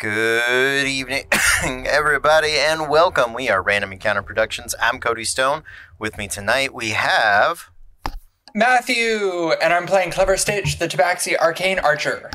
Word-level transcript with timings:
Good 0.00 0.86
evening, 0.86 1.26
everybody, 1.62 2.52
and 2.52 2.88
welcome. 2.88 3.34
We 3.34 3.50
are 3.50 3.60
Random 3.60 3.92
Encounter 3.92 4.22
Productions. 4.22 4.74
I'm 4.80 4.98
Cody 4.98 5.24
Stone. 5.24 5.62
With 5.98 6.16
me 6.16 6.26
tonight, 6.26 6.72
we 6.72 6.92
have. 6.92 7.68
Matthew, 8.54 9.52
and 9.60 9.74
I'm 9.74 9.84
playing 9.84 10.12
Clever 10.12 10.38
Stitch, 10.38 10.78
the 10.78 10.88
Tabaxi 10.88 11.38
Arcane 11.38 11.78
Archer. 11.78 12.30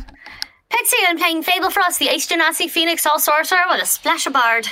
Pixie, 0.69 0.97
I'm 1.07 1.17
playing 1.17 1.41
Fable 1.41 1.71
Frost, 1.71 1.97
the 1.97 2.09
Ace 2.09 2.27
Genasi 2.27 2.69
Phoenix 2.69 3.03
All 3.03 3.17
Sorcerer 3.17 3.63
with 3.71 3.81
a 3.81 3.87
splash 3.87 4.27
of 4.27 4.33
Bard. 4.33 4.67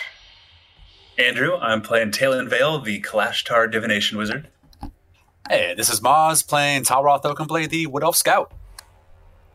Andrew, 1.17 1.55
I'm 1.55 1.81
playing 1.81 2.11
Talon 2.11 2.47
Vale, 2.47 2.79
the 2.79 3.01
Kalashtar 3.01 3.71
Divination 3.71 4.19
Wizard. 4.19 4.49
Hey, 5.49 5.73
this 5.75 5.89
is 5.89 5.99
Maz 5.99 6.47
playing 6.47 6.83
Talroth 6.83 7.23
Oakenblade, 7.23 7.69
the 7.69 7.87
Wood 7.87 8.03
Elf 8.03 8.15
Scout. 8.15 8.53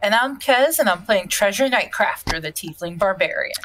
And 0.00 0.14
I'm 0.14 0.38
Kez, 0.38 0.78
and 0.78 0.88
I'm 0.88 1.02
playing 1.02 1.26
Treasure 1.28 1.68
Nightcrafter, 1.68 2.40
the 2.40 2.52
Tiefling 2.52 2.98
Barbarian. 2.98 3.56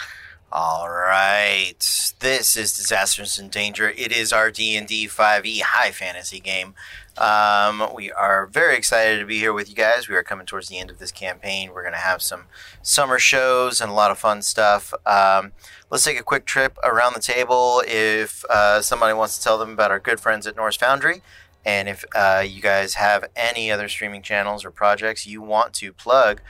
All 0.52 0.90
right, 0.90 1.76
this 2.20 2.56
is 2.56 2.74
Disasters 2.74 3.38
in 3.38 3.50
Danger. 3.50 3.90
It 3.90 4.12
is 4.12 4.34
our 4.34 4.50
D 4.50 4.76
and 4.76 4.88
D 4.88 5.08
five 5.08 5.46
E 5.46 5.60
high 5.60 5.92
fantasy 5.92 6.40
game. 6.40 6.74
Um, 7.18 7.88
we 7.94 8.12
are 8.12 8.48
very 8.48 8.76
excited 8.76 9.20
to 9.20 9.26
be 9.26 9.38
here 9.38 9.54
with 9.54 9.70
you 9.70 9.76
guys. 9.76 10.10
We 10.10 10.16
are 10.16 10.24
coming 10.24 10.48
towards 10.48 10.70
the 10.70 10.80
end 10.80 10.90
of 10.90 10.98
this 10.98 11.12
campaign. 11.12 11.72
We're 11.72 11.84
going 11.84 11.94
to 11.94 12.00
have 12.00 12.24
some 12.24 12.46
summer 12.82 13.20
shows 13.20 13.80
and 13.80 13.92
a 13.92 13.94
lot 13.94 14.10
of 14.10 14.18
fun 14.18 14.42
stuff. 14.42 14.92
Um, 15.06 15.52
let's 15.92 16.04
take 16.04 16.20
a 16.20 16.24
quick 16.24 16.46
trip 16.46 16.78
around 16.84 17.14
the 17.14 17.20
table. 17.20 17.84
If 17.88 18.44
uh, 18.46 18.82
somebody 18.82 19.14
wants 19.14 19.38
to 19.38 19.44
tell 19.44 19.60
them 19.60 19.72
about 19.72 19.92
our 19.92 20.00
good 20.00 20.20
friends 20.20 20.48
at 20.48 20.56
Norse 20.56 20.78
Foundry, 20.78 21.22
and 21.66 21.88
if 21.88 22.04
uh, 22.16 22.44
you 22.46 22.62
guys 22.62 22.96
have 22.96 23.26
any 23.36 23.72
other 23.72 23.88
streaming 23.88 24.22
channels 24.22 24.66
or 24.66 24.72
projects 24.72 25.26
you 25.26 25.42
want 25.42 25.74
to 25.76 25.94
plug, 25.94 26.42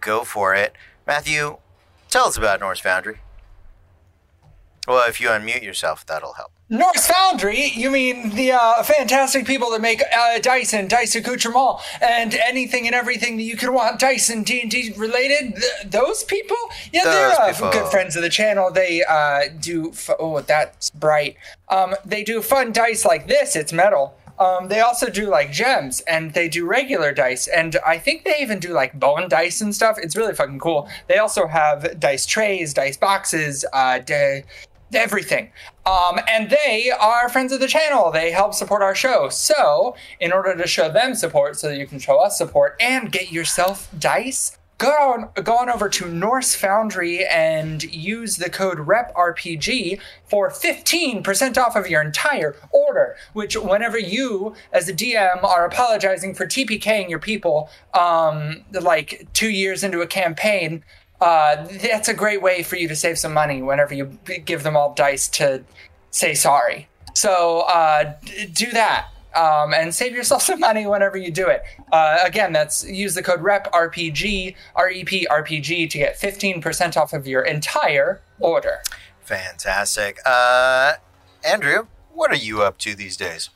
go 0.00 0.24
for 0.24 0.54
it. 0.54 0.74
Matthew, 1.06 1.58
tell 2.10 2.26
us 2.26 2.36
about 2.36 2.60
Norse 2.60 2.80
Foundry. 2.80 3.18
Well, 4.88 5.08
if 5.08 5.20
you 5.20 5.28
unmute 5.28 5.62
yourself, 5.62 6.04
that'll 6.04 6.34
help. 6.34 6.50
Norse 6.68 7.06
Foundry? 7.06 7.66
You 7.66 7.90
mean 7.90 8.30
the 8.30 8.52
uh, 8.52 8.82
fantastic 8.82 9.46
people 9.46 9.70
that 9.72 9.80
make 9.82 10.00
uh, 10.00 10.38
dice 10.38 10.72
and 10.72 10.88
dice 10.88 11.14
accoutrement 11.14 11.80
and 12.00 12.34
anything 12.34 12.86
and 12.86 12.94
everything 12.94 13.36
that 13.36 13.42
you 13.42 13.56
could 13.56 13.68
want 13.68 14.00
dice 14.00 14.30
and 14.30 14.44
D 14.44 14.62
and 14.62 14.70
D 14.70 14.92
related? 14.96 15.56
Th- 15.56 15.64
those 15.84 16.24
people? 16.24 16.56
Yeah, 16.90 17.04
Those 17.04 17.58
they're 17.58 17.68
uh, 17.68 17.72
good 17.72 17.90
friends 17.90 18.16
of 18.16 18.22
the 18.22 18.30
channel. 18.30 18.70
They 18.72 19.04
uh, 19.04 19.42
do. 19.60 19.90
F- 19.90 20.10
oh, 20.18 20.40
that's 20.40 20.90
bright. 20.90 21.36
Um, 21.68 21.94
they 22.06 22.24
do 22.24 22.40
fun 22.40 22.72
dice 22.72 23.04
like 23.04 23.28
this. 23.28 23.54
It's 23.54 23.72
metal. 23.72 24.16
Um, 24.42 24.66
they 24.66 24.80
also 24.80 25.08
do 25.08 25.28
like 25.28 25.52
gems 25.52 26.00
and 26.00 26.34
they 26.34 26.48
do 26.48 26.66
regular 26.66 27.12
dice 27.12 27.46
and 27.46 27.76
I 27.86 27.98
think 27.98 28.24
they 28.24 28.38
even 28.40 28.58
do 28.58 28.72
like 28.72 28.98
bone 28.98 29.28
dice 29.28 29.60
and 29.60 29.72
stuff. 29.72 29.98
It's 30.02 30.16
really 30.16 30.34
fucking 30.34 30.58
cool. 30.58 30.88
They 31.06 31.18
also 31.18 31.46
have 31.46 32.00
dice 32.00 32.26
trays, 32.26 32.74
dice 32.74 32.96
boxes, 32.96 33.64
uh, 33.72 34.00
de- 34.00 34.42
everything. 34.92 35.52
Um, 35.86 36.18
and 36.28 36.50
they 36.50 36.90
are 36.90 37.28
friends 37.28 37.52
of 37.52 37.60
the 37.60 37.68
channel. 37.68 38.10
They 38.10 38.32
help 38.32 38.52
support 38.52 38.82
our 38.82 38.96
show. 38.96 39.28
So, 39.28 39.94
in 40.18 40.32
order 40.32 40.56
to 40.56 40.66
show 40.66 40.90
them 40.90 41.14
support, 41.14 41.56
so 41.58 41.68
that 41.68 41.78
you 41.78 41.86
can 41.86 41.98
show 41.98 42.18
us 42.18 42.36
support 42.36 42.76
and 42.80 43.10
get 43.10 43.32
yourself 43.32 43.88
dice, 43.98 44.58
go 44.82 44.90
on, 44.90 45.44
go 45.44 45.56
on 45.56 45.70
over 45.70 45.88
to 45.88 46.08
Norse 46.08 46.56
Foundry 46.56 47.24
and 47.24 47.82
use 47.84 48.36
the 48.36 48.50
code 48.50 48.78
REPRPG 48.78 50.00
for 50.24 50.50
15% 50.50 51.56
off 51.56 51.76
of 51.76 51.88
your 51.88 52.02
entire 52.02 52.56
order. 52.72 53.16
Which, 53.32 53.56
whenever 53.56 53.98
you, 53.98 54.54
as 54.72 54.88
a 54.88 54.92
DM, 54.92 55.44
are 55.44 55.64
apologizing 55.64 56.34
for 56.34 56.46
TPKing 56.46 57.08
your 57.08 57.20
people, 57.20 57.70
um, 57.94 58.64
like 58.72 59.28
two 59.32 59.50
years 59.50 59.84
into 59.84 60.00
a 60.00 60.06
campaign, 60.06 60.82
uh, 61.20 61.64
that's 61.80 62.08
a 62.08 62.14
great 62.14 62.42
way 62.42 62.64
for 62.64 62.74
you 62.74 62.88
to 62.88 62.96
save 62.96 63.16
some 63.18 63.32
money 63.32 63.62
whenever 63.62 63.94
you 63.94 64.18
give 64.44 64.64
them 64.64 64.76
all 64.76 64.92
dice 64.94 65.28
to 65.28 65.62
say 66.10 66.34
sorry. 66.34 66.88
So 67.14 67.60
uh, 67.68 68.14
do 68.52 68.72
that 68.72 69.08
um, 69.34 69.74
and 69.74 69.94
save 69.94 70.14
yourself 70.14 70.42
some 70.50 70.60
money 70.60 70.86
whenever 70.86 71.16
you 71.16 71.30
do 71.30 71.46
it. 71.48 71.62
Uh, 71.90 72.18
again, 72.24 72.52
that's 72.52 72.84
use 72.84 73.14
the 73.14 73.22
code 73.22 73.40
REPRPG, 73.40 74.54
R-E-P 74.76 75.26
RPG 75.30 75.90
to 75.90 75.98
get 75.98 76.18
15% 76.18 76.96
off 76.96 77.12
of 77.12 77.26
your 77.26 77.42
entire 77.42 78.20
order. 78.40 78.82
Fantastic. 79.20 80.18
Uh, 80.26 80.94
Andrew, 81.44 81.86
what 82.12 82.30
are 82.30 82.36
you 82.36 82.62
up 82.62 82.78
to 82.78 82.94
these 82.94 83.16
days? 83.16 83.50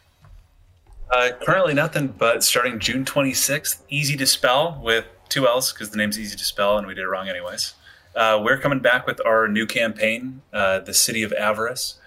Uh, 1.10 1.30
currently, 1.44 1.72
nothing 1.72 2.08
but 2.08 2.42
starting 2.42 2.80
June 2.80 3.04
26th, 3.04 3.82
Easy 3.88 4.16
to 4.16 4.26
Spell 4.26 4.80
with 4.82 5.06
two 5.28 5.46
L's 5.46 5.72
because 5.72 5.90
the 5.90 5.96
name's 5.96 6.18
Easy 6.18 6.36
to 6.36 6.44
Spell 6.44 6.78
and 6.78 6.86
we 6.86 6.94
did 6.94 7.04
it 7.04 7.08
wrong 7.08 7.28
anyways. 7.28 7.74
Uh, 8.14 8.40
we're 8.42 8.58
coming 8.58 8.80
back 8.80 9.06
with 9.06 9.20
our 9.26 9.46
new 9.46 9.66
campaign, 9.66 10.40
uh, 10.52 10.80
The 10.80 10.94
City 10.94 11.22
of 11.22 11.32
Avarice. 11.34 11.98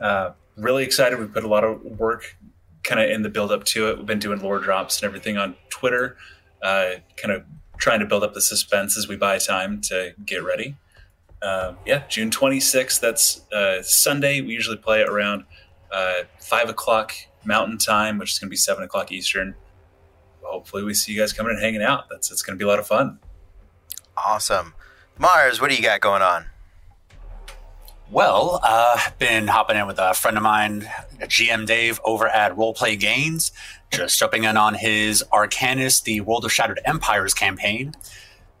Uh, 0.00 0.30
really 0.56 0.82
excited. 0.82 1.18
We 1.18 1.26
put 1.26 1.44
a 1.44 1.48
lot 1.48 1.62
of 1.62 1.82
work 1.82 2.36
kind 2.88 3.00
of 3.00 3.10
in 3.10 3.22
the 3.22 3.28
build 3.28 3.52
up 3.52 3.64
to 3.64 3.88
it. 3.88 3.98
We've 3.98 4.06
been 4.06 4.18
doing 4.18 4.40
lore 4.40 4.58
drops 4.58 5.00
and 5.00 5.06
everything 5.06 5.36
on 5.36 5.54
Twitter, 5.68 6.16
uh, 6.62 6.92
kind 7.16 7.32
of 7.32 7.44
trying 7.76 8.00
to 8.00 8.06
build 8.06 8.24
up 8.24 8.32
the 8.34 8.40
suspense 8.40 8.96
as 8.96 9.06
we 9.06 9.16
buy 9.16 9.38
time 9.38 9.80
to 9.82 10.14
get 10.24 10.42
ready. 10.42 10.76
Uh, 11.42 11.74
yeah, 11.86 12.02
June 12.08 12.30
26th. 12.30 12.98
That's 12.98 13.48
uh, 13.52 13.82
Sunday. 13.82 14.40
We 14.40 14.54
usually 14.54 14.78
play 14.78 15.02
around 15.02 15.44
uh, 15.92 16.22
5 16.40 16.70
o'clock 16.70 17.12
Mountain 17.44 17.78
Time, 17.78 18.18
which 18.18 18.32
is 18.32 18.38
going 18.38 18.48
to 18.48 18.50
be 18.50 18.56
7 18.56 18.82
o'clock 18.82 19.12
Eastern. 19.12 19.54
Hopefully, 20.42 20.82
we 20.82 20.94
see 20.94 21.12
you 21.12 21.20
guys 21.20 21.32
coming 21.32 21.52
and 21.52 21.62
hanging 21.62 21.82
out. 21.82 22.08
That's 22.08 22.32
It's 22.32 22.42
going 22.42 22.58
to 22.58 22.62
be 22.62 22.64
a 22.64 22.68
lot 22.68 22.78
of 22.78 22.86
fun. 22.86 23.18
Awesome. 24.16 24.74
Maz, 25.20 25.60
what 25.60 25.70
do 25.70 25.76
you 25.76 25.82
got 25.82 26.00
going 26.00 26.22
on? 26.22 26.46
Well, 28.10 28.60
uh, 28.62 28.98
been 29.18 29.48
hopping 29.48 29.76
in 29.76 29.86
with 29.86 29.98
a 29.98 30.14
friend 30.14 30.38
of 30.38 30.42
mine, 30.42 30.88
GM 31.20 31.66
Dave, 31.66 32.00
over 32.06 32.26
at 32.26 32.56
Roleplay 32.56 32.98
Gains, 32.98 33.52
just 33.90 34.18
jumping 34.18 34.44
in 34.44 34.56
on 34.56 34.72
his 34.72 35.22
Arcanist, 35.30 36.04
the 36.04 36.22
World 36.22 36.46
of 36.46 36.52
Shattered 36.52 36.80
Empires 36.86 37.34
campaign. 37.34 37.94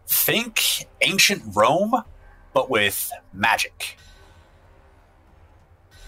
Think 0.06 0.86
ancient 1.00 1.42
Rome, 1.56 1.94
but 2.52 2.68
with 2.68 3.10
magic. 3.32 3.96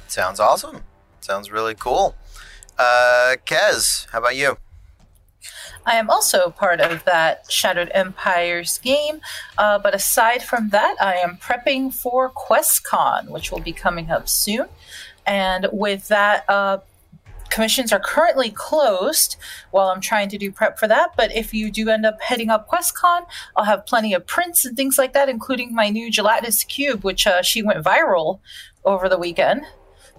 Sounds 0.07 0.39
awesome. 0.39 0.83
Sounds 1.23 1.51
really 1.51 1.75
cool. 1.75 2.15
Uh, 2.79 3.37
Kez, 3.47 4.07
how 4.11 4.19
about 4.19 4.37
you? 4.37 4.59
I 5.87 5.95
am 5.95 6.11
also 6.11 6.51
part 6.51 6.81
of 6.81 7.05
that 7.05 7.51
Shattered 7.51 7.91
Empires 7.95 8.79
game, 8.79 9.21
uh, 9.59 9.79
but 9.79 9.95
aside 9.95 10.43
from 10.43 10.71
that, 10.71 10.97
I 11.01 11.17
am 11.17 11.39
prepping 11.39 11.93
for 11.93 12.31
QuestCon, 12.31 13.31
which 13.31 13.51
will 13.51 13.61
be 13.61 13.73
coming 13.73 14.11
up 14.11 14.29
soon. 14.29 14.67
And 15.27 15.69
with 15.73 16.09
that, 16.09 16.45
uh, 16.49 16.79
commissions 17.51 17.93
are 17.93 18.01
currently 18.01 18.51
closed 18.51 19.37
while 19.71 19.89
I'm 19.89 20.01
trying 20.01 20.29
to 20.31 20.39
do 20.39 20.53
prep 20.53 20.79
for 20.79 20.89
that. 20.89 21.11
But 21.17 21.35
if 21.35 21.53
you 21.53 21.71
do 21.71 21.91
end 21.91 22.07
up 22.07 22.21
heading 22.23 22.49
up 22.49 22.69
QuestCon, 22.69 23.27
I'll 23.57 23.65
have 23.65 23.87
plenty 23.87 24.15
of 24.15 24.27
prints 24.27 24.65
and 24.65 24.77
things 24.77 24.99
like 24.99 25.13
that, 25.13 25.29
including 25.29 25.75
my 25.75 25.89
new 25.89 26.11
gelatinous 26.11 26.65
cube, 26.65 27.05
which 27.05 27.27
uh, 27.27 27.43
she 27.43 27.63
went 27.63 27.85
viral 27.85 28.39
over 28.85 29.09
the 29.09 29.19
weekend. 29.19 29.63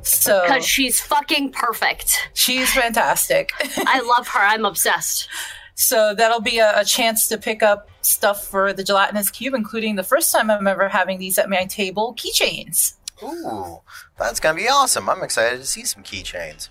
So 0.03 0.41
Because 0.43 0.65
she's 0.65 0.99
fucking 0.99 1.51
perfect. 1.51 2.29
she's 2.33 2.71
fantastic. 2.73 3.51
I 3.77 3.99
love 4.07 4.27
her. 4.29 4.39
I'm 4.39 4.65
obsessed. 4.65 5.27
So 5.75 6.13
that'll 6.13 6.41
be 6.41 6.59
a, 6.59 6.79
a 6.81 6.85
chance 6.85 7.27
to 7.29 7.37
pick 7.37 7.63
up 7.63 7.89
stuff 8.01 8.45
for 8.45 8.73
the 8.73 8.83
gelatinous 8.83 9.29
cube, 9.29 9.53
including 9.53 9.95
the 9.95 10.03
first 10.03 10.31
time 10.31 10.49
I'm 10.51 10.67
ever 10.67 10.89
having 10.89 11.19
these 11.19 11.37
at 11.37 11.49
my 11.49 11.65
table 11.65 12.15
keychains. 12.15 12.93
Ooh, 13.23 13.81
that's 14.17 14.39
gonna 14.39 14.57
be 14.57 14.67
awesome. 14.67 15.09
I'm 15.09 15.23
excited 15.23 15.59
to 15.59 15.65
see 15.65 15.85
some 15.85 16.03
keychains. 16.03 16.69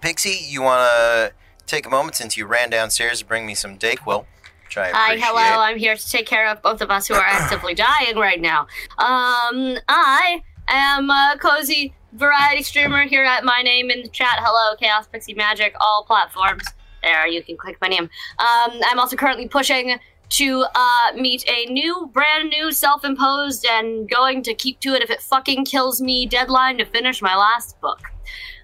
Pixie, 0.00 0.38
you 0.48 0.62
wanna 0.62 1.30
take 1.66 1.86
a 1.86 1.90
moment 1.90 2.16
since 2.16 2.36
you 2.36 2.46
ran 2.46 2.70
downstairs 2.70 3.20
to 3.20 3.24
bring 3.26 3.46
me 3.46 3.54
some 3.54 3.78
Dayquil, 3.78 4.26
which 4.66 4.76
I 4.76 4.90
Hi, 4.90 5.16
hello. 5.16 5.60
I'm 5.62 5.78
here 5.78 5.96
to 5.96 6.10
take 6.10 6.26
care 6.26 6.48
of 6.48 6.60
both 6.62 6.80
of 6.80 6.90
us 6.90 7.08
who 7.08 7.14
are 7.14 7.24
actively 7.24 7.74
dying 7.74 8.16
right 8.16 8.40
now. 8.40 8.62
Um, 8.98 9.78
I 9.88 10.42
am 10.68 11.10
a 11.10 11.36
cozy 11.40 11.94
variety 12.12 12.62
streamer 12.62 13.02
here 13.04 13.24
at 13.24 13.44
my 13.44 13.62
name 13.62 13.90
in 13.90 14.02
the 14.02 14.08
chat. 14.08 14.38
Hello, 14.38 14.76
Chaos 14.76 15.06
Pixie 15.06 15.34
Magic, 15.34 15.74
all 15.80 16.04
platforms. 16.06 16.64
There, 17.02 17.26
you 17.26 17.42
can 17.42 17.56
click 17.56 17.78
my 17.80 17.88
name. 17.88 18.04
Um, 18.04 18.80
I'm 18.86 18.98
also 18.98 19.16
currently 19.16 19.48
pushing 19.48 19.98
to 20.30 20.64
uh, 20.74 21.12
meet 21.14 21.44
a 21.48 21.66
new, 21.66 22.08
brand 22.12 22.48
new, 22.48 22.72
self-imposed, 22.72 23.66
and 23.66 24.08
going 24.08 24.42
to 24.42 24.54
keep 24.54 24.80
to 24.80 24.94
it 24.94 25.02
if 25.02 25.10
it 25.10 25.20
fucking 25.20 25.64
kills 25.64 26.00
me 26.00 26.26
deadline 26.26 26.78
to 26.78 26.86
finish 26.86 27.20
my 27.20 27.36
last 27.36 27.78
book. 27.80 28.00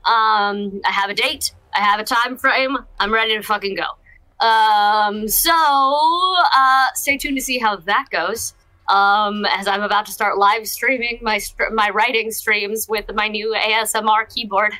Um, 0.04 0.80
I 0.84 0.92
have 0.92 1.10
a 1.10 1.14
date. 1.14 1.52
I 1.74 1.80
have 1.80 2.00
a 2.00 2.04
time 2.04 2.38
frame. 2.38 2.78
I'm 2.98 3.12
ready 3.12 3.36
to 3.36 3.42
fucking 3.42 3.76
go. 3.76 4.46
Um, 4.46 5.28
so 5.28 5.52
uh, 5.52 6.86
stay 6.94 7.18
tuned 7.18 7.36
to 7.36 7.42
see 7.42 7.58
how 7.58 7.76
that 7.76 8.06
goes. 8.10 8.54
Um, 8.88 9.44
as 9.46 9.66
I'm 9.66 9.82
about 9.82 10.06
to 10.06 10.12
start 10.12 10.38
live 10.38 10.66
streaming 10.66 11.18
my 11.20 11.40
my 11.72 11.90
writing 11.90 12.30
streams 12.30 12.88
with 12.88 13.12
my 13.14 13.28
new 13.28 13.54
ASMR 13.54 14.32
keyboard. 14.34 14.72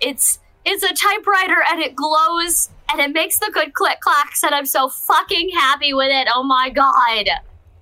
It's 0.00 0.38
it's 0.64 0.82
a 0.82 0.94
typewriter 0.94 1.62
and 1.70 1.80
it 1.80 1.94
glows 1.94 2.70
and 2.90 3.00
it 3.00 3.12
makes 3.12 3.38
the 3.38 3.50
good 3.52 3.74
click 3.74 4.00
clacks 4.00 4.42
and 4.42 4.54
I'm 4.54 4.66
so 4.66 4.88
fucking 4.88 5.50
happy 5.50 5.92
with 5.92 6.10
it. 6.10 6.28
Oh 6.34 6.42
my 6.42 6.70
god. 6.70 7.28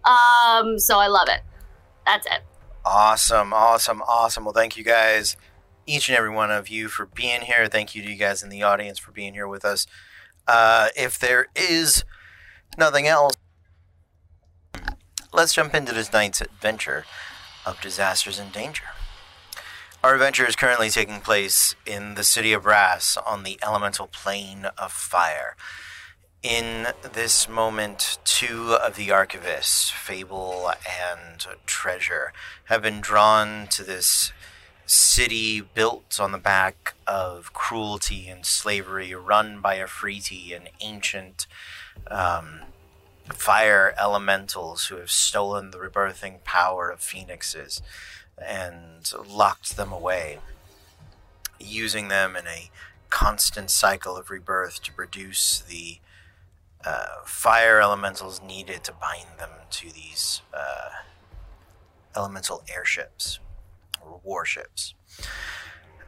Um, 0.05 0.79
so 0.79 0.99
I 0.99 1.07
love 1.09 1.29
it. 1.29 1.41
That's 2.07 2.27
it. 2.27 2.43
Awesome, 2.85 3.53
awesome, 3.53 4.03
awesome. 4.03 4.45
Well, 4.45 4.55
thank 4.55 4.77
you 4.77 4.85
guys, 4.85 5.37
each 5.87 6.09
and 6.09 6.17
every 6.17 6.31
one 6.31 6.51
of 6.51 6.69
you, 6.69 6.89
for 6.89 7.07
being 7.07 7.43
here. 7.43 7.69
Thank 7.69 7.95
you 7.95 8.03
to 8.03 8.11
you 8.11 8.17
guys 8.17 8.43
in 8.43 8.49
the 8.49 8.63
audience 8.63 8.99
for 8.99 9.13
being 9.13 9.35
here 9.35 9.47
with 9.47 9.65
us. 9.65 9.87
Uh, 10.49 10.89
if 10.97 11.19
there 11.19 11.47
is 11.55 12.05
nothing 12.79 13.07
else, 13.07 13.35
let's 15.33 15.55
jump 15.55 15.75
into 15.75 15.93
this 15.93 16.13
night's 16.13 16.41
adventure 16.41 17.05
of 17.65 17.81
disasters 17.81 18.39
and 18.39 18.53
danger. 18.53 18.85
Our 20.03 20.15
adventure 20.15 20.47
is 20.47 20.57
currently 20.57 20.89
taking 20.89 21.21
place 21.21 21.75
in 21.85 22.15
the 22.15 22.25
city 22.25 22.53
of 22.53 22.63
Brass 22.63 23.17
on 23.19 23.43
the 23.43 23.59
elemental 23.63 24.07
plane 24.07 24.67
of 24.79 24.93
fire. 24.93 25.57
In 26.43 26.89
this 27.13 27.49
moment, 27.49 28.19
two 28.25 28.73
of 28.73 28.97
the 28.97 29.09
archivists, 29.09 29.91
Fable 29.91 30.73
and 30.89 31.47
Treasure, 31.67 32.33
have 32.65 32.81
been 32.81 33.03
drawn 33.03 33.67
to 33.69 33.85
this 33.85 34.33
city 34.87 35.61
built 35.61 36.19
on 36.19 36.33
the 36.33 36.39
back 36.39 36.95
of 37.07 37.53
cruelty 37.53 38.29
and 38.29 38.47
slavery, 38.47 39.15
run 39.15 39.61
by 39.61 39.75
a 39.75 39.85
Efreeti, 39.85 40.57
an 40.57 40.69
ancient 40.81 41.47
um, 42.11 42.61
fire 43.35 43.95
elementals 43.99 44.87
who 44.87 44.97
have 44.97 45.11
stolen 45.11 45.71
the 45.71 45.79
rebirthing 45.79 46.43
power 46.45 46.91
of 46.91 47.01
phoenixes 47.01 47.83
and 48.39 49.13
locked 49.29 49.77
them 49.77 49.93
away, 49.93 50.39
using 51.59 52.09
them 52.09 52.37
in 52.37 52.47
a 52.47 52.71
constant 53.11 53.71
cycle 53.71 54.17
of 54.17 54.31
rebirth 54.31 54.83
to 54.83 54.93
produce 54.93 55.61
the 55.61 55.99
uh, 56.85 57.23
fire 57.25 57.81
elementals 57.81 58.41
needed 58.43 58.83
to 58.85 58.93
bind 58.93 59.27
them 59.39 59.51
to 59.71 59.93
these 59.93 60.41
uh, 60.55 60.91
elemental 62.17 62.63
airships 62.75 63.39
or 64.01 64.21
warships. 64.25 64.95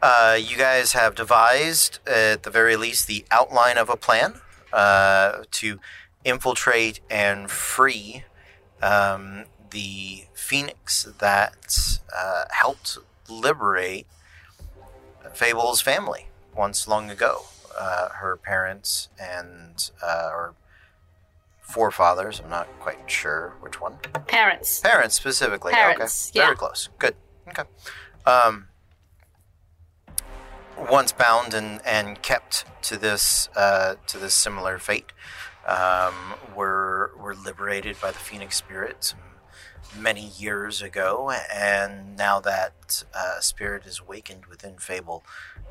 Uh, 0.00 0.36
you 0.40 0.56
guys 0.56 0.94
have 0.94 1.14
devised, 1.14 1.98
at 2.08 2.42
the 2.42 2.50
very 2.50 2.74
least, 2.74 3.06
the 3.06 3.24
outline 3.30 3.78
of 3.78 3.88
a 3.88 3.96
plan 3.96 4.34
uh, 4.72 5.44
to 5.50 5.78
infiltrate 6.24 7.00
and 7.10 7.50
free 7.50 8.24
um, 8.80 9.44
the 9.70 10.24
phoenix 10.34 11.04
that 11.18 12.00
uh, 12.16 12.44
helped 12.50 12.98
liberate 13.28 14.06
Fable's 15.32 15.80
family 15.80 16.28
once 16.54 16.86
long 16.86 17.10
ago. 17.10 17.42
Uh, 17.78 18.10
her 18.10 18.36
parents 18.36 19.08
and 19.18 19.90
uh, 20.02 20.28
or 20.30 20.54
forefathers. 21.62 22.40
I'm 22.44 22.50
not 22.50 22.68
quite 22.80 23.10
sure 23.10 23.54
which 23.60 23.80
one. 23.80 23.96
Parents. 24.26 24.80
Parents 24.80 25.14
specifically. 25.14 25.72
Parents, 25.72 26.30
okay. 26.30 26.44
Very 26.44 26.56
close. 26.56 26.90
Good. 26.98 27.16
Okay. 27.48 27.62
Um, 28.26 28.68
once 30.90 31.12
bound 31.12 31.54
and, 31.54 31.80
and 31.86 32.20
kept 32.22 32.66
to 32.82 32.98
this 32.98 33.48
uh, 33.56 33.94
to 34.06 34.18
this 34.18 34.34
similar 34.34 34.78
fate, 34.78 35.12
um, 35.66 36.14
were 36.54 37.12
were 37.18 37.34
liberated 37.34 38.00
by 38.00 38.10
the 38.10 38.18
Phoenix 38.18 38.56
Spirit 38.56 39.14
many 39.96 40.26
years 40.26 40.82
ago, 40.82 41.32
and 41.52 42.16
now 42.16 42.40
that 42.40 43.04
uh, 43.14 43.40
spirit 43.40 43.86
is 43.86 44.00
awakened 44.00 44.46
within 44.46 44.76
Fable, 44.76 45.24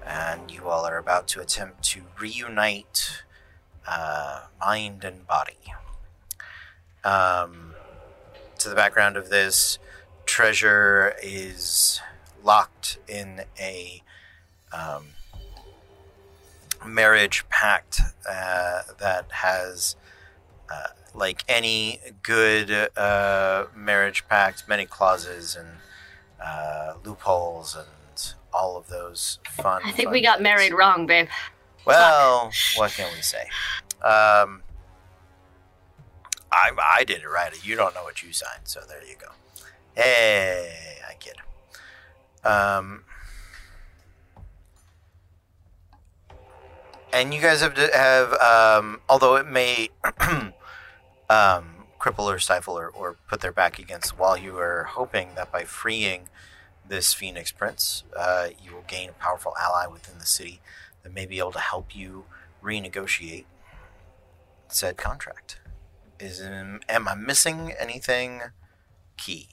and 0.05 0.51
you 0.51 0.67
all 0.67 0.85
are 0.85 0.97
about 0.97 1.27
to 1.29 1.41
attempt 1.41 1.83
to 1.83 2.01
reunite 2.19 3.23
uh, 3.88 4.45
mind 4.59 5.03
and 5.03 5.25
body. 5.27 5.57
Um, 7.03 7.73
to 8.59 8.69
the 8.69 8.75
background 8.75 9.17
of 9.17 9.29
this, 9.29 9.79
Treasure 10.25 11.15
is 11.21 11.99
locked 12.43 12.99
in 13.07 13.43
a 13.59 14.03
um, 14.71 15.07
marriage 16.85 17.47
pact 17.49 18.01
uh, 18.29 18.81
that 18.99 19.31
has, 19.31 19.95
uh, 20.71 20.87
like 21.13 21.43
any 21.47 21.99
good 22.23 22.89
uh, 22.97 23.65
marriage 23.75 24.27
pact, 24.27 24.67
many 24.67 24.85
clauses 24.85 25.55
and 25.55 25.69
uh, 26.43 26.93
loopholes 27.03 27.75
and 27.75 28.33
all 28.53 28.77
of 28.77 28.87
those 28.87 29.39
fun. 29.49 29.81
I 29.85 29.91
think 29.91 30.07
fun 30.07 30.13
we 30.13 30.21
got 30.21 30.37
things. 30.37 30.43
married 30.43 30.73
wrong, 30.73 31.05
babe. 31.05 31.27
Well, 31.85 32.51
what 32.75 32.91
can 32.91 33.09
we 33.15 33.21
say? 33.21 33.43
Um, 34.03 34.61
I 36.51 36.71
I 36.97 37.03
did 37.05 37.21
it 37.21 37.27
right. 37.27 37.53
You 37.65 37.75
don't 37.75 37.95
know 37.95 38.03
what 38.03 38.21
you 38.21 38.33
signed, 38.33 38.63
so 38.65 38.81
there 38.87 39.03
you 39.03 39.15
go. 39.19 39.27
Hey, 39.95 40.97
I 41.09 41.13
kid. 41.15 41.37
Um, 42.43 43.03
and 47.13 47.33
you 47.33 47.41
guys 47.41 47.61
have 47.61 47.73
to 47.75 47.89
have, 47.93 48.33
um, 48.33 49.01
although 49.09 49.35
it 49.35 49.47
may 49.47 49.89
um, 51.29 51.85
cripple 51.99 52.25
or 52.25 52.39
stifle 52.39 52.77
or, 52.77 52.87
or 52.89 53.17
put 53.27 53.41
their 53.41 53.51
back 53.51 53.79
against 53.79 54.17
wall, 54.17 54.37
you 54.37 54.57
are 54.57 54.83
hoping 54.83 55.29
that 55.35 55.51
by 55.51 55.63
freeing 55.63 56.29
this 56.87 57.13
Phoenix 57.13 57.51
Prince, 57.51 58.03
uh, 58.17 58.47
you 58.63 58.73
will 58.73 58.85
gain 58.87 59.09
a 59.09 59.13
powerful 59.13 59.53
ally 59.61 59.87
within 59.87 60.19
the 60.19 60.25
city 60.25 60.61
that 61.03 61.13
may 61.13 61.25
be 61.25 61.39
able 61.39 61.51
to 61.51 61.59
help 61.59 61.95
you 61.95 62.25
renegotiate 62.63 63.45
said 64.67 64.97
contract. 64.97 65.59
Is 66.19 66.39
am 66.41 67.07
I 67.07 67.15
missing 67.15 67.73
anything 67.79 68.41
key? 69.17 69.49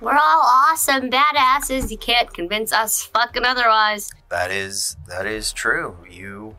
We're 0.00 0.12
all 0.12 0.42
awesome 0.44 1.10
badasses. 1.10 1.90
You 1.90 1.96
can't 1.96 2.32
convince 2.32 2.72
us 2.72 3.02
fucking 3.02 3.44
otherwise. 3.44 4.10
That 4.28 4.50
is 4.50 4.96
that 5.08 5.26
is 5.26 5.52
true. 5.52 5.96
You 6.10 6.56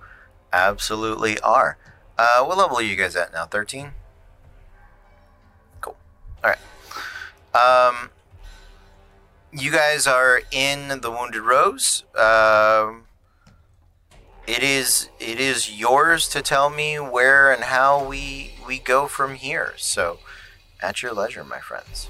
absolutely 0.51 1.39
are. 1.41 1.77
Uh, 2.17 2.43
what 2.45 2.57
level 2.57 2.77
are 2.77 2.81
you 2.81 2.95
guys 2.95 3.15
at 3.15 3.31
now? 3.31 3.45
Thirteen. 3.45 3.91
Cool. 5.81 5.95
All 6.43 6.49
right. 6.49 7.89
Um, 7.89 8.09
you 9.51 9.71
guys 9.71 10.07
are 10.07 10.41
in 10.51 11.01
the 11.01 11.11
Wounded 11.11 11.41
Rose. 11.41 12.05
Um, 12.15 13.03
it 14.47 14.63
is 14.63 15.09
it 15.19 15.39
is 15.39 15.79
yours 15.79 16.27
to 16.29 16.41
tell 16.41 16.71
me 16.71 16.95
where 16.99 17.51
and 17.51 17.65
how 17.65 18.03
we 18.03 18.53
we 18.65 18.79
go 18.79 19.07
from 19.07 19.35
here. 19.35 19.73
So, 19.77 20.17
at 20.81 21.03
your 21.03 21.13
leisure, 21.13 21.43
my 21.43 21.59
friends. 21.59 22.09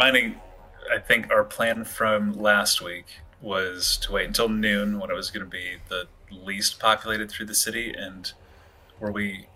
I 0.00 0.98
think 0.98 1.30
our 1.30 1.44
plan 1.44 1.84
from 1.84 2.32
last 2.32 2.80
week 2.82 3.06
was 3.40 3.98
to 4.02 4.12
wait 4.12 4.26
until 4.26 4.48
noon 4.48 4.98
when 4.98 5.10
it 5.10 5.14
was 5.14 5.30
going 5.30 5.44
to 5.44 5.50
be 5.50 5.76
the 5.88 6.06
least 6.30 6.78
populated 6.80 7.30
through 7.30 7.46
the 7.46 7.54
city. 7.54 7.92
And 7.96 8.32
were 9.00 9.12
we 9.12 9.46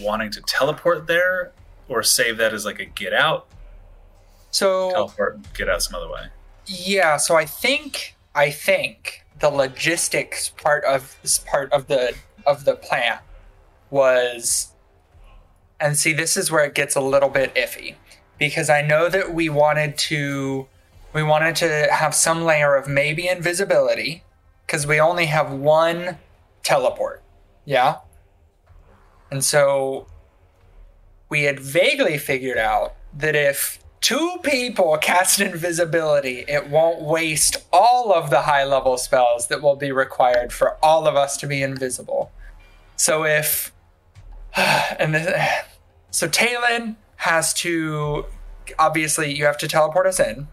wanting 0.00 0.30
to 0.32 0.40
teleport 0.42 1.06
there 1.06 1.52
or 1.88 2.02
save 2.02 2.36
that 2.38 2.52
as 2.52 2.64
like 2.64 2.80
a 2.80 2.84
get 2.84 3.12
out? 3.12 3.46
So 4.50 4.90
Teleport 4.90 5.34
and 5.36 5.54
get 5.54 5.68
out 5.68 5.82
some 5.82 5.94
other 5.94 6.10
way. 6.10 6.26
Yeah, 6.66 7.16
so 7.16 7.36
I 7.36 7.44
think 7.44 8.16
I 8.34 8.50
think 8.50 9.24
the 9.38 9.50
logistics 9.50 10.50
part 10.50 10.84
of 10.84 11.16
this 11.22 11.38
part 11.38 11.72
of 11.72 11.86
the 11.86 12.14
of 12.46 12.64
the 12.64 12.74
plan 12.74 13.18
was 13.90 14.72
and 15.80 15.96
see 15.96 16.12
this 16.12 16.36
is 16.36 16.50
where 16.50 16.64
it 16.64 16.74
gets 16.74 16.94
a 16.94 17.00
little 17.00 17.28
bit 17.28 17.54
iffy 17.54 17.94
because 18.40 18.70
I 18.70 18.80
know 18.80 19.08
that 19.08 19.32
we 19.34 19.48
wanted 19.48 19.96
to 19.98 20.66
we 21.12 21.22
wanted 21.22 21.54
to 21.56 21.88
have 21.92 22.14
some 22.14 22.42
layer 22.42 22.74
of 22.74 22.88
maybe 22.88 23.28
invisibility 23.28 24.24
because 24.66 24.86
we 24.86 24.98
only 24.98 25.26
have 25.26 25.52
one 25.52 26.18
teleport. 26.62 27.22
Yeah? 27.64 27.98
And 29.30 29.44
so 29.44 30.06
we 31.28 31.42
had 31.42 31.60
vaguely 31.60 32.16
figured 32.16 32.58
out 32.58 32.94
that 33.12 33.34
if 33.34 33.78
two 34.00 34.38
people 34.42 34.96
cast 34.98 35.40
invisibility, 35.40 36.44
it 36.48 36.70
won't 36.70 37.02
waste 37.02 37.56
all 37.72 38.12
of 38.12 38.30
the 38.30 38.42
high 38.42 38.64
level 38.64 38.96
spells 38.96 39.48
that 39.48 39.60
will 39.60 39.76
be 39.76 39.92
required 39.92 40.52
for 40.52 40.76
all 40.82 41.06
of 41.06 41.16
us 41.16 41.36
to 41.38 41.46
be 41.46 41.62
invisible. 41.62 42.30
So 42.96 43.24
if 43.24 43.72
and 44.56 45.14
this, 45.14 45.52
so 46.10 46.28
Talon 46.28 46.96
has 47.20 47.52
to 47.52 48.24
obviously 48.78 49.34
you 49.34 49.44
have 49.44 49.58
to 49.58 49.68
teleport 49.68 50.06
us 50.06 50.18
in. 50.18 50.48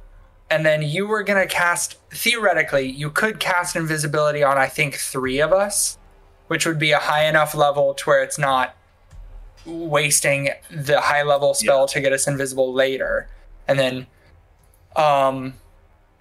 And 0.50 0.66
then 0.66 0.82
you 0.82 1.08
were 1.08 1.24
gonna 1.24 1.48
cast 1.48 1.98
theoretically, 2.12 2.90
you 2.90 3.10
could 3.10 3.40
cast 3.40 3.76
invisibility 3.76 4.44
on 4.44 4.58
I 4.58 4.68
think 4.68 4.96
three 4.96 5.40
of 5.40 5.54
us, 5.54 5.98
which 6.48 6.66
would 6.66 6.80
be 6.80 6.92
a 6.92 7.00
high 7.00 7.26
enough 7.26 7.56
level 7.56 7.94
to 7.94 8.04
where 8.06 8.22
it's 8.22 8.38
not 8.38 8.76
wasting 9.66 10.50
the 10.70 11.00
high 11.02 11.24
level 11.24 11.54
spell 11.54 11.88
to 11.88 12.02
get 12.02 12.14
us 12.14 12.28
invisible 12.28 12.74
later. 12.74 13.30
And 13.68 13.80
then 13.80 14.08
um 14.96 15.54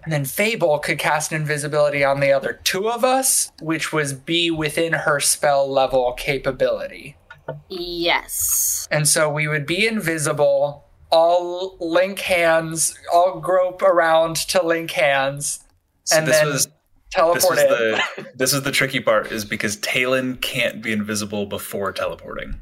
And 0.03 0.13
then 0.13 0.25
Fable 0.25 0.79
could 0.79 0.99
cast 0.99 1.33
invisibility 1.33 2.05
on 2.05 2.21
the 2.21 2.31
other 2.31 2.61
two 2.63 2.89
of 2.89 3.03
us, 3.03 3.51
which 3.61 3.91
was 3.91 4.13
be 4.13 4.49
within 4.49 4.93
her 4.93 5.19
spell 5.19 5.69
level 5.69 6.13
capability. 6.13 7.17
Yes. 7.69 8.87
And 8.91 9.07
so 9.07 9.29
we 9.29 9.47
would 9.47 9.65
be 9.65 9.87
invisible, 9.87 10.85
all 11.11 11.77
link 11.79 12.19
hands, 12.19 12.97
all 13.13 13.39
grope 13.39 13.81
around 13.81 14.35
to 14.37 14.63
link 14.65 14.91
hands, 14.91 15.63
So 16.03 16.17
and 16.17 16.27
this 16.27 16.37
then 16.37 16.47
was 16.47 16.65
this 16.65 16.73
teleport 17.11 17.43
was 17.49 17.59
in. 17.59 17.69
the 17.69 18.27
this 18.35 18.53
is 18.53 18.61
the 18.63 18.71
tricky 18.71 18.99
part 18.99 19.31
is 19.31 19.45
because 19.45 19.77
Talon 19.77 20.37
can't 20.37 20.81
be 20.81 20.91
invisible 20.91 21.45
before 21.45 21.91
teleporting. 21.91 22.59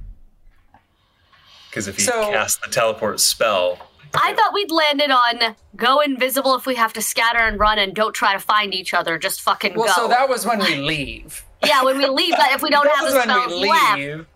Because 1.69 1.87
if 1.87 1.97
he 1.97 2.03
So- 2.03 2.31
casts 2.31 2.59
the 2.65 2.71
teleport 2.71 3.19
spell, 3.19 3.79
I 4.17 4.33
thought 4.33 4.53
we'd 4.53 4.71
landed 4.71 5.11
on 5.11 5.55
go 5.75 5.99
invisible 5.99 6.55
if 6.55 6.65
we 6.65 6.75
have 6.75 6.93
to 6.93 7.01
scatter 7.01 7.39
and 7.39 7.59
run 7.59 7.79
and 7.79 7.93
don't 7.93 8.13
try 8.13 8.31
to 8.31 8.39
find 8.39 8.73
each 8.73 8.93
other. 8.93 9.17
Just 9.17 9.41
fucking 9.41 9.73
well, 9.75 9.87
go. 9.87 9.91
so 10.03 10.07
that 10.07 10.29
was 10.29 10.45
when 10.45 10.59
we 10.59 10.75
leave. 10.75 11.43
yeah, 11.65 11.83
when 11.83 11.97
we 11.97 12.05
leave, 12.07 12.33
but 12.37 12.51
if 12.53 12.61
we 12.61 12.69
don't 12.69 12.83
that 12.85 12.95
have 12.95 13.03
was 13.03 13.13
the 13.13 13.19
when 13.19 13.27
spells 13.29 13.61
we 13.61 13.69
left. 14.15 14.29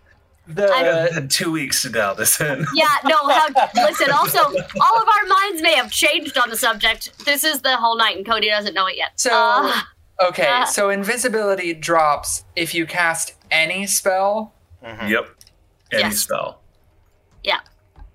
Leave. 0.50 0.70
I 0.70 0.84
The 1.08 1.14
had 1.14 1.32
two 1.40 1.52
weeks 1.52 1.82
to 1.84 1.90
dial 1.90 2.16
this 2.16 2.40
in. 2.42 2.66
Yeah, 2.74 2.88
no, 3.06 3.28
how, 3.28 3.48
listen, 3.76 4.12
also, 4.12 4.40
all 4.40 5.02
of 5.02 5.08
our 5.08 5.28
minds 5.28 5.62
may 5.62 5.76
have 5.76 5.92
changed 5.92 6.38
on 6.38 6.50
the 6.50 6.58
subject. 6.58 7.26
This 7.26 7.44
is 7.44 7.62
the 7.62 7.78
whole 7.78 7.98
night, 7.98 8.18
and 8.18 8.26
Cody 8.26 8.50
doesn't 8.50 8.74
know 8.74 8.88
it 8.88 8.98
yet. 8.98 9.12
So- 9.20 9.32
Uh, 9.34 9.82
okay, 10.28 10.48
Uh. 10.48 10.66
so 10.66 10.90
invisibility 10.90 11.74
drops 11.74 12.44
if 12.56 12.74
you 12.74 12.86
cast 12.86 13.34
any 13.52 13.86
spell. 13.88 14.54
Yep. 14.84 15.30
Any 15.92 16.02
Yes. 16.04 16.18
spell. 16.20 16.62
yeah. 17.44 17.60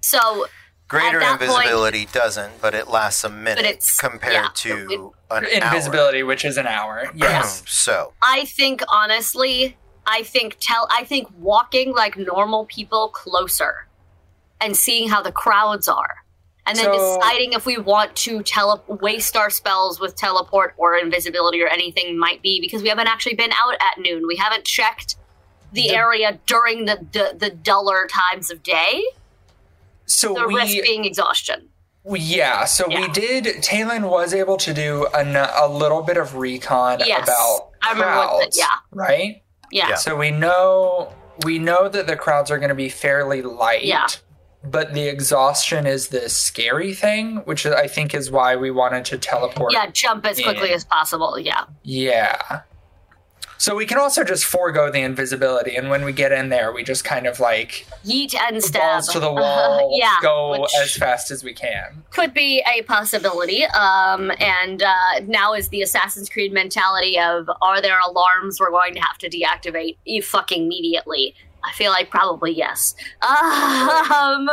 So, 0.01 0.47
Greater 0.87 1.17
At 1.21 1.39
that 1.41 1.49
point- 1.49 1.51
invisibility 1.65 2.05
doesn't, 2.13 2.61
but 2.61 2.75
it 2.75 2.89
lasts 2.89 3.25
a 3.25 3.31
minute 3.31 3.65
it's- 3.65 3.99
compared 3.99 4.35
yeah, 4.35 4.49
to 4.55 5.15
an 5.31 5.47
Invisibility, 5.47 6.23
which 6.23 6.45
is 6.45 6.59
an 6.59 6.67
hour. 6.67 7.07
hour. 7.07 7.11
Yes. 7.15 7.63
so 7.67 8.13
I 8.23 8.45
think, 8.45 8.83
honestly, 8.89 9.79
I 10.07 10.23
think 10.23 10.57
tell 10.61 10.87
I 10.91 11.05
think 11.05 11.29
walking 11.39 11.93
like 11.95 12.17
normal 12.17 12.67
people 12.67 13.09
closer 13.09 13.87
and 14.61 14.77
seeing 14.77 15.09
how 15.09 15.23
the 15.23 15.33
crowds 15.33 15.89
are. 15.89 16.17
And 16.67 16.79
then 16.79 16.87
So- 16.87 17.17
deciding 17.21 17.53
if 17.53 17.67
we 17.67 17.77
want 17.77 18.17
to 18.17 18.43
tele- 18.43 18.83
waste 18.89 19.37
our 19.37 19.51
spells 19.51 20.01
with 20.01 20.17
teleport 20.17 20.75
or 20.79 20.97
invisibility 20.97 21.63
or 21.63 21.69
anything 21.69 22.19
might 22.19 22.41
be 22.41 22.61
because 22.61 22.83
we 22.83 22.89
haven't 22.89 23.09
actually 23.09 23.35
been 23.35 23.53
out 23.53 23.75
at 23.75 23.99
noon. 23.99 24.27
We 24.27 24.37
haven't 24.37 24.65
checked 24.65 25.17
the, 25.73 25.89
The- 25.89 25.95
area 25.95 26.39
during 26.47 26.85
the, 26.87 27.05
the 27.13 27.35
the 27.37 27.51
duller 27.51 28.07
times 28.07 28.51
of 28.51 28.63
day. 28.63 29.05
So 30.07 30.35
The 30.35 30.47
we 30.47 30.55
risk 30.57 30.77
being 30.83 31.05
exhaustion. 31.05 31.69
We- 32.03 32.21
Yeah, 32.21 32.65
so 32.67 32.87
we 32.89 33.09
did. 33.09 33.63
Talon 33.63 34.05
was 34.05 34.35
able 34.35 34.57
to 34.59 34.75
do 34.75 35.07
an, 35.15 35.37
a 35.37 35.67
little 35.67 36.03
bit 36.03 36.17
of 36.19 36.35
recon 36.37 37.01
Yes, 37.05 37.25
about 37.25 37.71
what 37.83 37.97
the- 37.97 38.03
crowds, 38.03 38.59
yeah. 38.59 38.67
right? 38.93 39.43
Yeah. 39.71 39.91
Yeah. 39.91 39.95
So 39.97 40.17
we 40.17 40.31
know 40.31 41.13
we 41.45 41.59
know 41.59 41.89
that 41.89 42.07
the 42.07 42.17
crowds 42.17 42.51
are 42.51 42.59
going 42.59 42.69
to 42.69 42.75
be 42.75 42.89
fairly 42.89 43.43
light. 43.43 43.85
Yeah. 43.85 44.07
But 44.63 44.95
the 44.95 45.09
exhaustion 45.09 45.87
is 45.87 46.09
the 46.09 46.29
scary 46.31 46.95
thing, 46.95 47.39
which 47.39 47.67
I 47.67 47.87
think 47.87 48.15
is 48.15 48.31
why 48.31 48.57
we 48.57 48.71
wanted 48.71 49.05
to 49.07 49.19
teleport. 49.19 49.73
Yeah, 49.73 49.91
jump 49.91 50.25
as 50.25 50.41
quickly 50.41 50.73
as 50.73 50.85
possible. 50.85 51.39
Yeah. 51.39 51.65
Yeah. 51.83 52.63
So 53.57 53.75
we 53.77 53.87
can 53.87 53.99
also 53.99 54.25
just 54.25 54.45
forego 54.45 54.91
the 54.91 55.01
invisibility, 55.01 55.77
and 55.77 55.89
when 55.89 56.05
we 56.05 56.13
get 56.13 56.33
in 56.33 56.49
there, 56.49 56.73
we 56.73 56.83
just 56.83 57.05
kind 57.05 57.27
of 57.27 57.41
like 57.41 57.87
Yeet 58.05 58.35
and 58.35 58.63
stab. 58.63 58.83
balls 58.83 59.09
to 59.09 59.21
the 59.21 59.33
wall, 59.33 59.97
yeah. 59.99 60.17
go 60.21 60.67
as 60.83 60.97
fast 60.97 61.31
as 61.31 61.43
we 61.45 61.55
can. 61.55 62.03
could 62.11 62.35
be 62.35 62.63
a 62.77 62.83
possibility. 62.83 63.65
Um, 63.67 64.33
and 64.41 64.83
uh, 64.83 65.21
now 65.27 65.55
is 65.55 65.69
the 65.71 65.83
Assassin's 65.83 66.29
Creed 66.29 66.53
mentality 66.53 67.19
of 67.19 67.49
are 67.63 67.81
there 67.81 67.99
alarms 68.01 68.59
we're 68.61 68.71
going 68.71 68.95
to 68.95 69.01
have 69.01 69.17
to 69.19 69.31
deactivate 69.31 69.97
e 70.05 70.21
fucking 70.21 70.65
immediately? 70.65 71.35
I 71.63 71.73
feel 71.73 71.91
like 71.93 72.11
probably 72.11 72.53
yes. 72.53 72.95
Um, 73.23 74.51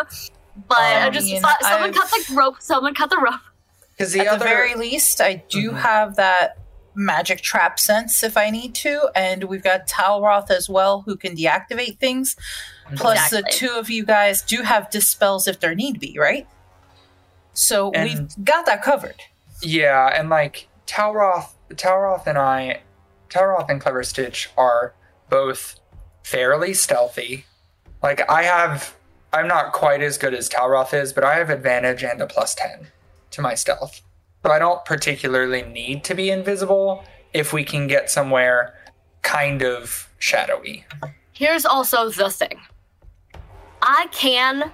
but 0.68 0.78
I 0.78 1.08
Um, 1.08 1.14
just 1.14 1.36
thought 1.42 1.58
someone 1.62 1.90
I've- 1.90 1.98
cut 2.00 2.10
the 2.28 2.36
rope. 2.36 2.56
Someone 2.60 2.94
cut 2.94 3.10
the 3.10 3.18
rope. 3.18 3.40
Because 3.98 4.14
the 4.14 4.22
At 4.22 4.28
other 4.28 4.40
the 4.40 4.46
very 4.46 4.76
least, 4.76 5.20
I 5.22 5.44
do 5.50 5.72
Mhm. 5.72 5.80
have 5.82 6.16
that 6.16 6.58
magic 6.94 7.42
trap 7.42 7.80
sense 7.80 8.24
if 8.24 8.36
I 8.38 8.50
need 8.50 8.76
to, 8.76 9.10
and 9.16 9.46
we've 9.46 9.64
got 9.64 9.88
Talroth 9.88 10.50
as 10.52 10.70
well 10.70 11.02
who 11.02 11.16
can 11.16 11.36
deactivate 11.36 12.00
things. 12.00 12.36
Mm-hmm. 12.86 12.96
Plus, 12.96 13.30
the 13.30 13.44
two 13.50 13.72
of 13.72 13.90
you 13.90 14.06
guys 14.06 14.42
do 14.42 14.64
have 14.64 14.90
dispels 14.90 15.48
if 15.48 15.60
there 15.60 15.76
need 15.76 16.00
be, 16.00 16.18
right? 16.20 16.48
So 17.54 17.92
And- 17.92 18.10
we've 18.10 18.46
got 18.46 18.66
that 18.66 18.82
covered. 18.82 19.22
Yeah, 19.62 20.08
and 20.08 20.30
like 20.30 20.68
Talroth, 20.88 21.50
Talroth 21.74 22.26
and 22.28 22.38
I, 22.38 22.82
Talroth 23.30 23.70
and 23.70 23.80
Clever 23.80 24.04
Stitch 24.04 24.50
are 24.58 24.94
both 25.30 25.80
fairly 26.24 26.74
stealthy. 26.74 27.46
Like 28.02 28.28
I 28.30 28.44
have, 28.44 28.96
I'm 29.32 29.48
not 29.48 29.72
quite 29.72 30.02
as 30.02 30.18
good 30.18 30.34
as 30.34 30.50
Talroth 30.50 30.94
is, 30.94 31.14
but 31.14 31.24
I 31.24 31.36
have 31.36 31.50
advantage 31.50 32.04
and 32.04 32.22
a 32.22 32.28
plus 32.28 32.56
ten 32.56 32.88
to 33.30 33.42
my 33.42 33.54
stealth, 33.54 34.02
so 34.44 34.52
I 34.52 34.60
don't 34.60 34.84
particularly 34.86 35.62
need 35.64 36.04
to 36.06 36.16
be 36.16 36.30
invisible 36.30 37.04
if 37.34 37.54
we 37.54 37.64
can 37.64 37.88
get 37.88 38.10
somewhere 38.10 38.74
kind 39.22 39.62
of 39.62 40.10
shadowy. 40.20 40.86
Here's 41.34 41.66
also 41.66 42.10
the 42.10 42.30
thing. 42.30 42.60
I 43.82 44.08
can 44.12 44.72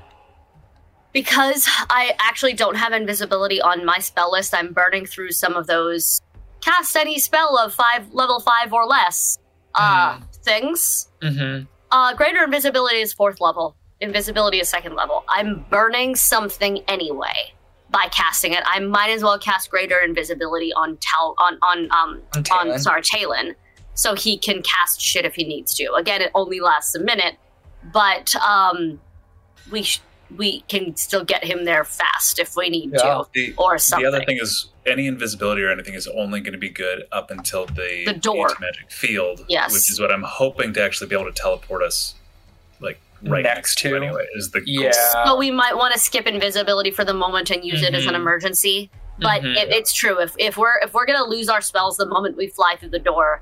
because 1.14 1.66
I 1.90 2.14
actually 2.20 2.54
don't 2.54 2.76
have 2.76 2.94
invisibility 2.94 3.62
on 3.62 3.86
my 3.86 4.00
spell 4.00 4.32
list. 4.32 4.54
I'm 4.54 4.74
burning 4.74 5.06
through 5.06 5.32
some 5.32 5.54
of 5.54 5.68
those 5.68 6.22
cast 6.62 6.96
any 6.96 7.20
spell 7.20 7.58
of 7.58 7.74
five 7.74 8.14
level 8.14 8.40
five 8.40 8.74
or 8.74 8.86
less 8.86 9.38
uh 9.76 10.20
things. 10.44 11.10
Mm-hmm. 11.22 11.66
Uh 11.92 12.14
greater 12.16 12.44
invisibility 12.44 12.98
is 12.98 13.14
fourth 13.14 13.40
level. 13.40 13.76
Invisibility 14.00 14.60
is 14.60 14.70
second 14.70 14.96
level. 14.96 15.24
I'm 15.28 15.66
burning 15.70 16.16
something 16.16 16.84
anyway 16.88 17.54
by 17.90 18.08
casting 18.12 18.54
it. 18.54 18.64
I 18.66 18.80
might 18.80 19.10
as 19.10 19.24
well 19.24 19.40
cast 19.40 19.72
greater 19.72 19.98
invisibility 19.98 20.74
on 20.74 20.98
Tal 20.98 21.36
on 21.40 21.58
on 21.62 21.92
um 21.92 22.22
On 22.36 22.44
Talon. 22.44 22.72
on 22.72 22.80
sorry 22.80 23.02
Talon, 23.02 23.56
so 23.94 24.14
he 24.16 24.38
can 24.38 24.62
cast 24.62 25.00
shit 25.02 25.26
if 25.26 25.36
he 25.36 25.44
needs 25.44 25.74
to. 25.76 25.94
Again, 25.94 26.22
it 26.22 26.32
only 26.36 26.60
lasts 26.60 26.96
a 26.96 27.00
minute, 27.00 27.36
but 27.94 28.36
um, 28.38 29.00
we 29.72 29.84
sh- 29.84 30.02
we 30.36 30.60
can 30.68 30.94
still 30.98 31.24
get 31.24 31.46
him 31.46 31.64
there 31.64 31.86
fast 31.86 32.38
if 32.38 32.58
we 32.58 32.70
need 32.70 32.92
Yeah. 32.94 33.00
to, 33.00 33.28
The, 33.34 33.54
or 33.58 33.78
something. 33.78 34.04
the 34.04 34.18
other 34.18 34.26
thing 34.26 34.40
is 34.42 34.68
any 34.86 35.08
invisibility 35.08 35.62
or 35.62 35.70
anything 35.72 35.94
is 35.94 36.06
only 36.08 36.42
going 36.42 36.52
to 36.52 36.60
be 36.60 36.70
good 36.70 37.06
up 37.14 37.32
until 37.32 37.66
the, 37.66 38.04
The 38.06 38.14
door. 38.14 38.50
magic 38.60 38.92
field, 38.92 39.46
Yes. 39.48 39.72
which 39.72 39.90
is 39.90 40.02
what 40.02 40.12
I'm 40.12 40.24
hoping 40.24 40.74
to 40.74 40.84
actually 40.84 41.08
be 41.08 41.16
able 41.16 41.32
to 41.32 41.42
teleport 41.42 41.82
us 41.82 42.16
right 43.24 43.44
Next 43.44 43.56
next, 43.58 43.78
to. 43.80 43.90
to 43.92 43.96
anyway. 43.98 44.26
Is 44.36 44.52
the 44.52 44.60
goal. 44.62 44.68
Yeah. 44.70 44.92
but 45.26 45.38
we 45.38 45.52
might 45.52 45.76
want 45.76 45.94
to 45.94 46.00
skip 46.00 46.26
invisibility 46.28 46.92
for 46.92 47.04
the 47.06 47.14
moment 47.14 47.50
and 47.52 47.64
use 47.66 47.82
it 47.84 47.94
as 47.94 48.06
an 48.06 48.14
Mhm. 48.14 48.18
emergency. 48.18 48.92
But 49.20 49.42
Mhm. 49.42 49.56
it, 49.58 49.70
it's 49.70 49.94
true. 49.94 50.20
If 50.22 50.36
if 50.38 50.58
we're 50.58 50.78
if 50.84 50.94
we're 50.94 51.06
gonna 51.06 51.24
lose 51.28 51.50
our 51.50 51.62
spells 51.62 51.98
the 51.98 52.06
moment 52.06 52.38
we 52.38 52.48
fly 52.48 52.76
through 52.80 52.90
the 52.90 53.00
door, 53.00 53.42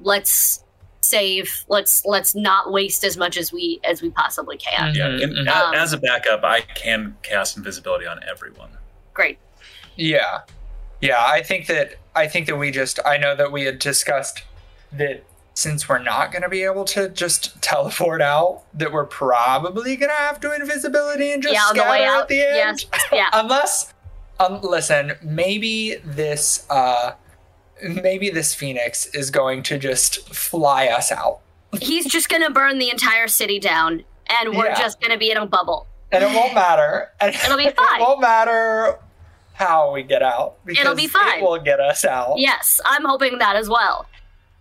let's 0.00 0.62
save. 1.00 1.64
Let's 1.68 2.04
let's 2.04 2.34
not 2.34 2.72
waste 2.72 3.04
as 3.04 3.16
much 3.16 3.36
as 3.36 3.52
we 3.52 3.80
as 3.84 4.02
we 4.02 4.10
possibly 4.10 4.56
can. 4.58 4.94
Yeah, 4.94 5.08
Mhm, 5.08 5.22
and 5.22 5.48
mhm. 5.48 5.48
Um, 5.48 5.74
as 5.74 5.92
a 5.92 5.98
backup, 5.98 6.44
I 6.44 6.60
can 6.62 7.16
cast 7.22 7.56
invisibility 7.56 8.06
on 8.06 8.20
everyone. 8.28 8.70
Great. 9.14 9.38
Yeah. 9.96 10.40
Yeah, 11.00 11.22
I 11.24 11.42
think 11.42 11.66
that 11.68 11.94
I 12.14 12.26
think 12.26 12.46
that 12.46 12.56
we 12.56 12.70
just 12.70 13.00
I 13.04 13.16
know 13.16 13.34
that 13.34 13.50
we 13.52 13.64
had 13.64 13.78
discussed 13.78 14.42
that 14.92 15.22
since 15.54 15.88
we're 15.88 16.00
not 16.02 16.32
going 16.32 16.42
to 16.42 16.48
be 16.48 16.62
able 16.64 16.84
to 16.84 17.08
just 17.08 17.60
teleport 17.62 18.20
out 18.20 18.62
that 18.74 18.92
we're 18.92 19.06
probably 19.06 19.96
going 19.96 20.10
to 20.10 20.16
have 20.16 20.40
to 20.40 20.52
invisibility 20.54 21.30
and 21.32 21.42
just 21.42 21.54
yeah, 21.54 21.68
the 21.72 21.78
scatter 21.80 22.04
out. 22.04 22.22
at 22.22 22.28
the 22.28 22.40
end. 22.40 22.84
Yes. 22.92 23.02
Yeah. 23.12 23.28
Unless 23.32 23.94
um, 24.40 24.60
listen, 24.62 25.12
maybe 25.22 25.94
this 26.04 26.66
uh 26.68 27.12
maybe 27.82 28.30
this 28.30 28.54
phoenix 28.54 29.06
is 29.06 29.30
going 29.30 29.62
to 29.64 29.78
just 29.78 30.28
fly 30.34 30.86
us 30.86 31.12
out. 31.12 31.40
He's 31.80 32.04
just 32.06 32.28
gonna 32.28 32.50
burn 32.50 32.78
the 32.78 32.90
entire 32.90 33.28
city 33.28 33.58
down, 33.60 34.04
and 34.28 34.56
we're 34.56 34.66
Yeah. 34.66 34.78
just 34.78 35.00
gonna 35.00 35.18
be 35.18 35.30
in 35.30 35.36
a 35.36 35.46
bubble. 35.46 35.86
And 36.10 36.22
it 36.24 36.34
won't 36.34 36.54
matter. 36.54 37.10
And 37.20 37.34
It'll 37.44 37.56
be 37.56 37.70
fine. 37.70 38.00
It 38.00 38.00
won't 38.00 38.20
matter 38.20 38.98
how 39.54 39.92
we 39.92 40.02
get 40.02 40.20
out 40.22 40.56
It'll 40.66 40.96
be 40.96 41.06
fine. 41.06 41.38
it 41.38 41.42
will 41.42 41.60
get 41.60 41.78
us 41.78 42.04
out. 42.04 42.38
Yes, 42.38 42.80
I'm 42.84 43.04
hoping 43.04 43.38
that 43.38 43.54
as 43.54 43.68
well. 43.68 44.06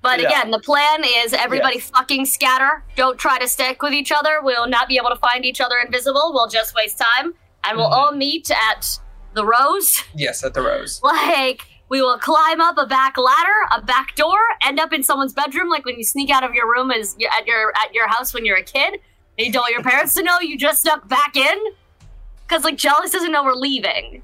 But 0.03 0.19
Yeah. 0.19 0.27
again, 0.27 0.51
the 0.51 0.59
plan 0.59 1.03
is 1.03 1.33
everybody 1.33 1.77
Yes. 1.77 1.89
fucking 1.89 2.25
scatter. 2.25 2.83
Don't 2.95 3.17
try 3.17 3.39
to 3.39 3.47
stick 3.47 3.81
with 3.81 3.93
each 3.93 4.11
other. 4.11 4.39
We'll 4.43 4.67
not 4.67 4.87
be 4.87 4.97
able 4.97 5.09
to 5.09 5.15
find 5.15 5.45
each 5.45 5.59
other 5.61 5.77
invisible. 5.77 6.31
We'll 6.33 6.47
just 6.49 6.75
waste 6.75 6.99
time. 6.99 7.33
And 7.63 7.77
we'll 7.77 7.89
Mhm. 7.89 7.97
all 7.97 8.11
meet 8.11 8.51
at 8.51 8.99
the 9.33 9.45
Rose. 9.45 10.03
Yes, 10.13 10.43
at 10.43 10.53
the 10.53 10.61
rose. 10.61 10.99
Like, 11.03 11.61
we 11.89 12.01
will 12.01 12.19
climb 12.19 12.59
up 12.59 12.77
a 12.77 12.85
back 12.85 13.17
ladder, 13.17 13.55
a 13.71 13.81
back 13.81 14.15
door, 14.15 14.37
end 14.61 14.79
up 14.79 14.91
in 14.93 15.01
someone's 15.03 15.33
bedroom, 15.33 15.69
like 15.69 15.85
when 15.85 15.97
you 15.97 16.03
sneak 16.03 16.29
out 16.29 16.43
of 16.43 16.53
your 16.53 16.69
room 16.69 16.91
as 16.91 17.15
at 17.37 17.47
your 17.47 17.71
at 17.77 17.93
your 17.93 18.07
house 18.09 18.33
when 18.33 18.45
you're 18.45 18.57
a 18.57 18.63
kid. 18.63 18.99
And 19.37 19.47
you 19.47 19.51
don't 19.53 19.61
want 19.61 19.73
your 19.73 19.83
parents 19.83 20.13
to 20.15 20.21
know 20.23 20.39
you 20.41 20.57
just 20.57 20.81
snuck 20.81 21.07
back 21.07 21.35
in. 21.37 21.57
Cause 22.49 22.63
like 22.65 22.75
Jealous 22.77 23.11
doesn't 23.11 23.31
know 23.31 23.43
we're 23.43 23.53
leaving. 23.53 24.21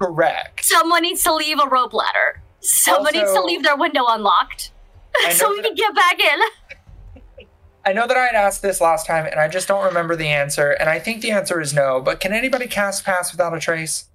Correct. 0.00 0.64
Someone 0.64 1.02
needs 1.02 1.22
to 1.22 1.32
leave 1.32 1.58
a 1.60 1.66
rope 1.68 1.92
ladder. 1.94 2.42
Someone 2.60 3.12
needs 3.12 3.32
to 3.32 3.40
leave 3.42 3.62
their 3.62 3.76
window 3.76 4.04
unlocked 4.08 4.72
so 5.32 5.50
we 5.50 5.62
can 5.62 5.74
get 5.74 5.94
back 5.94 6.20
in. 6.20 6.40
I 7.84 7.92
know 7.92 8.06
that 8.06 8.16
I 8.16 8.26
had 8.26 8.34
asked 8.36 8.62
this 8.62 8.80
last 8.80 9.06
time, 9.06 9.26
and 9.26 9.40
I 9.40 9.48
just 9.48 9.66
don't 9.66 9.84
remember 9.84 10.14
the 10.14 10.28
answer. 10.28 10.70
And 10.70 10.88
I 10.88 11.00
think 11.00 11.20
the 11.20 11.32
answer 11.32 11.60
is 11.60 11.74
no. 11.74 12.00
But 12.00 12.20
can 12.20 12.32
anybody 12.32 12.68
cast 12.68 13.04
pass 13.04 13.32
without 13.32 13.56
a 13.56 13.60
trace? 13.60 14.08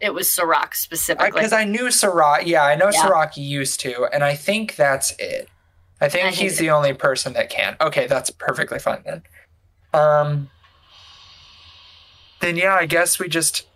It 0.00 0.12
was 0.12 0.28
Sirach 0.28 0.74
specifically. 0.74 1.30
Because 1.30 1.52
I, 1.52 1.64
knew 1.64 1.90
Sirach. 1.90 2.44
Yeah, 2.44 2.64
I 2.64 2.74
know 2.74 2.90
Yeah. 2.92 3.30
Used 3.36 3.80
to, 3.80 4.06
and 4.12 4.24
I 4.24 4.34
think 4.34 4.76
that's 4.76 5.12
it. 5.18 5.48
I 6.00 6.08
think 6.08 6.26
I 6.26 6.30
he's 6.30 6.58
the 6.58 6.70
only 6.70 6.92
person 6.92 7.32
that 7.34 7.48
can. 7.48 7.76
Okay, 7.80 8.06
that's 8.06 8.30
perfectly 8.30 8.78
fine 8.78 9.02
then. 9.04 9.22
Um. 9.94 10.50
Then 12.40 12.56
yeah, 12.56 12.74
I 12.74 12.84
guess 12.86 13.18
we 13.18 13.28
just 13.28 13.66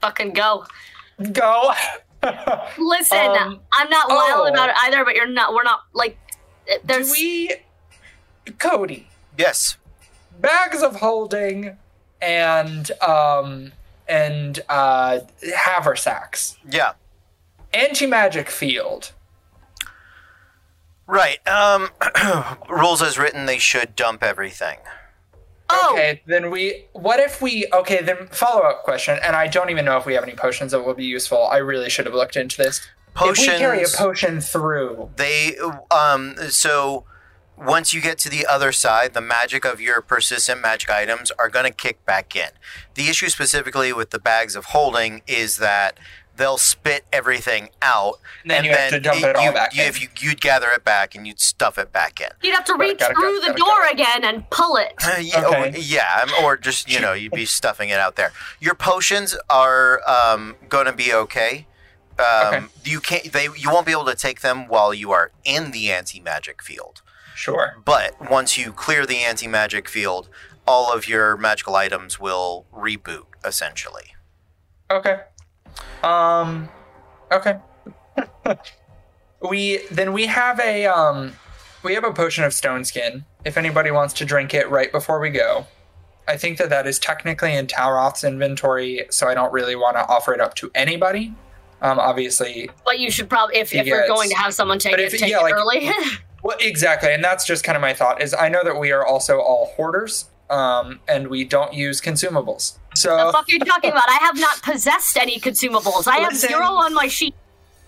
Fucking 0.00 0.32
go. 0.32 0.64
go. 1.32 1.72
Listen, 2.78 3.18
Um, 3.18 3.60
I'm 3.72 3.88
not 3.90 4.08
wild 4.08 4.48
oh. 4.48 4.52
about 4.52 4.68
it 4.70 4.74
either, 4.78 5.04
but 5.04 5.14
you're 5.14 5.26
not. 5.26 5.54
We're 5.54 5.62
not 5.62 5.80
like. 5.92 6.18
Do 6.66 6.74
There's. 6.84 7.10
we, 7.12 7.54
Cody? 8.58 9.08
Yes. 9.38 9.76
bags 10.40 10.82
of 10.82 10.96
holding 10.96 11.76
and 12.22 12.90
um 13.00 13.72
and 14.08 14.60
uh 14.68 15.20
haversacks 15.54 16.56
Yeah. 16.68 16.92
anti-magic 17.72 18.50
field 18.50 19.12
Right. 21.06 21.38
Um, 21.48 21.88
rules 22.68 23.02
as 23.02 23.18
written, 23.18 23.46
they 23.46 23.58
should 23.58 23.96
dump 23.96 24.22
everything. 24.22 24.78
Oh, 25.72 25.90
okay 25.92 26.22
then 26.26 26.50
we 26.50 26.86
what 26.92 27.20
if 27.20 27.40
we 27.40 27.66
okay 27.72 28.02
then 28.02 28.26
follow-up 28.28 28.82
question 28.82 29.18
and 29.22 29.36
i 29.36 29.46
don't 29.46 29.70
even 29.70 29.84
know 29.84 29.96
if 29.96 30.06
we 30.06 30.14
have 30.14 30.24
any 30.24 30.34
potions 30.34 30.72
that 30.72 30.84
will 30.84 30.94
be 30.94 31.04
useful. 31.04 31.46
I 31.46 31.58
really 31.58 31.90
should 31.90 32.06
have 32.06 32.14
looked 32.14 32.36
into 32.36 32.56
this. 32.56 32.80
If 33.20 33.38
we 33.38 33.46
carry 33.46 33.82
a 33.82 33.88
potion 33.88 34.40
through. 34.40 35.10
They 35.16 35.56
um 35.90 36.36
so 36.48 37.04
once 37.56 37.92
you 37.92 38.00
get 38.00 38.16
to 38.18 38.30
the 38.30 38.46
other 38.46 38.72
side, 38.72 39.12
the 39.12 39.20
magic 39.20 39.66
of 39.66 39.80
your 39.80 40.00
persistent 40.00 40.62
magic 40.62 40.88
items 40.88 41.30
are 41.32 41.50
going 41.50 41.66
to 41.66 41.72
kick 41.72 42.04
back 42.06 42.34
in. 42.34 42.48
The 42.94 43.08
issue 43.08 43.28
specifically 43.28 43.92
with 43.92 44.10
the 44.10 44.18
bags 44.18 44.56
of 44.56 44.66
holding 44.66 45.20
is 45.26 45.58
that 45.58 45.98
they'll 46.40 46.58
spit 46.58 47.04
everything 47.12 47.68
out, 47.82 48.14
And 48.42 48.50
then 48.50 48.64
you 48.64 48.70
have 48.72 48.90
to 48.90 48.98
dump 49.00 49.22
it 49.22 49.36
all 49.36 49.44
you, 49.44 49.52
back 49.52 49.74
you, 49.76 49.82
in. 49.82 49.88
If 49.88 50.00
you 50.02 50.08
you'd 50.18 50.40
gather 50.40 50.68
it 50.70 50.84
back 50.84 51.14
and 51.14 51.26
you'd 51.26 51.38
stuff 51.38 51.78
it 51.78 51.92
back 51.92 52.20
in. 52.20 52.28
you'd 52.42 52.54
have 52.54 52.64
to 52.64 52.72
Gotta- 52.72 52.84
reach 52.84 52.98
gotta 52.98 53.14
go, 53.14 53.20
through 53.20 53.40
the 53.40 53.46
gotta 53.48 53.58
go. 53.60 53.66
door 53.66 53.86
again 53.92 54.24
and 54.24 54.48
pull 54.50 54.76
it. 54.76 54.94
yeah, 55.20 55.44
or, 55.44 55.56
Okay. 55.66 55.78
yeah, 55.80 56.20
um, 56.24 56.44
or 56.44 56.56
just 56.56 56.90
you 56.90 56.98
know, 57.00 57.12
you'd 57.12 57.32
be 57.32 57.44
stuffing 57.60 57.90
it 57.90 57.98
out 58.00 58.16
there. 58.16 58.32
Your 58.58 58.74
potions 58.74 59.36
are 59.48 60.00
um, 60.08 60.56
going 60.68 60.86
to 60.86 60.92
be 60.92 61.12
okay. 61.12 61.66
Um, 62.18 62.26
Okay. 62.54 62.64
You 62.84 63.00
can't. 63.00 63.32
They 63.32 63.44
you 63.56 63.70
won't 63.70 63.86
be 63.86 63.92
able 63.92 64.04
to 64.06 64.14
take 64.16 64.40
them 64.40 64.66
while 64.66 64.92
you 64.92 65.10
are 65.12 65.30
in 65.44 65.70
the 65.70 65.90
anti 65.92 66.20
magic 66.20 66.62
field. 66.62 67.02
sure 67.34 67.76
But 67.84 68.30
once 68.30 68.56
you 68.58 68.72
clear 68.72 69.06
the 69.06 69.18
anti 69.18 69.46
magic 69.46 69.88
field, 69.88 70.28
all 70.66 70.92
of 70.92 71.06
your 71.08 71.36
magical 71.36 71.76
items 71.76 72.18
will 72.20 72.66
reboot 72.74 73.24
essentially. 73.44 74.14
Okay. 74.90 75.20
Um 76.02 76.68
okay. 77.32 77.58
we 79.48 79.78
then 79.90 80.12
we 80.12 80.26
have 80.26 80.60
a 80.60 80.86
um 80.86 81.32
we 81.82 81.94
have 81.94 82.04
a 82.04 82.12
potion 82.12 82.44
of 82.44 82.52
stone 82.52 82.84
skin 82.84 83.24
if 83.44 83.56
anybody 83.56 83.90
wants 83.90 84.14
to 84.14 84.24
drink 84.24 84.52
it 84.54 84.68
right 84.70 84.92
before 84.92 85.18
we 85.20 85.30
go. 85.30 85.66
I 86.28 86.36
think 86.36 86.58
that 86.58 86.68
that 86.70 86.86
is 86.86 86.98
technically 86.98 87.54
in 87.54 87.66
Talroth's 87.66 88.22
inventory, 88.22 89.06
so 89.10 89.26
I 89.26 89.34
don't 89.34 89.52
really 89.52 89.74
want 89.74 89.96
to 89.96 90.06
offer 90.06 90.32
it 90.34 90.40
up 90.40 90.54
to 90.56 90.70
anybody. 90.74 91.34
Um 91.82 91.98
obviously, 91.98 92.70
But 92.84 92.98
you 92.98 93.10
should 93.10 93.28
probably, 93.30 93.56
if, 93.56 93.72
if 93.74 93.86
we're 93.86 94.06
going 94.06 94.28
to 94.30 94.36
have 94.36 94.52
someone 94.54 94.78
take 94.78 94.92
But 94.92 95.00
it, 95.00 95.10
take 95.10 95.30
yeah, 95.30 95.38
it 95.40 95.42
like- 95.42 95.54
early. 95.54 95.90
well 96.42 96.56
exactly, 96.60 97.12
and 97.12 97.24
that's 97.24 97.46
just 97.46 97.64
kind 97.64 97.76
of 97.76 97.82
my 97.82 97.94
thought 97.94 98.20
is 98.22 98.34
I 98.34 98.48
know 98.48 98.62
that 98.64 98.78
we 98.78 98.92
are 98.92 99.04
also 99.04 99.38
all 99.40 99.72
hoarders 99.76 100.26
um 100.50 101.00
and 101.08 101.28
we 101.28 101.44
don't 101.44 101.72
use 101.72 102.00
consumables. 102.00 102.76
The 103.02 103.18
So 103.26 103.32
fuck 103.32 103.48
are 103.48 103.52
you 103.52 103.58
talking 103.60 103.90
about? 103.90 104.08
I 104.08 104.18
have 104.20 104.38
not 104.38 104.62
possessed 104.62 105.16
any 105.16 105.38
consumables. 105.40 106.06
I 106.06 106.16
have 106.18 106.32
Listen. 106.32 106.50
zero 106.50 106.66
on 106.66 106.94
my 106.94 107.08
sheet. 107.08 107.34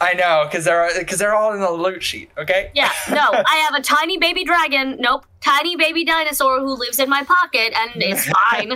I 0.01 0.15
know 0.15 0.49
cuz 0.51 0.65
they're 0.65 1.05
cuz 1.05 1.19
they're 1.21 1.35
all 1.35 1.53
in 1.55 1.61
the 1.61 1.71
loot 1.71 2.03
sheet, 2.03 2.29
okay? 2.37 2.73
Yeah, 2.75 2.91
no, 3.09 3.21
I 3.47 3.57
have 3.65 3.75
a 3.75 3.83
tiny 3.83 4.19
baby 4.19 4.45
dragon. 4.45 4.97
Nope, 4.99 5.27
tiny 5.41 5.77
baby 5.77 6.05
dinosaur 6.05 6.59
who 6.59 6.75
lives 6.75 6.99
in 6.99 7.09
my 7.09 7.23
pocket 7.23 7.73
and 7.77 8.03
it's 8.03 8.25
fine. 8.25 8.73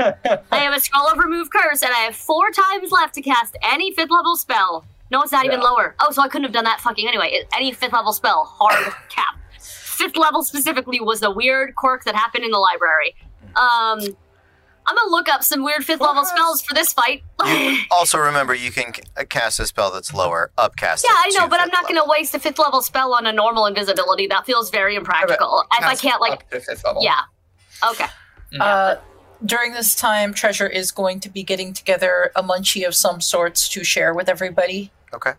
I 0.52 0.56
have 0.58 0.72
a 0.72 0.78
scroll 0.78 1.08
of 1.08 1.18
remove 1.18 1.50
curse, 1.50 1.82
and 1.82 1.92
I 1.92 1.98
have 2.00 2.14
four 2.14 2.50
times 2.50 2.92
left 2.92 3.14
to 3.14 3.22
cast 3.22 3.56
any 3.62 3.92
fifth 3.92 4.10
level 4.10 4.36
spell. 4.36 4.84
No, 5.10 5.22
it's 5.22 5.32
not 5.32 5.44
even 5.44 5.60
lower. 5.60 5.96
Oh, 6.00 6.10
so 6.12 6.22
I 6.22 6.28
couldn't 6.28 6.44
have 6.44 6.52
done 6.52 6.64
that 6.64 6.80
fucking 6.80 7.06
anyway. 7.08 7.44
Any 7.54 7.72
fifth 7.72 7.92
level 7.92 8.12
spell, 8.12 8.44
hard 8.44 8.92
cap. 9.08 9.36
Fifth 9.60 10.16
level 10.16 10.44
specifically 10.44 11.00
was 11.00 11.22
a 11.22 11.30
weird 11.30 11.74
quirk 11.74 12.04
that 12.04 12.14
happened 12.14 12.44
in 12.44 12.50
the 12.50 12.58
library. 12.58 13.14
Um, 13.56 14.00
I'm 14.86 14.94
gonna 14.96 15.10
look 15.10 15.28
up 15.28 15.42
some 15.42 15.62
weird 15.64 15.84
fifth 15.84 16.00
level 16.00 16.24
spells 16.24 16.62
for 16.62 16.74
this 16.74 16.92
fight. 16.92 17.22
You 17.44 17.78
also 17.90 18.18
remember 18.18 18.54
you 18.54 18.70
can 18.70 18.92
uh, 19.16 19.24
cast 19.28 19.58
a 19.60 19.66
spell 19.66 19.90
that's 19.92 20.14
lower, 20.14 20.50
upcast. 20.56 21.04
Yeah, 21.08 21.14
I 21.16 21.30
know, 21.38 21.48
but 21.48 21.60
I'm 21.60 21.68
not 21.68 21.84
level. 21.84 21.96
going 21.96 22.06
to 22.06 22.10
waste 22.10 22.34
a 22.34 22.38
fifth 22.38 22.58
level 22.58 22.80
spell 22.82 23.14
on 23.14 23.26
a 23.26 23.32
normal 23.32 23.66
invisibility. 23.66 24.26
That 24.26 24.46
feels 24.46 24.70
very 24.70 24.94
impractical. 24.96 25.64
If 25.72 25.84
I 25.84 25.94
can't, 25.96 26.20
like, 26.20 26.32
up 26.32 26.50
to 26.50 26.60
fifth 26.60 26.84
level. 26.84 27.02
yeah. 27.02 27.20
Okay. 27.90 28.06
Uh, 28.60 28.96
during 29.44 29.72
this 29.72 29.94
time, 29.94 30.32
Treasure 30.32 30.66
is 30.66 30.90
going 30.90 31.20
to 31.20 31.28
be 31.28 31.42
getting 31.42 31.72
together 31.74 32.30
a 32.34 32.42
munchie 32.42 32.86
of 32.86 32.94
some 32.94 33.20
sorts 33.20 33.68
to 33.70 33.84
share 33.84 34.14
with 34.14 34.28
everybody. 34.28 34.90
Okay. 35.12 35.32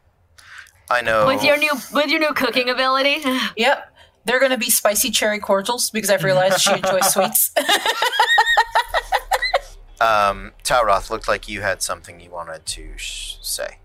I 0.89 1.01
know. 1.01 1.25
With 1.25 1.43
your 1.43 1.57
new 1.57 1.71
with 1.93 2.07
your 2.09 2.19
new 2.19 2.33
cooking 2.33 2.69
ability. 2.69 3.23
Yep. 3.57 3.93
They're 4.25 4.39
going 4.39 4.51
to 4.51 4.57
be 4.57 4.69
spicy 4.69 5.09
cherry 5.09 5.39
cordials 5.39 5.89
because 5.89 6.09
I've 6.09 6.23
realized 6.23 6.59
she 6.61 6.73
enjoys 6.73 7.07
sweets. 7.13 7.51
Um, 9.99 10.51
Talroth 10.63 11.09
looked 11.09 11.27
like 11.27 11.47
you 11.49 11.61
had 11.61 11.81
something 11.81 12.19
you 12.19 12.29
wanted 12.29 12.65
to 12.67 12.97
sh- 12.97 13.35
say. 13.41 13.79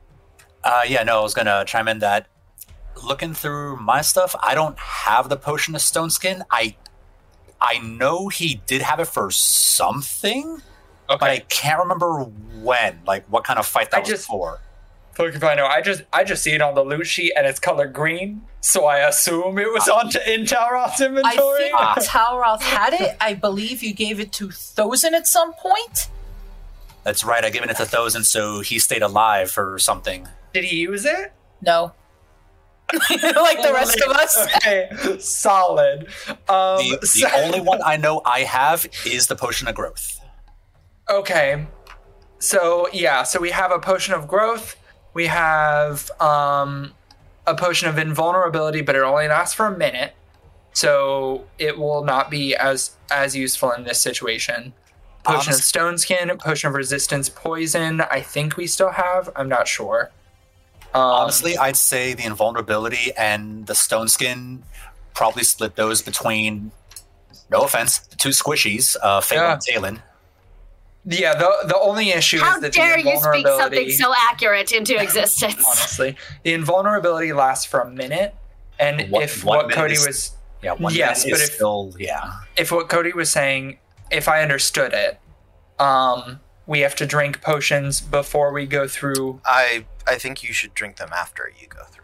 Uh, 0.63 0.83
yeah, 0.87 1.03
no, 1.03 1.21
I 1.21 1.23
was 1.23 1.35
gonna 1.35 1.65
chime 1.67 1.89
in 1.89 1.99
that 2.01 2.27
looking 3.03 3.33
through 3.35 3.77
my 3.77 4.03
stuff, 4.03 4.37
I 4.43 4.55
don't 4.55 4.79
have 4.79 5.29
the 5.29 5.37
potion 5.37 5.75
of 5.75 5.81
stone 5.83 6.11
skin. 6.11 6.45
I 6.51 6.77
I 7.61 7.79
know 7.79 8.29
he 8.29 8.61
did 8.67 8.83
have 8.83 9.01
it 9.01 9.07
for 9.07 9.31
something, 9.31 10.61
but 11.09 11.23
I 11.31 11.39
can't 11.49 11.79
remember 11.81 12.25
when. 12.61 13.01
Like 13.07 13.25
what 13.27 13.45
kind 13.45 13.59
of 13.59 13.67
fight 13.67 13.91
that 13.93 13.99
I 13.99 14.01
was 14.01 14.09
just- 14.09 14.27
for. 14.27 14.61
Look 15.19 15.35
if 15.35 15.45
I 15.45 15.81
just 15.83 16.03
I 16.13 16.25
just 16.25 16.43
see 16.43 16.53
it 16.53 16.63
on 16.63 16.75
the 16.75 16.83
loot 16.83 17.07
sheet 17.07 17.33
and 17.37 17.47
it's 17.47 17.61
colored 17.61 17.93
green, 17.93 18.43
so 18.61 18.87
I 18.87 18.99
assume 18.99 19.59
it 19.59 19.71
was 19.73 19.89
on 19.89 20.11
to 20.11 20.33
in 20.33 20.43
Talroth's 20.43 21.01
I 21.01 21.07
inventory. 21.07 21.59
think 21.65 21.75
Talroth 22.09 22.63
had 22.63 22.95
it. 22.95 23.17
I 23.21 23.35
believe 23.35 23.83
you 23.83 23.93
gave 23.93 24.19
it 24.21 24.33
to 24.35 24.49
Thozen 24.49 25.13
at 25.13 25.27
some 25.27 25.53
point. 25.55 26.09
That's 27.05 27.25
right. 27.25 27.45
I 27.45 27.51
given 27.51 27.69
it 27.69 27.77
to 27.77 27.83
Thozen, 27.83 28.25
so 28.25 28.61
he 28.61 28.79
stayed 28.79 29.03
alive 29.03 29.51
for 29.51 29.79
something. 29.79 30.29
Did 30.55 30.65
he 30.65 30.77
use 30.77 31.05
it? 31.05 31.33
No. 31.61 31.93
like 33.11 33.63
the 33.63 33.73
rest 33.73 34.01
of 34.07 34.13
us. 34.17 34.47
Okay, 34.57 34.91
solid. 35.19 36.07
Um, 36.29 36.79
The, 36.79 36.99
the 37.01 37.07
so- 37.07 37.29
only 37.35 37.61
one 37.61 37.81
I 37.85 37.97
know 37.97 38.23
I 38.25 38.41
have 38.41 38.87
is 39.05 39.27
the 39.27 39.37
potion 39.37 39.67
of 39.69 39.75
growth. 39.75 40.21
Okay. 41.11 41.67
So 42.39 42.89
yeah, 42.93 43.23
so 43.25 43.41
we 43.41 43.51
have 43.51 43.73
a 43.73 43.79
potion 43.79 44.15
of 44.15 44.27
growth. 44.29 44.77
We 45.15 45.27
have 45.27 46.11
um, 46.21 46.93
a 47.47 47.55
potion 47.55 47.89
of 47.89 47.99
invulnerability, 47.99 48.81
but 48.83 48.95
it 48.97 49.03
only 49.03 49.29
lasts 49.29 49.55
for 49.55 49.67
a 49.67 49.77
minute, 49.77 50.15
so 50.73 51.45
it 51.59 51.79
will 51.79 52.05
not 52.05 52.31
be 52.31 52.55
as 52.57 52.93
as 53.11 53.37
useful 53.37 53.73
in 53.73 53.85
this 53.85 54.01
situation. 54.01 54.73
Potion 55.25 55.53
of 55.53 55.61
stone 55.61 55.99
skin, 55.99 56.37
potion 56.39 56.69
of 56.69 56.75
resistance 56.75 57.29
poison. 57.29 58.01
I 58.01 58.21
think 58.21 58.57
we 58.57 58.67
still 58.67 58.91
have. 58.91 59.31
I'm 59.37 59.49
not 59.49 59.69
sure. 59.69 60.11
Um, 60.95 61.03
Honestly, 61.03 61.57
I'd 61.57 61.77
say 61.77 62.13
the 62.15 62.25
invulnerability 62.25 63.13
and 63.17 63.67
the 63.67 63.75
stone 63.75 64.09
skin 64.09 64.63
probably 65.15 65.45
split 65.45 65.77
those 65.77 66.03
between. 66.03 66.73
No 67.51 67.61
offense, 67.63 67.99
the 67.99 68.17
two 68.17 68.31
squishies, 68.31 68.97
uh, 69.03 69.21
Fable 69.21 69.43
Yeah. 69.43 69.53
and 69.53 69.61
Talon. 69.63 70.03
Yeah. 71.05 71.35
The 71.35 71.51
the 71.67 71.79
only 71.81 72.11
issue 72.11 72.39
How 72.39 72.57
is 72.57 72.63
that 72.63 72.73
dare 72.73 72.97
the 73.03 73.11
you 73.11 73.21
speak 73.21 73.47
something 73.47 73.91
so 73.91 74.13
accurate 74.31 74.73
into 74.73 74.97
existence? 75.03 75.57
honestly. 75.67 76.17
The 76.43 76.53
invulnerability 76.55 77.33
lasts 77.33 77.65
for 77.65 77.81
a 77.81 77.91
minute, 77.91 78.35
and 78.79 79.11
One- 79.11 79.23
if 79.23 79.45
one 79.45 79.67
what 79.67 79.73
Cody 79.73 79.95
is- 79.95 80.07
was 80.07 80.31
Yeah, 80.63 80.73
one 80.73 80.95
Yes, 80.95 81.25
minute 81.25 81.35
but 81.39 81.43
is 81.43 81.49
if- 81.49 81.55
still 81.57 81.93
yeah. 81.99 82.33
if 82.57 82.71
what 82.71 82.89
Cody 82.89 83.13
was 83.13 83.31
saying, 83.31 83.79
if 84.11 84.29
I 84.29 84.43
understood 84.43 84.93
it, 84.93 85.19
um, 85.81 86.39
we 86.67 86.81
have 86.81 86.95
to 86.97 87.07
drink 87.07 87.41
potions 87.43 88.01
before 88.01 88.53
we 88.53 88.67
go 88.67 88.87
through. 88.87 89.41
I 89.45 89.87
I 90.07 90.17
think 90.19 90.43
you 90.45 90.53
should 90.53 90.75
drink 90.75 90.97
them 90.97 91.11
after 91.13 91.51
you 91.61 91.67
go 91.69 91.83
through. 91.91 92.02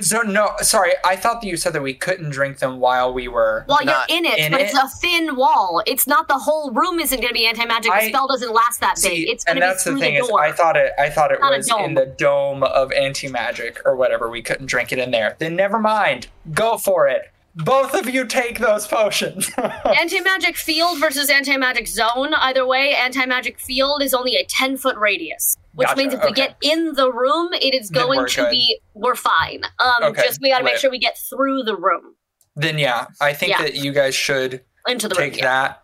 So 0.00 0.22
no, 0.22 0.52
sorry. 0.60 0.92
I 1.04 1.16
thought 1.16 1.40
that 1.42 1.46
you 1.46 1.56
said 1.56 1.72
that 1.74 1.82
we 1.82 1.94
couldn't 1.94 2.30
drink 2.30 2.58
them 2.58 2.80
while 2.80 3.12
we 3.12 3.28
were. 3.28 3.64
Well, 3.68 3.78
Not 3.84 4.08
you're 4.08 4.18
in 4.18 4.24
it, 4.24 4.38
in 4.38 4.52
but 4.52 4.60
it. 4.60 4.70
it's 4.70 4.78
a 4.78 4.88
thin 5.00 5.36
wall. 5.36 5.82
It's 5.86 6.06
not 6.06 6.28
the 6.28 6.38
whole 6.38 6.70
room. 6.72 6.98
Isn't 7.00 7.18
going 7.20 7.28
to 7.32 7.34
be 7.34 7.46
anti 7.46 7.64
magic. 7.66 7.92
The 7.92 8.08
spell 8.08 8.28
doesn't 8.28 8.52
last 8.52 8.80
that 8.80 8.94
big. 8.96 9.12
See, 9.12 9.28
It's 9.30 9.44
going 9.44 9.56
and 9.56 9.62
to 9.62 9.66
be 9.66 9.70
that's 9.70 9.84
through 9.84 9.94
the 9.94 10.00
the, 10.00 10.06
thing 10.06 10.14
is. 10.14 10.30
I 10.30 10.52
thought 10.52 10.76
it. 10.76 10.92
I 10.98 11.10
thought 11.10 11.30
it 11.32 11.40
was 11.40 11.70
in 11.84 11.94
the 11.94 12.06
dome 12.06 12.62
of 12.62 12.90
anti 12.92 13.28
magic 13.28 13.80
or 13.84 13.96
whatever. 13.96 14.30
We 14.30 14.42
couldn't 14.42 14.66
drink 14.66 14.92
it 14.92 14.98
in 14.98 15.10
there. 15.10 15.36
Then 15.38 15.56
never 15.56 15.78
mind. 15.78 16.28
Go 16.52 16.78
for 16.78 17.06
it. 17.08 17.30
Both 17.54 17.92
of 17.94 18.08
you 18.08 18.24
take 18.26 18.58
those 18.60 18.86
potions. 18.86 19.50
anti 19.84 20.20
magic 20.20 20.56
field 20.56 20.98
versus 20.98 21.28
anti 21.28 21.56
magic 21.58 21.86
zone. 21.86 22.32
Either 22.34 22.66
way, 22.66 22.94
anti 22.94 23.26
magic 23.26 23.60
field 23.60 24.02
is 24.02 24.14
only 24.14 24.36
a 24.36 24.44
ten 24.46 24.78
foot 24.78 24.96
radius, 24.96 25.58
which 25.74 25.88
Gotcha, 25.88 25.98
means 25.98 26.14
if 26.14 26.22
we 26.24 26.32
get 26.32 26.56
in 26.62 26.92
the 26.94 27.10
room, 27.12 27.52
it 27.54 27.74
is 27.74 27.88
Then 27.88 28.02
going 28.06 28.26
to 28.28 28.42
good. 28.42 28.50
be 28.50 28.78
we're 28.94 29.14
fine. 29.14 29.62
Um, 29.78 30.02
Okay, 30.02 30.22
just 30.22 30.40
we 30.42 30.50
got 30.50 30.58
to 30.58 30.64
make 30.64 30.76
sure 30.76 30.90
we 30.90 30.98
get 30.98 31.16
through 31.28 31.62
the 31.64 31.76
room 31.76 32.14
then 32.54 32.78
yeah, 32.78 33.06
I 33.20 33.32
think 33.32 33.52
Yeah. 33.52 33.62
that 33.62 33.74
you 33.76 33.92
guys 33.92 34.14
should 34.14 34.62
into 34.86 35.08
the 35.08 35.14
take 35.14 35.32
room. 35.32 35.38
yeah. 35.44 35.74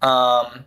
that. 0.00 0.06
Um, 0.08 0.64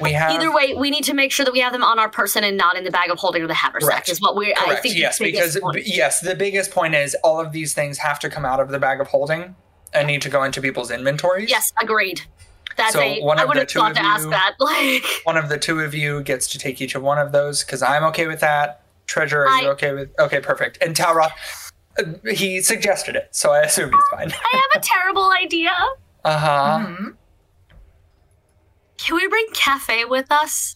we 0.00 0.12
have 0.12 0.30
Either 0.32 0.50
way, 0.52 0.74
we 0.74 0.90
need 0.90 1.04
to 1.04 1.14
make 1.14 1.32
sure 1.32 1.44
that 1.44 1.52
we 1.52 1.58
have 1.58 1.72
them 1.72 1.82
on 1.82 1.98
our 1.98 2.08
person 2.08 2.44
and 2.44 2.56
not 2.56 2.76
in 2.76 2.84
the 2.84 2.90
bag 2.90 3.10
of 3.10 3.18
holding 3.18 3.42
or 3.42 3.46
the 3.48 3.54
haversack. 3.54 3.90
Correct. 3.90 4.08
Is 4.08 4.20
what 4.20 4.36
we're. 4.36 4.54
I 4.56 4.76
think 4.76 4.96
yes, 4.96 5.18
because 5.18 5.58
point. 5.60 5.86
yes, 5.86 6.20
the 6.20 6.34
biggest 6.36 6.70
point 6.70 6.94
is 6.94 7.16
all 7.24 7.40
of 7.40 7.52
these 7.52 7.74
things 7.74 7.98
have 7.98 8.18
to 8.20 8.30
come 8.30 8.44
out 8.44 8.60
of 8.60 8.68
the 8.68 8.78
bag 8.78 9.00
of 9.00 9.08
holding 9.08 9.56
and 9.92 10.06
need 10.06 10.22
to 10.22 10.28
go 10.28 10.44
into 10.44 10.60
people's 10.62 10.90
inventories. 10.90 11.50
Yes, 11.50 11.72
agreed. 11.82 12.22
That's 12.78 12.92
So 12.94 13.00
a. 13.00 13.20
one 13.20 13.38
I 13.38 13.42
of 13.42 13.48
would 13.48 13.56
the 13.56 13.60
have 13.60 13.68
two 13.68 13.78
thought 13.80 13.90
of 13.90 13.96
to 13.98 14.02
ask 14.04 14.24
you- 14.24 14.30
that. 14.30 14.54
Like, 14.60 15.04
One 15.24 15.36
of 15.36 15.50
the 15.50 15.58
two 15.58 15.80
of 15.80 15.94
you 15.94 16.22
gets 16.22 16.46
to 16.48 16.58
take 16.58 16.80
each 16.80 16.94
of 16.94 17.02
one 17.02 17.18
of 17.18 17.32
those 17.32 17.62
because 17.64 17.82
I'm 17.82 18.04
okay 18.04 18.26
with 18.26 18.40
that. 18.40 18.80
Treasure, 19.06 19.46
are 19.46 19.60
you 19.62 19.68
I- 19.68 19.72
okay 19.72 19.92
with? 19.92 20.10
Okay, 20.18 20.40
perfect. 20.40 20.78
And 20.82 20.94
Talroth, 20.96 21.30
uh, 21.98 22.04
he 22.32 22.60
suggested 22.62 23.16
it, 23.16 23.28
so 23.32 23.52
I 23.52 23.60
assume 23.60 23.90
he's 23.92 24.08
fine. 24.10 24.30
I 24.32 24.56
have 24.72 24.82
a 24.82 24.84
terrible 24.86 25.30
idea. 25.32 25.72
Uh 26.24 26.38
huh. 26.38 26.86
Mm-hmm. 26.86 27.08
Can 28.98 29.16
we 29.16 29.28
bring 29.28 29.46
Cafe 29.54 30.04
with 30.06 30.30
us? 30.30 30.74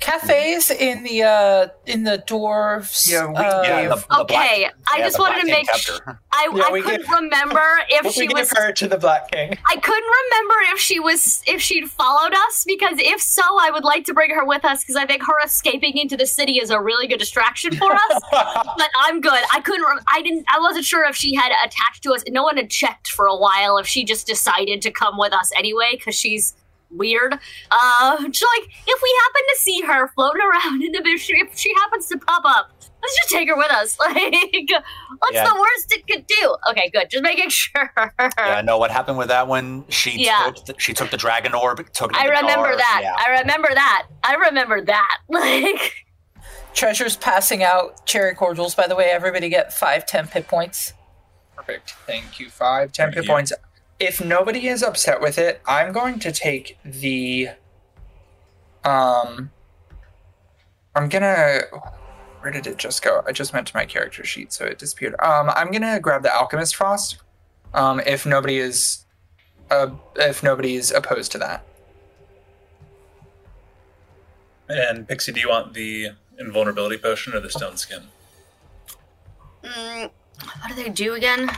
Cafes 0.00 0.70
in 0.70 1.02
the 1.02 1.22
uh 1.22 1.68
in 1.86 2.04
the 2.04 2.22
dwarves. 2.26 3.10
Yeah, 3.10 3.26
we 3.28 3.36
uh, 3.36 3.62
Yeah, 3.62 3.88
the, 3.88 3.96
the 3.96 4.20
Okay, 4.22 4.34
Black- 4.34 4.74
I 4.92 4.98
yeah, 4.98 5.04
just 5.04 5.18
wanted 5.18 5.40
to 5.42 5.46
make 5.46 5.66
kept 5.66 5.78
sh- 5.80 5.90
I, 6.32 6.48
Yeah, 6.54 6.62
I 6.64 6.80
couldn't 6.80 7.00
give- 7.02 7.10
remember 7.10 7.62
if 7.90 8.04
we 8.04 8.10
she 8.12 8.26
give 8.26 8.38
was. 8.38 8.50
her 8.56 8.72
to 8.72 8.88
the 8.88 8.96
Black 8.98 9.30
King. 9.30 9.56
I 9.70 9.76
couldn't 9.76 10.10
remember 10.30 10.54
if 10.72 10.80
she 10.80 10.98
was 11.00 11.42
if 11.46 11.60
she'd 11.60 11.90
followed 11.90 12.32
us 12.32 12.64
because 12.66 12.94
if 12.98 13.20
so, 13.20 13.42
I 13.60 13.70
would 13.70 13.84
like 13.84 14.04
to 14.06 14.14
bring 14.14 14.30
her 14.30 14.44
with 14.44 14.64
us 14.64 14.82
because 14.82 14.96
I 14.96 15.06
think 15.06 15.22
her 15.22 15.34
escaping 15.44 15.96
into 15.98 16.16
the 16.16 16.26
city 16.26 16.58
is 16.58 16.70
a 16.70 16.80
really 16.80 17.06
good 17.06 17.18
distraction 17.18 17.76
for 17.76 17.92
us. 17.92 18.20
but 18.32 18.88
I'm 19.00 19.20
good. 19.20 19.42
I 19.52 19.60
couldn't. 19.60 19.82
Re- 19.82 20.02
I 20.12 20.22
didn't. 20.22 20.46
I 20.52 20.58
wasn't 20.60 20.86
sure 20.86 21.04
if 21.04 21.14
she 21.14 21.34
had 21.34 21.52
attached 21.64 22.02
to 22.04 22.12
us. 22.14 22.24
No 22.28 22.42
one 22.42 22.56
had 22.56 22.70
checked 22.70 23.08
for 23.08 23.26
a 23.26 23.36
while 23.36 23.76
if 23.78 23.86
she 23.86 24.04
just 24.04 24.26
decided 24.26 24.80
to 24.82 24.90
come 24.90 25.18
with 25.18 25.32
us 25.32 25.50
anyway 25.56 25.90
because 25.92 26.14
she's 26.14 26.54
weird. 26.90 27.34
Uh, 27.70 28.28
just 28.28 28.46
like 28.58 28.68
if 28.86 29.02
we 29.02 29.18
happen 29.22 29.42
to 29.48 29.56
see 29.58 29.80
her 29.82 30.08
floating 30.14 30.42
around 30.42 30.82
in 30.82 30.92
the 30.92 31.00
bush, 31.02 31.28
if 31.30 31.56
she 31.58 31.72
happens 31.74 32.06
to 32.08 32.18
pop 32.18 32.42
up. 32.44 32.70
Let's 33.02 33.16
just 33.16 33.30
take 33.30 33.48
her 33.48 33.56
with 33.56 33.70
us. 33.70 33.96
Like, 33.98 34.14
what's 35.20 35.34
Yeah. 35.34 35.48
the 35.48 35.54
worst 35.58 35.90
it 35.92 36.06
could 36.06 36.26
do? 36.26 36.56
Okay, 36.70 36.90
good. 36.90 37.08
Just 37.08 37.22
making 37.22 37.48
sure. 37.48 37.90
Yeah, 38.36 38.60
no. 38.62 38.76
What 38.76 38.90
happened 38.90 39.16
with 39.16 39.28
that 39.28 39.48
one? 39.48 39.86
She 39.88 40.22
Yeah. 40.22 40.50
took 40.54 40.66
the, 40.66 40.74
she 40.78 40.92
took 40.92 41.10
the 41.10 41.16
dragon 41.16 41.54
orb. 41.54 41.78
Took 41.94 42.10
it. 42.12 42.18
I 42.18 42.24
the 42.26 42.32
remember 42.32 42.68
jar, 42.68 42.76
that. 42.76 43.00
Yeah. 43.02 43.14
I 43.18 43.40
remember 43.40 43.68
that. 43.72 44.06
I 44.22 44.34
remember 44.34 44.82
that. 44.84 45.18
Like, 45.30 46.04
Treasure's 46.74 47.16
passing 47.16 47.62
out 47.62 48.04
cherry 48.06 48.34
cordials. 48.34 48.74
By 48.74 48.86
the 48.86 48.94
way, 48.94 49.06
everybody 49.06 49.48
get 49.48 49.72
five, 49.72 50.04
ten 50.06 50.26
hit 50.26 50.46
points. 50.46 50.92
Perfect. 51.56 51.94
Thank 52.06 52.38
you. 52.38 52.50
Five, 52.50 52.92
ten 52.92 53.06
Thank 53.06 53.14
hit 53.16 53.24
you. 53.24 53.30
points. 53.30 53.52
If 54.00 54.24
nobody 54.24 54.66
is 54.66 54.82
upset 54.82 55.20
with 55.20 55.38
it, 55.38 55.60
I'm 55.66 55.92
going 55.92 56.18
to 56.20 56.32
take 56.32 56.78
the. 56.84 57.50
Um. 58.84 59.50
I'm 60.94 61.08
gonna. 61.08 61.60
Where 62.40 62.50
did 62.50 62.66
it 62.66 62.78
just 62.78 63.02
go? 63.02 63.22
I 63.26 63.32
just 63.32 63.52
went 63.52 63.66
to 63.68 63.76
my 63.76 63.84
character 63.84 64.24
sheet, 64.24 64.52
so 64.52 64.64
it 64.64 64.78
disappeared. 64.78 65.14
Um, 65.20 65.50
I'm 65.50 65.70
gonna 65.70 66.00
grab 66.00 66.22
the 66.22 66.34
alchemist 66.34 66.74
frost. 66.74 67.18
Um, 67.74 68.00
if 68.00 68.26
nobody 68.26 68.58
is, 68.58 69.04
uh, 69.70 69.90
if 70.16 70.42
nobody 70.42 70.74
is 70.74 70.90
opposed 70.90 71.30
to 71.32 71.38
that. 71.38 71.64
And 74.68 75.06
Pixie, 75.06 75.32
do 75.32 75.40
you 75.40 75.48
want 75.48 75.74
the 75.74 76.10
invulnerability 76.38 76.96
potion 76.98 77.34
or 77.34 77.40
the 77.40 77.50
stone 77.50 77.76
skin? 77.76 78.02
mm, 79.62 80.10
what 80.42 80.68
do 80.68 80.74
they 80.74 80.88
do 80.88 81.14
again? 81.14 81.50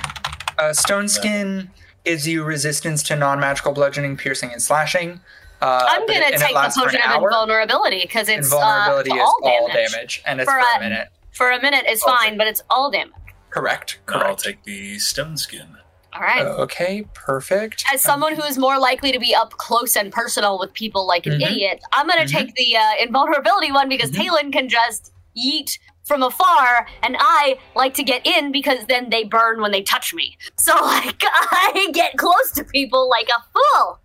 Uh, 0.59 0.73
Stone 0.73 1.09
Skin 1.09 1.71
gives 2.05 2.27
you 2.27 2.43
resistance 2.45 3.03
to 3.05 3.17
non-magical 3.17 3.73
bludgeoning, 3.73 4.17
piercing, 4.17 4.53
and 4.53 4.61
slashing. 4.63 5.21
Uh, 5.61 5.87
I'm 5.89 6.07
gonna 6.07 6.21
it 6.27 6.39
take 6.39 6.49
the 6.49 6.55
lasts 6.55 6.79
for 6.79 6.87
potion 6.87 7.01
of 7.09 7.23
invulnerability 7.23 8.01
because 8.03 8.29
it's 8.29 8.47
Invulnerability 8.53 9.13
uh, 9.13 9.15
is 9.15 9.21
all 9.21 9.41
all 9.45 9.69
damage. 9.69 9.93
damage, 9.93 10.23
and 10.27 10.41
it's 10.41 10.51
For 10.51 10.59
for, 10.61 10.67
a- 10.67 10.77
a 10.77 10.81
minute. 10.81 11.09
For 11.33 11.51
a 11.53 11.63
minute 11.63 11.85
is 11.89 12.03
Okay. 12.03 12.13
fine, 12.13 12.37
but 12.37 12.47
it's 12.49 12.63
all 12.69 12.91
damage. 12.91 13.13
Correct. 13.51 14.01
Correct. 14.07 14.27
I'll 14.27 14.37
take 14.37 14.65
the 14.65 14.99
stone 14.99 15.37
skin. 15.37 15.77
All 16.15 16.21
right. 16.21 16.43
Okay. 16.45 17.07
Perfect. 17.15 17.85
As 17.93 18.03
someone 18.03 18.35
who 18.35 18.43
is 18.43 18.59
more 18.59 18.79
likely 18.79 19.13
to 19.13 19.19
be 19.19 19.35
up 19.35 19.53
close 19.53 19.97
and 19.97 20.13
personal 20.13 20.59
with 20.59 20.73
people 20.75 21.07
like 21.07 21.25
an 21.27 21.35
Mhm. 21.41 21.47
idiot, 21.51 21.83
I'm 21.93 22.07
gonna 22.09 22.23
Mhm. 22.23 22.31
take 22.33 22.55
the 22.55 22.77
uh, 22.77 22.93
invulnerability 23.01 23.73
one 23.73 23.89
because 23.89 24.11
Mhm. 24.11 24.25
Talon 24.27 24.53
can 24.53 24.69
just 24.69 25.13
yeet 25.37 25.79
from 26.05 26.23
afar, 26.23 26.87
and 27.03 27.17
I 27.19 27.59
like 27.75 27.95
to 27.95 28.03
get 28.03 28.27
in 28.27 28.53
because 28.53 28.85
then 28.87 29.11
they 29.11 29.25
burn 29.25 29.61
when 29.61 29.71
they 29.73 29.83
touch 29.83 30.13
me. 30.15 30.37
So 30.59 30.75
like 30.83 31.23
I 31.25 31.89
get 31.93 32.17
close 32.17 32.51
to 32.53 32.65
people 32.65 33.09
like 33.09 33.29
a 33.29 33.43
fool. 33.53 33.99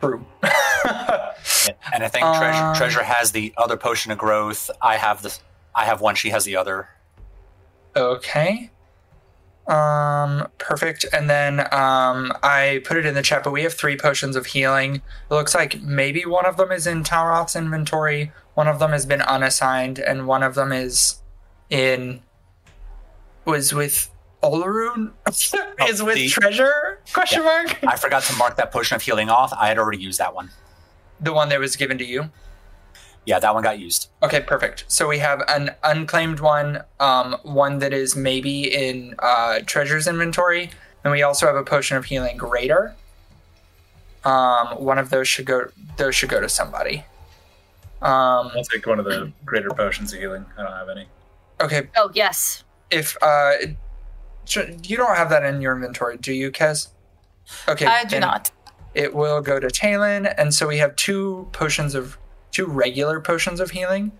True. 0.00 0.26
And 1.92 2.02
I 2.02 2.08
think 2.08 2.24
Treasure, 2.24 2.64
Um, 2.64 2.74
Treasure 2.74 3.02
has 3.02 3.32
the 3.32 3.52
other 3.58 3.76
potion 3.76 4.10
of 4.12 4.18
growth. 4.18 4.70
I 4.80 4.96
have 4.96 5.20
the. 5.22 5.36
I 5.74 5.84
have 5.84 6.00
one. 6.00 6.14
She 6.14 6.30
has 6.30 6.44
the 6.44 6.56
other. 6.56 6.88
okay. 7.94 8.70
Um. 9.66 10.48
Perfect. 10.58 11.04
And 11.12 11.28
then 11.28 11.60
um, 11.72 12.32
I 12.42 12.80
put 12.84 12.96
it 12.96 13.04
in 13.06 13.14
the 13.14 13.22
chat, 13.22 13.44
but 13.44 13.52
we 13.52 13.62
have 13.62 13.74
three 13.74 13.96
potions 13.96 14.36
of 14.36 14.46
healing. 14.46 14.96
It 14.96 15.02
looks 15.34 15.54
like 15.54 15.80
maybe 15.82 16.24
one 16.24 16.46
of 16.46 16.56
them 16.56 16.72
is 16.72 16.86
in 16.86 17.04
Talroth's 17.04 17.54
inventory. 17.54 18.32
One 18.60 18.68
of 18.68 18.78
them 18.78 18.90
has 18.90 19.06
been 19.06 19.22
unassigned, 19.22 19.98
and 19.98 20.26
one 20.26 20.42
of 20.42 20.54
them 20.54 20.70
is 20.70 21.22
in 21.70 22.20
was 23.46 23.72
with 23.72 24.10
Olaroon. 24.42 25.12
is 25.88 26.02
with 26.02 26.16
the- 26.16 26.28
treasure? 26.28 27.00
Question 27.14 27.42
mark. 27.42 27.82
I 27.82 27.96
forgot 27.96 28.22
to 28.24 28.36
mark 28.36 28.56
that 28.56 28.70
potion 28.70 28.96
of 28.96 29.00
healing 29.00 29.30
off. 29.30 29.50
I 29.58 29.68
had 29.68 29.78
already 29.78 30.02
used 30.02 30.18
that 30.18 30.34
one. 30.34 30.50
The 31.18 31.32
one 31.32 31.48
that 31.48 31.58
was 31.58 31.74
given 31.74 31.96
to 31.96 32.04
you. 32.04 32.28
Yeah, 33.24 33.38
that 33.38 33.54
one 33.54 33.62
got 33.62 33.78
used. 33.78 34.10
Okay, 34.22 34.40
perfect. 34.40 34.84
So 34.88 35.08
we 35.08 35.20
have 35.20 35.42
an 35.48 35.70
unclaimed 35.82 36.40
one, 36.40 36.82
um, 37.00 37.36
one 37.44 37.78
that 37.78 37.94
is 37.94 38.14
maybe 38.14 38.64
in 38.64 39.14
uh, 39.20 39.60
treasure's 39.64 40.06
inventory, 40.06 40.68
and 41.02 41.10
we 41.10 41.22
also 41.22 41.46
have 41.46 41.56
a 41.56 41.64
potion 41.64 41.96
of 41.96 42.04
healing 42.04 42.36
greater. 42.36 42.94
Um, 44.22 44.66
one 44.84 44.98
of 44.98 45.08
those 45.08 45.28
should 45.28 45.46
go. 45.46 45.68
Those 45.96 46.14
should 46.14 46.28
go 46.28 46.42
to 46.42 46.48
somebody. 46.50 47.04
Um, 48.02 48.50
I'll 48.56 48.64
take 48.64 48.86
one 48.86 48.98
of 48.98 49.04
the 49.04 49.32
greater 49.44 49.70
potions 49.70 50.12
of 50.12 50.20
healing. 50.20 50.46
I 50.58 50.62
don't 50.62 50.72
have 50.72 50.88
any. 50.88 51.06
okay, 51.60 51.88
Oh 51.96 52.10
yes. 52.14 52.64
if 52.90 53.16
uh, 53.22 53.52
you 54.82 54.96
don't 54.96 55.16
have 55.16 55.28
that 55.30 55.44
in 55.44 55.60
your 55.60 55.74
inventory, 55.74 56.16
do 56.16 56.32
you, 56.32 56.50
Kez? 56.50 56.88
Okay, 57.68 57.86
I 57.86 58.04
do 58.04 58.18
not. 58.20 58.50
It 58.94 59.14
will 59.14 59.40
go 59.40 59.60
to 59.60 59.68
Talon, 59.70 60.26
and 60.26 60.52
so 60.54 60.66
we 60.66 60.78
have 60.78 60.96
two 60.96 61.48
potions 61.52 61.94
of 61.94 62.16
two 62.52 62.66
regular 62.66 63.20
potions 63.20 63.60
of 63.60 63.70
healing. 63.70 64.12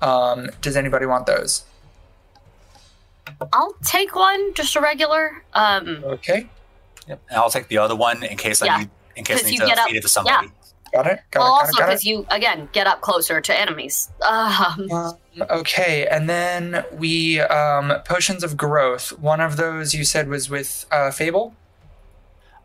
Um, 0.00 0.48
does 0.60 0.76
anybody 0.76 1.06
want 1.06 1.26
those? 1.26 1.64
I'll 3.52 3.74
take 3.84 4.14
one, 4.16 4.54
just 4.54 4.74
a 4.74 4.80
regular. 4.80 5.42
Um, 5.52 6.02
Okay, 6.04 6.48
Yep. 7.06 7.20
And 7.30 7.38
I'll 7.38 7.50
take 7.50 7.68
the 7.68 7.78
other 7.78 7.94
one 7.96 8.22
in 8.22 8.36
case 8.36 8.62
Yeah. 8.62 8.74
I 8.74 8.78
need. 8.80 8.90
In 9.16 9.24
case 9.24 9.44
I 9.44 9.50
need 9.50 9.58
to 9.58 9.66
get 9.66 9.78
up- 9.78 9.88
feed 9.88 9.96
it 9.96 10.02
to 10.02 10.08
somebody. 10.08 10.50
Got 10.92 11.06
it. 11.06 11.20
Got 11.30 11.40
well, 11.40 11.54
it. 11.54 11.58
Got 11.58 11.60
also 11.60 11.70
it. 11.70 11.78
Got 11.78 11.84
it. 11.84 11.86
because 11.86 12.04
you 12.04 12.26
again 12.30 12.68
get 12.72 12.86
up 12.86 13.00
closer 13.00 13.40
to 13.40 13.60
enemies. 13.60 14.10
Um, 14.26 14.88
Um, 14.90 15.16
okay, 15.50 16.06
and 16.06 16.28
then 16.28 16.84
we 16.92 17.40
um, 17.40 17.92
potions 18.04 18.42
of 18.42 18.56
growth. 18.56 19.18
One 19.18 19.40
of 19.40 19.56
those 19.56 19.94
you 19.94 20.04
said 20.04 20.28
was 20.28 20.50
with 20.50 20.86
uh, 20.90 21.10
Fable. 21.10 21.54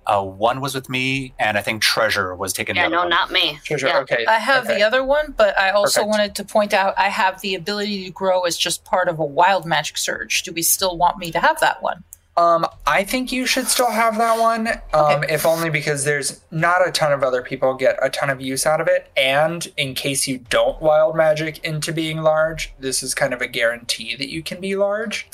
Uh, 0.05 0.21
one 0.21 0.59
was 0.59 0.75
with 0.75 0.89
me, 0.89 1.33
and 1.39 1.57
I 1.57 1.61
think 1.61 1.81
Treasure 1.81 2.35
was 2.35 2.51
taken. 2.51 2.75
yeah, 2.75 2.83
the 2.83 2.87
other 2.87 2.95
no, 2.95 3.01
one. 3.03 3.09
not 3.09 3.31
me. 3.31 3.57
Treasure. 3.63 3.87
Yeah. 3.87 3.99
Okay. 3.99 4.25
I 4.25 4.37
have 4.37 4.65
okay. 4.65 4.75
the 4.75 4.83
other 4.83 5.01
one, 5.03 5.33
but 5.37 5.57
I 5.57 5.69
also 5.69 6.01
Perfect. 6.01 6.09
wanted 6.09 6.35
to 6.35 6.43
point 6.43 6.73
out 6.73 6.93
I 6.97 7.07
have 7.07 7.39
the 7.39 7.55
ability 7.55 8.03
to 8.05 8.11
grow 8.11 8.41
as 8.41 8.57
just 8.57 8.83
part 8.83 9.07
of 9.07 9.19
a 9.19 9.25
wild 9.25 9.65
magic 9.65 9.97
surge. 9.97 10.43
Do 10.43 10.51
we 10.51 10.61
still 10.61 10.97
want 10.97 11.19
me 11.19 11.31
to 11.31 11.39
have 11.39 11.59
that 11.61 11.81
one? 11.81 12.03
Um, 12.35 12.65
I 12.87 13.03
think 13.03 13.31
you 13.31 13.45
should 13.45 13.67
still 13.67 13.91
have 13.91 14.17
that 14.17 14.39
one, 14.39 14.67
um, 14.91 15.23
if 15.25 15.45
only 15.45 15.69
because 15.69 16.03
there's 16.03 16.41
not 16.49 16.87
a 16.87 16.91
ton 16.91 17.13
of 17.13 17.21
other 17.21 17.43
people 17.43 17.75
get 17.75 17.97
a 18.01 18.09
ton 18.09 18.31
of 18.31 18.41
use 18.41 18.65
out 18.65 18.81
of 18.81 18.87
it, 18.87 19.11
and 19.15 19.71
in 19.77 19.93
case 19.93 20.27
you 20.27 20.39
don't 20.49 20.81
wild 20.81 21.15
magic 21.15 21.63
into 21.63 21.93
being 21.93 22.21
large, 22.21 22.73
this 22.79 23.03
is 23.03 23.13
kind 23.13 23.35
of 23.35 23.41
a 23.41 23.47
guarantee 23.47 24.15
that 24.15 24.29
you 24.29 24.41
can 24.41 24.59
be 24.59 24.75
large. 24.75 25.29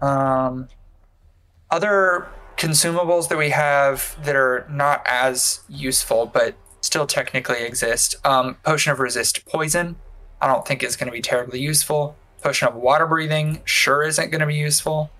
Um, 0.00 0.68
other 1.70 2.28
consumables 2.56 3.28
that 3.28 3.36
we 3.36 3.50
have 3.50 4.16
that 4.24 4.36
are 4.36 4.66
not 4.70 5.02
as 5.06 5.60
useful 5.68 6.26
but 6.26 6.54
still 6.80 7.06
technically 7.06 7.62
exist. 7.62 8.14
Um, 8.24 8.56
potion 8.62 8.92
of 8.92 9.00
resist 9.00 9.44
poison. 9.46 9.96
I 10.40 10.46
don't 10.46 10.66
think 10.66 10.82
is 10.82 10.96
going 10.96 11.08
to 11.08 11.12
be 11.12 11.20
terribly 11.20 11.60
useful. 11.60 12.16
Potion 12.42 12.68
of 12.68 12.74
water 12.74 13.06
breathing 13.06 13.60
sure 13.64 14.02
isn't 14.02 14.30
going 14.30 14.40
to 14.40 14.46
be 14.46 14.54
useful. 14.54 15.10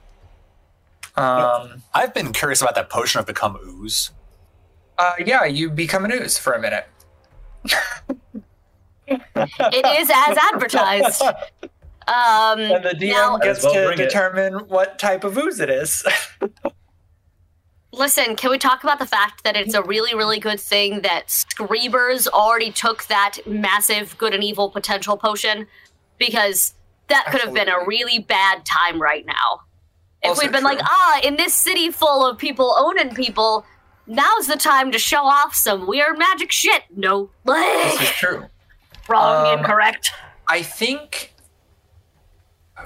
Um, 1.16 1.83
I've 1.94 2.14
been 2.14 2.33
curious 2.33 2.62
about 2.62 2.75
that 2.77 2.88
potion 2.90 3.18
of 3.20 3.27
become 3.27 3.57
ooze. 3.66 4.11
uh, 4.99 5.14
yeah, 5.25 5.44
you 5.44 5.70
become 5.70 6.05
an 6.05 6.12
ooze 6.12 6.38
for 6.38 6.53
a 6.53 6.61
minute. 6.61 6.87
It 9.07 9.87
is 10.01 10.11
as 10.14 10.38
advertised. 10.53 11.23
Um, 12.09 12.61
And 12.61 12.85
the 12.85 12.96
DM 12.99 13.11
now, 13.11 13.38
gets 13.38 13.62
well 13.64 13.75
to 13.75 13.87
bring 13.87 13.99
it. 14.01 14.05
determine 14.05 14.55
what 14.68 14.99
type 14.99 15.25
of 15.25 15.37
ooze 15.37 15.61
it 15.61 15.70
is. 15.70 16.05
listen, 17.92 18.37
can 18.37 18.51
we 18.51 18.59
talk 18.59 18.83
about 18.83 18.99
the 18.99 19.07
fact 19.07 19.44
that 19.44 19.57
it's 19.57 19.75
a 19.75 19.83
really, 19.83 20.14
really 20.14 20.38
good 20.38 20.61
thing 20.61 21.03
that 21.03 21.27
Screebers 21.29 22.27
already 22.29 22.70
took 22.73 23.07
that 23.07 23.38
massive 23.46 24.16
good 24.18 24.35
and 24.35 24.42
evil 24.42 24.70
potential 24.70 25.16
potion? 25.16 25.66
Because 26.18 26.75
that 27.09 27.27
could 27.31 27.40
have 27.40 27.53
been 27.55 27.68
a 27.68 27.85
really 27.87 28.18
bad 28.20 28.64
time 28.64 29.01
right 29.01 29.27
now. 29.27 29.61
If 30.22 30.28
Also 30.30 30.42
we'd 30.42 30.52
been 30.52 30.61
true. 30.62 30.70
like, 30.70 30.80
ah, 30.83 31.20
in 31.22 31.37
this 31.37 31.54
city 31.54 31.90
full 31.90 32.26
of 32.26 32.37
people 32.38 32.74
owning 32.78 33.14
people, 33.14 33.64
now's 34.06 34.46
the 34.46 34.56
time 34.56 34.92
to 34.92 34.98
show 34.98 35.22
off 35.24 35.54
some 35.54 35.87
weird 35.87 36.18
magic 36.18 36.52
shit. 36.52 36.83
No, 36.94 37.30
this 37.44 38.00
is 38.00 38.09
true. 38.11 38.46
wrong, 39.09 39.46
Um, 39.54 39.59
incorrect. 39.61 40.11
I 40.48 40.62
think 40.62 41.33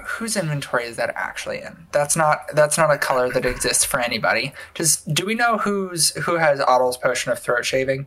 whose 0.05 0.35
inventory 0.37 0.85
is 0.85 0.97
that 0.97 1.11
actually 1.15 1.61
in? 1.61 1.87
That's 1.91 2.15
not 2.15 2.39
that's 2.53 2.77
not 2.77 2.91
a 2.91 2.97
color 2.97 3.31
that 3.31 3.45
exists 3.45 3.83
for 3.83 3.99
anybody. 3.99 4.53
Does 4.73 4.97
do 4.97 5.25
we 5.25 5.35
know 5.35 5.57
who's 5.57 6.09
who 6.23 6.35
has 6.35 6.59
Otto's 6.59 6.97
potion 6.97 7.31
of 7.31 7.39
throat 7.39 7.65
shaving? 7.65 8.05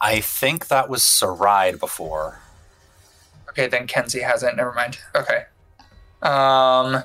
I 0.00 0.20
think 0.20 0.68
that 0.68 0.88
was 0.88 1.02
Saride 1.02 1.80
before. 1.80 2.40
Okay, 3.48 3.66
then 3.68 3.86
Kenzie 3.86 4.20
has 4.20 4.42
it. 4.42 4.54
Never 4.56 4.72
mind. 4.72 4.98
Okay. 5.14 5.44
Um, 6.22 7.02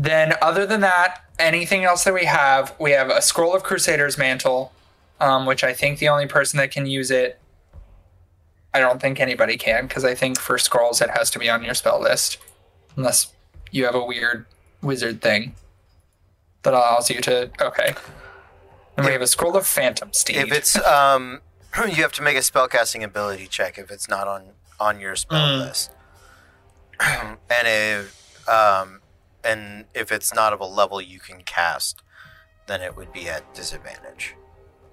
then 0.00 0.34
other 0.40 0.64
than 0.64 0.80
that, 0.82 1.22
anything 1.40 1.82
else 1.84 2.04
that 2.04 2.14
we 2.14 2.24
have, 2.24 2.72
we 2.78 2.92
have 2.92 3.10
a 3.10 3.20
scroll 3.20 3.54
of 3.54 3.64
Crusader's 3.64 4.16
mantle, 4.16 4.72
um, 5.20 5.44
which 5.44 5.64
I 5.64 5.72
think 5.74 5.98
the 5.98 6.08
only 6.08 6.26
person 6.28 6.56
that 6.58 6.70
can 6.70 6.86
use 6.86 7.10
it. 7.10 7.40
I 8.72 8.78
don't 8.80 9.00
think 9.00 9.18
anybody 9.18 9.56
can 9.56 9.86
because 9.88 10.04
I 10.04 10.14
think 10.14 10.38
for 10.38 10.56
scrolls 10.58 11.00
it 11.00 11.10
has 11.10 11.30
to 11.32 11.38
be 11.38 11.50
on 11.50 11.64
your 11.64 11.74
spell 11.74 12.00
list, 12.00 12.38
unless 12.96 13.32
you 13.72 13.84
have 13.86 13.94
a 13.96 14.04
weird 14.04 14.46
wizard 14.82 15.20
thing 15.20 15.54
that 16.62 16.74
allows 16.74 17.10
you 17.10 17.20
to. 17.22 17.50
Okay. 17.60 17.94
And 18.96 19.04
we 19.06 19.12
have 19.12 19.22
a 19.22 19.26
scroll 19.26 19.56
of 19.56 19.66
Phantom 19.66 20.12
Steed. 20.12 20.36
If 20.36 20.52
it's 20.52 20.76
um, 20.86 21.40
you 21.88 22.02
have 22.02 22.12
to 22.12 22.22
make 22.22 22.36
a 22.36 22.40
spellcasting 22.40 23.02
ability 23.02 23.46
check 23.48 23.78
if 23.78 23.90
it's 23.90 24.08
not 24.08 24.28
on 24.28 24.44
on 24.78 25.00
your 25.00 25.16
spell 25.16 25.40
Mm. 25.40 25.58
list, 25.66 25.90
and 27.00 27.38
if 27.64 28.48
um, 28.48 28.97
and 29.48 29.84
if 29.94 30.12
it's 30.12 30.34
not 30.34 30.52
of 30.52 30.60
a 30.60 30.66
level 30.66 31.00
you 31.00 31.18
can 31.18 31.42
cast, 31.42 32.02
then 32.66 32.80
it 32.82 32.96
would 32.96 33.12
be 33.12 33.28
at 33.28 33.54
disadvantage. 33.54 34.34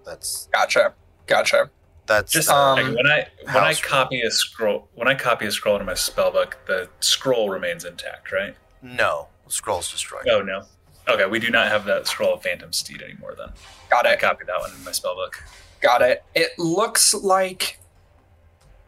That's 0.06 0.48
gotcha, 0.52 0.94
gotcha. 1.28 1.70
that's 2.06 2.32
Just 2.32 2.50
uh, 2.50 2.56
um, 2.56 2.80
like 2.80 2.96
when 2.96 3.08
I 3.08 3.28
when 3.44 3.64
I 3.64 3.68
house 3.68 3.82
copy 3.82 4.22
a 4.22 4.32
scroll 4.32 4.88
when 4.96 5.08
I 5.08 5.16
copy 5.16 5.46
a 5.46 5.52
scroll 5.52 5.76
into 5.76 5.86
my 5.86 5.94
spellbook, 5.94 6.54
the 6.68 6.90
scroll 7.00 7.50
remains 7.50 7.86
intact, 7.86 8.32
right? 8.32 8.56
no 8.82 9.28
scrolls 9.48 9.92
destroyed. 9.92 10.28
Oh 10.30 10.42
no. 10.42 10.64
Okay, 11.08 11.26
we 11.26 11.40
do 11.40 11.50
not 11.52 11.68
have 11.68 11.86
that 11.86 12.08
scroll 12.08 12.34
of 12.34 12.44
Phantom 12.44 12.72
Steed 12.74 13.02
anymore. 13.02 13.36
Then 13.38 13.50
Got 13.90 14.06
it. 14.06 14.10
I 14.10 14.16
copied 14.16 14.48
that 14.48 14.60
one 14.60 14.72
in 14.72 14.84
my 14.84 14.92
spellbook. 14.92 15.34
Got 15.82 16.02
it. 16.02 16.24
It 16.34 16.52
looks 16.58 17.14
like. 17.14 17.80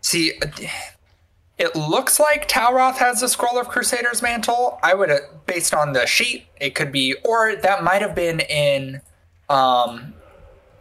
See, 0.01 0.34
it 1.58 1.76
looks 1.76 2.20
like 2.20 2.48
Talroth 2.48 2.98
has 2.98 3.22
the 3.22 3.28
scroll 3.28 3.60
of 3.60 3.67
Crusader's 3.67 4.22
mantle. 4.22 4.80
I 4.84 4.93
would, 4.93 5.10
uh, 5.10 5.17
based 5.46 5.74
on 5.74 5.93
the 5.93 6.06
sheet, 6.06 6.46
it 6.62 6.76
could 6.76 6.91
be, 6.91 7.15
or 7.26 7.56
that 7.56 7.84
might 7.84 8.02
have 8.02 8.13
been 8.13 8.41
in, 8.41 9.02
um, 9.50 10.13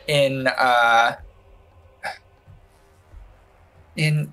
in 0.07 0.47
uh, 0.47 1.17
in 3.97 4.33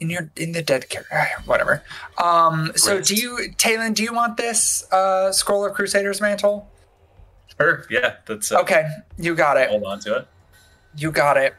in 0.00 0.10
your 0.10 0.30
in 0.36 0.52
the 0.52 0.62
dead 0.62 0.88
character, 0.88 1.42
whatever. 1.46 1.82
Um, 2.22 2.72
so 2.74 2.94
Great. 2.96 3.04
do 3.06 3.14
you, 3.14 3.52
Talon? 3.56 3.92
Do 3.92 4.02
you 4.02 4.12
want 4.12 4.36
this 4.36 4.90
uh, 4.92 5.32
scroll 5.32 5.64
of 5.64 5.74
Crusader's 5.74 6.20
mantle? 6.20 6.68
Sure, 7.58 7.86
yeah, 7.88 8.16
that's 8.26 8.50
uh, 8.50 8.60
Okay, 8.60 8.88
you 9.16 9.34
got 9.34 9.56
it. 9.56 9.70
Hold 9.70 9.84
on 9.84 10.00
to 10.00 10.16
it. 10.16 10.28
You 10.96 11.12
got 11.12 11.36
it. 11.36 11.54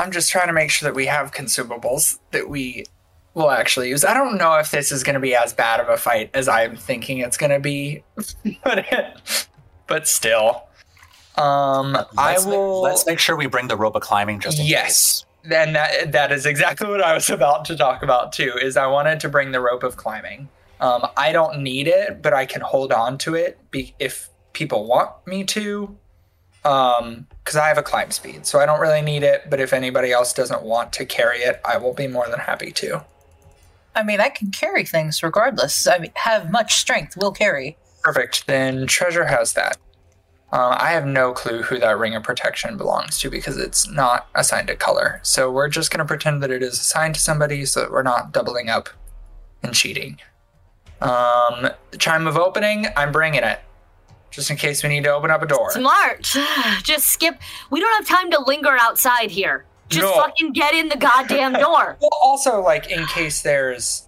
I'm 0.00 0.10
just 0.10 0.30
trying 0.30 0.46
to 0.46 0.52
make 0.52 0.70
sure 0.70 0.88
that 0.88 0.94
we 0.94 1.06
have 1.06 1.32
consumables 1.32 2.18
that 2.30 2.48
we 2.48 2.86
will 3.34 3.50
actually 3.50 3.90
use. 3.90 4.04
I 4.04 4.14
don't 4.14 4.38
know 4.38 4.54
if 4.58 4.70
this 4.70 4.90
is 4.90 5.02
going 5.04 5.14
to 5.14 5.20
be 5.20 5.34
as 5.34 5.52
bad 5.52 5.78
of 5.80 5.88
a 5.88 5.96
fight 5.96 6.30
as 6.34 6.48
I'm 6.48 6.76
thinking 6.76 7.18
it's 7.18 7.36
going 7.36 7.50
to 7.50 7.60
be, 7.60 8.02
but 8.64 9.46
but 9.86 10.08
still, 10.08 10.64
um, 11.36 11.96
I 12.16 12.32
Let's, 12.32 12.46
will. 12.46 12.80
let's 12.82 13.06
make 13.06 13.18
sure 13.18 13.36
we 13.36 13.46
bring 13.46 13.68
the 13.68 13.76
rope 13.76 13.94
of 13.94 14.02
climbing 14.02 14.40
just 14.40 14.58
in 14.58 14.66
yes, 14.66 15.24
and 15.44 15.76
that 15.76 16.12
that 16.12 16.32
is 16.32 16.46
exactly 16.46 16.88
what 16.88 17.02
I 17.02 17.14
was 17.14 17.28
about 17.28 17.66
to 17.66 17.76
talk 17.76 18.02
about 18.02 18.32
too. 18.32 18.54
Is 18.60 18.76
I 18.76 18.86
wanted 18.86 19.20
to 19.20 19.28
bring 19.28 19.52
the 19.52 19.60
rope 19.60 19.82
of 19.82 19.96
climbing. 19.96 20.48
Um, 20.80 21.06
I 21.16 21.32
don't 21.32 21.60
need 21.60 21.88
it, 21.88 22.22
but 22.22 22.32
I 22.32 22.46
can 22.46 22.62
hold 22.62 22.90
on 22.90 23.18
to 23.18 23.34
it 23.34 23.58
be- 23.70 23.94
if 23.98 24.30
people 24.54 24.86
want 24.86 25.10
me 25.26 25.44
to. 25.44 25.96
Um, 26.64 27.26
because 27.50 27.60
I 27.60 27.66
have 27.66 27.78
a 27.78 27.82
climb 27.82 28.12
speed, 28.12 28.46
so 28.46 28.60
I 28.60 28.66
don't 28.66 28.78
really 28.78 29.02
need 29.02 29.24
it. 29.24 29.50
But 29.50 29.58
if 29.58 29.72
anybody 29.72 30.12
else 30.12 30.32
doesn't 30.32 30.62
want 30.62 30.92
to 30.92 31.04
carry 31.04 31.38
it, 31.38 31.60
I 31.64 31.78
will 31.78 31.92
be 31.92 32.06
more 32.06 32.28
than 32.28 32.38
happy 32.38 32.70
to. 32.70 33.04
I 33.92 34.04
mean, 34.04 34.20
I 34.20 34.28
can 34.28 34.52
carry 34.52 34.84
things 34.84 35.20
regardless. 35.20 35.88
I 35.88 35.98
mean, 35.98 36.12
have 36.14 36.52
much 36.52 36.76
strength. 36.76 37.16
Will 37.16 37.32
carry. 37.32 37.76
Perfect. 38.04 38.46
Then 38.46 38.86
Treasure 38.86 39.24
has 39.24 39.54
that. 39.54 39.78
Um, 40.52 40.76
I 40.78 40.90
have 40.92 41.04
no 41.04 41.32
clue 41.32 41.62
who 41.62 41.80
that 41.80 41.98
ring 41.98 42.14
of 42.14 42.22
protection 42.22 42.76
belongs 42.76 43.18
to 43.18 43.30
because 43.30 43.56
it's 43.56 43.88
not 43.88 44.28
assigned 44.36 44.70
a 44.70 44.76
color. 44.76 45.18
So 45.24 45.50
we're 45.50 45.68
just 45.68 45.90
going 45.90 45.98
to 45.98 46.04
pretend 46.04 46.44
that 46.44 46.52
it 46.52 46.62
is 46.62 46.74
assigned 46.74 47.16
to 47.16 47.20
somebody 47.20 47.64
so 47.64 47.80
that 47.80 47.90
we're 47.90 48.04
not 48.04 48.30
doubling 48.30 48.68
up 48.68 48.90
and 49.60 49.74
cheating. 49.74 50.20
Um, 51.00 51.70
the 51.90 51.98
chime 51.98 52.28
of 52.28 52.36
opening, 52.36 52.86
I'm 52.96 53.10
bringing 53.10 53.42
it. 53.42 53.58
Just 54.30 54.50
in 54.50 54.56
case 54.56 54.82
we 54.82 54.88
need 54.88 55.04
to 55.04 55.10
open 55.12 55.30
up 55.30 55.42
a 55.42 55.46
door. 55.46 55.70
Smart. 55.72 56.22
Just 56.82 57.08
skip. 57.08 57.36
We 57.70 57.80
don't 57.80 58.04
have 58.04 58.06
time 58.18 58.30
to 58.30 58.40
linger 58.42 58.76
outside 58.80 59.30
here. 59.30 59.64
Just 59.88 60.04
No. 60.04 60.12
fucking 60.22 60.52
get 60.52 60.72
in 60.74 60.88
the 60.88 60.96
goddamn 60.96 61.52
door. 61.66 61.96
Well, 62.00 62.10
also, 62.22 62.60
like, 62.60 62.90
in 62.90 63.06
case 63.06 63.42
there's. 63.42 64.06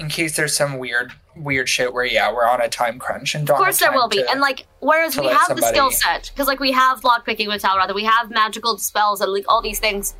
In 0.00 0.08
case 0.08 0.34
there's 0.34 0.56
some 0.56 0.78
weird, 0.78 1.12
weird 1.36 1.68
shit 1.68 1.92
where 1.92 2.06
yeah, 2.06 2.32
we're 2.32 2.48
on 2.48 2.60
a 2.62 2.68
time 2.70 2.98
crunch 2.98 3.34
and. 3.34 3.48
Of 3.50 3.56
course 3.58 3.78
there 3.80 3.92
will 3.92 4.08
be. 4.08 4.16
to- 4.22 4.30
And 4.30 4.40
like 4.40 4.66
whereas 4.80 5.16
we 5.16 5.26
have 5.26 5.54
the 5.54 5.62
skill 5.62 5.90
set, 5.90 6.30
because 6.32 6.46
like 6.48 6.58
we 6.58 6.72
have 6.72 7.02
lockpicking 7.02 7.48
with 7.48 7.62
Talratha, 7.62 7.94
we 7.94 8.04
have 8.04 8.30
magical 8.30 8.78
spells 8.78 9.20
and 9.20 9.30
like 9.30 9.44
all 9.46 9.60
these 9.60 9.78
things, 9.78 10.14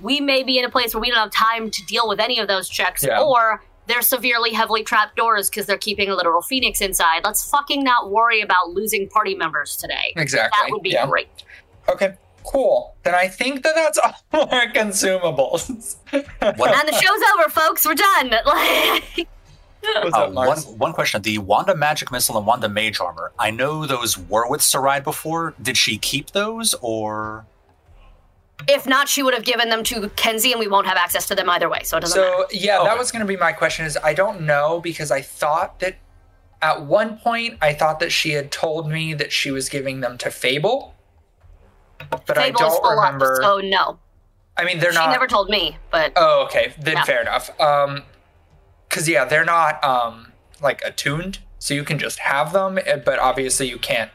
we 0.00 0.20
may 0.20 0.44
be 0.44 0.56
in 0.58 0.64
a 0.64 0.70
place 0.70 0.94
where 0.94 1.00
we 1.00 1.10
don't 1.10 1.18
have 1.18 1.32
time 1.32 1.68
to 1.70 1.84
deal 1.86 2.08
with 2.08 2.20
any 2.20 2.38
of 2.38 2.46
those 2.46 2.68
checks, 2.68 3.02
Yeah. 3.04 3.20
or 3.20 3.60
they're 3.86 4.02
severely 4.02 4.52
heavily 4.52 4.82
trapped 4.82 5.16
doors 5.16 5.50
because 5.50 5.66
they're 5.66 5.78
keeping 5.78 6.08
a 6.08 6.14
literal 6.14 6.42
phoenix 6.42 6.80
inside. 6.80 7.22
Let's 7.24 7.48
fucking 7.48 7.82
not 7.82 8.10
worry 8.10 8.40
about 8.40 8.70
losing 8.70 9.08
party 9.08 9.34
members 9.34 9.76
today. 9.76 10.12
exactly. 10.16 10.58
That 10.62 10.72
would 10.72 10.82
be 10.82 10.90
yeah. 10.90 11.06
great. 11.06 11.28
Okay, 11.88 12.14
cool. 12.44 12.94
Then 13.02 13.14
I 13.14 13.28
think 13.28 13.62
that 13.62 13.74
that's 13.74 13.98
all 13.98 14.14
our 14.50 14.66
consumables. 14.68 15.96
What, 16.10 16.74
And 16.74 16.88
the 16.88 16.92
show's 16.92 17.20
over, 17.34 17.50
folks. 17.50 17.84
We're 17.84 17.94
done. 17.94 18.34
Like, 19.84 20.02
What's 20.02 20.16
uh, 20.16 20.24
up, 20.24 20.32
one, 20.32 20.58
one 20.78 20.92
question. 20.94 21.20
The 21.20 21.36
Wanda 21.36 21.76
Magic 21.76 22.10
Missile 22.10 22.38
and 22.38 22.46
Wanda 22.46 22.70
Mage 22.70 23.00
Armor. 23.00 23.32
I 23.38 23.50
know 23.50 23.84
those 23.84 24.16
were 24.16 24.48
with 24.48 24.62
Saride 24.62 25.04
before. 25.04 25.52
Did 25.60 25.76
she 25.76 25.98
keep 25.98 26.30
those 26.30 26.74
or. 26.80 27.44
If 28.68 28.86
not, 28.86 29.08
she 29.08 29.22
would 29.22 29.34
have 29.34 29.44
given 29.44 29.68
them 29.68 29.82
to 29.84 30.08
Kenzie, 30.10 30.52
and 30.52 30.60
we 30.60 30.68
won't 30.68 30.86
have 30.86 30.96
access 30.96 31.26
to 31.28 31.34
them 31.34 31.50
either 31.50 31.68
way. 31.68 31.80
So 31.84 31.96
it 31.96 32.00
doesn't 32.00 32.20
matter. 32.20 32.34
So 32.38 32.46
yeah, 32.52 32.82
that 32.84 32.96
was 32.96 33.10
going 33.10 33.20
to 33.20 33.26
be 33.26 33.36
my 33.36 33.52
question. 33.52 33.84
Is 33.84 33.96
I 34.02 34.14
don't 34.14 34.42
know 34.42 34.80
because 34.80 35.10
I 35.10 35.20
thought 35.22 35.80
that 35.80 35.96
at 36.62 36.82
one 36.82 37.18
point 37.18 37.58
I 37.60 37.74
thought 37.74 38.00
that 38.00 38.10
she 38.10 38.30
had 38.30 38.50
told 38.50 38.88
me 38.90 39.14
that 39.14 39.32
she 39.32 39.50
was 39.50 39.68
giving 39.68 40.00
them 40.00 40.16
to 40.18 40.30
Fable, 40.30 40.94
but 42.10 42.38
I 42.38 42.44
Fable 42.46 42.60
is 42.60 42.72
don't 42.72 42.82
full 42.82 42.96
remember. 42.96 43.36
up, 43.36 43.42
so 43.42 43.60
no. 43.60 43.98
I 44.56 44.64
mean, 44.64 44.78
they're 44.78 44.92
She 44.92 44.98
not. 44.98 45.06
She 45.06 45.10
never 45.12 45.26
told 45.26 45.48
me, 45.48 45.76
but 45.90 46.12
oh, 46.16 46.44
okay. 46.44 46.72
Then 46.78 46.96
Yeah. 46.96 47.04
fair 47.04 47.20
enough. 47.20 47.60
Um, 47.60 48.02
because 48.88 49.08
yeah, 49.08 49.24
they're 49.24 49.44
not 49.44 49.82
um 49.82 50.32
like 50.62 50.80
attuned 50.84 51.40
so 51.58 51.74
you 51.74 51.82
can 51.82 51.98
just 51.98 52.18
have 52.20 52.52
them, 52.52 52.78
eh, 52.78 52.96
but 52.96 53.18
obviously 53.18 53.68
you 53.68 53.78
can't. 53.78 54.10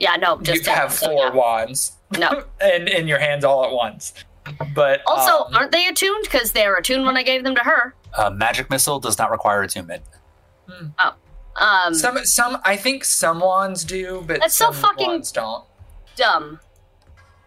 Yeah, 0.00 0.16
no, 0.16 0.36
You 0.38 0.42
just 0.42 0.66
have 0.66 0.92
so, 0.92 1.06
four 1.06 1.24
yeah. 1.26 1.32
wands 1.32 1.92
No. 2.16 2.44
and 2.60 2.88
in 2.88 3.06
your 3.08 3.18
hands 3.18 3.44
all 3.44 3.64
at 3.64 3.72
once. 3.72 4.14
But 4.74 5.02
Also, 5.06 5.44
um, 5.44 5.54
aren't 5.54 5.72
they 5.72 5.86
attuned? 5.88 6.22
Because 6.24 6.52
they 6.52 6.66
were 6.66 6.76
attuned 6.76 7.04
when 7.04 7.16
I 7.16 7.22
gave 7.22 7.44
them 7.44 7.54
to 7.54 7.60
her. 7.62 7.94
Uh, 8.16 8.30
magic 8.30 8.70
missile 8.70 8.98
does 8.98 9.18
not 9.18 9.30
require 9.30 9.62
attunement. 9.62 10.02
Um, 11.56 11.92
some 11.94 12.18
some 12.24 12.58
I 12.64 12.76
think 12.76 13.04
some 13.04 13.40
wands 13.40 13.84
do, 13.84 14.22
but 14.26 14.40
That's 14.40 14.54
so 14.54 14.66
some 14.66 14.74
fucking- 14.74 15.06
wands 15.06 15.32
don't. 15.32 15.64
dumb. 16.16 16.60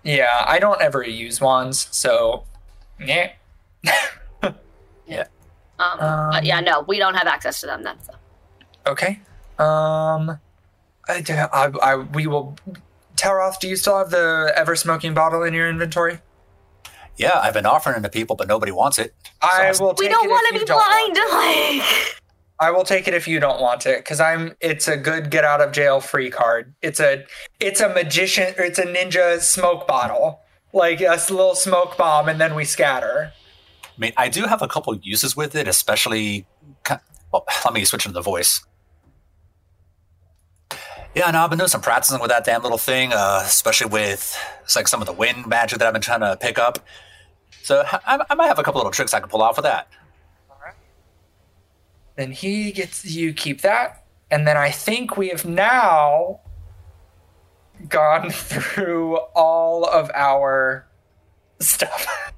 Yeah, 0.04 0.44
I 0.48 0.60
don't 0.60 0.82
ever 0.82 1.04
use 1.04 1.40
wands, 1.42 1.88
so 1.92 2.44
yeah. 3.00 3.32
Um, 5.80 5.98
but 6.32 6.44
yeah, 6.46 6.60
no, 6.60 6.82
we 6.82 7.00
don't 7.00 7.16
have 7.16 7.26
access 7.26 7.60
to 7.62 7.66
them. 7.66 7.82
That's 7.82 8.08
Okay. 8.86 9.20
Um, 9.58 10.38
I, 11.10 11.24
I, 11.52 11.72
I 11.82 11.96
we 11.96 12.28
will. 12.28 12.56
Talroth, 13.22 13.60
do 13.60 13.68
you 13.68 13.76
still 13.76 13.98
have 14.00 14.10
the 14.10 14.52
ever 14.56 14.76
smoking 14.76 15.14
bottle 15.14 15.44
in 15.44 15.54
your 15.54 15.70
inventory? 15.70 16.20
Yeah, 17.18 17.40
I've 17.40 17.54
been 17.54 17.68
offering 17.68 17.98
it 17.98 18.02
to 18.02 18.10
people, 18.10 18.36
but 18.36 18.48
nobody 18.48 18.72
wants 18.72 18.98
it. 18.98 19.14
I 19.44 19.72
will. 19.80 19.94
we 19.98 20.08
take 20.08 20.12
don't 20.16 20.26
it 20.26 20.30
want 20.30 20.44
if 20.46 20.50
to 20.50 20.56
you 20.56 20.60
be 20.62 20.66
don't 20.66 20.78
want 20.78 21.14
blind. 21.14 21.78
it. 21.78 21.84
Like, 22.62 22.68
I 22.68 22.70
will 22.70 22.84
take 22.84 23.08
it 23.08 23.16
if 23.16 23.28
you 23.28 23.40
don't 23.40 23.60
want 23.60 23.88
it, 23.88 24.00
because 24.00 24.20
I'm. 24.20 24.56
It's 24.60 24.88
a 24.88 24.96
good 24.96 25.32
get 25.32 25.44
out 25.44 25.62
of 25.62 25.72
jail 25.72 26.00
free 26.00 26.30
card. 26.30 26.74
It's 26.82 27.00
a. 27.00 27.26
It's 27.60 27.80
a 27.82 27.90
magician. 27.90 28.54
Or 28.58 28.64
it's 28.64 28.78
a 28.80 28.86
ninja 28.86 29.40
smoke 29.40 29.88
bottle, 29.88 30.42
like 30.74 31.02
a 31.02 31.18
little 31.30 31.56
smoke 31.56 31.98
bomb, 31.98 32.30
and 32.30 32.40
then 32.40 32.54
we 32.56 32.66
scatter. 32.66 33.34
I 33.84 34.00
mean, 34.00 34.14
I 34.16 34.30
do 34.30 34.44
have 34.46 34.62
a 34.62 34.68
couple 34.68 34.96
uses 34.96 35.36
with 35.36 35.56
it, 35.56 35.68
especially. 35.68 36.46
Well, 37.32 37.46
let 37.66 37.74
me 37.74 37.84
switch 37.86 38.06
into 38.06 38.14
the 38.14 38.22
voice. 38.22 38.64
Yeah, 41.14 41.30
no, 41.32 41.44
I've 41.44 41.50
been 41.50 41.60
doing 41.60 41.68
some 41.68 41.82
practicing 41.82 42.22
with 42.22 42.30
that 42.30 42.46
damn 42.46 42.64
little 42.64 42.78
thing, 42.78 43.12
uh, 43.12 43.42
especially 43.44 43.88
with 43.88 44.38
it's 44.64 44.78
like 44.78 44.88
some 44.88 45.02
of 45.02 45.08
the 45.08 45.14
wind 45.14 45.46
magic 45.46 45.80
that 45.80 45.88
I've 45.88 45.94
been 45.94 46.02
trying 46.02 46.22
to 46.22 46.38
pick 46.38 46.58
up. 46.58 46.80
So 47.64 47.84
I, 47.86 48.24
I 48.30 48.36
might 48.36 48.48
have 48.48 48.60
a 48.60 48.64
couple 48.64 48.80
little 48.80 48.94
tricks 48.94 49.14
I 49.14 49.20
can 49.20 49.28
pull 49.28 49.42
off 49.42 49.58
with 49.58 49.66
that. 49.66 49.90
Then 52.16 52.32
he 52.32 52.72
gets 52.72 53.04
you 53.06 53.34
keep 53.34 53.62
that, 53.62 54.06
and 54.30 54.48
then 54.48 54.56
I 54.56 54.72
think 54.72 55.18
we 55.18 55.30
have 55.30 55.46
now 55.46 56.40
gone 57.90 58.30
through 58.32 59.18
all 59.36 59.86
of 59.86 60.12
our 60.14 60.88
stuff. 61.60 62.34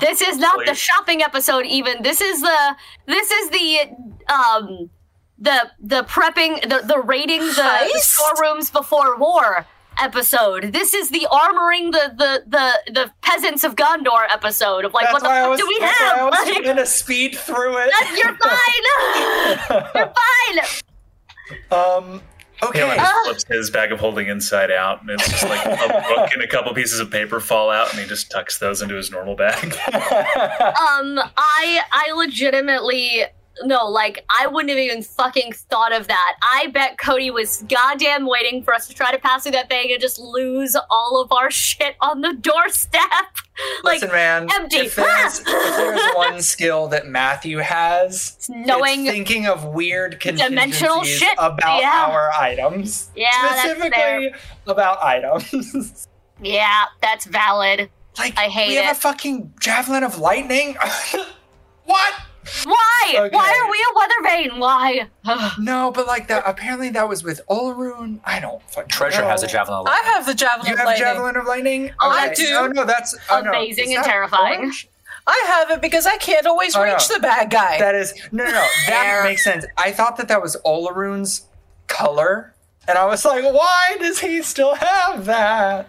this 0.00 0.20
is 0.20 0.38
not 0.38 0.66
the 0.66 0.74
shopping 0.74 1.22
episode. 1.22 1.66
Even 1.66 2.02
this 2.02 2.20
is 2.20 2.40
the 2.40 2.76
this 3.06 3.30
is 3.30 3.50
the 3.50 4.32
um 4.32 4.90
the 5.42 5.70
the 5.80 6.02
prepping 6.04 6.62
the 6.62 6.86
the 6.86 6.98
raiding 7.00 7.40
the, 7.40 7.90
the 7.92 8.00
storerooms 8.00 8.70
before 8.70 9.16
war 9.18 9.66
episode. 9.98 10.72
This 10.72 10.94
is 10.94 11.10
the 11.10 11.26
armoring 11.30 11.92
the 11.92 12.14
the 12.16 12.42
the 12.46 12.92
the 12.92 13.10
peasants 13.20 13.64
of 13.64 13.76
Gondor 13.76 14.24
episode 14.30 14.84
of 14.86 14.94
like 14.94 15.12
what 15.12 15.22
the 15.22 15.28
why 15.28 15.38
I 15.40 15.42
fuck 15.42 15.50
was, 15.50 15.60
do 15.60 15.66
we 15.68 15.78
that's 15.80 16.00
why 16.00 16.06
I 16.06 16.16
have? 16.16 16.30
was 16.30 16.48
Like, 16.54 16.62
trying 16.64 16.76
to 16.76 16.86
speed 16.86 17.34
through 17.36 17.76
it. 17.78 17.90
you're 18.16 18.36
fine. 18.38 19.90
you're 19.94 20.14
fine. 20.14 21.64
Um. 21.70 22.22
Okay. 22.62 22.78
Halen 22.80 22.96
just 22.96 23.24
flips 23.24 23.44
his 23.48 23.70
bag 23.70 23.90
of 23.90 23.98
holding 23.98 24.28
inside 24.28 24.70
out, 24.70 25.00
and 25.00 25.10
it's 25.10 25.28
just 25.28 25.42
like 25.42 25.66
a 25.66 25.76
book 26.14 26.30
and 26.32 26.42
a 26.42 26.46
couple 26.46 26.72
pieces 26.74 27.00
of 27.00 27.10
paper 27.10 27.40
fall 27.40 27.70
out, 27.70 27.90
and 27.90 27.98
he 28.00 28.06
just 28.06 28.30
tucks 28.30 28.58
those 28.58 28.80
into 28.82 28.94
his 28.94 29.10
normal 29.10 29.34
bag. 29.34 29.74
Um, 29.92 31.18
I 31.36 31.80
I 31.90 32.12
legitimately 32.14 33.24
no, 33.64 33.86
like 33.86 34.24
I 34.30 34.46
wouldn't 34.46 34.70
have 34.70 34.78
even 34.78 35.02
fucking 35.02 35.52
thought 35.52 35.92
of 35.92 36.08
that. 36.08 36.34
I 36.42 36.68
bet 36.68 36.98
Cody 36.98 37.30
was 37.30 37.64
goddamn 37.68 38.26
waiting 38.26 38.62
for 38.62 38.74
us 38.74 38.88
to 38.88 38.94
try 38.94 39.12
to 39.12 39.18
pass 39.18 39.42
through 39.42 39.52
that 39.52 39.68
thing 39.68 39.92
and 39.92 40.00
just 40.00 40.18
lose 40.18 40.76
all 40.90 41.20
of 41.20 41.30
our 41.32 41.50
shit 41.52 41.96
on 42.00 42.20
the 42.22 42.32
doorstep. 42.34 43.00
like 43.84 44.00
Listen, 44.00 44.10
man. 44.10 44.48
empty. 44.52 44.76
If 44.78 44.96
there's, 44.96 45.40
if 45.46 45.46
there's 45.46 46.14
one 46.14 46.40
skill 46.42 46.88
that 46.88 47.06
Matthew 47.06 47.58
has, 47.58 48.34
it's 48.36 48.48
knowing 48.48 49.06
it's 49.06 49.14
thinking 49.14 49.46
of 49.46 49.64
weird 49.66 50.18
Dimensional 50.20 51.04
shit. 51.04 51.34
about 51.38 51.80
Yeah. 51.82 52.06
our 52.10 52.30
items. 52.32 53.10
Yeah, 53.14 53.30
specifically 53.54 54.32
about 54.66 55.02
items. 55.04 56.08
yeah, 56.42 56.84
that's 57.02 57.26
valid. 57.26 57.90
like 58.18 58.36
I 58.38 58.44
hate 58.48 58.68
we 58.68 58.74
have 58.76 58.94
it. 58.94 58.98
a 58.98 59.00
fucking 59.00 59.52
javelin 59.60 60.04
of 60.04 60.18
lightning. 60.18 60.76
what? 61.84 62.14
Why? 62.64 63.14
Okay. 63.16 63.34
Why 63.36 63.62
are 63.64 63.70
we 63.70 63.78
a 63.90 63.94
weather 63.96 64.48
vane? 64.50 64.58
Why? 64.60 65.08
No, 65.58 65.90
but 65.92 66.06
like 66.06 66.28
that. 66.28 66.42
Apparently, 66.46 66.88
that 66.90 67.08
was 67.08 67.22
with 67.22 67.40
Olaroon. 67.48 68.20
I 68.24 68.40
don't 68.40 68.62
fucking. 68.70 68.88
Treasure 68.88 69.22
know. 69.22 69.28
has 69.28 69.42
a 69.42 69.46
javelin. 69.46 69.80
of 69.80 69.86
I 69.86 69.96
have 70.14 70.26
the 70.26 70.34
javelin 70.34 70.66
You 70.66 70.72
of 70.74 70.78
have 70.78 70.86
lightning. 70.86 71.04
javelin 71.06 71.36
of 71.36 71.46
lightning. 71.46 71.90
Oh, 72.00 72.10
I 72.10 72.34
do. 72.34 72.46
Oh 72.52 72.66
no, 72.68 72.84
that's 72.84 73.16
oh, 73.30 73.40
no. 73.40 73.50
Amazing 73.50 73.90
Is 73.90 73.96
and 73.96 74.04
that 74.04 74.10
terrifying. 74.10 74.58
orange? 74.60 74.88
I 75.26 75.44
have 75.46 75.70
it 75.70 75.80
because 75.80 76.04
I 76.06 76.16
can't 76.16 76.46
always 76.46 76.74
Oh, 76.74 76.82
reach 76.82 77.08
no. 77.08 77.14
the 77.16 77.20
bad 77.20 77.48
guy. 77.50 77.78
That 77.78 77.94
is 77.94 78.12
no, 78.32 78.44
no, 78.44 78.50
no. 78.50 78.66
That 78.88 79.20
makes 79.24 79.44
sense. 79.44 79.64
I 79.78 79.92
thought 79.92 80.16
that 80.16 80.26
that 80.28 80.42
was 80.42 80.56
Olaroon's 80.64 81.46
color, 81.86 82.54
and 82.88 82.98
I 82.98 83.04
was 83.06 83.24
like, 83.24 83.44
why 83.44 83.96
does 84.00 84.18
he 84.18 84.42
still 84.42 84.74
have 84.74 85.24
that? 85.26 85.88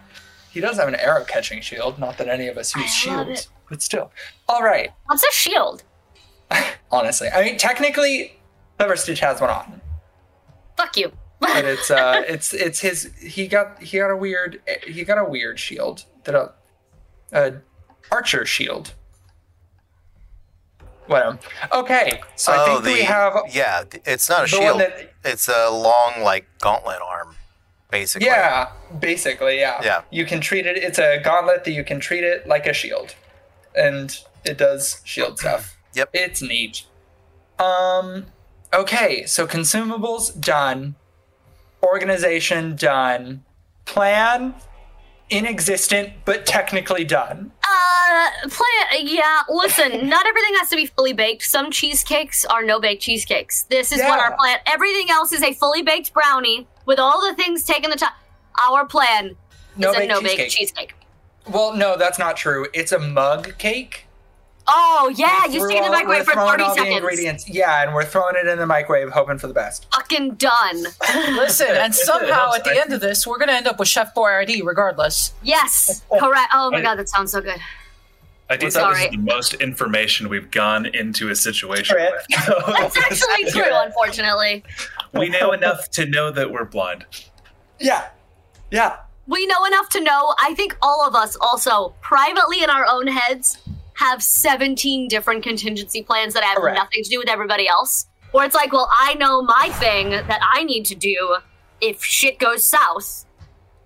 He 0.51 0.59
does 0.59 0.77
have 0.77 0.87
an 0.87 0.95
arrow 0.95 1.23
catching 1.23 1.61
shield. 1.61 1.97
Not 1.97 2.17
that 2.19 2.27
any 2.27 2.47
of 2.47 2.57
us 2.59 2.75
use 2.75 2.85
I 2.85 2.87
shields, 2.89 3.47
but 3.69 3.81
still. 3.81 4.11
All 4.47 4.61
right. 4.61 4.91
What's 5.07 5.23
a 5.23 5.31
shield? 5.31 5.81
Honestly, 6.91 7.29
I 7.29 7.43
mean, 7.43 7.57
technically, 7.57 8.39
Clever 8.77 8.95
Stitch 8.95 9.19
has 9.19 9.41
one 9.41 9.49
on, 9.49 9.81
Fuck 10.77 10.97
you. 10.97 11.11
but 11.39 11.65
it's 11.65 11.89
uh, 11.91 12.23
it's 12.27 12.53
it's 12.53 12.79
his. 12.79 13.11
He 13.19 13.47
got 13.47 13.81
he 13.81 13.97
got 13.97 14.11
a 14.11 14.17
weird 14.17 14.61
he 14.85 15.03
got 15.03 15.17
a 15.17 15.25
weird 15.25 15.59
shield 15.59 16.05
that 16.23 16.35
a, 16.35 16.51
a 17.31 17.55
archer 18.11 18.45
shield. 18.45 18.93
Whatever. 21.07 21.37
Okay, 21.73 22.21
so 22.35 22.53
I 22.53 22.57
oh, 22.59 22.65
think 22.65 22.83
the 22.85 22.93
we 22.93 23.01
have 23.03 23.33
yeah. 23.51 23.83
It's 24.05 24.29
not 24.29 24.45
a 24.45 24.47
shield. 24.47 24.79
that 24.79 25.13
It's 25.25 25.49
a 25.49 25.69
long 25.69 26.23
like 26.23 26.47
gauntlet 26.59 26.99
arm, 27.01 27.35
basically. 27.91 28.27
Yeah, 28.27 28.71
basically, 28.99 29.59
yeah. 29.59 29.81
Yeah. 29.83 30.01
You 30.11 30.25
can 30.25 30.39
treat 30.39 30.65
it. 30.65 30.77
It's 30.77 30.99
a 30.99 31.19
gauntlet 31.21 31.65
that 31.65 31.71
you 31.71 31.83
can 31.83 31.99
treat 31.99 32.23
it 32.23 32.47
like 32.47 32.67
a 32.67 32.73
shield, 32.73 33.15
and 33.75 34.17
it 34.45 34.57
does 34.57 35.01
shield 35.03 35.39
stuff. 35.39 35.72
Yep. 35.93 36.09
It's 36.13 36.41
neat. 36.41 36.85
Um. 37.59 38.25
Okay, 38.73 39.25
so 39.25 39.45
consumables 39.45 40.39
done. 40.39 40.95
Organization 41.83 42.75
done. 42.75 43.43
Plan 43.85 44.55
inexistent, 45.29 46.11
but 46.25 46.45
technically 46.45 47.03
done. 47.03 47.51
Uh, 47.63 48.29
plan. 48.49 49.05
Yeah, 49.07 49.41
listen. 49.49 50.07
not 50.09 50.25
everything 50.25 50.53
has 50.55 50.69
to 50.69 50.75
be 50.75 50.85
fully 50.85 51.13
baked. 51.13 51.43
Some 51.43 51.71
cheesecakes 51.71 52.45
are 52.45 52.63
no 52.63 52.79
bake 52.79 52.99
cheesecakes. 52.99 53.63
This 53.63 53.91
is 53.91 53.99
what 53.99 54.19
our 54.19 54.35
plan. 54.37 54.59
Everything 54.65 55.09
else 55.09 55.31
is 55.31 55.41
a 55.41 55.53
fully 55.53 55.81
baked 55.81 56.13
brownie 56.13 56.67
with 56.85 56.99
all 56.99 57.21
the 57.27 57.35
things 57.35 57.63
taken 57.63 57.89
the 57.89 57.95
time. 57.95 58.13
Our 58.67 58.85
plan 58.85 59.35
No 59.75 59.91
is 59.91 59.97
a 59.97 60.07
no 60.07 60.21
bake 60.21 60.37
cheesecake. 60.37 60.49
cheesecake. 60.51 60.93
Well, 61.49 61.73
no, 61.73 61.97
that's 61.97 62.19
not 62.19 62.37
true. 62.37 62.67
It's 62.73 62.91
a 62.91 62.99
mug 62.99 63.57
cake. 63.57 64.05
Oh 64.67 65.11
yeah, 65.15 65.45
you 65.45 65.59
threw 65.59 65.69
stick 65.69 65.77
it 65.81 65.85
in 65.85 65.91
the 65.91 65.97
all- 65.97 66.03
microwave 66.03 66.25
for 66.25 66.31
throwing 66.33 66.51
thirty 66.51 66.63
all 66.63 66.69
the 66.75 66.81
seconds. 66.81 66.97
ingredients. 66.97 67.49
Yeah, 67.49 67.83
and 67.83 67.93
we're 67.93 68.05
throwing 68.05 68.35
it 68.37 68.47
in 68.47 68.57
the 68.59 68.65
microwave, 68.65 69.09
hoping 69.09 69.37
for 69.37 69.47
the 69.47 69.53
best. 69.53 69.87
Fucking 69.93 70.35
done. 70.35 70.83
Listen, 71.35 71.67
and 71.71 71.93
somehow 71.93 72.53
at 72.53 72.63
the 72.63 72.79
end 72.79 72.93
of 72.93 73.01
this, 73.01 73.27
we're 73.27 73.37
going 73.37 73.49
to 73.49 73.55
end 73.55 73.67
up 73.67 73.77
with 73.77 73.87
Chef 73.89 74.13
Boyardee 74.15 74.63
regardless. 74.63 75.33
Yes, 75.43 76.03
correct. 76.17 76.49
Oh 76.53 76.71
my 76.71 76.77
I- 76.77 76.81
god, 76.81 76.95
that 76.99 77.09
sounds 77.09 77.31
so 77.31 77.41
good. 77.41 77.59
I 78.49 78.57
do 78.57 78.65
What's 78.67 78.75
think 78.75 78.87
up? 78.87 78.93
this 78.95 79.03
is 79.05 79.11
the 79.11 79.17
most 79.17 79.53
information 79.55 80.27
we've 80.29 80.51
gone 80.51 80.85
into 80.85 81.29
a 81.29 81.35
situation 81.35 81.95
Right. 81.95 82.11
with. 82.11 82.25
That's 82.67 82.97
actually 82.97 83.51
true. 83.51 83.63
Unfortunately, 83.71 84.63
we 85.13 85.29
know 85.29 85.53
enough 85.53 85.89
to 85.91 86.05
know 86.05 86.29
that 86.31 86.51
we're 86.51 86.65
blind. 86.65 87.05
Yeah, 87.79 88.07
yeah. 88.69 88.97
we 89.27 89.45
know 89.47 89.63
enough 89.65 89.89
to 89.89 90.01
know. 90.01 90.35
I 90.41 90.53
think 90.55 90.77
all 90.81 91.07
of 91.07 91.15
us 91.15 91.35
also 91.41 91.95
privately 92.01 92.61
in 92.63 92.69
our 92.69 92.85
own 92.85 93.07
heads 93.07 93.57
have 94.03 94.21
17 94.21 95.07
different 95.07 95.43
contingency 95.43 96.03
plans 96.03 96.33
that 96.33 96.43
have 96.43 96.57
Correct. 96.57 96.75
nothing 96.77 97.03
to 97.03 97.09
do 97.09 97.17
with 97.19 97.29
everybody 97.29 97.67
else. 97.67 98.07
Or 98.33 98.43
it's 98.43 98.55
like, 98.55 98.73
well, 98.73 98.89
I 98.99 99.13
know 99.15 99.41
my 99.41 99.69
thing 99.79 100.09
that 100.09 100.39
I 100.53 100.63
need 100.63 100.83
to 100.85 100.95
do 100.95 101.37
if 101.81 102.03
shit 102.03 102.39
goes 102.39 102.63
south. 102.63 103.25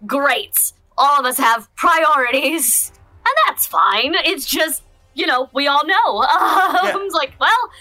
Great. 0.06 0.72
All 0.98 1.20
of 1.20 1.26
us 1.26 1.38
have 1.38 1.68
priorities. 1.76 2.92
And 3.26 3.34
that's 3.46 3.68
fine. 3.68 4.16
It's 4.26 4.46
just, 4.46 4.84
you 5.14 5.28
know, 5.28 5.50
we 5.54 5.68
all 5.68 5.86
know. 5.86 6.24
Um, 6.94 7.02
It's 7.06 7.16
like, 7.16 7.34
well, 7.40 7.72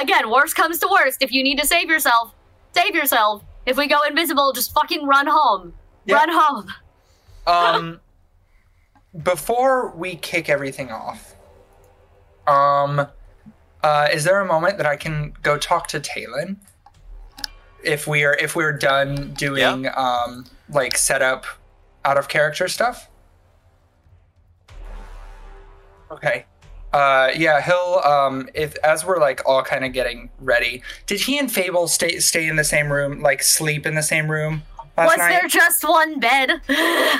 again, 0.00 0.30
worst 0.30 0.56
comes 0.56 0.78
to 0.78 0.88
worst. 0.90 1.22
If 1.22 1.32
you 1.32 1.42
need 1.42 1.58
to 1.58 1.66
save 1.66 1.88
yourself, 1.88 2.34
save 2.74 2.94
yourself. 2.94 3.44
If 3.66 3.76
we 3.76 3.86
go 3.86 4.02
invisible, 4.08 4.52
just 4.52 4.72
fucking 4.72 5.06
run 5.06 5.26
home. 5.26 5.74
Yeah. 6.06 6.16
Run 6.16 6.28
home. 6.30 6.68
Um, 7.46 8.00
before 9.22 9.96
we 9.96 10.16
kick 10.16 10.50
everything 10.50 10.90
off, 10.90 11.34
um, 12.48 13.06
Uh, 13.82 14.08
is 14.12 14.24
there 14.24 14.40
a 14.40 14.44
moment 14.44 14.76
that 14.78 14.86
I 14.86 14.96
can 14.96 15.32
go 15.42 15.56
talk 15.56 15.86
to 15.88 16.00
Talon? 16.00 16.58
If 17.84 18.08
we 18.08 18.24
are 18.24 18.34
if 18.34 18.56
we're 18.56 18.72
done 18.72 19.34
doing 19.34 19.88
um 19.94 20.44
like 20.68 20.98
setup 20.98 21.46
out 22.04 22.18
of 22.18 22.26
character 22.28 22.66
stuff? 22.66 23.08
Okay. 26.10 26.44
Uh 26.92 27.28
yeah, 27.36 27.60
he'll 27.60 28.00
um 28.04 28.48
if 28.54 28.74
as 28.82 29.04
we're 29.04 29.20
like 29.20 29.42
all 29.46 29.62
kind 29.62 29.84
of 29.84 29.92
getting 29.92 30.30
ready. 30.40 30.82
Did 31.06 31.20
he 31.20 31.38
and 31.38 31.50
Fable 31.52 31.86
stay 31.86 32.18
stay 32.18 32.48
in 32.48 32.56
the 32.56 32.64
same 32.64 32.90
room, 32.92 33.20
like 33.20 33.42
sleep 33.44 33.86
in 33.86 33.94
the 33.94 34.02
same 34.02 34.28
room 34.30 34.62
last 34.96 35.10
Was 35.10 35.18
night? 35.18 35.28
there 35.40 35.48
just 35.48 35.84
one 35.84 36.18
bed? 36.18 36.60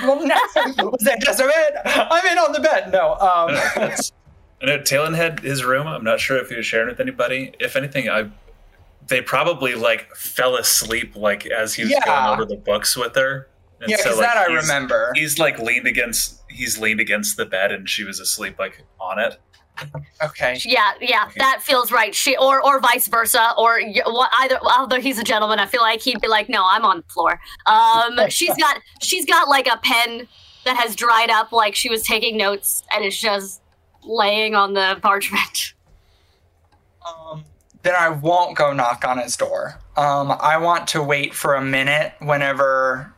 Well, 0.03 0.27
no. 0.27 0.91
Was 0.91 1.03
there 1.05 1.19
just 1.21 1.39
a 1.41 1.45
bed? 1.47 1.83
I'm 1.85 2.27
in 2.27 2.39
on 2.39 2.53
the 2.53 2.61
bed. 2.61 2.91
No. 2.91 3.15
Um 3.15 3.57
I 4.63 4.67
know 4.67 4.81
Talon 4.83 5.15
had 5.15 5.41
his 5.41 5.65
room. 5.65 5.87
I'm 5.87 6.03
not 6.05 6.21
sure 6.21 6.37
if 6.39 6.49
he 6.49 6.57
was 6.57 6.67
sharing 6.67 6.89
with 6.89 7.01
anybody. 7.01 7.53
If 7.61 7.77
anything, 7.77 8.09
I 8.09 8.31
they 9.07 9.21
probably 9.23 9.75
like 9.75 10.15
fell 10.15 10.57
asleep 10.57 11.17
like 11.17 11.47
as 11.47 11.75
he 11.75 11.83
was 11.85 11.93
Yeah. 11.93 12.05
going 12.05 12.27
over 12.35 12.45
the 12.45 12.57
books 12.57 12.97
with 12.97 13.15
her. 13.15 13.49
And 13.81 13.89
Yeah, 13.91 13.97
because 13.99 14.19
like, 14.19 14.27
that 14.27 14.37
I 14.37 14.51
he's- 14.51 14.63
remember. 14.63 15.13
He's 15.15 15.39
like 15.39 15.59
leaned 15.61 15.87
against 15.87 16.43
he's 16.51 16.79
leaned 16.79 17.01
against 17.01 17.37
the 17.37 17.47
bed 17.47 17.71
and 17.73 17.89
she 17.89 18.05
was 18.05 18.19
asleep 18.21 18.59
like 18.59 18.83
on 19.01 19.19
it. 19.19 19.39
Okay. 20.23 20.59
Yeah, 20.65 20.93
yeah, 21.01 21.29
that 21.37 21.63
feels 21.63 21.93
right. 21.93 22.13
She 22.13 22.37
or 22.37 22.61
or 22.61 22.81
vice 22.81 23.07
versa, 23.07 23.53
or 23.57 23.79
y- 23.81 24.03
what? 24.07 24.29
Either 24.41 24.59
although 24.61 25.01
he's 25.01 25.19
a 25.21 25.23
gentleman, 25.25 25.61
I 25.61 25.67
feel 25.67 25.83
like 25.83 26.01
he'd 26.03 26.21
be 26.21 26.27
like, 26.27 26.49
"No, 26.49 26.65
I'm 26.67 26.85
on 26.85 26.97
the 27.07 27.13
floor." 27.13 27.41
Um, 27.67 28.19
she's 28.29 28.57
got 28.57 28.81
she's 29.01 29.25
got 29.25 29.49
like 29.49 29.69
a 29.69 29.77
pen 29.77 30.27
that 30.65 30.77
has 30.77 30.97
dried 30.97 31.31
up, 31.31 31.53
like 31.53 31.77
she 31.77 31.89
was 31.89 32.03
taking 32.03 32.37
notes, 32.37 32.83
and 32.93 33.05
it's 33.05 33.17
just 33.21 33.61
laying 34.09 34.55
on 34.55 34.73
the 34.75 34.99
parchment. 35.03 35.75
Um, 37.07 37.45
then 37.83 37.95
I 37.95 38.09
won't 38.09 38.57
go 38.57 38.73
knock 38.73 39.05
on 39.05 39.19
his 39.19 39.37
door. 39.37 39.79
Um, 39.97 40.33
I 40.41 40.57
want 40.59 40.89
to 40.89 41.03
wait 41.03 41.35
for 41.35 41.55
a 41.55 41.63
minute 41.63 42.13
whenever 42.21 43.13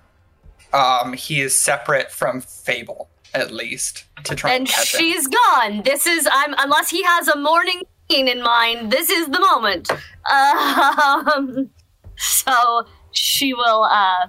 um, 0.73 1.13
he 1.15 1.41
is 1.41 1.55
separate 1.55 2.11
from 2.11 2.41
Fable, 2.41 3.09
at 3.35 3.51
least, 3.53 4.05
to 4.25 4.35
try 4.35 4.51
and, 4.53 4.61
And 4.61 4.69
catch 4.69 4.95
him. 4.95 5.01
she's 5.01 5.27
gone. 5.29 5.83
This 5.83 6.07
is 6.07 6.29
I'm 6.31 6.55
unless 6.59 6.91
he 6.91 7.03
has 7.05 7.29
a 7.29 7.39
morning 7.39 7.83
in 8.09 8.43
mind. 8.43 8.91
This 8.91 9.09
is 9.11 9.27
the 9.29 9.41
moment. 9.41 9.91
Um, 10.31 11.71
so 12.17 12.85
she 13.13 13.55
will. 13.55 13.85
Uh, 13.85 14.29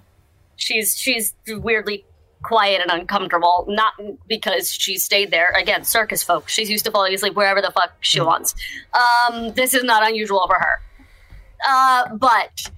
she's 0.56 0.98
she's 0.98 1.34
weirdly 1.48 2.06
quiet 2.44 2.82
and 2.82 2.92
uncomfortable. 2.92 3.66
Not 3.70 3.94
because 4.28 4.72
she 4.72 4.98
stayed 4.98 5.32
there 5.32 5.50
again. 5.58 5.84
Circus 5.84 6.24
folk. 6.24 6.50
She's 6.50 6.70
used 6.70 6.86
to 6.86 6.92
falling 6.92 7.14
asleep 7.14 7.36
wherever 7.36 7.62
the 7.62 7.72
fuck 7.72 7.94
she 8.02 8.20
wants. 8.22 8.56
Um, 8.94 9.54
this 9.54 9.74
is 9.74 9.84
not 9.84 10.08
unusual 10.08 10.46
for 10.48 10.56
her. 10.60 10.82
Uh, 11.68 12.16
but 12.16 12.70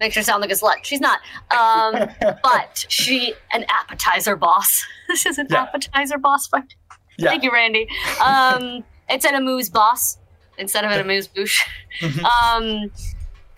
makes 0.00 0.16
her 0.16 0.22
sound 0.22 0.40
like 0.40 0.50
a 0.50 0.54
slut. 0.54 0.76
She's 0.82 1.00
not. 1.00 1.20
Um, 1.50 2.08
but 2.42 2.84
she 2.88 3.34
an 3.52 3.64
appetizer 3.68 4.34
boss. 4.36 4.84
this 5.08 5.26
is 5.26 5.38
an 5.38 5.46
Yeah. 5.50 5.62
appetizer 5.62 6.18
boss 6.18 6.46
fight. 6.48 6.74
Yeah. 7.18 7.28
Thank 7.30 7.44
you, 7.44 7.52
Randy. 7.52 7.86
Um, 8.24 8.82
it's 9.08 9.24
an 9.24 9.34
amuse 9.34 9.68
boss 9.68 10.18
instead 10.58 10.84
of 10.84 10.90
an 10.90 11.00
amuse 11.00 11.28
bouche. 11.28 11.60
Um, 12.02 12.90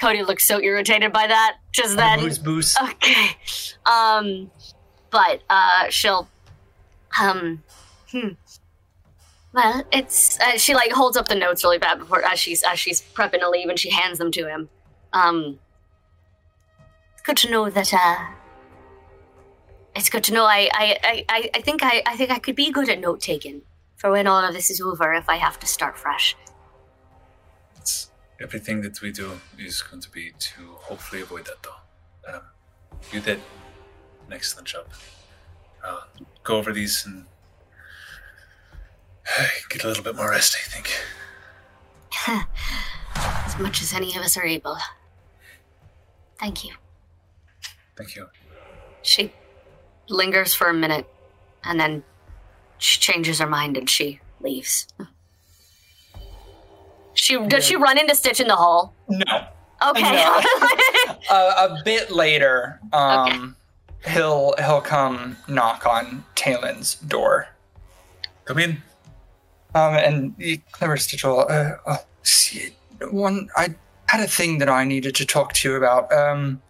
Cody 0.00 0.22
looks 0.22 0.44
so 0.46 0.60
irritated 0.60 1.12
by 1.12 1.26
that. 1.28 1.56
Just 1.72 1.96
then, 1.96 2.18
Booze, 2.18 2.38
booze. 2.38 2.76
okay. 2.82 3.36
Um, 3.86 4.50
but 5.14 5.42
uh, 5.48 5.88
she'll, 5.90 6.28
um, 7.22 7.62
hmm. 8.10 8.30
Well, 9.52 9.84
it's 9.92 10.40
uh, 10.40 10.58
she 10.58 10.74
like 10.74 10.90
holds 10.90 11.16
up 11.16 11.28
the 11.28 11.36
notes 11.36 11.62
really 11.62 11.78
bad 11.78 12.00
before 12.00 12.24
as 12.24 12.40
she's 12.40 12.64
as 12.64 12.80
she's 12.80 13.00
prepping 13.00 13.38
to 13.38 13.48
leave, 13.48 13.68
and 13.68 13.78
she 13.78 13.90
hands 13.90 14.18
them 14.18 14.32
to 14.32 14.48
him. 14.48 14.68
Um, 15.12 15.60
good 17.24 17.36
to 17.38 17.50
know 17.52 17.70
that. 17.70 17.94
Uh, 17.94 18.16
it's 19.94 20.10
good 20.10 20.24
to 20.24 20.32
know. 20.34 20.44
I 20.44 20.68
I, 20.72 21.24
I, 21.28 21.50
I- 21.54 21.60
think 21.60 21.84
I, 21.84 22.02
I 22.04 22.16
think 22.16 22.32
I 22.32 22.40
could 22.40 22.56
be 22.56 22.72
good 22.72 22.88
at 22.88 22.98
note 22.98 23.20
taking 23.20 23.62
for 23.94 24.10
when 24.10 24.26
all 24.26 24.44
of 24.44 24.52
this 24.52 24.68
is 24.70 24.80
over. 24.80 25.14
If 25.14 25.28
I 25.28 25.36
have 25.36 25.60
to 25.60 25.66
start 25.68 25.96
fresh. 25.96 26.36
It's, 27.76 28.10
everything 28.42 28.80
that 28.82 29.00
we 29.00 29.12
do 29.12 29.40
is 29.56 29.82
going 29.82 30.02
to 30.02 30.10
be 30.10 30.32
to 30.36 30.62
hopefully 30.88 31.22
avoid 31.22 31.44
that 31.46 31.62
though. 31.62 32.32
Um, 32.34 32.42
you 33.12 33.20
did 33.20 33.40
an 34.26 34.32
excellent 34.32 34.68
job. 34.68 34.86
I'll 35.84 36.06
go 36.42 36.56
over 36.56 36.72
these 36.72 37.04
and 37.04 37.26
get 39.68 39.84
a 39.84 39.88
little 39.88 40.04
bit 40.04 40.16
more 40.16 40.30
rest, 40.30 40.56
I 40.58 40.68
think. 40.68 40.90
as 43.46 43.58
much 43.58 43.82
as 43.82 43.92
any 43.92 44.16
of 44.16 44.22
us 44.22 44.36
are 44.36 44.44
able. 44.44 44.76
Thank 46.38 46.64
you. 46.64 46.72
Thank 47.96 48.16
you. 48.16 48.28
She 49.02 49.32
lingers 50.08 50.54
for 50.54 50.68
a 50.68 50.74
minute 50.74 51.06
and 51.64 51.78
then 51.78 52.02
she 52.78 52.98
changes 53.00 53.38
her 53.38 53.46
mind 53.46 53.76
and 53.76 53.88
she 53.88 54.20
leaves. 54.40 54.86
She 57.14 57.38
does 57.46 57.64
she 57.64 57.76
run 57.76 57.98
into 57.98 58.14
Stitch 58.14 58.40
in 58.40 58.48
the 58.48 58.56
hole? 58.56 58.92
No. 59.08 59.46
Okay. 59.88 60.32
Uh, 61.30 61.68
a 61.70 61.84
bit 61.84 62.10
later, 62.10 62.80
um, 62.92 63.56
he'll 64.06 64.54
he'll 64.58 64.80
come 64.80 65.36
knock 65.48 65.86
on 65.86 66.24
Talon's 66.34 66.94
door. 66.96 67.48
Come 68.44 68.58
in. 68.58 68.82
Um, 69.74 69.94
and 69.94 70.36
the 70.36 70.58
clever 70.70 70.96
Stitch 70.96 71.24
will, 71.24 71.46
uh, 71.48 71.72
oh, 71.86 72.04
see, 72.22 72.70
one, 73.10 73.48
I 73.56 73.74
had 74.06 74.20
a 74.20 74.28
thing 74.28 74.58
that 74.58 74.68
I 74.68 74.84
needed 74.84 75.16
to 75.16 75.26
talk 75.26 75.52
to 75.54 75.68
you 75.68 75.76
about. 75.76 76.12
Um, 76.12 76.62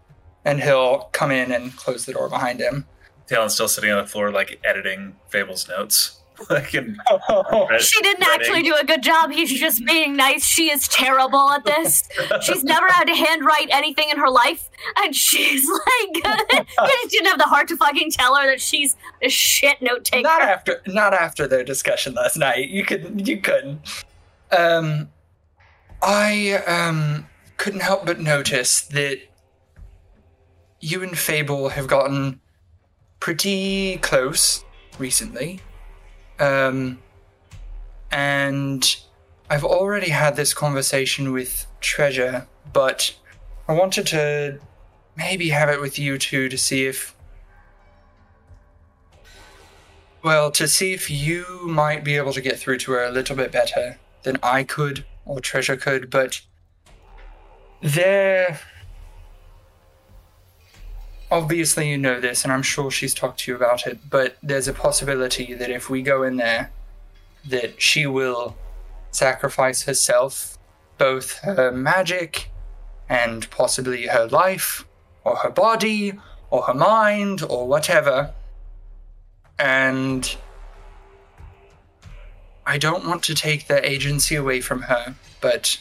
and 0.45 0.62
he'll 0.62 1.11
come 1.12 1.30
in 1.30 1.53
and 1.53 1.76
close 1.76 2.07
the 2.07 2.12
door 2.12 2.28
behind 2.28 2.61
him. 2.61 2.87
Talon's 3.26 3.55
still 3.55 3.68
sitting 3.68 3.91
on 3.91 4.03
the 4.03 4.09
floor, 4.09 4.30
like 4.30 4.61
editing 4.64 5.16
Fable's 5.28 5.68
notes. 5.68 6.20
like 6.51 6.74
in 6.74 6.99
she 7.78 8.03
didn't 8.03 8.26
actually 8.26 8.62
do 8.62 8.74
a 8.74 8.85
good 8.85 9.03
job. 9.03 9.30
He's 9.30 9.53
just 9.53 9.85
being 9.85 10.16
nice. 10.16 10.45
She 10.45 10.70
is 10.70 10.89
terrible 10.89 11.51
at 11.51 11.64
this. 11.64 12.09
She's 12.43 12.64
never 12.64 12.89
had 12.89 13.05
to 13.05 13.14
handwrite 13.14 13.68
anything 13.70 14.09
in 14.11 14.18
her 14.18 14.28
life, 14.30 14.68
and 14.97 15.14
she's 15.14 15.68
like, 15.70 16.16
you 16.16 16.64
just 16.76 17.11
didn't 17.11 17.26
have 17.26 17.39
the 17.39 17.45
heart 17.45 17.68
to 17.68 17.76
fucking 17.76 18.11
tell 18.11 18.35
her 18.37 18.47
that 18.47 18.61
she's 18.61 18.97
a 19.22 19.28
shit 19.28 19.80
note 19.80 20.05
taker. 20.05 20.22
Not 20.22 20.43
after, 20.43 20.82
not 20.87 21.14
after 21.14 21.47
their 21.47 21.64
discussion 21.64 22.14
last 22.14 22.37
night. 22.37 22.68
You 22.68 22.85
could, 22.85 23.26
you 23.26 23.41
couldn't. 23.41 23.80
Um, 24.51 25.11
I 26.03 26.62
um 26.66 27.26
couldn't 27.57 27.80
help 27.80 28.05
but 28.05 28.20
notice 28.20 28.82
that 28.82 29.20
you 30.80 31.03
and 31.03 31.16
Fable 31.16 31.70
have 31.70 31.87
gotten 31.87 32.41
pretty 33.20 33.97
close 33.99 34.64
recently. 34.99 35.61
Um, 36.39 36.99
and 38.11 38.97
I've 39.51 39.64
already 39.64 40.11
had 40.11 40.37
this 40.37 40.55
conversation 40.55 41.32
with 41.32 41.66
Treasure, 41.80 42.47
but 42.72 43.14
I 43.68 43.72
wanted 43.72 44.07
to 44.09 44.61
maybe 45.16 45.51
have 45.51 45.68
it 45.68 45.80
with 45.80 45.99
you 45.99 46.18
two 46.18 46.49
to 46.49 46.59
see 46.59 46.87
if 46.87 47.14
well, 50.22 50.51
to 50.53 50.66
see 50.66 50.95
if 50.95 51.11
you 51.11 51.45
might 51.64 52.03
be 52.03 52.16
able 52.16 52.32
to 52.32 52.41
get 52.41 52.59
through 52.59 52.78
to 52.78 52.93
her 52.93 53.05
a 53.05 53.11
little 53.11 53.37
bit 53.37 53.53
better 53.53 53.99
than 54.22 54.39
I 54.43 54.64
could 54.64 55.05
or 55.26 55.39
Treasure 55.39 55.76
could, 55.76 56.09
but 56.09 56.41
there. 57.82 58.59
Obviously, 61.35 61.91
you 61.91 61.99
know 61.99 62.20
this, 62.20 62.45
and 62.45 62.53
I'm 62.53 62.62
sure 62.62 62.93
she's 62.93 63.12
talked 63.12 63.41
to 63.41 63.51
you 63.51 63.57
about 63.57 63.89
it, 63.89 63.99
but 64.09 64.37
there's 64.41 64.68
a 64.68 64.72
possibility 64.72 65.53
that 65.53 65.68
if 65.68 65.91
we 65.91 66.01
go 66.01 66.22
in 66.22 66.37
there, 66.37 66.70
that 67.45 67.82
she 67.82 68.07
will 68.07 68.57
sacrifice 69.11 69.82
herself, 69.82 70.57
both 70.97 71.39
her 71.39 71.72
magic 71.72 72.51
and 73.09 73.51
possibly 73.51 74.07
her 74.07 74.28
life, 74.28 74.87
or 75.24 75.35
her 75.39 75.51
body, 75.51 76.12
or 76.51 76.62
her 76.62 76.74
mind, 76.74 77.43
or 77.43 77.66
whatever. 77.66 78.32
And 79.59 80.37
I 82.64 82.78
don't 82.78 83.09
want 83.09 83.24
to 83.24 83.35
take 83.35 83.66
the 83.66 83.85
agency 83.85 84.37
away 84.37 84.61
from 84.61 84.82
her, 84.82 85.16
but 85.41 85.80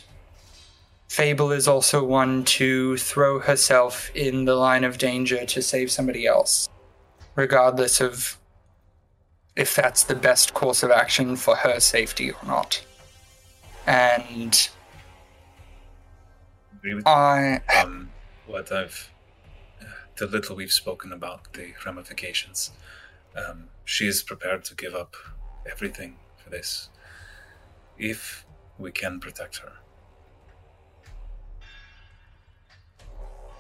Fable 1.14 1.52
is 1.52 1.68
also 1.68 2.04
one 2.04 2.44
to 2.44 2.98
throw 2.98 3.38
herself 3.38 4.10
in 4.16 4.46
the 4.46 4.56
line 4.56 4.84
of 4.84 4.98
danger 4.98 5.46
to 5.46 5.62
save 5.62 5.92
somebody 5.92 6.26
else, 6.26 6.68
regardless 7.36 8.02
of 8.02 8.40
if 9.56 9.76
that's 9.76 10.06
the 10.06 10.16
best 10.16 10.56
course 10.56 10.82
of 10.82 10.90
action 10.90 11.36
for 11.36 11.56
her 11.56 11.80
safety 11.80 12.32
or 12.32 12.44
not. 12.48 12.84
And 13.86 14.70
I 17.06 17.62
um, 17.80 18.10
what 18.48 18.72
I've 18.72 19.12
uh, 19.80 19.86
the 20.18 20.26
little 20.26 20.56
we've 20.56 20.74
spoken 20.74 21.12
about 21.12 21.54
the 21.54 21.76
ramifications. 21.86 22.72
Um, 23.38 23.66
she 23.86 24.08
is 24.08 24.24
prepared 24.24 24.64
to 24.64 24.74
give 24.74 24.96
up 24.96 25.16
everything 25.72 26.16
for 26.38 26.50
this. 26.50 26.90
If 28.00 28.48
we 28.80 28.92
can 28.92 29.20
protect 29.20 29.58
her. 29.58 29.74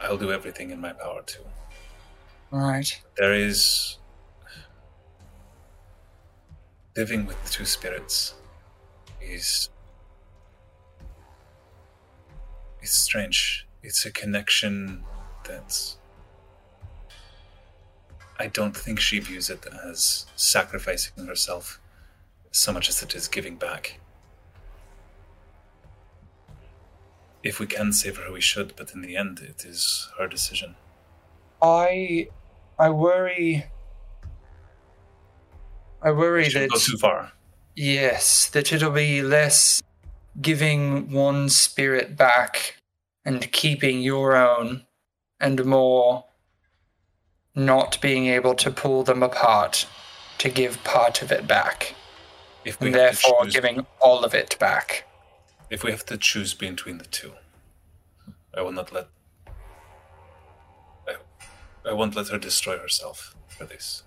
I'll 0.03 0.17
do 0.17 0.31
everything 0.31 0.71
in 0.71 0.79
my 0.81 0.93
power 0.93 1.21
to. 1.25 1.39
All 2.51 2.59
right. 2.59 3.01
There 3.17 3.33
is 3.33 3.97
living 6.95 7.25
with 7.25 7.37
two 7.49 7.65
spirits 7.65 8.35
is 9.21 9.69
it's 12.81 12.91
strange. 12.91 13.65
It's 13.81 14.05
a 14.05 14.11
connection 14.11 15.03
that 15.45 15.95
I 18.39 18.47
don't 18.47 18.75
think 18.75 18.99
she 18.99 19.19
views 19.19 19.49
it 19.49 19.65
as 19.85 20.25
sacrificing 20.35 21.25
herself 21.25 21.79
so 22.51 22.73
much 22.73 22.89
as 22.89 23.01
it 23.01 23.15
is 23.15 23.27
giving 23.27 23.55
back. 23.55 23.99
If 27.43 27.59
we 27.59 27.67
can 27.67 27.91
save 27.91 28.17
her, 28.17 28.31
we 28.31 28.41
should, 28.41 28.73
but 28.75 28.93
in 28.93 29.01
the 29.01 29.17
end, 29.17 29.39
it 29.41 29.65
is 29.65 30.09
her 30.17 30.27
decision. 30.27 30.75
I 31.61 32.27
I 32.79 32.89
worry. 32.89 33.65
I 36.01 36.11
worry 36.11 36.47
that 36.49 36.69
go 36.69 36.77
too 36.79 36.97
far. 36.97 37.31
yes, 37.75 38.49
that 38.49 38.71
it'll 38.73 38.91
be 38.91 39.21
less 39.21 39.81
giving 40.41 41.11
one 41.11 41.47
spirit 41.49 42.17
back 42.17 42.75
and 43.25 43.49
keeping 43.51 44.01
your 44.01 44.35
own, 44.35 44.85
and 45.39 45.63
more 45.65 46.25
not 47.55 48.01
being 48.01 48.25
able 48.27 48.55
to 48.55 48.71
pull 48.71 49.03
them 49.03 49.21
apart 49.23 49.85
to 50.39 50.49
give 50.49 50.83
part 50.83 51.21
of 51.21 51.31
it 51.31 51.47
back, 51.47 51.95
If 52.65 52.79
we 52.81 52.87
and 52.87 52.95
therefore 52.95 53.43
choose- 53.45 53.53
giving 53.53 53.85
all 54.01 54.25
of 54.25 54.33
it 54.33 54.57
back. 54.59 55.05
If 55.74 55.84
we 55.84 55.89
have 55.89 56.05
to 56.05 56.17
choose 56.19 56.53
between 56.53 56.99
the 56.99 57.05
two, 57.05 57.32
I 58.55 58.61
will 58.61 58.71
not 58.71 58.93
let. 58.93 59.07
I, 61.07 61.15
I 61.89 61.93
won't 61.93 62.15
let 62.15 62.28
her 62.28 62.38
destroy 62.38 62.78
herself 62.78 63.36
for 63.47 63.65
this. 63.65 64.03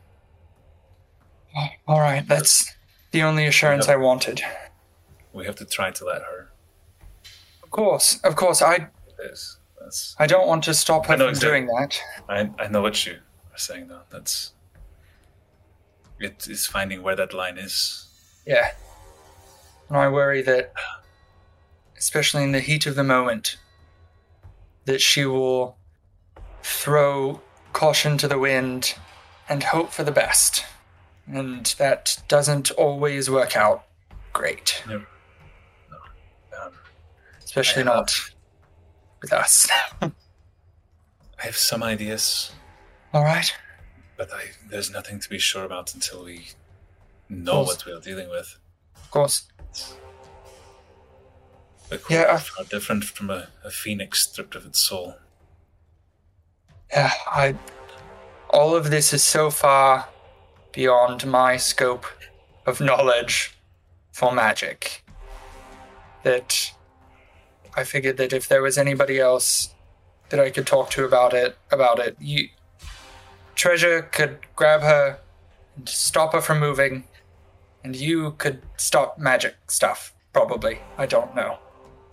All 1.89 1.99
right, 1.99 2.25
that's 2.29 2.73
the 3.11 3.25
only 3.25 3.47
assurance 3.47 3.89
I 3.89 3.97
wanted. 3.97 4.43
We 5.33 5.45
have 5.47 5.57
to 5.57 5.65
try 5.65 5.91
to 5.91 6.05
let 6.05 6.23
her. 6.23 6.53
Of 7.65 7.71
course, 7.71 8.21
of 8.23 8.37
course, 8.37 8.63
I. 8.63 8.87
That's. 9.19 10.15
I 10.21 10.29
don't 10.29 10.47
want 10.47 10.63
to 10.65 10.75
stop 10.75 11.07
her 11.07 11.15
I 11.15 11.17
know 11.17 11.25
from 11.25 11.31
exactly- 11.31 11.51
doing 11.51 11.67
that. 11.67 12.01
I 12.29 12.51
I 12.63 12.69
know 12.69 12.81
what 12.81 13.05
you 13.07 13.15
are 13.53 13.59
saying 13.59 13.89
though. 13.89 14.03
That's. 14.11 14.53
It 16.21 16.47
is 16.49 16.65
finding 16.65 17.03
where 17.03 17.17
that 17.17 17.35
line 17.35 17.59
is. 17.59 18.07
Yeah. 18.47 18.71
And 19.89 19.99
I 19.99 20.09
worry 20.09 20.43
that, 20.43 20.73
especially 21.99 22.43
in 22.43 22.53
the 22.53 22.61
heat 22.61 22.87
of 22.87 22.95
the 22.95 23.05
moment, 23.05 23.57
that 24.85 25.01
she 25.01 25.25
will 25.25 25.77
throw 26.63 27.41
caution 27.73 28.19
to 28.19 28.29
the 28.29 28.39
wind 28.39 28.95
and 29.49 29.63
hope 29.63 29.91
for 29.93 30.05
the 30.05 30.13
best. 30.13 30.65
And 31.27 31.67
that 31.79 32.23
doesn't 32.29 32.71
always 32.73 33.29
work 33.31 33.57
out 33.57 33.85
great, 34.33 34.83
No. 34.87 35.03
No. 35.91 35.97
Um, 36.63 36.73
especially 37.45 37.83
have- 37.85 37.95
not 37.95 38.13
with 39.23 39.33
us. 39.33 39.69
I 40.03 40.11
have 41.39 41.57
some 41.57 41.83
ideas, 41.83 42.53
All 43.13 43.23
right. 43.25 43.53
but 44.17 44.33
I 44.33 44.45
there's 44.71 44.91
nothing 44.91 45.21
to 45.21 45.29
be 45.29 45.39
sure 45.39 45.65
about 45.65 45.95
until 45.95 46.25
we 46.25 46.49
know 47.29 47.63
what 47.63 47.85
we 47.85 47.93
are 47.93 48.01
dealing 48.01 48.31
with. 48.31 48.57
Of 48.97 49.11
course. 49.11 49.47
A 51.91 51.99
Yeah, 52.11 52.41
are 52.59 52.65
different 52.65 53.05
from 53.05 53.31
a, 53.31 53.49
a 53.65 53.71
phoenix 53.71 54.23
stripped 54.23 54.55
of 54.55 54.67
its 54.67 54.81
soul. 54.81 55.17
Yeah, 56.91 57.13
I. 57.27 57.57
All 58.51 58.75
of 58.75 58.91
this 58.91 59.13
is 59.13 59.23
so 59.23 59.51
far 59.51 60.09
beyond 60.73 61.27
my 61.27 61.57
scope 61.57 62.07
of 62.65 62.81
knowledge 62.81 63.57
for 64.13 64.33
magic 64.33 65.05
that 66.23 66.73
I 67.77 67.85
figured 67.85 68.17
that 68.17 68.33
if 68.33 68.49
there 68.49 68.63
was 68.63 68.79
anybody 68.79 69.21
else 69.21 69.75
that 70.31 70.41
I 70.41 70.51
could 70.51 70.67
talk 70.67 70.91
to 70.91 71.05
about 71.05 71.35
it, 71.35 71.57
about 71.71 71.99
it, 71.99 72.17
you, 72.21 72.49
Treasure 73.55 74.03
could 74.03 74.39
grab 74.55 74.81
her 74.83 75.19
and 75.77 75.89
stop 75.89 76.33
her 76.33 76.41
from 76.41 76.61
moving, 76.61 77.05
and 77.85 77.95
you 77.95 78.33
could 78.33 78.63
stop 78.77 79.19
magic 79.19 79.55
stuff. 79.69 80.15
Probably, 80.33 80.81
I 80.99 81.07
don't 81.07 81.35
know. 81.35 81.59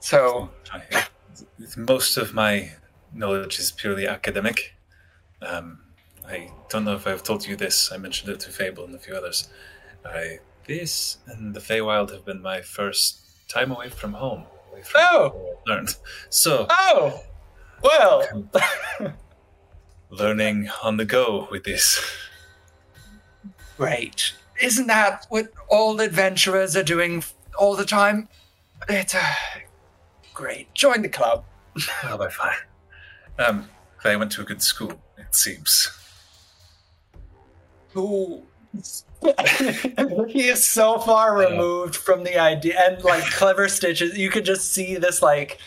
So 0.03 0.49
I, 0.69 1.05
most 1.77 2.17
of 2.17 2.33
my 2.33 2.73
knowledge 3.13 3.57
is 3.57 3.71
purely 3.71 4.05
academic. 4.05 4.73
Um, 5.41 5.79
I 6.27 6.51
don't 6.67 6.83
know 6.83 6.95
if 6.95 7.07
I've 7.07 7.23
told 7.23 7.47
you 7.47 7.55
this. 7.55 7.89
I 7.89 7.95
mentioned 7.95 8.29
it 8.29 8.41
to 8.41 8.49
Fable 8.49 8.83
and 8.83 8.93
a 8.95 8.99
few 8.99 9.13
others. 9.15 9.47
I, 10.05 10.39
this 10.67 11.19
and 11.27 11.53
the 11.53 11.61
Feywild 11.61 12.11
have 12.11 12.25
been 12.25 12.41
my 12.41 12.59
first 12.59 13.21
time 13.47 13.71
away 13.71 13.87
from 13.87 14.11
home. 14.11 14.43
Away 14.73 14.81
from 14.81 14.99
Oh! 15.05 15.55
learned. 15.67 15.95
So, 16.29 16.67
Oh, 16.69 17.23
well. 17.81 18.49
learning 20.09 20.69
on 20.83 20.97
the 20.97 21.05
go 21.05 21.47
with 21.49 21.63
this. 21.63 22.05
Great. 23.77 24.33
Isn't 24.61 24.87
that 24.87 25.27
what 25.29 25.47
all 25.69 26.01
adventurers 26.01 26.75
are 26.75 26.83
doing 26.83 27.23
all 27.57 27.77
the 27.77 27.85
time? 27.85 28.27
It's 28.89 29.15
uh, 29.15 29.23
great. 30.33 30.73
Join 30.73 31.01
the 31.01 31.09
club. 31.09 31.45
I'll 32.03 32.17
be 32.17 32.29
fine. 32.29 32.55
Um, 33.39 33.69
I 34.03 34.15
went 34.15 34.31
to 34.33 34.41
a 34.41 34.43
good 34.43 34.61
school, 34.61 34.93
it 35.17 35.33
seems. 35.33 35.91
Ooh. 37.95 38.43
he 40.27 40.47
is 40.49 40.65
so 40.65 40.97
far 40.97 41.37
removed 41.37 41.95
from 41.95 42.23
the 42.23 42.37
idea 42.39 42.73
and 42.87 43.03
like 43.03 43.23
clever 43.25 43.67
stitches 43.69 44.17
you 44.17 44.31
could 44.31 44.43
just 44.43 44.71
see 44.73 44.95
this 44.95 45.21
like 45.21 45.59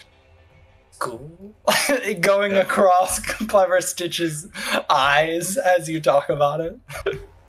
school 0.91 1.55
going 2.21 2.53
Yeah. 2.53 2.59
across 2.63 3.21
clever 3.21 3.81
stitches 3.81 4.49
eyes 4.91 5.57
as 5.57 5.89
you 5.89 6.01
talk 6.01 6.29
about 6.29 6.61
it 6.61 6.77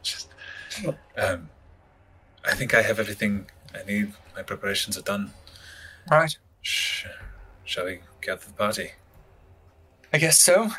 Just, 0.03 0.30
um, 1.18 1.49
I 2.45 2.53
think 2.53 2.76
I 2.76 2.84
have 2.84 2.99
everything 2.99 3.47
I 3.74 3.84
need. 3.84 4.13
My 4.36 4.43
preparations 4.43 4.95
are 4.97 5.01
done. 5.01 5.32
right 6.11 6.38
Sh- 6.62 7.05
shall 7.64 7.86
we 7.86 7.99
get 8.22 8.41
to 8.41 8.47
the 8.47 8.53
party? 8.53 8.91
I 10.14 10.18
guess 10.18 10.41
so. 10.41 10.70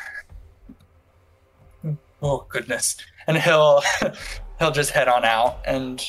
Oh 2.21 2.45
goodness. 2.49 2.97
And 3.27 3.37
he'll 3.37 3.81
he'll 4.59 4.71
just 4.71 4.91
head 4.91 5.07
on 5.07 5.23
out 5.23 5.59
and 5.65 6.03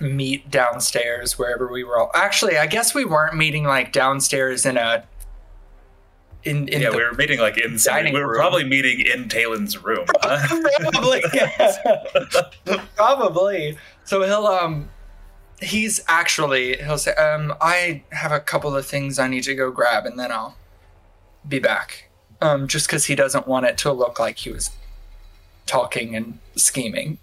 meet 0.00 0.50
downstairs 0.50 1.38
wherever 1.38 1.70
we 1.70 1.84
were 1.84 1.98
all 1.98 2.10
actually 2.14 2.56
I 2.56 2.66
guess 2.66 2.94
we 2.94 3.04
weren't 3.04 3.36
meeting 3.36 3.64
like 3.64 3.92
downstairs 3.92 4.64
in 4.64 4.76
a 4.78 5.04
in, 6.42 6.68
in 6.68 6.80
yeah, 6.80 6.88
we 6.90 7.04
were 7.04 7.12
meeting 7.12 7.38
like 7.38 7.58
inside. 7.58 7.96
dining 8.04 8.14
We 8.14 8.20
were 8.20 8.28
room. 8.30 8.38
probably 8.38 8.64
meeting 8.64 9.00
in 9.06 9.28
Talon's 9.28 9.76
room. 9.84 10.06
huh? 10.22 10.60
probably 10.90 11.22
probably 12.96 13.78
so 14.04 14.22
he'll 14.22 14.46
um 14.46 14.88
he's 15.60 16.00
actually 16.08 16.76
he'll 16.78 16.98
say 16.98 17.12
um 17.14 17.54
i 17.60 18.02
have 18.10 18.32
a 18.32 18.40
couple 18.40 18.74
of 18.74 18.86
things 18.86 19.18
i 19.18 19.28
need 19.28 19.42
to 19.42 19.54
go 19.54 19.70
grab 19.70 20.06
and 20.06 20.18
then 20.18 20.32
i'll 20.32 20.56
be 21.46 21.58
back 21.58 22.08
um 22.40 22.66
just 22.66 22.86
because 22.86 23.06
he 23.06 23.14
doesn't 23.14 23.46
want 23.46 23.66
it 23.66 23.76
to 23.76 23.92
look 23.92 24.18
like 24.18 24.38
he 24.38 24.50
was 24.50 24.70
talking 25.66 26.16
and 26.16 26.38
scheming 26.56 27.18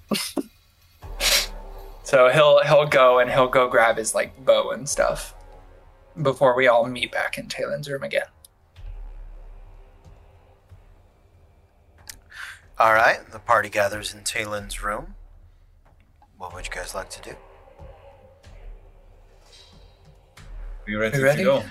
so 2.04 2.30
he'll 2.30 2.64
he'll 2.64 2.86
go 2.86 3.20
and 3.20 3.32
he'll 3.32 3.48
go 3.48 3.68
grab 3.68 3.98
his 3.98 4.14
like 4.14 4.46
bow 4.46 4.72
and 4.72 4.88
stuff 4.88 5.34
before 6.22 6.56
we 6.56 6.68
all 6.68 6.86
meet 6.88 7.12
back 7.12 7.38
in 7.38 7.48
Talon's 7.48 7.90
room 7.90 8.04
again 8.04 8.26
All 12.80 12.94
right, 12.94 13.18
the 13.32 13.40
party 13.40 13.70
gathers 13.70 14.14
in 14.14 14.24
Talon's 14.24 14.84
room. 14.84 15.16
What 16.38 16.54
would 16.54 16.68
you 16.68 16.72
guys 16.72 16.94
like 16.94 17.10
to 17.10 17.22
do? 17.24 17.36
You 20.88 21.00
ready, 21.00 21.18
You 21.18 21.24
ready? 21.24 21.38
to 21.40 21.44
go? 21.44 21.64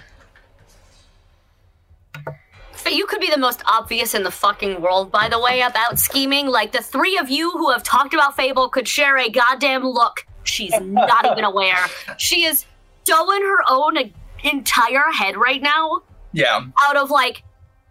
But 2.84 2.94
you 2.94 3.06
could 3.06 3.20
be 3.20 3.30
the 3.30 3.38
most 3.38 3.62
obvious 3.66 4.14
in 4.14 4.22
the 4.22 4.30
fucking 4.30 4.80
world, 4.80 5.10
by 5.10 5.28
the 5.28 5.40
way, 5.40 5.62
about 5.62 5.98
scheming. 5.98 6.46
Like 6.46 6.70
the 6.72 6.82
three 6.82 7.18
of 7.18 7.28
you 7.28 7.50
who 7.50 7.70
have 7.72 7.82
talked 7.82 8.14
about 8.14 8.36
Fable 8.36 8.68
could 8.68 8.86
share 8.86 9.18
a 9.18 9.28
goddamn 9.28 9.82
look. 9.84 10.24
She's 10.44 10.72
not 10.80 11.26
even 11.32 11.42
aware. 11.44 11.78
She 12.16 12.44
is 12.44 12.64
so 13.04 13.32
in 13.34 13.42
her 13.42 13.58
own 13.68 14.12
entire 14.44 15.10
head 15.12 15.36
right 15.36 15.60
now, 15.62 16.02
yeah 16.32 16.60
out 16.82 16.96
of 16.96 17.10
like 17.10 17.42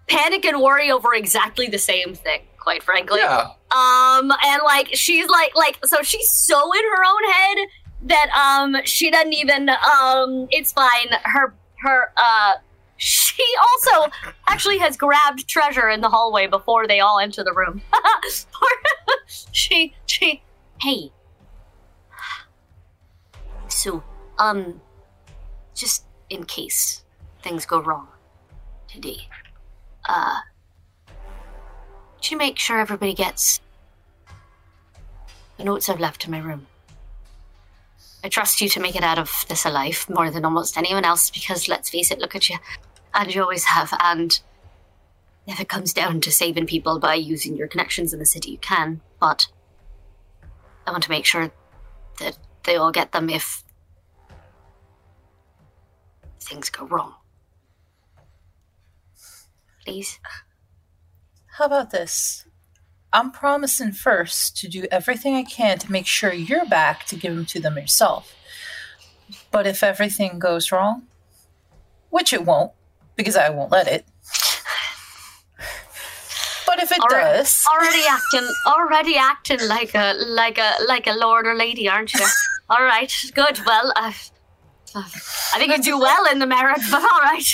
panic 0.07 0.45
and 0.45 0.61
worry 0.61 0.91
over 0.91 1.13
exactly 1.13 1.67
the 1.67 1.79
same 1.79 2.13
thing. 2.13 2.41
Quite 2.59 2.81
frankly, 2.83 3.19
yeah 3.19 3.47
um, 3.71 4.31
and 4.45 4.61
like 4.63 4.89
she's 4.93 5.27
like 5.27 5.55
like 5.55 5.77
so 5.85 5.97
she's 6.03 6.29
so 6.31 6.71
in 6.73 6.81
her 6.95 7.03
own 7.05 7.31
head 7.31 7.67
that 8.05 8.29
um 8.31 8.77
she 8.85 9.11
doesn't 9.11 9.33
even 9.33 9.69
um 9.69 10.47
it's 10.49 10.71
fine. 10.71 11.09
Her 11.23 11.53
her 11.79 12.11
uh 12.17 12.53
she 12.97 13.43
also 13.59 14.11
actually 14.47 14.77
has 14.77 14.95
grabbed 14.95 15.47
treasure 15.47 15.89
in 15.89 16.01
the 16.01 16.09
hallway 16.09 16.47
before 16.47 16.87
they 16.87 16.99
all 16.99 17.19
enter 17.19 17.43
the 17.43 17.53
room. 17.53 17.81
she 19.51 19.93
she 20.05 20.41
hey. 20.81 21.11
So 23.67 24.03
um 24.37 24.81
just 25.75 26.05
in 26.29 26.45
case 26.45 27.03
things 27.41 27.65
go 27.65 27.81
wrong 27.81 28.07
today. 28.87 29.27
Uh 30.07 30.39
you 32.31 32.37
make 32.37 32.57
sure 32.57 32.79
everybody 32.79 33.13
gets 33.13 33.59
the 35.57 35.63
notes 35.63 35.89
I've 35.89 35.99
left 35.99 36.25
in 36.25 36.31
my 36.31 36.39
room? 36.39 36.67
I 38.25 38.27
trust 38.27 38.59
you 38.59 38.67
to 38.69 38.79
make 38.79 38.95
it 38.95 39.03
out 39.03 39.19
of 39.19 39.45
this 39.49 39.65
alive 39.65 40.07
more 40.09 40.31
than 40.31 40.45
almost 40.45 40.79
anyone 40.79 41.05
else 41.05 41.29
because 41.29 41.67
let's 41.67 41.91
face 41.91 42.09
it, 42.09 42.17
look 42.17 42.35
at 42.35 42.49
you. 42.49 42.57
And 43.13 43.33
you 43.33 43.43
always 43.43 43.65
have. 43.65 43.93
And 44.01 44.39
if 45.45 45.59
it 45.59 45.69
comes 45.69 45.93
down 45.93 46.21
to 46.21 46.31
saving 46.31 46.65
people 46.65 46.97
by 46.97 47.13
using 47.13 47.55
your 47.55 47.67
connections 47.67 48.13
in 48.13 48.19
the 48.19 48.25
city, 48.25 48.49
you 48.49 48.57
can. 48.57 49.01
But 49.19 49.49
I 50.87 50.91
want 50.91 51.03
to 51.03 51.11
make 51.11 51.25
sure 51.25 51.51
that 52.17 52.39
they 52.63 52.75
all 52.75 52.91
get 52.91 53.11
them 53.11 53.29
if 53.29 53.63
things 56.39 56.71
go 56.71 56.87
wrong. 56.87 57.13
Please. 59.85 60.19
How 61.59 61.65
about 61.65 61.91
this? 61.91 62.44
I'm 63.15 63.31
promising 63.31 63.93
first 63.93 64.57
to 64.57 64.67
do 64.67 64.85
everything 64.91 65.35
I 65.35 65.43
can 65.43 65.79
to 65.79 65.89
make 65.89 66.05
sure 66.05 66.33
you're 66.33 66.65
back 66.65 67.05
to 67.05 67.15
give 67.15 67.33
them 67.33 67.45
to 67.45 67.61
them 67.61 67.77
yourself. 67.77 68.35
But 69.51 69.65
if 69.65 69.83
everything 69.83 70.37
goes 70.37 70.69
wrong, 70.69 71.03
which 72.09 72.33
it 72.33 72.43
won't, 72.43 72.73
because 73.15 73.37
I 73.37 73.49
won't 73.49 73.71
let 73.71 73.87
it. 73.87 74.05
But 76.67 76.83
if 76.83 76.91
it 76.91 76.99
does, 77.09 77.65
already 77.73 78.03
acting 78.05 78.49
already 78.67 79.15
acting 79.15 79.65
like 79.65 79.95
a 79.95 80.13
like 80.27 80.57
a 80.57 80.73
like 80.85 81.07
a 81.07 81.13
lord 81.13 81.47
or 81.47 81.55
lady 81.55 81.87
aren't 81.87 82.13
you 82.13 82.25
all 82.69 82.83
right 82.83 83.13
good 83.33 83.57
well 83.65 83.93
uh, 83.95 84.11
uh, 84.93 85.03
i 85.53 85.57
think 85.57 85.71
you 85.71 85.81
do 85.81 85.97
well 85.97 86.29
in 86.29 86.39
the 86.39 86.45
marriage 86.45 86.83
but 86.91 87.01
all 87.01 87.21
right 87.21 87.47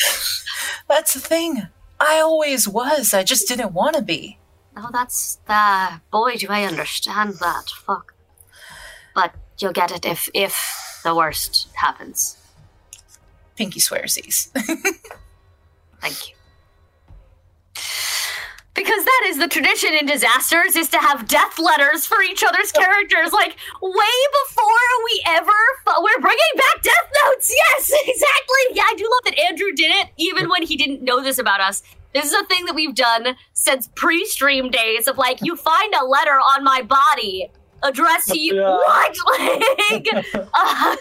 that's 0.88 1.14
the 1.14 1.20
thing. 1.20 1.68
I 2.00 2.20
always 2.20 2.68
was. 2.68 3.14
I 3.14 3.24
just 3.24 3.48
didn't 3.48 3.74
want 3.74 3.96
to 3.96 4.02
be. 4.02 4.38
Oh 4.78 4.90
that's 4.92 5.40
uh 5.48 5.98
boy 6.12 6.36
do 6.36 6.48
i 6.50 6.64
understand 6.64 7.34
that 7.36 7.70
fuck 7.70 8.14
but 9.14 9.34
you'll 9.60 9.72
get 9.74 9.92
it 9.92 10.06
if 10.06 10.30
if 10.34 11.02
the 11.04 11.14
worst 11.16 11.68
happens 11.76 12.38
Pinky 13.62 13.80
swearsies. 13.80 14.48
Thank 16.02 16.30
you. 16.30 16.36
Because 18.74 19.04
that 19.06 19.26
is 19.28 19.38
the 19.38 19.48
tradition 19.48 19.94
in 19.94 20.08
disasters 20.08 20.76
is 20.76 20.90
to 20.90 20.98
have 20.98 21.28
death 21.28 21.60
letters 21.60 22.08
for 22.08 22.24
each 22.24 22.44
other's 22.44 22.72
characters. 22.72 23.32
Like 23.32 23.56
way 23.80 24.18
before 24.48 24.88
we 25.06 25.24
ever, 25.28 25.52
fu- 25.86 26.02
we're 26.02 26.22
bringing 26.22 26.54
back 26.56 26.82
death 26.82 27.12
notes. 27.26 27.54
Yes, 27.56 27.92
exactly. 28.08 28.64
Yeah, 28.72 28.84
I 28.88 28.96
do 28.98 29.04
love 29.04 29.26
that 29.26 29.38
Andrew 29.48 29.72
did 29.76 29.92
it, 29.92 30.08
even 30.18 30.50
when 30.50 30.64
he 30.64 30.76
didn't 30.76 31.04
know 31.04 31.22
this 31.22 31.38
about 31.38 31.62
us. 31.62 31.84
This 32.14 32.26
is 32.26 32.34
a 32.34 32.46
thing 32.46 32.66
that 32.66 32.76
we've 32.76 32.96
done 32.96 33.36
since 33.54 33.90
pre-stream 33.96 34.70
days 34.70 35.08
of 35.08 35.18
like, 35.18 35.40
you 35.42 35.56
find 35.56 35.94
a 35.94 36.06
letter 36.06 36.32
on 36.32 36.64
my 36.64 36.82
body 36.82 37.50
addressed 37.84 38.30
to 38.30 38.40
you. 38.40 38.56
Yeah. 38.56 38.70
What? 38.70 39.16
Like, 39.92 40.08
uh, 40.34 40.96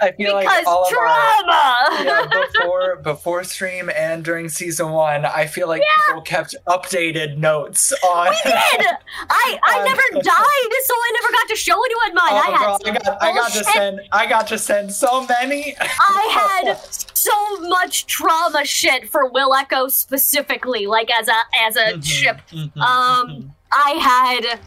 I 0.00 0.12
feel 0.12 0.38
because 0.38 0.44
like 0.44 0.66
all 0.66 0.86
of 0.86 0.92
our 0.92 1.34
trauma. 1.44 2.04
yeah, 2.04 2.26
before 2.54 2.96
before 2.96 3.44
stream 3.44 3.90
and 3.94 4.24
during 4.24 4.48
season 4.48 4.90
one, 4.90 5.24
I 5.24 5.46
feel 5.46 5.68
like 5.68 5.82
people 6.06 6.22
kept 6.22 6.54
updated 6.66 7.36
notes 7.38 7.92
on. 8.02 8.28
We 8.30 8.36
did. 8.44 8.86
I 9.28 9.58
I 9.62 9.78
Um, 9.78 9.84
never 9.84 10.02
died, 10.22 10.72
so 10.84 10.94
I 10.94 11.12
never 11.20 11.32
got 11.32 11.48
to 11.48 11.56
show 11.56 11.74
anyone 11.84 12.14
mine. 12.14 12.32
I 12.32 12.44
Oh, 12.48 12.52
had 12.52 12.66
girl, 12.66 12.78
I 12.86 12.92
got, 12.98 13.22
I 13.22 13.34
got 13.34 13.52
to 13.52 13.64
send 13.64 14.00
I 14.12 14.26
got 14.26 14.46
to 14.48 14.58
send 14.58 14.92
so 14.92 15.26
many. 15.26 15.76
I 15.80 16.62
had 16.64 16.76
so 17.14 17.60
much 17.68 18.06
trauma 18.06 18.64
shit 18.64 19.08
for 19.10 19.26
Will 19.30 19.54
Echo 19.54 19.88
specifically, 19.88 20.86
like 20.86 21.10
as 21.10 21.28
a 21.28 21.36
as 21.62 21.76
a 21.76 21.92
Mhm, 21.94 22.04
ship. 22.04 22.40
mhm, 22.52 22.80
Um, 22.80 23.54
I 23.72 23.90
had 23.92 24.60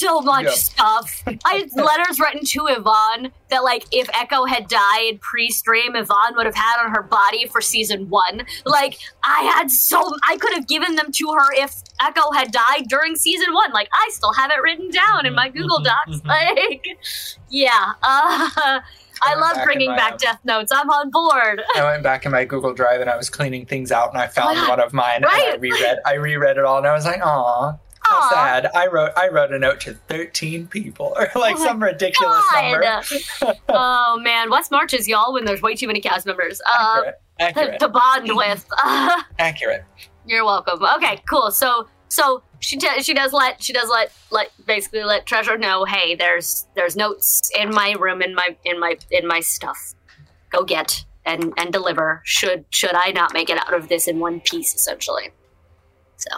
so 0.00 0.20
much 0.20 0.44
Yep. 0.44 0.54
stuff. 0.54 1.22
I 1.44 1.54
had 1.54 1.72
letters 1.76 2.18
written 2.18 2.44
to 2.44 2.66
Yvonne 2.68 3.32
that, 3.50 3.62
like, 3.64 3.84
if 3.92 4.08
Echo 4.14 4.44
had 4.46 4.68
died 4.68 5.20
pre-stream, 5.20 5.94
Yvonne 5.96 6.34
would 6.36 6.46
have 6.46 6.54
had 6.54 6.82
on 6.84 6.90
her 6.94 7.02
body 7.02 7.46
for 7.46 7.60
season 7.60 8.08
one. 8.08 8.42
Like, 8.64 8.98
I 9.24 9.42
had 9.42 9.70
so 9.70 10.02
I 10.28 10.36
could 10.36 10.52
have 10.54 10.66
given 10.66 10.94
them 10.96 11.12
to 11.12 11.28
her 11.32 11.52
if 11.54 11.74
Echo 12.00 12.30
had 12.32 12.50
died 12.52 12.84
during 12.88 13.16
season 13.16 13.52
one. 13.52 13.72
Like, 13.72 13.88
I 13.92 14.08
still 14.12 14.32
have 14.32 14.50
it 14.50 14.60
written 14.62 14.90
down 14.90 15.26
in 15.26 15.34
my 15.34 15.48
Google 15.48 15.80
Docs. 15.80 16.22
Like, 16.24 16.86
yeah. 17.50 17.92
Uh, 18.02 18.80
I 19.22 19.30
went 19.34 19.40
love 19.40 19.54
back 19.56 19.64
bringing 19.66 19.90
my, 19.90 19.96
back 19.96 20.16
Death 20.18 20.40
Notes. 20.44 20.72
I'm 20.74 20.88
on 20.88 21.10
board. 21.10 21.60
I 21.76 21.84
went 21.84 22.02
back 22.02 22.24
in 22.24 22.32
my 22.32 22.46
Google 22.46 22.72
Drive 22.72 23.02
and 23.02 23.10
I 23.10 23.16
was 23.18 23.28
cleaning 23.28 23.66
things 23.66 23.92
out 23.92 24.08
and 24.14 24.18
I 24.18 24.26
found 24.28 24.56
Wow. 24.56 24.68
one 24.70 24.80
of 24.80 24.94
mine 24.94 25.16
and 25.16 25.26
I 25.26 25.50
Right. 25.50 25.60
reread 25.60 25.98
I 26.06 26.14
reread 26.14 26.56
it 26.56 26.64
all 26.64 26.78
and 26.78 26.86
I 26.86 26.94
was 26.94 27.04
like, 27.04 27.20
aw, 27.22 27.74
how 28.10 28.18
Aw. 28.20 28.30
sad. 28.30 28.70
I 28.74 28.86
wrote 28.88 29.12
I 29.16 29.28
wrote 29.28 29.52
a 29.52 29.58
note 29.58 29.80
to 29.82 29.94
thirteen 29.94 30.66
people 30.66 31.12
or 31.16 31.30
like 31.34 31.56
Oh 31.58 31.64
some 31.64 31.82
ridiculous 31.82 32.44
number. 32.54 32.80
God. 32.80 33.04
oh 33.68 34.20
man, 34.22 34.50
West 34.50 34.70
marches 34.70 35.08
y'all 35.08 35.32
when 35.32 35.44
there's 35.44 35.62
way 35.62 35.74
too 35.74 35.86
many 35.86 36.00
cast 36.00 36.26
members 36.26 36.60
uh, 36.66 37.02
accurate. 37.02 37.14
to, 37.38 37.44
Accurate. 37.44 37.80
to 37.80 37.88
bond 37.88 38.28
with. 38.36 38.66
Accurate. 39.38 39.84
you're 40.26 40.44
welcome. 40.44 40.82
Okay, 40.96 41.22
cool. 41.28 41.50
So 41.50 41.88
so 42.08 42.42
she 42.58 42.76
t- 42.76 43.02
she 43.02 43.14
does 43.14 43.32
let 43.32 43.62
she 43.62 43.72
does 43.72 43.88
let 43.88 44.12
let 44.30 44.50
basically 44.66 45.04
let 45.04 45.24
Treasure 45.26 45.56
know, 45.56 45.84
hey, 45.84 46.14
there's 46.16 46.66
there's 46.74 46.96
notes 46.96 47.50
in 47.58 47.70
my 47.74 47.92
room 47.92 48.20
in 48.22 48.34
my 48.34 48.56
in 48.64 48.78
my 48.80 48.96
in 49.10 49.26
my 49.26 49.40
stuff. 49.40 49.94
Go 50.50 50.64
get 50.64 51.04
and 51.24 51.54
and 51.56 51.72
deliver. 51.72 52.20
Should 52.24 52.64
should 52.70 52.94
I 52.94 53.12
not 53.12 53.32
make 53.32 53.48
it 53.50 53.58
out 53.58 53.72
of 53.74 53.88
this 53.88 54.08
in 54.08 54.18
one 54.18 54.40
piece, 54.40 54.74
essentially. 54.74 55.30
So. 56.16 56.36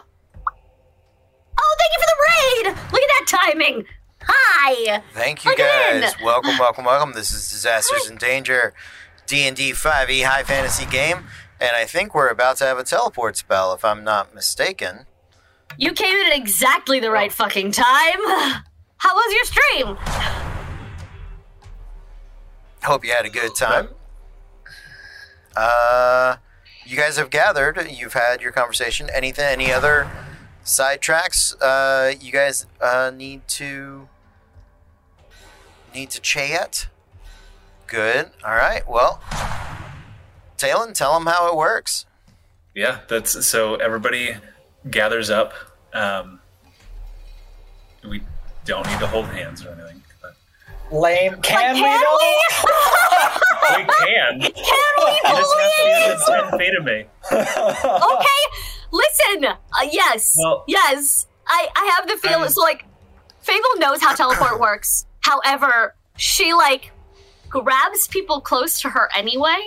Oh, 1.63 1.77
thank 1.79 1.93
you 1.93 2.01
for 2.01 2.07
the 2.07 2.19
raid! 2.29 2.93
Look 2.93 3.03
at 3.03 3.09
that 3.09 3.27
timing. 3.53 3.85
Hi. 4.25 5.03
Thank 5.13 5.45
you 5.45 5.57
guys. 5.57 6.15
Welcome, 6.23 6.59
welcome, 6.59 6.85
welcome. 6.85 7.13
This 7.13 7.33
is 7.33 7.51
Disasters 7.51 8.09
in 8.09 8.17
Danger, 8.17 8.73
D 9.27 9.47
and 9.47 9.57
D 9.57 9.71
5e 9.73 10.25
high 10.25 10.43
fantasy 10.43 10.87
game, 10.87 11.25
and 11.61 11.71
I 11.75 11.85
think 11.85 12.15
we're 12.15 12.29
about 12.29 12.57
to 12.59 12.65
have 12.65 12.79
a 12.79 12.85
teleport 12.85 13.37
spell, 13.37 13.73
if 13.73 13.85
I'm 13.85 14.03
not 14.05 14.35
mistaken. 14.35 15.07
You 15.79 15.93
came 15.93 16.15
in 16.15 16.27
at 16.27 16.37
exactly 16.37 17.01
the 17.01 17.11
right 17.11 17.33
fucking 17.33 17.73
time. 17.73 17.87
How 18.99 19.15
was 19.15 19.33
your 19.33 19.45
stream? 19.45 19.97
Hope 22.85 23.05
you 23.05 23.13
had 23.13 23.27
a 23.27 23.31
good 23.31 23.55
time. 23.55 23.89
Uh, 25.57 26.37
you 26.85 26.97
guys 26.97 27.17
have 27.17 27.31
gathered. 27.31 27.89
You've 27.91 28.13
had 28.13 28.41
your 28.41 28.53
conversation. 28.53 29.09
Anything? 29.13 29.45
Any 29.45 29.73
other 29.73 30.09
sidetracks? 30.65 31.55
Uh, 31.61 32.15
you 32.21 32.33
guys 32.33 32.67
uh, 32.81 33.11
need 33.15 33.47
to 33.49 34.09
need 35.95 36.11
to 36.11 36.21
chat. 36.21 36.89
Good. 37.87 38.31
All 38.45 38.55
right. 38.55 38.89
Well, 38.89 39.21
Talon, 40.57 40.95
tell 40.95 41.15
them 41.15 41.27
how 41.27 41.49
it 41.49 41.57
works. 41.57 42.07
Yeah, 42.75 43.01
that's 43.09 43.45
so 43.47 43.75
everybody 43.77 44.35
gathers 44.91 45.29
up. 45.29 45.53
Um, 45.93 46.41
we 48.09 48.23
don't 48.65 48.87
need 48.89 48.99
to 49.01 49.07
hold 49.07 49.27
hands 49.27 49.65
or 49.67 49.71
anything. 49.73 50.03
But 50.23 50.35
Lame. 50.91 51.35
Can, 51.43 51.75
Can 51.75 51.75
we 51.75 51.83
though? 51.83 52.19
we? 52.21 53.77
we 53.77 53.85
can. 54.07 54.41
Can 54.41 54.93
we 54.99 55.21
just 55.25 55.57
have 55.57 56.07
to 56.07 56.17
please? 56.17 56.27
send 56.27 56.51
Fate 56.59 56.77
of 56.77 56.85
me. 56.85 57.05
Okay, 58.13 58.43
listen. 58.93 59.45
Uh, 59.47 59.57
yes, 59.91 60.37
Well- 60.39 60.65
yes. 60.69 61.27
I 61.47 61.69
I 61.75 61.97
have 61.97 62.07
the 62.09 62.17
feeling. 62.17 62.49
So 62.51 62.61
like, 62.61 62.85
Fable 63.41 63.77
knows 63.79 64.01
how 64.01 64.15
teleport 64.15 64.61
works. 64.69 65.07
However, 65.21 65.95
she 66.17 66.53
like 66.55 66.93
grabs 67.49 68.07
people 68.09 68.41
close 68.41 68.81
to 68.83 68.91
her 68.91 69.09
anyway, 69.17 69.59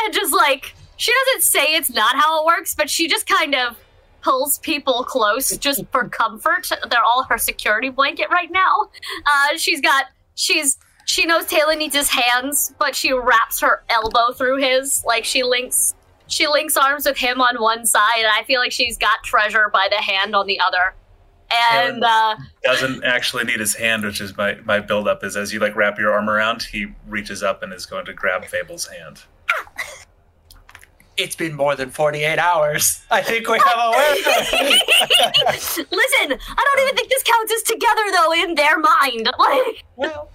and 0.00 0.14
just 0.14 0.32
like 0.32 0.74
she 0.96 1.12
doesn't 1.26 1.42
say 1.42 1.74
it's 1.74 1.90
not 1.90 2.16
how 2.16 2.40
it 2.40 2.46
works, 2.46 2.74
but 2.74 2.88
she 2.88 3.06
just 3.08 3.26
kind 3.26 3.54
of 3.54 3.76
pulls 4.22 4.58
people 4.58 5.04
close 5.04 5.56
just 5.58 5.84
for 5.92 6.08
comfort. 6.08 6.68
They're 6.90 7.04
all 7.04 7.24
her 7.24 7.38
security 7.38 7.90
blanket 7.90 8.28
right 8.30 8.50
now. 8.50 8.88
Uh, 9.26 9.56
she's 9.58 9.80
got 9.80 10.06
she's 10.34 10.78
she 11.04 11.24
knows 11.26 11.44
Taylor 11.46 11.76
needs 11.76 11.94
his 11.94 12.08
hands, 12.10 12.74
but 12.78 12.94
she 12.96 13.12
wraps 13.12 13.60
her 13.60 13.82
elbow 13.90 14.32
through 14.32 14.56
his. 14.58 15.04
Like 15.06 15.24
she 15.24 15.42
links 15.42 15.94
she 16.28 16.46
links 16.46 16.76
arms 16.76 17.06
with 17.06 17.16
him 17.16 17.40
on 17.40 17.60
one 17.60 17.86
side, 17.86 18.18
and 18.18 18.28
I 18.28 18.44
feel 18.44 18.60
like 18.60 18.72
she's 18.72 18.96
got 18.96 19.22
treasure 19.24 19.70
by 19.72 19.88
the 19.90 19.96
hand 19.96 20.34
on 20.34 20.46
the 20.46 20.60
other. 20.60 20.94
And 21.50 22.04
uh, 22.04 22.36
Doesn't 22.62 23.04
actually 23.04 23.44
need 23.44 23.58
his 23.58 23.74
hand, 23.74 24.04
which 24.04 24.20
is 24.20 24.36
my 24.36 24.56
my 24.64 24.80
build 24.80 25.08
up. 25.08 25.24
Is 25.24 25.36
as 25.36 25.52
you 25.52 25.60
like 25.60 25.74
wrap 25.74 25.98
your 25.98 26.12
arm 26.12 26.28
around, 26.28 26.62
he 26.62 26.88
reaches 27.06 27.42
up 27.42 27.62
and 27.62 27.72
is 27.72 27.86
going 27.86 28.04
to 28.04 28.12
grab 28.12 28.44
Fable's 28.44 28.86
hand. 28.86 29.22
It's 31.16 31.34
been 31.34 31.56
more 31.56 31.74
than 31.74 31.90
48 31.90 32.38
hours. 32.38 33.02
I 33.10 33.22
think 33.22 33.48
we 33.48 33.58
have 33.58 33.76
a 33.76 33.90
winner. 33.90 34.78
listen, 35.90 36.38
I 36.38 36.64
don't 36.64 36.82
even 36.82 36.94
think 36.94 37.08
this 37.08 37.24
counts 37.24 37.52
as 37.52 37.62
together 37.64 38.02
though 38.12 38.32
in 38.32 38.54
their 38.54 38.78
mind. 38.78 39.30
Like, 39.38 39.84
well, 39.96 40.30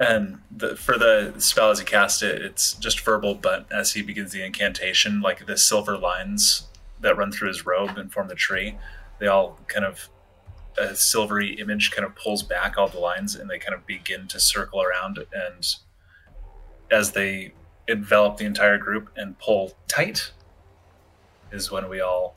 And 0.00 0.38
the, 0.50 0.76
for 0.76 0.96
the 0.96 1.34
spell 1.38 1.70
as 1.70 1.78
he 1.78 1.84
cast 1.84 2.22
it, 2.22 2.40
it's 2.40 2.72
just 2.72 3.00
verbal, 3.00 3.34
but 3.34 3.70
as 3.70 3.92
he 3.92 4.00
begins 4.00 4.32
the 4.32 4.42
incantation, 4.42 5.20
like 5.20 5.44
the 5.44 5.58
silver 5.58 5.98
lines 5.98 6.66
that 7.00 7.18
run 7.18 7.30
through 7.30 7.48
his 7.48 7.66
robe 7.66 7.98
and 7.98 8.10
form 8.10 8.28
the 8.28 8.34
tree, 8.34 8.78
they 9.18 9.26
all 9.26 9.58
kind 9.68 9.84
of 9.84 10.08
a 10.78 10.96
silvery 10.96 11.52
image 11.60 11.90
kind 11.90 12.06
of 12.06 12.16
pulls 12.16 12.42
back 12.42 12.78
all 12.78 12.88
the 12.88 12.98
lines 12.98 13.34
and 13.34 13.50
they 13.50 13.58
kind 13.58 13.74
of 13.74 13.86
begin 13.86 14.26
to 14.28 14.40
circle 14.40 14.80
around. 14.80 15.18
And 15.34 15.66
as 16.90 17.12
they 17.12 17.52
envelop 17.86 18.38
the 18.38 18.46
entire 18.46 18.78
group 18.78 19.10
and 19.16 19.38
pull 19.38 19.76
tight 19.86 20.32
is 21.52 21.70
when 21.70 21.90
we 21.90 22.00
all 22.00 22.36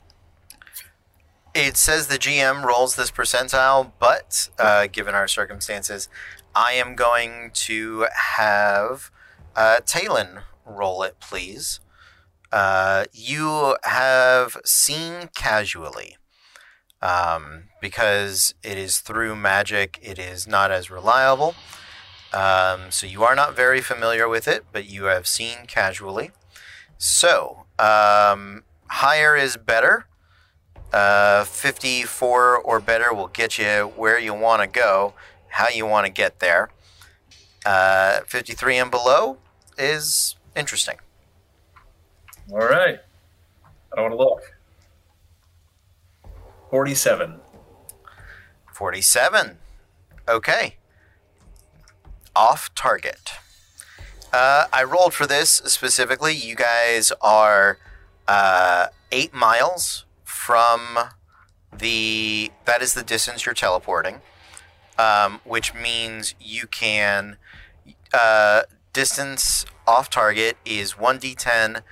It 1.54 1.76
says 1.78 2.08
the 2.08 2.18
GM 2.18 2.64
rolls 2.64 2.96
this 2.96 3.10
percentile, 3.10 3.92
but 3.98 4.50
uh, 4.58 4.88
given 4.88 5.14
our 5.14 5.28
circumstances, 5.28 6.08
I 6.54 6.72
am 6.72 6.94
going 6.94 7.50
to 7.52 8.06
have 8.14 9.10
uh, 9.56 9.80
Talon 9.84 10.40
roll 10.64 11.02
it, 11.02 11.16
please. 11.20 11.80
Uh, 12.52 13.04
you 13.12 13.76
have 13.82 14.56
seen 14.64 15.30
casually. 15.34 16.16
Um, 17.02 17.64
because 17.82 18.54
it 18.62 18.78
is 18.78 19.00
through 19.00 19.36
magic, 19.36 19.98
it 20.00 20.18
is 20.18 20.46
not 20.46 20.70
as 20.70 20.90
reliable. 20.90 21.54
Um, 22.32 22.90
so 22.90 23.06
you 23.06 23.22
are 23.24 23.34
not 23.34 23.54
very 23.54 23.80
familiar 23.80 24.26
with 24.26 24.48
it, 24.48 24.64
but 24.72 24.88
you 24.88 25.04
have 25.04 25.26
seen 25.26 25.66
casually. 25.66 26.30
So, 26.96 27.66
um, 27.78 28.62
higher 28.86 29.36
is 29.36 29.56
better. 29.56 30.06
Uh, 30.92 31.44
54 31.44 32.56
or 32.56 32.80
better 32.80 33.12
will 33.12 33.28
get 33.28 33.58
you 33.58 33.92
where 33.96 34.18
you 34.18 34.32
want 34.32 34.62
to 34.62 34.68
go, 34.68 35.12
how 35.54 35.68
you 35.68 35.86
want 35.86 36.06
to 36.06 36.12
get 36.12 36.40
there. 36.40 36.70
Uh, 37.66 38.20
53 38.26 38.76
and 38.76 38.90
below 38.90 39.38
is 39.78 40.36
interesting. 40.54 40.96
all 42.52 42.58
right 42.58 42.98
i 43.90 43.96
don't 43.96 44.10
want 44.10 44.12
to 44.12 44.18
look 44.18 44.42
47 46.70 47.40
47. 48.74 49.58
Okay. 50.28 50.76
Off 52.34 52.74
target. 52.74 53.30
Uh, 54.32 54.66
I 54.72 54.82
rolled 54.82 55.14
for 55.14 55.26
this 55.26 55.62
specifically. 55.66 56.34
You 56.34 56.56
guys 56.56 57.12
are 57.22 57.78
uh, 58.26 58.88
eight 59.12 59.32
miles 59.32 60.04
from 60.24 60.98
the. 61.72 62.50
That 62.64 62.82
is 62.82 62.94
the 62.94 63.04
distance 63.04 63.46
you're 63.46 63.54
teleporting, 63.54 64.20
um, 64.98 65.40
which 65.44 65.74
means 65.74 66.34
you 66.40 66.66
can. 66.66 67.36
Uh, 68.12 68.62
distance 68.92 69.66
off 69.88 70.08
target 70.08 70.56
is 70.64 70.94
1d10 70.94 71.82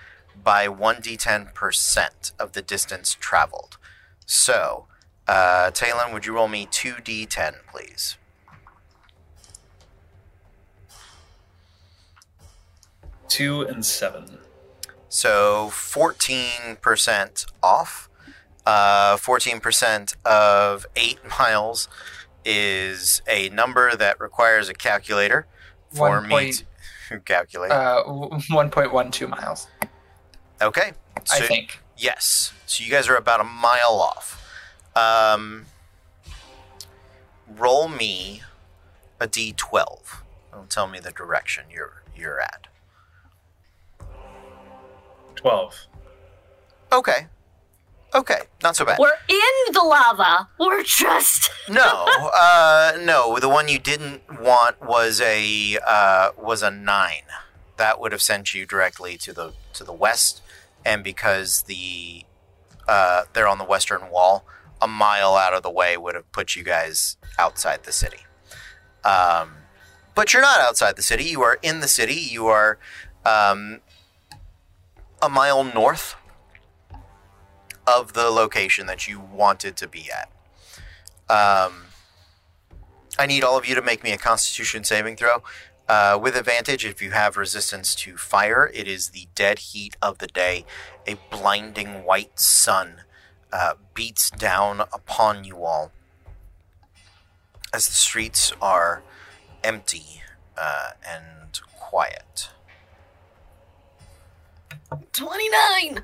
by 0.42 0.68
1d10 0.68 1.53
percent 1.53 2.32
of 2.38 2.53
the 2.53 2.62
distance 2.62 3.16
traveled. 3.18 3.76
So, 4.24 4.86
uh, 5.26 5.72
Talon, 5.72 6.12
would 6.12 6.26
you 6.26 6.34
roll 6.34 6.48
me 6.48 6.66
2d10, 6.66 7.55
please? 7.70 8.16
two 13.32 13.62
and 13.62 13.84
seven 13.84 14.38
So, 15.09 15.70
14% 15.72 17.46
off. 17.62 18.09
Uh, 18.64 19.16
14% 19.16 20.14
of 20.24 20.86
8 20.94 21.18
miles 21.38 21.88
is 22.45 23.22
a 23.28 23.49
number 23.51 23.95
that 23.97 24.20
requires 24.20 24.68
a 24.68 24.74
calculator 24.74 25.47
for 25.90 26.09
One 26.11 26.24
me 26.24 26.28
point- 26.30 26.64
to 27.09 27.20
calculate. 27.24 27.70
uh, 27.70 28.03
1.12 28.07 29.28
miles, 29.28 29.66
okay. 30.61 30.93
I 31.30 31.38
So, 31.38 31.47
think. 31.47 31.78
Yes. 31.97 32.53
So 32.66 32.82
you 32.82 32.90
guys 32.90 33.09
are 33.09 33.16
about 33.16 33.40
a 33.40 33.45
mile 33.45 34.01
off. 34.01 34.38
Um, 34.97 35.66
roll 37.49 37.88
me 37.88 38.43
a 39.20 39.28
d12. 39.28 40.16
It'll 40.53 40.64
tell 40.64 40.86
me 40.88 40.99
the 41.01 41.12
direction 41.12 41.64
you're 41.70 42.03
you're 42.16 42.40
at. 42.40 42.66
12 45.36 45.86
Okay. 46.93 47.26
Okay. 48.14 48.40
Not 48.62 48.76
so 48.76 48.84
bad. 48.84 48.98
we're 48.98 49.10
in 49.28 49.72
the 49.72 49.82
lava. 49.82 50.48
We're 50.58 50.82
just. 50.82 51.50
No. 51.68 52.06
Uh, 52.34 52.98
no. 53.00 53.38
The 53.38 53.48
one 53.48 53.68
you 53.68 53.78
didn't 53.78 54.40
want 54.42 54.82
was 54.82 55.20
a 55.20 55.78
uh, 55.86 56.30
was 56.36 56.60
a 56.62 56.70
nine. 56.72 57.22
That 57.76 58.00
would 58.00 58.10
have 58.10 58.20
sent 58.20 58.52
you 58.52 58.66
directly 58.66 59.16
to 59.18 59.32
the 59.32 59.52
to 59.74 59.84
the 59.84 59.92
west, 59.92 60.42
and 60.84 61.04
because 61.04 61.62
the 61.62 62.24
uh, 62.88 63.22
they're 63.32 63.46
on 63.46 63.58
the 63.58 63.64
western 63.64 64.10
wall, 64.10 64.44
a 64.82 64.88
mile 64.88 65.36
out 65.36 65.54
of 65.54 65.62
the 65.62 65.70
way 65.70 65.96
would 65.96 66.16
have 66.16 66.30
put 66.32 66.56
you 66.56 66.64
guys 66.64 67.16
outside 67.38 67.84
the 67.84 67.92
city. 67.92 68.26
Um, 69.04 69.52
but 70.14 70.32
you're 70.32 70.42
not 70.42 70.60
outside 70.60 70.96
the 70.96 71.02
city. 71.02 71.24
You 71.24 71.42
are 71.42 71.58
in 71.62 71.78
the 71.78 71.88
city. 71.88 72.14
You 72.16 72.48
are 72.48 72.78
um, 73.24 73.80
a 75.22 75.28
mile 75.28 75.62
north 75.62 76.16
of 77.97 78.12
the 78.12 78.30
location 78.30 78.86
that 78.86 79.07
you 79.09 79.20
wanted 79.20 79.76
to 79.76 79.88
be 79.88 80.09
at. 80.11 80.28
Um, 81.28 81.84
I 83.18 83.26
need 83.26 83.45
all 83.45 83.57
of 83.59 83.66
you 83.66 83.74
to 83.74 83.82
make 83.82 84.03
me 84.03 84.12
a 84.12 84.18
Constitution 84.18 84.84
saving 84.84 85.16
throw. 85.16 85.43
Uh, 85.88 86.18
with 86.20 86.36
advantage, 86.36 86.84
if 86.84 87.03
you 87.03 87.11
have 87.11 87.36
resistance 87.36 87.95
to 87.95 88.16
fire, 88.16 88.70
it 88.72 88.88
is 88.88 89.11
the 89.11 89.28
dead 89.34 89.59
heat 89.59 89.97
of 90.01 90.18
the 90.18 90.26
day. 90.26 90.64
A 91.07 91.16
blinding 91.30 92.05
white 92.05 92.38
sun 92.38 93.03
uh, 93.53 93.74
beats 93.95 94.30
down 94.30 94.80
upon 94.80 95.45
you 95.45 95.64
all 95.64 95.93
as 97.72 97.86
the 97.86 97.93
streets 97.93 98.53
are 98.61 99.03
empty 99.64 100.22
uh, 100.57 100.90
and 101.07 101.61
quiet. 101.78 102.51
29! 105.12 106.03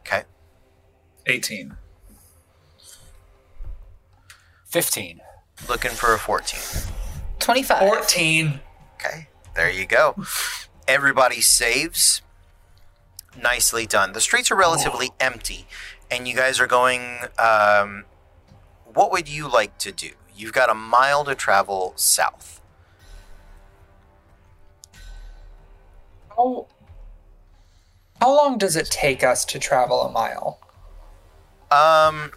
Okay. 0.00 0.24
18 1.26 1.76
15. 4.72 5.20
Looking 5.68 5.90
for 5.90 6.14
a 6.14 6.18
14. 6.18 6.58
25. 7.38 7.78
14. 7.78 8.60
Okay, 8.94 9.28
there 9.54 9.70
you 9.70 9.84
go. 9.84 10.16
Everybody 10.88 11.42
saves. 11.42 12.22
Nicely 13.40 13.84
done. 13.84 14.14
The 14.14 14.20
streets 14.22 14.50
are 14.50 14.56
relatively 14.56 15.10
empty, 15.20 15.66
and 16.10 16.26
you 16.26 16.34
guys 16.34 16.58
are 16.58 16.66
going. 16.66 17.18
Um, 17.38 18.04
what 18.94 19.12
would 19.12 19.28
you 19.28 19.46
like 19.46 19.76
to 19.78 19.92
do? 19.92 20.12
You've 20.34 20.54
got 20.54 20.70
a 20.70 20.74
mile 20.74 21.24
to 21.26 21.34
travel 21.34 21.92
south. 21.96 22.62
How, 26.30 26.66
how 28.20 28.34
long 28.34 28.56
does 28.56 28.74
it 28.74 28.86
take 28.86 29.22
us 29.22 29.44
to 29.46 29.58
travel 29.58 30.00
a 30.02 30.10
mile? 30.10 30.61
Um, 31.72 32.32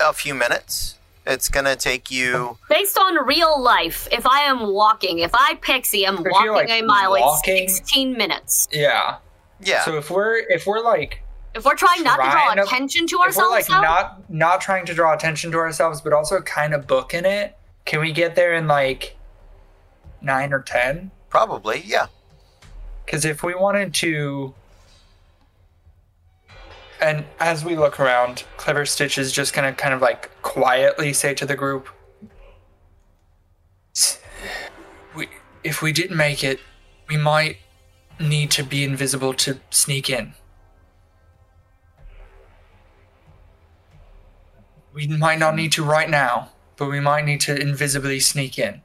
a 0.00 0.12
few 0.12 0.34
minutes. 0.34 0.96
It's 1.26 1.48
gonna 1.48 1.74
take 1.76 2.10
you. 2.10 2.58
Based 2.68 2.98
on 2.98 3.24
real 3.26 3.58
life, 3.60 4.06
if 4.12 4.26
I 4.26 4.40
am 4.40 4.66
walking, 4.72 5.20
if 5.20 5.30
I 5.34 5.54
pixie 5.62 6.06
I'm 6.06 6.18
If 6.18 6.26
walking 6.30 6.52
like, 6.52 6.68
a 6.68 6.82
mile, 6.82 7.12
walking- 7.12 7.64
it's 7.64 7.76
16 7.76 8.12
minutes. 8.12 8.68
Yeah. 8.70 9.16
Yeah. 9.60 9.84
So 9.84 9.96
if 9.96 10.10
we're 10.10 10.36
if 10.50 10.66
we're 10.66 10.80
like 10.80 11.22
If 11.54 11.64
we're 11.64 11.76
trying 11.76 12.02
not 12.02 12.16
to 12.16 12.22
draw 12.24 12.30
Trying 12.32 12.56
to- 12.56 12.62
attention 12.64 13.06
to 13.06 13.14
if 13.14 13.18
we're 13.20 13.24
ourselves, 13.26 13.50
like 13.52 13.66
though, 13.68 13.80
not 13.80 14.28
not 14.30 14.60
trying 14.60 14.84
to 14.86 14.92
draw 14.94 15.14
attention 15.14 15.50
to 15.52 15.58
ourselves, 15.58 16.02
but 16.02 16.12
also 16.12 16.42
kind 16.42 16.74
of 16.74 16.86
booking 16.86 17.24
it, 17.24 17.56
can 17.86 18.00
we 18.00 18.12
get 18.12 18.34
there 18.34 18.52
in 18.52 18.66
like 18.68 19.16
nine 20.20 20.52
or 20.52 20.60
ten? 20.60 21.10
Probably. 21.30 21.82
Yeah. 21.86 22.06
Because 23.06 23.24
if 23.24 23.42
we 23.42 23.54
wanted 23.54 23.94
to, 23.94 24.54
and 27.00 27.24
as 27.38 27.64
we 27.64 27.76
look 27.76 28.00
around, 28.00 28.44
Clever 28.56 28.86
Stitch 28.86 29.18
is 29.18 29.32
just 29.32 29.52
gonna 29.52 29.72
kind 29.72 29.94
of 29.94 30.00
like 30.00 30.30
quietly 30.42 31.12
say 31.12 31.34
to 31.34 31.46
the 31.46 31.56
group, 31.56 31.88
"We, 35.14 35.28
if 35.62 35.82
we 35.82 35.92
didn't 35.92 36.16
make 36.16 36.42
it, 36.42 36.60
we 37.08 37.16
might 37.16 37.58
need 38.18 38.50
to 38.52 38.62
be 38.62 38.84
invisible 38.84 39.34
to 39.34 39.60
sneak 39.70 40.08
in." 40.08 40.34
We 44.92 45.08
might 45.08 45.40
not 45.40 45.56
need 45.56 45.72
to 45.72 45.84
right 45.84 46.08
now, 46.08 46.52
but 46.76 46.86
we 46.86 47.00
might 47.00 47.24
need 47.24 47.40
to 47.42 47.60
invisibly 47.60 48.20
sneak 48.20 48.58
in. 48.58 48.82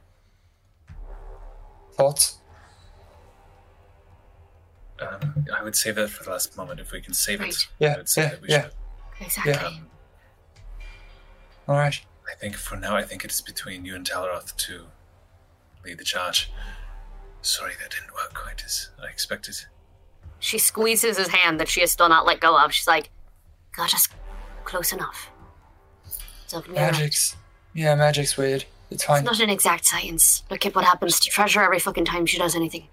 Thoughts? 1.94 2.39
Um, 5.00 5.46
I 5.56 5.62
would 5.62 5.76
save 5.76 5.94
that 5.96 6.10
for 6.10 6.24
the 6.24 6.30
last 6.30 6.56
moment 6.56 6.80
if 6.80 6.92
we 6.92 7.00
can 7.00 7.14
save 7.14 7.40
Right. 7.40 7.50
it. 7.50 7.68
Yeah, 7.78 7.94
I 7.94 7.96
would 7.98 8.08
say 8.08 8.22
yeah, 8.22 8.28
that 8.28 8.42
we 8.42 8.48
yeah. 8.48 8.62
should. 8.62 8.72
Exactly. 9.20 9.52
Yeah. 9.52 9.70
All 11.68 11.76
right. 11.76 12.00
I 12.30 12.34
think 12.34 12.56
for 12.56 12.76
now, 12.76 12.96
I 12.96 13.02
think 13.02 13.24
it 13.24 13.32
is 13.32 13.40
between 13.40 13.84
you 13.84 13.94
and 13.96 14.08
Talroth 14.08 14.56
to 14.56 14.86
lead 15.84 15.98
the 15.98 16.04
charge. 16.04 16.50
Sorry, 17.42 17.72
that 17.80 17.90
didn't 17.90 18.12
work 18.14 18.34
quite 18.34 18.62
as 18.64 18.90
I 19.02 19.06
expected. 19.06 19.56
She 20.38 20.58
squeezes 20.58 21.16
his 21.18 21.28
hand 21.28 21.58
that 21.60 21.68
she 21.68 21.80
has 21.80 21.90
still 21.90 22.08
not 22.08 22.26
let 22.26 22.40
go 22.40 22.58
of. 22.58 22.72
She's 22.72 22.86
like, 22.86 23.10
got 23.74 23.94
us 23.94 24.08
close 24.64 24.92
enough. 24.92 25.30
So, 26.46 26.62
yeah, 26.72 26.90
Magic's. 26.90 27.36
Yeah, 27.74 27.94
magic's 27.94 28.36
weird. 28.36 28.64
It's 28.90 29.04
fine. 29.04 29.18
It's 29.18 29.26
not 29.26 29.40
an 29.40 29.50
exact 29.50 29.84
science. 29.86 30.42
Look 30.50 30.66
at 30.66 30.74
what 30.74 30.84
happens 30.84 31.20
to 31.20 31.30
Treasure 31.30 31.62
every 31.62 31.78
fucking 31.78 32.04
time 32.04 32.26
she 32.26 32.38
does 32.38 32.56
anything. 32.56 32.88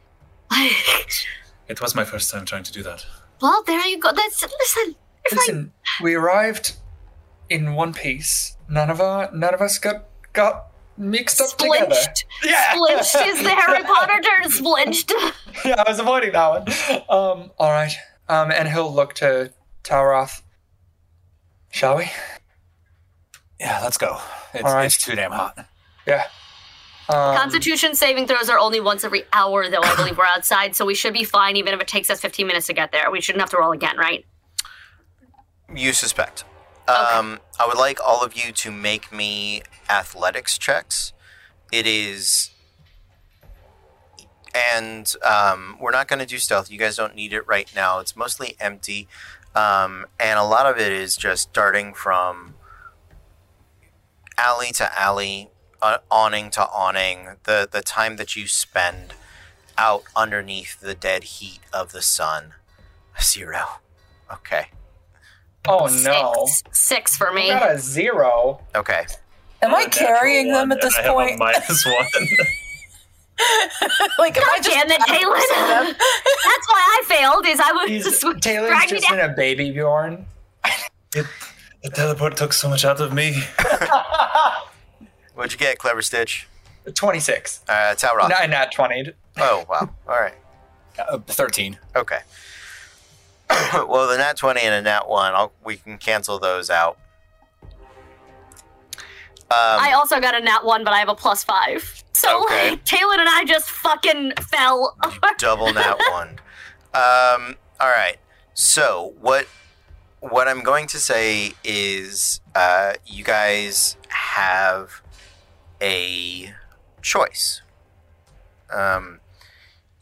It 1.67 1.81
was 1.81 1.95
my 1.95 2.03
first 2.05 2.31
time 2.31 2.45
trying 2.45 2.63
to 2.63 2.71
do 2.71 2.83
that. 2.83 3.05
well, 3.41 3.63
there 3.63 3.85
you 3.87 3.99
go. 3.99 4.11
That's 4.11 4.41
listen. 4.41 4.95
If 5.25 5.33
I, 5.33 5.35
Listen, 5.35 5.73
we 6.01 6.15
arrived 6.15 6.75
in 7.49 7.73
one 7.73 7.93
piece. 7.93 8.55
None 8.69 8.89
of 8.89 9.01
our, 9.01 9.29
none 9.33 9.53
of 9.53 9.61
us 9.61 9.77
got 9.77 10.05
got 10.33 10.67
mixed 10.97 11.41
up 11.41 11.57
together. 11.57 11.93
splinched. 11.95 12.25
Yeah. 12.43 12.73
Splinched 12.73 13.15
is 13.27 13.43
the 13.43 13.49
Harry 13.49 13.83
Potter 13.83 14.21
term. 14.21 14.51
Splinched. 14.51 15.11
yeah, 15.65 15.83
I 15.85 15.89
was 15.89 15.99
avoiding 15.99 16.31
that 16.31 16.47
one. 16.49 17.01
Um, 17.09 17.51
all 17.57 17.71
right. 17.71 17.93
Um, 18.29 18.51
and 18.51 18.67
he'll 18.69 18.93
look 18.93 19.13
to 19.15 19.51
Talroth. 19.83 20.41
Shall 21.71 21.97
we? 21.97 22.09
Yeah, 23.59 23.79
let's 23.83 23.97
go. 23.97 24.19
It's, 24.53 24.63
All 24.63 24.73
right. 24.73 24.85
it's 24.85 24.97
too 24.97 25.15
damn 25.15 25.31
hot. 25.31 25.67
Yeah. 26.05 26.25
Um, 27.09 27.37
Constitution 27.37 27.95
saving 27.95 28.27
throws 28.27 28.49
are 28.49 28.59
only 28.59 28.79
once 28.79 29.03
every 29.03 29.23
hour, 29.31 29.69
though. 29.69 29.81
I 29.81 29.95
believe 29.95 30.17
we're 30.17 30.25
outside, 30.25 30.75
so 30.75 30.85
we 30.85 30.95
should 30.95 31.13
be 31.13 31.23
fine, 31.23 31.55
even 31.55 31.73
if 31.73 31.79
it 31.79 31.87
takes 31.87 32.09
us 32.09 32.19
15 32.19 32.45
minutes 32.45 32.67
to 32.67 32.73
get 32.73 32.91
there. 32.91 33.09
We 33.09 33.21
shouldn't 33.21 33.41
have 33.41 33.49
to 33.51 33.57
roll 33.57 33.71
again, 33.71 33.97
right? 33.97 34.25
You 35.73 35.93
suspect. 35.93 36.43
Um, 36.87 37.39
I 37.59 37.67
would 37.67 37.77
like 37.77 37.99
all 38.05 38.23
of 38.23 38.35
you 38.35 38.51
to 38.53 38.71
make 38.71 39.11
me 39.11 39.61
athletics 39.89 40.57
checks. 40.57 41.11
It 41.71 41.85
is. 41.85 42.51
And 44.73 45.13
um, 45.23 45.77
we're 45.79 45.91
not 45.91 46.07
going 46.07 46.19
to 46.19 46.25
do 46.25 46.37
stealth. 46.39 46.71
You 46.71 46.77
guys 46.77 46.95
don't 46.95 47.15
need 47.15 47.33
it 47.33 47.45
right 47.45 47.69
now. 47.75 47.99
It's 47.99 48.15
mostly 48.15 48.55
empty. 48.59 49.07
Um, 49.53 50.05
and 50.19 50.39
a 50.39 50.43
lot 50.43 50.65
of 50.65 50.77
it 50.77 50.91
is 50.93 51.17
just 51.17 51.51
darting 51.51 51.93
from 51.93 52.55
alley 54.37 54.71
to 54.73 54.99
alley, 54.99 55.49
uh, 55.81 55.97
awning 56.09 56.49
to 56.51 56.67
awning. 56.69 57.35
The, 57.43 57.67
the 57.71 57.81
time 57.81 58.17
that 58.17 58.35
you 58.35 58.47
spend 58.47 59.13
out 59.77 60.03
underneath 60.15 60.79
the 60.79 60.95
dead 60.95 61.23
heat 61.23 61.59
of 61.73 61.91
the 61.91 62.01
sun. 62.01 62.53
Zero. 63.21 63.79
Okay. 64.31 64.67
Oh 65.67 65.85
no. 66.03 66.45
Six. 66.47 66.63
Six 66.71 67.17
for 67.17 67.31
me. 67.31 67.47
got 67.47 67.71
a 67.71 67.79
zero. 67.79 68.61
Okay. 68.75 69.05
Am 69.61 69.73
I 69.73 69.83
Natural 69.83 70.07
carrying 70.07 70.51
them 70.51 70.71
at 70.71 70.81
this 70.81 70.95
and 70.97 71.07
I 71.07 71.09
have 71.09 71.15
a 71.17 71.27
point? 71.27 71.39
minus 71.39 71.85
one. 71.85 71.93
like, 74.19 74.37
am 74.37 74.43
I 74.43 74.57
God 74.57 74.63
just 74.63 74.69
damn 74.69 74.91
it, 74.91 75.01
Taylor! 75.07 75.35
them? 75.35 75.95
That's 75.95 76.67
why 76.67 76.99
I 76.99 77.03
failed. 77.07 77.45
Is 77.47 77.59
I 77.59 77.71
was 77.71 77.89
He's, 77.89 78.03
just 78.03 78.41
Taylor's 78.41 78.85
just 78.87 79.07
down. 79.07 79.19
in 79.19 79.29
a 79.29 79.33
baby 79.33 79.71
Bjorn. 79.71 80.25
it, 81.15 81.25
the 81.83 81.89
teleport 81.89 82.37
took 82.37 82.53
so 82.53 82.69
much 82.69 82.85
out 82.85 82.99
of 83.01 83.13
me. 83.13 83.41
What'd 85.37 85.51
you 85.51 85.59
get, 85.59 85.77
Clever 85.77 86.01
Stitch? 86.01 86.47
26. 86.91 87.61
Uh, 87.69 87.71
Talroth. 87.93 88.27
Not, 88.29 88.49
not 88.49 88.71
20. 88.71 89.11
Oh, 89.37 89.65
wow. 89.69 89.87
All 90.07 90.19
right. 90.19 90.33
Uh, 90.97 91.19
13. 91.19 91.77
Okay. 91.95 92.19
well, 93.87 94.07
the 94.07 94.17
nat 94.17 94.35
20 94.35 94.59
and 94.61 94.73
a 94.73 94.81
nat 94.81 95.07
1, 95.07 95.35
I'll, 95.35 95.51
we 95.63 95.75
can 95.77 95.99
cancel 95.99 96.39
those 96.39 96.71
out. 96.71 96.97
Um, 99.49 99.79
I 99.79 99.93
also 99.95 100.19
got 100.19 100.33
a 100.35 100.41
nat 100.41 100.65
one, 100.65 100.83
but 100.83 100.91
I 100.91 100.97
have 100.99 101.07
a 101.07 101.15
plus 101.15 101.43
five. 101.43 102.03
So 102.13 102.43
Okay. 102.45 102.71
like, 102.71 102.83
Taylor 102.83 103.13
and 103.19 103.29
I 103.29 103.45
just 103.45 103.69
fucking 103.69 104.33
fell. 104.41 104.97
double 105.37 105.71
nat 105.71 105.97
1. 106.09 106.27
Um, 106.29 107.55
all 107.79 107.89
right. 107.89 108.17
So, 108.55 109.13
what 109.21 109.45
what 110.19 110.47
I'm 110.47 110.63
going 110.63 110.87
to 110.87 110.97
say 110.97 111.53
is 111.63 112.41
uh, 112.55 112.93
you 113.05 113.23
guys 113.23 113.97
have 114.09 115.03
a 115.81 116.53
choice. 117.01 117.61
Um, 118.73 119.19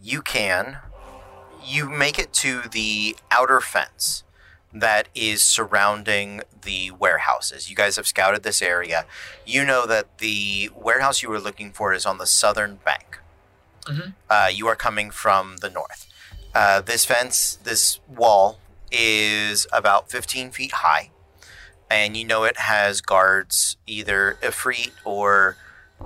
you 0.01 0.21
can 0.21 0.77
you 1.63 1.89
make 1.89 2.19
it 2.19 2.31
to 2.31 2.61
the 2.71 3.15
outer 3.31 3.59
fence 3.59 4.23
that 4.71 5.07
is 5.15 5.41
surrounding 5.41 6.41
the 6.63 6.91
warehouses. 6.91 7.69
You 7.69 7.75
guys 7.75 7.95
have 7.95 8.05
scouted 8.07 8.43
this 8.43 8.61
area. 8.61 9.05
You 9.45 9.65
know 9.65 9.87
that 9.87 10.17
the 10.19 10.69
warehouse 10.75 11.23
you 11.23 11.29
were 11.29 11.39
looking 11.39 11.71
for 11.71 11.93
is 11.93 12.05
on 12.05 12.17
the 12.17 12.25
southern 12.27 12.79
bank. 12.85 13.19
Uh, 14.29 14.49
you 14.53 14.67
are 14.67 14.75
coming 14.75 15.11
from 15.11 15.57
the 15.57 15.69
north. 15.69 16.07
Uh, 16.53 16.81
this 16.81 17.05
fence, 17.05 17.57
this 17.63 17.99
wall, 18.07 18.59
is 18.91 19.67
about 19.73 20.09
15 20.09 20.51
feet 20.51 20.71
high, 20.71 21.11
and 21.89 22.15
you 22.17 22.25
know 22.25 22.43
it 22.43 22.57
has 22.57 23.01
guards, 23.01 23.77
either 23.87 24.37
Efreeti 24.41 24.91
or 25.03 25.57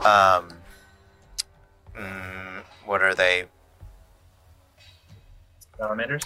um, 0.06 0.50
mm, 1.96 2.64
what 2.86 3.02
are 3.02 3.14
they? 3.14 3.46
Salamanders? 5.78 6.24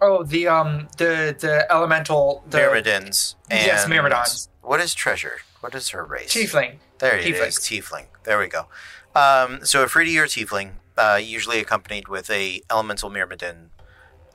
Oh, 0.00 0.22
the 0.24 0.46
um 0.48 0.88
the 0.98 1.34
the 1.38 1.66
elemental 1.72 2.44
the 2.48 2.58
Myrmidons. 2.58 3.36
Yes, 3.50 3.84
and- 3.84 3.92
Myrmidons. 3.92 4.48
What 4.62 4.80
is 4.80 4.94
treasure? 4.94 5.38
What 5.60 5.74
is 5.74 5.90
her 5.90 6.04
race? 6.04 6.34
tiefling. 6.34 6.76
There 6.98 7.16
it 7.16 7.26
is, 7.26 7.58
Tiefling. 7.58 7.82
tiefling. 7.82 8.04
There 8.24 8.38
we 8.38 8.48
go. 8.48 8.66
Um, 9.14 9.64
so 9.64 9.84
Efreeti 9.86 10.16
or 10.18 10.26
tiefling, 10.26 10.72
uh, 10.98 11.18
usually 11.22 11.60
accompanied 11.60 12.08
with 12.08 12.28
a 12.30 12.60
elemental 12.70 13.08
myrmidon 13.10 13.70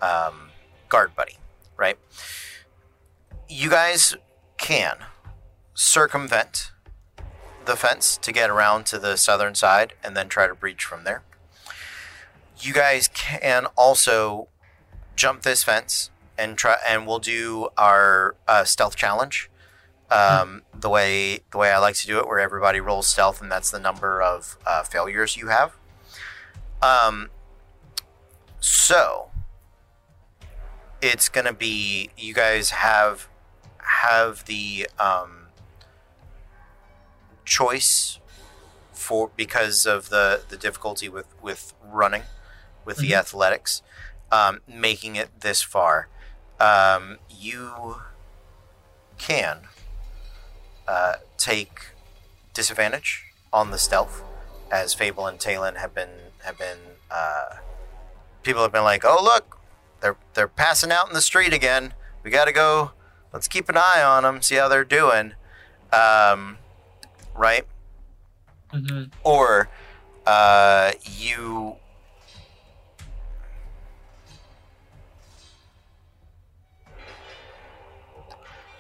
um, 0.02 0.50
guard 0.90 1.16
buddy, 1.16 1.38
right? 1.78 1.98
You 3.50 3.70
guys 3.70 4.16
can 4.58 4.96
circumvent 5.74 6.72
the 7.72 7.78
fence 7.78 8.18
to 8.18 8.34
get 8.34 8.50
around 8.50 8.86
to 8.86 9.00
the 9.00 9.16
southern 9.16 9.56
side 9.56 9.94
and 10.04 10.16
then 10.16 10.28
try 10.28 10.46
to 10.46 10.54
breach 10.54 10.84
from 10.84 11.06
there. 11.06 11.24
You 12.60 12.74
guys 12.74 13.08
can 13.08 13.66
also 13.78 14.50
jump 15.16 15.44
this 15.44 15.64
fence 15.64 16.12
and 16.38 16.58
try, 16.58 16.78
and 16.86 17.08
we'll 17.08 17.20
do 17.20 17.70
our 17.78 18.36
uh, 18.46 18.66
stealth 18.66 18.98
challenge 18.98 19.50
um, 20.12 20.64
the 20.78 20.90
way 20.90 21.40
the 21.52 21.58
way 21.58 21.72
I 21.72 21.78
like 21.78 21.96
to 21.96 22.08
do 22.08 22.20
it, 22.20 22.28
where 22.28 22.40
everybody 22.40 22.82
rolls 22.82 23.08
stealth, 23.08 23.42
and 23.42 23.50
that's 23.50 23.72
the 23.72 23.80
number 23.80 24.22
of 24.22 24.58
uh, 24.68 24.84
failures 24.84 25.38
you 25.38 25.48
have. 25.48 25.78
Um, 26.82 27.30
so 28.60 29.30
it's 31.02 31.30
gonna 31.30 31.54
be 31.54 32.10
you 32.18 32.34
guys 32.34 32.72
have 32.72 33.30
have 33.80 34.44
the 34.46 34.88
um, 35.00 35.41
choice 37.46 38.20
for 38.94 39.32
because 39.36 39.86
of 39.86 40.10
the 40.10 40.42
the 40.48 40.58
difficulty 40.58 41.10
with 41.10 41.28
with 41.42 41.74
running 41.84 42.24
with 42.86 42.98
the 42.98 43.14
athletics, 43.16 43.82
um, 44.32 44.60
making 44.68 45.16
it 45.16 45.42
this 45.42 45.62
far. 45.62 46.08
Um, 46.60 47.18
you 47.30 47.98
can 49.18 49.62
uh, 50.88 51.16
take 51.38 51.92
disadvantage 52.54 53.26
on 53.52 53.72
the 53.72 53.78
stealth, 53.78 54.24
as 54.72 54.94
Fable 54.94 55.28
and 55.28 55.40
Talon 55.40 55.76
have 55.76 55.94
been 55.94 56.10
have 56.44 56.58
been. 56.58 56.78
Uh, 57.10 57.58
people 58.44 58.62
have 58.62 58.72
been 58.72 58.84
like, 58.84 59.04
"Oh 59.06 59.22
look, 59.22 59.60
they're 60.02 60.18
they're 60.34 60.48
passing 60.48 60.92
out 60.92 61.08
in 61.08 61.14
the 61.14 61.22
street 61.22 61.54
again. 61.54 61.94
We 62.24 62.32
got 62.32 62.46
to 62.46 62.52
go. 62.52 62.92
Let's 63.34 63.48
keep 63.48 63.70
an 63.70 63.78
eye 63.78 64.04
on 64.04 64.24
them, 64.24 64.42
see 64.42 64.56
how 64.56 64.68
they're 64.68 64.84
doing." 64.84 65.34
Um, 65.92 66.58
right? 67.36 67.66
hmm 68.72 69.04
Or 69.24 69.70
uh, 70.26 70.92
you. 71.04 71.76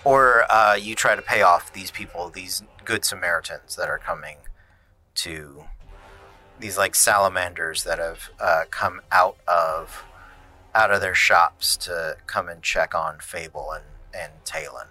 Or 0.03 0.51
uh, 0.51 0.73
you 0.73 0.95
try 0.95 1.15
to 1.15 1.21
pay 1.21 1.43
off 1.43 1.71
these 1.73 1.91
people, 1.91 2.29
these 2.29 2.63
good 2.85 3.05
Samaritans 3.05 3.75
that 3.75 3.87
are 3.87 3.99
coming 3.99 4.37
to 5.15 5.65
these 6.59 6.77
like 6.77 6.95
salamanders 6.95 7.83
that 7.83 7.99
have 7.99 8.29
uh, 8.39 8.63
come 8.69 9.01
out 9.11 9.37
of 9.47 10.03
out 10.73 10.91
of 10.91 11.01
their 11.01 11.15
shops 11.15 11.75
to 11.75 12.17
come 12.27 12.47
and 12.47 12.61
check 12.63 12.95
on 12.95 13.19
Fable 13.19 13.71
and 13.71 13.83
and 14.13 14.31
Talon. 14.45 14.87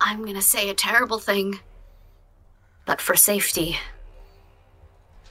I'm 0.00 0.24
gonna 0.24 0.42
say 0.42 0.68
a 0.68 0.74
terrible 0.74 1.18
thing, 1.18 1.60
but 2.86 3.00
for 3.00 3.16
safety, 3.16 3.78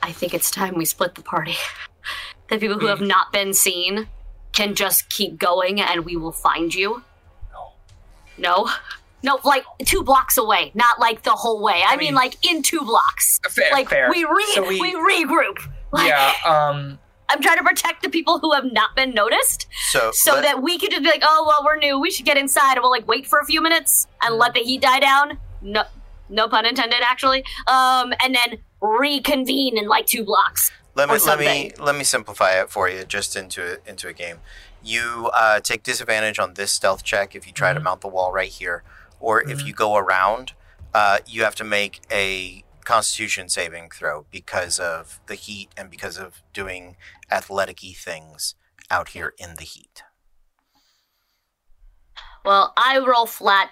I 0.02 0.12
think 0.12 0.34
it's 0.34 0.50
time 0.52 0.76
we 0.76 0.86
split 0.86 1.16
the 1.16 1.22
party. 1.24 1.56
The 2.50 2.60
people 2.60 2.78
who 2.78 2.88
have 2.88 3.00
not 3.02 3.32
been 3.32 3.54
seen 3.54 4.10
can 4.52 4.76
just 4.76 5.10
keep 5.10 5.40
going 5.40 5.80
and 5.82 6.04
we 6.06 6.18
will 6.18 6.34
find 6.34 6.76
you. 6.76 7.02
No. 7.52 7.72
No? 8.38 8.70
No, 9.24 9.40
like 9.46 9.64
two 9.86 10.04
blocks 10.04 10.38
away, 10.38 10.72
not 10.76 11.00
like 11.00 11.24
the 11.24 11.32
whole 11.32 11.64
way. 11.64 11.82
I, 11.84 11.96
mean, 11.96 12.08
mean- 12.08 12.16
like 12.16 12.36
in 12.48 12.62
two 12.62 12.82
blocks. 12.82 13.40
Fair, 13.50 13.72
like 13.72 13.90
fair. 13.90 14.10
we 14.12 14.26
re 14.26 14.46
So 14.54 14.68
we, 14.68 14.80
we- 14.80 14.94
regroup. 14.94 15.58
Like, 15.92 16.10
yeah. 16.10 16.34
Um. 16.46 17.00
I'm 17.30 17.42
trying 17.42 17.58
to 17.58 17.64
protect 17.64 18.04
the 18.04 18.10
people 18.10 18.40
who 18.40 18.52
have 18.54 18.66
not 18.72 18.96
been 18.96 19.12
noticed, 19.14 19.68
So, 19.90 20.12
so 20.14 20.34
let- 20.34 20.44
that 20.44 20.62
we 20.64 20.78
could 20.78 20.92
just 20.92 21.04
be 21.04 21.10
like, 21.10 21.24
oh 21.24 21.46
well, 21.48 21.62
we're 21.66 21.78
new. 21.78 22.00
We 22.00 22.12
should 22.12 22.26
get 22.26 22.38
inside, 22.38 22.74
and 22.74 22.82
we'll 22.82 22.92
like 22.92 23.08
wait 23.08 23.26
for 23.28 23.40
a 23.40 23.46
few 23.46 23.62
minutes 23.62 24.08
and 24.22 24.36
let 24.36 24.54
the 24.54 24.60
heat 24.60 24.82
die 24.82 25.00
down. 25.00 25.38
No, 25.62 25.84
no 26.30 26.48
pun 26.48 26.66
intended, 26.66 27.02
actually. 27.02 27.44
Um, 27.68 28.14
and 28.24 28.36
then 28.36 28.60
reconvene 28.82 29.78
in 29.78 29.88
like 29.88 30.06
two 30.06 30.24
blocks. 30.24 30.72
let 30.96 31.10
me 31.10 31.18
let 31.26 31.40
me 31.40 31.72
let 31.80 31.96
me 31.96 32.04
simplify 32.04 32.52
it 32.62 32.70
for 32.70 32.88
you 32.90 33.04
just 33.06 33.36
into 33.36 33.62
a, 33.74 33.90
into 33.90 34.08
a 34.08 34.14
game. 34.14 34.38
You 34.84 35.30
uh, 35.34 35.60
take 35.62 35.82
disadvantage 35.84 36.40
on 36.40 36.54
this 36.56 36.72
stealth 36.72 37.04
check 37.04 37.36
if 37.36 37.48
you 37.48 37.54
try 37.54 37.72
to 37.74 37.80
Mm-hmm. 37.80 37.86
mount 37.86 38.02
the 38.02 38.08
wall 38.10 38.32
right 38.34 38.50
here, 38.50 38.84
or 39.20 39.42
if 39.50 39.66
you 39.66 39.74
go 39.74 39.96
around, 39.96 40.54
uh, 40.94 41.20
you 41.26 41.44
have 41.44 41.56
to 41.56 41.64
make 41.64 42.02
a 42.12 42.63
Constitution 42.86 43.50
saving 43.50 43.90
throw 43.90 44.26
because 44.32 44.80
of 44.80 45.20
the 45.28 45.36
heat 45.36 45.70
and 45.78 45.90
because 45.90 46.18
of 46.18 46.42
doing 46.54 46.96
athletic-y 47.32 47.94
things 47.96 48.56
out 48.92 49.10
here 49.10 49.34
in 49.38 49.56
the 49.56 49.64
heat. 49.64 50.04
Well, 52.46 52.74
I 52.76 53.00
roll 53.00 53.26
flat 53.26 53.70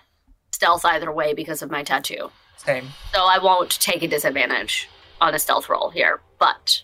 stealth 0.51 0.86
either 0.86 1.12
way 1.12 1.34
because 1.34 1.62
of 1.62 1.70
my 1.70 1.84
tattoo, 1.84 2.32
Same. 2.57 2.88
so 3.14 3.22
I 3.22 3.38
won't 3.38 3.72
take 3.80 4.01
a 4.03 4.07
disadvantage 4.07 4.89
on 5.20 5.34
a 5.36 5.39
stealth 5.39 5.70
roll 5.70 5.89
here. 5.89 6.22
But 6.39 6.82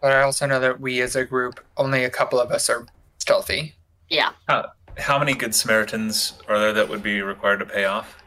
But 0.00 0.12
I 0.12 0.22
also 0.22 0.46
know 0.46 0.60
that 0.60 0.80
we 0.80 1.00
as 1.00 1.16
a 1.16 1.24
group, 1.24 1.60
only 1.76 2.04
a 2.04 2.10
couple 2.10 2.38
of 2.40 2.50
us 2.50 2.70
are 2.70 2.86
stealthy. 3.18 3.74
yeah, 4.08 4.30
How, 4.48 4.70
how 4.98 5.18
many 5.18 5.34
good 5.34 5.54
Samaritans 5.54 6.34
are 6.48 6.58
there 6.58 6.72
that 6.74 6.88
would 6.88 7.02
be 7.02 7.22
required 7.22 7.58
to 7.58 7.66
pay 7.66 7.84
off? 7.86 8.22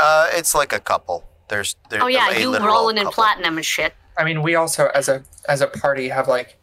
Uh, 0.00 0.28
it's 0.32 0.54
like 0.54 0.72
a 0.72 0.80
couple. 0.80 1.24
There's 1.48 1.76
there. 1.90 2.02
oh 2.02 2.06
yeah, 2.06 2.30
a 2.30 2.40
you 2.40 2.56
rolling 2.58 2.96
in 2.96 3.04
couple. 3.04 3.14
platinum 3.14 3.56
and 3.56 3.64
shit. 3.64 3.94
I 4.16 4.24
mean, 4.24 4.42
we 4.42 4.54
also 4.54 4.88
as 4.94 5.08
a 5.08 5.24
as 5.48 5.60
a 5.60 5.66
party 5.66 6.08
have 6.08 6.28
like 6.28 6.58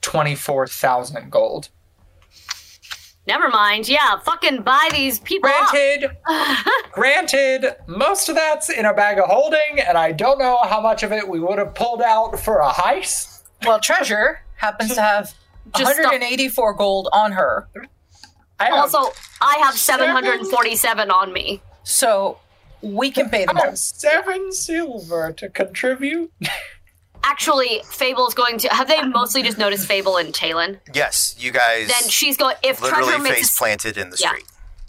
twenty 0.00 0.34
four 0.34 0.66
thousand 0.66 1.30
gold. 1.30 1.68
Never 3.26 3.48
mind. 3.48 3.88
Yeah, 3.88 4.18
fucking 4.18 4.62
buy 4.62 4.88
these 4.90 5.20
people. 5.20 5.48
Granted, 5.48 6.10
granted, 6.92 7.76
most 7.86 8.28
of 8.28 8.34
that's 8.34 8.68
in 8.68 8.84
a 8.84 8.92
bag 8.92 9.18
of 9.18 9.26
holding, 9.28 9.78
and 9.78 9.96
I 9.96 10.10
don't 10.10 10.38
know 10.38 10.58
how 10.64 10.80
much 10.80 11.04
of 11.04 11.12
it 11.12 11.28
we 11.28 11.38
would 11.38 11.58
have 11.58 11.74
pulled 11.74 12.02
out 12.02 12.38
for 12.40 12.58
a 12.58 12.68
heist. 12.70 13.42
Well, 13.64 13.78
Treasure 13.78 14.40
happens 14.56 14.94
to 14.94 15.00
have 15.00 15.32
184 15.72 16.74
gold 16.74 17.08
on 17.12 17.30
her. 17.32 17.68
I 18.58 18.70
Also, 18.70 18.98
I 19.40 19.56
have 19.58 19.76
747 19.76 21.10
on 21.10 21.32
me. 21.32 21.62
So 21.84 22.38
we 22.82 23.10
can 23.10 23.30
pay 23.30 23.44
them 23.46 23.56
I 23.56 23.74
seven 23.74 24.52
silver 24.52 25.32
to 25.32 25.48
contribute. 25.48 26.32
Actually, 27.24 27.82
Fable's 27.84 28.34
going 28.34 28.58
to. 28.58 28.68
Have 28.68 28.88
they 28.88 29.00
mostly 29.02 29.42
just 29.42 29.56
noticed 29.56 29.86
Fable 29.86 30.16
and 30.16 30.34
Talon? 30.34 30.80
Yes, 30.92 31.36
you 31.38 31.52
guys 31.52 31.88
Then 31.88 32.08
she's 32.08 32.36
going. 32.36 32.56
If 32.64 32.80
literally 32.82 33.04
Treasure 33.04 33.22
makes 33.22 33.36
face 33.36 33.54
a, 33.54 33.58
planted 33.58 33.96
in 33.96 34.10
the 34.10 34.16
Yeah. 34.20 34.30
street. 34.30 34.44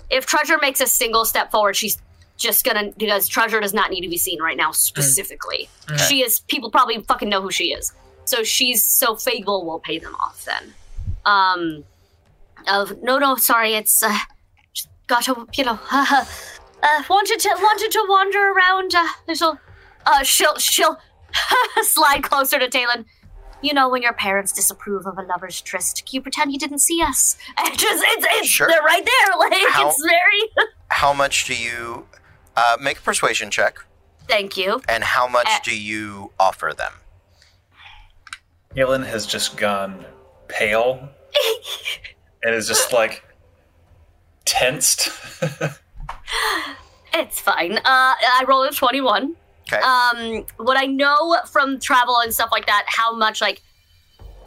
if 0.09 0.25
Treasure 0.25 0.57
makes 0.59 0.81
a 0.81 0.87
single 0.87 1.25
step 1.25 1.51
forward, 1.51 1.75
she's 1.75 1.97
just 2.37 2.65
gonna 2.65 2.91
because 2.97 3.27
Treasure 3.27 3.59
does 3.59 3.73
not 3.73 3.91
need 3.91 4.01
to 4.01 4.09
be 4.09 4.17
seen 4.17 4.41
right 4.41 4.57
now 4.57 4.71
specifically. 4.71 5.69
She 6.07 6.23
is. 6.23 6.39
People 6.47 6.71
probably 6.71 7.01
fucking 7.03 7.29
know 7.29 7.41
who 7.41 7.51
she 7.51 7.71
is. 7.71 7.93
So 8.25 8.43
she's 8.43 8.83
so 8.83 9.15
Fable 9.15 9.65
will 9.65 9.79
pay 9.79 9.99
them 9.99 10.15
off 10.15 10.43
then. 10.45 10.73
Um. 11.25 11.83
Of 12.65 13.01
no 13.03 13.17
no 13.17 13.35
sorry 13.35 13.73
it's 13.73 14.01
uh, 14.01 14.17
just 14.73 14.87
got 15.07 15.23
to 15.25 15.47
you 15.55 15.65
know 15.65 15.77
uh, 16.84 17.03
wanted 17.09 17.39
to 17.39 17.49
wanted 17.59 17.91
to 17.91 18.05
wander 18.09 18.51
around 18.51 18.93
uh 18.95 19.07
little 19.27 19.57
uh 20.05 20.23
she'll 20.23 20.57
she'll 20.57 20.97
slide 21.81 22.23
closer 22.23 22.59
to 22.59 22.67
Talon. 22.67 23.05
You 23.61 23.73
know 23.73 23.88
when 23.88 24.01
your 24.01 24.11
parents 24.13 24.51
disapprove 24.51 25.05
of 25.07 25.17
a 25.17 25.21
lover's 25.21 25.61
tryst, 25.61 26.05
can 26.05 26.15
you 26.15 26.21
pretend 26.21 26.51
you 26.51 26.59
didn't 26.59 26.79
see 26.79 27.01
us. 27.01 27.38
And 27.57 27.77
just 27.79 28.03
it's 28.07 28.25
it's 28.38 28.47
Sure. 28.47 28.67
they're 28.67 28.81
right 28.81 29.05
there. 29.05 29.38
Like 29.39 29.53
How- 29.71 29.89
it's 29.89 30.03
very. 30.03 30.69
How 30.89 31.13
much 31.13 31.45
do 31.45 31.55
you 31.55 32.05
uh, 32.55 32.77
make 32.79 32.97
a 32.99 33.01
persuasion 33.01 33.49
check, 33.49 33.79
Thank 34.27 34.57
you. 34.57 34.81
and 34.88 35.03
how 35.03 35.27
much 35.27 35.47
Uh, 35.47 35.59
do 35.63 35.75
you 35.79 36.31
offer 36.39 36.71
them? 36.77 36.91
Galen 38.75 39.03
has 39.03 39.25
just 39.25 39.57
gone 39.57 40.05
pale 40.47 41.09
and 42.43 42.53
is 42.55 42.67
just 42.67 42.91
like 42.93 43.23
tensed. 44.45 45.09
It's 47.13 47.39
fine. 47.39 47.77
Uh, 47.77 47.81
I 47.86 48.43
rolled 48.47 48.71
a 48.71 48.75
twenty-one. 48.75 49.36
Okay. 49.71 49.81
Um, 49.81 50.45
what 50.57 50.77
I 50.77 50.86
know 50.88 51.38
from 51.51 51.79
travel 51.79 52.17
and 52.19 52.34
stuff 52.34 52.49
like 52.51 52.65
that, 52.65 52.86
how 52.88 53.15
much 53.15 53.39
like 53.39 53.61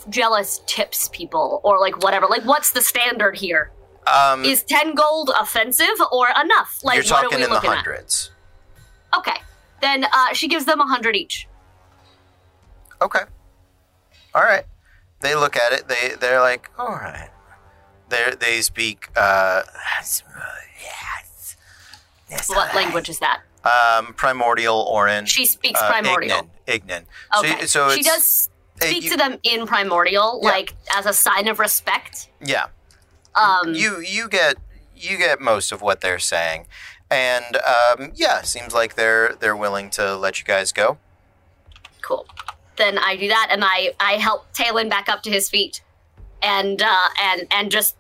jealous 0.09 0.61
tips 0.67 1.09
people 1.13 1.61
or 1.65 1.79
like 1.81 2.03
whatever. 2.03 2.27
Like, 2.27 2.45
what's 2.45 2.73
the 2.73 2.81
standard 2.83 3.37
here? 3.37 3.71
um, 4.07 4.45
Is 4.45 4.63
ten 4.63 4.95
gold 4.95 5.31
offensive 5.41 5.97
or 6.13 6.29
enough? 6.41 6.81
Like, 6.83 6.97
you're 6.97 7.15
what 7.17 7.25
are 7.25 7.29
we 7.31 7.43
in 7.43 7.49
the 7.49 7.55
looking 7.55 7.71
hundreds. 7.71 8.31
at? 9.13 9.19
Okay, 9.19 9.41
then 9.81 10.05
uh, 10.13 10.33
she 10.33 10.49
gives 10.49 10.65
them 10.65 10.81
a 10.81 10.87
hundred 10.87 11.17
each. 11.17 11.49
Okay. 13.01 13.23
All 14.35 14.43
right. 14.43 14.65
They 15.21 15.35
look 15.35 15.57
at 15.57 15.73
it. 15.73 15.89
They 15.89 16.15
they're 16.21 16.41
like, 16.41 16.71
all 16.79 16.89
right. 16.89 17.31
They 18.09 18.33
they 18.39 18.61
speak. 18.61 19.09
Uh, 19.17 19.63
What 22.49 22.75
language 22.75 23.09
is 23.09 23.19
that? 23.21 23.43
Um, 23.65 24.15
primordial 24.15 24.85
Auran. 24.93 25.27
She 25.27 25.47
speaks 25.47 25.81
uh, 25.81 25.89
primordial. 25.91 26.49
Ignan. 26.67 26.81
Ignan. 26.89 27.05
Okay, 27.39 27.67
So, 27.67 27.89
so 27.89 27.97
she 27.97 28.03
does 28.03 28.49
speak 28.81 29.05
you- 29.05 29.11
to 29.11 29.17
them 29.17 29.39
in 29.43 29.67
primordial, 29.67 30.41
Yeah. 30.43 30.49
like 30.51 30.75
as 30.95 31.07
a 31.07 31.13
sign 31.13 31.49
of 31.49 31.59
respect. 31.59 32.29
Yeah. 32.41 32.67
Um, 33.35 33.75
you 33.75 34.01
you 34.01 34.29
get 34.29 34.57
you 34.95 35.19
get 35.19 35.41
most 35.41 35.71
of 35.73 35.83
what 35.83 36.01
they're 36.01 36.19
saying, 36.19 36.67
and 37.11 37.57
um, 37.59 38.13
yeah, 38.15 38.41
seems 38.43 38.73
like 38.73 38.95
they're 38.95 39.35
they're 39.41 39.57
willing 39.57 39.91
to 39.91 40.17
let 40.17 40.39
you 40.39 40.45
guys 40.47 40.73
go. 40.73 40.99
cool. 42.03 42.27
Then 42.77 42.99
I 42.99 43.17
do 43.17 43.29
that, 43.29 43.49
and 43.51 43.63
I 43.65 43.93
I 44.01 44.13
help 44.15 44.53
Talon 44.55 44.89
back 44.89 45.09
up 45.09 45.23
to 45.25 45.31
his 45.31 45.51
feet, 45.51 45.83
and 46.43 46.81
uh, 46.81 47.09
and 47.21 47.47
and 47.51 47.71
just 47.71 47.95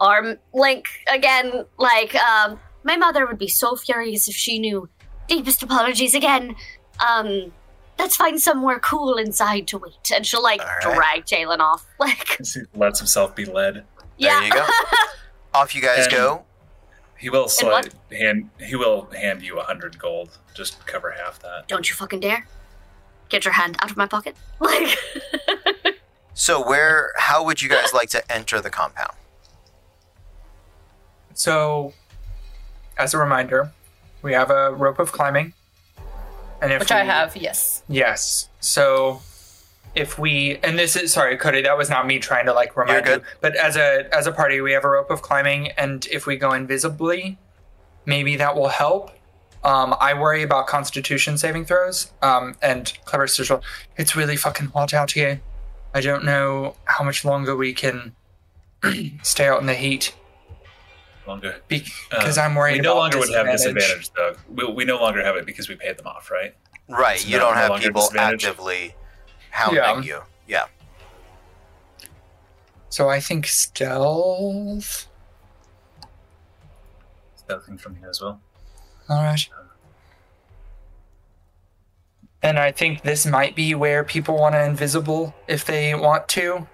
arm 0.00 0.36
link 0.52 0.88
again. 1.10 1.64
Like 1.78 2.14
um, 2.16 2.58
my 2.84 2.96
mother 2.96 3.26
would 3.26 3.38
be 3.38 3.48
so 3.48 3.74
furious 3.76 4.28
if 4.28 4.36
she 4.36 4.58
knew. 4.58 4.88
Deepest 5.26 5.62
apologies 5.62 6.14
again. 6.14 6.54
Um, 7.04 7.52
let's 7.98 8.14
find 8.14 8.40
somewhere 8.40 8.78
cool 8.78 9.16
inside 9.16 9.66
to 9.68 9.78
wait, 9.78 10.10
and 10.14 10.24
she'll 10.26 10.42
like 10.42 10.60
All 10.60 10.92
right. 10.92 10.94
drag 10.94 11.26
Talon 11.26 11.60
off. 11.60 11.86
Like 11.98 12.36
he 12.38 12.60
lets 12.74 12.98
himself 13.00 13.34
be 13.34 13.44
led. 13.46 13.84
yeah, 14.18 14.34
There 14.40 14.48
you 14.48 14.52
go. 14.52 14.66
Off 15.54 15.74
you 15.74 15.80
guys 15.82 16.04
And- 16.06 16.12
go. 16.12 16.44
He 17.16 17.30
will 17.30 17.42
what? 17.44 17.50
slide, 17.52 17.94
hand. 18.12 18.50
He 18.60 18.76
will 18.76 19.08
hand 19.18 19.40
you 19.40 19.58
a 19.58 19.62
hundred 19.64 19.98
gold. 19.98 20.36
Just 20.52 20.84
cover 20.86 21.10
half 21.12 21.38
that. 21.40 21.66
don't 21.68 21.88
you 21.88 21.94
fucking 21.96 22.20
dare 22.20 22.46
get 23.30 23.46
your 23.46 23.54
hand 23.54 23.76
out 23.80 23.90
of 23.90 23.96
my 23.96 24.06
pocket. 24.06 24.36
Like 24.60 24.98
So 26.34 26.62
where? 26.66 27.12
How 27.16 27.42
would 27.44 27.62
you 27.62 27.68
guys 27.70 27.94
like 27.94 28.10
to 28.10 28.32
enter 28.32 28.60
the 28.60 28.68
compound? 28.68 29.12
So, 31.34 31.94
as 32.96 33.14
a 33.14 33.18
reminder, 33.18 33.72
we 34.22 34.32
have 34.32 34.50
a 34.50 34.72
rope 34.72 34.98
of 34.98 35.12
climbing, 35.12 35.52
and 36.60 36.72
if 36.72 36.80
Which 36.80 36.92
I 36.92 37.04
have, 37.04 37.36
yes. 37.36 37.82
Yes. 37.88 38.48
So 38.60 39.20
if 39.94 40.18
we 40.18 40.58
and 40.62 40.78
this 40.78 40.96
is 40.96 41.12
sorry, 41.12 41.36
Cody, 41.36 41.62
that 41.62 41.76
was 41.76 41.90
not 41.90 42.06
me 42.06 42.18
trying 42.18 42.46
to 42.46 42.52
like 42.52 42.76
remind 42.76 43.06
You're 43.06 43.16
you. 43.16 43.22
But 43.40 43.56
as 43.56 43.76
a 43.76 44.08
as 44.14 44.26
a 44.26 44.32
party, 44.32 44.60
we 44.60 44.72
have 44.72 44.84
a 44.84 44.90
rope 44.90 45.10
of 45.10 45.22
climbing, 45.22 45.72
and 45.72 46.06
if 46.06 46.26
we 46.26 46.36
go 46.36 46.52
invisibly, 46.52 47.38
maybe 48.06 48.36
that 48.36 48.56
will 48.56 48.68
help. 48.68 49.10
Um, 49.62 49.94
I 49.98 50.12
worry 50.12 50.42
about 50.42 50.66
Constitution 50.66 51.38
saving 51.38 51.64
throws. 51.64 52.12
Um, 52.20 52.54
and 52.60 52.92
clever 53.06 53.26
social, 53.26 53.62
it's 53.96 54.14
really 54.14 54.36
fucking 54.36 54.68
hot 54.68 54.92
out 54.92 55.12
here. 55.12 55.40
I 55.94 56.02
don't 56.02 56.24
know 56.24 56.76
how 56.84 57.02
much 57.02 57.24
longer 57.24 57.56
we 57.56 57.72
can 57.72 58.14
stay 59.22 59.48
out 59.48 59.60
in 59.60 59.66
the 59.66 59.74
heat 59.74 60.14
Longer. 61.26 61.56
because 61.68 62.36
Uh, 62.38 62.42
I'm 62.42 62.54
worried 62.54 62.74
We 62.74 62.80
no 62.80 62.92
about 62.92 63.00
longer 63.14 63.18
would 63.20 63.32
have 63.34 63.46
disadvantage. 63.46 63.82
disadvantage, 64.04 64.10
though. 64.12 64.66
We, 64.68 64.72
we 64.74 64.84
no 64.84 64.98
longer 65.00 65.24
have 65.24 65.36
it 65.36 65.46
because 65.46 65.68
we 65.68 65.74
paid 65.74 65.96
them 65.96 66.06
off, 66.06 66.30
right? 66.30 66.54
Right. 66.88 67.16
It's 67.16 67.26
you 67.26 67.38
don't 67.38 67.54
have 67.54 67.70
longer 67.70 67.86
people 67.86 68.10
actively 68.18 68.94
hounding 69.50 69.78
Yeah. 69.82 70.00
you. 70.02 70.22
Yeah. 70.46 70.64
So 72.90 73.08
I 73.08 73.20
think 73.20 73.46
stealth. 73.46 75.08
Stealthing 77.48 77.80
from 77.80 77.96
here 77.96 78.08
as 78.10 78.20
well. 78.20 78.40
All 79.08 79.22
right. 79.22 79.48
And 82.42 82.58
I 82.58 82.70
think 82.72 83.02
this 83.02 83.24
might 83.24 83.56
be 83.56 83.74
where 83.74 84.04
people 84.04 84.36
want 84.36 84.54
to 84.54 84.62
invisible 84.62 85.34
if 85.48 85.64
they 85.64 85.94
want 85.94 86.28
to. 86.28 86.66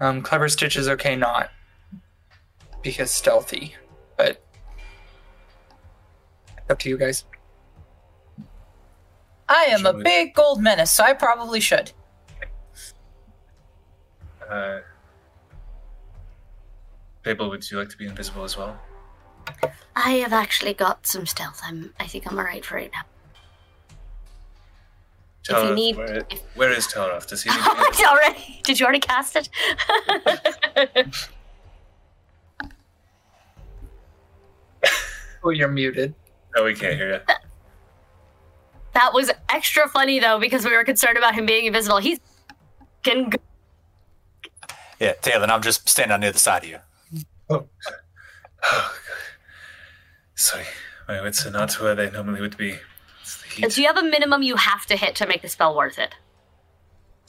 Um, 0.00 0.22
Clever 0.22 0.48
Stitch 0.48 0.76
is 0.76 0.88
okay 0.88 1.14
not 1.16 1.50
because 2.82 3.10
stealthy, 3.10 3.74
but 4.16 4.42
up 6.70 6.78
to 6.80 6.88
you 6.88 6.98
guys. 6.98 7.24
I 9.48 9.64
am 9.70 9.86
a 9.86 9.92
we- 9.92 10.02
big 10.02 10.34
gold 10.34 10.62
menace, 10.62 10.90
so 10.90 11.02
I 11.04 11.14
probably 11.14 11.60
should. 11.60 11.92
Uh, 14.48 14.80
Fable, 17.22 17.48
would 17.50 17.70
you 17.70 17.78
like 17.78 17.88
to 17.90 17.96
be 17.98 18.06
invisible 18.06 18.44
as 18.44 18.56
well? 18.56 18.78
I 19.96 20.10
have 20.12 20.32
actually 20.32 20.74
got 20.74 21.06
some 21.06 21.26
stealth. 21.26 21.60
I'm. 21.64 21.92
I 21.98 22.06
think 22.06 22.30
I'm 22.30 22.38
alright 22.38 22.64
for 22.64 22.76
right 22.76 22.90
now. 22.94 23.02
If 25.42 25.48
you 25.50 25.54
Talroth, 25.54 25.74
need- 25.74 25.96
where, 25.96 26.26
if- 26.30 26.42
where 26.54 26.70
is 26.72 26.86
Talroth? 26.86 27.26
Does 27.26 27.42
he 27.42 27.50
need 27.54 27.58
to 27.58 27.92
be 27.98 28.04
already? 28.04 28.60
Did 28.64 28.78
you 28.80 28.84
already 28.86 29.00
cast 29.00 29.36
it? 29.36 29.48
Oh, 35.44 35.50
you're 35.50 35.68
muted. 35.68 36.14
No, 36.56 36.64
we 36.64 36.74
can't 36.74 36.96
hear 36.96 37.12
you. 37.14 37.34
that 38.94 39.12
was 39.12 39.30
extra 39.48 39.88
funny 39.88 40.18
though 40.18 40.38
because 40.40 40.64
we 40.64 40.72
were 40.72 40.82
concerned 40.84 41.16
about 41.16 41.34
him 41.34 41.46
being 41.46 41.66
invisible. 41.66 41.98
He's 41.98 42.18
can. 43.02 43.30
Go- 43.30 43.38
Yeah, 44.98 45.12
Taylor, 45.22 45.46
I'm 45.46 45.62
just 45.62 45.88
standing 45.88 46.12
on 46.12 46.20
the 46.20 46.28
other 46.28 46.38
side 46.38 46.64
of 46.64 46.70
you. 46.70 46.78
Oh. 47.50 47.66
oh 48.64 48.94
Sorry, 50.34 50.64
my 51.08 51.20
wits 51.22 51.44
are 51.46 51.50
not 51.50 51.72
where 51.80 51.94
they 51.94 52.10
normally 52.10 52.40
would 52.40 52.56
be. 52.56 52.76
It's 53.22 53.42
the. 53.56 53.68
Do 53.68 53.80
you 53.80 53.86
have 53.86 53.96
a 53.98 54.02
minimum 54.02 54.42
you 54.42 54.56
have 54.56 54.86
to 54.86 54.96
hit 54.96 55.14
to 55.16 55.26
make 55.26 55.42
the 55.42 55.48
spell 55.48 55.76
worth 55.76 55.98
it? 55.98 56.14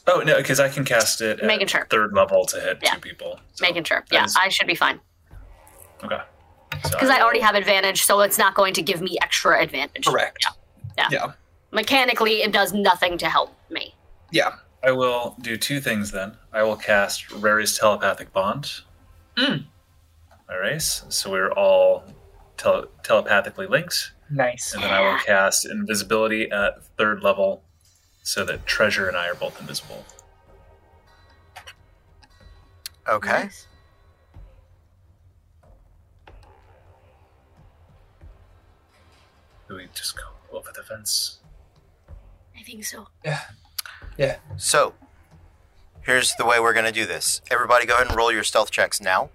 Oh 0.08 0.22
no, 0.26 0.38
because 0.38 0.60
I 0.60 0.70
can 0.70 0.86
cast 0.86 1.22
it 1.22 1.40
at 1.40 1.46
Making 1.46 1.68
sure. 1.68 1.86
third 1.90 2.14
level 2.14 2.46
to 2.46 2.60
hit 2.60 2.80
Yeah. 2.82 2.94
two 2.96 3.00
people. 3.02 3.40
So 3.54 3.64
Making 3.66 3.84
sure. 3.84 4.04
Yeah, 4.12 4.26
is- 4.26 4.36
I 4.40 4.50
should 4.50 4.68
be 4.68 4.76
fine 4.76 5.00
okay. 6.04 6.20
So 6.84 6.90
because 6.92 7.10
I 7.10 7.22
already 7.22 7.40
have 7.40 7.56
advantage, 7.56 8.04
so 8.04 8.22
it's 8.22 8.38
not 8.38 8.56
going 8.56 8.74
to 8.76 8.82
give 8.82 9.02
me 9.02 9.18
extra 9.22 9.62
advantage. 9.62 10.06
Correct. 10.06 10.46
Yeah. 10.46 10.54
Yeah. 10.98 11.08
yeah. 11.12 11.32
Mechanically, 11.72 12.42
it 12.42 12.52
does 12.52 12.74
nothing 12.74 13.18
to 13.20 13.30
help 13.30 13.56
me. 13.70 13.94
Yeah. 14.32 14.52
I 14.84 14.92
will 14.92 15.36
do 15.42 15.58
two 15.58 15.82
things 15.82 16.12
then. 16.12 16.38
I 16.54 16.64
will 16.64 16.78
cast 16.78 17.32
Rary's 17.32 17.78
telepathic 17.78 18.32
bond. 18.32 18.82
Mm. 19.36 19.66
All 20.50 20.58
right, 20.60 20.82
so 20.82 21.30
we're 21.30 21.52
all 21.52 22.04
tele- 22.58 22.88
telepathically 23.04 23.68
linked, 23.68 24.14
Nice. 24.32 24.74
and 24.74 24.82
then 24.82 24.90
I 24.92 25.02
will 25.02 25.20
cast 25.20 25.66
invisibility 25.66 26.50
at 26.50 26.84
third 26.98 27.22
level, 27.22 27.64
so 28.24 28.44
that 28.46 28.66
Treasure 28.66 29.08
and 29.08 29.16
I 29.16 29.28
are 29.28 29.36
both 29.36 29.60
invisible. 29.62 30.04
Okay. 33.08 33.50
Do 39.70 39.76
we 39.76 39.88
just 39.94 40.18
go 40.18 40.24
over 40.52 40.72
the 40.76 40.82
fence? 40.82 41.38
I 42.58 42.64
think 42.64 42.84
so. 42.84 43.08
Yeah. 43.24 43.42
Yeah. 44.18 44.38
So, 44.58 44.96
here's 46.02 46.34
the 46.36 46.46
way 46.46 46.60
we're 46.60 46.74
going 46.74 46.88
to 46.88 46.92
do 46.92 47.06
this. 47.06 47.42
Everybody 47.52 47.86
go 47.86 47.94
ahead 47.94 48.08
and 48.08 48.18
roll 48.18 48.32
your 48.32 48.44
stealth 48.44 48.72
checks 48.72 49.00
now. 49.00 49.30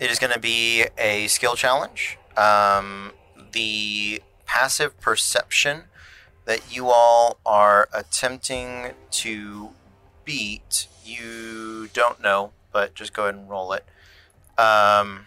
It 0.00 0.10
is 0.10 0.18
going 0.18 0.32
to 0.32 0.40
be 0.40 0.86
a 0.96 1.26
skill 1.26 1.54
challenge. 1.54 2.18
Um, 2.36 3.12
the 3.52 4.22
passive 4.46 4.98
perception 5.00 5.82
that 6.46 6.74
you 6.74 6.88
all 6.88 7.38
are 7.44 7.88
attempting 7.92 8.92
to 9.10 9.70
beat, 10.24 10.88
you 11.04 11.90
don't 11.92 12.22
know, 12.22 12.52
but 12.72 12.94
just 12.94 13.12
go 13.12 13.24
ahead 13.24 13.34
and 13.34 13.50
roll 13.50 13.74
it. 13.74 13.84
Um, 14.58 15.26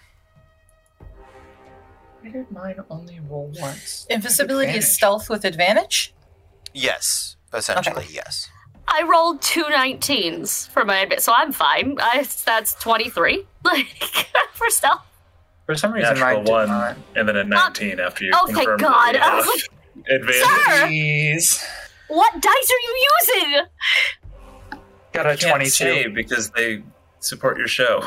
Why 2.25 2.31
did 2.31 2.51
mine 2.51 2.79
only 2.89 3.19
roll 3.29 3.51
once? 3.59 4.07
Invisibility 4.09 4.71
is 4.71 4.91
stealth 4.91 5.29
with 5.29 5.45
advantage. 5.45 6.11
yes, 6.73 7.35
essentially, 7.53 8.07
yes. 8.09 8.49
I 8.87 9.03
rolled 9.03 9.43
two 9.43 9.63
19s 9.65 10.67
for 10.69 10.83
my 10.85 11.01
advantage, 11.01 11.23
so 11.23 11.33
I'm 11.35 11.51
fine. 11.51 11.97
I, 12.01 12.27
that's 12.45 12.73
23 12.75 13.45
like, 13.63 13.85
for 14.53 14.69
stealth. 14.71 15.05
For 15.67 15.75
some 15.75 15.93
reason, 15.93 16.15
Natural 16.15 16.35
mine 16.37 16.45
did 16.45 16.51
one, 16.51 16.67
not. 16.67 16.97
and 17.15 17.29
then 17.29 17.35
a 17.37 17.41
uh, 17.41 17.43
19 17.43 17.99
after 17.99 18.25
you 18.25 18.31
oh, 18.33 18.45
thank 18.47 18.57
confirmed 18.57 18.79
that 18.79 18.89
God. 18.89 19.15
I 19.17 19.35
was 19.35 19.45
like, 19.45 20.09
advantage. 20.09 20.41
Sir! 20.41 20.87
Jeez. 20.87 21.63
What 22.07 22.33
dice 22.33 22.71
are 22.71 22.81
you 22.81 23.07
using? 23.11 23.61
Got 25.13 25.25
a 25.27 25.37
Can't 25.37 25.41
22. 25.57 25.69
say 25.69 26.07
because 26.07 26.49
they 26.51 26.81
support 27.19 27.59
your 27.59 27.67
show. 27.67 28.03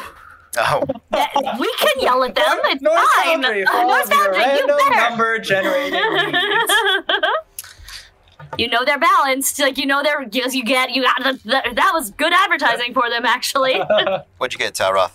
Oh, 0.56 0.84
Yeah, 1.12 1.58
we 1.58 1.72
can 1.78 2.00
yell 2.00 2.24
at 2.24 2.34
them. 2.34 2.58
It's 2.64 2.82
North 2.82 2.98
fine. 3.14 3.42
Foundry, 3.42 3.64
for 3.64 3.72
all 3.72 3.88
Norse 3.88 4.08
Foundry, 4.08 4.42
you 4.42 4.66
better. 4.66 5.10
number 5.10 5.38
generated 5.38 6.00
leads. 6.02 6.72
you 8.58 8.68
know 8.68 8.84
they're 8.84 8.98
balanced. 8.98 9.58
Like 9.60 9.78
you 9.78 9.86
know 9.86 10.02
they're 10.02 10.26
as 10.44 10.54
you 10.56 10.64
get. 10.64 10.90
You 10.90 11.02
got 11.02 11.22
that, 11.44 11.74
that 11.76 11.90
was 11.92 12.10
good 12.12 12.32
advertising 12.32 12.94
for 12.94 13.08
them, 13.10 13.24
actually. 13.24 13.78
what'd 14.38 14.52
you 14.52 14.58
get, 14.58 14.74
Talroth? 14.74 15.12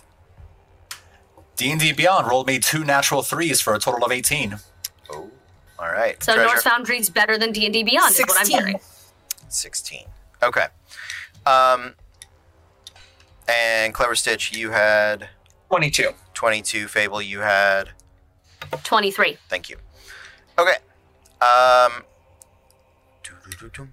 D&D 1.56 1.92
Beyond 1.92 2.26
rolled 2.28 2.46
me 2.48 2.58
two 2.58 2.84
natural 2.84 3.22
threes 3.22 3.60
for 3.60 3.74
a 3.74 3.78
total 3.78 4.04
of 4.04 4.10
18. 4.10 4.56
Oh, 5.10 5.30
all 5.78 5.86
right. 5.86 6.20
so 6.22 6.34
Treasure. 6.34 6.48
Norse 6.48 6.62
Foundry's 6.64 7.08
better 7.10 7.38
than 7.38 7.52
D 7.52 7.64
and 7.66 7.72
D 7.72 7.82
Beyond, 7.84 8.12
is 8.12 8.20
what 8.20 8.30
I'm 8.38 8.44
16. 8.46 8.58
hearing. 8.58 8.80
16. 9.48 10.04
Okay. 10.42 10.66
Um, 11.46 11.94
and 13.48 13.92
Clever 13.94 14.14
Stitch, 14.14 14.56
you 14.56 14.70
had 14.70 15.28
22. 15.70 16.10
22. 16.34 16.88
Fable, 16.88 17.20
you 17.22 17.40
had. 17.40 17.90
Twenty 18.82 19.10
three. 19.10 19.36
Thank 19.48 19.68
you. 19.68 19.76
Okay. 20.58 20.76
Um. 21.40 22.04
doo-doo-doo-doo. 23.22 23.88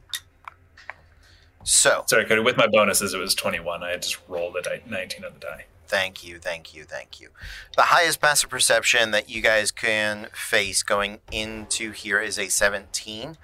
So, 1.63 2.03
Sorry, 2.07 2.25
Cody. 2.25 2.41
With 2.41 2.57
my 2.57 2.67
bonuses, 2.67 3.13
it 3.13 3.17
was 3.19 3.35
21. 3.35 3.83
I 3.83 3.91
had 3.91 4.01
just 4.01 4.17
rolled 4.27 4.55
a 4.55 4.61
di- 4.61 4.81
19 4.89 5.23
on 5.25 5.33
the 5.33 5.39
die. 5.39 5.65
thank 5.87 6.23
you, 6.23 6.39
thank 6.39 6.73
you, 6.73 6.83
thank 6.85 7.19
you. 7.19 7.29
The 7.75 7.83
highest 7.83 8.19
passive 8.21 8.49
perception 8.49 9.11
that 9.11 9.29
you 9.29 9.41
guys 9.41 9.71
can 9.71 10.27
face 10.33 10.81
going 10.83 11.19
into 11.31 11.91
here 11.91 12.19
is 12.19 12.39
a 12.39 12.47
17, 12.47 13.37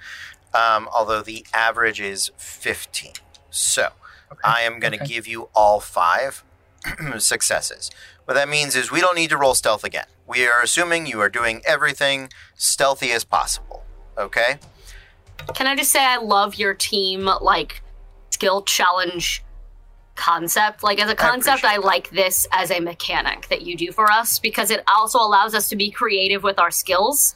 um, 0.54 0.90
although 0.94 1.22
the 1.22 1.46
average 1.54 2.00
is 2.02 2.32
15. 2.38 3.14
So, 3.52 3.90
I 4.44 4.62
am 4.62 4.80
going 4.80 4.94
to 4.94 5.02
okay. 5.02 5.14
give 5.14 5.28
you 5.28 5.50
all 5.56 5.80
five 5.80 6.44
successes. 7.18 7.90
What 8.26 8.34
that 8.34 8.50
means 8.50 8.76
is 8.76 8.92
we 8.92 9.00
don't 9.00 9.16
need 9.16 9.30
to 9.30 9.38
roll 9.38 9.56
stealth 9.56 9.84
again. 9.84 10.06
We 10.28 10.46
are 10.48 10.62
assuming 10.62 11.06
you 11.06 11.20
are 11.22 11.30
doing 11.30 11.62
everything 11.66 12.30
stealthy 12.56 13.12
as 13.12 13.24
possible. 13.24 13.84
Okay? 14.18 14.58
Can 15.54 15.68
I 15.68 15.76
just 15.76 15.92
say 15.92 16.04
I 16.04 16.18
love 16.18 16.56
your 16.56 16.74
team 16.74 17.30
like 17.42 17.82
skill 18.32 18.62
challenge 18.64 19.44
concept. 20.18 20.84
Like 20.84 21.00
as 21.00 21.10
a 21.10 21.16
concept, 21.16 21.60
appreciate 21.60 21.84
I, 21.84 21.88
like 21.88 22.10
this 22.10 22.46
as 22.52 22.72
a 22.72 22.80
mechanic 22.82 23.48
that 23.48 23.62
you 23.62 23.78
do 23.78 23.92
for 23.94 24.12
us 24.12 24.40
because 24.40 24.70
it 24.72 24.84
also 24.94 25.20
allows 25.20 25.56
us 25.56 25.70
to 25.70 25.78
be 25.78 25.90
creative 25.90 26.44
with 26.44 26.60
our 26.60 26.72
skills 26.72 27.36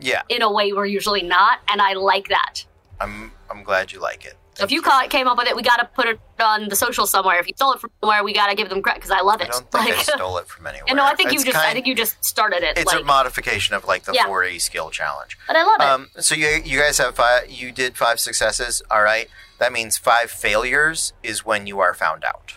Yeah, 0.00 0.22
in 0.28 0.42
a 0.42 0.50
way 0.50 0.72
we're 0.72 0.86
usually 0.86 1.22
not, 1.22 1.60
and 1.68 1.80
I 1.80 1.92
like 1.92 2.28
that. 2.28 2.64
I'm 3.00 3.30
I'm 3.48 3.62
glad 3.62 3.92
you 3.92 4.00
like 4.00 4.24
it. 4.24 4.34
So 4.54 4.64
if 4.64 4.70
you 4.70 4.82
ca- 4.82 5.06
came 5.08 5.26
up 5.28 5.38
with 5.38 5.48
it, 5.48 5.56
we 5.56 5.62
got 5.62 5.78
to 5.78 5.86
put 5.86 6.06
it 6.06 6.20
on 6.38 6.68
the 6.68 6.76
social 6.76 7.06
somewhere. 7.06 7.38
If 7.38 7.46
you 7.48 7.54
stole 7.56 7.72
it 7.72 7.80
from 7.80 7.90
somewhere, 8.00 8.22
we 8.22 8.34
got 8.34 8.48
to 8.48 8.54
give 8.54 8.68
them 8.68 8.82
credit 8.82 8.98
because 9.02 9.10
I 9.10 9.22
love 9.22 9.40
it. 9.40 9.44
I 9.44 9.46
it. 9.46 9.52
don't 9.52 9.70
think 9.72 9.88
like, 9.96 9.98
I 9.98 10.02
stole 10.02 10.36
it 10.38 10.46
from 10.46 10.66
anywhere. 10.66 10.84
and 10.88 10.96
no, 10.98 11.04
I 11.04 11.14
think 11.14 11.30
you 11.32 11.36
It's 11.36 11.44
just, 11.44 11.56
I 11.56 11.72
think 11.72 11.86
you 11.86 11.94
just 11.94 12.22
started 12.22 12.62
it. 12.62 12.76
It's 12.76 12.92
like, 12.92 13.00
a 13.02 13.04
modification 13.04 13.74
of 13.74 13.86
like 13.86 14.04
the 14.04 14.12
Yeah. 14.12 14.26
4A 14.26 14.60
skill 14.60 14.90
challenge. 14.90 15.38
but 15.46 15.56
I 15.56 15.62
love 15.64 15.80
it. 15.80 15.84
Um, 15.86 16.08
so 16.22 16.34
you 16.34 16.48
you 16.64 16.78
guys 16.80 16.98
have 16.98 17.14
five. 17.16 17.50
You 17.50 17.72
did 17.72 17.96
five 17.96 18.20
successes. 18.20 18.82
All 18.90 19.02
right. 19.02 19.28
That 19.58 19.72
means 19.72 19.96
five 19.96 20.30
failures 20.30 21.12
is 21.22 21.46
when 21.46 21.66
you 21.66 21.80
are 21.80 21.94
found 21.94 22.22
out. 22.24 22.54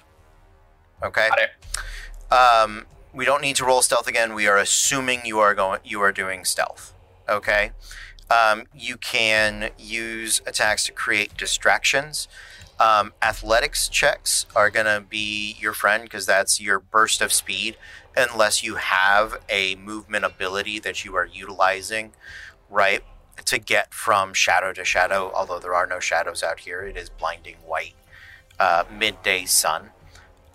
Okay. 1.01 1.29
Got 1.29 1.39
it. 1.39 2.33
Um, 2.33 2.85
we 3.13 3.23
don't 3.23 3.41
need 3.41 3.55
to 3.57 3.65
roll 3.65 3.81
stealth 3.81 4.07
again. 4.07 4.33
We 4.33 4.47
are 4.47 4.57
assuming 4.57 5.21
you 5.25 5.39
are 5.39 5.53
going. 5.55 5.79
You 5.85 6.01
are 6.01 6.11
doing 6.11 6.43
stealth. 6.43 6.93
Okay. 7.29 7.71
Um, 8.29 8.63
you 8.73 8.97
can 8.97 9.69
use 9.77 10.41
attacks 10.47 10.85
to 10.85 10.91
create 10.91 11.37
distractions. 11.37 12.27
Um, 12.79 13.13
athletics 13.21 13.87
checks 13.87 14.45
are 14.55 14.69
going 14.69 14.87
to 14.87 15.05
be 15.07 15.55
your 15.59 15.73
friend 15.73 16.03
because 16.03 16.25
that's 16.25 16.59
your 16.59 16.79
burst 16.79 17.21
of 17.21 17.31
speed, 17.31 17.77
unless 18.17 18.63
you 18.63 18.75
have 18.75 19.37
a 19.47 19.75
movement 19.75 20.25
ability 20.25 20.79
that 20.79 21.05
you 21.05 21.15
are 21.15 21.25
utilizing, 21.25 22.11
right, 22.69 23.01
to 23.45 23.59
get 23.59 23.93
from 23.93 24.33
shadow 24.33 24.73
to 24.73 24.83
shadow. 24.83 25.31
Although 25.33 25.59
there 25.59 25.75
are 25.75 25.87
no 25.87 25.99
shadows 25.99 26.43
out 26.43 26.61
here, 26.61 26.81
it 26.81 26.97
is 26.97 27.09
blinding 27.09 27.57
white, 27.65 27.95
uh, 28.59 28.83
midday 28.91 29.45
sun. 29.45 29.91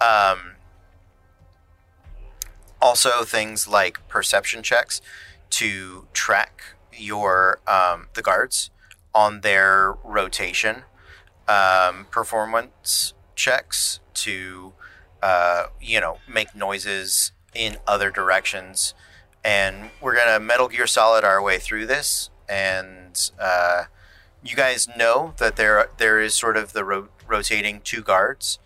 Um, 0.01 0.57
also, 2.83 3.23
things 3.25 3.69
like 3.69 4.07
perception 4.09 4.63
checks. 4.63 5.01
to 5.51 6.07
track 6.13 6.63
your 6.97 7.61
um, 7.67 8.09
the 8.15 8.23
guards 8.23 8.71
on 9.15 9.41
their 9.41 9.93
rotation 10.05 10.85
um, 11.49 12.07
performance 12.11 13.15
checks 13.35 14.01
to 14.15 14.73
uh, 15.23 15.67
you 15.81 16.01
know 16.01 16.19
make 16.29 16.55
noises 16.55 17.33
in 17.55 17.77
other 17.87 18.11
directions. 18.11 18.95
And 19.45 19.91
we're 20.01 20.17
gonna 20.17 20.39
metal 20.39 20.69
gear 20.69 20.87
solid 20.87 21.25
our 21.25 21.43
way 21.43 21.59
through 21.59 21.87
this. 21.87 22.31
And 22.49 23.31
uh, 23.41 23.85
you 24.43 24.57
guys 24.57 24.89
know 24.97 25.35
that 25.39 25.57
there 25.57 25.91
there 25.99 26.21
is 26.21 26.35
sort 26.35 26.57
of 26.57 26.73
the 26.73 26.85
ro- 26.85 27.09
rotating 27.27 27.81
two 27.83 28.03
guards 28.03 28.59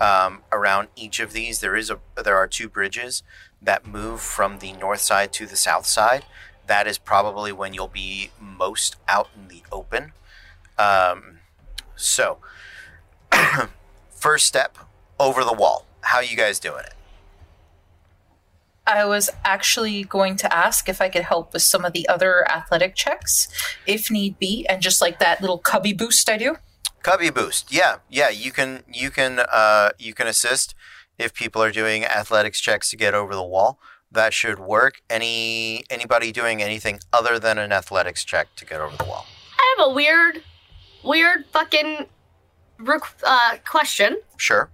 um, 0.00 0.40
around 0.50 0.88
each 0.96 1.20
of 1.20 1.32
these. 1.32 1.60
There 1.60 1.76
is 1.76 1.90
a 1.90 1.98
there 2.22 2.36
are 2.36 2.46
two 2.46 2.68
bridges 2.68 3.22
that 3.60 3.86
move 3.86 4.20
from 4.20 4.58
the 4.58 4.72
north 4.72 5.00
side 5.00 5.32
to 5.34 5.46
the 5.46 5.56
south 5.56 5.86
side 5.86 6.24
that 6.66 6.86
is 6.86 6.98
probably 6.98 7.52
when 7.52 7.74
you'll 7.74 7.88
be 7.88 8.30
most 8.40 8.96
out 9.08 9.28
in 9.36 9.48
the 9.48 9.62
open 9.70 10.12
um, 10.78 11.38
so 11.96 12.38
first 14.10 14.46
step 14.46 14.78
over 15.18 15.44
the 15.44 15.52
wall 15.52 15.86
how 16.02 16.20
you 16.20 16.36
guys 16.36 16.58
doing 16.58 16.84
it 16.84 16.94
I 18.86 19.04
was 19.06 19.30
actually 19.44 20.04
going 20.04 20.36
to 20.36 20.54
ask 20.54 20.88
if 20.88 21.00
I 21.00 21.08
could 21.08 21.22
help 21.22 21.52
with 21.52 21.62
some 21.62 21.84
of 21.84 21.92
the 21.92 22.06
other 22.08 22.46
athletic 22.50 22.94
checks, 22.94 23.48
if 23.86 24.10
need 24.10 24.38
be, 24.38 24.66
and 24.68 24.82
just 24.82 25.00
like 25.00 25.18
that 25.20 25.40
little 25.40 25.58
cubby 25.58 25.94
boost 25.94 26.28
I 26.28 26.36
do. 26.36 26.56
Cubby 27.02 27.30
boost. 27.30 27.72
Yeah, 27.72 27.96
yeah. 28.10 28.28
You 28.28 28.50
can 28.50 28.82
you 28.92 29.10
can 29.10 29.40
uh, 29.40 29.90
you 29.98 30.12
can 30.12 30.26
assist 30.26 30.74
if 31.18 31.32
people 31.32 31.62
are 31.62 31.70
doing 31.70 32.04
athletics 32.04 32.60
checks 32.60 32.90
to 32.90 32.96
get 32.96 33.14
over 33.14 33.34
the 33.34 33.42
wall. 33.42 33.78
That 34.14 34.32
should 34.32 34.60
work. 34.60 35.02
Any 35.10 35.84
anybody 35.90 36.30
doing 36.30 36.62
anything 36.62 37.00
other 37.12 37.38
than 37.38 37.58
an 37.58 37.72
athletics 37.72 38.24
check 38.24 38.46
to 38.56 38.64
get 38.64 38.80
over 38.80 38.96
the 38.96 39.04
wall? 39.04 39.26
I 39.58 39.74
have 39.76 39.88
a 39.90 39.92
weird, 39.92 40.42
weird 41.02 41.46
fucking 41.52 42.06
requ- 42.78 43.22
uh, 43.24 43.56
question. 43.66 44.20
Sure. 44.36 44.70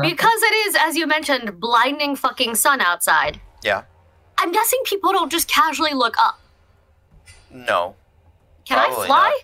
Because 0.00 0.42
it 0.42 0.54
is, 0.66 0.76
as 0.78 0.96
you 0.96 1.06
mentioned, 1.06 1.60
blinding 1.60 2.16
fucking 2.16 2.54
sun 2.56 2.80
outside. 2.80 3.40
Yeah. 3.62 3.82
I'm 4.38 4.50
guessing 4.50 4.80
people 4.84 5.12
don't 5.12 5.30
just 5.30 5.48
casually 5.48 5.92
look 5.94 6.16
up. 6.18 6.40
No. 7.50 7.94
Can 8.64 8.78
I 8.78 8.86
Probably 8.86 9.06
fly? 9.06 9.40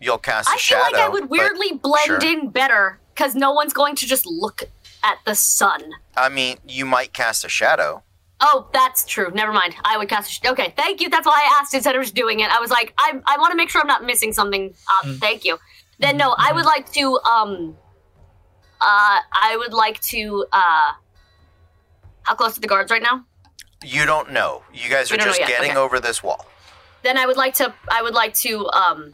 You'll 0.00 0.18
cast 0.18 0.48
a 0.48 0.52
I 0.52 0.54
feel 0.54 0.78
shadow. 0.78 0.96
like 0.96 1.04
I 1.06 1.08
would 1.08 1.30
weirdly 1.30 1.72
blend 1.72 2.06
sure. 2.06 2.18
in 2.24 2.48
better 2.50 2.98
because 3.14 3.34
no 3.36 3.52
one's 3.52 3.72
going 3.72 3.94
to 3.96 4.06
just 4.06 4.26
look 4.26 4.62
at 5.04 5.18
the 5.24 5.34
sun. 5.34 5.82
I 6.16 6.28
mean, 6.28 6.56
you 6.66 6.84
might 6.84 7.12
cast 7.12 7.44
a 7.44 7.48
shadow. 7.48 8.02
Oh, 8.42 8.68
that's 8.72 9.04
true. 9.04 9.30
Never 9.34 9.52
mind. 9.52 9.74
I 9.84 9.98
would 9.98 10.08
cast. 10.08 10.30
A 10.30 10.32
sh- 10.32 10.40
okay, 10.50 10.72
thank 10.76 11.00
you. 11.00 11.10
That's 11.10 11.26
why 11.26 11.40
I 11.44 11.60
asked 11.60 11.74
instead 11.74 11.94
of 11.94 12.02
just 12.02 12.14
doing 12.14 12.40
it. 12.40 12.50
I 12.50 12.58
was 12.58 12.70
like, 12.70 12.94
I, 12.98 13.20
I 13.26 13.36
want 13.38 13.50
to 13.50 13.56
make 13.56 13.68
sure 13.68 13.80
I'm 13.82 13.86
not 13.86 14.04
missing 14.04 14.32
something. 14.32 14.72
Um, 15.04 15.18
Thank 15.18 15.44
you. 15.44 15.58
Then 15.98 16.16
no, 16.16 16.34
I 16.38 16.52
would 16.52 16.64
like 16.64 16.90
to. 16.92 17.18
Um, 17.18 17.76
uh, 18.80 19.20
I 19.32 19.56
would 19.58 19.74
like 19.74 20.00
to. 20.00 20.46
Uh, 20.52 20.92
how 22.22 22.34
close 22.34 22.54
to 22.54 22.60
the 22.60 22.66
guards 22.66 22.90
right 22.90 23.02
now? 23.02 23.26
You 23.84 24.06
don't 24.06 24.32
know. 24.32 24.62
You 24.72 24.88
guys 24.88 25.10
are 25.10 25.14
We 25.14 25.18
don't 25.18 25.28
know 25.28 25.34
just 25.34 25.48
getting 25.48 25.72
okay. 25.72 25.78
over 25.78 26.00
this 26.00 26.22
wall. 26.22 26.46
Then 27.02 27.18
I 27.18 27.26
would 27.26 27.36
like 27.36 27.54
to. 27.54 27.74
I 27.90 28.02
would 28.02 28.14
like 28.14 28.32
to. 28.34 28.66
Um, 28.68 29.12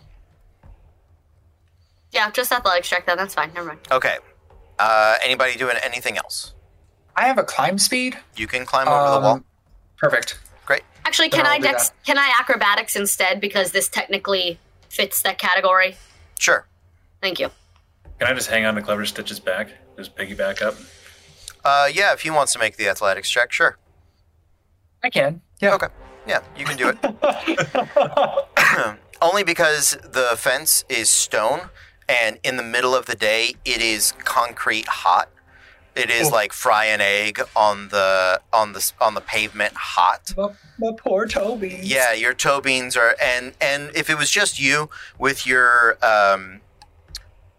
yeah, 2.12 2.30
just 2.30 2.52
athletics 2.52 2.88
check. 2.88 3.06
Then 3.06 3.16
that's 3.16 3.34
fine. 3.34 3.52
Never 3.54 3.66
mind. 3.66 3.80
Okay. 3.90 4.18
Uh, 4.78 5.16
anybody 5.24 5.56
doing 5.56 5.76
anything 5.82 6.16
else? 6.16 6.52
I 7.16 7.26
have 7.26 7.38
a 7.38 7.44
climb 7.44 7.78
speed. 7.78 8.18
You 8.36 8.46
can 8.46 8.66
climb 8.66 8.86
over 8.88 9.14
the 9.14 9.20
wall. 9.20 9.34
Um, 9.36 9.44
Perfect. 9.96 10.38
Great. 10.66 10.82
Actually, 11.04 11.28
Then 11.28 11.40
can 11.40 11.46
I'll 11.46 11.52
I 11.52 11.58
dex? 11.58 11.92
Can 12.04 12.18
I 12.18 12.30
acrobatics 12.38 12.94
instead 12.94 13.40
because 13.40 13.72
this 13.72 13.88
technically 13.88 14.58
fits 14.90 15.22
that 15.22 15.38
category? 15.38 15.96
Sure. 16.38 16.66
Thank 17.22 17.40
you. 17.40 17.50
Can 18.18 18.28
I 18.28 18.34
just 18.34 18.48
hang 18.50 18.64
on 18.66 18.74
to 18.74 18.82
Clever 18.82 19.04
Stitch's 19.06 19.40
back? 19.40 19.70
Just 19.96 20.14
piggyback 20.16 20.60
up? 20.62 20.74
Uh, 21.64 21.88
yeah, 21.92 22.12
if 22.12 22.20
he 22.20 22.30
wants 22.30 22.52
to 22.52 22.58
make 22.58 22.76
the 22.76 22.88
athletics 22.88 23.30
check, 23.30 23.50
sure. 23.52 23.78
I 25.02 25.10
can. 25.10 25.40
Yeah. 25.60 25.74
Okay. 25.74 25.88
Yeah, 26.26 26.42
you 26.56 26.64
can 26.64 26.76
do 26.76 26.88
it. 26.90 26.98
Only 29.22 29.42
because 29.44 29.96
the 30.02 30.34
fence 30.36 30.84
is 30.88 31.08
stone, 31.08 31.70
and 32.08 32.38
in 32.42 32.56
the 32.56 32.62
middle 32.62 32.94
of 32.94 33.06
the 33.06 33.14
day, 33.14 33.54
it 33.64 33.80
is 33.80 34.12
concrete 34.24 34.86
hot. 34.86 35.30
It 35.96 36.10
is 36.10 36.26
Oh. 36.28 36.30
like 36.30 36.52
fry 36.52 36.84
an 36.86 37.00
egg 37.00 37.40
on 37.56 37.88
the 37.88 38.40
on 38.52 38.72
the 38.74 38.92
on 39.00 39.14
the 39.14 39.20
pavement 39.22 39.74
hot. 39.74 40.34
My, 40.36 40.48
my 40.78 40.92
poor 40.96 41.26
Toby. 41.26 41.80
Yeah, 41.82 42.12
your 42.12 42.34
toe 42.34 42.60
beans 42.60 42.96
are 42.96 43.16
and 43.20 43.54
and 43.60 43.90
if 43.94 44.10
it 44.10 44.18
was 44.18 44.30
just 44.30 44.60
you 44.60 44.90
with 45.18 45.46
your 45.46 45.96
um 46.04 46.60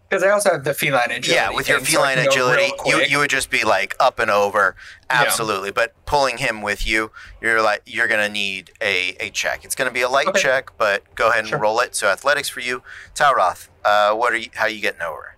Because 0.08 0.22
I 0.22 0.30
also 0.30 0.52
have 0.52 0.62
the 0.64 0.72
feline 0.72 1.10
agility. 1.10 1.32
yeah 1.32 1.50
with 1.50 1.68
your 1.68 1.80
so 1.80 1.84
feline 1.86 2.18
real 2.18 2.28
agility, 2.28 2.72
you 2.86 3.00
you 3.02 3.18
would 3.18 3.28
just 3.30 3.50
be 3.50 3.64
like 3.64 3.96
up 3.98 4.18
and 4.20 4.30
over, 4.30 4.76
Yeah. 5.10 5.22
absolutely. 5.22 5.72
But 5.72 5.92
pulling 6.06 6.38
him 6.38 6.62
with 6.62 6.86
you, 6.86 7.10
you're 7.42 7.60
like 7.60 7.82
you're 7.86 8.06
gonna 8.08 8.28
need 8.28 8.70
a 8.80 9.16
a 9.20 9.30
check. 9.30 9.64
It's 9.64 9.74
gonna 9.74 9.90
be 9.90 10.02
a 10.02 10.08
light 10.08 10.28
Okay. 10.28 10.40
check, 10.40 10.70
but 10.78 11.02
go 11.16 11.28
ahead 11.30 11.40
and 11.40 11.48
Sure. 11.48 11.58
roll 11.58 11.80
it. 11.80 11.96
So 11.96 12.06
athletics 12.08 12.48
for 12.48 12.60
you, 12.60 12.82
Talroth. 13.16 13.66
Uh, 13.84 14.14
what 14.14 14.32
are 14.32 14.36
you? 14.36 14.50
How 14.54 14.64
are 14.64 14.68
you 14.70 14.80
getting 14.80 15.02
over? 15.02 15.34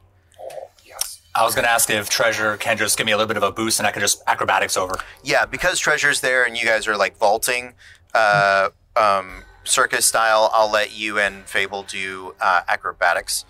Yes. 1.40 1.42
I 1.42 1.44
was 1.46 1.54
going 1.54 1.64
to 1.64 1.70
ask 1.70 1.90
if 1.90 2.10
Treasure 2.10 2.56
can 2.58 2.76
just 2.76 2.98
give 2.98 3.06
me 3.06 3.12
a 3.12 3.16
little 3.16 3.28
bit 3.28 3.36
of 3.36 3.42
a 3.42 3.50
boost 3.50 3.80
and 3.80 3.86
I 3.86 3.92
can 3.92 4.00
just 4.00 4.22
acrobatics 4.26 4.76
over. 4.76 4.94
Yeah, 5.24 5.46
because 5.46 5.78
treasure's 5.78 6.20
there 6.20 6.44
and 6.44 6.56
you 6.56 6.66
guys 6.66 6.86
are 6.86 6.96
like 6.96 7.16
vaulting, 7.16 7.74
uh, 8.14 8.68
um, 8.96 9.44
circus 9.64 10.06
style. 10.06 10.50
I'll 10.52 10.70
let 10.70 10.92
you 10.96 11.18
and 11.18 11.44
Fable 11.46 11.82
do 11.82 12.34
uh, 12.40 12.62
acrobatics 12.68 13.44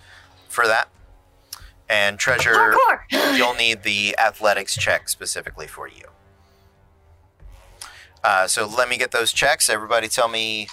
for 0.48 0.66
that. 0.66 0.88
And 1.88 2.18
treasure, 2.18 2.54
Parkour. 2.54 3.00
you'll 3.36 3.54
need 3.54 3.82
the 3.82 4.16
athletics 4.18 4.76
check 4.76 5.08
specifically 5.08 5.66
for 5.66 5.88
you. 5.88 6.04
Uh, 8.22 8.46
so 8.46 8.66
let 8.66 8.88
me 8.88 8.96
get 8.96 9.10
those 9.10 9.32
checks. 9.32 9.68
Everybody, 9.68 10.06
tell 10.06 10.28
me 10.28 10.68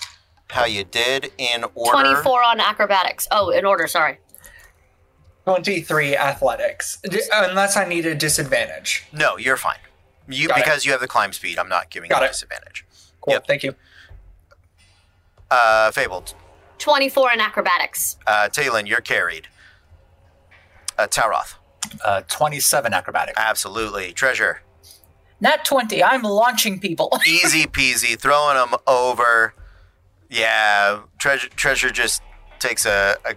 how 0.52 0.66
you 0.66 0.84
did 0.84 1.32
in 1.40 1.66
order. 1.74 1.92
Twenty-four 1.92 2.44
on 2.44 2.60
acrobatics. 2.60 3.28
Oh, 3.32 3.50
in 3.50 3.66
order. 3.66 3.88
Sorry. 3.88 4.20
23 5.48 6.18
athletics. 6.18 7.00
Unless 7.32 7.78
I 7.78 7.86
need 7.88 8.06
a 8.06 8.14
disadvantage. 8.14 9.06
No, 9.14 9.38
you're 9.38 9.56
fine. 9.56 9.78
You 10.28 10.50
Got 10.50 10.58
it. 10.58 10.66
because 10.66 10.86
you 10.86 10.92
have 10.92 11.00
the 11.00 11.08
climb 11.08 11.32
speed. 11.32 11.58
I'm 11.58 11.70
not 11.70 11.90
giving 11.90 12.10
Got 12.10 12.18
you 12.18 12.24
a 12.24 12.26
it. 12.26 12.32
disadvantage. 12.34 12.86
Cool. 13.22 13.36
Yep. 13.36 13.48
Thank 13.48 13.64
you. 13.64 13.74
Uh, 15.50 15.90
Fable, 15.92 16.26
Twenty-four 16.80 17.32
in 17.32 17.40
acrobatics. 17.40 18.18
uh, 18.28 18.50
Talon, 18.50 18.86
you're 18.86 19.00
carried. 19.00 19.48
Uh, 20.98 21.08
Talroth, 21.08 21.54
Uh, 22.04 22.22
27 22.28 22.94
acrobatics. 22.94 23.40
absolutely. 23.40 24.12
Treasure, 24.12 24.62
Not 25.40 25.64
20, 25.64 26.04
I'm 26.04 26.24
launching 26.24 26.78
people. 26.82 27.18
easy 27.26 27.66
peasy, 27.68 28.20
throwing 28.20 28.58
them 28.58 28.76
over. 28.86 29.54
Yeah, 30.30 31.02
treasure. 31.20 31.48
Treasure 31.50 31.90
just 31.90 32.22
takes 32.60 32.86
a. 32.86 33.16
a 33.24 33.36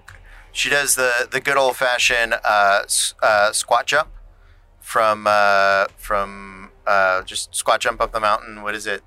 she 0.53 0.69
does 0.71 0.95
the 0.95 1.29
the 1.31 1.41
good 1.41 1.57
old 1.57 1.77
fashioned 1.77 2.35
uh, 2.45 2.83
uh, 3.23 3.53
squat 3.53 3.87
jump 3.87 4.09
from 4.81 5.27
uh, 5.29 5.87
from 5.97 6.71
uh, 6.87 7.23
just 7.23 7.55
squat 7.55 7.81
jump 7.81 8.01
up 8.01 8.13
the 8.13 8.21
mountain. 8.21 8.63
What 8.63 8.75
is 8.75 8.87
it? 8.87 9.03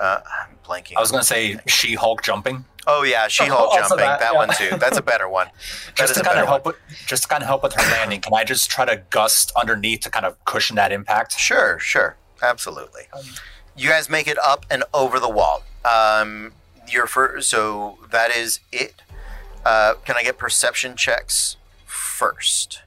Uh, 0.00 0.20
I'm 0.48 0.56
blanking. 0.64 0.96
I 0.96 1.00
was 1.00 1.10
going 1.10 1.22
to 1.22 1.26
say 1.26 1.58
She 1.66 1.94
Hulk 1.94 2.22
jumping. 2.22 2.64
oh 2.86 3.02
yeah, 3.02 3.26
She 3.26 3.44
Hulk 3.46 3.72
jumping. 3.74 3.98
That, 3.98 4.20
that, 4.20 4.32
yeah. 4.32 4.38
one 4.38 4.48
too. 4.56 4.76
That's 4.78 4.96
a 4.96 5.02
better 5.02 5.28
one. 5.28 5.48
Just 5.96 6.14
to 6.14 6.22
kind 6.22 6.38
of 6.38 6.46
help 6.46 6.64
with, 6.64 6.76
just 7.06 7.24
to 7.24 7.28
kind 7.28 7.42
of 7.42 7.48
help 7.48 7.64
with 7.64 7.72
her 7.74 7.82
landing. 7.92 8.20
Can 8.20 8.32
I 8.32 8.44
just 8.44 8.70
try 8.70 8.84
to 8.84 9.02
gust 9.10 9.50
underneath 9.60 10.00
to 10.02 10.10
kind 10.10 10.24
of 10.24 10.42
cushion 10.44 10.76
that 10.76 10.92
impact? 10.92 11.36
Sure, 11.38 11.80
sure, 11.80 12.16
absolutely. 12.40 13.02
You 13.76 13.88
guys 13.88 14.08
make 14.08 14.28
it 14.28 14.38
up 14.38 14.64
and 14.70 14.84
over 14.94 15.18
the 15.18 15.28
wall. 15.28 15.64
Um, 15.84 16.52
your 16.88 17.06
first, 17.08 17.50
so 17.50 17.98
that 18.12 18.30
is 18.30 18.60
it. 18.70 19.02
Uh, 19.64 19.94
can 20.04 20.16
I 20.16 20.22
get 20.22 20.38
perception 20.38 20.96
checks 20.96 21.56
first? 21.84 22.82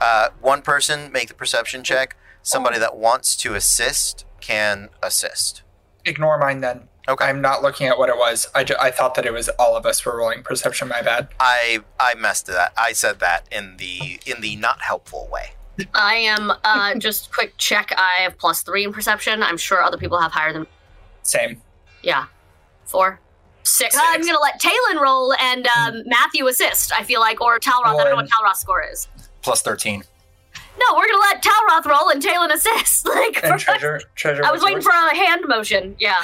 Uh, 0.00 0.28
one 0.40 0.62
person 0.62 1.12
make 1.12 1.28
the 1.28 1.34
perception 1.34 1.82
check. 1.84 2.16
Somebody 2.42 2.78
that 2.78 2.96
wants 2.96 3.36
to 3.36 3.54
assist 3.54 4.24
can 4.40 4.88
assist. 5.02 5.62
Ignore 6.04 6.38
mine 6.38 6.60
then. 6.60 6.88
Okay. 7.08 7.24
I'm 7.24 7.40
not 7.40 7.62
looking 7.62 7.86
at 7.88 7.98
what 7.98 8.08
it 8.08 8.16
was. 8.16 8.46
I, 8.54 8.64
ju- 8.64 8.76
I 8.80 8.90
thought 8.90 9.14
that 9.16 9.26
it 9.26 9.32
was 9.32 9.48
all 9.58 9.76
of 9.76 9.84
us 9.84 10.04
were 10.04 10.16
rolling 10.16 10.42
perception. 10.42 10.88
My 10.88 11.02
bad. 11.02 11.28
I 11.40 11.80
I 11.98 12.14
messed 12.14 12.46
that. 12.46 12.72
I 12.76 12.92
said 12.92 13.18
that 13.20 13.46
in 13.50 13.76
the 13.78 14.20
in 14.26 14.40
the 14.40 14.56
not 14.56 14.80
helpful 14.82 15.28
way. 15.30 15.52
I 15.94 16.14
am. 16.14 16.52
Uh, 16.62 16.94
just 16.98 17.32
quick 17.32 17.54
check. 17.58 17.92
I 17.96 18.22
have 18.22 18.38
plus 18.38 18.62
three 18.62 18.84
in 18.84 18.92
perception. 18.92 19.42
I'm 19.42 19.56
sure 19.56 19.82
other 19.82 19.96
people 19.98 20.20
have 20.20 20.32
higher 20.32 20.52
than. 20.52 20.66
Same. 21.22 21.60
Yeah, 22.02 22.26
four, 22.84 23.20
six. 23.62 23.94
Six. 23.94 23.96
I'm 23.98 24.20
gonna 24.22 24.40
let 24.40 24.60
Talon 24.60 24.98
roll 25.02 25.34
and 25.34 25.66
um, 25.68 26.02
Matthew 26.06 26.46
assist. 26.46 26.92
I 26.92 27.02
feel 27.02 27.20
like, 27.20 27.40
or 27.40 27.58
Talroth. 27.58 27.86
I 27.86 27.96
don't 27.96 28.10
know 28.10 28.16
what 28.16 28.28
Talroth's 28.28 28.60
score 28.60 28.82
is. 28.82 29.08
Plus 29.42 29.62
13. 29.62 30.02
no, 30.78 30.96
we're 30.96 31.06
gonna 31.08 31.18
let 31.18 31.42
Talroth 31.42 31.86
roll 31.86 32.08
and 32.10 32.20
Talon 32.22 32.50
assist. 32.52 32.98
Like, 33.10 33.42
And 33.42 33.52
for- 33.54 33.58
treasure, 33.58 34.00
treasure. 34.14 34.44
I 34.44 34.52
was 34.52 34.62
waiting 34.62 34.76
yours? 34.76 34.84
for 34.84 34.90
a 34.92 35.14
hand 35.16 35.42
motion. 35.48 35.96
Yeah. 35.98 36.16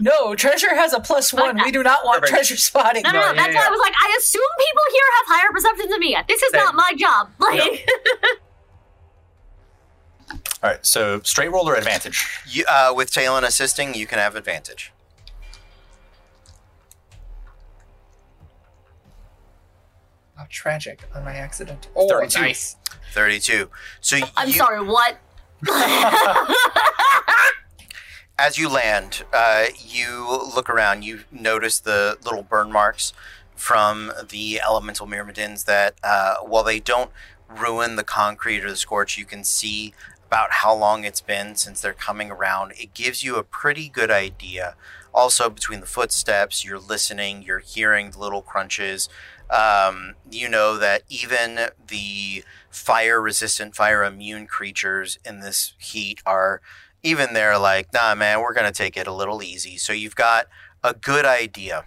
No, 0.00 0.34
treasure 0.34 0.74
has 0.74 0.92
a 0.92 1.00
plus 1.00 1.32
one. 1.32 1.56
We 1.64 1.70
do 1.70 1.82
not 1.82 2.04
want 2.04 2.20
Perfect. 2.22 2.34
treasure 2.36 2.56
spotting. 2.56 3.02
No, 3.04 3.12
no, 3.12 3.20
No, 3.20 3.26
no. 3.28 3.34
That's 3.34 3.48
yeah, 3.54 3.60
why 3.60 3.62
yeah. 3.62 3.68
I 3.68 3.70
was 3.70 3.80
like, 3.80 3.94
I 3.94 4.16
assume 4.18 4.42
people 4.58 4.82
here 4.92 5.02
have 5.16 5.26
higher 5.40 5.50
perceptions 5.52 5.90
than 5.90 6.00
me. 6.00 6.16
This 6.28 6.42
is 6.42 6.50
Same. 6.52 6.64
not 6.64 6.74
my 6.74 6.92
job. 6.96 7.30
Like, 7.38 7.88
All 10.62 10.70
right, 10.70 10.84
so 10.84 11.20
straight 11.24 11.50
roll 11.52 11.68
or 11.68 11.74
advantage? 11.76 12.26
You, 12.48 12.64
uh, 12.68 12.92
with 12.96 13.12
Talon 13.12 13.44
assisting, 13.44 13.94
you 13.94 14.06
can 14.06 14.18
have 14.18 14.34
advantage. 14.34 14.92
Oh, 20.38 20.44
tragic 20.50 21.02
on 21.14 21.24
my 21.24 21.34
accident. 21.34 21.88
Oh, 21.94 22.08
32. 22.08 22.40
nice. 22.40 22.76
32. 23.12 23.70
So 24.00 24.18
I'm 24.36 24.48
you, 24.48 24.54
sorry. 24.54 24.82
What? 24.84 25.18
as 28.38 28.58
you 28.58 28.68
land, 28.68 29.24
uh, 29.32 29.66
you 29.78 30.26
look 30.54 30.68
around. 30.68 31.04
You 31.04 31.20
notice 31.30 31.78
the 31.78 32.18
little 32.24 32.42
burn 32.42 32.72
marks 32.72 33.12
from 33.54 34.12
the 34.28 34.60
elemental 34.60 35.06
myrmidons 35.06 35.64
that, 35.64 35.94
uh, 36.02 36.36
while 36.38 36.64
they 36.64 36.80
don't 36.80 37.10
ruin 37.48 37.96
the 37.96 38.04
concrete 38.04 38.64
or 38.64 38.70
the 38.70 38.76
scorch, 38.76 39.16
you 39.16 39.24
can 39.24 39.44
see 39.44 39.94
about 40.26 40.50
how 40.50 40.74
long 40.74 41.04
it's 41.04 41.20
been 41.20 41.54
since 41.54 41.80
they're 41.80 41.92
coming 41.92 42.30
around. 42.30 42.72
It 42.72 42.94
gives 42.94 43.22
you 43.22 43.36
a 43.36 43.44
pretty 43.44 43.88
good 43.88 44.10
idea. 44.10 44.74
Also, 45.12 45.48
between 45.48 45.78
the 45.78 45.86
footsteps, 45.86 46.64
you're 46.64 46.78
listening, 46.78 47.42
you're 47.42 47.60
hearing 47.60 48.10
the 48.10 48.18
little 48.18 48.42
crunches. 48.42 49.08
Um, 49.50 50.14
you 50.30 50.48
know 50.48 50.78
that 50.78 51.02
even 51.08 51.58
the 51.88 52.44
fire 52.70 53.20
resistant, 53.20 53.76
fire 53.76 54.02
immune 54.02 54.46
creatures 54.46 55.18
in 55.24 55.40
this 55.40 55.74
heat 55.78 56.20
are 56.26 56.60
even 57.02 57.34
they're 57.34 57.58
like, 57.58 57.92
nah, 57.92 58.14
man, 58.14 58.40
we're 58.40 58.54
gonna 58.54 58.72
take 58.72 58.96
it 58.96 59.06
a 59.06 59.12
little 59.12 59.42
easy. 59.42 59.76
So 59.76 59.92
you've 59.92 60.16
got 60.16 60.46
a 60.82 60.94
good 60.94 61.24
idea 61.24 61.84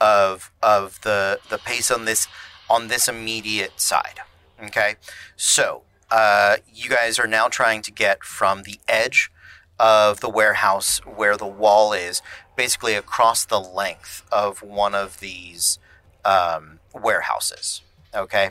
of 0.00 0.52
of 0.62 1.00
the 1.02 1.40
the 1.48 1.58
pace 1.58 1.90
on 1.90 2.04
this 2.04 2.28
on 2.70 2.88
this 2.88 3.08
immediate 3.08 3.80
side. 3.80 4.20
Okay, 4.62 4.96
so 5.36 5.82
uh, 6.10 6.56
you 6.72 6.90
guys 6.90 7.18
are 7.18 7.26
now 7.26 7.48
trying 7.48 7.82
to 7.82 7.92
get 7.92 8.24
from 8.24 8.62
the 8.62 8.78
edge 8.88 9.30
of 9.78 10.20
the 10.20 10.28
warehouse 10.28 10.98
where 11.04 11.36
the 11.36 11.46
wall 11.46 11.92
is, 11.92 12.22
basically 12.56 12.94
across 12.94 13.44
the 13.44 13.60
length 13.60 14.24
of 14.32 14.62
one 14.62 14.94
of 14.94 15.20
these 15.20 15.78
um, 16.24 16.80
warehouses. 16.98 17.82
Okay, 18.14 18.50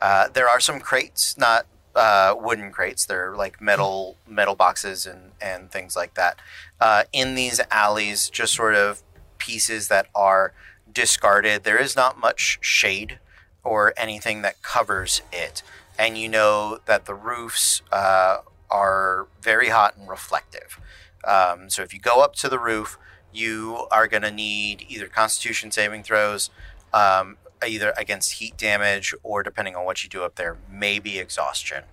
uh, 0.00 0.28
there 0.28 0.48
are 0.48 0.60
some 0.60 0.80
crates, 0.80 1.36
not 1.36 1.66
uh, 1.94 2.34
wooden 2.38 2.70
crates. 2.70 3.06
They're 3.06 3.34
like 3.36 3.60
metal 3.60 4.16
metal 4.26 4.54
boxes 4.54 5.06
and 5.06 5.32
and 5.40 5.70
things 5.70 5.96
like 5.96 6.14
that. 6.14 6.38
Uh, 6.80 7.04
in 7.12 7.34
these 7.34 7.60
alleys, 7.70 8.28
just 8.30 8.54
sort 8.54 8.74
of 8.74 9.02
pieces 9.38 9.88
that 9.88 10.06
are 10.14 10.52
discarded. 10.92 11.64
There 11.64 11.78
is 11.78 11.96
not 11.96 12.18
much 12.18 12.58
shade 12.60 13.18
or 13.62 13.94
anything 13.96 14.42
that 14.42 14.62
covers 14.62 15.22
it, 15.32 15.62
and 15.98 16.18
you 16.18 16.28
know 16.28 16.78
that 16.86 17.06
the 17.06 17.14
roofs 17.14 17.82
uh, 17.90 18.38
are 18.70 19.26
very 19.40 19.68
hot 19.68 19.96
and 19.96 20.08
reflective. 20.08 20.80
Um, 21.26 21.70
so 21.70 21.82
if 21.82 21.94
you 21.94 22.00
go 22.00 22.22
up 22.22 22.34
to 22.36 22.48
the 22.48 22.58
roof, 22.58 22.98
you 23.32 23.86
are 23.90 24.06
going 24.06 24.22
to 24.22 24.30
need 24.30 24.84
either 24.88 25.06
Constitution 25.06 25.70
saving 25.70 26.02
throws, 26.02 26.50
um, 26.92 27.36
either 27.66 27.92
against 27.96 28.34
heat 28.34 28.56
damage 28.56 29.14
or 29.22 29.42
depending 29.42 29.76
on 29.76 29.84
what 29.84 30.02
you 30.02 30.10
do 30.10 30.22
up 30.22 30.36
there, 30.36 30.56
maybe 30.70 31.18
exhaustion. 31.18 31.84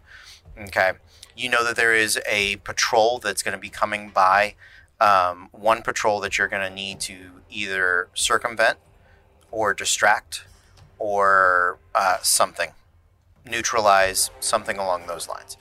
Okay. 0.60 0.94
You 1.36 1.50
know 1.50 1.64
that 1.64 1.76
there 1.76 1.94
is 1.94 2.20
a 2.28 2.58
patrol 2.58 3.20
that's 3.20 3.42
going 3.42 3.54
to 3.54 3.62
be 3.62 3.70
coming 3.70 4.10
by. 4.10 4.56
Um, 5.00 5.50
one 5.52 5.82
patrol 5.82 6.20
that 6.22 6.38
you're 6.38 6.48
going 6.48 6.68
to 6.68 6.74
need 6.74 7.00
to 7.02 7.42
either 7.50 8.10
circumvent 8.14 8.78
or 9.50 9.74
distract 9.74 10.46
or 11.00 11.80
uh, 11.96 12.18
something, 12.22 12.72
neutralize 13.46 14.30
something 14.40 14.78
along 14.78 15.08
those 15.08 15.28
lines 15.28 15.58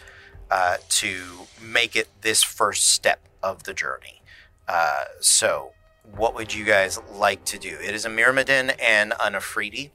uh, 0.51 0.77
to 0.89 1.47
make 1.62 1.97
it 1.97 2.09
this 2.20 2.43
first 2.43 2.89
step 2.89 3.20
of 3.43 3.62
the 3.62 3.72
journey. 3.72 4.20
Uh, 4.68 5.05
so, 5.20 5.72
what 6.16 6.35
would 6.35 6.55
you 6.55 6.65
guys 6.65 6.99
like 7.12 7.45
to 7.47 7.59
do? 7.59 7.77
It 7.82 7.95
is 7.95 8.05
a 8.05 8.09
Myrmidon 8.09 8.70
and 8.81 9.15
an 9.20 9.32
Efreeti 9.35 9.91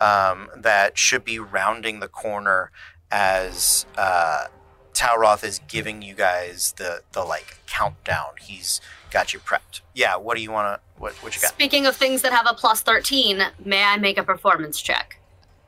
um, 0.00 0.48
that 0.56 0.98
should 0.98 1.24
be 1.24 1.38
rounding 1.38 2.00
the 2.00 2.08
corner 2.08 2.70
as 3.10 3.86
uh, 3.96 4.46
Talroth 4.92 5.44
is 5.44 5.60
giving 5.68 6.02
you 6.02 6.14
guys 6.14 6.74
the 6.78 7.02
the 7.12 7.22
like 7.22 7.58
countdown. 7.66 8.30
He's 8.40 8.80
got 9.10 9.32
you 9.32 9.40
prepped. 9.40 9.80
Yeah. 9.94 10.16
What 10.16 10.36
do 10.36 10.42
you 10.42 10.50
want 10.50 10.80
to? 10.80 11.00
What 11.00 11.14
what 11.22 11.34
you 11.36 11.42
got? 11.42 11.50
Speaking 11.50 11.86
of 11.86 11.96
things 11.96 12.22
that 12.22 12.32
have 12.32 12.46
a 12.48 12.54
plus 12.54 12.80
13, 12.80 13.42
may 13.64 13.84
I 13.84 13.96
make 13.98 14.18
a 14.18 14.22
performance 14.22 14.80
check 14.80 15.20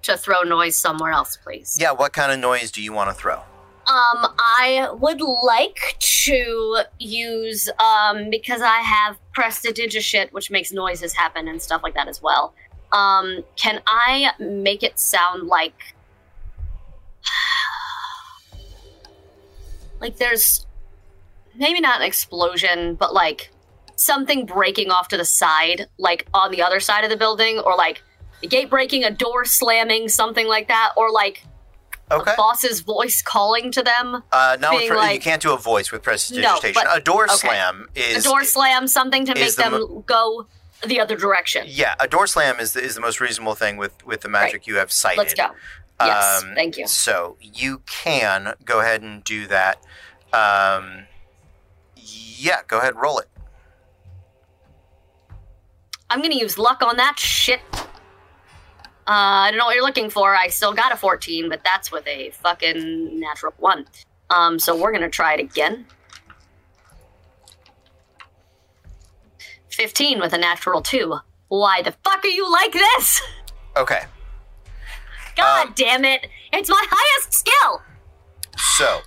to 0.03 0.17
throw 0.17 0.43
noise 0.43 0.77
somewhere 0.77 1.13
else, 1.13 1.37
please? 1.37 1.77
Yeah. 1.79 1.93
What 1.93 2.13
kind 2.13 2.33
of 2.33 2.39
noise 2.39 2.71
do 2.71 2.83
you 2.83 2.93
want 2.93 3.11
to 3.11 3.15
throw? 3.15 3.43
Um, 3.89 4.35
I 4.39 4.91
would 4.93 5.23
like 5.23 5.97
to 5.99 6.83
use 6.99 7.71
um 7.79 8.29
because 8.29 8.61
I 8.61 8.79
have 8.79 9.19
prestidigishit, 9.35 10.31
which 10.33 10.51
makes 10.51 10.73
noises 10.73 11.15
happen 11.15 11.49
and 11.49 11.61
stuff 11.61 11.83
like 11.83 11.95
that 11.95 12.07
as 12.07 12.23
well. 12.23 12.53
Um, 12.93 13.45
can 13.57 13.81
I 13.87 14.33
make 14.39 14.83
it 14.83 14.99
sound 14.99 15.47
like 15.47 15.95
like 20.01 20.19
there's 20.19 20.67
maybe 21.55 21.81
not 21.81 22.01
an 22.01 22.07
explosion, 22.07 22.95
but 22.95 23.15
like 23.15 23.51
something 23.97 24.47
breaking 24.47 24.91
off 24.91 25.09
to 25.09 25.17
the 25.17 25.25
side, 25.25 25.87
like 25.99 26.27
on 26.35 26.51
the 26.51 26.63
other 26.63 26.81
side 26.81 27.05
of 27.05 27.11
the 27.11 27.17
building, 27.17 27.59
or 27.59 27.75
like 27.75 28.03
a 28.43 28.47
gate 28.47 28.71
breaking, 28.71 29.05
a 29.05 29.11
door 29.11 29.45
slamming, 29.45 30.09
something 30.09 30.47
like 30.47 30.69
that, 30.69 30.93
or 30.97 31.11
like 31.11 31.43
Okay. 32.11 32.33
a 32.33 32.37
boss's 32.37 32.81
voice 32.81 33.21
calling 33.23 33.71
to 33.73 33.83
them. 33.83 34.23
Uh, 34.33 34.57
no, 34.61 34.71
being 34.71 34.93
you 35.13 35.21
can't 35.21 35.43
do 35.43 35.53
a 35.53 35.59
voice 35.59 35.93
with 35.93 36.03
prestidigitation. 36.03 36.73
No, 36.75 36.91
but- 36.91 36.97
a 36.97 37.01
door 37.01 37.25
okay. 37.25 37.35
slam 37.35 37.89
is 37.95 38.25
a 38.25 38.29
door 38.29 38.45
slam, 38.45 38.87
something 38.87 39.27
to 39.27 39.35
make 39.35 39.55
the 39.57 39.63
them 39.63 39.73
mo- 39.73 40.05
go 40.07 40.47
the 40.87 41.01
other 41.01 41.17
direction. 41.17 41.65
Yeah, 41.67 41.95
a 42.01 42.09
door 42.09 42.27
slam 42.27 42.61
is 42.61 42.73
the, 42.73 42.81
is 42.81 42.95
the 42.95 43.01
most 43.01 43.21
reasonable 43.21 43.55
thing 43.55 43.77
with 43.77 44.05
with 44.07 44.21
the 44.23 44.29
magic 44.29 44.67
you 44.67 44.77
have 44.77 44.91
cited. 44.93 45.19
Let's 45.19 45.35
go. 45.35 45.49
Yes, 46.01 46.43
Um, 46.45 46.55
thank 46.55 46.77
you. 46.79 46.87
So 46.87 47.37
you 47.41 47.83
can 47.87 48.55
go 48.65 48.81
ahead 48.81 49.03
and 49.03 49.25
do 49.25 49.47
that. 49.49 49.83
Um, 50.33 51.07
yeah, 51.97 52.61
go 52.69 52.79
ahead, 52.79 52.95
roll 52.97 53.19
it. 53.19 53.29
I'm 56.11 56.23
gonna 56.23 56.37
use 56.37 56.57
luck 56.59 56.83
on 56.83 56.97
that 56.97 57.19
shit. 57.19 57.61
Uh, 59.09 59.47
I 59.47 59.51
don't 59.51 59.57
know 59.59 59.65
what 59.65 59.75
you're 59.75 59.85
looking 59.85 60.11
for. 60.11 60.37
I 60.37 60.49
still 60.49 60.75
got 60.75 60.93
a 60.93 60.97
14, 60.97 61.49
but 61.49 61.63
that's 61.65 61.91
with 61.91 62.07
a 62.07 62.29
fucking 62.31 63.19
natural 63.19 63.55
one. 63.57 63.87
Um, 64.29 64.59
so 64.59 64.77
we're 64.77 64.93
gonna 64.93 65.09
try 65.09 65.33
it 65.35 65.41
again. 65.41 65.87
15 69.71 70.21
with 70.21 70.33
a 70.33 70.39
natural 70.39 70.83
two. 70.83 71.17
Why 71.49 71.81
the 71.83 71.93
fuck 72.05 72.23
are 72.25 72.29
you 72.29 72.51
like 72.51 72.73
this? 72.73 73.23
Okay, 73.77 74.03
God 75.37 75.69
Um, 75.69 75.73
damn 75.77 76.05
it! 76.05 76.27
It's 76.53 76.69
my 76.69 76.85
highest 76.91 77.33
skill. 77.33 77.83
so 78.77 79.01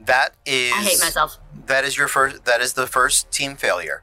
that 0.00 0.34
is 0.46 0.72
I 0.72 0.76
hate 0.76 0.98
myself. 1.00 1.38
that 1.66 1.84
is 1.84 1.96
your 1.96 2.08
first 2.08 2.44
that 2.46 2.60
is 2.60 2.72
the 2.72 2.86
first 2.86 3.30
team 3.30 3.54
failure 3.56 4.02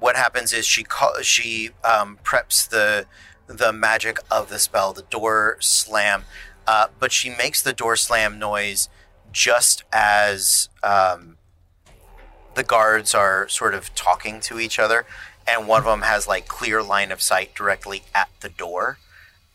what 0.00 0.16
happens 0.16 0.52
is 0.52 0.66
she 0.66 0.82
call, 0.82 1.12
she 1.22 1.70
um, 1.84 2.18
preps 2.24 2.68
the 2.68 3.06
the 3.50 3.72
magic 3.72 4.18
of 4.30 4.48
the 4.48 4.58
spell 4.58 4.92
the 4.92 5.02
door 5.02 5.56
slam. 5.60 6.24
Uh, 6.66 6.86
but 6.98 7.10
she 7.10 7.30
makes 7.30 7.62
the 7.62 7.72
door 7.72 7.96
slam 7.96 8.38
noise 8.38 8.88
just 9.32 9.82
as 9.92 10.68
um, 10.82 11.36
the 12.54 12.62
guards 12.62 13.14
are 13.14 13.48
sort 13.48 13.74
of 13.74 13.92
talking 13.94 14.40
to 14.40 14.60
each 14.60 14.78
other 14.78 15.04
and 15.48 15.66
one 15.66 15.80
of 15.80 15.86
them 15.86 16.02
has 16.02 16.28
like 16.28 16.46
clear 16.46 16.82
line 16.82 17.10
of 17.10 17.20
sight 17.20 17.54
directly 17.54 18.04
at 18.14 18.28
the 18.40 18.48
door. 18.48 18.98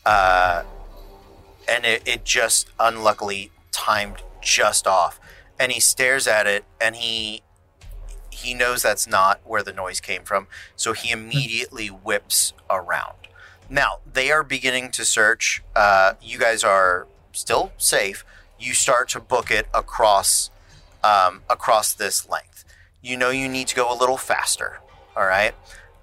Uh, 0.04 0.64
and 1.68 1.84
it, 1.86 2.02
it 2.06 2.24
just 2.24 2.68
unluckily 2.78 3.50
timed 3.72 4.22
just 4.42 4.86
off. 4.86 5.18
And 5.58 5.72
he 5.72 5.80
stares 5.80 6.26
at 6.26 6.46
it 6.46 6.64
and 6.80 6.96
he 6.96 7.42
he 8.30 8.52
knows 8.52 8.82
that's 8.82 9.06
not 9.06 9.40
where 9.44 9.62
the 9.62 9.72
noise 9.72 9.98
came 9.98 10.22
from 10.22 10.46
so 10.76 10.92
he 10.92 11.10
immediately 11.10 11.86
whips 11.86 12.52
around 12.68 13.25
now 13.68 13.98
they 14.10 14.30
are 14.30 14.42
beginning 14.42 14.90
to 14.92 15.04
search. 15.04 15.62
Uh, 15.74 16.14
you 16.22 16.38
guys 16.38 16.64
are 16.64 17.06
still 17.32 17.72
safe. 17.76 18.24
You 18.58 18.74
start 18.74 19.08
to 19.10 19.20
book 19.20 19.50
it 19.50 19.66
across 19.74 20.50
um, 21.04 21.42
across 21.48 21.92
this 21.92 22.28
length. 22.28 22.64
You 23.02 23.16
know 23.16 23.30
you 23.30 23.48
need 23.48 23.68
to 23.68 23.76
go 23.76 23.92
a 23.92 23.96
little 23.96 24.16
faster 24.16 24.80
all 25.16 25.26
right? 25.26 25.54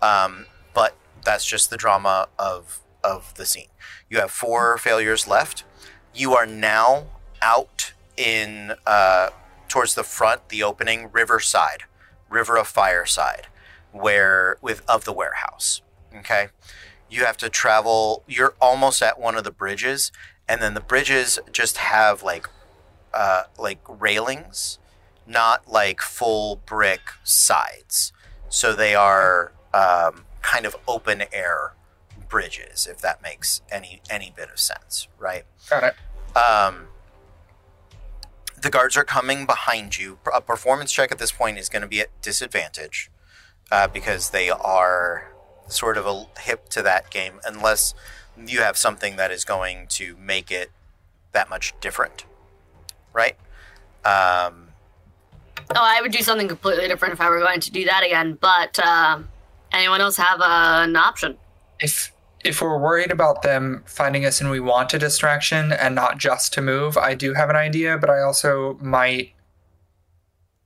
Um, 0.02 0.48
but 0.74 0.96
that's 1.24 1.46
just 1.46 1.70
the 1.70 1.78
drama 1.78 2.28
of 2.38 2.82
of 3.04 3.34
the 3.36 3.46
scene. 3.46 3.68
You 4.10 4.20
have 4.20 4.32
four 4.32 4.78
failures 4.78 5.28
left. 5.28 5.64
You 6.14 6.34
are 6.34 6.46
now 6.46 7.06
out 7.42 7.94
in 8.18 8.74
uh, 8.86 9.30
towards 9.68 9.96
the 9.96 10.04
front, 10.04 10.50
the 10.50 10.64
opening 10.64 11.10
Riverside, 11.12 11.84
River 12.30 12.58
of 12.58 12.68
Fireside, 12.68 13.48
where 13.92 14.58
with 14.62 14.82
of 14.90 15.06
the 15.06 15.14
warehouse. 15.14 15.82
Okay, 16.16 16.48
you 17.14 17.26
have 17.26 17.38
to 17.38 17.50
travel. 17.50 18.24
You're 18.28 18.56
almost 18.60 19.02
at 19.02 19.20
one 19.20 19.36
of 19.36 19.44
the 19.44 19.52
bridges, 19.52 20.12
and 20.48 20.62
then 20.62 20.74
the 20.74 20.82
bridges 20.82 21.40
just 21.52 21.78
have 21.78 22.24
like 22.24 22.48
uh, 23.14 23.44
like 23.58 23.80
railings, 23.88 24.80
not 25.28 25.70
like 25.70 26.02
full 26.02 26.58
brick 26.66 27.02
sides. 27.24 28.12
So 28.50 28.74
they 28.74 28.96
are 28.96 29.52
um, 29.74 30.26
kind 30.42 30.66
of 30.66 30.76
open 30.88 31.24
air 31.32 31.74
bridges, 32.30 32.88
if 32.90 33.00
that 33.02 33.22
makes 33.22 33.62
any 33.72 34.02
any 34.10 34.34
bit 34.36 34.50
of 34.50 34.60
sense, 34.60 35.08
right? 35.20 35.44
Got 35.70 35.84
it. 35.84 35.96
Um, 36.36 36.88
the 38.60 38.72
guards 38.72 38.98
are 38.98 39.04
coming 39.04 39.46
behind 39.46 40.00
you. 40.00 40.18
A 40.34 40.42
performance 40.42 40.92
check 40.92 41.12
at 41.12 41.20
this 41.20 41.32
point 41.32 41.60
is 41.60 41.70
going 41.70 41.84
to 41.84 41.88
be 41.88 42.02
at 42.02 42.10
disadvantage 42.24 43.12
uh, 43.72 43.88
because 43.88 44.32
they 44.32 44.50
are 44.50 45.33
sort 45.68 45.98
of 45.98 46.06
a 46.06 46.26
hip 46.40 46.70
to 46.70 46.82
that 46.82 47.10
game, 47.10 47.40
unless 47.46 47.94
you 48.38 48.60
have 48.62 48.78
something 48.78 49.16
that 49.16 49.32
is 49.32 49.46
going 49.46 49.88
to 49.88 50.16
make 50.18 50.52
it 50.52 50.72
that 51.32 51.50
much 51.50 51.74
different, 51.82 52.26
right? 53.14 53.36
Um, 54.06 54.74
Oh, 55.72 55.82
I 55.82 56.02
would 56.02 56.12
do 56.12 56.22
something 56.22 56.48
completely 56.48 56.88
different 56.88 57.14
if 57.14 57.22
I 57.22 57.30
were 57.30 57.40
going 57.40 57.60
to 57.62 57.72
do 57.72 57.86
that 57.86 58.04
again. 58.04 58.38
But 58.40 58.78
uh, 58.80 59.20
anyone 59.72 60.02
else 60.02 60.18
have 60.18 60.42
uh, 60.42 60.82
an 60.84 60.96
option? 60.96 61.38
If 61.80 62.12
if 62.44 62.62
we're 62.62 62.78
worried 62.78 63.12
about 63.12 63.42
them 63.42 63.84
finding 63.86 64.26
us 64.26 64.42
and 64.42 64.52
we 64.52 64.60
want 64.60 64.94
a 64.94 65.00
distraction 65.00 65.72
and 65.72 65.96
not 65.96 66.18
just 66.18 66.54
to 66.54 66.62
move, 66.62 66.98
I 66.98 67.16
do 67.16 67.34
have 67.34 67.50
an 67.50 67.56
idea, 67.56 67.98
but 67.98 68.10
I 68.10 68.22
also 68.22 68.78
might. 68.82 69.34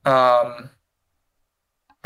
Um, 0.05 0.71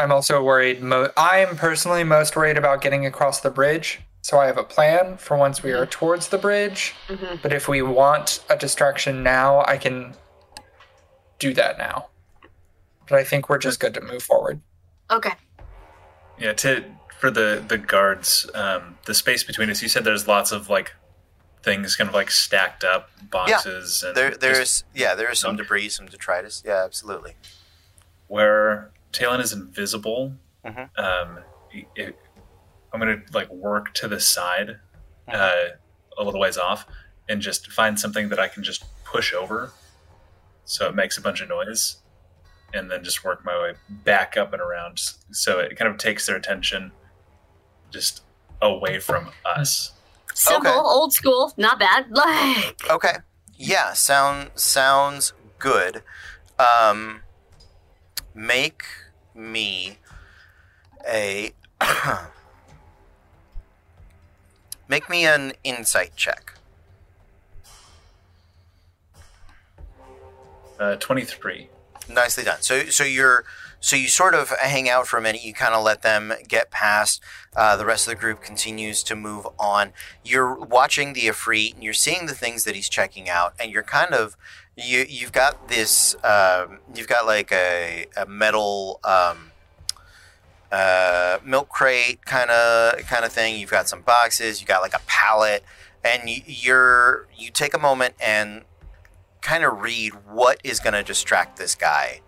I'm 0.01 0.11
also 0.11 0.41
worried. 0.43 0.81
Mo- 0.81 1.11
I 1.15 1.37
am 1.39 1.55
personally 1.55 2.03
most 2.03 2.35
worried 2.35 2.57
about 2.57 2.81
getting 2.81 3.05
across 3.05 3.39
the 3.41 3.51
bridge. 3.51 4.01
So 4.23 4.39
I 4.39 4.45
have 4.47 4.57
a 4.57 4.63
plan 4.63 5.17
for 5.17 5.35
once 5.37 5.63
we 5.63 5.71
are 5.71 5.85
towards 5.85 6.27
the 6.29 6.37
bridge. 6.37 6.93
Mhm. 7.07 7.41
But 7.41 7.53
if 7.53 7.67
we 7.67 7.81
want 7.81 8.43
a 8.49 8.55
distraction 8.55 9.23
now, 9.23 9.63
I 9.65 9.77
can 9.77 10.15
do 11.39 11.53
that 11.53 11.77
now. 11.77 12.07
But 13.09 13.19
I 13.19 13.23
think 13.23 13.49
we're 13.49 13.57
just 13.57 13.79
good 13.79 13.93
to 13.95 14.01
move 14.01 14.23
forward. 14.23 14.61
Okay. 15.09 15.33
Yeah, 16.37 16.53
to 16.53 16.83
for 17.19 17.29
the 17.31 17.63
the 17.67 17.77
guards, 17.77 18.49
um, 18.55 18.97
the 19.05 19.13
space 19.13 19.43
between 19.43 19.69
us. 19.69 19.81
You 19.81 19.89
said 19.89 20.03
there's 20.03 20.27
lots 20.27 20.51
of 20.51 20.69
like 20.69 20.93
things 21.63 21.95
kind 21.95 22.07
of 22.07 22.13
like 22.15 22.31
stacked 22.31 22.83
up 22.83 23.09
boxes. 23.29 24.01
and 24.03 24.15
there, 24.15 24.29
just 24.29 24.41
there's 24.41 24.83
yeah, 24.93 25.13
there 25.15 25.29
is 25.31 25.39
some 25.39 25.55
debris, 25.55 25.89
some 25.89 26.05
detritus. 26.07 26.63
Yeah, 26.65 26.83
absolutely. 26.83 27.35
where 28.27 28.91
Talon 29.11 29.41
is 29.41 29.53
invisible. 29.53 30.35
Mhm. 30.65 30.89
Um, 30.97 31.39
it, 31.95 32.17
I'm 32.93 32.99
gonna 32.99 33.21
like 33.33 33.49
work 33.49 33.93
to 33.95 34.07
the 34.07 34.19
side, 34.19 34.79
Mm-hmm. 35.27 35.35
uh, 35.35 35.75
a 36.17 36.23
little 36.23 36.39
ways 36.41 36.57
off, 36.57 36.85
and 37.29 37.41
just 37.41 37.71
find 37.71 37.99
something 37.99 38.29
that 38.29 38.39
I 38.39 38.47
can 38.47 38.63
just 38.63 38.83
push 39.05 39.33
over, 39.33 39.71
so 40.65 40.87
it 40.89 40.95
makes 40.95 41.17
a 41.17 41.21
bunch 41.21 41.41
of 41.41 41.47
noise, 41.49 41.97
and 42.73 42.89
then 42.91 43.03
just 43.03 43.23
work 43.23 43.45
my 43.45 43.55
way 43.61 43.73
back 43.89 44.35
up 44.35 44.51
and 44.53 44.61
around, 44.61 44.97
so 45.31 45.59
it 45.59 45.77
kind 45.77 45.89
of 45.89 45.97
takes 45.97 46.25
their 46.25 46.35
attention 46.35 46.91
just 47.91 48.23
away 48.61 48.99
from 48.99 49.31
us. 49.45 49.91
Simple, 50.33 50.69
Okay. 50.71 50.79
old 50.79 51.13
school, 51.13 51.53
not 51.57 51.79
bad. 51.79 52.05
Like, 52.11 52.89
Okay. 52.89 53.15
Yeah, 53.55 53.93
sound 53.93 54.51
sounds 54.55 55.33
good. 55.59 56.03
Um 56.59 57.21
make 58.33 58.83
me 59.35 59.97
a 61.07 61.53
Make 64.91 65.09
me 65.09 65.25
an 65.25 65.53
insight 65.63 66.17
check. 66.17 66.53
Uh, 70.77 70.97
Twenty-three. 70.97 71.69
Nicely 72.09 72.43
done. 72.43 72.61
So 72.61 72.85
so 72.87 73.05
you're 73.05 73.45
so 73.79 73.95
you 73.95 74.09
sort 74.09 74.35
of 74.35 74.49
hang 74.49 74.89
out 74.89 75.07
for 75.07 75.17
a 75.17 75.21
minute. 75.21 75.45
You 75.45 75.53
kind 75.53 75.73
of 75.73 75.83
let 75.83 76.01
them 76.01 76.33
get 76.47 76.71
past. 76.71 77.21
Uh, 77.55 77.77
the 77.77 77.85
rest 77.85 78.05
of 78.05 78.13
the 78.13 78.19
group 78.19 78.41
continues 78.41 79.01
to 79.03 79.15
move 79.15 79.47
on. 79.57 79.93
You're 80.25 80.53
watching 80.53 81.13
the 81.13 81.21
Ifrit, 81.21 81.75
and 81.75 81.83
you're 81.83 81.93
seeing 81.93 82.25
the 82.25 82.35
things 82.35 82.65
that 82.65 82.75
he's 82.75 82.89
checking 82.89 83.29
out, 83.29 83.53
and 83.57 83.71
you're 83.71 83.83
kind 83.83 84.13
of 84.13 84.35
you 84.83 85.05
you've 85.07 85.31
got 85.31 85.67
this 85.67 86.15
um, 86.23 86.79
you've 86.93 87.07
got 87.07 87.25
like 87.25 87.51
a, 87.51 88.05
a 88.17 88.25
metal 88.25 88.99
um, 89.03 89.51
uh, 90.71 91.39
milk 91.43 91.69
crate 91.69 92.25
kind 92.25 92.49
of 92.49 92.99
kind 93.07 93.25
of 93.25 93.31
thing. 93.31 93.59
You've 93.59 93.71
got 93.71 93.87
some 93.89 94.01
boxes. 94.01 94.61
You 94.61 94.67
got 94.67 94.81
like 94.81 94.93
a 94.93 95.01
pallet, 95.05 95.63
and 96.03 96.29
you, 96.29 96.41
you're 96.45 97.27
you 97.35 97.51
take 97.51 97.73
a 97.73 97.79
moment 97.79 98.15
and 98.21 98.63
kind 99.41 99.63
of 99.63 99.81
read 99.81 100.13
what 100.29 100.59
is 100.63 100.79
going 100.79 100.93
to 100.93 101.03
distract 101.03 101.57
this 101.57 101.75
guy 101.75 102.21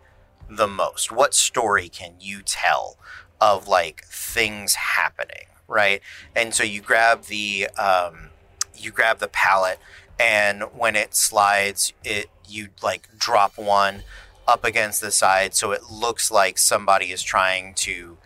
the 0.49 0.67
most. 0.67 1.11
What 1.11 1.33
story 1.33 1.89
can 1.89 2.15
you 2.19 2.41
tell 2.41 2.97
of 3.39 3.67
like 3.67 4.03
things 4.05 4.75
happening, 4.75 5.45
right? 5.67 6.01
And 6.35 6.53
so 6.53 6.63
you 6.63 6.81
grab 6.81 7.23
the 7.23 7.67
um, 7.77 8.29
you 8.75 8.91
grab 8.91 9.19
the 9.19 9.27
pallet, 9.27 9.79
and 10.19 10.63
when 10.75 10.95
it 10.95 11.15
slides, 11.15 11.93
it 12.03 12.29
you 12.47 12.69
like 12.81 13.07
drop 13.17 13.57
one 13.57 14.03
up 14.47 14.63
against 14.63 15.01
the 15.01 15.11
side, 15.11 15.55
so 15.55 15.71
it 15.71 15.83
looks 15.91 16.31
like 16.31 16.57
somebody 16.57 17.11
is 17.11 17.23
trying 17.23 17.73
to 17.75 18.17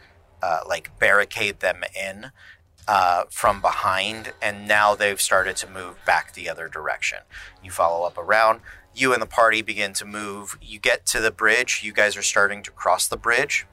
uh, 0.41 0.61
like 0.67 0.97
barricade 0.99 1.59
them 1.59 1.83
in. 1.99 2.31
Uh, 2.89 3.25
from 3.29 3.59
behind, 3.59 4.31
and 4.41 4.65
now 4.65 4.95
they've 4.95 5.19
started 5.19 5.57
to 5.57 5.69
move 5.69 5.97
back 6.05 6.33
the 6.33 6.47
other 6.47 6.69
direction. 6.69 7.17
You 7.61 7.69
follow 7.69 8.07
up 8.07 8.17
around, 8.17 8.61
you 8.97 9.13
and 9.13 9.21
the 9.21 9.27
party 9.27 9.61
begin 9.61 9.93
to 9.93 10.05
move. 10.05 10.57
You 10.61 10.79
get 10.79 11.05
to 11.07 11.19
the 11.19 11.31
bridge. 11.31 11.81
You 11.83 11.93
guys 11.93 12.17
are 12.17 12.21
starting 12.21 12.63
to 12.63 12.71
cross 12.71 13.07
the 13.07 13.17
bridge. 13.17 13.67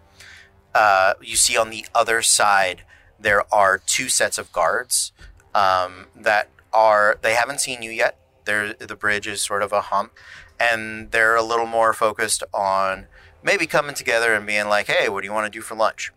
Uh, 0.74 1.14
you 1.22 1.36
see 1.36 1.56
on 1.56 1.70
the 1.70 1.86
other 1.94 2.22
side 2.22 2.82
there 3.18 3.42
are 3.54 3.78
two 3.78 4.08
sets 4.08 4.38
of 4.38 4.52
guards 4.52 5.12
um, 5.54 6.06
that 6.16 6.50
are 6.72 7.18
they 7.22 7.34
haven't 7.34 7.60
seen 7.60 7.82
you 7.82 7.90
yet. 7.90 8.18
They're, 8.44 8.74
the 8.74 8.96
bridge 8.96 9.26
is 9.26 9.40
sort 9.40 9.62
of 9.62 9.72
a 9.72 9.80
hump, 9.82 10.12
and 10.58 11.10
they're 11.10 11.36
a 11.36 11.42
little 11.42 11.66
more 11.66 11.92
focused 11.92 12.42
on 12.52 13.06
maybe 13.42 13.66
coming 13.66 13.94
together 13.94 14.34
and 14.34 14.46
being 14.46 14.68
like, 14.68 14.86
"Hey, 14.86 15.08
what 15.08 15.22
do 15.22 15.26
you 15.26 15.32
want 15.32 15.50
to 15.50 15.58
do 15.58 15.62
for 15.62 15.74
lunch?" 15.74 16.12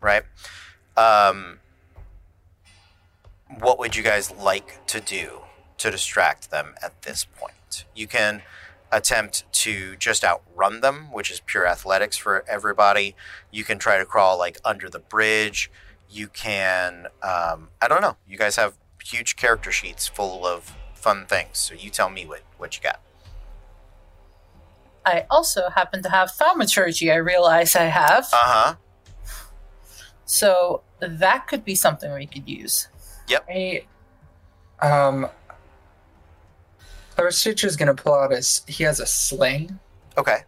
Right? 0.00 0.24
Um, 0.96 1.60
what 3.58 3.78
would 3.78 3.96
you 3.96 4.02
guys 4.02 4.30
like 4.30 4.86
to 4.86 5.00
do 5.00 5.42
to 5.78 5.90
distract 5.90 6.50
them 6.50 6.74
at 6.82 7.02
this 7.02 7.24
point? 7.24 7.84
You 7.94 8.06
can 8.06 8.42
attempt 8.92 9.50
to 9.52 9.96
just 9.96 10.24
outrun 10.24 10.80
them, 10.80 11.12
which 11.12 11.30
is 11.30 11.40
pure 11.40 11.66
athletics 11.66 12.16
for 12.16 12.44
everybody. 12.48 13.14
You 13.50 13.64
can 13.64 13.78
try 13.78 13.98
to 13.98 14.04
crawl 14.04 14.38
like 14.38 14.58
under 14.64 14.88
the 14.88 14.98
bridge. 14.98 15.70
You 16.08 16.28
can, 16.28 17.08
um, 17.22 17.70
I 17.82 17.88
don't 17.88 18.00
know. 18.00 18.16
You 18.28 18.38
guys 18.38 18.56
have 18.56 18.74
huge 19.04 19.36
character 19.36 19.70
sheets 19.70 20.06
full 20.08 20.46
of 20.46 20.76
fun 20.96 21.26
things. 21.26 21.58
So 21.58 21.74
you 21.74 21.90
tell 21.90 22.10
me 22.10 22.26
what, 22.26 22.42
what 22.58 22.76
you 22.76 22.82
got. 22.82 23.00
I 25.04 25.24
also 25.30 25.70
happen 25.70 26.02
to 26.02 26.08
have 26.10 26.32
thaumaturgy, 26.32 27.12
I 27.12 27.16
realize 27.16 27.76
I 27.76 27.84
have. 27.84 28.24
Uh 28.32 28.36
huh. 28.36 28.74
So 30.24 30.82
that 30.98 31.46
could 31.46 31.64
be 31.64 31.76
something 31.76 32.12
we 32.12 32.26
could 32.26 32.48
use. 32.48 32.88
Hey, 33.48 33.86
um, 34.80 35.28
our 37.18 37.30
Stitch 37.30 37.62
is 37.64 37.76
gonna 37.76 37.94
pull 37.94 38.14
out 38.14 38.32
his. 38.32 38.62
He 38.66 38.82
has 38.84 38.98
a 38.98 39.06
sling. 39.06 39.78
Okay. 40.18 40.38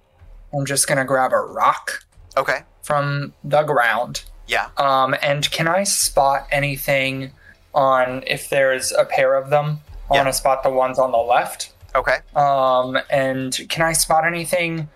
I'm 0.53 0.65
just 0.67 0.89
gonna 0.89 1.05
grab 1.05 1.33
a 1.33 1.39
rock 1.41 2.05
Okay. 2.37 2.61
from 2.83 3.33
the 3.45 3.63
ground. 3.63 4.25
Yeah. 4.47 4.71
Um, 4.77 5.15
and 5.23 5.49
can 5.51 5.69
I 5.69 5.85
spot 5.85 6.47
anything 6.51 7.33
on 7.75 8.25
if 8.27 8.49
there's 8.49 8.91
a 8.93 9.05
pair 9.05 9.35
of 9.35 9.51
them? 9.51 9.81
I 10.11 10.15
Yeah. 10.15 10.23
want 10.23 10.29
to 10.29 10.39
spot 10.39 10.63
the 10.63 10.71
ones 10.71 10.99
on 10.99 11.13
the 11.13 11.19
left. 11.19 11.73
Okay. 11.95 12.19
Um, 12.35 12.99
and 13.11 13.59
can 13.69 13.83
I 13.83 13.93
spot 13.93 14.27
anything? 14.27 14.89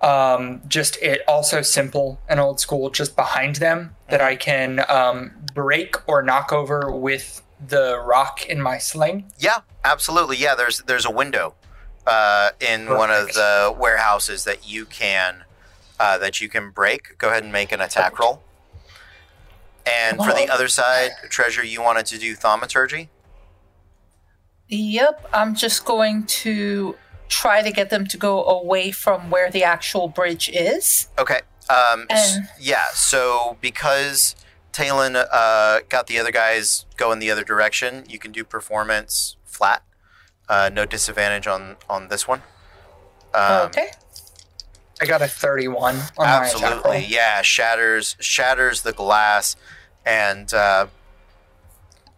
Um, 0.00 0.62
just 0.66 0.96
it 1.00 1.22
also 1.28 1.62
simple 1.62 2.18
and 2.28 2.40
old 2.40 2.58
school, 2.58 2.90
just 2.90 3.14
behind 3.14 3.56
them 3.56 3.94
that 4.08 4.20
I 4.20 4.34
can 4.34 4.84
um, 4.88 5.32
break 5.54 5.96
or 6.08 6.22
knock 6.22 6.52
over 6.52 6.90
with 6.90 7.40
the 7.64 8.00
rock 8.04 8.44
in 8.46 8.60
my 8.60 8.78
sling. 8.78 9.30
Yeah, 9.38 9.58
absolutely. 9.84 10.36
Yeah, 10.38 10.56
there's 10.56 10.78
there's 10.80 11.04
a 11.04 11.10
window 11.10 11.54
uh, 12.04 12.50
in 12.58 12.88
one 12.90 13.12
of 13.12 13.28
the 13.34 13.72
warehouses 13.78 14.42
that 14.42 14.68
you 14.68 14.86
can 14.86 15.44
uh, 16.00 16.18
that 16.18 16.40
you 16.40 16.48
can 16.48 16.70
break. 16.70 17.16
Go 17.18 17.28
ahead 17.28 17.44
and 17.44 17.52
make 17.52 17.70
an 17.70 17.80
attack 17.80 18.18
roll. 18.18 18.42
And 19.86 20.18
for 20.18 20.32
the 20.32 20.48
other 20.48 20.68
side, 20.68 21.10
treasure, 21.28 21.64
you 21.64 21.80
wanted 21.82 22.06
to 22.06 22.18
do 22.18 22.34
thaumaturgy. 22.34 23.08
Yep, 24.74 25.28
I'm 25.34 25.54
just 25.54 25.84
going 25.84 26.24
to 26.24 26.96
try 27.28 27.60
to 27.60 27.70
get 27.70 27.90
them 27.90 28.06
to 28.06 28.16
go 28.16 28.42
away 28.44 28.90
from 28.90 29.28
where 29.28 29.50
the 29.50 29.62
actual 29.64 30.08
bridge 30.08 30.48
is. 30.48 31.08
Okay. 31.18 31.40
Um, 31.68 32.06
s- 32.08 32.36
And- 32.36 32.48
yeah. 32.58 32.86
So 32.94 33.58
because 33.60 34.34
Talon 34.72 35.14
uh, 35.16 35.80
got 35.90 36.06
the 36.06 36.18
other 36.18 36.30
guys 36.32 36.86
go 36.96 37.12
in 37.12 37.18
the 37.18 37.30
other 37.30 37.44
direction, 37.44 38.04
you 38.08 38.18
can 38.18 38.32
do 38.32 38.44
performance 38.44 39.36
flat. 39.44 39.82
Uh, 40.48 40.70
no 40.72 40.86
disadvantage 40.86 41.46
on 41.46 41.76
on 41.90 42.08
this 42.08 42.26
one. 42.26 42.42
Um, 43.34 43.66
okay. 43.66 43.90
I 45.02 45.04
got 45.04 45.20
a 45.20 45.28
31 45.28 45.96
on 45.96 46.02
my. 46.18 46.24
Absolutely, 46.24 47.04
yeah. 47.06 47.42
Shatters 47.42 48.16
shatters 48.20 48.82
the 48.82 48.92
glass, 48.92 49.56
and 50.06 50.52
uh, 50.54 50.86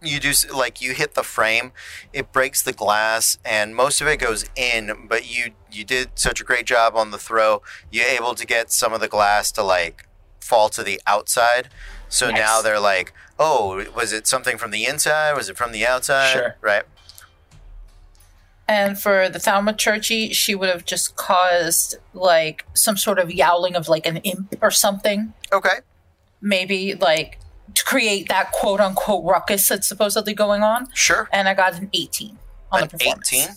you 0.05 0.21
do 0.21 0.33
like 0.55 0.81
you 0.81 0.93
hit 0.93 1.15
the 1.15 1.23
frame. 1.23 1.73
It 2.13 2.33
breaks 2.33 2.63
the 2.63 2.73
glass, 2.73 3.39
and 3.45 3.75
most 3.75 4.01
of 4.01 4.07
it 4.07 4.19
goes 4.19 4.45
in. 4.57 5.07
But 5.09 5.31
you 5.35 5.53
you 5.73 5.85
did 5.85 6.11
such 6.15 6.41
a 6.41 6.45
great 6.45 6.67
job 6.67 6.95
on 6.97 7.11
the 7.11 7.19
throw. 7.19 7.63
You're 7.91 8.07
able 8.07 8.35
to 8.35 8.47
get 8.47 8.71
some 8.71 8.93
of 8.93 9.01
the 9.01 9.09
glass 9.09 9.51
to 9.53 9.63
like 9.63 10.07
fall 10.41 10.69
to 10.71 10.83
the 10.83 11.01
outside. 11.07 11.69
So 12.09 12.31
Nice. 12.31 12.39
now 12.39 12.63
they're 12.63 12.79
like, 12.81 13.13
oh, 13.39 13.85
was 13.95 14.13
it 14.13 14.27
something 14.27 14.57
from 14.59 14.71
the 14.71 14.85
inside? 14.87 15.33
Was 15.35 15.49
it 15.49 15.57
from 15.57 15.73
the 15.73 15.87
outside? 15.87 16.33
Sure. 16.33 16.57
Right. 16.61 16.85
And 18.67 18.99
for 18.99 19.29
the 19.29 19.39
thaumaturgy, 19.39 20.33
she 20.33 20.55
would 20.55 20.71
have 20.71 20.85
just 20.87 21.17
caused 21.17 21.97
like 22.15 22.65
some 22.73 22.97
sort 22.97 23.19
of 23.19 23.31
yowling 23.33 23.75
of 23.77 23.89
like 23.89 24.07
an 24.07 24.19
imp 24.19 24.57
or 24.63 24.71
something. 24.71 25.35
Okay. 25.53 25.81
Maybe 26.41 26.95
like 26.95 27.39
to 27.73 27.85
create 27.85 28.29
that 28.29 28.53
quote 28.53 28.81
unquote 28.81 29.25
ruckus 29.25 29.69
that's 29.69 29.87
supposedly 29.87 30.35
going 30.35 30.63
on. 30.63 30.89
Sure. 30.95 31.29
And 31.33 31.49
I 31.49 31.55
got 31.55 31.75
an 31.79 31.89
18 31.93 32.39
on 32.71 32.83
An 32.83 32.89
the 32.89 32.99
performance. 32.99 33.33
18? 33.33 33.49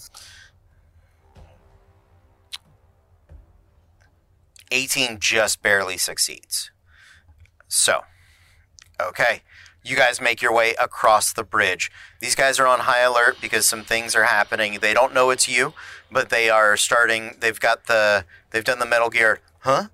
18 4.72 5.20
just 5.20 5.62
barely 5.62 5.98
succeeds. 5.98 6.72
So, 7.68 8.02
okay. 9.00 9.42
You 9.84 9.96
guys 9.96 10.20
make 10.20 10.42
your 10.42 10.54
way 10.54 10.76
across 10.80 11.32
the 11.32 11.46
bridge. 11.46 11.90
These 12.20 12.36
guys 12.36 12.60
are 12.60 12.68
on 12.68 12.80
high 12.80 13.00
alert 13.00 13.38
because 13.40 13.66
some 13.66 13.84
things 13.84 14.16
are 14.16 14.26
happening. 14.26 14.80
They 14.82 14.94
don't 14.94 15.14
know 15.14 15.30
it's 15.30 15.48
you, 15.48 15.74
but 16.12 16.30
they 16.30 16.50
are 16.50 16.76
starting 16.76 17.36
they've 17.40 17.60
got 17.60 17.86
the 17.86 18.26
they've 18.52 18.66
done 18.66 18.80
the 18.80 18.86
Metal 18.86 19.10
Gear, 19.10 19.40
huh? 19.60 19.86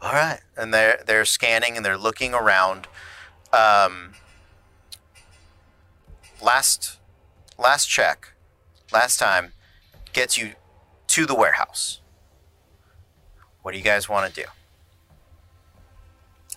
All 0.00 0.12
right. 0.12 0.38
And 0.56 0.72
they're 0.72 1.02
they're 1.04 1.24
scanning 1.24 1.76
and 1.76 1.84
they're 1.84 1.98
looking 1.98 2.34
around. 2.34 2.86
Um 3.52 4.12
last 6.42 6.98
last 7.58 7.86
check, 7.86 8.32
last 8.92 9.18
time 9.18 9.52
gets 10.12 10.36
you 10.36 10.52
to 11.08 11.26
the 11.26 11.34
warehouse. 11.34 12.00
What 13.62 13.72
do 13.72 13.78
you 13.78 13.84
guys 13.84 14.08
want 14.08 14.32
to 14.32 14.42
do? 14.42 14.48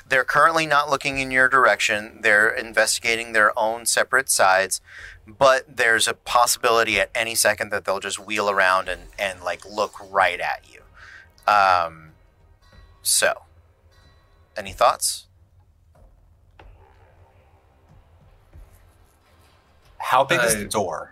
They're 0.07 0.23
currently 0.23 0.67
not 0.67 0.89
looking 0.89 1.17
in 1.17 1.31
your 1.31 1.49
direction. 1.49 2.19
They're 2.21 2.49
investigating 2.49 3.33
their 3.33 3.57
own 3.57 3.85
separate 3.85 4.29
sides, 4.29 4.79
but 5.25 5.77
there's 5.77 6.07
a 6.07 6.13
possibility 6.13 6.99
at 6.99 7.09
any 7.15 7.33
second 7.33 7.71
that 7.71 7.85
they'll 7.85 7.99
just 7.99 8.19
wheel 8.19 8.49
around 8.49 8.87
and, 8.87 9.01
and 9.17 9.41
like 9.41 9.65
look 9.65 9.95
right 10.11 10.39
at 10.39 10.63
you. 10.71 10.81
Um, 11.51 12.11
so, 13.01 13.43
any 14.55 14.73
thoughts? 14.73 15.25
How 20.05 20.23
big 20.23 20.39
is 20.43 20.53
Uh, 20.55 20.59
the 20.59 20.65
door? 20.65 21.11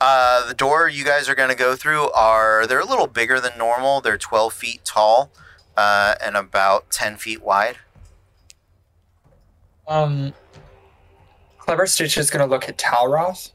Uh, 0.00 0.46
the 0.48 0.54
door 0.54 0.88
you 0.88 1.04
guys 1.04 1.28
are 1.28 1.34
going 1.36 1.48
to 1.50 1.54
go 1.54 1.76
through 1.76 2.10
are 2.10 2.66
they're 2.66 2.80
a 2.80 2.84
little 2.84 3.06
bigger 3.06 3.40
than 3.40 3.56
normal. 3.56 4.00
They're 4.00 4.18
12 4.18 4.52
feet 4.52 4.84
tall 4.84 5.30
uh, 5.76 6.16
and 6.20 6.36
about 6.36 6.90
10 6.90 7.16
feet 7.16 7.42
wide. 7.42 7.76
Um, 9.86 10.34
Clever 11.58 11.86
Stitch 11.86 12.18
is 12.18 12.28
gonna 12.28 12.46
look 12.46 12.68
at 12.68 12.76
Talroth, 12.76 13.52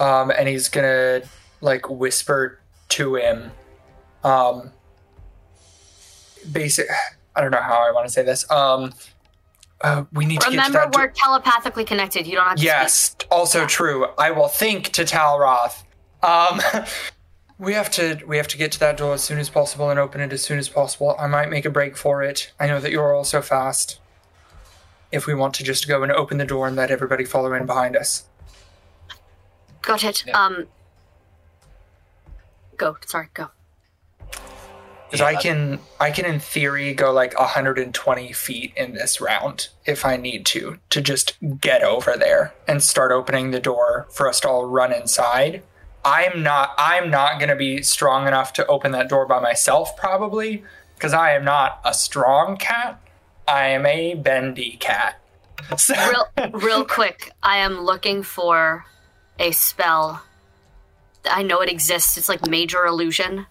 um, 0.00 0.30
and 0.32 0.48
he's 0.48 0.68
gonna 0.68 1.22
like 1.60 1.88
whisper 1.88 2.58
to 2.90 3.14
him, 3.14 3.52
um, 4.24 4.72
basic. 6.50 6.88
I 7.36 7.40
don't 7.40 7.52
know 7.52 7.60
how 7.60 7.86
I 7.86 7.92
want 7.92 8.06
to 8.08 8.12
say 8.12 8.22
this. 8.22 8.48
Um, 8.50 8.92
uh, 9.82 10.04
we 10.12 10.24
need 10.24 10.40
to 10.40 10.50
get 10.50 10.64
to 10.66 10.72
Remember, 10.72 10.90
do- 10.90 10.98
we're 10.98 11.08
telepathically 11.08 11.84
connected. 11.84 12.26
You 12.26 12.36
don't 12.36 12.46
have 12.46 12.56
to 12.56 12.62
yes, 12.64 13.14
also 13.30 13.66
true. 13.66 14.06
I 14.18 14.30
will 14.30 14.48
think 14.48 14.90
to 14.92 15.02
Talroth. 15.02 15.82
Um, 16.22 16.60
we 17.58 17.74
have 17.74 17.90
to 17.92 18.18
we 18.26 18.36
have 18.38 18.48
to 18.48 18.56
get 18.56 18.72
to 18.72 18.80
that 18.80 18.96
door 18.96 19.14
as 19.14 19.22
soon 19.22 19.38
as 19.38 19.48
possible 19.50 19.90
and 19.90 19.98
open 19.98 20.20
it 20.20 20.32
as 20.32 20.42
soon 20.42 20.58
as 20.58 20.68
possible. 20.68 21.14
I 21.18 21.26
might 21.26 21.50
make 21.50 21.64
a 21.64 21.70
break 21.70 21.96
for 21.96 22.22
it. 22.22 22.52
I 22.58 22.66
know 22.66 22.80
that 22.80 22.90
you're 22.90 23.14
also 23.14 23.42
fast. 23.42 24.00
If 25.12 25.26
we 25.26 25.34
want 25.34 25.54
to 25.54 25.64
just 25.64 25.86
go 25.86 26.02
and 26.02 26.10
open 26.10 26.38
the 26.38 26.44
door 26.44 26.66
and 26.66 26.74
let 26.74 26.90
everybody 26.90 27.24
follow 27.24 27.52
in 27.52 27.64
behind 27.64 27.96
us. 27.96 28.24
Got 29.82 30.02
it. 30.04 30.24
Yeah. 30.26 30.44
Um, 30.44 30.66
go. 32.76 32.96
Sorry, 33.06 33.28
go. 33.32 33.50
Because 35.18 35.34
I 35.34 35.40
can 35.40 35.78
I 36.00 36.10
can 36.10 36.24
in 36.24 36.40
theory 36.40 36.94
go 36.94 37.12
like 37.12 37.38
120 37.38 38.32
feet 38.32 38.72
in 38.76 38.94
this 38.94 39.20
round 39.20 39.68
if 39.84 40.04
I 40.04 40.16
need 40.16 40.46
to 40.46 40.78
to 40.90 41.00
just 41.00 41.36
get 41.60 41.82
over 41.82 42.16
there 42.16 42.54
and 42.66 42.82
start 42.82 43.12
opening 43.12 43.50
the 43.50 43.60
door 43.60 44.06
for 44.10 44.28
us 44.28 44.40
to 44.40 44.48
all 44.48 44.66
run 44.66 44.92
inside. 44.92 45.62
I'm 46.04 46.42
not 46.42 46.74
I'm 46.78 47.10
not 47.10 47.40
gonna 47.40 47.56
be 47.56 47.82
strong 47.82 48.26
enough 48.26 48.52
to 48.54 48.66
open 48.66 48.92
that 48.92 49.08
door 49.08 49.26
by 49.26 49.40
myself 49.40 49.96
probably 49.96 50.64
because 50.94 51.12
I 51.12 51.32
am 51.32 51.44
not 51.44 51.80
a 51.84 51.92
strong 51.94 52.56
cat. 52.56 53.00
I 53.46 53.68
am 53.68 53.86
a 53.86 54.14
bendy 54.14 54.76
cat. 54.80 55.20
So, 55.76 55.94
Real, 55.94 56.50
real 56.52 56.84
quick. 56.84 57.32
I 57.42 57.58
am 57.58 57.80
looking 57.80 58.22
for 58.22 58.84
a 59.38 59.50
spell. 59.52 60.22
I 61.24 61.42
know 61.42 61.60
it 61.60 61.70
exists. 61.70 62.16
It's 62.16 62.28
like 62.28 62.46
major 62.46 62.86
illusion, 62.86 63.46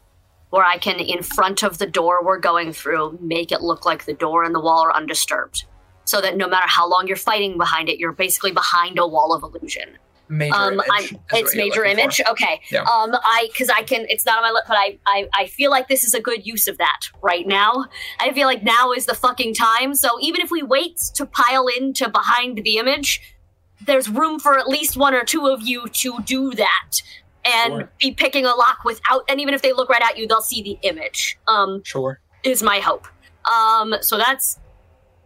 where 0.50 0.64
I 0.64 0.78
can, 0.78 1.00
in 1.00 1.24
front 1.24 1.64
of 1.64 1.78
the 1.78 1.88
door 1.88 2.24
we're 2.24 2.40
going 2.40 2.72
through, 2.74 3.20
make 3.22 3.52
it 3.52 3.62
look 3.62 3.86
like 3.86 4.06
the 4.06 4.14
door 4.14 4.44
and 4.44 4.56
the 4.56 4.62
wall 4.62 4.86
are 4.86 4.96
undisturbed, 4.96 5.66
so 6.06 6.22
that 6.22 6.38
no 6.38 6.48
matter 6.48 6.68
how 6.68 6.88
long 6.90 7.08
you're 7.08 7.18
fighting 7.18 7.58
behind 7.58 7.90
it, 7.90 8.00
you're 8.00 8.14
basically 8.14 8.52
behind 8.52 8.98
a 9.00 9.08
wall 9.08 9.34
of 9.34 9.44
illusion. 9.44 9.98
major 10.30 10.56
um, 10.56 10.74
image 10.74 10.88
I'm, 10.92 11.20
it's 11.34 11.56
major 11.56 11.82
looking 11.82 11.96
for. 11.96 12.02
image. 12.02 12.22
Okay. 12.30 12.62
Yeah. 12.72 12.82
Um, 12.82 13.12
I 13.14 13.48
because 13.52 13.70
I 13.70 13.84
can. 13.84 14.06
It's 14.10 14.26
not 14.26 14.38
on 14.38 14.44
my 14.44 14.52
lip, 14.52 14.66
but 14.68 14.78
I, 14.78 14.98
I 15.06 15.28
I 15.34 15.48
feel 15.48 15.72
like 15.72 15.88
this 15.88 16.04
is 16.04 16.14
a 16.14 16.22
good 16.22 16.46
use 16.46 16.68
of 16.68 16.78
that 16.78 17.02
right 17.22 17.46
now. 17.48 17.86
I 18.20 18.32
feel 18.34 18.48
like 18.48 18.64
now 18.64 18.92
is 18.92 19.06
the 19.06 19.14
fucking 19.14 19.54
time. 19.54 19.94
So 19.96 20.10
even 20.22 20.42
if 20.42 20.52
we 20.52 20.64
wait 20.64 20.98
to 21.16 21.26
pile 21.26 21.68
into 21.68 22.10
behind 22.10 22.64
the 22.64 22.78
image, 22.78 23.22
there's 23.86 24.10
room 24.10 24.40
for 24.40 24.58
at 24.58 24.68
least 24.68 24.98
one 24.98 25.14
or 25.14 25.24
two 25.24 25.48
of 25.48 25.62
you 25.62 25.88
to 25.88 26.20
do 26.24 26.52
that 26.52 27.02
and 27.46 27.74
Sure. 27.74 27.90
be 28.00 28.12
picking 28.12 28.46
a 28.46 28.54
lock 28.56 28.84
without. 28.84 29.24
And 29.30 29.40
even 29.40 29.54
if 29.54 29.62
they 29.62 29.72
look 29.74 29.90
right 29.90 30.02
at 30.02 30.18
you, 30.18 30.28
they'll 30.28 30.42
see 30.42 30.62
the 30.62 30.78
image. 30.88 31.38
Um, 31.48 31.82
Sure. 31.86 32.20
is 32.44 32.62
my 32.64 32.80
hope. 32.80 33.08
Um, 33.52 33.96
so 34.02 34.18
that's 34.18 34.60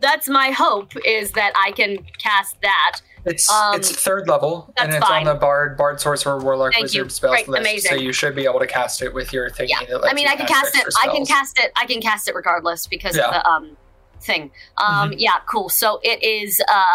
that's 0.01 0.29
my 0.29 0.51
hope 0.51 0.93
is 1.05 1.31
that 1.31 1.51
I 1.57 1.71
can 1.71 1.97
cast 2.23 2.55
that. 2.61 3.01
It's 3.25 3.49
Um, 3.51 3.75
it's 3.75 3.91
third 3.91 4.29
level 4.29 4.73
and 4.77 4.93
it's 4.93 5.05
fine. 5.05 5.27
on 5.27 5.33
the 5.33 5.37
bard 5.39 5.75
bard 5.77 5.99
sorcerer 5.99 6.39
warlock 6.39 6.71
Thank 6.71 6.83
wizard 6.83 7.05
you. 7.05 7.09
spells 7.09 7.33
Great, 7.35 7.47
list. 7.49 7.59
amazing. 7.61 7.89
So 7.89 7.95
you 7.95 8.13
should 8.13 8.33
be 8.33 8.45
able 8.45 8.59
to 8.59 8.67
cast 8.67 9.01
it 9.01 9.13
with 9.13 9.33
your 9.33 9.49
thingy. 9.49 9.69
Yeah, 9.69 9.97
I 10.03 10.13
mean, 10.13 10.27
I 10.27 10.35
can 10.37 10.47
cast 10.47 10.73
it. 10.77 10.85
I 11.03 11.07
can 11.09 11.25
cast 11.25 11.59
it. 11.59 11.71
I 11.75 11.85
can 11.85 11.99
cast 12.01 12.29
it 12.29 12.35
regardless 12.35 12.87
because 12.87 13.17
Yeah. 13.17 13.25
of 13.27 13.33
the 13.33 13.45
um 13.49 13.77
thing. 14.21 14.51
Um, 14.77 15.13
yeah, 15.17 15.39
cool. 15.45 15.67
So 15.69 15.99
it 16.03 16.23
is 16.23 16.61
uh 16.71 16.85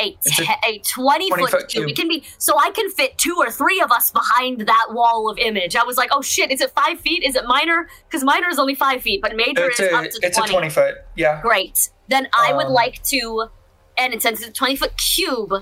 a 0.00 0.16
It's 0.24 0.40
a 0.40 0.44
a 0.66 0.78
twenty, 0.78 1.28
20 1.28 1.42
foot, 1.42 1.50
foot 1.50 1.68
cube. 1.68 1.86
cube. 1.86 1.90
It 1.90 1.96
can 1.96 2.08
be 2.08 2.24
so 2.38 2.58
I 2.58 2.70
can 2.70 2.90
fit 2.90 3.16
two 3.18 3.36
or 3.38 3.50
three 3.50 3.80
of 3.80 3.90
us 3.92 4.10
behind 4.10 4.60
that 4.62 4.86
wall 4.90 5.30
of 5.30 5.38
image. 5.38 5.76
I 5.76 5.84
was 5.84 5.96
like, 5.96 6.10
oh 6.12 6.22
shit, 6.22 6.50
is 6.50 6.60
it 6.60 6.70
five 6.70 7.00
feet? 7.00 7.22
Is 7.22 7.36
it 7.36 7.44
minor? 7.46 7.88
Because 8.08 8.24
minor 8.24 8.48
is 8.48 8.58
only 8.58 8.74
five 8.74 9.02
feet, 9.02 9.20
but 9.22 9.36
major 9.36 9.68
It's 9.68 9.80
is 9.80 9.92
a 9.92 9.96
up 9.96 10.02
to 10.04 10.08
it's 10.22 10.36
a 10.36 10.40
twenty. 10.40 10.52
twenty 10.52 10.70
foot. 10.70 10.94
Yeah. 11.16 11.40
Great. 11.42 11.90
Then 12.08 12.28
I 12.36 12.52
would 12.52 12.66
Um, 12.66 12.72
like 12.72 13.02
to, 13.04 13.48
and 13.96 14.12
it 14.14 14.22
since 14.22 14.40
it's 14.40 14.48
a 14.48 14.52
20 14.52 14.74
foot 14.76 14.96
cube, 14.96 15.52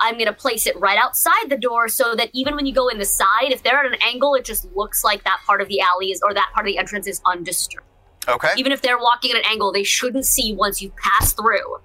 I'm 0.00 0.14
going 0.14 0.26
to 0.26 0.32
place 0.32 0.66
it 0.66 0.76
right 0.80 0.98
outside 0.98 1.48
the 1.48 1.56
door 1.56 1.86
so 1.88 2.16
that 2.16 2.30
even 2.32 2.56
when 2.56 2.66
you 2.66 2.74
go 2.74 2.88
in 2.88 2.98
the 2.98 3.04
side, 3.04 3.50
if 3.52 3.62
they're 3.62 3.78
at 3.78 3.86
an 3.86 3.96
angle, 4.02 4.34
it 4.34 4.44
just 4.44 4.64
looks 4.74 5.04
like 5.04 5.22
that 5.22 5.38
part 5.46 5.60
of 5.60 5.68
the 5.68 5.80
alley 5.80 6.10
is, 6.10 6.20
or 6.22 6.34
that 6.34 6.50
part 6.52 6.66
of 6.66 6.72
the 6.72 6.78
entrance 6.78 7.06
is 7.06 7.20
undisturbed. 7.24 7.86
Okay. 8.28 8.50
Even 8.56 8.72
if 8.72 8.82
they're 8.82 8.98
walking 8.98 9.30
at 9.30 9.36
an 9.36 9.44
angle, 9.46 9.70
they 9.70 9.84
shouldn't 9.84 10.24
see 10.26 10.52
once 10.52 10.82
you 10.82 10.90
pass 11.00 11.32
through 11.32 11.76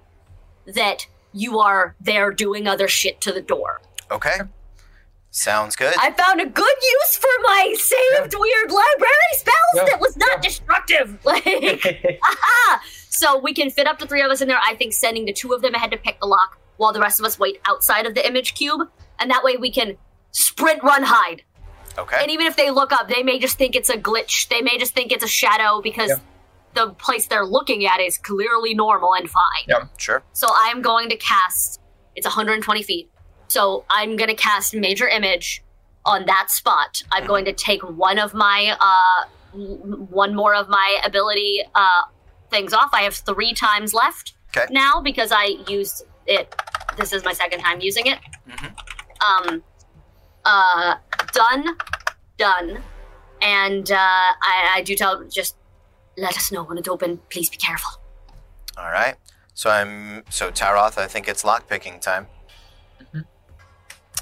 that 0.66 1.06
you 1.32 1.58
are 1.60 1.94
there 2.00 2.30
doing 2.30 2.66
other 2.66 2.88
shit 2.88 3.20
to 3.22 3.32
the 3.32 3.40
door. 3.40 3.80
Okay. 4.10 4.38
Sounds 5.32 5.76
good. 5.76 5.94
I 5.98 6.10
found 6.10 6.40
a 6.40 6.46
good 6.46 6.76
use 6.82 7.16
for 7.16 7.28
my 7.44 7.74
saved 7.78 8.34
weird 8.36 8.70
library 8.70 9.32
spells 9.34 9.54
Yeah, 9.74 9.84
that 9.84 10.00
was 10.00 10.16
not 10.16 10.36
yeah. 10.36 10.40
destructive. 10.40 11.18
Like, 11.24 11.46
aha! 12.24 12.82
So 13.10 13.38
we 13.38 13.54
can 13.54 13.70
fit 13.70 13.86
up 13.86 13.98
to 14.00 14.06
three 14.06 14.22
of 14.22 14.30
us 14.30 14.40
in 14.40 14.48
there. 14.48 14.58
I 14.64 14.74
think 14.74 14.92
sending 14.92 15.26
the 15.26 15.32
two 15.32 15.52
of 15.52 15.62
them 15.62 15.74
ahead 15.74 15.92
to 15.92 15.96
pick 15.98 16.18
the 16.20 16.26
lock 16.26 16.58
while 16.78 16.92
the 16.92 17.00
rest 17.00 17.20
of 17.20 17.26
us 17.26 17.38
wait 17.38 17.60
outside 17.66 18.06
of 18.06 18.14
the 18.14 18.26
image 18.26 18.54
cube. 18.54 18.80
And 19.20 19.30
that 19.30 19.44
way 19.44 19.56
we 19.56 19.70
can 19.70 19.96
sprint, 20.32 20.82
run, 20.82 21.02
hide. 21.04 21.42
Okay. 21.98 22.16
And 22.20 22.30
even 22.30 22.46
if 22.46 22.56
they 22.56 22.70
look 22.70 22.90
up, 22.92 23.08
they 23.08 23.22
may 23.22 23.38
just 23.38 23.56
think 23.58 23.76
it's 23.76 23.90
a 23.90 23.96
glitch. 23.96 24.48
They 24.48 24.62
may 24.62 24.78
just 24.78 24.94
think 24.94 25.12
it's 25.12 25.22
a 25.24 25.28
shadow 25.28 25.80
because 25.80 26.08
Yeah. 26.10 26.16
The 26.74 26.90
place 26.94 27.26
they're 27.26 27.44
looking 27.46 27.84
at 27.86 28.00
is 28.00 28.16
clearly 28.18 28.74
normal 28.74 29.14
and 29.14 29.28
fine. 29.28 29.64
Yeah. 29.68 29.84
Sure. 29.96 30.22
So 30.32 30.46
I'm 30.52 30.82
going 30.82 31.08
to 31.08 31.16
cast. 31.16 31.80
It's 32.16 32.26
120 32.26 32.82
feet. 32.82 33.10
So 33.48 33.84
I'm 33.90 34.16
going 34.16 34.28
to 34.28 34.34
cast 34.36 34.74
Major 34.74 35.08
Image 35.08 35.62
on 36.04 36.26
that 36.26 36.50
spot. 36.50 37.02
I'm 37.10 37.26
going 37.26 37.44
to 37.46 37.52
take 37.52 37.82
one 37.82 38.18
of 38.18 38.32
my, 38.34 38.76
uh, 38.80 39.26
one 39.56 40.34
more 40.34 40.54
of 40.54 40.68
my 40.68 41.00
ability 41.04 41.62
uh, 41.74 42.02
things 42.50 42.72
off. 42.72 42.90
I 42.92 43.02
have 43.02 43.14
three 43.14 43.52
times 43.52 43.92
left 43.92 44.34
Okay. 44.56 44.72
now 44.72 45.00
because 45.00 45.32
I 45.32 45.56
used 45.68 46.04
it. 46.26 46.54
This 46.96 47.12
is 47.12 47.24
my 47.24 47.32
second 47.32 47.60
time 47.60 47.80
using 47.80 48.06
it. 48.06 48.18
Um, 49.26 49.62
uh, 50.44 50.94
done, 51.32 51.76
done, 52.38 52.82
and 53.42 53.90
uh, 53.90 53.94
I, 53.96 54.70
I 54.76 54.82
do 54.82 54.94
tell 54.96 55.22
just 55.24 55.56
let 56.20 56.36
us 56.36 56.52
know 56.52 56.62
when 56.64 56.78
it's 56.78 56.88
open. 56.88 57.20
Please 57.30 57.48
be 57.50 57.56
careful. 57.56 58.00
All 58.76 58.90
right. 58.90 59.16
So 59.54 59.70
I'm 59.70 60.24
so 60.30 60.50
Talroth. 60.50 60.98
I 60.98 61.06
think 61.06 61.28
it's 61.28 61.42
lockpicking 61.42 62.00
time. 62.00 62.26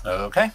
Okay. 0.05 0.51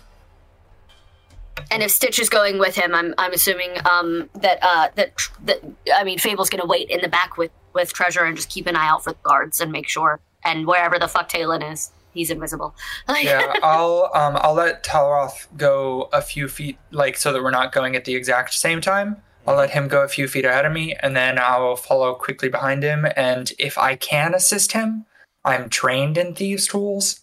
And 1.70 1.84
if 1.84 1.92
Stitch 1.92 2.20
is 2.20 2.30
going 2.30 2.58
with 2.58 2.76
him, 2.76 2.96
I'm 2.96 3.14
I'm 3.18 3.34
assuming 3.34 3.72
um, 3.90 4.30
that 4.36 4.60
uh, 4.62 4.90
that 4.96 5.14
that 5.46 5.62
I 5.96 6.04
mean 6.04 6.18
Fable's 6.18 6.50
gonna 6.50 6.66
wait 6.66 6.90
in 6.90 7.02
the 7.02 7.08
back 7.08 7.38
with 7.38 7.52
with 7.74 7.94
Treasure 7.94 8.24
and 8.24 8.36
just 8.36 8.50
keep 8.50 8.68
an 8.68 8.76
eye 8.76 8.88
out 8.88 9.04
for 9.04 9.12
the 9.12 9.20
guards 9.24 9.62
and 9.62 9.72
make 9.72 9.88
sure 9.88 10.20
and 10.44 10.68
wherever 10.68 11.00
the 11.00 11.08
fuck 11.08 11.30
Talon 11.30 11.62
is, 11.62 11.92
he's 12.14 12.30
invisible. 12.30 12.76
yeah, 13.22 13.54
I'll 13.64 14.12
um 14.14 14.38
I'll 14.42 14.54
let 14.54 14.84
Talroth 14.84 15.48
go 15.58 16.10
a 16.14 16.22
few 16.22 16.48
feet, 16.48 16.78
like 16.92 17.18
so 17.18 17.32
that 17.34 17.44
we're 17.44 17.52
not 17.52 17.72
going 17.72 17.96
at 17.96 18.06
the 18.06 18.16
exact 18.16 18.54
same 18.54 18.82
time. 18.82 19.22
I'll 19.46 19.56
let 19.56 19.72
him 19.72 19.88
go 19.88 20.04
a 20.04 20.08
few 20.08 20.28
feet 20.28 20.46
ahead 20.46 20.66
of 20.66 20.72
me, 20.72 20.96
and 21.02 21.16
then 21.16 21.38
I'll 21.38 21.76
follow 21.76 22.14
quickly 22.16 22.50
behind 22.50 22.84
him. 22.84 23.06
And 23.16 23.52
if 23.60 23.78
I 23.78 23.96
can 23.96 24.34
assist 24.34 24.72
him, 24.72 25.06
I'm 25.44 25.70
trained 25.70 26.18
in 26.18 26.34
thieves' 26.34 26.68
tools. 26.68 27.20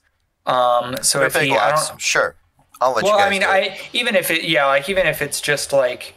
Um, 0.46 0.96
so 1.02 1.22
if 1.22 1.34
he, 1.34 1.52
I 1.52 1.70
don't. 1.74 2.00
Sure. 2.00 2.34
I'll 2.80 2.94
let 2.94 3.04
Well, 3.04 3.12
you 3.12 3.18
guys 3.18 3.40
Well, 3.40 3.50
I 3.50 3.60
mean. 3.60 3.72
I 3.72 3.78
even 3.92 4.14
if 4.14 4.30
it, 4.30 4.44
yeah, 4.44 4.66
like 4.66 4.88
even 4.88 5.06
if 5.06 5.22
it's 5.22 5.40
just 5.40 5.72
like 5.72 6.14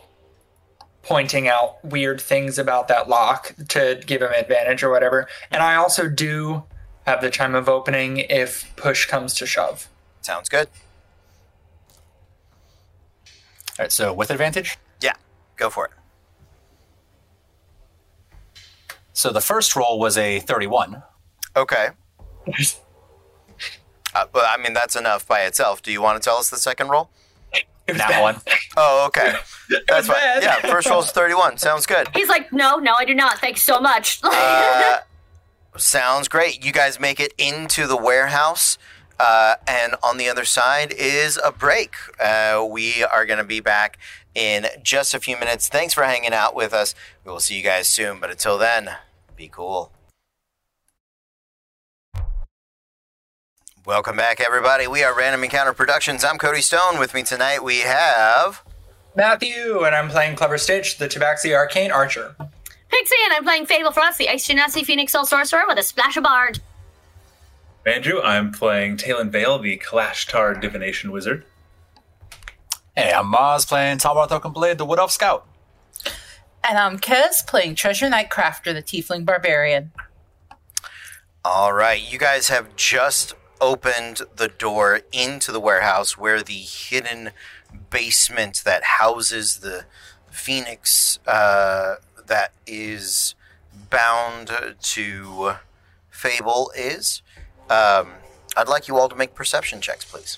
pointing 1.04 1.48
out 1.48 1.84
weird 1.84 2.20
things 2.20 2.58
about 2.58 2.88
that 2.88 3.10
lock 3.10 3.54
to 3.68 4.02
give 4.06 4.22
him 4.22 4.32
advantage 4.32 4.84
or 4.84 4.90
whatever. 4.90 5.28
And 5.52 5.62
I 5.62 5.76
also 5.76 6.10
do 6.10 6.64
have 7.06 7.22
the 7.22 7.30
chime 7.30 7.56
of 7.56 7.68
opening 7.68 8.18
if 8.18 8.74
push 8.78 9.06
comes 9.06 9.34
to 9.36 9.46
shove. 9.46 9.90
Sounds 10.22 10.48
good. 10.50 10.70
All 13.78 13.84
right. 13.84 13.92
So 13.92 14.14
with 14.14 14.32
advantage. 14.32 14.78
Yeah. 15.58 15.64
Go 15.66 15.70
for 15.70 15.86
it. 15.86 15.92
So 19.14 19.32
the 19.32 19.42
first 19.42 19.76
roll 19.76 20.00
was 20.00 20.18
a 20.18 20.40
31. 20.40 21.04
Okay. 21.56 21.90
Uh, 24.16 24.26
well, 24.34 24.46
I 24.48 24.62
mean, 24.62 24.74
that's 24.74 24.96
enough 24.96 25.28
by 25.28 25.42
itself. 25.42 25.82
Do 25.82 25.92
you 25.92 26.02
want 26.02 26.22
to 26.22 26.28
tell 26.28 26.38
us 26.38 26.50
the 26.50 26.58
second 26.58 26.90
roll? 26.90 27.10
That 27.86 27.98
bad. 27.98 28.22
one. 28.22 28.38
Oh, 28.78 29.06
okay. 29.08 29.34
That's 29.90 30.08
fine. 30.08 30.16
bad. 30.16 30.42
Yeah, 30.42 30.56
first 30.72 30.90
roll's 30.90 31.12
31. 31.12 31.58
Sounds 31.58 31.86
good. 31.86 32.08
He's 32.14 32.30
like, 32.30 32.54
no, 32.54 32.78
no, 32.78 32.94
I 32.98 33.04
do 33.04 33.14
not. 33.14 33.40
Thanks 33.40 33.62
so 33.62 33.80
much. 33.82 34.22
Uh, 34.32 35.00
sounds 35.76 36.30
great. 36.30 36.64
You 36.64 36.72
guys 36.72 36.98
make 36.98 37.20
it 37.20 37.34
into 37.38 37.86
the 37.86 37.98
warehouse, 37.98 38.78
uh, 39.20 39.56
and 39.68 39.96
on 40.02 40.16
the 40.18 40.30
other 40.30 40.46
side 40.46 40.94
is 40.94 41.38
a 41.44 41.52
break. 41.52 41.96
Uh, 42.22 42.66
we 42.70 43.04
are 43.04 43.26
going 43.26 43.40
to 43.40 43.44
be 43.44 43.60
back 43.60 43.98
in 44.36 44.68
just 44.82 45.14
a 45.14 45.20
few 45.20 45.38
minutes. 45.38 45.68
Thanks 45.68 45.94
for 45.94 46.04
hanging 46.04 46.34
out 46.34 46.56
with 46.56 46.74
us. 46.74 46.96
We 47.24 47.32
will 47.32 47.40
see 47.40 47.58
you 47.58 47.64
guys 47.64 47.88
soon, 47.88 48.20
but 48.20 48.32
until 48.32 48.58
then, 48.58 48.90
be 49.36 49.48
cool. 49.48 49.92
Welcome 53.86 54.16
back, 54.16 54.40
everybody. 54.40 54.88
We 54.88 55.04
are 55.04 55.14
Random 55.14 55.44
Encounter 55.44 55.74
Productions. 55.74 56.24
I'm 56.24 56.38
Cody 56.38 56.62
Stone. 56.62 57.00
With 57.00 57.14
me 57.14 57.22
tonight, 57.22 57.64
we 57.64 57.80
have. 57.80 58.64
Matthew, 59.16 59.84
and 59.84 59.94
I'm 59.94 60.10
playing 60.10 60.38
Clever 60.38 60.58
Stitch, 60.58 60.98
the 60.98 61.08
Tabaxi 61.08 61.54
Arcane 61.54 61.92
Archer. 61.92 62.34
Pixie, 62.40 63.16
and 63.26 63.34
I'm 63.34 63.44
playing 63.44 63.66
Fable 63.66 63.92
Frost, 63.92 64.18
the 64.18 64.30
Ice 64.30 64.48
Genasi 64.48 64.86
Phoenix 64.86 65.12
Soul 65.12 65.26
Sorcerer 65.26 65.64
with 65.68 65.78
a 65.78 65.84
splash 65.84 66.16
of 66.16 66.24
Bard. 66.24 66.60
Andrew, 67.86 68.22
I'm 68.22 68.52
playing 68.52 68.98
Talon 68.98 69.30
Vale, 69.30 69.60
the 69.60 69.78
Kalashtar 69.78 70.62
Divination 70.62 71.12
Wizard. 71.12 71.44
Hey, 72.96 73.12
I'm 73.12 73.34
Maz 73.34 73.68
playing 73.68 73.98
Talroth 73.98 74.32
Oaken 74.32 74.52
Blade, 74.52 74.78
the 74.78 74.86
Wood 74.86 75.00
Elf 75.00 75.12
Scout. 75.12 75.48
And 76.64 76.78
I'm 76.78 77.00
Kez 77.00 77.46
playing 77.48 77.74
Treasure 77.74 78.08
Knight 78.08 78.30
Crafter, 78.30 78.72
the 78.72 78.84
Tiefling 78.84 79.26
Barbarian. 79.26 79.92
All 81.44 81.74
right, 81.74 82.00
you 82.00 82.20
guys 82.20 82.50
have 82.50 82.76
just 82.76 83.34
opened 83.60 84.22
the 84.36 84.48
door 84.48 85.02
into 85.12 85.52
the 85.52 85.60
warehouse 85.60 86.20
where 86.20 86.44
the 86.44 86.54
hidden 86.54 87.32
basement 87.90 88.62
that 88.64 88.84
houses 88.84 89.62
the 89.62 89.86
phoenix 90.30 91.18
uh, 91.26 91.96
that 92.28 92.52
is 92.68 93.34
bound 93.90 94.52
to 94.84 95.54
Fable 96.12 96.72
is. 96.78 97.24
Um, 97.72 98.10
I'd 98.56 98.68
like 98.68 98.88
you 98.88 98.98
all 98.98 99.10
to 99.10 99.16
make 99.16 99.34
perception 99.34 99.82
checks, 99.82 100.06
please. 100.06 100.38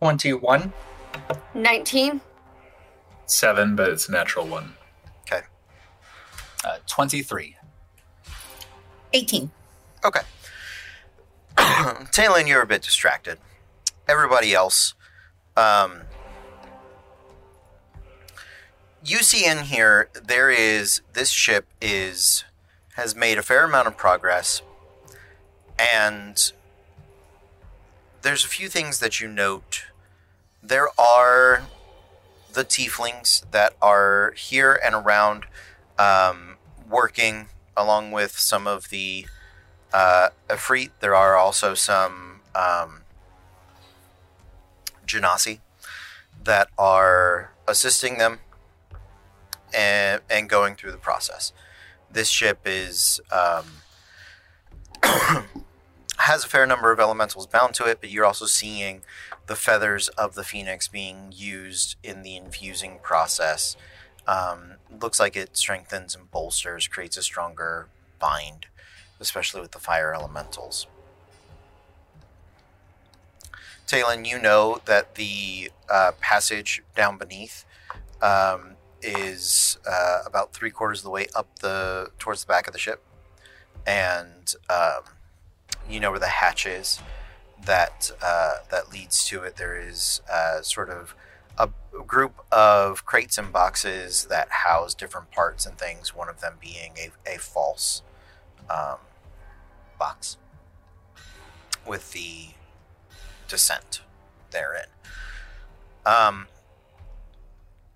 Twenty-one. 0.00 0.72
19. 1.54 2.20
Seven, 3.26 3.76
but 3.76 3.88
it's 3.88 4.08
a 4.08 4.12
natural 4.12 4.46
one. 4.46 4.74
Okay. 5.22 5.42
Uh, 6.64 6.78
23. 6.86 7.56
18. 9.12 9.50
Okay. 10.04 10.20
Talon, 12.12 12.46
you're 12.46 12.62
a 12.62 12.66
bit 12.66 12.82
distracted. 12.82 13.38
Everybody 14.08 14.54
else, 14.54 14.94
um, 15.56 16.02
you 19.04 19.18
see 19.18 19.44
in 19.46 19.64
here 19.64 20.08
there 20.14 20.50
is 20.50 21.02
this 21.12 21.30
ship 21.30 21.66
is 21.80 22.44
has 22.94 23.14
made 23.14 23.38
a 23.38 23.42
fair 23.42 23.64
amount 23.64 23.86
of 23.86 23.96
progress, 23.96 24.62
and 25.78 26.52
there's 28.22 28.44
a 28.44 28.48
few 28.48 28.68
things 28.68 28.98
that 29.00 29.20
you 29.20 29.28
note. 29.28 29.84
There 30.62 30.88
are 30.98 31.62
the 32.52 32.64
tieflings 32.64 33.50
that 33.50 33.74
are 33.80 34.32
here 34.36 34.78
and 34.84 34.94
around, 34.94 35.46
um, 35.98 36.56
working 36.88 37.48
along 37.76 38.10
with 38.10 38.38
some 38.38 38.66
of 38.66 38.90
the 38.90 39.26
uh, 39.92 40.28
Efreet. 40.48 40.90
There 41.00 41.14
are 41.14 41.36
also 41.36 41.74
some 41.74 42.40
um, 42.54 43.02
Genasi 45.06 45.60
that 46.44 46.68
are 46.78 47.52
assisting 47.66 48.18
them 48.18 48.40
and, 49.74 50.20
and 50.28 50.48
going 50.48 50.74
through 50.74 50.92
the 50.92 50.98
process. 50.98 51.52
This 52.10 52.28
ship 52.28 52.60
is 52.64 53.20
um, 53.30 53.64
has 56.18 56.44
a 56.44 56.48
fair 56.48 56.66
number 56.66 56.92
of 56.92 57.00
elementals 57.00 57.46
bound 57.46 57.74
to 57.74 57.84
it, 57.86 57.98
but 58.00 58.10
you're 58.10 58.26
also 58.26 58.46
seeing 58.46 59.02
the 59.50 59.56
feathers 59.56 60.08
of 60.10 60.36
the 60.36 60.44
phoenix 60.44 60.86
being 60.86 61.32
used 61.34 61.96
in 62.04 62.22
the 62.22 62.36
infusing 62.36 63.00
process. 63.02 63.76
Um, 64.24 64.74
looks 65.02 65.18
like 65.18 65.34
it 65.34 65.56
strengthens 65.56 66.14
and 66.14 66.30
bolsters, 66.30 66.86
creates 66.86 67.16
a 67.16 67.22
stronger 67.22 67.88
bind 68.20 68.66
especially 69.20 69.60
with 69.60 69.72
the 69.72 69.78
fire 69.78 70.14
elementals. 70.14 70.86
Talon, 73.86 74.24
you 74.24 74.40
know 74.40 74.80
that 74.86 75.16
the 75.16 75.70
uh, 75.90 76.12
passage 76.20 76.82
down 76.96 77.18
beneath 77.18 77.64
um, 78.22 78.76
is 79.02 79.78
uh, 79.84 80.20
about 80.24 80.52
three 80.52 80.70
quarters 80.70 81.00
of 81.00 81.04
the 81.04 81.10
way 81.10 81.26
up 81.34 81.58
the 81.58 82.10
towards 82.18 82.44
the 82.44 82.46
back 82.46 82.66
of 82.66 82.72
the 82.72 82.78
ship, 82.78 83.02
and 83.84 84.54
um, 84.70 85.02
you 85.88 85.98
know 85.98 86.10
where 86.10 86.20
the 86.20 86.28
hatch 86.28 86.66
is 86.66 87.00
that 87.64 88.10
uh, 88.22 88.54
that 88.70 88.92
leads 88.92 89.24
to 89.26 89.42
it. 89.42 89.56
There 89.56 89.78
is 89.78 90.20
uh, 90.32 90.62
sort 90.62 90.90
of 90.90 91.14
a 91.58 91.68
group 92.06 92.44
of 92.50 93.04
crates 93.04 93.36
and 93.36 93.52
boxes 93.52 94.26
that 94.26 94.50
house 94.50 94.94
different 94.94 95.30
parts 95.30 95.66
and 95.66 95.76
things. 95.76 96.14
One 96.14 96.28
of 96.28 96.40
them 96.40 96.54
being 96.60 96.92
a, 96.98 97.34
a 97.34 97.38
false 97.38 98.02
um, 98.68 98.98
box 99.98 100.36
with 101.86 102.12
the 102.12 102.50
descent 103.48 104.00
therein. 104.50 104.86
Um, 106.06 106.46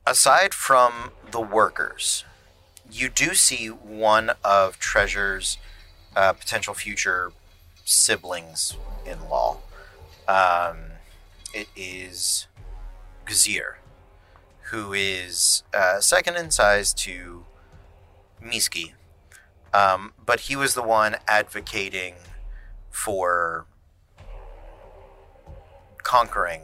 aside 0.07 0.53
from 0.53 1.13
the 1.31 1.41
workers 1.41 2.25
you 2.91 3.09
do 3.09 3.35
see 3.35 3.69
one 3.69 4.31
of 4.45 4.79
Treasure's 4.79 5.59
uh, 6.15 6.33
potential 6.33 6.75
future 6.75 7.33
siblings 7.85 8.77
in 9.07 9.29
law. 9.29 9.59
Um, 10.27 10.77
it 11.53 11.69
is 11.77 12.47
Gazir, 13.27 13.79
who 14.71 14.93
is 14.93 15.63
uh, 15.73 16.01
second 16.01 16.37
in 16.37 16.51
size 16.51 16.93
to 16.95 17.45
Miski. 18.43 18.93
Um, 19.73 20.13
but 20.25 20.41
he 20.41 20.57
was 20.57 20.75
the 20.75 20.83
one 20.83 21.17
advocating 21.27 22.15
for 22.91 23.67
conquering 26.03 26.61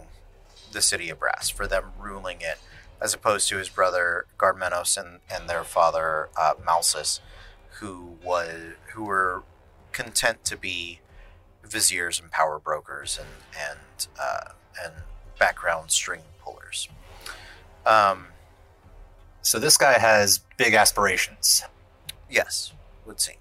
the 0.73 0.81
city 0.81 1.11
of 1.11 1.19
Brass, 1.19 1.51
for 1.51 1.67
them 1.67 1.93
ruling 1.99 2.39
it, 2.41 2.59
as 3.01 3.13
opposed 3.13 3.49
to 3.49 3.57
his 3.57 3.69
brother 3.69 4.27
Garmenos 4.39 4.97
and, 4.97 5.19
and 5.29 5.49
their 5.49 5.65
father 5.65 6.29
uh, 6.37 6.55
Malsus, 6.65 7.19
who 7.81 8.17
was 8.23 8.75
who 8.95 9.05
were 9.05 9.43
content 9.93 10.45
to 10.45 10.57
be 10.57 11.01
viziers 11.71 12.21
and 12.21 12.31
power 12.31 12.59
brokers 12.59 13.19
and 13.19 13.29
and 13.71 14.07
uh, 14.21 14.53
and 14.83 14.93
background 15.39 15.91
string 15.91 16.23
pullers. 16.43 16.89
Um, 17.87 18.27
So 19.43 19.59
this 19.59 19.77
guy 19.79 19.99
has 19.99 20.41
big 20.59 20.75
aspirations. 20.75 21.63
Yes, 22.29 22.73
would 23.07 23.21
seem. 23.21 23.37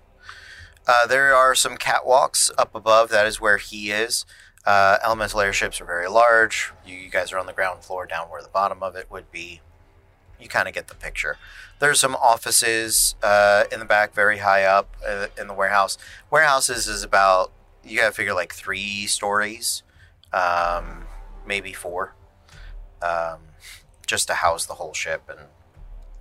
Uh, 0.87 1.05
there 1.05 1.35
are 1.35 1.53
some 1.53 1.77
catwalks 1.77 2.49
up 2.57 2.73
above. 2.73 3.09
That 3.09 3.27
is 3.27 3.41
where 3.41 3.57
he 3.57 3.91
is. 3.91 4.25
Uh, 4.65 4.97
elemental 5.03 5.41
airships 5.41 5.81
are 5.81 5.85
very 5.85 6.07
large. 6.07 6.71
You, 6.85 6.95
you 6.95 7.09
guys 7.09 7.31
are 7.33 7.37
on 7.37 7.45
the 7.47 7.53
ground 7.53 7.83
floor, 7.83 8.05
down 8.05 8.29
where 8.29 8.41
the 8.41 8.49
bottom 8.49 8.81
of 8.81 8.95
it 8.95 9.11
would 9.11 9.29
be. 9.31 9.61
You 10.39 10.47
kind 10.47 10.67
of 10.67 10.73
get 10.73 10.87
the 10.87 10.95
picture. 10.95 11.37
There's 11.79 11.99
some 11.99 12.15
offices 12.15 13.15
uh, 13.21 13.65
in 13.71 13.79
the 13.79 13.85
back, 13.85 14.13
very 14.13 14.37
high 14.39 14.63
up 14.63 14.95
uh, 15.07 15.27
in 15.37 15.47
the 15.47 15.53
warehouse. 15.53 15.97
Warehouses 16.31 16.87
is 16.87 17.03
about 17.03 17.51
you 17.83 17.97
got 17.97 18.07
to 18.07 18.11
figure 18.11 18.33
like 18.33 18.53
three 18.53 19.07
stories, 19.07 19.83
um, 20.33 21.05
maybe 21.45 21.73
four, 21.73 22.15
um, 23.01 23.39
just 24.05 24.27
to 24.27 24.35
house 24.35 24.65
the 24.65 24.75
whole 24.75 24.93
ship 24.93 25.23
and 25.29 25.47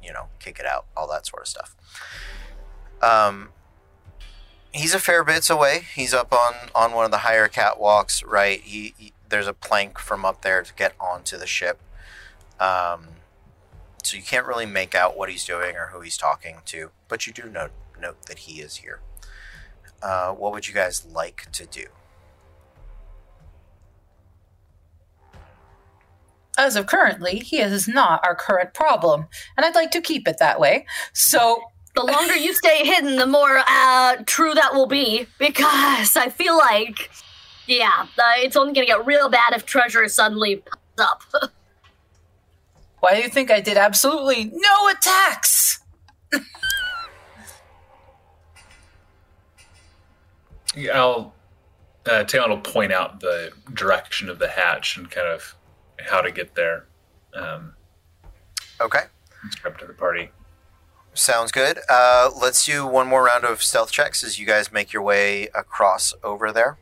you 0.03 0.13
know 0.13 0.29
kick 0.39 0.59
it 0.59 0.67
out, 0.67 0.87
all 0.97 1.09
that 1.09 1.27
sort 1.27 1.43
of 1.43 1.49
stuff. 1.49 1.77
Um, 3.03 3.51
he's 4.73 4.95
a 4.95 4.99
fair 4.99 5.25
bits 5.25 5.51
away. 5.51 5.87
He's 5.95 6.15
up 6.15 6.33
on 6.33 6.55
on 6.75 6.93
one 6.93 7.05
of 7.05 7.11
the 7.11 7.19
higher 7.19 7.49
catwalks. 7.49 8.25
Right, 8.27 8.61
he, 8.61 8.95
he 8.97 9.13
there's 9.29 9.47
a 9.47 9.53
plank 9.53 9.99
from 9.99 10.25
up 10.25 10.43
there 10.43 10.63
to 10.63 10.73
get 10.75 10.95
onto 11.01 11.37
the 11.37 11.47
ship. 11.47 11.81
Um, 12.61 13.09
so 14.03 14.17
you 14.17 14.23
can't 14.23 14.47
really 14.47 14.67
make 14.67 14.95
out 14.95 15.17
what 15.17 15.29
he's 15.29 15.45
doing 15.45 15.77
or 15.77 15.89
who 15.93 16.01
he's 16.01 16.17
talking 16.17 16.59
to, 16.67 16.91
but 17.09 17.27
you 17.27 17.33
do 17.33 17.45
note 17.45 17.73
note 18.01 18.27
that 18.27 18.41
he 18.41 18.61
is 18.61 18.77
here. 18.77 19.01
Uh, 20.03 20.33
what 20.33 20.53
would 20.53 20.69
you 20.69 20.75
guys 20.75 21.07
like 21.13 21.51
to 21.53 21.67
do? 21.67 21.87
As 26.57 26.75
of 26.75 26.87
currently, 26.87 27.39
he 27.39 27.61
is 27.61 27.87
not 27.87 28.25
our 28.27 28.35
current 28.35 28.75
problem, 28.75 29.27
and 29.57 29.65
I'd 29.65 29.75
like 29.77 29.93
to 29.93 30.01
keep 30.01 30.27
it 30.27 30.39
that 30.39 30.59
way. 30.59 30.87
So, 31.13 31.63
The 31.95 32.03
longer 32.05 32.37
you 32.37 32.53
stay 32.55 32.85
hidden, 32.85 33.17
the 33.17 33.27
more 33.27 33.61
uh, 33.67 34.17
true 34.27 34.55
that 34.55 34.75
will 34.75 34.87
be. 34.87 35.27
Because 35.39 36.17
I 36.17 36.29
feel 36.29 36.57
like, 36.57 37.11
yeah, 37.67 38.07
uh, 38.19 38.33
it's 38.37 38.57
only 38.57 38.73
gonna 38.73 38.87
get 38.87 39.07
real 39.07 39.29
bad 39.29 39.53
if 39.55 39.67
Treasure 39.67 40.07
suddenly 40.09 40.57
pops 40.97 41.01
up. 41.01 41.53
why 43.01 43.15
do 43.15 43.23
you 43.23 43.29
think 43.29 43.51
I 43.51 43.61
did 43.61 43.77
absolutely 43.77 44.51
no 44.53 44.89
attacks? 44.89 45.81
I'll 50.93 51.35
uh, 52.07 52.25
Talon 52.25 52.51
will 52.51 52.59
point 52.61 52.93
out 52.93 53.21
the 53.21 53.53
direction 53.75 54.29
of 54.29 54.39
the 54.39 54.49
hatch 54.49 54.97
and 54.97 55.11
kind 55.11 55.27
of 55.27 55.55
how 56.01 56.21
to 56.21 56.31
get 56.31 56.55
there. 56.55 56.87
Um, 57.35 57.75
Okay, 58.81 59.01
describe 59.45 59.77
to 59.79 59.87
the 59.87 59.93
party. 59.93 60.31
sounds 61.13 61.51
good. 61.51 61.81
Uh, 61.89 62.31
let's 62.41 62.65
do 62.65 62.87
one 62.87 63.09
more 63.09 63.25
round 63.25 63.45
of 63.45 63.61
stealth 63.63 63.91
checks 63.91 64.23
as 64.23 64.39
you 64.39 64.47
guys 64.47 64.71
make 64.71 64.93
your 64.93 65.03
way 65.03 65.49
across 65.55 66.15
over 66.23 66.53
there. 66.53 66.79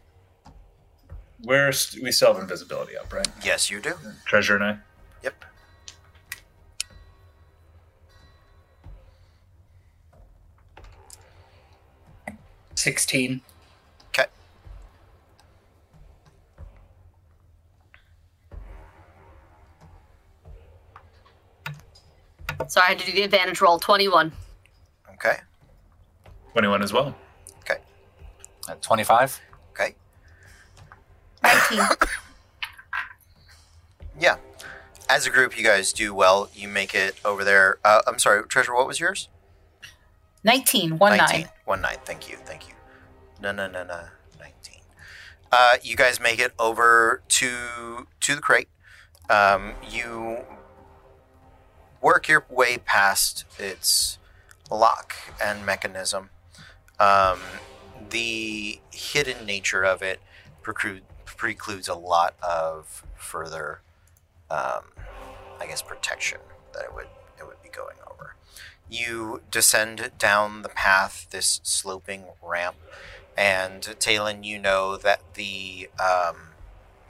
Where 1.43 1.73
st- 1.73 2.03
we 2.05 2.13
still 2.13 2.35
have 2.35 2.43
invisibility 2.43 2.97
up, 2.99 3.11
right? 3.15 3.27
Yes, 3.43 3.71
you 3.71 3.81
do. 3.81 3.95
Treasure 4.27 4.57
and 4.57 4.65
I. 4.65 4.79
Yep. 5.23 5.43
Sixteen. 12.75 13.41
Okay. 14.09 14.27
So 22.69 22.81
I 22.81 22.85
had 22.87 22.99
to 22.99 23.07
do 23.07 23.13
the 23.13 23.23
advantage 23.23 23.61
roll 23.61 23.79
21. 23.79 24.33
Okay. 25.15 25.37
Twenty-one 26.53 26.83
as 26.83 26.93
well. 26.93 27.15
Okay. 27.61 27.81
At 28.69 28.83
25? 28.83 29.41
Okay. 29.73 29.95
19. 31.43 31.81
Yeah. 34.19 34.37
As 35.11 35.27
a 35.27 35.31
group, 35.31 35.59
you 35.59 35.63
guys 35.63 35.93
do 35.93 36.15
well. 36.15 36.49
You 36.55 36.69
make 36.69 36.95
it 36.95 37.17
over 37.23 37.45
there. 37.45 37.79
Uh, 37.85 38.01
I'm 38.07 38.19
sorry, 38.19 38.43
Treasure, 38.49 38.75
what 38.75 38.87
was 38.87 38.99
yours? 38.99 39.29
19. 40.43 40.99
1 40.99 41.17
9. 41.17 41.49
One 41.67 41.81
nine. 41.83 41.99
Thank 42.05 42.31
you. 42.31 42.37
Thank 42.37 42.69
you. 42.69 42.75
No, 43.41 43.53
no, 43.53 43.67
no, 43.69 43.85
no. 43.85 44.01
19. 44.41 44.81
Uh, 45.53 45.77
you 45.83 45.97
guys 45.97 46.19
make 46.21 46.39
it 46.39 46.53
over 46.59 47.23
to 47.29 48.07
to 48.21 48.35
the 48.35 48.41
crate. 48.41 48.69
Um, 49.29 49.75
you 49.89 50.39
work 52.01 52.29
your 52.29 52.45
way 52.49 52.79
past 52.79 53.45
its 53.59 54.19
lock 54.71 55.15
and 55.43 55.65
mechanism. 55.65 56.31
Um, 56.99 57.41
the 58.11 58.81
hidden 58.93 59.47
nature 59.47 59.85
of 59.85 60.03
it 60.03 60.21
preclude, 60.63 61.03
precludes 61.25 61.89
a 61.89 61.95
lot 61.95 62.35
of 62.43 63.05
further, 63.17 63.81
um, 64.51 64.85
I 65.61 65.67
guess, 65.69 65.83
protection 65.83 66.39
that 66.73 66.85
it 66.85 66.95
would 66.95 67.09
it 67.39 67.47
would 67.47 67.63
be 67.63 67.69
going 67.69 67.97
over. 68.11 68.37
You 68.89 69.43
descend 69.51 70.13
down 70.19 70.63
the 70.63 70.69
path, 70.69 71.27
this 71.31 71.61
sloping 71.63 72.25
ramp, 72.43 72.77
and 73.37 73.83
Talon, 73.99 74.45
you 74.45 74.59
know 74.59 74.97
that 74.97 75.35
the 75.35 75.91
um, 76.01 76.37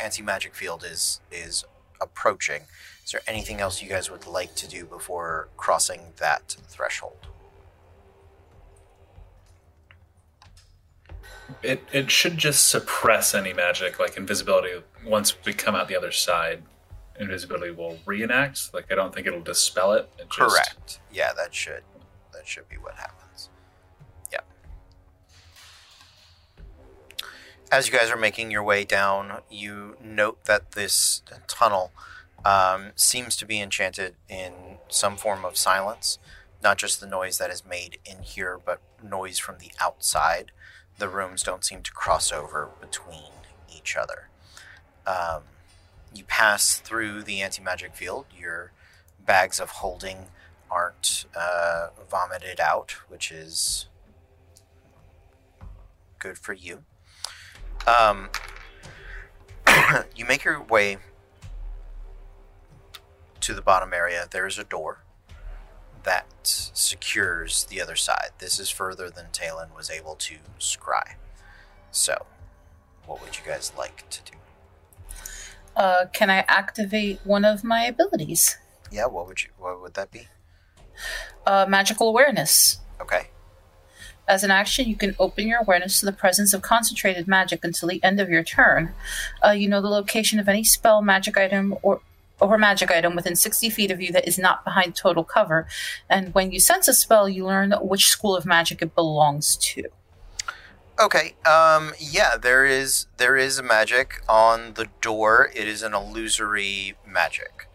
anti 0.00 0.22
magic 0.22 0.54
field 0.54 0.84
is 0.84 1.20
is 1.30 1.64
approaching. 2.00 2.62
Is 3.06 3.12
there 3.12 3.22
anything 3.28 3.60
else 3.60 3.80
you 3.80 3.88
guys 3.88 4.10
would 4.10 4.26
like 4.26 4.56
to 4.56 4.66
do 4.68 4.84
before 4.84 5.48
crossing 5.56 6.00
that 6.16 6.56
threshold? 6.68 7.28
It 11.62 11.84
it 11.92 12.10
should 12.10 12.36
just 12.36 12.68
suppress 12.68 13.32
any 13.32 13.52
magic, 13.52 14.00
like 14.00 14.16
invisibility. 14.16 14.82
Once 15.04 15.36
we 15.44 15.52
come 15.52 15.76
out 15.76 15.86
the 15.86 15.96
other 15.96 16.10
side, 16.10 16.64
invisibility 17.20 17.70
will 17.70 18.00
reenact. 18.04 18.74
Like 18.74 18.90
I 18.90 18.96
don't 18.96 19.14
think 19.14 19.28
it'll 19.28 19.40
dispel 19.40 19.92
it. 19.92 20.10
it 20.18 20.28
just- 20.28 20.36
Correct. 20.56 20.98
Yeah, 21.12 21.32
that 21.34 21.54
should 21.54 21.84
that 22.32 22.48
should 22.48 22.68
be 22.68 22.76
what 22.76 22.96
happens. 22.96 23.50
Yeah. 24.32 24.40
As 27.70 27.86
you 27.86 27.96
guys 27.96 28.10
are 28.10 28.16
making 28.16 28.50
your 28.50 28.64
way 28.64 28.82
down, 28.82 29.42
you 29.48 29.96
note 30.02 30.44
that 30.46 30.72
this 30.72 31.22
tunnel 31.46 31.92
um, 32.46 32.92
seems 32.94 33.34
to 33.36 33.44
be 33.44 33.60
enchanted 33.60 34.14
in 34.28 34.52
some 34.88 35.16
form 35.16 35.44
of 35.44 35.56
silence. 35.56 36.20
Not 36.62 36.78
just 36.78 37.00
the 37.00 37.06
noise 37.06 37.38
that 37.38 37.50
is 37.50 37.66
made 37.66 37.98
in 38.04 38.22
here, 38.22 38.60
but 38.64 38.80
noise 39.02 39.40
from 39.40 39.58
the 39.58 39.72
outside. 39.80 40.52
The 40.98 41.08
rooms 41.08 41.42
don't 41.42 41.64
seem 41.64 41.82
to 41.82 41.90
cross 41.90 42.30
over 42.30 42.70
between 42.80 43.32
each 43.74 43.96
other. 43.96 44.28
Um, 45.06 45.42
you 46.14 46.22
pass 46.22 46.78
through 46.78 47.24
the 47.24 47.42
anti 47.42 47.60
magic 47.60 47.96
field. 47.96 48.26
Your 48.38 48.70
bags 49.24 49.58
of 49.58 49.70
holding 49.70 50.26
aren't 50.70 51.24
uh, 51.36 51.88
vomited 52.08 52.60
out, 52.60 52.92
which 53.08 53.32
is 53.32 53.88
good 56.20 56.38
for 56.38 56.52
you. 56.52 56.84
Um, 57.88 58.28
you 60.14 60.24
make 60.24 60.44
your 60.44 60.62
way 60.62 60.98
to 63.40 63.54
the 63.54 63.62
bottom 63.62 63.92
area. 63.92 64.26
There 64.30 64.46
is 64.46 64.58
a 64.58 64.64
door 64.64 65.02
that 66.04 66.26
secures 66.42 67.64
the 67.64 67.80
other 67.80 67.96
side. 67.96 68.30
This 68.38 68.60
is 68.60 68.70
further 68.70 69.10
than 69.10 69.26
Talon 69.32 69.68
was 69.76 69.90
able 69.90 70.14
to 70.16 70.36
scry. 70.60 71.14
So, 71.90 72.26
what 73.06 73.20
would 73.20 73.36
you 73.36 73.44
guys 73.44 73.72
like 73.76 74.08
to 74.10 74.20
do? 74.22 74.38
Uh, 75.74 76.06
can 76.12 76.30
I 76.30 76.38
activate 76.48 77.20
one 77.24 77.44
of 77.44 77.62
my 77.62 77.84
abilities? 77.84 78.56
Yeah, 78.90 79.06
what 79.06 79.26
would 79.26 79.42
you? 79.42 79.50
What 79.58 79.82
would 79.82 79.94
that 79.94 80.10
be? 80.10 80.28
Uh, 81.44 81.66
magical 81.68 82.08
awareness. 82.08 82.78
Okay. 83.00 83.28
As 84.28 84.42
an 84.42 84.50
action, 84.50 84.88
you 84.88 84.96
can 84.96 85.14
open 85.18 85.46
your 85.46 85.60
awareness 85.60 86.00
to 86.00 86.06
the 86.06 86.12
presence 86.12 86.52
of 86.52 86.62
concentrated 86.62 87.28
magic 87.28 87.64
until 87.64 87.88
the 87.88 88.02
end 88.02 88.18
of 88.18 88.28
your 88.28 88.42
turn. 88.42 88.92
Uh, 89.44 89.50
you 89.50 89.68
know 89.68 89.80
the 89.80 89.88
location 89.88 90.40
of 90.40 90.48
any 90.48 90.64
spell, 90.64 91.00
magic 91.00 91.36
item, 91.36 91.76
or 91.82 92.00
or 92.40 92.58
magic 92.58 92.90
item 92.90 93.16
within 93.16 93.36
60 93.36 93.70
feet 93.70 93.90
of 93.90 94.00
you 94.00 94.12
that 94.12 94.26
is 94.26 94.38
not 94.38 94.64
behind 94.64 94.94
total 94.94 95.24
cover. 95.24 95.66
And 96.08 96.34
when 96.34 96.52
you 96.52 96.60
sense 96.60 96.88
a 96.88 96.94
spell, 96.94 97.28
you 97.28 97.46
learn 97.46 97.72
which 97.80 98.08
school 98.08 98.36
of 98.36 98.44
magic 98.44 98.82
it 98.82 98.94
belongs 98.94 99.56
to. 99.56 99.84
Okay. 100.98 101.34
Um. 101.44 101.92
Yeah. 101.98 102.36
There 102.36 102.64
is 102.64 103.06
there 103.18 103.36
is 103.36 103.58
a 103.58 103.62
magic 103.62 104.22
on 104.28 104.74
the 104.74 104.88
door. 105.02 105.50
It 105.54 105.68
is 105.68 105.82
an 105.82 105.92
illusory 105.92 106.94
magic 107.06 107.68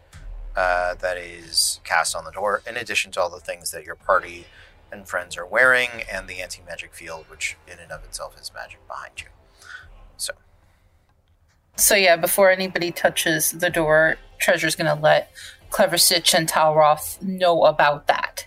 uh, 0.56 0.94
that 0.94 1.16
is 1.16 1.80
cast 1.84 2.16
on 2.16 2.24
the 2.24 2.32
door. 2.32 2.62
In 2.66 2.76
addition 2.76 3.12
to 3.12 3.20
all 3.20 3.30
the 3.30 3.40
things 3.40 3.70
that 3.70 3.84
your 3.84 3.94
party 3.94 4.46
and 4.90 5.08
friends 5.08 5.36
are 5.36 5.46
wearing, 5.46 5.88
and 6.10 6.28
the 6.28 6.42
anti 6.42 6.62
magic 6.66 6.94
field, 6.94 7.26
which 7.28 7.56
in 7.66 7.78
and 7.78 7.92
of 7.92 8.04
itself 8.04 8.38
is 8.40 8.50
magic 8.52 8.86
behind 8.88 9.12
you. 9.18 9.28
So. 10.16 10.32
So 11.76 11.94
yeah, 11.94 12.16
before 12.16 12.50
anybody 12.50 12.90
touches 12.90 13.52
the 13.52 13.70
door, 13.70 14.16
Treasure's 14.42 14.74
gonna 14.76 14.94
let 15.00 15.32
Clever 15.70 15.96
Stitch 15.96 16.34
and 16.34 16.48
Talroth 16.48 17.22
know 17.22 17.64
about 17.64 18.08
that. 18.08 18.46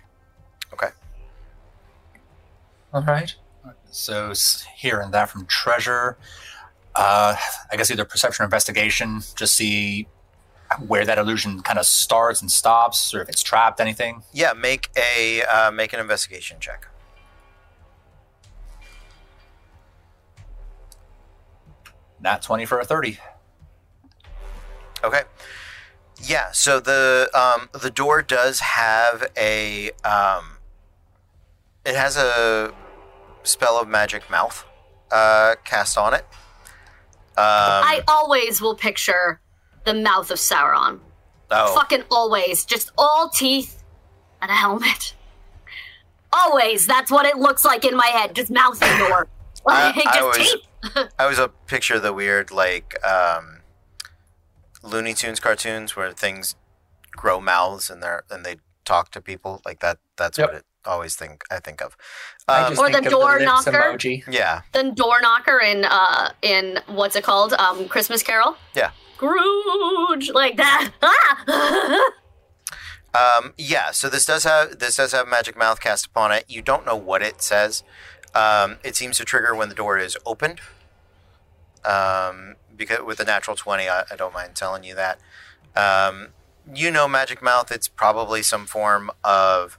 Okay. 0.74 0.90
All 2.94 3.02
right. 3.02 3.34
So 3.90 4.32
s- 4.32 4.66
hearing 4.76 5.12
that 5.12 5.30
from 5.30 5.46
Treasure, 5.46 6.18
uh, 6.96 7.36
I 7.72 7.78
guess 7.78 7.90
either 7.90 8.04
perception 8.06 8.44
or 8.44 8.46
investigation, 8.46 9.22
just 9.36 9.56
see 9.56 10.08
where 10.86 11.06
that 11.06 11.18
illusion 11.18 11.62
kind 11.62 11.80
of 11.80 11.86
starts 11.86 12.42
and 12.42 12.52
stops, 12.52 13.14
or 13.14 13.22
if 13.22 13.30
it's 13.30 13.42
trapped, 13.42 13.80
anything. 13.80 14.24
Yeah. 14.34 14.52
Make 14.54 14.90
a 14.98 15.44
uh, 15.44 15.72
make 15.72 15.94
an 15.94 16.00
investigation 16.02 16.58
check. 16.60 16.88
Not 22.20 22.42
20 22.42 22.66
for 22.66 22.80
a 22.80 22.86
30. 22.86 23.18
Okay. 25.04 25.22
Yeah, 26.22 26.52
so 26.54 26.80
the 26.80 27.30
um, 27.34 27.70
the 27.80 27.90
door 27.92 28.22
does 28.22 28.60
have 28.62 29.30
a 29.38 29.92
um, 30.04 30.58
it 31.86 31.96
has 31.96 32.18
a 32.18 32.74
spell 33.44 33.80
of 33.80 33.88
magic 33.88 34.30
mouth 34.30 34.66
uh, 35.12 35.56
cast 35.66 35.98
on 35.98 36.14
it. 36.14 36.26
Um, 37.38 37.44
I 37.46 38.02
always 38.08 38.62
will 38.62 38.76
picture 38.76 39.42
the 39.86 39.94
mouth 39.94 40.32
of 40.32 40.38
Sauron. 40.38 41.00
oh, 41.52 41.76
Fucking 41.76 42.04
always. 42.10 42.64
Just 42.66 42.92
all 42.98 43.30
teeth 43.30 43.84
and 44.42 44.50
a 44.50 44.54
helmet. 44.56 45.14
Always. 46.32 46.88
That's 46.88 47.12
what 47.12 47.26
it 47.26 47.38
looks 47.38 47.64
like 47.66 47.84
in 47.86 47.96
my 47.96 48.08
head. 48.08 48.36
Just 48.36 48.50
mouth 48.52 48.82
and 48.82 49.00
door. 49.08 49.28
I- 49.68 49.92
Like, 49.96 50.08
I 50.08 50.16
just 50.20 50.40
was- 50.40 50.48
teeth. 50.94 51.10
I 51.20 51.26
was 51.28 51.40
a 51.40 51.50
picture 51.68 52.00
the 52.00 52.14
weird 52.14 52.52
like 52.52 52.96
um, 53.06 53.55
Looney 54.86 55.14
Tunes 55.14 55.40
cartoons 55.40 55.96
where 55.96 56.12
things 56.12 56.56
grow 57.12 57.40
mouths 57.42 57.90
and 57.90 58.02
they 58.04 58.18
and 58.30 58.46
they 58.46 58.58
talk 58.86 59.12
to 59.12 59.22
people 59.22 59.62
like 59.66 59.80
that. 59.82 59.98
That's 60.18 60.38
Yep. 60.38 60.48
what 60.48 60.56
it 60.58 60.66
always 60.86 61.16
think 61.16 61.44
I 61.50 61.60
think 61.60 61.82
of. 61.82 61.98
I 62.48 62.62
Um, 62.64 62.70
just 62.72 62.82
Or 62.82 62.88
the 62.90 62.94
think 62.96 63.06
of 63.08 63.12
door 63.12 63.40
lips 63.40 63.44
knocker. 63.66 63.72
emoji. 63.98 64.24
yeah, 64.28 64.62
The 64.74 64.92
door 64.92 65.20
knocker 65.22 65.60
in 65.60 65.86
uh 65.86 66.32
in 66.42 66.80
what's 66.88 67.16
it 67.16 67.24
called? 67.24 67.54
Um 67.54 67.88
Christmas 67.90 68.22
Carol? 68.24 68.56
Yeah. 68.76 68.92
Scrooge 69.16 70.30
like 70.32 70.58
that. 70.58 70.92
Ah! 71.02 72.10
Um, 73.16 73.54
yeah, 73.58 73.92
so 73.92 74.10
this 74.10 74.26
does 74.26 74.44
have 74.44 74.80
this 74.80 74.98
does 74.98 75.14
have 75.14 75.26
magic 75.26 75.56
mouth 75.58 75.80
cast 75.80 76.08
upon 76.08 76.34
it. 76.34 76.44
You 76.50 76.62
don't 76.62 76.86
know 76.86 76.98
what 76.98 77.22
it 77.22 77.42
says. 77.42 77.82
Um, 78.34 78.76
it 78.84 78.98
seems 78.98 79.16
to 79.20 79.24
trigger 79.24 79.56
when 79.56 79.70
the 79.70 79.76
door 79.76 79.98
is 79.98 80.18
opened. 80.26 80.60
Um, 81.86 82.56
because 82.76 83.00
with 83.06 83.18
the 83.18 83.26
natural 83.26 83.56
twenty, 83.56 83.88
I, 83.90 84.04
I 84.12 84.16
don't 84.16 84.34
mind 84.34 84.56
telling 84.56 84.84
you 84.84 84.96
that. 84.96 85.20
Um, 85.76 86.30
you 86.74 86.90
know, 86.92 87.08
magic 87.08 87.42
mouth. 87.44 87.72
It's 87.72 87.88
probably 87.88 88.42
some 88.42 88.66
form 88.66 89.12
of 89.24 89.78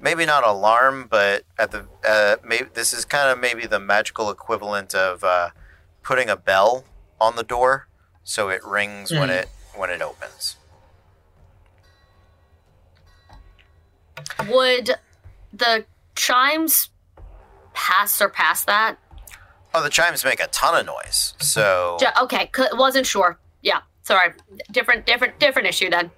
maybe 0.00 0.26
not 0.26 0.46
alarm, 0.46 1.06
but 1.10 1.44
at 1.58 1.70
the 1.70 1.86
uh, 2.06 2.36
maybe 2.44 2.66
this 2.74 2.92
is 2.92 3.04
kind 3.04 3.30
of 3.30 3.38
maybe 3.38 3.66
the 3.66 3.80
magical 3.80 4.30
equivalent 4.30 4.94
of 4.94 5.24
uh, 5.24 5.50
putting 6.02 6.28
a 6.28 6.36
bell 6.36 6.84
on 7.20 7.36
the 7.36 7.42
door, 7.42 7.88
so 8.24 8.48
it 8.48 8.62
rings 8.64 9.10
when 9.10 9.28
Mm. 9.28 9.42
it 9.42 9.48
when 9.74 9.90
it 9.90 10.02
opens. 10.02 10.56
Would 14.48 14.96
the 15.52 15.84
chimes 16.14 16.90
pass 17.74 18.12
surpass 18.12 18.64
that? 18.64 18.98
Oh, 19.74 19.82
the 19.82 19.90
chimes 19.90 20.24
make 20.24 20.40
a 20.40 20.46
ton 20.48 20.78
of 20.78 20.86
noise. 20.86 21.34
So 21.40 21.98
okay, 22.22 22.50
c- 22.54 22.64
wasn't 22.72 23.06
sure. 23.06 23.38
Yeah, 23.62 23.80
sorry. 24.02 24.32
Different, 24.70 25.04
different, 25.06 25.38
different 25.38 25.68
issue 25.68 25.90
then. 25.90 26.10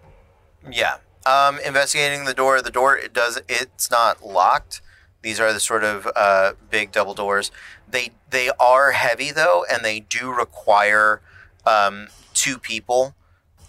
yeah, 0.71 0.99
um, 1.27 1.59
investigating 1.65 2.25
the 2.27 2.35
door. 2.35 2.63
The 2.63 2.71
door 2.71 2.97
it 2.97 3.13
does 3.13 3.41
it's 3.49 3.91
not 3.91 4.25
locked. 4.25 4.81
These 5.23 5.39
are 5.41 5.53
the 5.53 5.61
sort 5.61 5.85
of 5.85 6.09
uh, 6.17 6.53
big 6.71 6.93
double 6.93 7.15
doors. 7.15 7.51
They 7.89 8.11
they 8.31 8.51
are 8.61 8.93
heavy 8.93 9.31
though, 9.33 9.65
and 9.71 9.85
they 9.85 10.01
do 10.01 10.33
require 10.33 11.21
um, 11.67 12.09
two 12.35 12.57
people. 12.59 13.15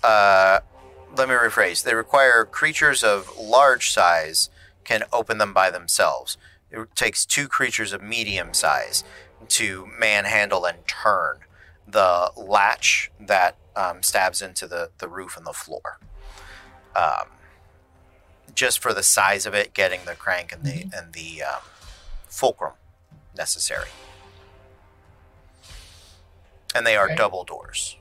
Uh, 0.04 0.60
let 1.16 1.28
me 1.28 1.36
rephrase. 1.36 1.84
They 1.84 1.94
require 1.96 2.46
creatures 2.46 3.04
of 3.04 3.30
large 3.38 3.92
size 3.92 4.50
can 4.84 5.04
open 5.12 5.38
them 5.40 5.54
by 5.54 5.70
themselves. 5.70 6.38
It 6.72 6.96
takes 6.96 7.26
two 7.26 7.48
creatures 7.50 7.92
of 7.92 8.02
medium 8.02 8.54
size 8.54 9.04
to 9.52 9.88
manhandle 10.00 10.66
and 10.66 10.86
turn 10.88 11.40
the 11.88 12.32
latch 12.38 13.12
that 13.20 13.58
um, 13.76 14.02
stabs 14.02 14.42
into 14.42 14.68
the, 14.68 14.92
the 15.00 15.08
roof 15.08 15.36
and 15.38 15.46
the 15.46 15.54
floor. 15.54 16.00
Um, 16.96 17.28
just 18.54 18.80
for 18.80 18.94
the 18.94 19.04
size 19.04 19.46
of 19.46 19.54
it, 19.54 19.74
getting 19.74 20.06
the 20.06 20.16
crank 20.16 20.52
and 20.52 20.64
the 20.64 20.86
and 20.94 21.14
the 21.14 21.42
um, 21.42 21.62
fulcrum 22.28 22.74
necessary, 23.36 23.92
and 26.76 26.86
they 26.86 26.98
are 26.98 27.06
Okay. 27.06 27.16
double 27.16 27.44
doors. 27.46 27.96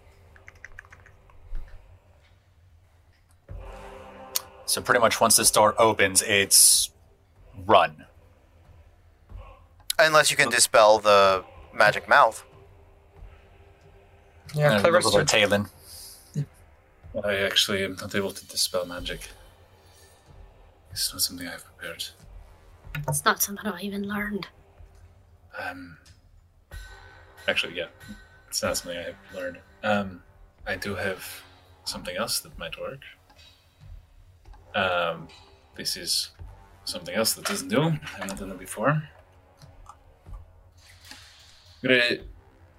So 4.66 4.80
pretty 4.80 5.00
much 5.00 5.20
once 5.20 5.36
this 5.36 5.50
door 5.50 5.74
opens, 5.80 6.22
it's 6.22 6.90
run. 7.66 8.06
Unless 10.02 10.30
you 10.30 10.36
can 10.36 10.48
dispel 10.48 10.98
the 10.98 11.44
magic 11.74 12.08
mouth. 12.08 12.44
Yeah, 14.54 14.72
and 14.72 14.80
clever 14.80 14.98
a 14.98 15.04
little 15.04 15.20
of 15.20 15.26
Talon. 15.26 15.66
I 17.24 17.36
actually 17.36 17.84
am 17.84 17.96
not 18.00 18.14
able 18.14 18.30
to 18.30 18.44
dispel 18.46 18.86
magic. 18.86 19.28
It's 20.90 21.12
not 21.12 21.20
something 21.20 21.46
I've 21.46 21.64
prepared. 21.64 22.04
It's 23.08 23.24
not 23.24 23.42
something 23.42 23.66
I 23.66 23.80
even 23.80 24.08
learned. 24.08 24.48
Um, 25.58 25.98
actually, 27.46 27.76
yeah, 27.76 27.86
it's 28.48 28.62
not 28.62 28.76
something 28.76 28.98
I 28.98 29.02
have 29.02 29.16
learned. 29.34 29.58
Um, 29.82 30.22
I 30.66 30.76
do 30.76 30.94
have 30.94 31.24
something 31.84 32.16
else 32.16 32.40
that 32.40 32.58
might 32.58 32.80
work. 32.80 33.00
Um, 34.74 35.28
this 35.76 35.96
is 35.96 36.30
something 36.84 37.14
else 37.14 37.34
that 37.34 37.44
doesn't 37.44 37.68
do. 37.68 37.82
I've 38.18 38.28
not 38.28 38.38
done 38.38 38.50
it 38.50 38.58
before. 38.58 39.02
I'm 41.82 41.88
gonna 41.90 42.18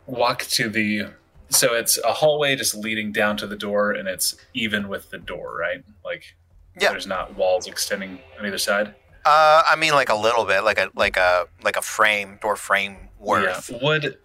walk 0.06 0.44
to 0.44 0.70
the. 0.70 1.08
So 1.50 1.74
it's 1.74 1.98
a 2.04 2.14
hallway 2.14 2.56
just 2.56 2.76
leading 2.76 3.12
down 3.12 3.36
to 3.38 3.48
the 3.48 3.58
door, 3.58 3.92
and 3.92 4.08
it's 4.08 4.36
even 4.54 4.88
with 4.88 5.10
the 5.10 5.18
door, 5.18 5.56
right? 5.60 5.84
Like, 6.06 6.36
Yeah. 6.80 6.92
there's 6.92 7.08
not 7.08 7.36
walls 7.36 7.68
extending 7.68 8.20
on 8.40 8.46
either 8.46 8.58
side. 8.58 8.96
Uh, 9.26 9.62
I 9.70 9.76
mean, 9.76 9.92
like 9.94 10.10
a 10.10 10.16
little 10.16 10.46
bit, 10.46 10.62
like 10.64 10.78
a 10.80 10.90
like 10.96 11.18
a 11.18 11.48
like 11.62 11.76
a 11.78 11.82
frame 11.82 12.40
door 12.42 12.56
frame 12.56 13.10
worth. 13.20 13.70
Yeah. 13.70 13.80
Would 13.84 14.18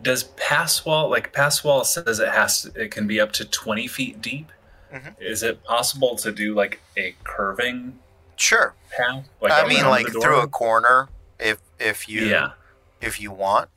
does 0.00 0.24
pass 0.24 0.84
wall 0.84 1.10
like 1.10 1.32
pass 1.32 1.64
wall 1.64 1.84
says 1.84 2.20
it 2.20 2.28
has 2.28 2.62
to, 2.62 2.80
it 2.80 2.90
can 2.90 3.06
be 3.06 3.20
up 3.20 3.32
to 3.32 3.44
twenty 3.44 3.86
feet 3.86 4.20
deep? 4.22 4.50
Mhm. 4.92 5.14
Is 5.20 5.42
it 5.42 5.62
possible 5.64 6.16
to 6.16 6.32
do 6.32 6.54
like 6.54 6.80
a 6.96 7.14
curving 7.24 7.98
Sure. 8.36 8.74
path? 8.96 9.28
Like 9.40 9.52
I 9.52 9.66
mean, 9.68 9.84
like 9.86 10.06
through 10.08 10.40
a 10.40 10.48
corner, 10.48 11.08
if 11.38 11.58
if 11.78 12.08
you 12.08 12.22
yeah. 12.26 12.52
If 13.00 13.20
you 13.20 13.30
want. 13.32 13.68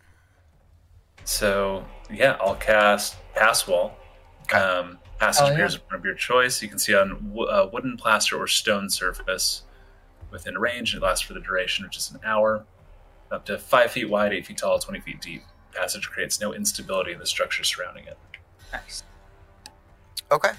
So 1.23 1.85
yeah, 2.09 2.37
I'll 2.41 2.55
cast 2.55 3.15
pass 3.35 3.67
wall. 3.67 3.95
Okay. 4.43 4.57
Um, 4.57 4.97
passage 5.19 5.43
Oh, 5.43 5.47
yeah. 5.47 5.53
appears 5.53 5.79
of 5.91 6.03
your 6.05 6.15
choice. 6.15 6.61
You 6.61 6.67
can 6.69 6.79
see 6.79 6.95
on 6.95 7.31
wo- 7.33 7.45
uh, 7.45 7.69
wooden, 7.71 7.95
plaster, 7.97 8.37
or 8.37 8.47
stone 8.47 8.89
surface 8.89 9.63
within 10.31 10.57
range. 10.57 10.95
It 10.95 11.01
lasts 11.01 11.21
for 11.25 11.33
the 11.33 11.39
duration, 11.39 11.85
which 11.85 11.97
is 11.97 12.11
an 12.11 12.19
hour. 12.25 12.65
Up 13.31 13.45
to 13.45 13.57
five 13.57 13.91
feet 13.91 14.09
wide, 14.09 14.33
eight 14.33 14.45
feet 14.45 14.57
tall, 14.57 14.79
twenty 14.79 14.99
feet 14.99 15.21
deep. 15.21 15.43
Passage 15.73 16.09
creates 16.09 16.41
no 16.41 16.53
instability 16.53 17.13
in 17.13 17.19
the 17.19 17.25
structure 17.25 17.63
surrounding 17.63 18.05
it. 18.05 18.17
Nice. 18.73 19.03
Okay. 20.31 20.51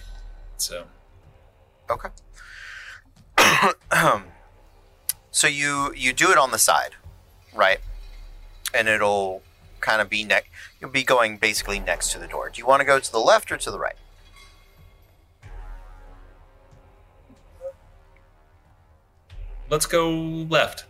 So 0.57 0.85
Okay. 1.91 2.09
so 5.31 5.47
you 5.47 5.93
you 5.95 6.13
do 6.13 6.31
it 6.31 6.39
on 6.39 6.51
the 6.51 6.59
side, 6.59 6.95
right? 7.53 7.81
And 8.75 8.89
it'll 8.89 9.43
kind 9.81 10.01
of 10.01 10.09
be 10.09 10.25
neck. 10.25 10.51
You'll 10.81 10.91
be 10.91 11.05
going 11.05 11.37
basically 11.37 11.79
next 11.79 12.13
to 12.13 12.19
the 12.19 12.27
door. 12.27 12.51
Do 12.51 12.59
you 12.59 12.67
want 12.67 12.81
to 12.81 12.87
go 12.87 12.99
to 12.99 13.13
the 13.13 13.19
left 13.19 13.53
or 13.53 13.57
to 13.57 13.71
the 13.71 13.79
right? 13.79 13.97
Let's 19.69 19.87
go 19.87 20.11
left. 20.11 20.85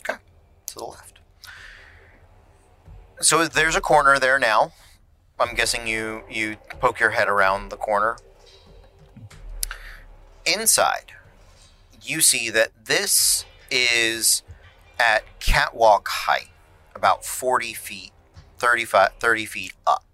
Okay, 0.00 0.18
to 0.66 0.74
the 0.74 0.84
left. 0.84 1.18
So 3.20 3.46
there's 3.46 3.76
a 3.76 3.80
corner 3.80 4.18
there 4.18 4.38
now. 4.38 4.72
I'm 5.40 5.54
guessing 5.54 5.86
you 5.86 6.22
you 6.30 6.56
poke 6.80 7.00
your 7.00 7.10
head 7.10 7.28
around 7.28 7.70
the 7.70 7.76
corner. 7.76 8.18
Inside, 10.44 11.12
you 12.02 12.20
see 12.20 12.50
that 12.50 12.70
this 12.84 13.44
is 13.70 14.42
at 14.98 15.22
catwalk 15.40 16.08
height, 16.08 16.50
about 17.02 17.24
40 17.24 17.72
feet, 17.74 18.12
35, 18.58 19.14
30 19.18 19.44
feet 19.46 19.72
up. 19.84 20.04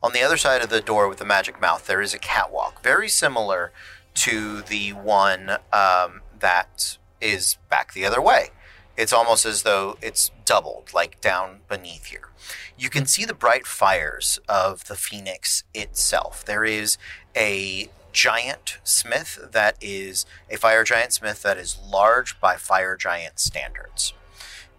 On 0.00 0.12
the 0.12 0.22
other 0.22 0.36
side 0.36 0.62
of 0.62 0.70
the 0.70 0.80
door 0.80 1.08
with 1.08 1.18
the 1.18 1.24
magic 1.24 1.60
mouth, 1.60 1.88
there 1.88 2.00
is 2.00 2.14
a 2.14 2.18
catwalk, 2.18 2.80
very 2.80 3.08
similar 3.08 3.72
to 4.14 4.62
the 4.62 4.92
one 4.92 5.50
um, 5.72 6.20
that 6.38 6.96
is 7.20 7.58
back 7.68 7.92
the 7.92 8.04
other 8.04 8.22
way. 8.22 8.50
It's 8.96 9.12
almost 9.12 9.44
as 9.44 9.64
though 9.64 9.98
it's 10.00 10.30
doubled, 10.44 10.94
like 10.94 11.20
down 11.20 11.62
beneath 11.68 12.04
here. 12.04 12.28
You 12.76 12.88
can 12.88 13.06
see 13.06 13.24
the 13.24 13.34
bright 13.34 13.66
fires 13.66 14.38
of 14.48 14.84
the 14.84 14.94
phoenix 14.94 15.64
itself. 15.74 16.44
There 16.44 16.64
is 16.64 16.98
a 17.36 17.88
giant 18.12 18.78
smith 18.84 19.40
that 19.50 19.76
is 19.80 20.24
a 20.48 20.56
fire 20.56 20.84
giant 20.84 21.12
smith 21.12 21.42
that 21.42 21.58
is 21.58 21.76
large 21.84 22.40
by 22.40 22.54
fire 22.54 22.96
giant 22.96 23.40
standards. 23.40 24.12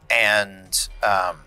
And 0.10 0.88
um, 1.03 1.41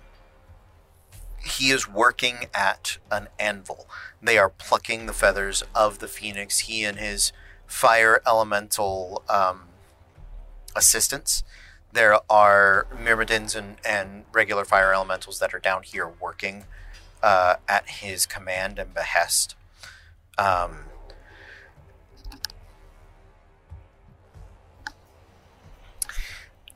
he 1.45 1.71
is 1.71 1.89
working 1.89 2.47
at 2.55 2.99
an 3.11 3.29
anvil. 3.39 3.87
They 4.21 4.39
are 4.39 4.49
plucking 4.49 5.07
the 5.07 5.13
feathers 5.13 5.63
of 5.75 5.99
the 5.99 6.09
phoenix. 6.09 6.61
He 6.61 6.85
and 6.85 6.99
his 6.99 7.33
fire 7.67 8.23
elemental 8.27 9.23
um, 9.29 9.63
assistants. 10.77 11.43
There 11.93 12.19
are 12.31 12.87
myrmidons 12.99 13.55
and, 13.55 13.77
and 13.85 14.25
regular 14.33 14.65
fire 14.65 14.95
elementals 14.95 15.39
that 15.41 15.53
are 15.53 15.59
down 15.59 15.83
here 15.83 16.09
working 16.09 16.65
uh, 17.23 17.57
at 17.69 17.89
his 17.89 18.27
command 18.27 18.79
and 18.79 18.95
behest. 18.95 19.55
Um, 20.39 20.85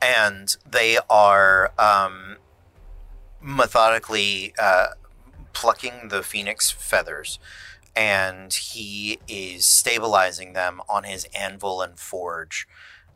and 0.01 0.55
they 0.69 0.97
are 1.09 1.71
um, 1.79 2.37
methodically 3.41 4.53
uh, 4.59 4.87
plucking 5.53 6.09
the 6.09 6.23
phoenix 6.23 6.71
feathers 6.71 7.39
and 7.95 8.53
he 8.53 9.19
is 9.27 9.65
stabilizing 9.65 10.53
them 10.53 10.81
on 10.87 11.03
his 11.03 11.27
anvil 11.35 11.81
and 11.81 11.99
forge 11.99 12.67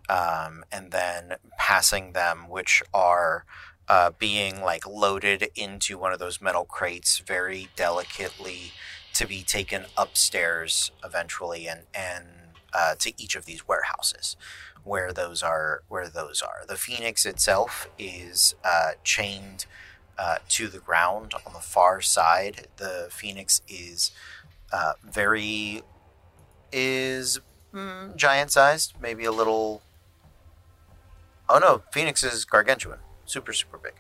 um, 0.10 0.64
and 0.72 0.92
then 0.92 1.36
passing 1.58 2.14
them 2.14 2.50
which 2.50 2.82
are 2.94 3.46
uh, 3.88 4.10
being 4.18 4.62
like 4.62 4.88
loaded 4.88 5.50
into 5.56 5.98
one 5.98 6.14
of 6.14 6.20
those 6.20 6.42
metal 6.42 6.66
crates 6.66 7.20
very 7.20 7.68
delicately 7.76 8.72
to 9.14 9.28
be 9.28 9.44
taken 9.44 9.86
upstairs 9.98 10.92
eventually 11.04 11.68
and 11.68 11.82
and 11.94 12.26
uh, 12.74 12.96
to 12.98 13.12
each 13.22 13.36
of 13.36 13.46
these 13.46 13.68
warehouses 13.68 14.38
where 14.84 15.12
those 15.12 15.44
are 15.44 15.84
where 15.90 16.08
those 16.08 16.42
are. 16.42 16.64
The 16.68 16.78
phoenix 16.78 17.26
itself 17.26 17.88
is 18.00 18.56
uh, 18.64 18.92
chained 19.04 19.66
uh, 20.22 20.38
to 20.48 20.68
the 20.68 20.78
ground 20.78 21.34
on 21.48 21.54
the 21.54 21.60
far 21.60 22.00
side. 22.00 22.68
The 22.78 23.08
phoenix 23.10 23.62
is 23.68 24.12
uh, 24.72 24.94
very 25.04 25.82
is 26.72 27.40
mm, 27.74 28.16
giant 28.16 28.52
sized, 28.52 28.94
maybe 29.02 29.26
a 29.26 29.32
little. 29.32 29.82
Oh 31.50 31.58
no, 31.58 31.82
phoenix 31.92 32.24
is 32.24 32.46
gargantuan, 32.46 33.00
super 33.26 33.52
super 33.52 33.80
big. 33.80 33.94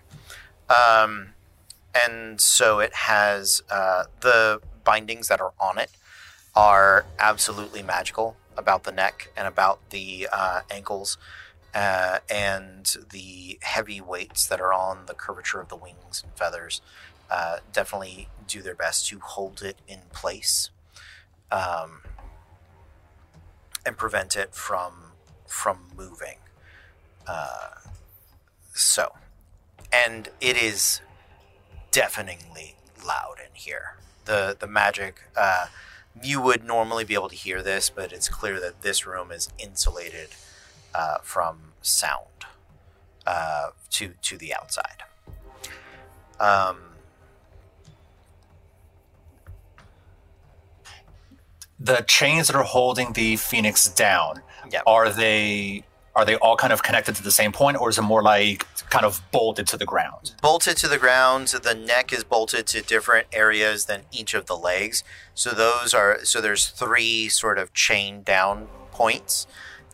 Um, 0.69 1.29
and 2.05 2.39
so 2.39 2.79
it 2.79 2.93
has 2.93 3.63
uh, 3.71 4.03
the 4.21 4.61
bindings 4.83 5.27
that 5.27 5.41
are 5.41 5.53
on 5.59 5.79
it 5.79 5.89
are 6.55 7.03
absolutely 7.17 7.81
magical 7.81 8.37
about 8.55 8.83
the 8.83 8.91
neck 8.91 9.31
and 9.35 9.47
about 9.47 9.79
the 9.89 10.27
uh, 10.31 10.61
ankles 10.69 11.17
uh, 11.73 12.19
and 12.29 12.97
the 13.11 13.57
heavy 13.61 14.01
weights 14.01 14.45
that 14.47 14.59
are 14.59 14.73
on 14.73 15.05
the 15.05 15.13
curvature 15.13 15.61
of 15.61 15.69
the 15.69 15.75
wings 15.75 16.21
and 16.23 16.33
feathers 16.33 16.81
uh, 17.29 17.57
definitely 17.71 18.27
do 18.47 18.61
their 18.61 18.75
best 18.75 19.07
to 19.07 19.19
hold 19.19 19.61
it 19.61 19.77
in 19.87 19.99
place 20.11 20.69
um, 21.51 22.01
and 23.85 23.97
prevent 23.97 24.35
it 24.35 24.53
from 24.53 24.93
from 25.47 25.87
moving. 25.95 26.37
Uh, 27.27 27.69
so, 28.73 29.13
and 29.91 30.29
it 30.39 30.61
is 30.61 31.01
deafeningly 31.91 32.75
loud 33.05 33.35
in 33.39 33.53
here. 33.53 33.95
The 34.25 34.55
the 34.59 34.67
magic. 34.67 35.21
Uh, 35.37 35.67
you 36.21 36.41
would 36.41 36.65
normally 36.65 37.05
be 37.05 37.13
able 37.13 37.29
to 37.29 37.35
hear 37.35 37.61
this, 37.61 37.89
but 37.89 38.11
it's 38.11 38.27
clear 38.27 38.59
that 38.59 38.81
this 38.81 39.07
room 39.07 39.31
is 39.31 39.49
insulated 39.57 40.29
uh, 40.93 41.17
from 41.23 41.73
sound 41.81 42.25
uh, 43.27 43.69
to 43.91 44.13
to 44.21 44.37
the 44.37 44.53
outside. 44.53 45.03
Um, 46.39 46.77
The 51.79 52.03
chains 52.07 52.47
that 52.47 52.55
are 52.55 52.63
holding 52.63 53.13
the 53.13 53.37
phoenix 53.37 53.87
down 53.87 54.41
Yeah. 54.71 54.81
are 54.85 55.09
they 55.09 55.83
are 56.13 56.25
they 56.25 56.35
all 56.35 56.57
kind 56.57 56.73
of 56.73 56.83
connected 56.83 57.15
to 57.15 57.23
the 57.23 57.31
same 57.31 57.53
point, 57.53 57.77
or 57.79 57.87
is 57.89 57.97
it 57.97 58.01
more 58.01 58.21
like 58.21 58.67
kind 58.89 59.05
of 59.05 59.21
bolted 59.31 59.65
to 59.67 59.77
the 59.77 59.85
ground? 59.85 60.33
bolted 60.41 60.75
to 60.77 60.87
the 60.89 60.97
ground. 60.97 61.47
The 61.47 61.73
neck 61.73 62.11
is 62.11 62.23
bolted 62.25 62.67
to 62.67 62.81
different 62.81 63.27
areas 63.31 63.85
than 63.85 64.01
each 64.11 64.33
of 64.33 64.45
the 64.45 64.57
legs. 64.57 65.03
So 65.33 65.51
those 65.51 65.93
are 65.93 66.19
so 66.23 66.41
there's 66.41 66.67
three 66.67 67.29
sort 67.29 67.57
of 67.57 67.73
chain 67.73 68.21
down 68.23 68.67
points, 68.91 69.47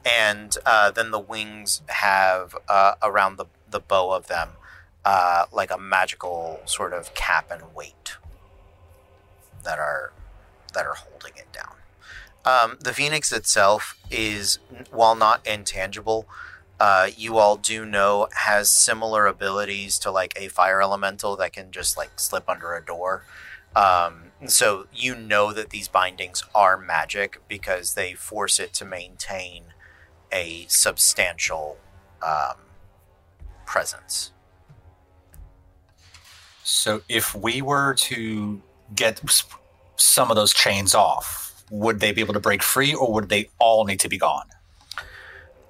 and 0.08 0.58
uh, 0.66 0.92
then 0.92 1.12
the 1.12 1.20
wings 1.20 1.82
have 1.88 2.56
uh, 2.70 2.94
around 3.02 3.38
the 3.38 3.46
the 3.70 3.80
bow 3.80 4.12
of 4.12 4.28
them 4.28 4.50
uh, 5.04 5.46
like 5.52 5.72
a 5.72 5.78
magical 5.78 6.60
sort 6.66 6.94
of 6.94 7.14
cap 7.14 7.52
and 7.52 7.74
weight 7.76 8.18
that 9.64 9.80
are 9.80 10.12
that 10.74 10.86
are 10.86 10.96
holding 10.96 11.34
it 11.36 11.48
down. 11.52 11.76
Um, 12.46 12.78
the 12.82 12.94
phoenix 12.94 13.32
itself 13.32 13.98
is, 14.10 14.60
while 14.92 15.16
not 15.16 15.46
intangible, 15.46 16.28
uh, 16.80 17.10
you 17.16 17.38
all 17.38 17.58
do 17.58 17.86
know 17.86 18.28
has 18.34 18.70
similar 18.70 19.26
abilities 19.26 20.00
to 20.00 20.12
like 20.12 20.34
a 20.38 20.48
fire 20.48 20.82
elemental 20.82 21.36
that 21.38 21.54
can 21.54 21.72
just 21.72 21.98
like 21.98 22.20
slip 22.20 22.50
under 22.50 22.76
a 22.76 22.84
door. 22.84 23.24
Um, 23.76 24.32
so 24.46 24.88
you 24.94 25.16
know 25.16 25.52
that 25.54 25.72
these 25.72 25.88
bindings 25.88 26.44
are 26.54 26.78
magic 26.78 27.42
because 27.48 27.94
they 27.94 28.14
force 28.14 28.60
it 28.60 28.74
to 28.76 28.86
maintain 28.86 29.74
a 30.32 30.66
substantial 30.68 31.78
um, 32.26 32.56
presence. 33.66 34.32
So 36.64 37.02
if 37.08 37.34
we 37.34 37.62
were 37.62 37.94
to 37.94 38.62
get 38.94 39.22
some 39.96 40.30
of 40.30 40.36
those 40.36 40.54
chains 40.54 40.94
off, 40.94 41.64
would 41.70 42.00
they 42.00 42.12
be 42.12 42.22
able 42.22 42.34
to 42.34 42.40
break 42.40 42.64
free, 42.64 42.94
or 42.94 43.14
would 43.14 43.30
they 43.30 43.50
all 43.60 43.86
need 43.86 44.00
to 44.02 44.10
be 44.10 44.18
gone? 44.18 44.48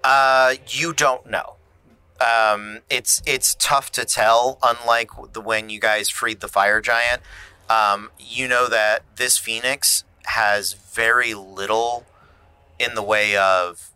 Uh, 0.03 0.55
you 0.67 0.93
don't 0.93 1.29
know. 1.29 1.55
Um, 2.19 2.79
it's 2.89 3.21
it's 3.25 3.55
tough 3.59 3.91
to 3.93 4.05
tell. 4.05 4.57
Unlike 4.63 5.33
the 5.33 5.41
when 5.41 5.69
you 5.69 5.79
guys 5.79 6.09
freed 6.09 6.39
the 6.39 6.47
fire 6.47 6.81
giant, 6.81 7.21
um, 7.69 8.09
you 8.19 8.47
know 8.47 8.67
that 8.67 9.03
this 9.17 9.37
phoenix 9.37 10.03
has 10.25 10.73
very 10.73 11.33
little 11.33 12.05
in 12.79 12.95
the 12.95 13.03
way 13.03 13.35
of 13.35 13.86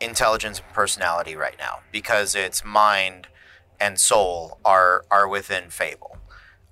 intelligence 0.00 0.58
and 0.60 0.68
personality 0.72 1.36
right 1.36 1.56
now 1.58 1.80
because 1.92 2.34
its 2.34 2.64
mind 2.64 3.26
and 3.78 3.98
soul 4.00 4.58
are 4.64 5.04
are 5.10 5.28
within 5.28 5.70
Fable. 5.70 6.16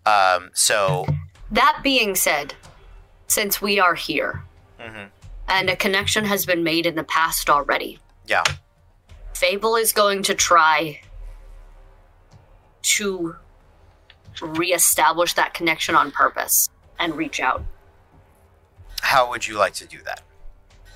Um, 0.06 0.50
so 0.54 1.06
That 1.50 1.80
being 1.82 2.14
said, 2.14 2.54
since 3.26 3.60
we 3.60 3.78
are 3.78 3.94
here 3.94 4.42
Mhm. 4.78 5.10
and 5.48 5.70
a 5.70 5.76
connection 5.76 6.24
has 6.24 6.46
been 6.46 6.62
made 6.62 6.86
in 6.86 6.94
the 6.94 7.04
past 7.04 7.48
already, 7.50 7.98
yeah, 8.26 8.44
Fable 9.34 9.76
is 9.76 9.92
going 9.92 10.22
to 10.24 10.34
try 10.34 11.00
to 12.82 13.36
reestablish 14.40 15.34
that 15.34 15.52
connection 15.52 15.94
on 15.94 16.10
purpose 16.10 16.68
and 16.98 17.14
reach 17.16 17.40
out. 17.40 17.62
how 19.02 19.28
would 19.30 19.46
you 19.46 19.56
like 19.56 19.72
to 19.74 19.86
do 19.86 19.98
that? 20.02 20.22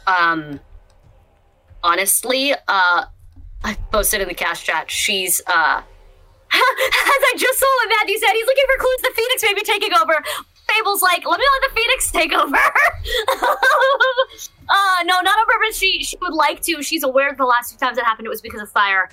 Um, 0.06 0.60
honestly, 1.82 2.52
uh, 2.52 3.04
I 3.64 3.74
posted 3.90 4.20
in 4.20 4.28
the 4.28 4.34
cash 4.34 4.64
chat. 4.64 4.90
She's 4.90 5.40
uh 5.46 5.82
as 6.54 6.60
I 6.60 7.34
just 7.36 7.58
saw 7.58 7.66
what 7.66 7.88
Matthew 8.00 8.18
said, 8.18 8.32
he's 8.32 8.46
looking 8.46 8.64
for 8.74 8.82
clues 8.82 9.02
the 9.02 9.12
Phoenix 9.14 9.42
may 9.42 9.54
be 9.54 9.62
taking 9.62 9.94
over. 9.94 10.14
Fable's 10.68 11.02
like, 11.02 11.26
let 11.26 11.38
me 11.38 11.46
let 11.62 11.70
the 11.70 11.76
Phoenix 11.80 12.10
take 12.10 12.32
over. 12.32 12.56
uh 14.68 15.02
no, 15.04 15.20
not 15.20 15.38
on 15.38 15.46
purpose. 15.46 15.78
She 15.78 16.02
she 16.02 16.16
would 16.20 16.34
like 16.34 16.60
to. 16.62 16.82
She's 16.82 17.02
aware 17.04 17.34
the 17.34 17.44
last 17.44 17.72
two 17.72 17.78
times 17.78 17.98
it 17.98 18.04
happened 18.04 18.26
it 18.26 18.30
was 18.30 18.42
because 18.42 18.60
of 18.60 18.70
fire. 18.70 19.08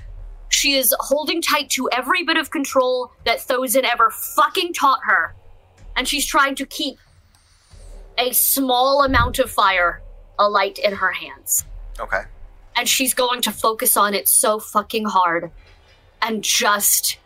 She 0.50 0.74
is 0.74 0.94
holding 1.00 1.42
tight 1.42 1.70
to 1.72 1.90
every 1.92 2.24
bit 2.24 2.38
of 2.38 2.50
control 2.50 3.12
that 3.24 3.40
Thosin 3.40 3.84
ever 3.84 4.10
fucking 4.10 4.74
taught 4.74 5.02
her. 5.06 5.36
And 5.96 6.08
she's 6.08 6.26
trying 6.26 6.56
to 6.56 6.66
keep 6.66 6.98
a 8.18 8.32
small 8.32 9.04
amount 9.04 9.40
of 9.40 9.52
fire 9.52 10.02
alight 10.40 10.80
in 10.80 10.94
her 10.94 11.12
hands 11.12 11.66
Okay. 12.00 12.22
And 12.76 12.88
she's 12.88 13.14
going 13.14 13.42
to 13.42 13.52
focus 13.52 13.98
on 13.98 14.14
it 14.14 14.28
so 14.28 14.60
fucking 14.60 15.06
hard. 15.06 15.52
And 16.22 16.44
just 16.44 17.18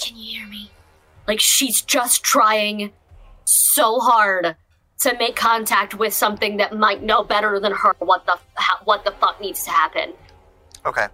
can 0.00 0.16
you 0.16 0.40
hear 0.40 0.48
me? 0.48 0.70
Like 1.28 1.40
she's 1.40 1.82
just 1.82 2.22
trying 2.24 2.92
so 3.44 4.00
hard 4.00 4.56
to 5.00 5.16
make 5.18 5.36
contact 5.36 5.94
with 5.94 6.12
something 6.14 6.56
that 6.58 6.76
might 6.76 7.02
know 7.02 7.22
better 7.24 7.58
than 7.60 7.72
her 7.72 7.94
what 7.98 8.24
the 8.26 8.36
what 8.84 9.04
the 9.04 9.12
fuck 9.20 9.40
needs 9.40 9.64
to 9.64 9.70
happen. 9.70 10.12
Okay. 10.86 11.06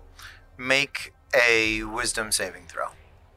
Make 0.56 1.12
a 1.34 1.82
wisdom 1.84 2.32
saving 2.32 2.64
throw. 2.68 2.86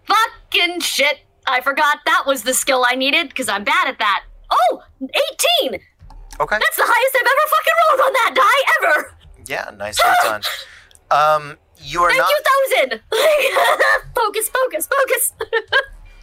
fucking 0.05 0.79
shit. 0.79 1.19
I 1.47 1.59
forgot 1.61 1.99
that 2.05 2.23
was 2.27 2.43
the 2.43 2.53
skill 2.53 2.85
i 2.87 2.93
needed 2.95 3.27
because 3.29 3.49
i'm 3.49 3.63
bad 3.63 3.87
at 3.87 3.97
that. 3.99 4.23
Oh 4.51 4.83
18 5.01 5.79
Okay. 6.39 6.57
that's 6.59 6.75
the 6.77 6.83
highest 6.85 7.15
i've 7.15 7.31
ever 7.33 7.45
fucking 7.49 7.73
rolled 7.89 8.01
on 8.07 8.13
that 8.13 8.31
die 8.35 8.87
ever 8.87 9.17
Yeah, 9.51 9.69
nicely 9.77 10.09
done. 10.23 10.41
Um, 11.11 11.57
you 11.77 12.01
are 12.03 12.09
Thank 12.09 12.21
not. 12.21 12.29
you, 12.29 12.87
Thousand! 12.87 13.01
focus, 14.15 14.49
focus, 14.49 14.87
focus! 14.87 15.33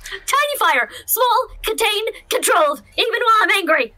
Tiny 0.08 0.58
fire, 0.58 0.88
small, 1.04 1.48
contained, 1.62 2.08
controlled, 2.30 2.80
even 2.96 3.20
while 3.20 3.36
I'm 3.42 3.50
angry. 3.50 3.94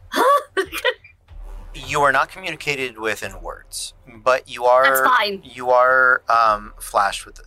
you 1.73 2.01
are 2.01 2.11
not 2.11 2.29
communicated 2.29 2.97
with 2.97 3.23
in 3.23 3.41
words, 3.41 3.93
but 4.17 4.49
you 4.49 4.65
are. 4.65 4.83
That's 4.83 5.07
fine. 5.07 5.41
You 5.45 5.69
are 5.69 6.23
um, 6.27 6.73
flashed 6.81 7.25
with 7.25 7.39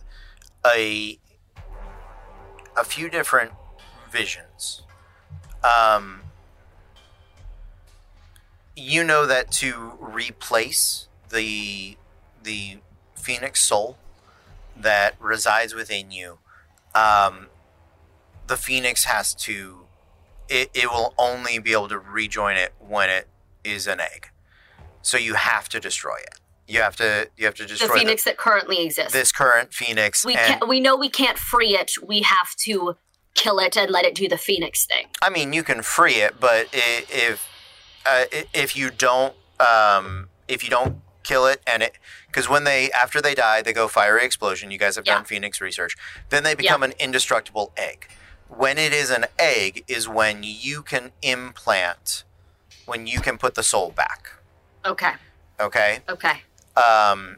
a 0.65 1.19
a 2.75 2.83
few 2.83 3.07
different 3.11 3.51
visions. 4.11 4.81
Um, 5.63 6.21
you 8.75 9.03
know 9.03 9.27
that 9.27 9.51
to 9.53 9.93
replace 9.99 11.07
the 11.35 11.97
the 12.41 12.77
phoenix 13.15 13.59
soul 13.61 13.97
that 14.75 15.15
resides 15.19 15.73
within 15.75 16.11
you, 16.11 16.39
um, 16.95 17.47
the 18.47 18.57
phoenix 18.57 19.05
has 19.05 19.35
to. 19.35 19.81
It, 20.47 20.69
it 20.75 20.91
will 20.91 21.15
only 21.17 21.57
be 21.57 21.71
able 21.71 21.87
to 21.87 21.97
rejoin 21.97 22.55
it 22.55 22.73
when 22.79 23.09
it 23.09 23.27
is 23.63 23.87
an 23.87 23.99
egg. 23.99 24.29
So 25.01 25.17
you 25.17 25.33
have 25.33 25.67
to 25.69 25.79
destroy 25.79 26.17
it. 26.17 26.39
You 26.67 26.81
have 26.81 26.95
to 26.97 27.29
you 27.37 27.45
have 27.45 27.55
to 27.55 27.65
destroy 27.65 27.87
the 27.87 27.93
phoenix 27.99 28.23
that 28.23 28.37
currently 28.37 28.83
exists. 28.83 29.13
this 29.13 29.31
current 29.31 29.73
phoenix. 29.73 30.23
we 30.25 30.35
and 30.35 30.59
can 30.59 30.69
we 30.69 30.79
know 30.79 30.95
we 30.95 31.09
can't 31.09 31.37
free 31.37 31.75
it. 31.75 31.93
We 32.03 32.21
have 32.21 32.55
to 32.57 32.95
kill 33.35 33.59
it 33.59 33.77
and 33.77 33.91
let 33.91 34.05
it 34.05 34.15
do 34.15 34.27
the 34.27 34.37
phoenix 34.37 34.85
thing. 34.85 35.07
I 35.21 35.29
mean, 35.29 35.53
you 35.53 35.61
can 35.61 35.81
free 35.81 36.15
it, 36.15 36.39
but 36.39 36.67
if 36.73 37.47
uh, 38.05 38.25
if 38.53 38.75
you 38.75 38.89
don't 38.89 39.35
um, 39.59 40.29
if 40.47 40.63
you 40.63 40.69
don't 40.69 41.01
kill 41.25 41.45
it 41.47 41.61
and 41.67 41.81
it 41.83 41.97
because 42.27 42.47
when 42.47 42.63
they 42.63 42.91
after 42.91 43.19
they 43.21 43.33
die 43.35 43.61
they 43.61 43.73
go 43.73 43.87
fiery 43.87 44.23
explosion. 44.23 44.71
You 44.71 44.77
guys 44.77 44.95
have 44.95 45.05
Yeah. 45.05 45.15
done 45.15 45.25
phoenix 45.25 45.59
research. 45.59 45.95
Then 46.29 46.43
they 46.43 46.55
become 46.55 46.83
an 46.83 46.93
indestructible 46.99 47.73
egg. 47.75 48.07
When 48.47 48.77
it 48.77 48.93
is 48.93 49.09
an 49.09 49.25
egg 49.39 49.83
is 49.87 50.07
when 50.07 50.43
you 50.43 50.83
can 50.83 51.11
implant 51.21 52.23
when 52.85 53.07
you 53.07 53.19
can 53.19 53.37
put 53.39 53.55
the 53.55 53.63
soul 53.63 53.89
back. 53.91 54.29
Okay. 54.85 55.13
Okay. 55.59 55.99
Okay. 56.07 56.43
Um, 56.77 57.37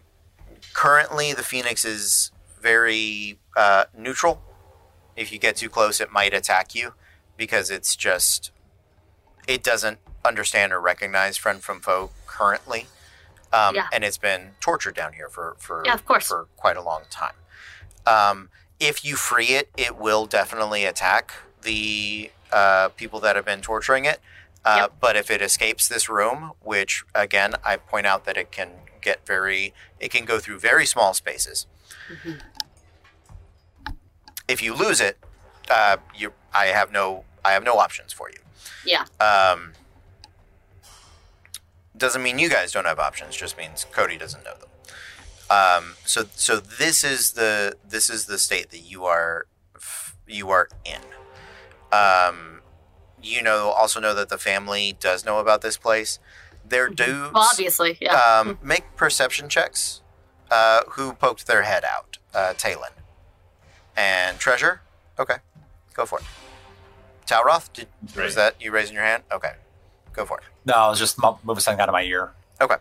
currently, 0.73 1.31
the 1.31 1.43
Phoenix 1.43 1.85
is 1.85 2.31
very 2.61 3.39
uh, 3.55 3.85
neutral. 3.97 4.41
If 5.15 5.31
you 5.31 5.39
get 5.39 5.55
too 5.55 5.69
close, 5.69 6.01
it 6.01 6.11
might 6.11 6.34
attack 6.34 6.76
you 6.76 6.93
because 7.38 7.72
it's 7.72 7.95
just 7.95 8.51
it 9.47 9.64
doesn't 9.64 9.99
understand 10.26 10.73
or 10.73 10.81
recognize 10.81 11.38
friend 11.38 11.64
from 11.64 11.80
foe 11.80 12.09
currently, 12.26 12.88
um, 13.53 13.75
Yeah. 13.75 13.87
and 13.91 14.03
it's 14.03 14.17
been 14.17 14.51
tortured 14.59 14.95
down 14.95 15.13
here 15.13 15.29
for 15.29 15.55
for 15.59 15.83
Yeah, 15.85 15.93
of 15.93 16.05
course. 16.05 16.27
for 16.27 16.47
quite 16.57 16.77
a 16.77 16.81
long 16.81 17.03
time. 17.09 17.35
Um, 18.05 18.49
if 18.79 19.03
you 19.03 19.15
free 19.15 19.47
it, 19.47 19.69
it 19.77 19.97
will 19.97 20.25
definitely 20.25 20.85
attack 20.85 21.33
the 21.61 22.31
uh, 22.51 22.89
people 22.89 23.19
that 23.21 23.35
have 23.35 23.45
been 23.45 23.61
torturing 23.61 24.05
it. 24.05 24.19
Uh, 24.63 24.77
Yep. 24.81 24.93
But 24.99 25.15
if 25.15 25.31
it 25.31 25.41
escapes 25.41 25.87
this 25.87 26.07
room, 26.09 26.51
which 26.61 27.03
again 27.15 27.55
I 27.63 27.77
point 27.77 28.05
out 28.05 28.25
that 28.25 28.37
it 28.37 28.51
can 28.51 28.69
get 29.01 29.25
very, 29.25 29.73
it 29.99 30.11
can 30.11 30.25
go 30.25 30.39
through 30.39 30.59
very 30.59 30.85
small 30.85 31.13
spaces. 31.13 31.67
Mm-hmm. 32.11 32.33
If 34.47 34.61
you 34.61 34.73
lose 34.73 35.01
it, 35.01 35.17
uh, 35.69 35.97
you, 36.15 36.33
I 36.53 36.67
have 36.67 36.91
no, 36.91 37.25
I 37.43 37.51
have 37.51 37.63
no 37.63 37.77
options 37.77 38.13
for 38.13 38.29
you. 38.29 38.39
Yeah. 38.85 39.05
Um, 39.19 39.73
doesn't 41.97 42.21
mean 42.23 42.39
you 42.39 42.49
guys 42.49 42.71
don't 42.71 42.85
have 42.85 42.99
options. 42.99 43.35
Just 43.35 43.57
means 43.57 43.85
Cody 43.91 44.17
doesn't 44.17 44.43
know 44.43 44.53
them. 44.59 44.69
Um, 45.49 45.93
so, 46.05 46.25
so 46.35 46.57
this 46.57 47.03
is 47.03 47.33
the 47.33 47.75
this 47.87 48.09
is 48.09 48.25
the 48.25 48.37
state 48.37 48.69
that 48.71 48.79
you 48.79 49.05
are 49.05 49.47
you 50.27 50.49
are 50.49 50.67
in. 50.85 51.01
Um, 51.97 52.61
you 53.21 53.41
know, 53.41 53.69
also 53.69 53.99
know 53.99 54.13
that 54.13 54.29
the 54.29 54.37
family 54.37 54.95
does 54.99 55.25
know 55.25 55.39
about 55.39 55.61
this 55.61 55.77
place. 55.77 56.19
Their 56.67 56.89
dudes 56.89 57.33
Well, 57.33 57.47
obviously, 57.49 57.97
yeah. 58.01 58.13
um, 58.15 58.59
make 58.63 58.95
perception 58.95 59.47
checks. 59.49 60.01
Uh, 60.51 60.81
who 60.91 61.13
poked 61.13 61.47
their 61.47 61.63
head 61.63 61.83
out? 61.85 62.17
Uh, 62.33 62.53
Talon 62.53 62.91
and 63.95 64.37
Treasure. 64.39 64.81
Okay, 65.19 65.37
go 65.93 66.05
for 66.05 66.19
it. 66.19 66.25
Talroth, 67.25 67.71
did 67.73 67.87
was 68.15 68.15
Right. 68.17 68.35
that 68.35 68.61
you 68.61 68.71
raising 68.71 68.95
your 68.95 69.03
hand? 69.03 69.23
Okay, 69.31 69.53
go 70.18 70.26
for 70.26 70.39
it. 70.39 70.44
No, 70.65 70.73
I 70.73 70.89
was 70.89 70.99
just 70.99 71.18
mo- 71.22 71.39
moving 71.44 71.61
something 71.61 71.80
out 71.81 71.88
of 71.89 71.94
my 71.94 72.03
ear. 72.03 72.31
Okay, 72.60 72.76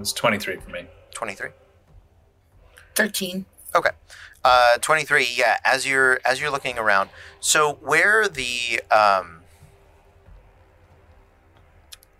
It's 0.00 0.12
23 0.12 0.56
for 0.56 0.70
me. 0.70 0.86
twenty-three. 1.14 1.50
13. 2.94 3.44
Okay. 3.74 3.90
Uh, 4.44 4.78
23, 4.78 5.26
yeah, 5.36 5.58
as 5.64 5.86
you're 5.86 6.18
as 6.24 6.40
you're 6.40 6.50
looking 6.50 6.78
around. 6.78 7.10
So 7.40 7.74
where 7.74 8.26
the 8.28 8.80
um 8.90 9.40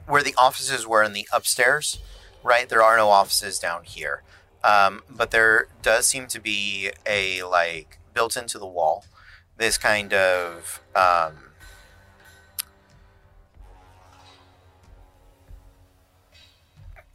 where 0.07 0.23
the 0.23 0.35
offices 0.37 0.87
were 0.87 1.03
in 1.03 1.13
the 1.13 1.27
upstairs, 1.33 1.99
right? 2.43 2.69
There 2.69 2.83
are 2.83 2.97
no 2.97 3.09
offices 3.09 3.59
down 3.59 3.85
here. 3.85 4.23
Um, 4.65 5.03
but 5.09 5.31
there 5.31 5.69
does 5.83 6.07
seem 6.07 6.27
to 6.29 6.41
be 6.41 6.91
a 7.07 7.43
like 7.45 7.99
built 8.15 8.37
into 8.37 8.59
the 8.59 8.67
wall 8.67 9.05
this 9.57 9.77
kind 9.79 10.13
of 10.13 10.81
um 10.95 11.48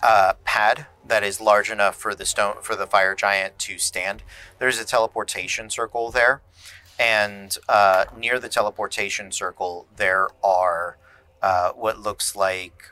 uh, 0.03 0.33
pad 0.43 0.85
that 1.05 1.23
is 1.23 1.39
large 1.39 1.71
enough 1.71 1.95
for 1.95 2.13
the 2.13 2.25
stone 2.25 2.55
for 2.61 2.75
the 2.75 2.85
fire 2.85 3.15
giant 3.15 3.57
to 3.59 3.77
stand. 3.77 4.21
There's 4.59 4.79
a 4.79 4.85
teleportation 4.85 5.69
circle 5.69 6.11
there, 6.11 6.41
and 6.99 7.57
uh, 7.69 8.05
near 8.15 8.37
the 8.37 8.49
teleportation 8.49 9.31
circle 9.31 9.87
there 9.95 10.27
are 10.43 10.97
uh, 11.41 11.71
what 11.71 11.99
looks 11.99 12.35
like 12.35 12.91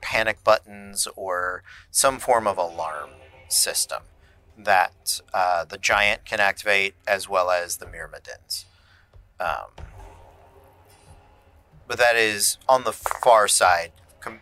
panic 0.00 0.42
buttons 0.42 1.06
or 1.16 1.62
some 1.90 2.18
form 2.18 2.46
of 2.46 2.58
alarm 2.58 3.10
system 3.48 4.02
that 4.58 5.20
uh, 5.32 5.64
the 5.64 5.78
giant 5.78 6.24
can 6.24 6.40
activate 6.40 6.94
as 7.06 7.28
well 7.28 7.50
as 7.50 7.76
the 7.76 7.86
myrmidons. 7.86 8.66
Um, 9.38 9.84
but 11.86 11.98
that 11.98 12.16
is 12.16 12.58
on 12.68 12.84
the 12.84 12.92
far 12.92 13.48
side 13.48 13.92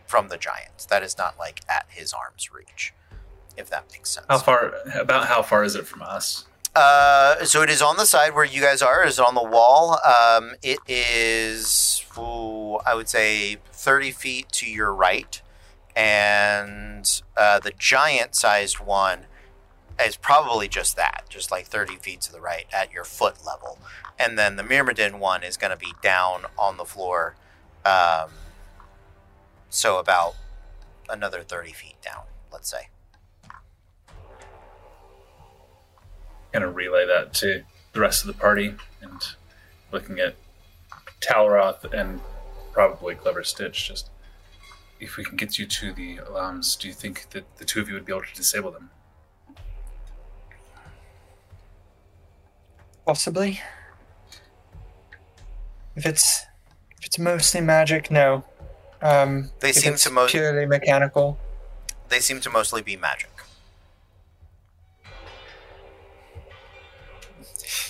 from 0.05 0.27
the 0.27 0.37
giant. 0.37 0.87
That 0.89 1.03
is 1.03 1.17
not 1.17 1.37
like 1.37 1.61
at 1.69 1.85
his 1.89 2.13
arm's 2.13 2.51
reach, 2.51 2.93
if 3.57 3.69
that 3.69 3.85
makes 3.91 4.11
sense. 4.11 4.25
How 4.29 4.39
far? 4.39 4.73
About 4.95 5.27
how 5.27 5.41
far 5.41 5.63
is 5.63 5.75
it 5.75 5.87
from 5.87 6.01
us? 6.01 6.45
Uh, 6.73 7.43
so 7.43 7.61
it 7.61 7.69
is 7.69 7.81
on 7.81 7.97
the 7.97 8.05
side 8.05 8.33
where 8.33 8.45
you 8.45 8.61
guys 8.61 8.81
are. 8.81 9.03
It 9.03 9.09
is 9.09 9.19
on 9.19 9.35
the 9.35 9.43
wall. 9.43 9.99
Um, 10.05 10.53
it 10.63 10.79
is, 10.87 12.05
ooh, 12.17 12.77
I 12.85 12.95
would 12.95 13.09
say, 13.09 13.57
thirty 13.73 14.11
feet 14.11 14.49
to 14.53 14.65
your 14.65 14.93
right, 14.93 15.41
and 15.97 17.21
uh, 17.35 17.59
the 17.59 17.73
giant-sized 17.77 18.79
one 18.79 19.25
is 20.01 20.15
probably 20.15 20.69
just 20.69 20.95
that, 20.95 21.25
just 21.27 21.51
like 21.51 21.65
thirty 21.65 21.97
feet 21.97 22.21
to 22.21 22.31
the 22.31 22.39
right 22.39 22.65
at 22.71 22.93
your 22.93 23.03
foot 23.03 23.45
level, 23.45 23.77
and 24.17 24.39
then 24.39 24.55
the 24.55 24.63
Myrmidon 24.63 25.19
one 25.19 25.43
is 25.43 25.57
going 25.57 25.71
to 25.71 25.77
be 25.77 25.91
down 26.01 26.45
on 26.57 26.77
the 26.77 26.85
floor, 26.85 27.35
um, 27.85 28.29
so 29.71 29.97
about 29.97 30.35
another 31.09 31.41
thirty 31.41 31.71
feet 31.71 31.95
down, 32.03 32.25
let's 32.51 32.69
say. 32.69 32.89
kind 36.51 36.65
of 36.65 36.75
relay 36.75 37.05
that 37.05 37.33
to 37.33 37.63
the 37.93 37.99
rest 37.99 38.21
of 38.21 38.27
the 38.27 38.33
party 38.33 38.75
and 39.01 39.21
looking 39.91 40.19
at 40.19 40.35
Talroth 41.19 41.91
and 41.93 42.19
probably 42.73 43.15
Clever 43.15 43.43
Stitch. 43.43 43.87
Just 43.87 44.09
if 44.99 45.17
we 45.17 45.23
can 45.23 45.37
get 45.37 45.57
you 45.57 45.65
to 45.65 45.93
the 45.93 46.17
alarms, 46.17 46.75
do 46.75 46.87
you 46.87 46.93
think 46.93 47.29
that 47.31 47.57
the 47.57 47.65
two 47.65 47.79
of 47.79 47.87
you 47.87 47.93
would 47.93 48.05
be 48.05 48.11
able 48.11 48.23
to 48.23 48.35
disable 48.35 48.71
them? 48.71 48.89
Possibly. 53.05 53.61
If 55.95 56.05
it's 56.05 56.45
if 56.97 57.05
it's 57.05 57.19
mostly 57.19 57.61
magic, 57.61 58.11
no. 58.11 58.43
Um, 59.01 59.51
They 59.59 59.73
seem 59.73 59.95
to 59.95 60.09
most- 60.11 60.31
purely 60.31 60.65
mechanical. 60.65 61.39
They 62.09 62.19
seem 62.19 62.39
to 62.41 62.49
mostly 62.49 62.81
be 62.81 62.95
magic. 62.95 63.29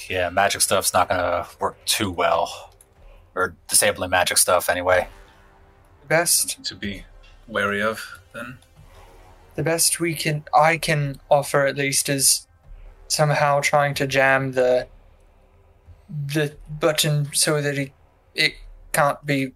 Yeah, 0.08 0.30
magic 0.30 0.62
stuff's 0.62 0.94
not 0.94 1.10
gonna 1.10 1.48
work 1.60 1.84
too 1.86 2.12
well. 2.12 2.74
Or 3.34 3.56
disabling 3.68 4.10
magic 4.10 4.38
stuff 4.38 4.70
anyway. 4.70 5.08
The 6.02 6.08
best 6.08 6.64
To 6.66 6.76
be 6.76 7.06
wary 7.48 7.82
of, 7.82 8.20
then? 8.34 8.60
the 9.56 9.64
best 9.64 10.00
we 10.00 10.14
can 10.16 10.44
I 10.54 10.78
can 10.78 11.20
offer 11.30 11.66
at 11.66 11.76
least 11.76 12.08
is 12.10 12.48
somehow 13.08 13.60
trying 13.62 13.94
to 13.96 14.08
jam 14.08 14.54
the 14.54 14.88
the 16.10 16.58
button 16.70 17.30
so 17.34 17.62
that 17.62 17.78
it 17.78 17.92
it 18.36 18.56
can't 18.94 19.26
be 19.26 19.54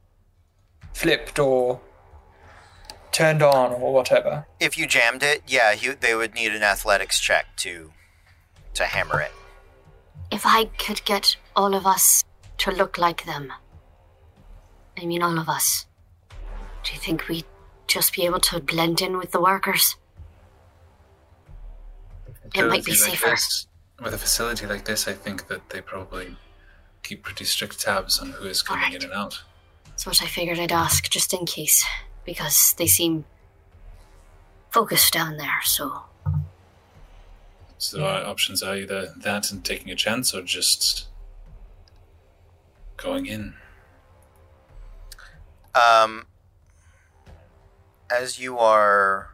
flipped 0.96 1.38
or 1.38 1.82
turned 3.12 3.44
on 3.44 3.74
or 3.74 3.94
whatever. 3.94 4.48
If 4.60 4.78
you 4.78 4.88
jammed 4.88 5.24
it, 5.24 5.44
yeah, 5.46 5.74
you, 5.74 5.96
they 6.00 6.16
would 6.16 6.34
need 6.34 6.54
an 6.56 6.64
athletics 6.64 7.20
check 7.20 7.46
to 7.58 7.92
to 8.74 8.86
hammer 8.86 9.20
it. 9.22 9.32
If 10.32 10.44
I 10.46 10.66
could 10.66 11.04
get 11.06 11.36
all 11.56 11.76
of 11.76 11.86
us 11.86 12.24
to 12.60 12.72
look 12.72 12.98
like 12.98 13.26
them, 13.26 13.52
I 15.00 15.06
mean 15.06 15.22
all 15.22 15.38
of 15.38 15.48
us, 15.50 15.86
do 16.84 16.94
you 16.94 17.00
think 17.00 17.28
we'd 17.28 17.46
just 17.88 18.14
be 18.16 18.26
able 18.26 18.40
to 18.42 18.60
blend 18.60 19.02
in 19.02 19.18
with 19.18 19.32
the 19.32 19.40
workers? 19.42 19.96
It 22.54 22.64
might 22.68 22.86
be 22.86 22.92
Facility 22.92 23.12
like 23.12 23.20
safer. 23.20 23.30
this- 23.32 23.68
with 24.02 24.14
a 24.14 24.18
facility 24.18 24.66
like 24.66 24.84
this, 24.86 25.08
I 25.08 25.14
think 25.14 25.48
that 25.48 25.70
they 25.70 25.80
probably 25.82 26.36
keep 27.02 27.24
pretty 27.24 27.46
strict 27.46 27.80
tabs 27.80 28.20
on 28.20 28.32
who 28.32 28.46
is 28.46 28.62
coming 28.62 28.84
Alright. 28.86 29.04
in 29.04 29.10
and 29.10 29.14
out. 29.14 29.42
That's 29.96 30.06
what 30.06 30.22
I 30.22 30.26
figured 30.26 30.60
I'd 30.60 30.74
ask, 30.74 31.10
just 31.10 31.34
in 31.34 31.46
case, 31.46 31.86
because 32.26 32.76
they 32.78 32.86
seem 32.86 33.24
focused 34.70 35.14
down 35.14 35.38
there, 35.38 35.62
so. 35.64 36.02
So 37.78 38.04
our 38.04 38.26
options 38.26 38.62
are 38.62 38.76
either 38.76 39.14
that 39.16 39.52
and 39.52 39.64
taking 39.64 39.90
a 39.92 39.96
chance, 39.96 40.36
or 40.36 40.42
just 40.42 41.08
going 42.98 43.26
in. 43.26 43.54
Um, 45.74 46.28
as 48.12 48.38
you 48.38 48.60
are 48.60 49.30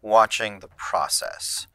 watching 0.00 0.60
the 0.60 0.68
process, 0.68 1.66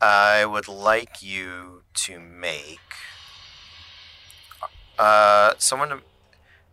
I 0.00 0.44
would 0.44 0.66
like 0.66 1.22
you 1.22 1.82
to 1.94 2.18
make 2.18 2.80
uh, 4.98 5.54
someone 5.58 6.00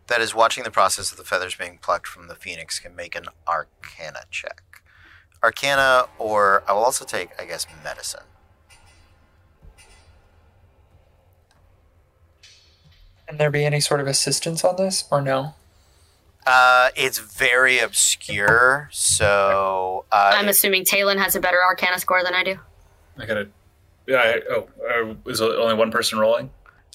that 0.06 0.20
is 0.20 0.34
watching 0.34 0.64
the 0.64 0.70
process 0.70 1.10
of 1.10 1.18
the 1.18 1.24
feathers 1.24 1.54
being 1.54 1.78
plucked 1.80 2.06
from 2.06 2.28
the 2.28 2.34
phoenix 2.34 2.78
can 2.78 2.94
make 2.94 3.14
an 3.14 3.26
Arcana 3.48 4.20
check. 4.30 4.62
Arcana, 5.42 6.06
or 6.18 6.62
I 6.68 6.72
will 6.72 6.84
also 6.84 7.04
take, 7.04 7.30
I 7.38 7.44
guess, 7.44 7.66
medicine. 7.82 8.22
Can 13.28 13.38
there 13.38 13.50
be 13.50 13.64
any 13.64 13.80
sort 13.80 14.00
of 14.00 14.06
assistance 14.06 14.64
on 14.64 14.76
this 14.76 15.04
or 15.10 15.20
no? 15.20 15.54
Uh, 16.46 16.90
it's 16.94 17.18
very 17.18 17.78
obscure, 17.78 18.90
so 18.92 20.04
uh, 20.12 20.32
I'm 20.34 20.48
assuming 20.48 20.84
Talon 20.84 21.16
has 21.16 21.34
a 21.34 21.40
better 21.40 21.62
Arcana 21.62 21.98
score 21.98 22.22
than 22.22 22.34
I 22.34 22.44
do. 22.44 22.58
I 23.16 23.24
gotta. 23.24 23.48
Yeah. 24.06 24.16
I, 24.18 24.40
oh, 24.50 24.68
uh, 24.90 25.30
is 25.30 25.40
only 25.40 25.74
one 25.74 25.90
person 25.90 26.18
rolling? 26.18 26.50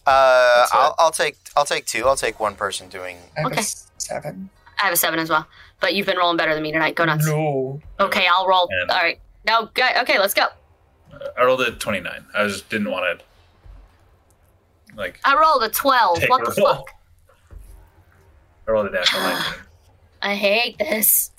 Uh, 0.10 0.66
I'll, 0.72 0.96
I'll 1.00 1.12
take 1.12 1.38
I'll 1.56 1.66
take 1.66 1.86
two. 1.86 2.06
I'll 2.08 2.16
take 2.16 2.40
one 2.40 2.56
person 2.56 2.90
doing. 2.90 3.18
I 3.38 3.42
have 3.42 3.52
Okay. 3.52 3.62
a 3.62 3.64
seven. 3.98 4.50
I 4.82 4.86
have 4.86 4.94
a 4.94 4.98
seven 4.98 5.20
as 5.20 5.30
well, 5.30 5.46
but 5.82 5.94
you've 5.94 6.06
been 6.06 6.18
rolling 6.18 6.38
better 6.38 6.54
than 6.54 6.64
me 6.64 6.72
tonight. 6.72 6.96
Go 6.96 7.06
nuts. 7.06 7.26
No. 7.28 7.82
Okay, 8.00 8.26
I'll 8.28 8.48
roll. 8.48 8.68
And- 8.72 8.90
All 8.92 8.98
right. 8.98 9.20
No, 9.46 9.70
go- 9.74 9.88
okay, 10.02 10.20
let's 10.20 10.34
go. 10.34 10.48
I 11.38 11.44
rolled 11.44 11.62
a 11.62 11.72
twenty-nine. 11.72 12.26
I 12.36 12.48
just 12.48 12.70
didn't 12.70 12.92
want 12.92 13.20
to. 13.20 13.26
Like 14.96 15.20
I 15.24 15.36
rolled 15.36 15.64
a 15.64 15.70
12. 15.70 16.24
what 16.28 16.44
the 16.56 16.62
roll. 16.62 16.74
fuck? 16.76 16.90
I 18.68 18.72
rolled 18.72 18.88
a 18.88 18.92
natural 18.92 19.22
nineteen. 19.24 19.54
I 20.22 20.36
hate 20.36 20.78
this. 20.78 21.32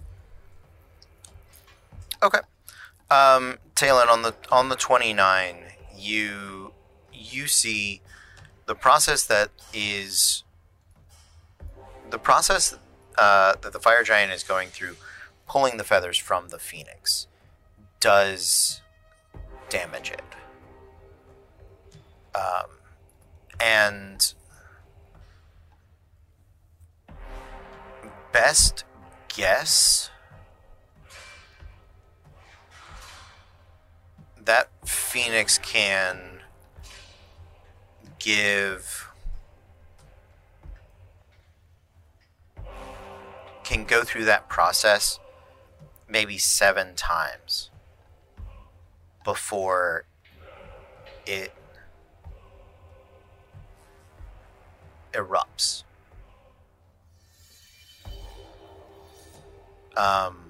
Okay. 2.23 2.39
Um, 3.11 3.59
Talon 3.75 4.09
on 4.09 4.23
the 4.23 4.35
on 4.51 4.69
the 4.69 4.77
twenty 4.77 5.13
nine, 5.13 5.57
you 5.97 6.73
you 7.13 7.47
see 7.47 8.01
the 8.71 8.75
process 8.77 9.25
that 9.27 9.51
is 9.75 10.45
the 12.11 12.19
process 12.21 12.79
uh, 13.19 13.57
that 13.63 13.73
the 13.73 13.81
fire 13.81 14.05
giant 14.05 14.31
is 14.31 14.45
going 14.45 14.69
through, 14.69 14.95
pulling 15.49 15.77
the 15.77 15.83
feathers 15.83 16.17
from 16.17 16.51
the 16.51 16.59
phoenix, 16.61 17.27
does 17.99 18.81
damage 19.71 20.13
it. 20.13 20.23
Um, 22.33 22.71
and 23.59 24.35
best 28.31 28.85
guess 29.35 30.11
that 34.41 34.71
phoenix 34.87 35.59
can 35.59 36.30
give 38.21 39.09
can 43.65 43.85
go 43.85 44.05
through 44.05 44.25
that 44.27 44.49
process 44.49 45.19
maybe 46.09 46.37
seven 46.39 46.95
times 46.95 47.71
before 49.25 50.05
it 51.27 51.53
erupts. 55.13 55.85
Um 59.97 60.50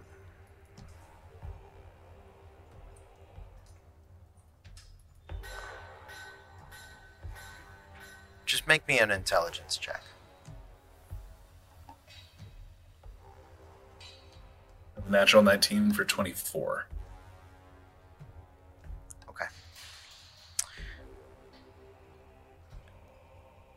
Just 8.50 8.66
make 8.66 8.88
me 8.88 8.98
an 8.98 9.12
intelligence 9.12 9.76
check. 9.76 10.02
Natural 15.08 15.40
nineteen 15.40 15.92
for 15.92 16.04
twenty-four. 16.04 16.88
Okay. 19.28 19.44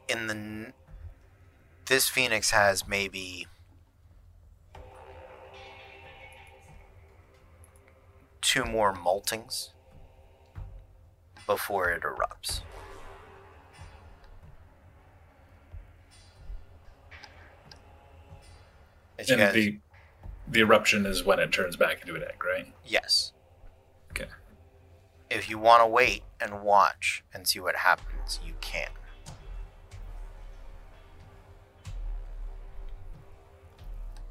In 0.09 0.25
the 0.25 0.73
this 1.85 2.09
phoenix 2.09 2.49
has 2.49 2.87
maybe 2.87 3.45
two 8.41 8.65
more 8.65 8.91
moltings 8.91 9.69
before 11.45 11.91
it 11.91 12.01
erupts. 12.01 12.61
As 19.23 19.29
And 19.29 19.39
guys- 19.39 19.53
the 19.53 19.79
the 20.49 20.59
eruption 20.59 21.05
is 21.05 21.23
when 21.23 21.39
it 21.39 21.53
turns 21.53 21.77
back 21.77 22.01
into 22.01 22.15
an 22.15 22.23
egg, 22.23 22.43
right? 22.43 22.73
yes. 22.83 23.31
Okay. 24.11 24.27
if 25.29 25.49
you 25.49 25.57
want 25.57 25.81
to 25.81 25.87
wait 25.87 26.21
and 26.41 26.61
watch 26.61 27.23
and 27.33 27.47
see 27.47 27.59
what 27.61 27.75
happens, 27.77 28.39
you 28.45 28.53
can. 28.59 28.89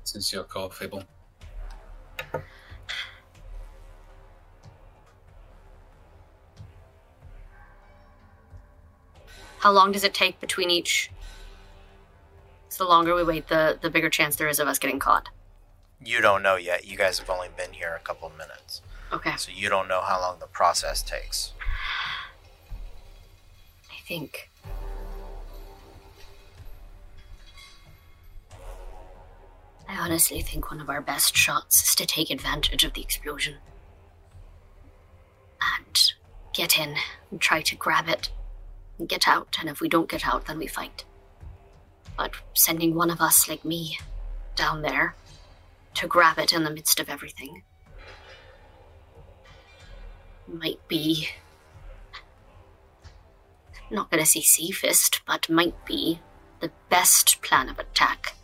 This 0.02 0.14
is 0.16 0.32
your 0.32 0.44
call, 0.44 0.69
Fable. 0.70 1.05
How 9.59 9.70
long 9.70 9.93
does 9.93 10.05
it 10.05 10.14
take 10.14 10.40
between 10.40 10.70
each? 10.70 11.10
The 12.82 12.88
longer 12.88 13.14
we 13.14 13.22
wait, 13.22 13.46
the, 13.46 13.78
the 13.80 13.90
bigger 13.90 14.10
chance 14.10 14.34
there 14.34 14.48
is 14.48 14.59
of 14.59 14.66
us 14.66 14.80
getting 14.80 14.98
caught. 14.98 15.28
You 16.04 16.20
don't 16.20 16.42
know 16.42 16.56
yet. 16.56 16.84
You 16.84 16.96
guys 16.96 17.20
have 17.20 17.30
only 17.30 17.46
been 17.56 17.74
here 17.74 17.94
a 17.94 18.00
couple 18.00 18.26
of 18.26 18.36
minutes. 18.36 18.82
Okay. 19.12 19.36
So 19.36 19.52
you 19.54 19.68
don't 19.68 19.86
know 19.86 20.00
how 20.00 20.20
long 20.20 20.40
the 20.40 20.48
process 20.48 21.00
takes. 21.00 21.52
I 23.88 24.02
think. 24.09 24.50
I 29.88 29.96
honestly 29.96 30.40
think 30.40 30.72
one 30.72 30.80
of 30.80 30.90
our 30.90 31.00
best 31.00 31.36
shots 31.36 31.88
is 31.88 31.94
to 31.94 32.04
take 32.04 32.30
advantage 32.30 32.82
of 32.82 32.94
the 32.94 33.02
explosion. 33.02 33.59
And 35.78 36.12
get 36.52 36.80
in 36.80 36.96
and 37.30 37.40
try 37.40 37.60
to 37.60 37.76
grab 37.76 38.09
it 38.09 38.32
and 38.98 39.09
get 39.09 39.28
out, 39.28 39.56
and 39.60 39.68
if 39.68 39.80
we 39.80 39.88
don't 39.88 40.10
get 40.10 40.26
out, 40.26 40.46
then 40.46 40.59
we 40.59 40.66
fight. 40.66 41.04
But 42.16 42.34
sending 42.55 42.94
one 42.94 43.10
of 43.10 43.20
us 43.20 43.48
like 43.48 43.64
me 43.64 43.98
down 44.55 44.82
there 44.82 45.16
to 45.94 46.06
grab 46.06 46.39
it 46.39 46.52
in 46.52 46.64
the 46.64 46.70
midst 46.70 47.01
of 47.01 47.09
everything 47.09 47.62
might 50.47 50.86
be 50.89 51.28
not 53.93 54.10
gonna 54.10 54.26
say 54.26 54.40
safest, 54.40 55.20
but 55.26 55.48
might 55.51 55.84
be 55.84 56.20
the 56.60 56.70
best 56.89 57.43
plan 57.43 57.68
of 57.68 57.78
attack. 57.78 58.34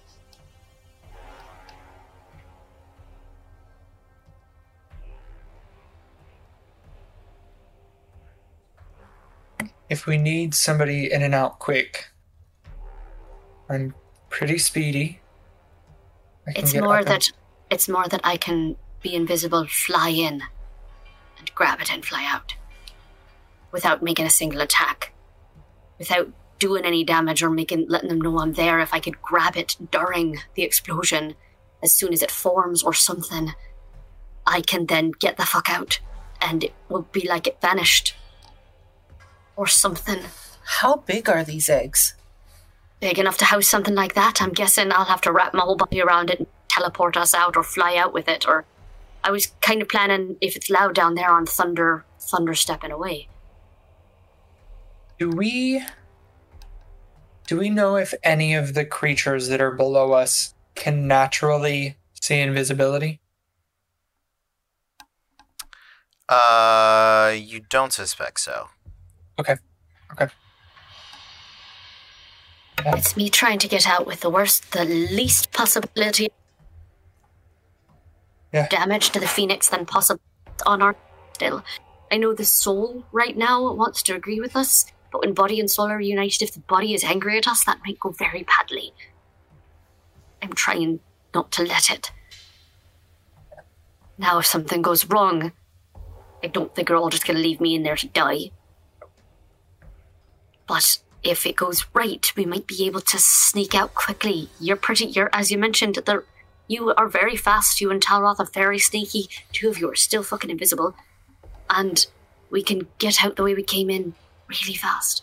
If 9.89 10.07
we 10.07 10.19
need 10.19 10.55
somebody 10.55 11.11
in 11.11 11.23
and 11.23 11.35
out 11.35 11.59
quick, 11.59 12.11
I'm 13.69 13.95
pretty 14.31 14.59
speedy. 14.59 15.21
It's 16.47 16.75
more 16.75 16.95
up 16.95 16.99
and- 17.01 17.09
that 17.09 17.31
it's 17.71 17.89
more 17.89 18.09
that 18.09 18.23
I 18.25 18.37
can 18.37 18.77
be 19.03 19.15
invisible, 19.15 19.67
fly 19.67 20.09
in, 20.09 20.43
and 21.39 21.55
grab 21.55 21.81
it 21.81 21.93
and 21.93 22.05
fly 22.05 22.25
out. 22.27 22.55
Without 23.71 24.03
making 24.03 24.27
a 24.27 24.31
single 24.31 24.63
attack. 24.63 25.13
Without 25.99 26.31
doing 26.59 26.85
any 26.85 27.05
damage 27.05 27.43
or 27.43 27.51
making 27.51 27.87
letting 27.89 28.09
them 28.09 28.21
know 28.21 28.39
I'm 28.39 28.55
there. 28.55 28.81
If 28.81 28.95
I 28.95 29.01
could 29.01 29.21
grab 29.21 29.57
it 29.57 29.77
during 29.91 30.41
the 30.55 30.63
explosion, 30.63 31.35
as 31.83 31.93
soon 31.95 32.13
as 32.13 32.23
it 32.23 32.31
forms 32.31 32.83
or 32.83 32.95
something, 32.95 33.53
I 34.47 34.63
can 34.63 34.87
then 34.87 35.13
get 35.13 35.37
the 35.37 35.47
fuck 35.47 35.69
out. 35.71 36.01
And 36.41 36.65
it 36.65 36.75
will 36.89 37.03
be 37.03 37.29
like 37.29 37.47
it 37.47 37.61
vanished. 37.61 38.17
Or 39.57 39.67
something. 39.67 40.21
How 40.65 40.97
big 40.97 41.29
are 41.29 41.45
these 41.45 41.69
eggs? 41.69 42.15
Big 43.01 43.19
enough 43.19 43.39
to 43.39 43.45
house 43.45 43.69
something 43.69 43.95
like 43.95 44.15
that. 44.15 44.43
I'm 44.43 44.53
guessing 44.53 44.93
I'll 44.93 45.05
have 45.05 45.21
to 45.23 45.33
wrap 45.33 45.55
my 45.55 45.63
whole 45.63 45.77
body 45.77 46.01
around 46.01 46.31
it 46.31 46.39
and 46.41 46.49
teleport 46.69 47.17
us 47.17 47.35
out 47.35 47.57
or 47.57 47.63
fly 47.63 47.97
out 47.97 48.13
with 48.13 48.29
it. 48.29 48.47
Or 48.47 48.65
I 49.25 49.31
was 49.31 49.47
kind 49.61 49.83
of 49.83 49.89
planning 49.89 50.37
if 50.41 50.57
it's 50.57 50.71
loud 50.71 50.95
down 50.95 51.15
there 51.15 51.31
on 51.31 51.47
thunder, 51.47 52.05
thunder 52.21 52.55
stepping 52.55 52.91
away. 52.91 53.29
Do 55.19 55.31
we 55.31 55.83
do 57.49 57.57
we 57.57 57.71
know 57.71 57.97
if 57.97 58.13
any 58.23 58.55
of 58.55 58.75
the 58.75 58.85
creatures 58.85 59.49
that 59.49 59.61
are 59.61 59.71
below 59.71 60.13
us 60.13 60.55
can 60.75 61.09
naturally 61.09 61.97
see 62.21 62.39
invisibility? 62.41 63.21
Uh, 66.29 67.35
you 67.35 67.61
don't 67.71 67.93
suspect 67.93 68.41
so. 68.41 68.69
Okay. 69.39 69.57
Okay. 70.13 70.29
It's 72.87 73.17
me 73.17 73.29
trying 73.29 73.59
to 73.61 73.69
get 73.69 73.87
out 73.87 74.07
with 74.07 74.21
the 74.21 74.31
worst, 74.31 74.73
the 74.73 74.85
least 74.85 75.53
possibility 75.53 76.29
Yeah. 78.53 78.69
damage 78.69 79.11
to 79.11 79.21
the 79.21 79.29
phoenix 79.29 79.69
than 79.69 79.85
possible 79.85 80.23
on 80.65 80.81
our 80.83 80.97
still. 81.33 81.65
I 82.11 82.17
know 82.17 82.33
the 82.33 82.45
soul 82.45 83.05
right 83.13 83.37
now 83.37 83.73
wants 83.73 84.03
to 84.05 84.15
agree 84.15 84.41
with 84.41 84.57
us, 84.57 84.87
but 85.13 85.21
when 85.21 85.35
body 85.35 85.61
and 85.61 85.71
soul 85.71 85.87
are 85.89 86.01
united, 86.01 86.43
if 86.43 86.53
the 86.53 86.61
body 86.61 86.95
is 86.95 87.05
angry 87.05 87.37
at 87.39 87.47
us, 87.47 87.65
that 87.65 87.81
might 87.85 88.01
go 88.01 88.11
very 88.11 88.45
badly. 88.45 88.93
I'm 90.43 90.53
trying 90.53 91.01
not 91.35 91.53
to 91.53 91.65
let 91.65 91.91
it. 91.91 92.11
Now, 94.17 94.39
if 94.39 94.47
something 94.47 94.83
goes 94.83 95.05
wrong, 95.07 95.53
I 96.43 96.47
don't 96.47 96.75
think 96.75 96.89
they're 96.89 96.97
all 96.97 97.11
just 97.11 97.27
going 97.27 97.37
to 97.37 97.43
leave 97.43 97.61
me 97.61 97.75
in 97.75 97.83
there 97.83 97.97
to 97.97 98.07
die. 98.09 98.51
But 100.67 100.99
if 101.23 101.47
it 101.47 101.57
goes 101.57 101.87
right, 101.95 102.33
we 102.37 102.47
might 102.47 102.67
be 102.67 102.87
able 102.87 103.01
to 103.01 103.19
sneak 103.19 103.75
out 103.75 103.95
quickly. 103.95 104.51
You're 104.61 104.77
pretty, 104.77 105.07
you're, 105.07 105.31
as 105.33 105.51
you 105.51 105.59
mentioned, 105.59 105.97
the, 105.97 106.25
you 106.69 106.95
are 106.95 107.09
very 107.09 107.37
fast. 107.37 107.81
You 107.81 107.91
and 107.91 108.01
Talroth 108.01 108.39
are 108.39 108.47
very 108.47 108.79
sneaky. 108.79 109.29
Two 109.53 109.69
of 109.69 109.79
you 109.79 109.91
are 109.91 109.97
still 109.97 110.23
fucking 110.23 110.51
invisible. 110.51 110.95
And 111.71 112.07
we 112.51 112.63
can 112.63 112.87
get 112.99 113.25
out 113.25 113.37
the 113.37 113.43
way 113.43 113.55
we 113.55 113.63
came 113.63 113.91
in 113.91 114.15
really 114.49 114.75
fast. 114.75 115.23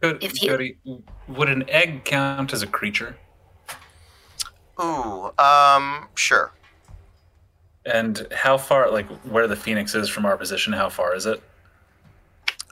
Cody, 0.00 0.24
If 0.24 0.42
you- 0.42 0.50
Cody, 0.50 0.78
would 1.26 1.48
an 1.48 1.68
egg 1.68 2.04
count 2.04 2.52
as 2.52 2.62
a 2.62 2.66
creature? 2.66 3.16
Ooh, 4.80 5.32
um, 5.38 6.08
sure. 6.14 6.52
And 7.84 8.28
how 8.32 8.58
far, 8.58 8.90
like 8.90 9.08
where 9.24 9.48
the 9.48 9.56
phoenix 9.56 9.94
is 9.94 10.08
from 10.08 10.24
our 10.24 10.36
position, 10.36 10.72
how 10.72 10.88
far 10.88 11.16
is 11.16 11.26
it? 11.26 11.42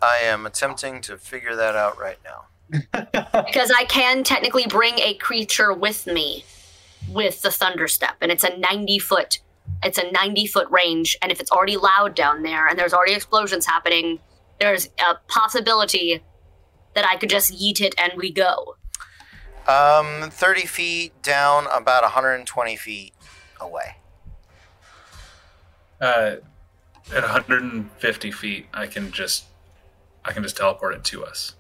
I 0.02 0.18
am 0.22 0.46
attempting 0.46 1.00
to 1.02 1.16
figure 1.16 1.56
that 1.56 1.74
out 1.76 1.98
right 1.98 2.18
now. 2.24 2.44
Because 3.46 3.70
I 3.70 3.84
can 3.84 4.24
technically 4.24 4.66
bring 4.66 4.98
a 4.98 5.14
creature 5.14 5.72
with 5.72 6.06
me 6.06 6.44
with 7.08 7.42
the 7.42 7.50
thunder 7.50 7.86
step, 7.86 8.16
and 8.20 8.32
it's 8.32 8.44
a 8.44 8.56
90 8.56 8.98
foot. 8.98 9.40
It's 9.82 9.98
a 9.98 10.10
90 10.10 10.46
foot 10.46 10.68
range, 10.70 11.16
and 11.22 11.30
if 11.30 11.40
it's 11.40 11.50
already 11.50 11.76
loud 11.76 12.14
down 12.14 12.42
there 12.42 12.66
and 12.66 12.78
there's 12.78 12.92
already 12.92 13.12
explosions 13.12 13.66
happening, 13.66 14.18
there's 14.58 14.88
a 14.98 15.16
possibility 15.28 16.22
that 16.94 17.04
I 17.06 17.16
could 17.16 17.30
just 17.30 17.52
yeet 17.52 17.80
it 17.80 17.94
and 17.98 18.12
we 18.16 18.32
go. 18.32 18.76
Um, 19.68 20.30
30 20.30 20.66
feet 20.66 21.22
down, 21.22 21.66
about 21.72 22.02
120 22.02 22.76
feet 22.76 23.12
away. 23.60 23.96
Uh, 26.00 26.36
at 27.14 27.22
150 27.22 28.30
feet, 28.30 28.66
I 28.72 28.86
can 28.86 29.10
just, 29.10 29.44
I 30.26 30.32
can 30.32 30.42
just 30.42 30.56
teleport 30.56 30.94
it 30.94 31.04
to 31.04 31.24
us. 31.24 31.54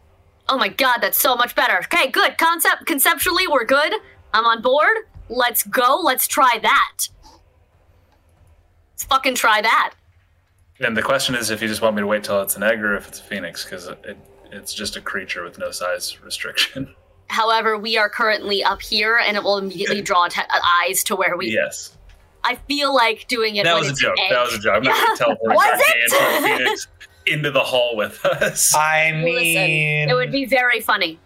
Oh 0.48 0.58
my 0.58 0.68
god, 0.68 0.98
that's 1.00 1.18
so 1.18 1.36
much 1.36 1.54
better. 1.54 1.78
Okay, 1.78 2.10
good. 2.10 2.36
Concept 2.38 2.86
conceptually 2.86 3.46
we're 3.46 3.64
good. 3.64 3.94
I'm 4.32 4.44
on 4.44 4.62
board. 4.62 4.96
Let's 5.28 5.62
go. 5.64 6.00
Let's 6.02 6.26
try 6.28 6.58
that. 6.62 7.08
Let's 8.92 9.04
fucking 9.04 9.34
try 9.34 9.60
that. 9.60 9.94
And 10.80 10.96
the 10.96 11.02
question 11.02 11.34
is, 11.34 11.50
if 11.50 11.62
you 11.62 11.68
just 11.68 11.80
want 11.80 11.96
me 11.96 12.02
to 12.02 12.06
wait 12.06 12.22
till 12.22 12.40
it's 12.42 12.56
an 12.56 12.62
egg 12.62 12.82
or 12.82 12.96
if 12.96 13.08
it's 13.08 13.20
a 13.20 13.22
phoenix, 13.22 13.64
because 13.64 13.88
it, 13.88 13.98
it, 14.04 14.18
it's 14.52 14.74
just 14.74 14.96
a 14.96 15.00
creature 15.00 15.42
with 15.42 15.58
no 15.58 15.70
size 15.70 16.22
restriction. 16.22 16.94
However, 17.28 17.76
we 17.76 17.96
are 17.98 18.08
currently 18.08 18.62
up 18.62 18.80
here 18.82 19.16
and 19.16 19.36
it 19.36 19.42
will 19.42 19.58
immediately 19.58 20.00
draw 20.02 20.28
te- 20.28 20.42
eyes 20.82 21.02
to 21.04 21.16
where 21.16 21.36
we 21.36 21.50
yes, 21.50 21.96
I 22.44 22.54
feel 22.68 22.94
like 22.94 23.26
doing 23.26 23.56
it 23.56 23.64
that 23.64 23.74
when 23.74 23.82
was 23.88 23.98
a 23.98 24.02
joke. 24.02 24.16
an 24.18 24.24
egg. 24.26 24.30
That 24.30 24.44
was 24.44 24.54
a 24.54 24.58
joke. 24.60 24.76
I'm 24.76 24.82
not 24.84 24.94
going 24.94 25.16
to 25.16 25.24
teleport 25.24 25.56
Was 25.56 25.82
it? 25.88 26.86
hand 27.26 27.42
to 27.42 27.48
a 27.48 27.50
phoenix 27.50 27.50
into 27.50 27.50
the 27.50 27.60
hall 27.60 27.96
with 27.96 28.24
us. 28.24 28.74
I 28.76 29.12
Listen, 29.12 29.24
mean, 29.24 30.08
it 30.08 30.14
would 30.14 30.32
be 30.32 30.44
very 30.44 30.80
funny. 30.80 31.18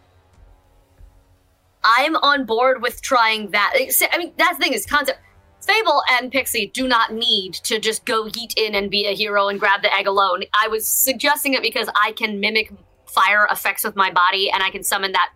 I'm 1.82 2.16
on 2.16 2.44
board 2.44 2.82
with 2.82 3.00
trying 3.00 3.50
that. 3.52 3.72
I 4.12 4.18
mean, 4.18 4.32
that's 4.36 4.58
the 4.58 4.64
thing 4.64 4.72
is 4.72 4.86
concept. 4.86 5.18
Fable 5.66 6.02
and 6.10 6.32
Pixie 6.32 6.66
do 6.66 6.88
not 6.88 7.12
need 7.12 7.52
to 7.54 7.78
just 7.78 8.04
go 8.06 8.24
yeet 8.24 8.54
in 8.56 8.74
and 8.74 8.90
be 8.90 9.06
a 9.06 9.14
hero 9.14 9.48
and 9.48 9.60
grab 9.60 9.82
the 9.82 9.94
egg 9.94 10.06
alone. 10.06 10.44
I 10.58 10.68
was 10.68 10.86
suggesting 10.86 11.54
it 11.54 11.62
because 11.62 11.88
I 11.94 12.12
can 12.12 12.40
mimic 12.40 12.72
fire 13.06 13.46
effects 13.50 13.84
with 13.84 13.94
my 13.94 14.10
body 14.10 14.50
and 14.50 14.62
I 14.62 14.70
can 14.70 14.82
summon 14.82 15.12
that 15.12 15.32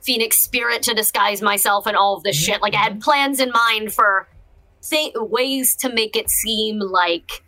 phoenix 0.00 0.38
spirit 0.38 0.82
to 0.84 0.94
disguise 0.94 1.42
myself 1.42 1.86
and 1.86 1.96
all 1.96 2.16
of 2.16 2.22
this 2.22 2.36
mm-hmm, 2.36 2.52
shit. 2.52 2.62
Like 2.62 2.74
I 2.74 2.78
had 2.78 2.92
mm-hmm. 2.92 3.00
plans 3.00 3.40
in 3.40 3.50
mind 3.50 3.92
for 3.92 4.28
th- 4.88 5.14
ways 5.16 5.74
to 5.76 5.92
make 5.92 6.16
it 6.16 6.30
seem 6.30 6.78
like 6.78 7.42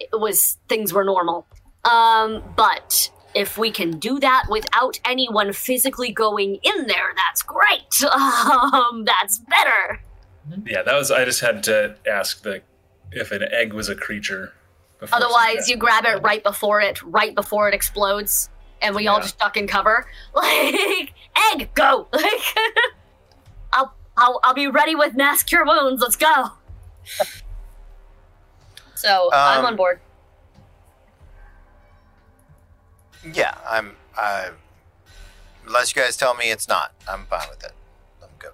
it 0.00 0.18
was 0.18 0.58
things 0.68 0.92
were 0.92 1.04
normal. 1.04 1.46
Um, 1.84 2.42
but 2.56 3.10
if 3.34 3.56
we 3.58 3.70
can 3.70 3.98
do 3.98 4.20
that 4.20 4.44
without 4.48 5.00
anyone 5.04 5.52
physically 5.52 6.12
going 6.12 6.56
in 6.62 6.86
there, 6.86 7.12
that's 7.16 7.42
great. 7.42 8.02
Um, 8.12 9.04
that's 9.04 9.38
better. 9.38 10.02
Yeah, 10.66 10.82
that 10.82 10.94
was. 10.94 11.10
I 11.10 11.24
just 11.24 11.40
had 11.40 11.62
to 11.64 11.96
ask 12.06 12.42
the 12.42 12.62
if 13.12 13.30
an 13.32 13.42
egg 13.50 13.72
was 13.72 13.88
a 13.88 13.94
creature. 13.94 14.52
Otherwise, 15.12 15.68
you 15.68 15.76
grab 15.76 16.04
it 16.04 16.22
right 16.22 16.42
before 16.42 16.80
it, 16.80 17.02
right 17.02 17.34
before 17.34 17.68
it 17.68 17.74
explodes, 17.74 18.48
and 18.80 18.94
we 18.94 19.06
all 19.08 19.20
just 19.20 19.38
duck 19.38 19.56
and 19.56 19.68
cover. 19.68 20.06
Like 20.34 21.12
egg, 21.52 21.70
go! 21.74 22.06
Like 22.12 22.56
I'll, 23.72 23.94
I'll, 24.16 24.40
I'll 24.44 24.54
be 24.54 24.66
ready 24.68 24.94
with 24.94 25.14
mass 25.14 25.42
cure 25.42 25.64
wounds. 25.64 26.00
Let's 26.02 26.16
go. 26.16 26.50
So 28.94 29.30
I'm 29.32 29.60
Um, 29.60 29.66
on 29.66 29.76
board. 29.76 30.00
Yeah, 33.24 33.54
I'm. 33.68 33.92
I, 34.16 34.50
unless 35.66 35.94
you 35.94 36.02
guys 36.02 36.16
tell 36.16 36.34
me 36.34 36.50
it's 36.50 36.68
not, 36.68 36.92
I'm 37.08 37.24
fine 37.26 37.46
with 37.50 37.64
it. 37.64 37.72
I'm 38.22 38.28
good. 38.38 38.52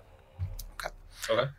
that. 1.36 1.51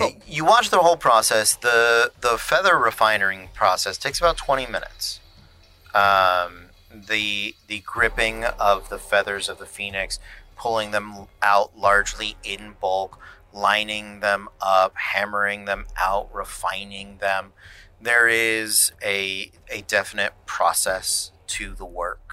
Okay. 0.00 0.16
Y- 0.16 0.20
you 0.26 0.44
watch 0.44 0.70
the 0.70 0.78
whole 0.78 0.96
process. 0.96 1.54
The 1.56 2.12
the 2.20 2.38
feather 2.38 2.76
refining 2.78 3.48
process 3.54 3.98
takes 3.98 4.18
about 4.18 4.36
twenty 4.36 4.66
minutes. 4.66 5.20
Um, 5.94 6.66
the 6.90 7.54
the 7.68 7.80
gripping 7.80 8.44
of 8.44 8.88
the 8.88 8.98
feathers 8.98 9.48
of 9.48 9.58
the 9.58 9.66
phoenix, 9.66 10.18
pulling 10.56 10.90
them 10.90 11.26
out 11.42 11.78
largely 11.78 12.36
in 12.42 12.74
bulk, 12.80 13.18
lining 13.52 14.20
them 14.20 14.48
up, 14.60 14.94
hammering 14.96 15.64
them 15.66 15.86
out, 15.98 16.28
refining 16.34 17.18
them. 17.18 17.52
There 18.00 18.28
is 18.28 18.92
a 19.02 19.50
a 19.70 19.82
definite 19.82 20.32
process 20.44 21.32
to 21.48 21.74
the 21.74 21.86
work. 21.86 22.25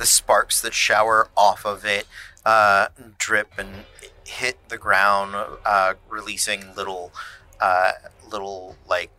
The 0.00 0.06
sparks 0.06 0.62
that 0.62 0.72
shower 0.72 1.28
off 1.36 1.66
of 1.66 1.84
it 1.84 2.06
uh, 2.46 2.88
drip 3.18 3.58
and 3.58 3.84
hit 4.24 4.56
the 4.70 4.78
ground, 4.78 5.36
uh, 5.62 5.94
releasing 6.08 6.74
little, 6.74 7.12
uh, 7.60 7.92
little 8.26 8.78
like 8.88 9.10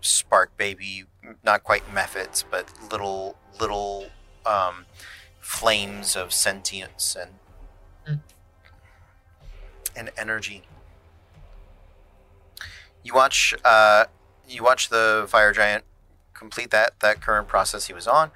spark 0.00 0.56
baby, 0.56 1.04
not 1.44 1.62
quite 1.62 1.86
mephits, 1.94 2.42
but 2.50 2.70
little 2.90 3.36
little 3.60 4.06
um, 4.46 4.86
flames 5.40 6.16
of 6.16 6.32
sentience 6.32 7.14
and 7.14 8.20
and 9.94 10.10
energy. 10.16 10.62
You 13.02 13.12
watch, 13.12 13.52
uh, 13.62 14.06
you 14.48 14.62
watch 14.62 14.88
the 14.88 15.26
fire 15.28 15.52
giant 15.52 15.84
complete 16.32 16.70
that 16.70 16.98
that 17.00 17.20
current 17.20 17.46
process 17.46 17.88
he 17.88 17.92
was 17.92 18.08
on. 18.08 18.30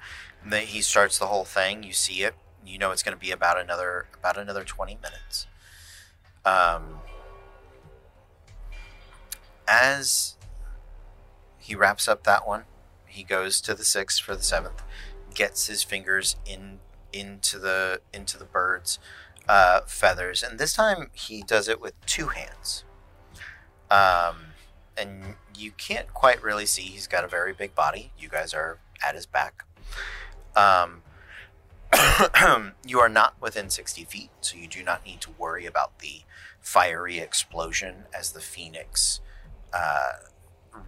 He 0.51 0.81
starts 0.81 1.17
the 1.17 1.27
whole 1.27 1.45
thing. 1.45 1.83
You 1.83 1.93
see 1.93 2.23
it. 2.23 2.35
You 2.65 2.77
know 2.77 2.91
it's 2.91 3.03
going 3.03 3.17
to 3.17 3.21
be 3.21 3.31
about 3.31 3.59
another 3.59 4.07
about 4.17 4.37
another 4.37 4.63
twenty 4.63 4.97
minutes. 5.01 5.47
Um, 6.45 6.99
as 9.67 10.35
he 11.57 11.75
wraps 11.75 12.07
up 12.07 12.23
that 12.23 12.47
one, 12.47 12.65
he 13.07 13.23
goes 13.23 13.61
to 13.61 13.73
the 13.73 13.85
sixth 13.85 14.21
for 14.21 14.35
the 14.35 14.43
seventh, 14.43 14.83
gets 15.33 15.67
his 15.67 15.83
fingers 15.83 16.35
in 16.45 16.79
into 17.11 17.57
the 17.57 18.01
into 18.13 18.37
the 18.37 18.45
bird's 18.45 18.99
uh, 19.47 19.81
feathers, 19.87 20.43
and 20.43 20.59
this 20.59 20.73
time 20.73 21.09
he 21.13 21.41
does 21.41 21.67
it 21.67 21.81
with 21.81 21.93
two 22.05 22.27
hands. 22.27 22.83
Um, 23.89 24.53
and 24.97 25.35
you 25.57 25.71
can't 25.71 26.13
quite 26.13 26.41
really 26.41 26.65
see. 26.65 26.83
He's 26.83 27.07
got 27.07 27.23
a 27.23 27.27
very 27.27 27.53
big 27.53 27.75
body. 27.75 28.11
You 28.17 28.29
guys 28.29 28.53
are 28.53 28.79
at 29.05 29.15
his 29.15 29.25
back. 29.25 29.65
Um, 30.55 31.01
you 32.85 32.99
are 32.99 33.09
not 33.09 33.35
within 33.41 33.69
60 33.69 34.03
feet, 34.05 34.29
so 34.41 34.57
you 34.57 34.67
do 34.67 34.83
not 34.83 35.05
need 35.05 35.21
to 35.21 35.31
worry 35.37 35.65
about 35.65 35.99
the 35.99 36.21
fiery 36.59 37.19
explosion 37.19 38.05
as 38.17 38.31
the 38.31 38.39
phoenix 38.39 39.19
uh, 39.73 40.13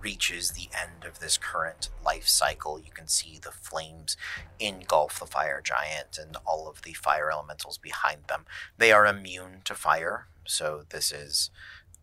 reaches 0.02 0.52
the 0.52 0.69
end 0.73 1.06
of 1.06 1.19
this 1.19 1.38
current 1.38 1.89
life 2.03 2.27
cycle. 2.27 2.80
You 2.80 2.91
can 2.91 3.07
see 3.07 3.39
the 3.41 3.52
flames 3.52 4.18
engulf 4.60 5.19
the 5.19 5.26
fire 5.26 5.61
giant 5.64 6.18
and 6.19 6.38
all 6.45 6.68
of 6.68 6.81
the 6.81 6.94
fire 6.94 7.31
elementals 7.31 7.77
behind 7.77 8.23
them. 8.27 8.45
They 8.77 8.91
are 8.91 9.06
immune 9.06 9.61
to 9.65 9.76
fire, 9.76 10.27
so 10.45 10.84
this 10.89 11.11
is 11.11 11.52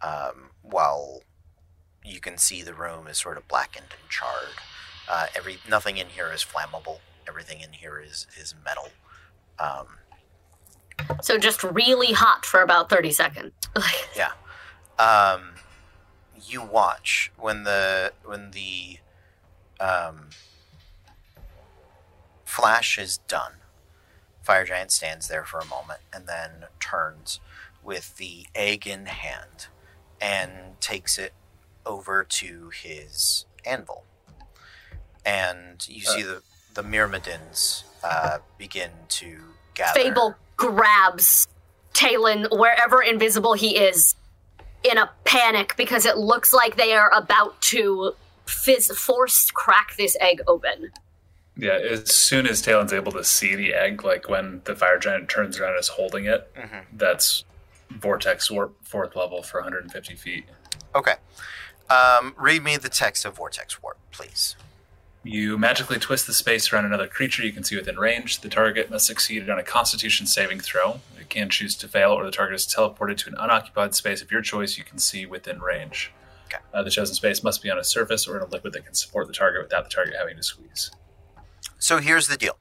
um, 0.01 0.51
while 0.63 1.23
you 2.05 2.21
can 2.21 2.39
see 2.39 2.63
the 2.63 2.75
room 2.75 3.07
is 3.07 3.19
sort 3.19 3.37
of 3.37 3.49
blackened 3.49 3.95
and 4.01 4.11
charred. 4.11 4.61
Uh, 5.09 5.27
every 5.35 5.59
nothing 5.69 5.97
in 5.97 6.09
here 6.09 6.31
is 6.33 6.45
flammable. 6.45 6.99
Everything 7.29 7.61
in 7.61 7.73
here 7.73 7.99
is 8.05 8.27
is 8.41 8.55
metal. 8.65 8.89
Um, 9.59 9.87
So 11.23 11.39
just 11.39 11.63
really 11.65 12.13
hot 12.13 12.47
for 12.47 12.63
about 12.63 12.89
30 12.89 13.13
seconds. 13.13 13.53
Like, 13.75 14.09
yeah. 14.17 14.33
Um, 14.99 15.55
you 16.47 16.63
watch 16.63 17.33
when 17.37 17.65
the 17.65 18.13
when 18.25 18.51
the 18.53 18.99
um, 19.81 20.29
flash 22.45 22.99
is 22.99 23.19
done. 23.29 23.53
Fire 24.43 24.65
giant 24.65 24.91
stands 24.93 25.29
there 25.29 25.45
for 25.45 25.59
a 25.59 25.65
moment 25.67 26.01
and 26.13 26.27
then 26.27 26.67
turns 26.79 27.41
with 27.83 28.17
the 28.19 28.47
egg 28.55 28.87
in 28.87 29.07
hand 29.07 29.67
and 30.21 30.79
takes 30.81 31.19
it 31.19 31.33
over 31.87 32.25
to 32.25 32.71
his 32.71 33.47
anvil. 33.65 34.05
And 35.25 35.87
you 35.89 36.03
see 36.03 36.23
the 36.23 36.43
the 36.75 36.83
myrmidons 36.83 37.85
uh, 38.03 38.39
begin 38.59 38.91
to 39.09 39.39
gather. 39.75 39.99
Fable 39.99 40.35
grabs 40.57 41.47
Talon 41.93 42.47
wherever 42.51 43.03
invisible 43.03 43.55
he 43.55 43.77
is 43.77 44.15
in 44.83 44.99
a 44.99 45.11
panic 45.25 45.75
because 45.77 46.05
it 46.05 46.19
looks 46.19 46.53
like 46.53 46.77
they 46.77 46.93
are 46.93 47.11
about 47.15 47.61
to 47.63 48.15
fizz- 48.47 48.97
force 48.97 49.51
crack 49.51 49.97
this 49.97 50.17
egg 50.21 50.41
open. 50.47 50.91
Yeah, 51.57 51.79
as 51.79 52.15
soon 52.15 52.49
as 52.49 52.61
Talon's 52.61 52.93
able 52.93 53.13
to 53.13 53.23
see 53.23 53.55
the 53.55 53.75
egg, 53.75 54.05
like 54.05 54.29
when 54.29 54.61
the 54.65 54.75
fire 54.75 54.99
giant 54.99 55.29
turns 55.29 55.59
around 55.59 55.71
and 55.71 55.81
is 55.81 55.89
holding 55.89 56.25
it, 56.25 56.53
that's 56.93 57.45
vortex 57.91 58.51
warp 58.51 58.75
fourth 58.83 59.15
level 59.15 59.43
for 59.43 59.61
150 59.61 60.17
feet. 60.17 60.45
Okay. 60.97 61.15
Um, 61.89 62.35
read 62.37 62.65
me 62.65 62.77
the 62.77 62.89
text 62.89 63.25
of 63.25 63.37
Vortex 63.37 63.83
Warp, 63.83 63.99
please. 64.11 64.57
You 65.27 65.57
magically 65.57 65.99
twist 65.99 66.27
the 66.27 66.35
space 66.35 66.71
around 66.71 66.85
another 66.85 67.07
creature 67.07 67.43
you 67.43 67.53
can 67.53 67.65
see 67.65 67.77
within 67.77 67.97
range. 67.97 68.43
The 68.43 68.51
target 68.51 68.91
must 68.91 69.07
succeed 69.07 69.49
on 69.49 69.59
a 69.59 69.63
Constitution 69.63 70.27
saving 70.27 70.61
throw. 70.61 71.01
It 71.19 71.31
can 71.31 71.49
choose 71.49 71.75
to 71.77 71.89
fail, 71.89 72.13
or 72.13 72.25
the 72.25 72.31
target 72.31 72.57
is 72.57 72.67
teleported 72.67 73.17
to 73.19 73.31
an 73.31 73.37
unoccupied 73.39 73.95
space 73.95 74.21
of 74.21 74.31
your 74.31 74.43
choice 74.43 74.77
you 74.77 74.85
can 74.85 74.99
see 74.99 75.25
within 75.25 75.61
range. 75.61 76.13
Okay. 76.47 76.59
Uh, 76.75 76.83
the 76.83 76.91
chosen 76.91 77.15
space 77.15 77.43
must 77.43 77.63
be 77.63 77.71
on 77.71 77.79
a 77.79 77.85
surface 77.85 78.29
or 78.29 78.37
in 78.37 78.43
a 78.43 78.47
liquid 78.47 78.75
that 78.75 78.85
can 78.85 78.93
support 78.93 79.27
the 79.27 79.33
target 79.33 79.63
without 79.63 79.85
the 79.85 79.91
target 79.91 80.15
having 80.19 80.37
to 80.37 80.43
squeeze. 80.43 80.91
So 81.79 81.99
here's 81.99 82.29
the 82.29 82.37
deal. 82.37 82.59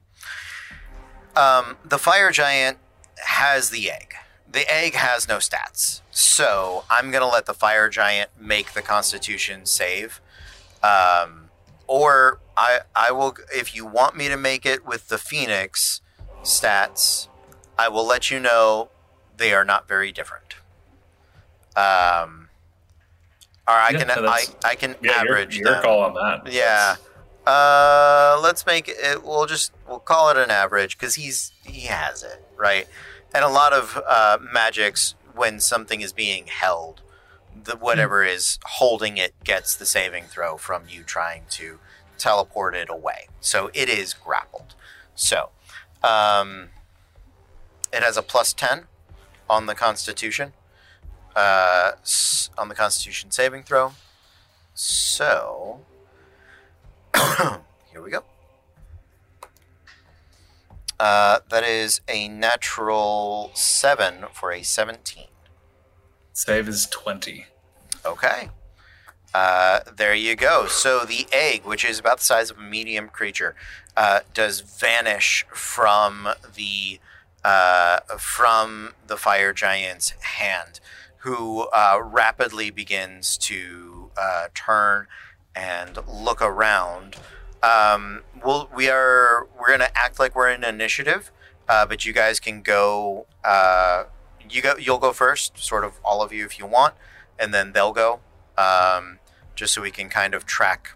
Um, 1.36 1.76
the 1.84 1.98
fire 1.98 2.30
giant 2.30 2.78
has 3.26 3.68
the 3.68 3.90
egg. 3.90 4.14
The 4.50 4.72
egg 4.72 4.94
has 4.94 5.28
no 5.28 5.36
stats. 5.36 6.00
So 6.10 6.84
I'm 6.88 7.10
going 7.10 7.22
to 7.22 7.28
let 7.28 7.44
the 7.44 7.54
fire 7.54 7.90
giant 7.90 8.30
make 8.40 8.72
the 8.72 8.82
constitution 8.82 9.66
save. 9.66 10.22
Um, 10.82 11.43
or 11.86 12.40
I, 12.56 12.80
I 12.94 13.10
will, 13.12 13.36
if 13.54 13.74
you 13.74 13.84
want 13.86 14.16
me 14.16 14.28
to 14.28 14.36
make 14.36 14.64
it 14.64 14.86
with 14.86 15.08
the 15.08 15.18
phoenix 15.18 16.00
stats, 16.42 17.28
I 17.78 17.88
will 17.88 18.06
let 18.06 18.30
you 18.30 18.38
know 18.40 18.90
they 19.36 19.52
are 19.52 19.64
not 19.64 19.88
very 19.88 20.12
different. 20.12 20.54
Um, 21.76 22.48
or 23.66 23.74
I 23.74 23.90
Yeah, 23.92 24.04
can, 24.04 24.08
no, 24.08 24.28
I, 24.28 24.44
I 24.64 24.74
can 24.74 24.94
Yeah, 25.02 25.12
average 25.12 25.58
your 25.58 25.74
them. 25.74 25.82
call 25.82 26.00
on 26.04 26.14
that. 26.14 26.52
Yeah. 26.52 26.96
Uh, 27.46 28.40
let's 28.42 28.64
make 28.64 28.88
it. 28.88 29.22
We'll 29.22 29.46
just 29.46 29.72
we'll 29.86 29.98
call 29.98 30.30
it 30.30 30.38
an 30.38 30.50
average 30.50 30.96
because 30.98 31.16
he's 31.16 31.52
he 31.62 31.82
has 31.82 32.22
it 32.22 32.42
right. 32.56 32.88
And 33.34 33.44
a 33.44 33.48
lot 33.48 33.72
of 33.74 34.00
uh, 34.06 34.38
magics, 34.52 35.14
when 35.34 35.60
something 35.60 36.00
is 36.00 36.12
being 36.12 36.46
held, 36.46 37.02
the 37.64 37.76
whatever 37.76 38.24
is 38.24 38.58
holding 38.64 39.16
it 39.16 39.34
gets 39.42 39.74
the 39.74 39.86
saving 39.86 40.24
throw 40.24 40.56
from 40.56 40.84
you 40.88 41.02
trying 41.02 41.42
to 41.50 41.78
teleport 42.18 42.74
it 42.74 42.88
away. 42.88 43.28
So 43.40 43.70
it 43.74 43.88
is 43.88 44.14
grappled. 44.14 44.74
So, 45.14 45.50
um, 46.02 46.68
it 47.92 48.02
has 48.02 48.16
a 48.16 48.22
plus 48.22 48.52
ten 48.52 48.84
on 49.48 49.66
the 49.66 49.74
Constitution. 49.74 50.52
Uh, 51.34 51.92
on 52.56 52.68
the 52.68 52.74
Constitution 52.74 53.30
saving 53.30 53.64
throw. 53.64 53.92
So, 54.74 55.80
here 57.16 58.02
we 58.02 58.10
go. 58.10 58.24
Uh, 60.98 61.40
that 61.48 61.64
is 61.64 62.00
a 62.08 62.28
natural 62.28 63.50
7 63.54 64.26
for 64.32 64.52
a 64.52 64.62
17. 64.62 65.24
Save 66.32 66.68
is 66.68 66.86
20. 66.86 67.46
Okay. 68.04 68.50
Uh, 69.34 69.80
there 69.96 70.14
you 70.14 70.36
go. 70.36 70.66
So 70.66 71.04
the 71.04 71.26
egg, 71.32 71.64
which 71.64 71.84
is 71.84 71.98
about 71.98 72.18
the 72.18 72.24
size 72.24 72.50
of 72.50 72.58
a 72.58 72.62
medium 72.62 73.08
creature, 73.08 73.56
uh, 73.96 74.20
does 74.32 74.60
vanish 74.60 75.44
from 75.52 76.28
the 76.54 77.00
uh, 77.44 78.00
from 78.18 78.94
the 79.06 79.16
fire 79.16 79.52
giant's 79.52 80.10
hand, 80.10 80.80
who 81.18 81.62
uh, 81.74 82.00
rapidly 82.02 82.70
begins 82.70 83.36
to 83.36 84.10
uh, 84.16 84.46
turn 84.54 85.06
and 85.54 85.98
look 86.08 86.40
around. 86.40 87.16
Um, 87.62 88.22
we'll, 88.42 88.70
we 88.74 88.88
are 88.88 89.48
we're 89.58 89.70
gonna 89.70 89.90
act 89.94 90.18
like 90.18 90.36
we're 90.36 90.50
in 90.50 90.62
initiative, 90.62 91.32
uh, 91.68 91.86
but 91.86 92.04
you 92.04 92.12
guys 92.12 92.38
can 92.38 92.62
go. 92.62 93.26
You 94.48 94.62
go. 94.62 94.76
You'll 94.76 94.98
go 94.98 95.12
first, 95.12 95.58
sort 95.58 95.84
of 95.84 95.98
all 96.04 96.22
of 96.22 96.32
you 96.32 96.44
if 96.44 96.58
you 96.58 96.66
want, 96.66 96.94
and 97.38 97.52
then 97.54 97.72
they'll 97.72 97.92
go. 97.92 98.20
Um, 98.56 99.18
just 99.54 99.72
so 99.74 99.82
we 99.82 99.90
can 99.90 100.08
kind 100.08 100.34
of 100.34 100.46
track 100.46 100.90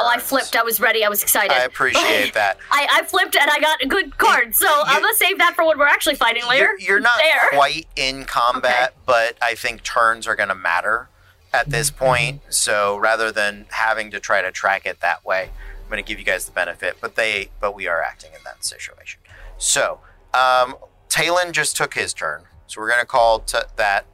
Oh, 0.00 0.08
I 0.08 0.18
flipped. 0.18 0.54
I 0.56 0.62
was 0.62 0.80
ready. 0.80 1.04
I 1.04 1.08
was 1.08 1.22
excited. 1.22 1.50
I 1.52 1.64
appreciate 1.64 2.32
that. 2.34 2.56
I, 2.70 2.86
I 2.90 3.02
flipped 3.04 3.36
and 3.36 3.50
I 3.50 3.58
got 3.58 3.82
a 3.82 3.86
good 3.86 4.16
card, 4.16 4.54
so 4.54 4.66
I'm 4.86 5.02
gonna 5.02 5.14
save 5.16 5.36
that 5.38 5.54
for 5.54 5.66
when 5.66 5.76
we're 5.78 5.86
actually 5.88 6.14
fighting 6.14 6.44
later. 6.48 6.70
You're, 6.78 6.80
you're 6.80 7.00
not 7.00 7.18
There. 7.18 7.48
quite 7.58 7.86
in 7.96 8.24
combat, 8.24 8.94
but 9.04 9.36
I 9.42 9.54
think 9.54 9.82
turns 9.82 10.26
are 10.26 10.36
going 10.36 10.48
to 10.48 10.54
matter 10.54 11.08
at 11.52 11.68
this 11.68 11.90
Mm-hmm. 11.90 12.04
point. 12.04 12.40
So 12.48 12.96
rather 12.96 13.32
than 13.32 13.66
having 13.70 14.10
to 14.12 14.20
try 14.20 14.40
to 14.40 14.50
track 14.52 14.86
it 14.86 15.00
that 15.00 15.24
way, 15.26 15.50
I'm 15.82 15.90
going 15.90 16.02
to 16.02 16.08
give 16.08 16.18
you 16.18 16.24
guys 16.24 16.46
the 16.46 16.52
benefit. 16.52 16.96
But 17.00 17.16
they, 17.16 17.50
but 17.60 17.74
we 17.74 17.86
are 17.88 18.00
acting 18.00 18.30
in 18.34 18.40
that 18.44 18.64
situation. 18.64 19.20
So 19.58 19.98
um, 20.32 20.76
Talon 21.10 21.52
just 21.52 21.76
took 21.76 21.94
his 21.94 22.14
turn, 22.14 22.44
so 22.66 22.80
we're 22.80 22.88
going 22.88 23.00
to 23.00 23.06
call 23.06 23.40
t- 23.40 23.58
that 23.76 24.06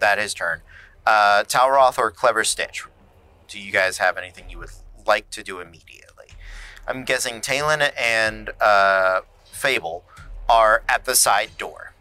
that 0.00 0.18
his 0.18 0.34
turn. 0.34 0.60
Uh, 1.06 1.44
Talroth 1.44 1.98
or 1.98 2.10
Clever 2.10 2.44
Stitch. 2.44 2.84
Do 3.48 3.58
you 3.58 3.72
guys 3.72 3.98
have 3.98 4.16
anything 4.16 4.48
you 4.48 4.58
would 4.58 4.70
like 5.06 5.30
to 5.30 5.42
do 5.42 5.60
immediately? 5.60 6.28
I'm 6.86 7.04
guessing 7.04 7.40
Talon 7.40 7.82
and 7.98 8.50
uh, 8.60 9.20
Fable 9.44 10.04
are 10.48 10.82
at 10.88 11.04
the 11.04 11.14
side 11.14 11.50
door. 11.58 11.92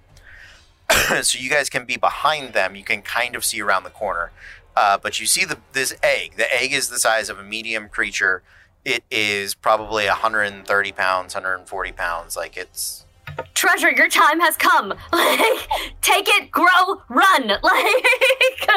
so 1.21 1.37
you 1.37 1.49
guys 1.49 1.69
can 1.69 1.85
be 1.85 1.97
behind 1.97 2.53
them. 2.53 2.75
You 2.75 2.83
can 2.83 3.01
kind 3.01 3.35
of 3.35 3.45
see 3.45 3.61
around 3.61 3.83
the 3.83 3.89
corner. 3.89 4.31
Uh, 4.75 4.97
but 4.97 5.19
you 5.19 5.25
see 5.25 5.45
the 5.45 5.57
this 5.73 5.93
egg. 6.01 6.35
The 6.37 6.53
egg 6.53 6.71
is 6.71 6.89
the 6.89 6.99
size 6.99 7.29
of 7.29 7.37
a 7.37 7.43
medium 7.43 7.89
creature. 7.89 8.41
It 8.85 9.03
is 9.11 9.53
probably 9.53 10.05
130 10.05 10.91
pounds, 10.93 11.35
140 11.35 11.91
pounds. 11.91 12.35
Like 12.35 12.57
it's 12.57 13.05
Treasure, 13.53 13.91
your 13.91 14.09
time 14.09 14.39
has 14.39 14.57
come. 14.57 14.93
Like, 15.13 15.67
take 16.01 16.27
it, 16.27 16.51
grow, 16.51 17.01
run. 17.09 17.47
Like, 17.63 17.63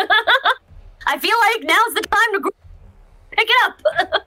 I 1.06 1.18
feel 1.18 1.36
like 1.52 1.64
now's 1.64 1.94
the 1.94 2.00
time 2.02 2.32
to 2.34 2.40
grow. 2.40 2.50
Pick 3.30 3.48
it 3.48 3.84
up. 3.98 4.26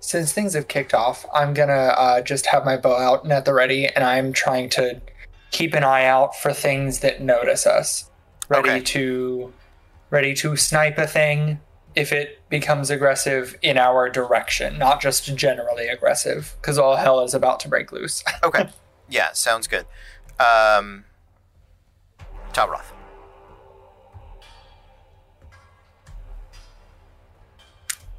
Since 0.00 0.32
things 0.32 0.54
have 0.54 0.68
kicked 0.68 0.94
off, 0.94 1.24
I'm 1.32 1.54
gonna 1.54 1.72
uh, 1.96 2.20
just 2.22 2.46
have 2.46 2.64
my 2.64 2.76
bow 2.76 2.96
out 2.96 3.22
and 3.24 3.32
at 3.32 3.44
the 3.44 3.54
ready, 3.54 3.86
and 3.86 4.04
I'm 4.04 4.32
trying 4.32 4.68
to 4.70 5.00
keep 5.52 5.74
an 5.74 5.84
eye 5.84 6.04
out 6.06 6.34
for 6.36 6.52
things 6.52 7.00
that 7.00 7.20
notice 7.22 7.66
us. 7.66 8.10
Ready 8.48 8.68
Okay. 8.70 8.80
to 8.80 9.52
ready 10.10 10.34
to 10.34 10.56
snipe 10.56 10.98
a 10.98 11.06
thing 11.06 11.60
if 11.94 12.12
it 12.12 12.40
becomes 12.48 12.90
aggressive 12.90 13.56
in 13.62 13.76
our 13.76 14.08
direction, 14.08 14.78
not 14.78 15.00
just 15.00 15.34
generally 15.36 15.88
aggressive, 15.88 16.56
because 16.60 16.78
all 16.78 16.96
hell 16.96 17.20
is 17.20 17.34
about 17.34 17.60
to 17.60 17.68
break 17.68 17.92
loose. 17.92 18.24
okay. 18.44 18.68
yeah, 19.08 19.32
sounds 19.32 19.66
good. 19.66 19.86
Um, 20.38 21.04
Talroth. 22.52 22.92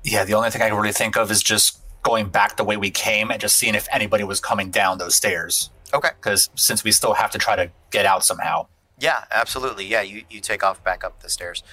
Yeah, 0.04 0.26
the 0.26 0.34
only 0.34 0.50
thing 0.50 0.62
I 0.62 0.68
can 0.68 0.78
really 0.78 0.92
think 0.92 1.16
of 1.16 1.32
is 1.32 1.42
just 1.42 1.80
going 2.04 2.28
back 2.28 2.58
the 2.58 2.64
way 2.64 2.76
we 2.76 2.92
came 2.92 3.32
and 3.32 3.40
just 3.40 3.56
seeing 3.56 3.74
if 3.74 3.88
anybody 3.92 4.24
was 4.24 4.40
coming 4.40 4.70
down 4.70 4.98
those 4.98 5.16
stairs. 5.16 5.70
Okay. 5.94 6.10
Because 6.16 6.50
since 6.56 6.84
we 6.84 6.92
still 6.92 7.14
have 7.14 7.32
to 7.32 7.38
try 7.38 7.56
to 7.56 7.72
get 7.92 8.06
out 8.06 8.26
somehow. 8.26 8.68
Yeah, 9.00 9.24
absolutely. 9.32 9.86
Yeah, 9.86 10.02
you, 10.02 10.24
you 10.30 10.40
take 10.40 10.64
off 10.64 10.84
back 10.84 11.04
up 11.04 11.22
the 11.22 11.30
stairs. 11.30 11.64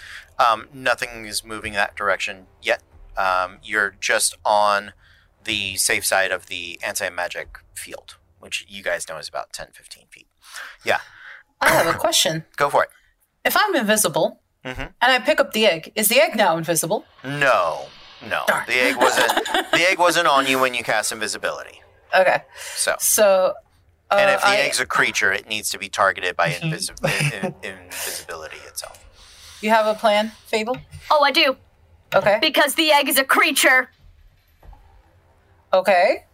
Um, 0.41 0.69
nothing 0.73 1.27
is 1.27 1.45
moving 1.45 1.75
that 1.75 1.95
direction 1.97 2.47
yet. 2.63 2.83
Um, 3.17 3.59
you're 3.63 3.95
just 4.01 4.37
on 4.45 4.93
the 5.45 5.77
safe 5.77 6.05
side 6.07 6.31
of 6.31 6.47
the 6.47 6.79
anti 6.85 7.09
magic 7.11 7.59
field, 7.75 8.17
which 8.39 8.65
you 8.69 8.83
guys 8.83 9.09
know 9.09 9.19
is 9.19 9.29
about 9.29 9.53
10, 9.53 9.69
15 9.73 10.07
feet. 10.11 10.27
Yeah, 10.85 11.01
I 11.61 11.71
have 11.71 11.95
a 11.95 11.99
question. 11.99 12.45
go 12.57 12.71
for 12.71 12.85
it. 12.85 12.91
If 13.45 13.57
I'm 13.57 13.75
invisible 13.75 14.41
Mhm. 14.65 14.93
and 15.01 15.13
I 15.13 15.19
pick 15.19 15.41
up 15.41 15.53
the 15.53 15.67
egg, 15.67 15.93
is 15.95 16.09
the 16.09 16.21
egg 16.21 16.37
now 16.37 16.57
invisible? 16.59 17.05
No, 17.25 17.87
no. 18.23 18.45
Darn. 18.47 18.65
The 18.67 18.75
egg 18.81 18.97
wasn't 18.97 19.33
the 19.73 19.87
egg 19.91 19.99
wasn't 19.99 20.27
on 20.27 20.47
you 20.47 20.59
when 20.59 20.75
you 20.75 20.83
cast 20.85 21.13
invisibility. 21.13 21.81
Okay. 22.15 22.43
So, 22.77 22.95
So. 22.99 23.55
Uh, 24.11 24.17
and 24.19 24.31
if 24.33 24.41
the 24.41 24.49
I- 24.49 24.57
egg's 24.57 24.81
a 24.81 24.87
creature, 24.87 25.33
it 25.33 25.49
needs 25.49 25.71
to 25.71 25.79
be 25.79 25.89
targeted 25.89 26.37
by 26.37 26.49
in, 26.63 27.55
invisibility 27.63 28.57
itself. 28.67 29.05
You 29.61 29.71
have 29.71 29.87
a 29.87 29.95
plan, 29.95 30.33
Fable? 30.47 30.77
Oh, 31.11 31.23
I 31.23 31.31
do. 31.31 31.57
Okay. 32.15 32.39
Because 32.41 32.75
the 32.75 32.91
egg 32.93 33.09
is 33.09 33.19
a 33.19 33.25
creature. 33.25 33.91
Okay. 35.73 36.25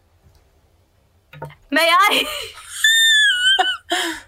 May 1.70 1.88
I? 1.90 2.24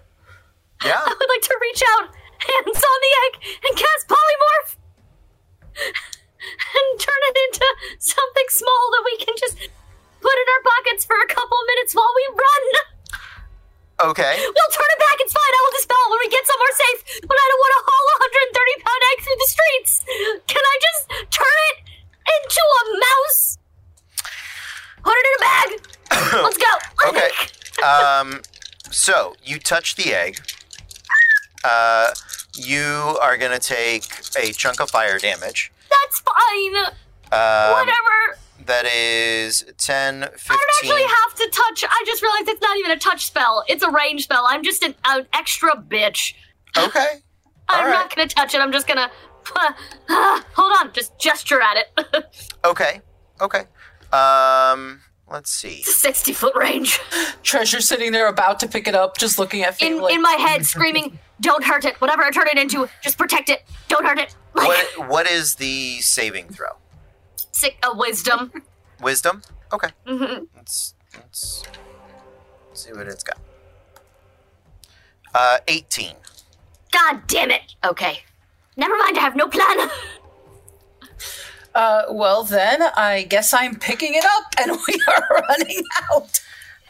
Yeah. 0.85 1.03
I 1.03 1.11
would 1.11 1.31
like 1.35 1.43
to 1.43 1.57
reach 1.59 1.83
out, 1.83 2.07
hands 2.39 2.79
on 2.79 2.99
the 3.03 3.12
egg, 3.27 3.33
and 3.66 3.75
cast 3.75 4.07
polymorph, 4.07 4.70
and 5.75 6.87
turn 7.03 7.23
it 7.35 7.37
into 7.51 7.66
something 7.99 8.47
small 8.47 8.83
that 8.95 9.03
we 9.03 9.15
can 9.19 9.35
just 9.43 9.59
put 9.59 10.37
in 10.39 10.47
our 10.55 10.62
pockets 10.62 11.03
for 11.03 11.19
a 11.19 11.27
couple 11.27 11.59
minutes 11.66 11.99
while 11.99 12.12
we 12.15 12.25
run. 12.31 12.62
Okay. 14.15 14.35
We'll 14.39 14.70
turn 14.70 14.91
it 14.95 15.01
back. 15.03 15.19
It's 15.19 15.35
fine. 15.35 15.51
I 15.51 15.61
will 15.66 15.75
dispel 15.75 15.99
when 16.15 16.20
we 16.23 16.31
get 16.31 16.47
somewhere 16.47 16.75
safe. 16.79 17.01
But 17.27 17.35
I 17.35 17.45
don't 17.51 17.59
want 17.59 17.75
to 17.75 17.83
haul 17.83 18.05
a 18.07 18.16
130 18.55 18.87
pound 18.87 19.03
egg 19.03 19.19
through 19.27 19.39
the 19.43 19.51
streets. 19.51 19.93
Can 20.47 20.62
I 20.62 20.75
just 20.79 21.03
turn 21.35 21.59
it 21.75 21.79
into 22.39 22.62
a 22.62 22.83
mouse? 23.03 23.59
Put 25.03 25.15
it 25.19 25.27
in 25.27 25.35
a 25.35 25.43
bag. 25.43 25.69
Let's 26.47 26.61
go. 26.62 26.73
Okay. 27.11 27.31
Um, 27.83 28.43
so 28.95 29.35
you 29.49 29.59
touch 29.59 29.97
the 29.97 30.15
egg. 30.15 30.39
Uh, 31.65 32.12
you 32.55 33.19
are 33.23 33.37
gonna 33.37 33.59
take 33.59 34.05
a 34.39 34.53
chunk 34.53 34.81
of 34.81 34.91
fire 34.91 35.19
damage. 35.19 35.73
That's 35.91 36.20
fine. 36.20 36.77
Um, 37.33 37.73
Whatever. 37.73 38.39
That 38.66 38.85
is 38.85 39.65
10, 39.79 40.20
15. 40.20 40.27
I 40.51 40.57
don't 40.57 40.61
actually 40.79 41.03
have 41.03 41.35
to 41.37 41.51
touch. 41.51 41.85
I 41.89 42.03
just 42.07 42.23
realized 42.23 42.49
it's 42.49 42.61
not 42.61 42.77
even 42.77 42.91
a 42.91 42.99
touch 42.99 43.25
spell. 43.27 43.65
It's 43.66 43.83
a 43.83 43.91
range 43.91 44.25
spell. 44.25 44.45
I'm 44.47 44.62
just 44.62 44.83
an, 44.83 44.95
an 45.07 45.27
extra 45.33 45.75
bitch. 45.77 46.35
Okay. 46.77 47.07
I'm 47.70 47.85
All 47.87 47.91
not 47.91 48.15
gonna 48.15 48.29
touch 48.29 48.55
it. 48.55 48.61
I'm 48.61 48.73
just 48.73 48.87
gonna. 48.87 49.11
hold 50.09 50.73
on. 50.81 50.93
Just 50.93 51.19
gesture 51.19 51.61
at 51.61 51.77
it. 51.77 52.25
Okay. 52.65 53.01
Okay. 53.41 53.61
Um, 54.12 55.01
let's 55.30 55.50
see. 55.50 55.82
60 55.82 56.32
foot 56.32 56.55
range. 56.56 57.00
Treasure 57.42 57.80
sitting 57.80 58.12
there 58.12 58.28
about 58.28 58.60
to 58.60 58.68
pick 58.68 58.86
it 58.88 58.94
up, 58.94 59.16
just 59.18 59.38
looking 59.38 59.62
at 59.62 59.80
In 59.82 60.00
like, 60.00 60.14
in 60.14 60.22
my 60.22 60.32
head, 60.32 60.64
screaming, 60.74 61.18
"Don't 61.40 61.64
hurt 61.64 61.84
it! 61.84 62.00
Whatever 62.00 62.22
I 62.22 62.30
turn 62.30 62.48
it 62.48 62.59
into, 62.59 62.88
just 63.02 63.18
protect 63.18 63.48
it. 63.48 63.64
Don't 63.88 64.05
hurt 64.05 64.18
it." 64.18 64.34
Like 64.55 64.66
What 64.96 65.09
What 65.09 65.30
is 65.30 65.55
the 65.56 65.98
saving 66.00 66.48
throw? 66.48 66.70
sick 67.52 67.76
a 67.84 67.96
wisdom. 67.96 68.52
Wisdom. 69.00 69.42
Okay. 69.72 69.88
Mhm. 70.06 70.46
Let's, 70.56 70.94
let's 71.14 71.62
see 72.72 72.92
what 72.92 73.06
it's 73.06 73.22
got. 73.22 73.38
Uh, 75.34 75.59
18. 75.68 76.14
God 76.92 77.20
damn 77.26 77.50
it. 77.50 77.74
Okay. 77.84 78.20
Never 78.76 78.96
mind. 78.96 79.18
I 79.18 79.20
have 79.20 79.36
no 79.36 79.46
plan. 79.48 79.90
Uh, 81.78 82.02
well 82.10 82.42
then, 82.42 82.82
I 82.96 83.22
guess 83.22 83.55
I'm 83.55 83.76
picking 83.76 84.14
it 84.14 84.24
up, 84.24 84.52
and 84.59 84.72
we 84.88 85.00
are 85.06 85.44
running 85.48 85.80
out. 86.10 86.40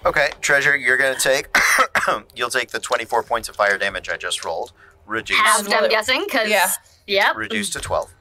Okay, 0.07 0.31
treasure, 0.41 0.75
you're 0.75 0.97
gonna 0.97 1.21
take. 1.21 1.55
you'll 2.35 2.49
take 2.49 2.71
the 2.71 2.81
24 2.81 3.23
points 3.25 3.51
of 3.51 3.57
fire 3.57 3.77
damage 3.77 4.09
I 4.09 4.17
just 4.17 4.47
rolled. 4.47 4.73
Reduce. 5.07 5.37
Halved, 5.37 5.71
I'm 5.71 5.91
guessing, 5.91 6.25
because 6.25 6.49
Yeah. 6.49 6.71
Yep. 7.07 7.37
reduced 7.37 7.75
to 7.75 7.81
12. 7.81 8.15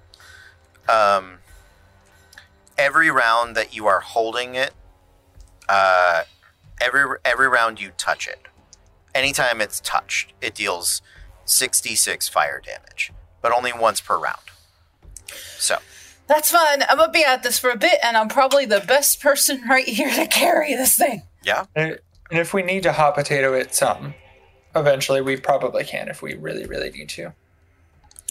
Um, 0.89 1.37
every 2.77 3.09
round 3.11 3.55
that 3.55 3.73
you 3.73 3.87
are 3.87 4.01
holding 4.01 4.55
it, 4.55 4.73
uh, 5.69 6.23
every 6.81 7.05
every 7.23 7.47
round 7.47 7.79
you 7.79 7.91
touch 7.97 8.27
it, 8.27 8.41
anytime 9.15 9.61
it's 9.61 9.79
touched, 9.79 10.33
it 10.41 10.53
deals 10.53 11.01
66 11.45 12.27
fire 12.27 12.61
damage, 12.61 13.13
but 13.41 13.53
only 13.53 13.71
once 13.71 14.01
per 14.01 14.17
round. 14.17 14.41
So, 15.57 15.77
That's 16.27 16.51
fine. 16.51 16.83
I'm 16.89 16.97
gonna 16.97 17.11
be 17.11 17.23
at 17.23 17.43
this 17.43 17.57
for 17.59 17.69
a 17.69 17.77
bit, 17.77 17.99
and 18.03 18.17
I'm 18.17 18.27
probably 18.27 18.65
the 18.65 18.81
best 18.81 19.21
person 19.21 19.61
right 19.69 19.87
here 19.87 20.09
to 20.13 20.25
carry 20.27 20.75
this 20.75 20.95
thing. 20.97 21.23
yeah, 21.43 21.65
And 21.75 21.99
and 22.29 22.39
if 22.39 22.53
we 22.53 22.61
need 22.63 22.83
to 22.83 22.91
hot 22.91 23.15
potato 23.15 23.53
it 23.53 23.73
some, 23.73 24.13
eventually 24.75 25.21
we 25.21 25.37
probably 25.37 25.83
can 25.85 26.09
if 26.09 26.21
we 26.21 26.33
really, 26.35 26.65
really 26.65 26.89
need 26.91 27.07
to. 27.09 27.33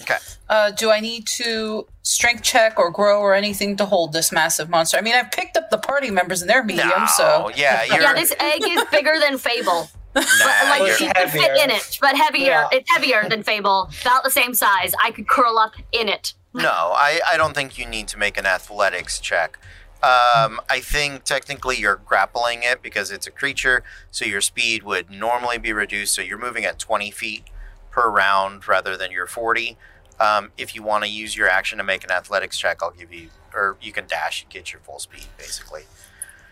okay. 0.03 0.19
Uh, 0.51 0.71
do 0.73 0.91
I 0.91 1.01
need 1.01 1.27
to 1.39 1.87
strength 2.03 2.43
check 2.43 2.79
or 2.79 2.91
grow 2.91 3.21
or 3.21 3.33
anything 3.35 3.77
to 3.79 3.87
hold 3.87 4.13
this 4.13 4.31
massive 4.31 4.69
monster? 4.69 4.99
I 4.99 5.01
mean, 5.01 5.15
I've 5.15 5.31
picked 5.33 5.57
up 5.57 5.71
the 5.71 5.79
party 5.79 6.11
members 6.11 6.43
and 6.43 6.51
they're 6.51 6.63
medium, 6.63 6.89
No, 6.89 7.07
so 7.17 7.51
yeah, 7.57 7.83
you're, 7.91 8.03
Yeah, 8.03 8.13
this 8.13 8.35
egg 8.39 8.61
is 8.65 8.85
bigger 8.93 9.15
than 9.19 9.39
Fable. 9.39 9.89
nah, 10.15 10.23
like 10.69 10.81
you're- 10.83 10.93
she 10.97 11.07
could 11.13 11.31
fit 11.31 11.57
in 11.63 11.71
it, 11.71 11.99
but 12.01 12.15
heavier. 12.17 12.47
Yeah. 12.47 12.69
It's 12.73 12.91
heavier 12.91 13.27
than 13.29 13.43
Fable. 13.43 13.91
About 14.03 14.23
the 14.25 14.31
same 14.31 14.53
size. 14.55 14.93
I 15.03 15.11
could 15.11 15.27
curl 15.27 15.59
up 15.59 15.73
in 15.93 16.09
it. 16.11 16.35
No, 16.63 16.93
I, 16.95 17.21
I 17.31 17.37
don't 17.37 17.55
think 17.55 17.79
you 17.79 17.87
need 17.87 18.09
to 18.09 18.19
make 18.19 18.37
an 18.37 18.47
athletics 18.47 19.21
check. 19.21 19.59
Um, 20.03 20.61
I 20.69 20.81
think 20.83 21.25
technically 21.25 21.77
you're 21.77 21.97
grappling 21.97 22.61
it 22.63 22.83
because 22.83 23.11
it's 23.11 23.27
a 23.27 23.31
creature, 23.31 23.83
so 24.11 24.25
your 24.25 24.41
speed 24.41 24.83
would 24.83 25.11
normally 25.11 25.59
be 25.59 25.73
reduced. 25.73 26.15
So 26.15 26.23
you're 26.23 26.39
moving 26.39 26.65
at 26.65 26.79
20 26.79 27.11
feet 27.11 27.45
per 27.91 28.11
round 28.11 28.69
rather 28.69 28.97
than 28.97 29.11
your 29.11 29.27
40. 29.27 29.77
Um, 30.21 30.53
if 30.57 30.75
you 30.75 30.83
want 30.83 31.05
to 31.05 31.11
use 31.11 31.37
your 31.37 31.49
action 31.49 31.79
to 31.79 31.85
make 31.85 32.05
an 32.05 32.11
athletics 32.11 32.59
check, 32.59 32.83
I'll 32.83 32.91
give 32.91 33.13
you, 33.13 33.29
or 33.55 33.77
you 33.81 33.93
can 33.93 34.07
dash 34.07 34.43
and 34.43 34.51
get 34.51 34.73
your 34.73 34.81
full 34.81 34.99
speed, 34.99 35.27
basically. 35.39 35.83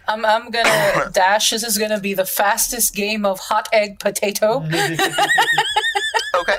I'm, 0.07 0.25
I'm 0.25 0.51
gonna 0.51 1.11
dash. 1.13 1.51
This 1.51 1.63
is 1.63 1.79
gonna 1.79 2.01
be 2.01 2.13
the 2.13 2.27
fastest 2.27 2.95
game 2.95 3.25
of 3.25 3.39
hot 3.41 3.69
egg 3.73 3.99
potato. 4.01 4.67
Okay. 6.37 6.57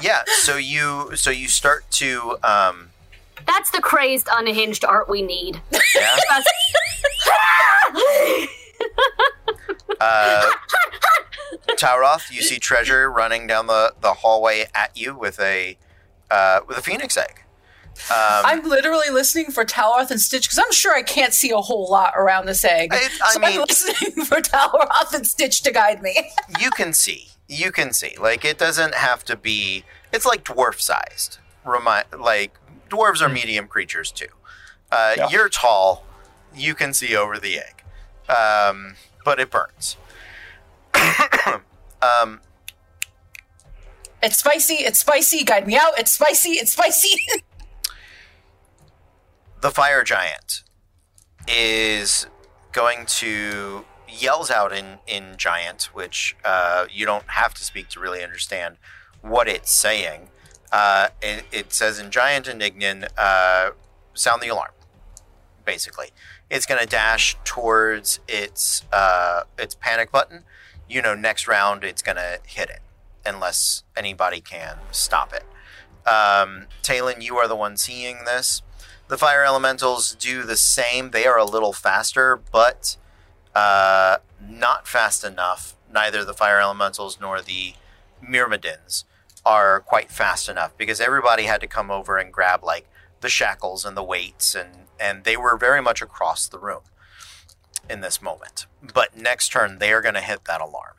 Yeah. 0.00 0.22
So 0.42 0.56
you 0.56 1.10
so 1.16 1.30
you 1.30 1.48
start 1.48 1.90
to 1.92 2.36
um, 2.42 2.90
That's 3.46 3.70
the 3.70 3.80
crazed, 3.80 4.28
unhinged 4.30 4.84
art 4.84 5.08
we 5.08 5.22
need. 5.22 5.60
yeah. 5.94 6.18
Uh, 10.00 10.50
Talroth, 11.78 12.30
you 12.30 12.42
see 12.42 12.58
Treasure 12.58 13.10
running 13.10 13.46
down 13.46 13.68
the, 13.68 13.94
the 14.00 14.12
hallway 14.12 14.66
at 14.74 14.94
you 14.96 15.16
with 15.16 15.38
a 15.40 15.78
uh, 16.30 16.60
with 16.66 16.76
a 16.78 16.82
phoenix 16.82 17.16
egg. 17.16 17.42
Um, 18.10 18.42
I'm 18.44 18.68
literally 18.68 19.08
listening 19.10 19.50
for 19.52 19.64
Talroth 19.64 20.10
and 20.10 20.20
Stitch 20.20 20.42
because 20.44 20.58
I'm 20.58 20.72
sure 20.72 20.94
I 20.94 21.02
can't 21.02 21.32
see 21.32 21.50
a 21.50 21.58
whole 21.58 21.88
lot 21.88 22.12
around 22.16 22.46
this 22.46 22.64
egg. 22.64 22.92
I- 22.92 23.08
I 23.24 23.32
so 23.32 23.38
mean- 23.38 23.60
I'm 23.60 23.60
listening 23.68 24.24
for 24.24 24.40
Talroth 24.40 25.14
and 25.14 25.26
Stitch 25.26 25.62
to 25.62 25.70
guide 25.72 26.02
me. 26.02 26.30
you 26.60 26.70
can 26.70 26.92
see. 26.92 27.28
You 27.48 27.72
can 27.72 27.92
see. 27.92 28.16
Like 28.20 28.44
it 28.44 28.58
doesn't 28.58 28.94
have 28.94 29.24
to 29.24 29.36
be. 29.36 29.84
It's 30.12 30.26
like 30.26 30.44
dwarf 30.44 30.80
sized. 30.80 31.38
Remind 31.64 32.06
like 32.18 32.56
dwarves 32.88 33.20
are 33.20 33.28
medium 33.28 33.66
creatures 33.66 34.10
too. 34.10 34.28
Uh, 34.90 35.14
Yeah. 35.16 35.28
You're 35.28 35.48
tall. 35.48 36.04
You 36.54 36.74
can 36.74 36.94
see 36.94 37.16
over 37.16 37.38
the 37.38 37.58
egg, 37.58 37.82
um, 38.34 38.94
but 39.24 39.40
it 39.40 39.50
burns. 39.50 39.96
um, 42.00 42.40
It's 44.22 44.38
spicy. 44.38 44.74
It's 44.74 45.00
spicy. 45.00 45.42
Guide 45.42 45.66
me 45.66 45.76
out. 45.76 45.98
It's 45.98 46.12
spicy. 46.12 46.50
It's 46.50 46.72
spicy. 46.72 47.26
the 49.60 49.70
fire 49.72 50.04
giant 50.04 50.62
is 51.48 52.26
going 52.72 53.06
to 53.06 53.84
yells 54.20 54.50
out 54.50 54.72
in 54.72 54.98
in 55.06 55.36
giant 55.36 55.90
which 55.92 56.36
uh, 56.44 56.86
you 56.90 57.06
don't 57.06 57.28
have 57.28 57.54
to 57.54 57.64
speak 57.64 57.88
to 57.88 58.00
really 58.00 58.22
understand 58.22 58.76
what 59.20 59.48
it's 59.48 59.70
saying. 59.70 60.28
Uh, 60.72 61.08
it, 61.22 61.44
it 61.52 61.72
says 61.72 61.98
in 61.98 62.10
giant 62.10 62.48
and 62.48 62.60
ignan 62.60 63.08
uh, 63.16 63.70
sound 64.14 64.42
the 64.42 64.48
alarm 64.48 64.72
basically. 65.64 66.08
It's 66.50 66.66
going 66.66 66.80
to 66.80 66.86
dash 66.86 67.36
towards 67.44 68.20
its 68.28 68.84
uh, 68.92 69.44
its 69.58 69.74
panic 69.74 70.12
button. 70.12 70.44
You 70.88 71.02
know 71.02 71.14
next 71.14 71.48
round 71.48 71.84
it's 71.84 72.02
going 72.02 72.16
to 72.16 72.40
hit 72.46 72.68
it 72.70 72.80
unless 73.24 73.82
anybody 73.96 74.40
can 74.40 74.76
stop 74.90 75.32
it. 75.32 75.44
Um, 76.06 76.66
Talon, 76.82 77.22
you 77.22 77.36
are 77.38 77.48
the 77.48 77.56
one 77.56 77.76
seeing 77.76 78.24
this. 78.24 78.62
The 79.08 79.18
fire 79.18 79.44
elementals 79.44 80.14
do 80.14 80.42
the 80.42 80.56
same. 80.56 81.10
They 81.10 81.26
are 81.26 81.38
a 81.38 81.44
little 81.44 81.72
faster, 81.72 82.40
but 82.50 82.96
uh, 83.54 84.18
not 84.46 84.86
fast 84.86 85.24
enough. 85.24 85.74
Neither 85.92 86.24
the 86.24 86.34
fire 86.34 86.60
elementals 86.60 87.18
nor 87.20 87.40
the 87.40 87.74
myrmidons 88.20 89.04
are 89.44 89.80
quite 89.80 90.10
fast 90.10 90.48
enough 90.48 90.76
because 90.76 91.00
everybody 91.00 91.44
had 91.44 91.60
to 91.60 91.66
come 91.66 91.90
over 91.90 92.16
and 92.18 92.32
grab 92.32 92.64
like 92.64 92.88
the 93.20 93.28
shackles 93.28 93.84
and 93.84 93.96
the 93.96 94.02
weights, 94.02 94.54
and 94.54 94.70
and 95.00 95.24
they 95.24 95.36
were 95.36 95.56
very 95.56 95.80
much 95.80 96.02
across 96.02 96.46
the 96.46 96.58
room 96.58 96.82
in 97.88 98.00
this 98.00 98.22
moment. 98.22 98.66
But 98.92 99.16
next 99.16 99.50
turn, 99.50 99.78
they 99.78 99.92
are 99.92 100.00
going 100.00 100.14
to 100.14 100.20
hit 100.20 100.44
that 100.44 100.60
alarm. 100.60 100.94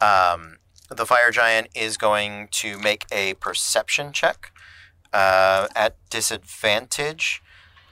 Um, 0.00 0.58
the 0.88 1.06
fire 1.06 1.30
giant 1.30 1.68
is 1.74 1.96
going 1.96 2.48
to 2.52 2.78
make 2.78 3.04
a 3.12 3.34
perception 3.34 4.12
check 4.12 4.52
uh, 5.12 5.68
at 5.74 5.96
disadvantage 6.10 7.42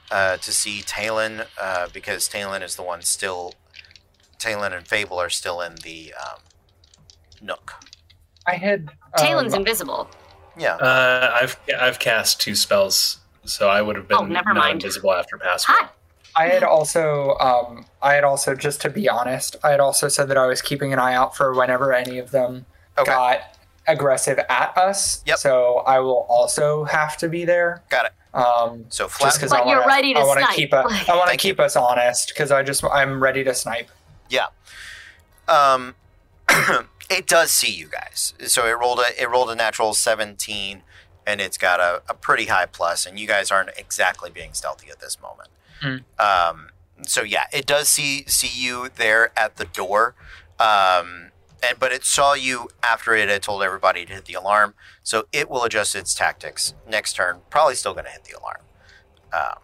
uh, 0.09 0.37
to 0.37 0.51
see 0.51 0.81
Talon 0.81 1.43
uh, 1.59 1.87
because 1.93 2.27
Talon 2.27 2.63
is 2.63 2.75
the 2.75 2.83
one 2.83 3.01
still. 3.01 3.53
Talon 4.39 4.73
and 4.73 4.87
Fable 4.87 5.19
are 5.19 5.29
still 5.29 5.61
in 5.61 5.75
the 5.83 6.13
um, 6.13 6.39
nook. 7.41 7.73
I 8.45 8.53
had. 8.53 8.89
Talon's 9.17 9.53
um, 9.53 9.59
invisible. 9.61 10.09
Yeah. 10.57 10.75
Uh, 10.75 11.37
I've 11.41 11.57
I've 11.79 11.99
cast 11.99 12.39
two 12.41 12.55
spells, 12.55 13.19
so 13.45 13.69
I 13.69 13.81
would 13.81 13.95
have 13.95 14.07
been 14.07 14.17
Oh, 14.17 14.25
never 14.25 14.53
mind. 14.53 14.81
invisible 14.83 15.13
after 15.13 15.37
pass. 15.37 15.63
Hi. 15.65 15.89
I 16.35 16.49
had 16.49 16.61
also, 16.61 17.35
um, 17.39 17.85
I 17.99 18.13
had 18.13 18.23
also, 18.23 18.53
just 18.53 18.79
to 18.81 18.91
be 18.91 19.09
honest, 19.09 19.55
I 19.63 19.71
had 19.71 19.79
also 19.79 20.07
said 20.07 20.27
that 20.27 20.37
I 20.37 20.45
was 20.45 20.61
keeping 20.61 20.93
an 20.93 20.99
eye 20.99 21.15
out 21.15 21.35
for 21.35 21.51
whenever 21.55 21.93
any 21.93 22.19
of 22.19 22.29
them 22.29 22.67
Okay. 22.95 23.11
got 23.11 23.39
aggressive 23.87 24.37
at 24.47 24.77
us. 24.77 25.23
Yep. 25.25 25.37
So 25.39 25.77
I 25.87 25.97
will 25.99 26.27
also 26.29 26.83
have 26.83 27.17
to 27.17 27.29
be 27.29 27.43
there. 27.43 27.81
Got 27.89 28.05
it. 28.07 28.37
Um, 28.37 28.85
So 28.89 29.07
flat. 29.07 29.29
just 29.29 29.39
because 29.39 29.51
I 29.51 29.65
want 29.65 29.83
to 29.83 29.89
I 30.19 30.23
want 30.23 30.39
to 30.39 30.45
keep, 30.53 30.73
a, 30.73 30.77
I 30.77 30.81
want 30.81 30.93
to 30.93 31.07
Thank 31.29 31.43
you. 31.43 31.51
keep 31.53 31.59
us 31.59 31.75
honest 31.75 32.27
because 32.29 32.51
I 32.51 32.61
just, 32.61 32.83
I'm 32.83 33.21
ready 33.23 33.43
to 33.43 33.55
snipe. 33.55 33.89
Yeah. 34.29 34.47
Um, 35.47 35.95
it 37.09 37.27
does 37.27 37.51
see 37.51 37.71
you 37.71 37.87
guys. 37.87 38.33
So 38.47 38.65
it 38.65 38.71
rolled 38.71 38.99
a 38.99 39.21
it 39.21 39.29
rolled 39.29 39.49
a 39.49 39.55
natural 39.55 39.93
seventeen, 39.93 40.83
and 41.25 41.41
it's 41.41 41.57
got 41.57 41.79
a, 41.79 42.01
a 42.09 42.13
pretty 42.13 42.45
high 42.45 42.65
plus, 42.65 43.05
and 43.05 43.19
you 43.19 43.27
guys 43.27 43.51
aren't 43.51 43.69
exactly 43.77 44.29
being 44.29 44.53
stealthy 44.53 44.89
at 44.89 44.99
this 44.99 45.17
moment. 45.21 45.49
Um, 46.19 46.69
so 47.03 47.21
yeah, 47.21 47.45
it 47.53 47.65
does 47.65 47.87
see 47.89 48.25
see 48.27 48.49
you 48.49 48.89
there 48.95 49.31
at 49.37 49.57
the 49.57 49.65
door. 49.65 50.15
Um, 50.59 51.31
and 51.67 51.79
but 51.79 51.91
it 51.91 52.03
saw 52.03 52.33
you 52.33 52.69
after 52.83 53.15
it 53.15 53.29
had 53.29 53.43
told 53.43 53.63
everybody 53.63 54.05
to 54.05 54.13
hit 54.13 54.25
the 54.25 54.33
alarm. 54.33 54.73
So 55.03 55.27
it 55.31 55.49
will 55.49 55.63
adjust 55.63 55.95
its 55.95 56.13
tactics 56.13 56.73
next 56.87 57.13
turn. 57.13 57.41
Probably 57.49 57.75
still 57.75 57.93
going 57.93 58.05
to 58.05 58.11
hit 58.11 58.23
the 58.25 58.37
alarm. 58.37 58.61
Um, 59.33 59.59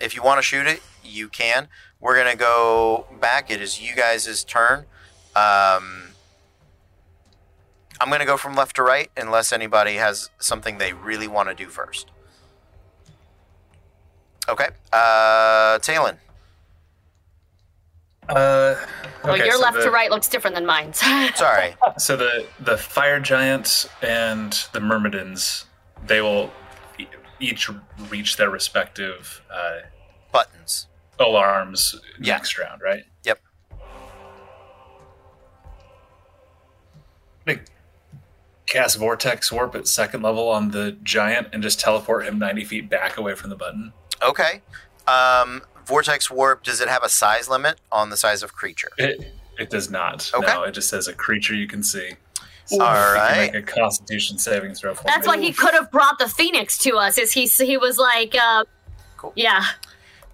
if 0.00 0.14
you 0.14 0.22
want 0.22 0.38
to 0.38 0.42
shoot 0.42 0.66
it, 0.66 0.82
you 1.02 1.28
can. 1.28 1.68
We're 2.00 2.16
gonna 2.16 2.36
go 2.36 3.06
back. 3.20 3.50
It 3.50 3.60
is 3.60 3.80
you 3.80 3.94
guys' 3.94 4.44
turn. 4.44 4.80
Um, 5.34 6.02
I'm 8.00 8.10
gonna 8.10 8.26
go 8.26 8.36
from 8.36 8.54
left 8.54 8.76
to 8.76 8.82
right 8.82 9.10
unless 9.16 9.52
anybody 9.52 9.94
has 9.94 10.30
something 10.38 10.78
they 10.78 10.92
really 10.92 11.26
want 11.28 11.48
to 11.48 11.54
do 11.54 11.68
first. 11.68 12.10
Okay. 14.48 14.68
Uh, 14.92 15.78
Talon. 15.80 16.18
Uh, 18.28 18.74
Well, 19.24 19.34
okay, 19.34 19.44
your 19.46 19.54
so 19.54 19.60
left 19.60 19.76
the- 19.78 19.84
to 19.84 19.90
right 19.90 20.10
looks 20.10 20.28
different 20.28 20.54
than 20.54 20.66
mine. 20.66 20.92
Sorry. 21.34 21.74
So 21.98 22.16
the 22.16 22.46
the 22.60 22.76
fire 22.76 23.18
giants 23.20 23.88
and 24.02 24.52
the 24.72 24.80
myrmidons, 24.80 25.64
they 26.06 26.20
will 26.20 26.52
each 27.40 27.70
reach 28.10 28.36
their 28.36 28.50
respective 28.50 29.42
uh, 29.50 29.80
Buttons. 30.32 30.86
Alarms 31.18 31.94
Yeah. 32.20 32.34
next 32.34 32.58
round, 32.58 32.82
right? 32.82 33.04
Yep. 33.24 33.38
Like 37.46 37.64
cast 38.66 38.98
vortex 38.98 39.52
warp 39.52 39.74
at 39.74 39.86
second 39.86 40.22
level 40.22 40.48
on 40.48 40.70
the 40.72 40.92
giant 41.02 41.48
and 41.52 41.62
just 41.62 41.78
teleport 41.80 42.26
him 42.26 42.38
ninety 42.38 42.64
feet 42.64 42.90
back 42.90 43.16
away 43.16 43.34
from 43.34 43.50
the 43.50 43.56
button. 43.56 43.92
Okay. 44.22 44.62
Um, 45.06 45.62
Vortex 45.84 46.30
Warp. 46.30 46.64
Does 46.64 46.80
it 46.80 46.88
have 46.88 47.04
a 47.04 47.08
size 47.08 47.48
limit 47.48 47.76
on 47.92 48.10
the 48.10 48.16
size 48.16 48.42
of 48.42 48.52
creature? 48.54 48.90
It 48.98 49.32
it 49.58 49.70
does 49.70 49.88
not. 49.90 50.30
Okay. 50.34 50.46
No, 50.46 50.64
it 50.64 50.72
just 50.72 50.88
says 50.88 51.06
a 51.06 51.12
creature 51.12 51.54
you 51.54 51.68
can 51.68 51.82
see. 51.82 52.12
All 52.72 52.78
You 52.78 52.84
can 52.84 53.14
right. 53.14 53.52
make 53.52 53.54
a 53.54 53.62
Constitution 53.62 54.38
saving 54.38 54.74
throw 54.74 54.94
for 54.94 55.04
That's 55.04 55.26
me. 55.28 55.36
why 55.36 55.40
he 55.40 55.52
could 55.52 55.72
have 55.74 55.88
brought 55.92 56.18
the 56.18 56.28
phoenix 56.28 56.76
to 56.78 56.96
us. 56.96 57.16
Is 57.16 57.32
he? 57.32 57.46
He 57.46 57.76
was 57.76 57.96
like, 57.98 58.34
uh, 58.34 58.64
Cool. 59.16 59.32
yeah. 59.36 59.64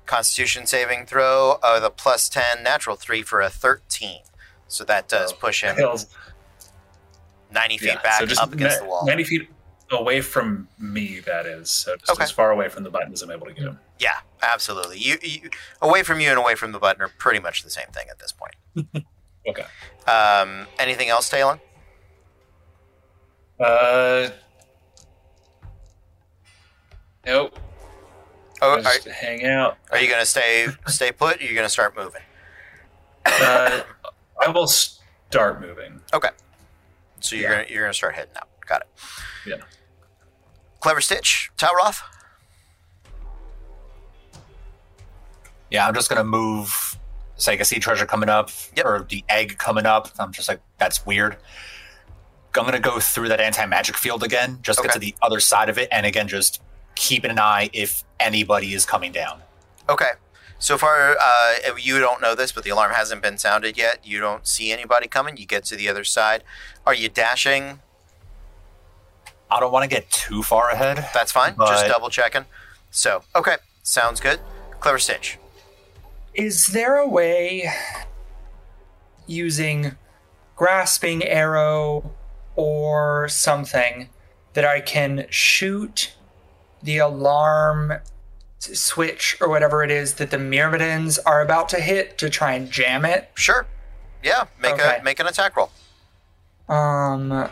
Constitution 0.07 0.67
saving 0.67 1.07
throw. 1.07 1.59
Uh, 1.63 1.81
the 1.81 1.91
plus 1.91 2.29
ten, 2.29 2.63
natural 2.63 2.97
three 2.97 3.23
for 3.23 3.41
a 3.41 3.49
thirteen. 3.51 4.21
So 4.69 4.85
that 4.85 5.09
does 5.09 5.33
Oh, 5.33 5.37
push 5.37 5.63
him 5.63 5.77
Hills. 5.77 6.07
ninety 7.51 7.79
feet 7.79 7.89
Yeah, 7.89 8.03
back 8.03 8.29
so 8.29 8.43
up 8.43 8.53
against 8.53 8.79
na- 8.79 8.85
the 8.85 8.89
wall. 8.91 9.07
Ninety 9.07 9.25
feet 9.25 9.49
away 9.91 10.21
from 10.23 10.69
me. 10.79 11.21
That 11.21 11.47
is. 11.47 11.71
So 11.71 11.97
just 11.97 12.11
Okay. 12.11 12.25
as 12.25 12.31
far 12.31 12.51
away 12.51 12.69
from 12.69 12.83
the 12.83 12.91
button 12.91 13.13
as 13.13 13.23
I'm 13.23 13.31
able 13.31 13.47
to 13.47 13.53
get 13.53 13.65
him. 13.65 13.79
Yeah, 13.99 14.21
absolutely. 14.43 14.99
You, 14.99 15.19
you 15.23 15.51
away 15.83 16.03
from 16.03 16.19
you 16.21 16.31
and 16.31 16.39
away 16.39 16.55
from 16.55 16.73
the 16.73 16.79
button 16.79 17.03
are 17.03 17.09
pretty 17.19 17.39
much 17.41 17.63
the 17.63 17.71
same 17.71 17.89
thing 17.93 18.09
at 18.11 18.19
this 18.19 18.33
point. 18.33 19.07
Okay. 19.45 19.65
Um, 20.07 20.69
anything 20.79 21.09
else, 21.09 21.29
Talon? 21.29 21.59
Uh. 23.59 24.31
Nope. 27.27 27.59
Oh, 28.65 28.75
I'll 28.75 28.79
are, 28.79 28.83
just 28.83 29.09
hang 29.09 29.45
out. 29.45 29.77
are 29.91 29.99
you 29.99 30.09
gonna 30.09 30.25
stay 30.25 30.69
stay 30.87 31.11
put? 31.13 31.39
Or 31.41 31.45
are 31.45 31.49
you 31.49 31.55
gonna 31.55 31.69
start 31.69 31.97
moving? 31.97 32.23
Uh, 33.27 33.83
I 34.41 34.49
will 34.51 34.67
start 34.69 35.61
moving. 35.61 36.01
Okay. 36.15 36.31
So 37.21 37.35
you're 37.37 37.51
Yeah. 37.51 37.57
gonna 37.63 37.69
you're 37.71 37.83
gonna 37.83 37.93
start 37.95 38.15
heading 38.15 38.35
out. 38.37 38.49
Got 38.67 38.83
it. 38.83 38.89
Yeah. 39.47 39.57
Clever 40.81 41.01
Stitch, 41.01 41.51
Talroth. 41.59 42.01
Yeah, 45.71 45.87
I'm 45.87 45.95
just 45.95 46.09
gonna 46.09 46.25
move. 46.25 46.97
Say, 47.37 47.55
I 47.55 47.57
can 47.57 47.65
see 47.65 47.81
treasure 47.81 48.07
coming 48.07 48.29
up 48.29 48.51
Yep. 48.77 48.87
or 48.87 49.07
the 49.09 49.25
egg 49.29 49.59
coming 49.59 49.87
up. 49.87 50.09
I'm 50.19 50.31
just 50.33 50.49
like, 50.49 50.61
that's 50.79 51.05
weird. 51.05 51.37
I'm 52.57 52.65
gonna 52.65 52.79
go 52.79 53.01
through 53.01 53.29
that 53.29 53.41
anti 53.41 53.65
magic 53.67 53.97
field 53.97 54.23
again, 54.23 54.59
just 54.63 54.79
Okay. 54.79 54.87
get 54.89 54.93
to 54.93 54.99
the 55.01 55.15
other 55.23 55.41
side 55.41 55.69
of 55.69 55.79
it, 55.79 55.89
and 55.91 56.05
again 56.07 56.29
just 56.29 56.61
keep 56.95 57.25
an 57.25 57.39
eye 57.39 57.71
if 57.73 58.05
anybody 58.21 58.75
is 58.75 58.85
coming 58.87 59.13
down. 59.13 59.43
Okay. 59.89 60.13
So 60.59 60.79
far, 60.79 61.17
uh, 61.21 61.55
you 61.77 61.99
don't 61.99 62.23
know 62.23 62.37
this, 62.37 62.53
but 62.53 62.63
the 62.63 62.71
alarm 62.71 62.93
hasn't 62.93 63.21
been 63.21 63.37
sounded 63.37 63.77
yet. 63.77 64.07
You 64.07 64.21
don't 64.21 64.47
see 64.47 64.71
anybody 64.71 65.09
coming. 65.09 65.37
You 65.37 65.45
get 65.45 65.65
to 65.65 65.77
the 65.77 65.89
other 65.89 66.05
side. 66.05 66.45
Are 66.87 66.95
you 66.95 67.09
dashing? 67.09 67.81
I 69.51 69.59
don't 69.59 69.73
want 69.73 69.83
to 69.83 69.89
get 69.89 70.09
too 70.11 70.43
far 70.43 70.71
ahead. 70.71 71.09
That's 71.13 71.33
fine. 71.33 71.57
Just 71.59 71.87
double 71.87 72.11
checking. 72.11 72.45
So, 72.91 73.25
okay. 73.35 73.57
Sounds 73.83 74.21
good. 74.21 74.39
Clever 74.79 75.01
Stitch. 75.01 75.39
Is 76.33 76.69
there 76.69 76.97
a 76.97 77.09
way 77.09 77.69
using 79.27 79.97
grasping 80.55 81.25
arrow 81.25 82.13
or 82.55 83.29
something 83.29 84.09
that 84.53 84.65
I 84.65 84.81
can 84.81 85.27
shoot 85.29 86.15
the 86.83 86.99
alarm 86.99 87.95
switch 88.59 89.37
or 89.41 89.49
whatever 89.49 89.83
it 89.83 89.91
is 89.91 90.15
that 90.15 90.31
the 90.31 90.39
myrmidons 90.39 91.19
are 91.21 91.41
about 91.43 91.69
to 91.71 91.81
hit 91.81 92.17
to 92.19 92.31
try 92.31 92.53
and 92.53 92.71
jam 92.71 93.05
it? 93.05 93.31
Sure. 93.35 93.67
Yeah. 94.23 94.45
Make 94.61 94.75
Okay. 94.75 94.99
a 95.01 95.03
make 95.03 95.19
an 95.21 95.27
attack 95.27 95.57
roll. 95.57 95.71
Um 96.69 97.49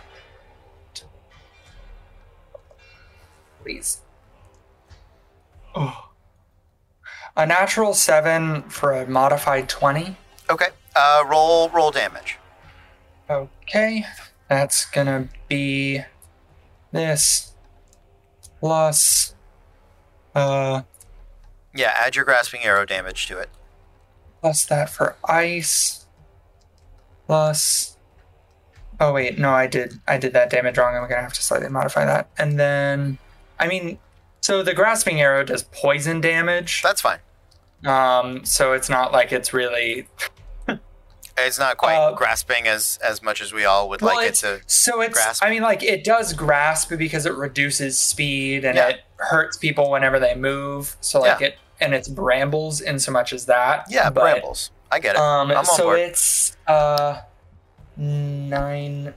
please. 3.62 4.00
Oh. 5.75 6.09
A 7.36 7.47
natural 7.47 7.94
7 7.94 8.62
for 8.65 8.92
a 8.92 9.07
modified 9.07 9.68
20. 9.68 10.17
Okay. 10.49 10.68
Uh, 10.97 11.25
roll 11.28 11.68
roll 11.70 11.91
damage. 11.92 12.36
Okay, 13.28 14.05
that's 14.49 14.84
gonna 14.86 15.28
be 15.49 16.00
this 16.91 17.50
plus 18.60 19.34
uh 20.34 20.82
Yeah. 21.74 21.92
Add 21.98 22.14
your 22.16 22.24
grasping 22.24 22.62
arrow 22.62 22.84
damage 22.84 23.26
to 23.26 23.39
it. 23.39 23.48
plus 24.40 24.64
that 24.66 24.89
for 24.90 25.16
ice 25.28 26.06
plus 27.26 27.97
oh 28.98 29.12
wait 29.12 29.39
no 29.39 29.50
I 29.52 29.66
did 29.66 29.94
I 30.06 30.18
did 30.18 30.32
that 30.34 30.50
damage 30.50 30.78
wrong 30.78 30.94
I'm 30.94 31.08
gonna 31.08 31.22
have 31.22 31.32
to 31.34 31.42
slightly 31.42 31.68
modify 31.68 32.05
that 32.05 32.28
and 32.39 32.58
then 32.58 33.18
I 33.58 33.66
mean 33.68 33.98
so 34.40 34.62
the 34.62 34.74
grasping 34.74 35.20
arrow 35.20 35.44
does 35.44 35.62
poison 35.64 36.20
damage 36.20 36.82
That's 36.82 37.00
fine. 37.00 37.18
um 37.84 38.44
so 38.44 38.72
it's 38.72 38.89
not 38.89 39.12
like 39.12 39.32
it's 39.32 39.52
really 39.52 40.06
It's 41.47 41.59
not 41.59 41.77
quite 41.77 41.97
Uh, 41.97 42.12
grasping 42.12 42.67
as 42.69 42.99
as 43.02 43.23
much 43.23 43.41
as 43.41 43.52
we 43.52 43.65
all 43.65 43.89
would 43.89 44.01
Well, 44.02 44.15
like 44.17 44.28
it 44.28 44.35
to. 44.36 44.60
so 44.67 45.01
it's 45.01 45.15
grasp. 45.15 45.43
I 45.44 45.51
mean 45.51 45.62
like 45.62 45.83
it 45.83 46.05
does 46.05 46.33
grasp 46.33 46.91
because 46.97 47.27
it 47.27 47.35
reduces 47.35 47.99
speed 47.99 48.65
and 48.65 48.77
Yeah. 48.77 48.89
it 48.89 49.01
hurts 49.17 49.57
people 49.57 49.91
whenever 49.91 50.19
they 50.19 50.35
move. 50.35 50.97
So 51.01 51.20
like 51.20 51.41
Yeah. 51.41 51.49
it 51.49 51.59
and 51.81 51.94
it's 51.94 52.09
brambles 52.09 52.81
in 52.81 52.99
so 52.99 53.10
much 53.12 53.33
as 53.33 53.47
that. 53.47 53.85
Yeah, 53.89 54.10
but, 54.10 54.20
brambles. 54.23 54.70
I 54.91 54.99
get 54.99 55.15
it. 55.17 55.20
Um 55.20 55.51
I'm 55.51 55.59
on 55.59 55.65
so 55.65 55.85
board. 55.85 56.01
it's 56.01 56.57
uh 56.67 57.19
nine 57.97 59.15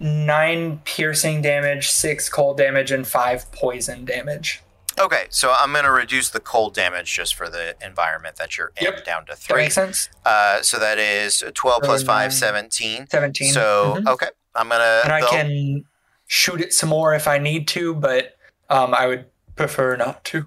nine 0.00 0.80
piercing 0.84 1.42
damage, 1.42 1.88
six 1.90 2.28
cold 2.28 2.56
damage, 2.56 2.90
and 2.90 3.06
five 3.06 3.50
poison 3.52 4.04
damage. 4.04 4.62
Okay, 5.02 5.26
so 5.30 5.54
I'm 5.58 5.72
going 5.72 5.84
to 5.84 5.90
reduce 5.90 6.30
the 6.30 6.38
cold 6.40 6.74
damage 6.74 7.12
just 7.12 7.34
for 7.34 7.48
the 7.48 7.74
environment 7.84 8.36
that 8.36 8.56
you're 8.56 8.72
in 8.76 8.84
Yep. 8.84 9.04
down 9.04 9.26
to 9.26 9.32
That 9.32 9.38
three. 9.38 9.62
makes 9.62 9.74
sense? 9.74 10.08
Uh, 10.24 10.62
so 10.62 10.78
that 10.78 10.98
is 10.98 11.42
12 11.54 11.82
plus 11.82 12.00
So 12.02 12.06
5, 12.06 12.32
17. 12.32 13.08
Seventeen. 13.10 13.52
So, 13.52 13.96
Mhm. 13.98 14.06
okay, 14.12 14.28
I'm 14.54 14.68
going 14.68 14.80
to. 14.80 15.00
and 15.04 15.12
I 15.12 15.22
can 15.22 15.84
shoot 16.28 16.60
it 16.60 16.72
some 16.72 16.88
more 16.90 17.14
if 17.14 17.26
I 17.26 17.38
need 17.38 17.66
to, 17.68 17.94
but 17.94 18.36
um 18.70 18.94
I 18.94 19.06
would 19.06 19.26
prefer 19.56 19.96
not 19.96 20.24
to. 20.26 20.46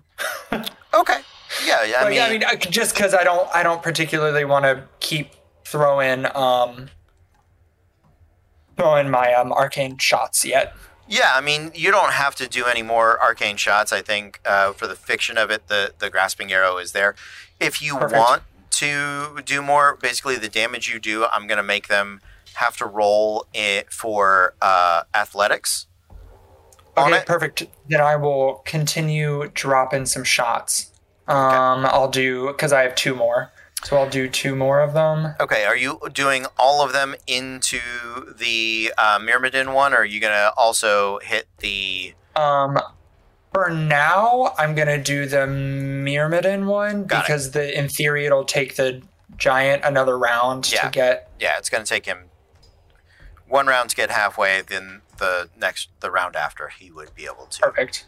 Okay. 0.94 1.20
Yeah, 1.66 1.84
yeah. 1.84 1.98
I 2.00 2.04
Like, 2.06 2.12
mean, 2.12 2.44
I 2.46 2.52
mean, 2.54 2.60
just 2.72 2.96
because 2.96 3.14
I 3.14 3.26
don't, 3.26 3.50
I 3.54 3.62
don't 3.64 3.84
particularly 3.84 4.46
want 4.46 4.64
to 4.64 4.84
keep 5.02 5.32
throwing, 5.66 6.26
um, 6.34 6.90
throwing 8.78 9.10
my 9.10 9.34
um 9.34 9.52
arcane 9.52 9.98
shots 9.98 10.46
yet. 10.46 10.74
Yeah, 11.08 11.32
I 11.34 11.42
mean, 11.42 11.72
you 11.76 11.92
don't 11.92 12.14
have 12.14 12.36
to 12.36 12.48
do 12.48 12.66
any 12.66 12.82
more 12.82 13.22
arcane 13.22 13.58
shots. 13.58 13.92
I 13.94 14.02
think 14.02 14.40
uh, 14.46 14.74
for 14.74 14.88
the 14.88 14.96
fiction 14.96 15.38
of 15.38 15.52
it, 15.52 15.68
the, 15.68 15.94
the 16.00 16.10
grasping 16.10 16.52
arrow 16.52 16.78
is 16.78 16.92
there. 16.94 17.16
If 17.60 17.82
you 17.82 17.98
Perfect. 17.98 18.18
want 18.18 18.44
to 18.72 19.42
do 19.46 19.62
more, 19.62 19.98
basically 20.02 20.36
the 20.38 20.50
damage 20.50 20.92
you 20.92 21.00
do, 21.00 21.26
I'm 21.26 21.48
going 21.48 21.58
to 21.58 21.64
make 21.64 21.88
them 21.88 22.22
have 22.56 22.76
to 22.78 22.86
roll 22.86 23.46
it 23.54 23.92
for 23.92 24.56
uh, 24.62 25.04
athletics. 25.14 25.88
Okay, 26.98 27.24
perfect. 27.26 27.64
Then 27.90 28.02
I 28.02 28.16
will 28.16 28.62
continue 28.66 29.50
dropping 29.54 30.06
some 30.06 30.24
shots. 30.24 30.92
Um, 31.28 31.86
I'll 31.86 32.10
do 32.10 32.48
because 32.48 32.72
I 32.72 32.84
have 32.84 32.96
two 32.96 33.16
more, 33.16 33.52
so 33.86 33.98
I'll 33.98 34.10
do 34.10 34.28
two 34.28 34.56
more 34.56 34.82
of 34.82 34.94
them. 34.94 35.36
Okay, 35.40 35.64
are 35.66 35.76
you 35.78 36.00
doing 36.12 36.46
all 36.58 36.84
of 36.84 36.92
them 36.92 37.16
into 37.28 37.80
the 38.38 38.92
uh, 38.98 39.20
Myrmidon 39.22 39.74
one, 39.74 39.94
or 39.94 39.98
are 39.98 40.06
you 40.06 40.20
gonna 40.20 40.52
also 40.58 41.20
hit 41.20 41.48
the? 41.60 42.14
Um, 42.36 42.78
for 43.54 43.70
now, 43.70 44.54
I'm 44.58 44.76
gonna 44.76 45.02
do 45.02 45.26
the 45.28 45.46
Myrmidon 45.48 46.66
one 46.66 47.06
Got 47.06 47.20
it. 47.20 47.28
because 47.28 47.52
the 47.52 47.78
in 47.78 47.88
theory 47.88 48.26
it'll 48.26 48.44
take 48.44 48.76
the 48.76 49.02
giant 49.38 49.84
another 49.86 50.18
round 50.18 50.72
Yeah. 50.72 50.82
to 50.86 50.90
get. 50.90 51.30
Yeah, 51.40 51.58
it's 51.58 51.70
gonna 51.70 51.86
take 51.86 52.06
him 52.06 52.26
one 53.48 53.68
round 53.68 53.92
to 53.92 53.96
get 53.96 54.10
halfway. 54.10 54.62
Then 54.62 55.02
the 55.18 55.50
next, 55.58 55.90
the 56.00 56.12
round 56.12 56.36
after, 56.36 56.70
he 56.70 56.92
would 56.92 57.14
be 57.16 57.26
able 57.26 57.46
to. 57.46 57.62
Perfect. 57.62 58.06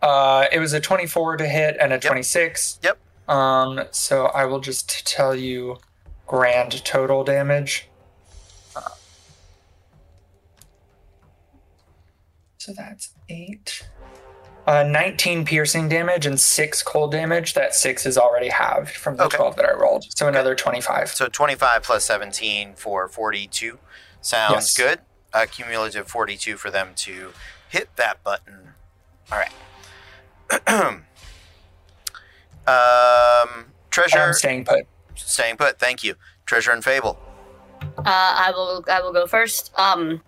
Uh, 0.00 0.46
it 0.50 0.58
was 0.60 0.72
a 0.72 0.80
24 0.80 1.36
to 1.38 1.46
hit 1.46 1.76
and 1.78 1.92
a 1.92 1.98
26. 1.98 2.78
Yep. 2.82 2.98
Um, 3.30 3.84
so 3.92 4.26
I 4.26 4.44
will 4.44 4.60
just 4.60 5.06
tell 5.06 5.34
you 5.36 5.78
grand 6.26 6.84
total 6.84 7.22
damage. 7.24 7.88
Uh, 8.74 8.80
So 12.58 12.72
that's 12.72 13.10
eight. 13.28 13.88
Uh, 14.66 14.82
19 14.82 15.44
piercing 15.46 15.88
damage 15.88 16.26
and 16.26 16.38
six 16.38 16.82
cold 16.82 17.10
damage. 17.12 17.54
That 17.54 17.74
six 17.74 18.04
is 18.04 18.18
already 18.18 18.48
halved 18.48 18.90
from 18.90 19.16
the 19.16 19.24
Okay. 19.24 19.36
12 19.38 19.56
that 19.56 19.64
I 19.64 19.72
rolled. 19.72 20.04
So 20.16 20.28
another 20.28 20.54
25. 20.54 21.08
So 21.10 21.26
twenty-five 21.28 21.82
plus 21.82 22.04
seventeen 22.04 22.74
for 22.74 23.08
forty-two 23.08 23.78
sounds 24.20 24.54
Yes. 24.56 24.76
good. 24.76 25.00
A 25.32 25.46
cumulative 25.46 26.06
forty-two 26.08 26.56
for 26.56 26.70
them 26.70 26.90
to 26.96 27.32
hit 27.68 27.88
that 27.96 28.22
button. 28.22 28.74
All 29.32 29.38
right. 29.38 31.02
um, 32.70 33.66
treasure 33.90 34.18
I'm 34.18 34.32
staying 34.32 34.64
put. 34.64 34.86
staying 35.14 35.56
put. 35.56 35.78
Thank 35.78 36.04
you. 36.04 36.14
Treasure 36.46 36.70
and 36.72 36.82
fable. 36.84 37.18
Uh, 37.98 38.02
I 38.06 38.52
will. 38.54 38.84
I 38.90 39.00
will 39.00 39.12
go 39.12 39.26
first. 39.26 39.72
Um, 39.78 40.20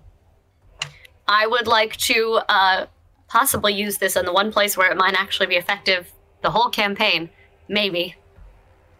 I 1.28 1.46
would 1.46 1.66
like 1.66 1.96
to 1.98 2.40
uh, 2.48 2.86
possibly 3.28 3.72
use 3.74 3.98
this 3.98 4.16
in 4.16 4.24
the 4.24 4.32
one 4.32 4.52
place 4.52 4.76
where 4.76 4.90
it 4.90 4.96
might 4.96 5.14
actually 5.14 5.46
be 5.46 5.56
effective 5.56 6.10
the 6.42 6.50
whole 6.50 6.68
campaign, 6.68 7.30
maybe, 7.68 8.16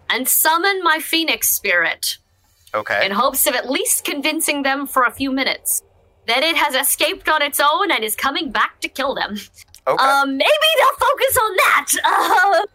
and 0.09 0.29
summon 0.29 0.83
my 0.83 0.99
phoenix 1.01 1.51
spirit 1.51 2.19
Okay. 2.75 3.05
in 3.05 3.13
hopes 3.13 3.47
of 3.47 3.55
at 3.55 3.69
least 3.69 4.05
convincing 4.05 4.63
them 4.63 4.87
for 4.87 5.03
a 5.05 5.11
few 5.11 5.31
minutes 5.33 5.83
that 6.27 6.43
it 6.43 6.57
has 6.57 6.75
escaped 6.75 7.29
on 7.29 7.43
its 7.43 7.61
own 7.61 7.91
and 7.91 8.05
is 8.05 8.15
coming 8.15 8.51
back 8.51 8.81
to 8.81 8.89
kill 8.89 9.15
them. 9.15 9.37
Okay. 9.87 10.05
Um, 10.05 10.37
maybe 10.37 10.69
they'll 10.79 11.09
focus 11.09 11.39
on 11.43 11.57
that. 11.57 11.87
Uh, 12.05 12.67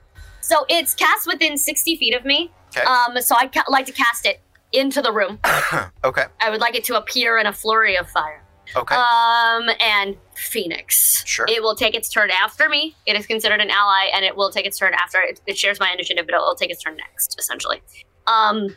so 0.48 0.66
it's 0.70 0.96
cast 0.96 1.28
within 1.28 1.58
sixty 1.58 1.96
feet 1.96 2.16
of 2.16 2.26
me. 2.26 2.52
Okay. 2.76 2.86
Um, 2.86 3.22
so 3.22 3.36
I'd 3.38 3.52
ca- 3.52 3.66
like 3.70 3.86
to 3.88 3.92
cast 3.92 4.26
it 4.26 4.42
into 4.72 5.02
the 5.02 5.12
room. 5.12 5.40
okay. 6.04 6.26
I 6.42 6.50
would 6.50 6.62
like 6.62 6.76
it 6.76 6.84
to 6.86 6.98
appear 6.98 7.38
in 7.38 7.46
a 7.46 7.54
flurry 7.54 7.98
of 7.98 8.10
fire. 8.10 8.44
Okay. 8.76 8.96
Um, 8.96 9.70
and 9.80 10.18
Phoenix. 10.36 11.24
Sure. 11.26 11.46
It 11.48 11.62
will 11.62 11.76
take 11.76 11.96
its 11.96 12.10
turn 12.10 12.30
after 12.32 12.68
me. 12.68 12.96
It 13.06 13.16
is 13.16 13.26
considered 13.26 13.62
an 13.62 13.70
ally, 13.70 14.10
and 14.14 14.26
it 14.26 14.36
will 14.36 14.52
take 14.52 14.66
its 14.66 14.78
turn 14.78 14.94
after. 14.94 15.20
It, 15.22 15.42
it 15.48 15.58
shares 15.58 15.80
my 15.80 15.92
initiative, 15.92 16.26
but 16.26 16.36
it 16.36 16.40
will 16.40 16.56
take 16.56 16.70
its 16.72 16.84
turn 16.84 16.98
next, 16.98 17.40
essentially. 17.40 17.82
Um, 18.26 18.76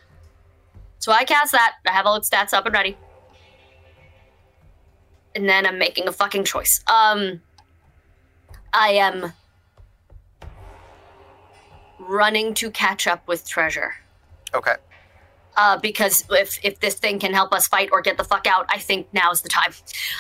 so 0.99 1.13
I 1.13 1.25
cast 1.25 1.53
that. 1.53 1.77
I 1.87 1.93
have 1.93 2.07
all 2.07 2.17
its 2.17 2.29
stats 2.29 2.53
up 2.53 2.67
and 2.67 2.75
ready. 2.75 2.97
And 5.35 5.49
then 5.49 5.67
I'm 5.67 5.79
making 5.79 6.09
a 6.09 6.13
fucking 6.13 6.45
choice. 6.45 6.83
Um, 6.89 7.41
I 8.73 8.91
am 8.93 9.33
running 12.11 12.53
to 12.55 12.71
catch 12.71 13.07
up 13.07 13.27
with 13.29 13.49
treasure 13.49 13.95
okay. 14.53 14.75
uh, 15.57 15.79
because 15.79 16.25
if 16.31 16.59
if 16.65 16.81
this 16.81 16.95
thing 16.95 17.19
can 17.19 17.33
help 17.33 17.53
us 17.53 17.69
fight 17.69 17.89
or 17.93 18.03
get 18.03 18.17
the 18.17 18.25
fuck 18.25 18.47
out, 18.47 18.67
I 18.69 18.79
think 18.79 19.07
now's 19.13 19.43
the 19.43 19.49
time. 19.49 19.73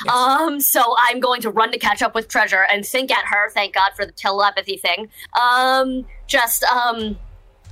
Um, 0.09 0.61
so 0.61 0.95
I'm 0.99 1.21
going 1.21 1.41
to 1.43 1.51
run 1.51 1.73
to 1.73 1.79
catch 1.79 2.03
up 2.03 2.15
with 2.15 2.29
Treasure 2.29 2.67
and 2.71 2.87
think 2.87 3.11
at 3.11 3.25
her. 3.27 3.51
Thank 3.51 3.75
God 3.75 3.91
for 3.97 4.07
the 4.07 4.13
telepathy 4.13 4.77
thing. 4.77 5.09
Um, 5.41 6.07
just 6.27 6.63
um, 6.65 7.19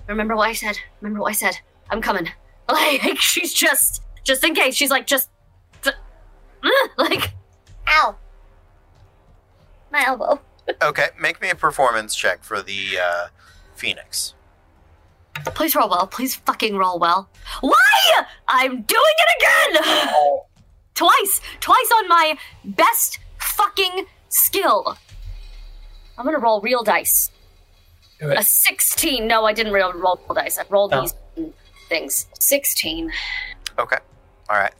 remember 0.07 0.37
what 0.37 0.49
I 0.49 0.53
said. 0.53 0.79
Remember 1.01 1.21
what 1.21 1.31
I 1.31 1.35
said. 1.35 1.59
I'm 1.91 2.03
coming. 2.03 2.29
Like 2.71 3.19
she's 3.19 3.55
just 3.55 4.03
just 4.25 4.45
in 4.45 4.55
case. 4.55 4.75
She's 4.75 4.91
like 4.91 5.07
just. 5.07 5.31
like, 6.99 7.33
ow, 7.87 8.15
my 9.91 10.05
elbow. 10.07 10.39
Okay, 10.83 11.09
make 11.19 11.41
me 11.41 11.49
a 11.49 11.55
performance 11.55 12.15
check 12.15 12.45
for 12.45 12.61
the 12.61 12.99
uh, 13.03 13.29
Phoenix. 13.79 14.35
Please 15.55 15.75
roll 15.77 15.89
well. 15.89 16.07
Please 16.07 16.35
fucking 16.35 16.77
roll 16.77 16.99
well. 16.99 17.29
Why? 17.61 18.23
I'm 18.49 18.83
doing 18.83 19.15
it 19.25 19.75
again! 19.77 19.85
Twice! 20.95 21.41
Twice 21.61 21.91
on 21.99 22.09
my 22.09 22.37
best 22.65 23.21
fucking 23.39 24.07
skill. 24.29 24.99
I'm 26.17 26.25
gonna 26.25 26.39
roll 26.41 26.61
real 26.61 26.83
dice. 26.83 27.31
A 28.21 28.43
16. 28.43 29.29
No, 29.29 29.45
I 29.45 29.53
didn't 29.53 29.73
roll, 29.73 29.93
roll 29.93 30.19
dice. 30.35 30.59
I 30.59 30.65
rolled 30.69 30.93
Oh. 30.93 31.03
these 31.03 31.15
things. 31.89 32.27
16. 32.41 33.13
Okay. 33.79 33.99
All 34.51 34.57
right. 34.59 34.75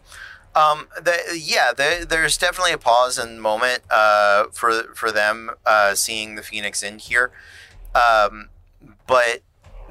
Um, 0.57 0.89
the, 1.01 1.17
yeah, 1.41 1.73
the, 1.73 2.05
there's 2.09 2.37
definitely 2.37 2.73
a 2.73 2.79
pause 2.79 3.17
and 3.17 3.41
moment 3.41 3.83
uh, 3.91 4.47
for 4.53 4.93
for 4.95 5.13
them 5.13 5.53
uh, 5.65 5.95
seeing 5.95 6.35
the 6.35 6.43
Phoenix 6.43 6.83
in 6.83 6.99
here, 6.99 7.31
um, 7.95 8.49
but 9.07 9.43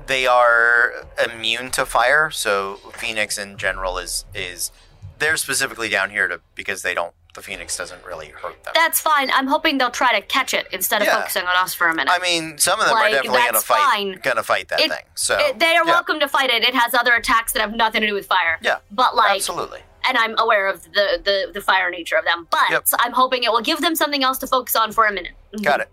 they 0.08 0.26
are 0.26 0.94
immune 1.32 1.72
to 1.72 1.86
fire. 1.86 2.32
So 2.32 2.76
Phoenix 2.94 3.38
in 3.38 3.58
general 3.58 3.98
is 3.98 4.26
is 4.34 4.72
they're 5.20 5.38
specifically 5.38 5.90
down 5.90 6.10
here 6.12 6.28
to 6.28 6.42
because 6.56 6.82
they 6.82 6.94
don't 6.94 7.14
the 7.38 7.44
Phoenix 7.44 7.78
doesn't 7.78 8.04
really 8.04 8.30
hurt 8.30 8.64
them. 8.64 8.74
That's 8.74 9.00
fine. 9.00 9.30
I'm 9.32 9.46
hoping 9.46 9.78
they'll 9.78 9.92
try 9.92 10.20
to 10.20 10.26
catch 10.26 10.56
it 10.56 10.68
instead 10.72 11.02
of 11.04 11.08
Yeah. 11.08 11.20
focusing 11.20 11.44
on 11.44 11.56
us 11.56 11.72
for 11.72 11.88
a 11.88 11.94
minute. 11.94 12.12
I 12.12 12.18
mean, 12.18 12.58
some 12.58 12.80
of 12.80 12.88
them 12.88 12.96
Like, 12.96 13.12
are 13.14 13.16
definitely 13.18 13.40
gonna 13.46 13.62
fight 13.62 13.80
fine. 13.80 14.20
gonna 14.24 14.42
fight 14.44 14.70
that 14.70 14.80
It- 14.80 14.92
thing. 14.92 15.06
So 15.14 15.38
It- 15.38 15.60
they 15.60 15.76
are 15.78 15.86
yeah, 15.86 15.92
welcome 15.92 16.20
to 16.20 16.28
fight 16.28 16.50
it. 16.50 16.64
It 16.64 16.74
has 16.74 16.96
other 16.96 17.14
attacks 17.14 17.52
that 17.52 17.62
have 17.62 17.74
nothing 17.76 18.02
to 18.02 18.08
do 18.08 18.16
with 18.16 18.26
fire. 18.26 18.58
Yeah, 18.62 18.78
But 18.90 19.16
like, 19.16 19.36
absolutely. 19.36 19.84
and 20.04 20.18
I'm 20.18 20.34
aware 20.40 20.66
of 20.66 20.84
the, 20.94 21.22
the 21.24 21.52
the 21.54 21.62
fire 21.62 21.92
nature 21.92 22.16
of 22.18 22.26
them. 22.26 22.48
But 22.50 22.72
Yep. 22.72 22.88
I'm 23.02 23.12
hoping 23.12 23.44
it 23.44 23.52
will 23.52 23.62
give 23.62 23.82
them 23.82 23.96
something 23.96 24.24
else 24.24 24.40
to 24.40 24.48
focus 24.48 24.76
on 24.76 24.92
for 24.92 25.06
a 25.06 25.12
minute. 25.12 25.34
Got 25.62 25.74
mm-hmm. 25.74 25.82
it. 25.82 25.90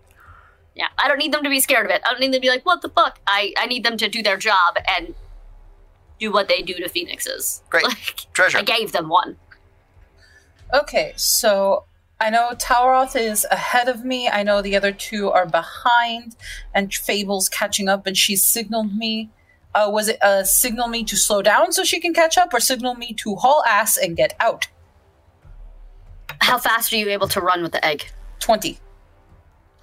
Yeah, 0.75 0.87
I 0.97 1.07
don't 1.07 1.17
need 1.17 1.33
them 1.33 1.43
to 1.43 1.49
be 1.49 1.61
scared 1.61 1.85
of 1.85 1.91
it. 1.91 2.01
I 2.05 2.11
don't 2.11 2.19
need 2.19 2.27
them 2.27 2.33
to 2.33 2.39
be 2.41 2.49
like, 2.49 2.65
"What 2.65 2.81
the 2.81 2.89
fuck?" 2.89 3.19
I 3.25 3.53
I 3.57 3.65
need 3.65 3.83
them 3.83 3.97
to 3.97 4.09
do 4.09 4.21
their 4.21 4.37
job 4.37 4.77
and 4.97 5.15
do 6.19 6.31
what 6.31 6.47
they 6.47 6.61
do 6.61 6.73
to 6.75 6.89
phoenixes. 6.89 7.63
Great. 7.69 7.83
Like, 7.87 8.25
Treasure. 8.33 8.57
I 8.57 8.61
gave 8.63 8.91
them 8.91 9.09
one. 9.09 9.37
Okay, 10.73 11.13
so 11.15 11.85
I 12.19 12.29
know 12.29 12.51
Talroth 12.55 13.15
is 13.15 13.45
ahead 13.51 13.87
of 13.87 14.03
me. 14.03 14.27
I 14.27 14.43
know 14.43 14.61
the 14.61 14.75
other 14.75 14.91
two 14.91 15.29
are 15.31 15.45
behind, 15.45 16.35
and 16.73 16.93
Fable's 16.93 17.49
catching 17.49 17.87
up, 17.87 18.05
and 18.07 18.17
she 18.17 18.35
signaled 18.35 18.95
me. 18.95 19.29
Uh, 19.73 19.89
was 19.91 20.07
it 20.07 20.21
uh, 20.23 20.43
signal 20.43 20.87
me 20.87 21.03
to 21.03 21.17
slow 21.17 21.41
down 21.41 21.71
so 21.71 21.83
she 21.83 21.99
can 21.99 22.13
catch 22.13 22.37
up, 22.37 22.53
or 22.53 22.59
signal 22.59 22.95
me 22.95 23.13
to 23.13 23.35
haul 23.35 23.63
ass 23.65 23.97
and 23.97 24.17
get 24.17 24.33
out? 24.39 24.67
How 26.41 26.57
fast 26.57 26.91
are 26.91 26.97
you 26.97 27.09
able 27.09 27.27
to 27.29 27.41
run 27.41 27.61
with 27.61 27.71
the 27.71 27.85
egg? 27.85 28.11
20. 28.39 28.79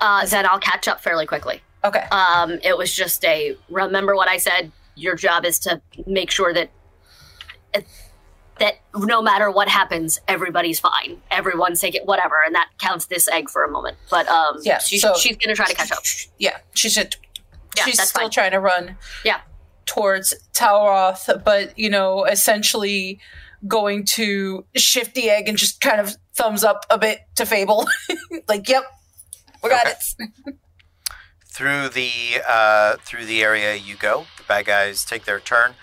Uh, 0.02 0.26
then 0.26 0.44
I'll 0.44 0.58
catch 0.58 0.89
up 0.89 1.00
fairly 1.00 1.24
quickly. 1.26 1.62
Okay. 1.84 2.05
Um, 2.10 2.58
it 2.62 2.76
was 2.76 2.92
just 2.94 3.24
a 3.24 3.56
remember 3.70 4.14
what 4.16 4.28
I 4.28 4.36
said. 4.36 4.72
Your 4.97 5.14
job 5.16 5.44
is 5.47 5.58
to 5.60 5.81
make 6.06 6.31
sure 6.31 6.52
that 6.52 6.70
that 8.58 8.74
no 8.94 9.22
matter 9.22 9.50
what 9.50 9.68
happens, 9.68 10.20
everybody's 10.28 10.78
fine. 10.78 11.20
Everyone's 11.31 11.81
taking 11.81 12.02
whatever, 12.02 12.34
and 12.44 12.55
that 12.55 12.68
counts 12.78 13.06
this 13.06 13.26
egg 13.28 13.48
for 13.48 13.64
a 13.64 13.70
moment. 13.70 13.97
But 14.10 14.28
um, 14.28 14.58
Yeah, 14.62 14.78
she, 14.78 14.98
so- 14.98 15.14
she's 15.16 15.36
gonna 15.36 15.55
try 15.55 15.66
to 15.66 15.74
catch 15.74 15.90
up. 15.90 16.02
Yeah, 16.39 16.58
she's 16.74 16.94
just, 16.94 17.16
Yeah, 17.76 17.84
she's 17.84 18.00
still 18.00 18.22
fine. 18.22 18.31
trying 18.31 18.50
to 18.52 18.60
run 18.60 18.97
Yeah, 19.24 19.40
towards 19.86 20.34
Talroth, 20.52 21.42
but 21.44 21.76
you 21.78 21.89
know, 21.90 22.24
essentially 22.24 23.18
going 23.66 24.05
to 24.05 24.66
shift 24.76 25.14
the 25.14 25.31
egg 25.31 25.48
and 25.48 25.56
just 25.56 25.81
kind 25.81 26.00
of 26.00 26.16
thumbs 26.34 26.62
up 26.64 26.84
a 26.90 26.98
bit 26.98 27.20
to 27.36 27.47
Fable. 27.47 27.86
like, 28.48 28.68
yep, 28.68 28.82
we 29.62 29.68
got 29.70 29.86
Okay. 29.86 29.94
it. 30.18 30.55
through 31.47 31.89
the 31.91 32.10
uh, 32.49 32.97
through 33.05 33.26
the 33.26 33.42
area 33.42 33.74
you 33.74 33.97
go. 33.97 34.26
The 34.39 34.44
bad 34.44 34.66
guys 34.66 35.05
take 35.05 35.24
their 35.24 35.41
turn. 35.41 35.74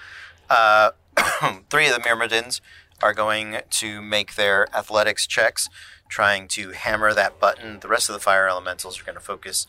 Uh, 0.50 0.92
three 1.70 1.88
of 1.88 1.94
the 1.94 2.02
Myrmidons 2.04 2.62
are 3.02 3.14
going 3.14 3.58
to 3.70 4.02
make 4.02 4.36
their 4.36 4.68
athletics 4.76 5.26
checks, 5.28 5.70
trying 6.10 6.48
to 6.50 6.72
hammer 6.72 7.14
that 7.14 7.40
button. 7.40 7.80
The 7.80 7.88
rest 7.88 8.10
of 8.10 8.14
the 8.14 8.20
fire 8.20 8.48
elementals 8.50 9.00
are 9.00 9.04
going 9.04 9.16
to 9.16 9.22
focus 9.22 9.68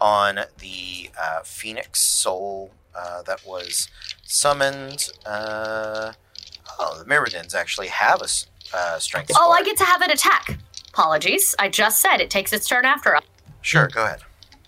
on 0.00 0.40
the 0.58 1.10
uh, 1.20 1.40
Phoenix 1.44 2.00
soul 2.00 2.72
uh, 2.94 3.22
that 3.22 3.46
was 3.46 3.88
summoned. 4.24 5.10
Uh, 5.24 6.12
oh, 6.78 6.98
the 6.98 7.04
Myrmidons 7.06 7.54
actually 7.54 7.88
have 7.88 8.20
a 8.20 8.28
uh, 8.76 8.98
strength. 8.98 9.30
Oh, 9.36 9.44
score. 9.52 9.58
I 9.58 9.62
get 9.62 9.76
to 9.76 9.84
have 9.84 10.00
an 10.02 10.10
attack. 10.10 10.58
Apologies. 10.88 11.54
I 11.58 11.68
just 11.68 12.00
said 12.00 12.18
it 12.20 12.30
takes 12.30 12.52
its 12.52 12.66
turn 12.66 12.84
after 12.84 13.14
us. 13.14 13.22
Sure, 13.62 13.88
go 13.88 14.04
ahead. 14.04 14.20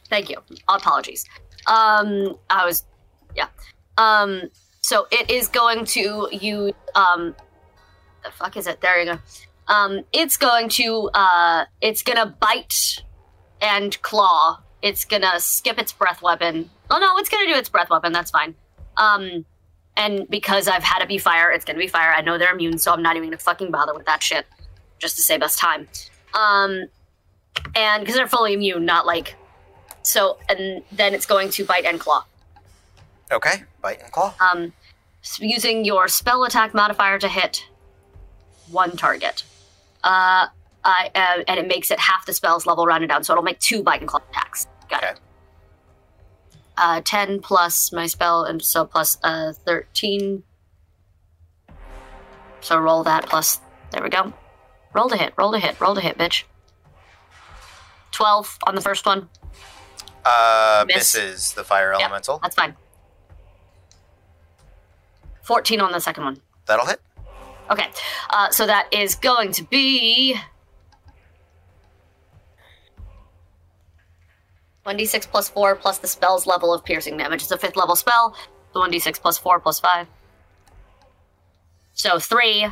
Thank 0.09 0.31
you. 0.31 0.37
Apologies. 0.69 1.25
Um, 1.67 2.39
I 2.49 2.65
was, 2.65 2.85
yeah. 3.37 3.49
Um, 3.99 4.51
so 4.81 5.07
it 5.11 5.31
is 5.31 5.49
going 5.49 5.85
to 5.87 6.29
use, 6.31 6.73
um, 6.95 7.35
the 8.23 8.31
fuck 8.31 8.57
is 8.57 8.67
it? 8.67 8.81
There 8.81 8.99
you 9.01 9.13
go. 9.13 9.19
Um, 9.67 10.05
it's 10.13 10.37
going 10.37 10.69
to, 10.71 11.11
uh, 11.15 11.65
it's 11.81 12.03
gonna 12.03 12.37
bite 12.41 13.03
and 13.61 14.01
claw. 14.03 14.61
It's 14.83 15.05
gonna 15.05 15.41
skip 15.41 15.79
its 15.79 15.93
breath 15.93 16.21
weapon. 16.21 16.71
Oh 16.91 16.99
no, 16.99 17.17
it's 17.19 17.29
gonna 17.31 17.47
do 17.47 17.55
its 17.55 17.69
breath 17.69 17.91
weapon. 17.91 18.13
That's 18.13 18.31
fine. 18.31 18.55
Um, 18.97 19.47
and 19.97 20.29
because 20.29 20.69
I've 20.69 20.83
had 20.85 21.03
it 21.03 21.09
be 21.09 21.19
fire, 21.19 21.51
it's 21.51 21.65
gonna 21.65 21.79
be 21.79 21.89
fire. 21.89 22.13
I 22.15 22.21
know 22.21 22.37
they're 22.37 22.53
immune, 22.53 22.79
so 22.79 22.93
I'm 22.93 23.03
not 23.03 23.17
even 23.17 23.31
gonna 23.31 23.39
fucking 23.39 23.71
bother 23.71 23.95
with 23.95 24.07
that 24.07 24.23
shit, 24.23 24.47
just 24.99 25.17
to 25.17 25.23
save 25.23 25.43
us 25.43 25.57
time. 25.57 25.89
Um, 26.35 26.85
and 27.77 28.03
because 28.03 28.15
they're 28.17 28.29
fully 28.29 28.53
immune, 28.55 28.85
not 28.85 29.07
like 29.07 29.37
so, 30.03 30.39
and 30.49 30.83
then 30.93 31.15
it's 31.15 31.27
going 31.27 31.51
to 31.51 31.65
bite 31.65 31.85
and 31.85 31.99
claw. 31.99 32.25
Okay, 33.33 33.65
bite 33.81 34.03
and 34.03 34.13
claw. 34.13 34.35
Um, 34.41 34.73
using 35.39 35.85
your 35.85 36.09
spell 36.09 36.45
attack 36.45 36.75
modifier 36.75 37.19
to 37.19 37.29
hit 37.29 37.67
one 38.71 38.97
target. 38.97 39.45
Uh, 40.03 40.49
I, 40.85 41.11
uh, 41.15 41.43
and 41.49 41.59
it 41.59 41.67
makes 41.67 41.91
it 41.91 41.99
half 41.99 42.27
the 42.27 42.35
spell's 42.35 42.67
level 42.67 42.85
rounded 42.87 43.09
down, 43.09 43.25
so 43.25 43.33
it'll 43.33 43.43
make 43.43 43.59
two 43.61 43.83
bite 43.83 44.01
and 44.01 44.09
claw 44.09 44.21
attacks. 44.31 44.67
Got 44.91 45.03
Okay. 45.03 45.13
it. 45.13 45.21
Uh, 46.77 47.01
10 47.03 47.41
plus 47.41 47.93
my 47.93 48.07
spell, 48.07 48.45
and 48.45 48.63
so 48.63 48.85
plus 48.85 49.17
uh, 49.23 49.53
13. 49.65 50.43
So 52.61 52.79
roll 52.79 53.05
that 53.05 53.27
plus. 53.27 53.61
There 53.93 54.03
we 54.03 54.09
go. 54.11 54.33
Roll 54.93 55.09
to 55.09 55.17
hit, 55.17 55.33
roll 55.37 55.53
to 55.53 55.59
hit, 55.59 55.81
roll 55.81 55.95
to 55.95 56.01
hit, 56.01 56.19
bitch. 56.19 56.45
12 58.15 58.59
on 58.67 58.75
the 58.75 58.81
first 58.81 59.05
one. 59.07 59.29
Uh, 60.25 60.85
Miss. 60.87 60.97
misses 61.15 61.53
the 61.53 61.65
fire 61.65 61.93
Yep. 61.93 62.01
elemental. 62.01 62.39
That's 62.43 62.55
fine. 62.55 62.75
14 65.43 65.81
on 65.81 65.93
the 65.93 66.01
second 66.01 66.25
one. 66.25 66.41
That'll 66.67 66.87
hit. 66.87 67.01
Okay, 67.71 67.89
uh, 68.31 68.51
so 68.51 68.67
that 68.67 68.89
is 68.93 69.15
going 69.15 69.53
to 69.53 69.65
be. 69.65 70.37
1d6 74.87 75.27
plus 75.31 75.49
4 75.49 75.77
plus 75.77 75.99
the 75.99 76.07
spell's 76.07 76.47
level 76.47 76.73
of 76.73 76.85
piercing 76.85 77.17
damage. 77.17 77.43
It's 77.43 77.51
a 77.51 77.59
fifth 77.59 77.77
level 77.77 77.97
spell. 77.97 78.37
The 78.75 78.81
1d6 78.81 79.21
plus 79.21 79.39
4 79.39 79.61
plus 79.61 79.81
5. 79.81 80.07
So 81.95 82.19
3, 82.19 82.67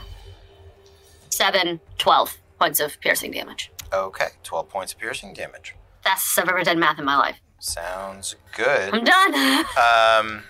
7, 1.31 1.81
12 1.99 2.37
points 2.59 2.81
of 2.81 3.01
piercing 3.01 3.31
damage. 3.33 3.71
Okay, 3.93 4.29
12 4.43 4.69
points 4.69 4.93
of 4.93 4.99
piercing 4.99 5.35
damage. 5.35 5.75
Fastest 6.03 6.39
I've 6.39 6.49
ever 6.49 6.65
done 6.65 6.79
math 6.79 6.99
in 6.99 7.05
my 7.05 7.17
life. 7.17 7.41
Sounds 7.59 8.35
good. 8.57 8.93
I'm 8.93 9.05
done! 9.05 9.65
Um, 9.79 10.43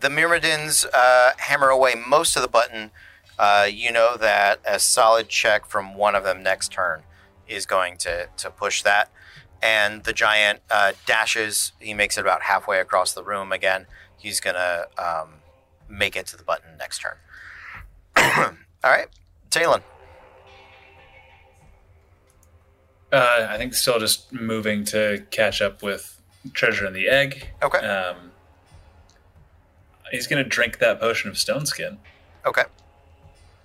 the 0.00 0.08
Myrmidons 0.08 0.84
uh, 0.86 1.32
hammer 1.38 1.68
away 1.68 1.94
most 1.94 2.36
of 2.36 2.42
the 2.42 2.48
button. 2.48 2.90
Uh, 3.38 3.66
you 3.70 3.92
know 3.92 4.16
that 4.16 4.60
a 4.66 4.78
solid 4.78 5.28
check 5.28 5.66
from 5.66 5.94
one 5.94 6.14
of 6.14 6.24
them 6.24 6.42
next 6.42 6.72
turn 6.72 7.02
is 7.48 7.66
going 7.66 7.96
to, 7.98 8.28
to 8.36 8.50
push 8.50 8.82
that. 8.82 9.10
And 9.62 10.04
the 10.04 10.12
giant 10.12 10.60
uh, 10.70 10.92
dashes. 11.06 11.72
He 11.78 11.92
makes 11.92 12.16
it 12.16 12.22
about 12.22 12.42
halfway 12.42 12.80
across 12.80 13.12
the 13.12 13.22
room 13.22 13.52
again. 13.52 13.86
He's 14.16 14.40
going 14.40 14.56
to 14.56 14.88
um, 14.96 15.40
make 15.88 16.16
it 16.16 16.26
to 16.28 16.36
the 16.36 16.44
button 16.44 16.78
next 16.78 17.00
turn. 17.00 17.16
All 18.84 18.90
right, 18.90 19.08
Talon. 19.50 19.82
Uh, 23.12 23.46
I 23.50 23.56
think 23.58 23.74
still 23.74 23.98
just 23.98 24.32
moving 24.32 24.84
to 24.86 25.24
catch 25.30 25.60
up 25.60 25.82
with 25.82 26.20
Treasure 26.52 26.86
in 26.86 26.92
the 26.92 27.08
Egg. 27.08 27.48
Okay. 27.62 27.78
Um, 27.78 28.30
he's 30.12 30.26
going 30.26 30.42
to 30.42 30.48
drink 30.48 30.78
that 30.78 31.00
potion 31.00 31.28
of 31.30 31.36
stone 31.38 31.66
skin, 31.66 31.98
Okay, 32.46 32.62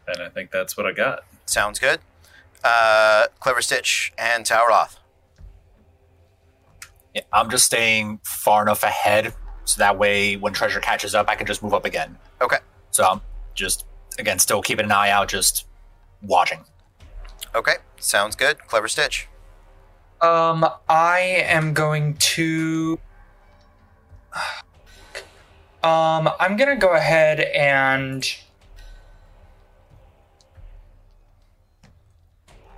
and 0.08 0.22
I 0.22 0.30
think 0.30 0.52
that's 0.52 0.76
what 0.76 0.86
I 0.86 0.92
got. 0.92 1.22
sounds 1.46 1.80
good. 1.80 2.00
Uh, 2.64 3.28
Clever 3.40 3.62
Stitch 3.62 4.12
and 4.18 4.46
Talroth. 4.46 4.98
Yeah, 7.14 7.22
I'm 7.32 7.50
just 7.50 7.66
staying 7.66 8.20
far 8.24 8.62
enough 8.64 8.84
ahead 8.84 9.34
so 9.66 9.80
that 9.80 9.98
way 9.98 10.36
when 10.36 10.54
treasure 10.54 10.80
catches 10.80 11.16
up, 11.16 11.30
I 11.30 11.36
can 11.36 11.46
just 11.48 11.64
move 11.64 11.74
up 11.74 11.86
again. 11.86 12.18
Okay. 12.42 12.58
So 12.92 13.04
I'm 13.06 13.22
just 13.54 13.86
again 14.20 14.40
still 14.40 14.62
keeping 14.62 14.86
an 14.86 14.92
eye 14.92 15.10
out, 15.12 15.28
just 15.30 15.66
watching. 16.22 16.66
Okay, 17.54 17.76
sounds 18.00 18.36
good. 18.36 18.58
Clever 18.68 18.88
Stitch. 18.88 19.28
Um, 20.26 20.66
I 20.90 21.20
am 21.46 21.74
going 21.74 22.16
to. 22.16 23.00
Um, 25.84 26.30
I'm 26.40 26.58
gonna 26.58 26.78
go 26.78 26.94
ahead 26.94 27.40
and. 27.40 28.26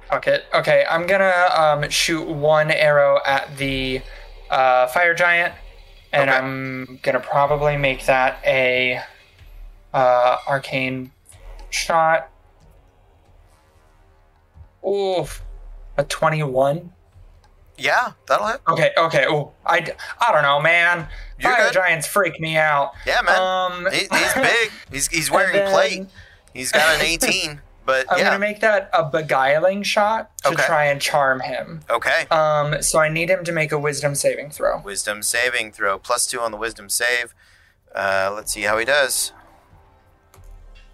Fuck 0.10 0.28
it. 0.28 0.44
Okay, 0.54 0.86
I'm 0.90 1.08
gonna 1.08 1.50
um, 1.56 1.90
shoot 1.90 2.28
one 2.28 2.70
arrow 2.70 3.22
at 3.26 3.56
the 3.58 4.02
uh, 4.50 4.88
fire 4.88 5.14
giant, 5.14 5.54
and 6.12 6.30
Okay. 6.30 6.38
I'm 6.38 7.00
gonna 7.02 7.22
probably 7.22 7.78
make 7.78 8.06
that 8.08 8.42
a 8.46 9.00
uh, 9.94 10.38
arcane 10.46 11.12
shot. 11.70 12.30
Oof, 14.86 15.42
a 15.98 16.04
twenty-one. 16.04 16.92
Yeah, 17.78 18.12
that'll 18.28 18.48
hit. 18.48 18.62
Okay, 18.68 18.92
okay. 18.98 19.26
Oh, 19.28 19.54
I, 19.66 19.86
I 20.20 20.32
don't 20.32 20.42
know, 20.44 20.60
man. 20.62 21.08
You're 21.40 21.52
Fire 21.52 21.66
good. 21.66 21.74
giants 21.74 22.08
freak 22.08 22.40
me 22.40 22.58
out. 22.58 22.92
Yeah, 23.06 23.22
man. 23.24 23.40
Um, 23.40 23.88
He, 23.92 24.00
he's 24.12 24.34
big. 24.36 24.72
He's 24.92 25.08
he's 25.08 25.32
wearing 25.32 25.54
then- 25.54 25.72
plate. 25.72 26.08
He's 26.54 26.72
got 26.72 26.96
an 26.96 27.02
18. 27.06 27.62
But 27.86 28.06
I'm 28.12 28.18
yeah. 28.18 28.26
gonna 28.26 28.40
make 28.40 28.60
that 28.62 28.90
a 28.94 29.06
beguiling 29.10 29.82
shot 29.84 30.36
to 30.40 30.50
Okay. 30.50 30.64
try 30.66 30.86
and 30.86 31.00
charm 31.00 31.40
him. 31.40 31.82
okay. 31.90 32.26
Um, 32.30 32.82
so 32.82 33.00
I 33.00 33.08
need 33.08 33.30
him 33.30 33.46
to 33.46 33.54
make 33.54 33.72
a 33.72 33.80
wisdom 33.80 34.14
saving 34.14 34.50
throw. 34.50 34.82
Wisdom 34.82 35.24
saving 35.24 35.72
throw 35.72 35.98
plus 35.98 36.28
two 36.28 36.42
on 36.42 36.52
the 36.52 36.58
wisdom 36.58 36.90
save. 36.90 37.34
Uh, 37.96 38.32
let's 38.36 38.52
see 38.52 38.64
how 38.64 38.78
he 38.78 38.84
does. 38.84 39.32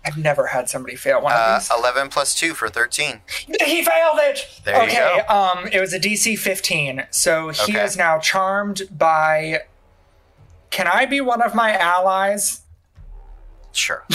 I've 0.06 0.18
never 0.18 0.48
had 0.48 0.70
somebody 0.70 0.96
fail 0.96 1.22
one 1.22 1.34
Uh, 1.34 1.38
of 1.58 1.62
these. 1.62 1.72
11 1.72 2.10
plus 2.10 2.36
2 2.36 2.54
for 2.54 2.68
13. 2.70 3.22
He 3.66 3.84
failed 3.84 4.20
it. 4.20 4.48
There 4.66 4.84
you 4.84 4.92
go. 4.92 5.12
okay, 5.14 5.20
um, 5.28 5.68
it 5.72 5.80
was 5.80 5.94
a 5.94 6.00
DC 6.00 6.38
15, 6.38 7.08
so 7.10 7.50
he 7.50 7.74
Okay. 7.74 7.84
is 7.84 7.96
now 7.98 8.20
charmed 8.20 8.84
by. 8.92 9.62
Can 10.72 10.88
I 10.88 11.06
be 11.06 11.22
one 11.22 11.42
of 11.42 11.54
my 11.56 11.78
allies? 11.78 12.62
Sure. 13.72 14.04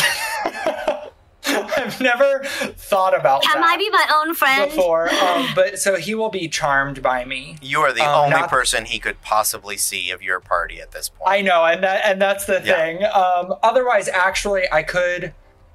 I've 1.51 2.01
never 2.01 2.43
thought 2.45 3.19
about 3.19 3.43
Can 3.43 3.61
that 3.61 3.71
I 3.71 3.77
be 3.79 3.89
my 3.91 4.07
own 4.17 4.35
friend? 4.35 4.71
before, 4.71 5.09
um, 5.15 5.49
but 5.55 5.79
so 5.79 5.97
he 5.97 6.15
will 6.15 6.29
be 6.29 6.47
charmed 6.49 7.03
by 7.03 7.25
me. 7.25 7.57
You 7.63 7.81
are 7.81 7.93
the 7.93 8.03
Um, 8.03 8.25
only 8.25 8.37
not- 8.41 8.51
person 8.51 8.85
he 8.85 8.99
could 8.99 9.23
possibly 9.23 9.77
see 9.79 10.11
of 10.11 10.21
your 10.23 10.41
party 10.41 10.81
at 10.81 10.91
this 10.93 11.09
point. 11.09 11.31
I 11.31 11.41
know, 11.41 11.65
and 11.65 11.83
that 11.83 12.03
and 12.05 12.21
that's 12.21 12.45
the 12.45 12.61
Yeah. 12.63 12.75
thing. 12.77 13.05
Um, 13.05 13.55
otherwise, 13.63 14.09
actually, 14.09 14.71
I 14.71 14.83
could, 14.83 15.33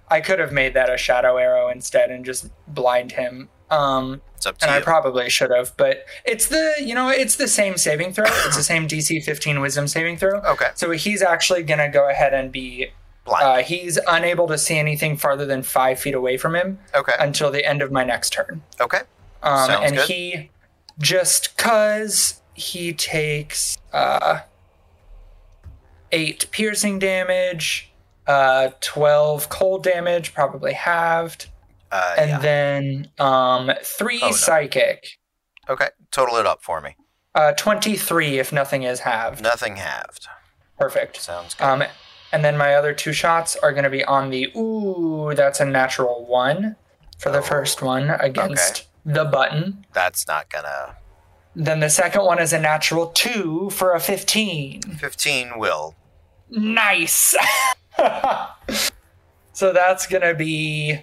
I 0.10 0.22
could 0.22 0.40
have 0.40 0.52
made 0.52 0.74
that 0.74 0.90
a 0.92 0.98
shadow 0.98 1.38
arrow 1.38 1.70
instead 1.70 2.12
and 2.12 2.24
just 2.24 2.50
blind 2.68 3.14
him. 3.14 3.50
Um, 3.70 4.22
it's 4.36 4.46
up 4.46 4.58
to 4.60 4.66
and 4.66 4.74
you. 4.74 4.78
I 4.78 4.82
probably 4.82 5.30
should 5.30 5.50
have, 5.52 5.76
but 5.78 6.06
it's 6.26 6.48
the 6.48 6.76
you 6.80 6.94
know 6.94 7.10
it's 7.10 7.38
the 7.38 7.48
same 7.48 7.78
saving 7.78 8.14
throw. 8.14 8.26
It's 8.28 8.58
the 8.58 8.64
same 8.64 8.88
DC 8.88 9.24
15 9.24 9.62
Wisdom 9.62 9.88
saving 9.88 10.18
throw. 10.18 10.40
okay. 10.42 10.70
So 10.76 10.92
he's 10.92 11.22
actually 11.22 11.64
gonna 11.64 11.90
go 11.90 12.10
ahead 12.10 12.34
and 12.34 12.52
be. 12.52 12.90
Blind. 13.26 13.44
Uh, 13.46 13.58
he's 13.64 13.98
unable 14.06 14.48
to 14.48 14.58
see 14.58 14.78
anything 14.78 15.16
farther 15.16 15.46
than 15.46 15.64
five 15.64 15.98
feet 15.98 16.14
away 16.14 16.36
from 16.36 16.56
him 16.56 16.80
okay. 16.94 17.14
until 17.18 17.52
the 17.52 17.66
end 17.66 17.82
of 17.82 17.90
my 17.90 18.04
next 18.04 18.34
turn. 18.34 18.62
okay. 18.82 19.00
Um, 19.42 19.68
Sounds 19.68 19.86
and 19.86 19.96
good. 19.96 20.10
he 20.10 20.52
just 21.00 21.58
cause 21.58 22.42
he 22.54 22.92
takes 22.92 23.78
uh, 23.94 24.42
eight 26.12 26.48
piercing 26.52 27.00
damage, 27.00 27.93
uh, 28.28 28.70
twelve 28.82 29.50
cold 29.50 29.84
damage, 29.84 30.34
probably 30.34 30.74
halved, 30.74 31.48
Uh, 31.92 32.16
and 32.18 32.30
yeah. 32.30 32.40
then 32.40 33.12
um, 33.20 33.72
three 33.84 34.20
Oh, 34.24 34.28
no. 34.30 34.32
psychic. 34.34 35.20
Okay. 35.70 35.90
Total 36.12 36.36
it 36.38 36.46
up 36.46 36.62
for 36.64 36.82
me. 36.82 36.96
Uh, 37.36 37.52
23 37.54 38.38
if 38.40 38.52
nothing 38.54 38.84
is 38.84 39.00
halved. 39.02 39.42
Nothing 39.42 39.78
halved. 39.78 40.28
Perfect. 40.78 41.18
Sounds 41.18 41.54
good. 41.56 41.64
Um, 41.64 41.84
and 42.32 42.44
then 42.46 42.58
my 42.58 42.76
other 42.76 42.94
two 42.94 43.14
shots 43.14 43.56
are 43.58 43.72
going 43.72 43.84
to 43.86 43.90
be 43.90 44.04
on 44.04 44.30
the 44.30 44.52
ooh, 44.56 45.34
that's 45.36 45.60
a 45.60 45.66
natural 45.66 46.26
one 46.28 46.76
for 47.20 47.32
the 47.32 47.40
Oh, 47.40 47.44
first 47.44 47.82
one 47.82 48.10
against 48.10 48.88
the 49.06 49.24
button. 49.26 49.86
That's 49.94 50.28
not 50.28 50.50
gonna. 50.50 50.96
Then 51.56 51.80
the 51.80 51.90
second 51.90 52.24
one 52.26 52.40
is 52.40 52.54
a 52.54 52.60
natural 52.60 53.08
two 53.08 53.70
for 53.72 53.94
a 53.94 54.00
15. 54.00 54.82
15 54.82 55.58
will. 55.58 55.96
Nice. 56.50 57.36
so 59.54 59.74
that's 59.74 60.08
going 60.08 60.24
to 60.24 60.34
be 60.34 61.02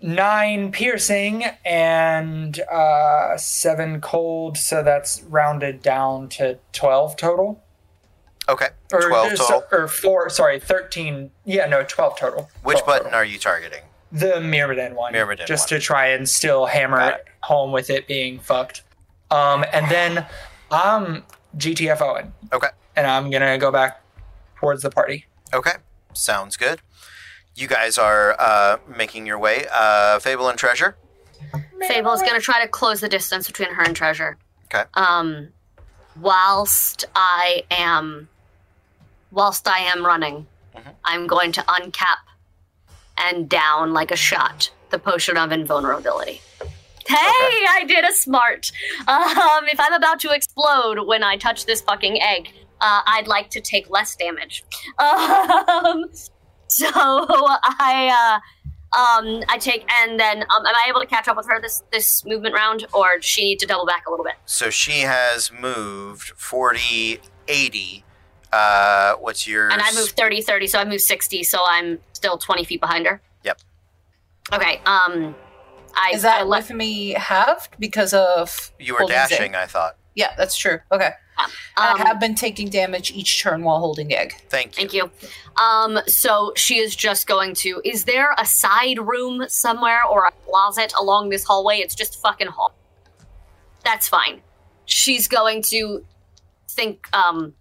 nine 0.00 0.70
piercing 0.70 1.44
and 1.64 2.60
uh, 2.70 3.36
seven 3.36 4.00
cold. 4.00 4.56
So 4.56 4.82
that's 4.82 5.22
rounded 5.22 5.82
down 5.82 6.28
to 6.30 6.58
12 6.72 7.16
total. 7.16 7.62
Okay. 8.48 8.68
Or, 8.92 9.02
12 9.02 9.36
total. 9.36 9.64
Or 9.72 9.88
four, 9.88 10.30
sorry, 10.30 10.58
13. 10.58 11.30
Yeah, 11.44 11.66
no, 11.66 11.84
12 11.86 12.18
total. 12.18 12.50
Which 12.62 12.78
12 12.78 12.86
button 12.86 13.04
total. 13.04 13.18
are 13.18 13.24
you 13.24 13.38
targeting? 13.38 13.82
The 14.10 14.40
Myrmidon 14.40 14.94
one. 14.94 15.12
Myrmidon 15.12 15.46
Just 15.46 15.70
one. 15.70 15.80
to 15.80 15.84
try 15.84 16.06
and 16.08 16.26
still 16.26 16.64
hammer 16.64 17.00
it 17.00 17.24
home 17.42 17.72
with 17.72 17.90
it 17.90 18.06
being 18.06 18.38
fucked. 18.38 18.82
Um, 19.30 19.66
and 19.72 19.90
then 19.90 20.26
I'm 20.70 21.24
GTFOing. 21.58 22.30
Okay. 22.52 22.68
And 22.96 23.06
I'm 23.06 23.30
going 23.30 23.42
to 23.42 23.58
go 23.58 23.70
back 23.70 24.02
towards 24.56 24.82
the 24.82 24.90
party. 24.90 25.26
Okay. 25.52 25.72
Sounds 26.18 26.56
good. 26.56 26.80
You 27.54 27.68
guys 27.68 27.96
are 27.98 28.34
uh, 28.38 28.78
making 28.96 29.26
your 29.26 29.38
way. 29.38 29.66
Uh, 29.72 30.18
Fable 30.18 30.48
and 30.48 30.58
Treasure. 30.58 30.96
Fable 31.86 32.12
is 32.12 32.20
going 32.22 32.34
to 32.34 32.40
try 32.40 32.60
to 32.62 32.68
close 32.68 33.00
the 33.00 33.08
distance 33.08 33.46
between 33.46 33.72
her 33.72 33.82
and 33.82 33.94
Treasure. 33.94 34.36
Okay. 34.66 34.84
Um, 34.94 35.48
whilst 36.20 37.04
I 37.14 37.62
am, 37.70 38.28
whilst 39.30 39.66
I 39.68 39.78
am 39.78 40.04
running, 40.04 40.46
Mhm. 40.76 40.94
I'm 41.04 41.26
going 41.26 41.52
to 41.52 41.62
uncap 41.62 42.18
and 43.16 43.48
down 43.48 43.92
like 43.92 44.10
a 44.10 44.16
shot 44.16 44.70
the 44.90 44.98
potion 44.98 45.36
of 45.36 45.52
invulnerability. 45.52 46.40
Hey, 47.06 47.14
I 47.16 47.84
did 47.86 48.04
a 48.04 48.12
smart. 48.12 48.70
Um, 49.08 49.66
if 49.72 49.78
I'm 49.80 49.92
about 49.94 50.20
to 50.20 50.30
explode 50.32 51.06
when 51.06 51.22
I 51.22 51.36
touch 51.36 51.64
this 51.66 51.80
fucking 51.80 52.20
egg, 52.20 52.52
uh, 52.80 53.02
I'd 53.06 53.28
like 53.28 53.50
to 53.50 53.60
take 53.60 53.90
less 53.90 54.16
damage. 54.16 54.64
Um, 54.98 56.10
so 56.66 56.86
I, 56.88 58.40
uh, 58.94 58.98
um, 58.98 59.42
I 59.48 59.58
take, 59.58 59.90
and 59.90 60.18
then 60.18 60.42
um, 60.42 60.66
am 60.66 60.74
I 60.74 60.86
able 60.88 61.00
to 61.00 61.06
catch 61.06 61.28
up 61.28 61.36
with 61.36 61.46
her 61.46 61.60
this 61.60 61.82
this 61.92 62.24
movement 62.24 62.54
round, 62.54 62.86
or 62.92 63.16
does 63.16 63.24
she 63.24 63.44
need 63.44 63.58
to 63.60 63.66
double 63.66 63.86
back 63.86 64.06
a 64.06 64.10
little 64.10 64.24
bit? 64.24 64.34
So 64.46 64.70
she 64.70 65.00
has 65.00 65.52
moved 65.52 66.30
40, 66.36 67.20
80. 67.48 68.04
Uh, 68.52 69.14
what's 69.14 69.46
your? 69.46 69.70
And 69.70 69.80
I 69.80 69.92
moved 69.94 70.12
30, 70.16 70.42
30, 70.42 70.66
so 70.66 70.78
I 70.78 70.84
moved 70.84 71.02
60, 71.02 71.42
so 71.42 71.58
I'm 71.66 71.98
still 72.12 72.38
20 72.38 72.64
feet 72.64 72.80
behind 72.80 73.06
her. 73.06 73.20
Yep. 73.44 73.60
Okay, 74.54 74.80
um, 74.86 75.34
I, 75.94 76.12
Is 76.14 76.22
that 76.22 76.40
I 76.40 76.44
let, 76.44 76.68
with 76.68 76.76
me 76.76 77.10
halved 77.10 77.76
because 77.78 78.14
of 78.14 78.72
You 78.78 78.94
were 78.94 79.06
dashing, 79.06 79.38
Zing? 79.38 79.54
I 79.54 79.66
thought. 79.66 79.96
Yeah, 80.14 80.34
that's 80.36 80.56
true. 80.56 80.78
Okay. 80.90 81.10
Um, 81.38 81.50
I 81.76 81.98
have 81.98 82.18
been 82.20 82.34
taking 82.34 82.68
damage 82.68 83.10
each 83.12 83.40
turn 83.42 83.62
while 83.62 83.78
holding 83.78 84.12
egg. 84.12 84.34
Thank 84.48 84.76
you. 84.78 84.88
Thank 84.88 84.92
you. 84.92 85.10
Um, 85.62 85.98
so 86.06 86.52
she 86.56 86.78
is 86.78 86.94
just 86.96 87.26
going 87.26 87.54
to. 87.56 87.80
Is 87.84 88.04
there 88.04 88.34
a 88.38 88.46
side 88.46 88.98
room 88.98 89.44
somewhere 89.48 90.04
or 90.04 90.26
a 90.26 90.32
closet 90.46 90.92
along 90.98 91.28
this 91.28 91.44
hallway? 91.44 91.76
It's 91.78 91.94
just 91.94 92.20
fucking 92.20 92.48
hall. 92.48 92.74
That's 93.84 94.08
fine. 94.08 94.40
She's 94.86 95.28
going 95.28 95.62
to 95.62 96.04
think. 96.68 97.08
Um, 97.12 97.54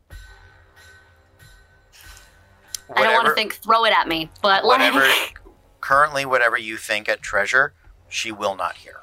I 2.95 3.03
don't 3.03 3.13
want 3.13 3.27
to 3.27 3.33
think. 3.33 3.55
Throw 3.55 3.85
it 3.85 3.93
at 3.93 4.07
me, 4.07 4.29
but 4.41 4.63
Whatever. 4.63 4.99
like, 4.99 5.39
currently, 5.81 6.25
whatever 6.25 6.57
you 6.57 6.77
think 6.77 7.09
at 7.09 7.21
Treasure, 7.21 7.73
she 8.07 8.31
will 8.31 8.55
not 8.55 8.77
hear. 8.77 9.01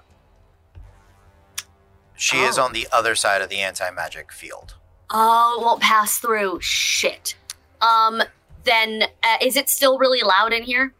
She 2.17 2.39
is 2.39 2.59
Oh. 2.59 2.65
on 2.65 2.73
the 2.73 2.87
other 2.93 3.15
side 3.15 3.43
of 3.43 3.49
the 3.49 3.61
anti 3.61 3.91
magic 3.91 4.33
field. 4.33 4.75
oh, 5.11 5.59
it 5.61 5.65
won't 5.65 5.83
pass 5.83 6.19
through. 6.19 6.59
Shit. 6.61 7.37
Um, 7.81 8.23
then 8.65 9.05
uh, 9.23 9.37
is 9.41 9.57
it 9.57 9.69
still 9.69 9.99
really 9.99 10.23
loud 10.23 10.53
in 10.53 10.63
here? 10.63 10.95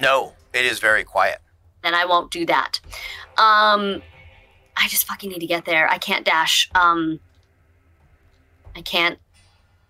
No, 0.00 0.34
it 0.52 0.64
is 0.64 0.78
very 0.78 1.04
quiet. 1.04 1.40
then 1.82 1.94
I 1.94 2.04
won't 2.04 2.30
do 2.30 2.44
that. 2.46 2.80
Um, 3.36 4.02
I 4.76 4.86
just 4.88 5.06
fucking 5.06 5.30
need 5.30 5.40
to 5.40 5.46
get 5.46 5.64
there. 5.64 5.88
I 5.90 5.98
can't 5.98 6.24
dash. 6.24 6.70
Um, 6.74 7.18
I 8.76 8.82
can't. 8.82 9.18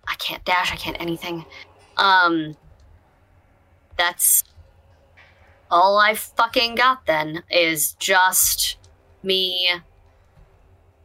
I 0.06 0.14
can't 0.16 0.44
dash. 0.44 0.72
I 0.72 0.76
can't 0.76 0.96
anything. 1.00 1.44
Um, 1.98 2.56
that's 3.96 4.44
all 5.70 5.98
I 5.98 6.14
fucking 6.14 6.76
got. 6.76 7.04
Then 7.06 7.42
is 7.50 7.92
just 7.94 8.76
me 9.22 9.70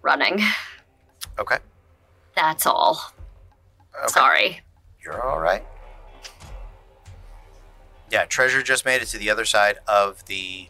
running. 0.03 0.40
Okay. 1.40 1.57
That's 2.35 2.67
all. 2.67 3.14
okay. 3.98 4.07
Sorry. 4.07 4.61
You're 5.03 5.22
all 5.25 5.40
right. 5.40 5.65
Yeah, 8.11 8.25
Treasure 8.25 8.61
just 8.61 8.85
made 8.85 9.01
it 9.01 9.07
to 9.07 9.17
the 9.17 9.32
other 9.32 9.45
side 9.45 9.80
of 9.88 10.23
the 10.25 10.67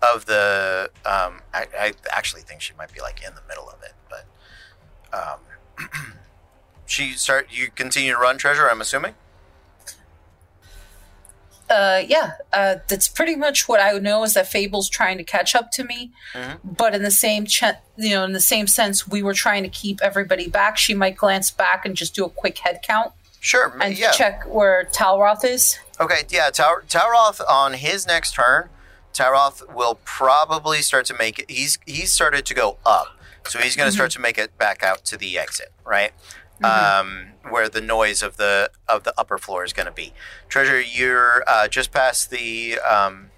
of 0.00 0.26
the. 0.26 0.90
Um, 1.04 1.40
I, 1.52 1.66
I 1.76 1.92
actually 2.10 2.42
think 2.42 2.60
she 2.60 2.74
might 2.74 2.92
be 2.94 3.00
like 3.00 3.22
in 3.26 3.34
the 3.34 3.42
middle 3.48 3.68
of 3.68 3.82
it, 3.82 3.94
but 4.08 4.26
um, 5.12 5.88
she 6.86 7.12
start. 7.12 7.48
You 7.50 7.70
continue 7.74 8.12
to 8.12 8.18
run, 8.18 8.38
treasure. 8.38 8.70
I'm 8.70 8.80
assuming. 8.80 9.14
Uh, 11.72 12.02
yeah, 12.06 12.32
uh, 12.52 12.74
that's 12.88 13.08
pretty 13.08 13.34
much 13.34 13.66
what 13.66 13.80
I 13.80 13.92
know 13.98 14.24
is 14.24 14.34
that 14.34 14.46
Fable's 14.46 14.90
trying 14.90 15.16
to 15.16 15.24
catch 15.24 15.54
up 15.54 15.70
to 15.72 15.84
me, 15.84 16.12
Mhm. 16.34 16.58
but 16.62 16.94
in 16.94 17.02
the 17.02 17.10
same 17.10 17.46
ch- 17.46 17.62
you 17.96 18.10
know, 18.10 18.24
in 18.24 18.32
the 18.32 18.40
same 18.42 18.66
sense, 18.66 19.08
we 19.08 19.22
were 19.22 19.32
trying 19.32 19.62
to 19.62 19.70
keep 19.70 20.00
everybody 20.02 20.48
back. 20.48 20.76
She 20.76 20.92
might 20.92 21.16
glance 21.16 21.50
back 21.50 21.86
and 21.86 21.96
just 21.96 22.14
do 22.14 22.26
a 22.26 22.28
quick 22.28 22.58
head 22.58 22.80
count 22.82 23.12
Sure. 23.40 23.74
and 23.80 23.96
yeah. 23.96 24.10
check 24.10 24.42
where 24.46 24.84
Talroth 24.92 25.44
is. 25.46 25.78
Okay, 25.98 26.24
yeah, 26.28 26.50
Tau- 26.50 26.82
Talroth 26.88 27.40
on 27.48 27.72
his 27.72 28.06
next 28.06 28.34
turn, 28.34 28.68
Talroth 29.14 29.66
will 29.72 29.94
probably 30.04 30.82
start 30.82 31.06
to 31.06 31.14
make 31.14 31.38
it. 31.38 31.50
He's 31.50 31.78
he's 31.86 32.12
started 32.12 32.44
to 32.46 32.54
go 32.54 32.76
up, 32.84 33.16
so 33.48 33.58
he's 33.60 33.76
going 33.76 33.88
to 33.88 33.92
start 33.94 34.10
to 34.12 34.18
make 34.20 34.36
it 34.36 34.58
back 34.58 34.82
out 34.82 35.06
to 35.06 35.16
the 35.16 35.38
exit, 35.38 35.72
right? 35.84 36.12
Um, 36.64 37.28
where 37.50 37.68
the 37.68 37.80
noise 37.80 38.22
of 38.22 38.36
the 38.36 38.70
of 38.88 39.02
the 39.04 39.12
upper 39.18 39.36
floor 39.38 39.64
is 39.64 39.72
going 39.72 39.86
to 39.86 39.92
be. 39.92 40.12
Treasure, 40.48 40.80
you're 40.80 41.42
uh, 41.46 41.68
just 41.68 41.90
past 41.92 42.30
the 42.30 42.78
um, 42.78 43.30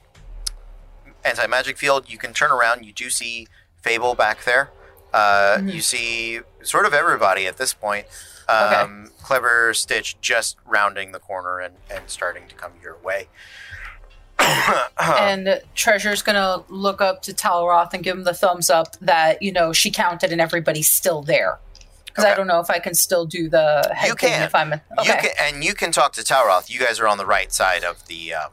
anti 1.24 1.46
magic 1.46 1.78
field. 1.78 2.10
You 2.10 2.18
can 2.18 2.32
turn 2.32 2.50
around. 2.50 2.84
You 2.84 2.92
do 2.92 3.10
see 3.10 3.48
Fable 3.82 4.14
back 4.14 4.44
there. 4.44 4.70
Uh, 5.12 5.60
You 5.64 5.80
see 5.80 6.40
sort 6.62 6.86
of 6.86 6.94
everybody 6.94 7.46
at 7.46 7.56
this 7.56 7.72
point. 7.72 8.06
Um, 8.48 9.10
Clever 9.22 9.72
Stitch 9.72 10.20
just 10.20 10.56
rounding 10.66 11.12
the 11.12 11.18
corner 11.18 11.60
and, 11.60 11.74
and 11.90 12.04
starting 12.10 12.46
to 12.48 12.54
come 12.54 12.72
your 12.82 12.96
way. 13.02 13.28
and 15.00 15.62
Treasure's 15.74 16.22
gonna 16.22 16.62
look 16.68 17.00
up 17.00 17.22
to 17.22 17.32
Talroth 17.32 17.94
and 17.94 18.02
give 18.02 18.16
him 18.16 18.24
the 18.24 18.34
thumbs 18.34 18.68
up 18.68 18.96
that 19.00 19.40
you 19.40 19.52
know 19.52 19.72
she 19.72 19.90
counted 19.90 20.32
and 20.32 20.40
everybody's 20.40 20.90
still 20.90 21.22
there. 21.22 21.58
Because 22.14 22.30
I 22.30 22.36
don't 22.36 22.46
know 22.46 22.60
if 22.60 22.70
I 22.70 22.78
can 22.78 22.94
still 22.94 23.26
do 23.26 23.48
the 23.48 23.90
head 23.92 24.06
You 24.06 24.14
can. 24.14 24.42
if 24.44 24.54
I'm 24.54 24.72
okay. 24.72 24.80
You 25.04 25.14
can, 25.14 25.30
and 25.40 25.64
you 25.64 25.74
can 25.74 25.90
talk 25.90 26.12
to 26.12 26.20
Talroth. 26.20 26.70
You 26.70 26.78
guys 26.78 27.00
are 27.00 27.08
on 27.08 27.18
the 27.18 27.26
right 27.26 27.52
side 27.52 27.82
of 27.82 28.06
the 28.06 28.34
um, 28.34 28.50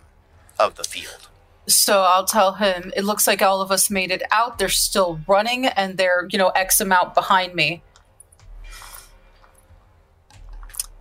of 0.57 0.75
the 0.75 0.83
field. 0.83 1.27
So 1.67 2.01
I'll 2.01 2.25
tell 2.25 2.53
him 2.53 2.91
it 2.95 3.03
looks 3.03 3.27
like 3.27 3.43
all 3.43 3.61
of 3.61 3.71
us 3.71 3.91
made 3.91 4.09
it 4.09 4.23
out. 4.31 4.57
They're 4.57 4.67
still 4.67 5.19
running 5.27 5.67
and 5.67 5.95
they're, 5.95 6.27
you 6.31 6.39
know, 6.39 6.49
X 6.49 6.81
amount 6.81 7.13
behind 7.13 7.53
me. 7.53 7.83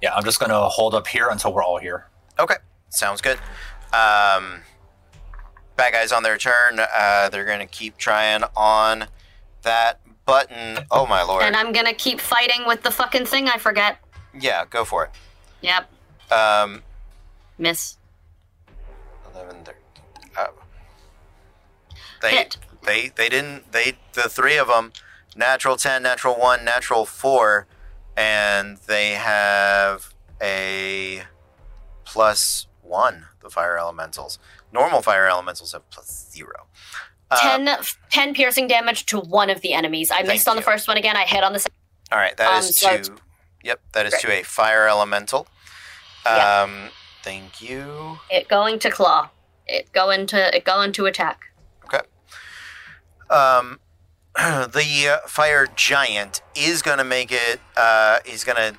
Yeah, 0.02 0.14
I'm 0.14 0.24
just 0.24 0.38
going 0.38 0.50
to 0.50 0.60
hold 0.60 0.94
up 0.94 1.06
here 1.06 1.28
until 1.28 1.52
we're 1.52 1.62
all 1.64 1.78
here. 1.78 2.06
Okay, 2.38 2.56
sounds 2.90 3.20
good. 3.20 3.38
Um, 3.92 4.60
bad 5.76 5.92
guys 5.92 6.12
on 6.12 6.22
their 6.22 6.38
turn. 6.38 6.78
Uh, 6.78 7.28
they're 7.30 7.44
going 7.44 7.58
to 7.60 7.66
keep 7.66 7.96
trying 7.96 8.42
on 8.56 9.06
that 9.62 9.99
button. 10.30 10.84
Oh 10.90 11.06
my 11.06 11.22
lord! 11.22 11.42
And 11.42 11.56
I'm 11.56 11.72
gonna 11.72 11.92
keep 11.94 12.20
fighting 12.20 12.66
with 12.66 12.82
the 12.82 12.90
fucking 12.90 13.26
thing 13.26 13.48
I 13.48 13.58
forget. 13.58 13.98
yeah, 14.38 14.64
go 14.68 14.84
for 14.84 15.04
it. 15.04 15.10
Yep. 15.62 15.90
Um, 16.32 16.82
Miss. 17.58 17.96
11, 19.34 19.64
13. 19.64 19.74
Uh, 20.36 20.46
they, 22.22 22.30
Hit. 22.30 22.56
they, 22.84 23.08
they 23.16 23.28
didn't, 23.28 23.72
they, 23.72 23.94
the 24.12 24.22
three 24.28 24.56
of 24.56 24.68
them, 24.68 24.92
natural 25.36 25.76
10, 25.76 26.02
natural 26.02 26.34
1, 26.36 26.64
natural 26.64 27.04
4, 27.06 27.66
and 28.16 28.78
they 28.86 29.10
have 29.12 30.14
a 30.40 31.22
plus 32.04 32.66
1, 32.82 33.26
the 33.42 33.50
fire 33.50 33.78
elementals. 33.78 34.38
Normal 34.72 35.02
fire 35.02 35.28
elementals 35.28 35.72
have 35.72 35.88
plus 35.90 36.30
0. 36.32 36.50
Uh, 37.30 37.58
10, 37.58 37.68
10 38.10 38.34
piercing 38.34 38.66
damage 38.66 39.06
to 39.06 39.20
one 39.20 39.50
of 39.50 39.60
the 39.60 39.72
enemies. 39.72 40.10
I 40.12 40.22
missed 40.22 40.48
on 40.48 40.56
the 40.56 40.62
you. 40.62 40.64
first 40.64 40.88
one 40.88 40.96
again. 40.96 41.16
I 41.16 41.24
hit 41.24 41.44
on 41.44 41.52
the 41.52 41.60
second. 41.60 41.76
All 42.12 42.18
right, 42.18 42.36
that 42.36 42.52
um, 42.52 42.58
is 42.58 42.80
to, 42.80 43.12
yep, 43.62 43.80
that 43.92 44.06
is 44.06 44.14
to 44.20 44.32
a 44.32 44.42
fire 44.42 44.88
elemental. 44.88 45.46
Yeah. 46.24 46.62
Um, 46.62 46.90
thank 47.22 47.62
you. 47.62 48.18
It 48.30 48.48
going 48.48 48.80
to 48.80 48.90
claw. 48.90 49.30
It 49.66 49.92
going 49.92 50.26
to 50.28 50.56
it 50.56 50.64
going 50.64 50.92
to 50.92 51.06
attack. 51.06 51.44
Okay. 51.84 52.00
Um, 53.30 53.78
the 54.36 55.20
uh, 55.22 55.28
fire 55.28 55.68
giant 55.74 56.42
is 56.56 56.82
going 56.82 56.98
to 56.98 57.04
make 57.04 57.30
it. 57.30 57.60
Uh, 57.76 58.18
he's 58.24 58.42
going 58.42 58.56
to 58.56 58.78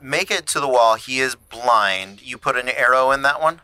make 0.00 0.30
it 0.30 0.46
to 0.48 0.60
the 0.60 0.68
wall. 0.68 0.94
He 0.94 1.18
is 1.18 1.34
blind. 1.34 2.22
You 2.22 2.38
put 2.38 2.56
an 2.56 2.68
arrow 2.68 3.10
in 3.10 3.22
that 3.22 3.40
one. 3.40 3.60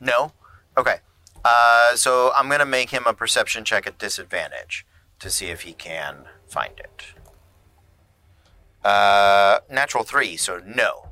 No. 0.00 0.32
Okay. 0.78 0.96
Uh, 1.44 1.96
so 1.96 2.32
I'm 2.36 2.48
going 2.48 2.60
to 2.60 2.66
make 2.66 2.90
him 2.90 3.04
a 3.06 3.14
perception 3.14 3.64
check 3.64 3.86
at 3.86 3.98
disadvantage 3.98 4.86
to 5.18 5.30
see 5.30 5.46
if 5.46 5.62
he 5.62 5.72
can 5.72 6.24
find 6.48 6.78
it. 6.78 7.04
Uh, 8.84 9.60
natural 9.70 10.04
three, 10.04 10.36
so 10.36 10.60
no. 10.66 11.08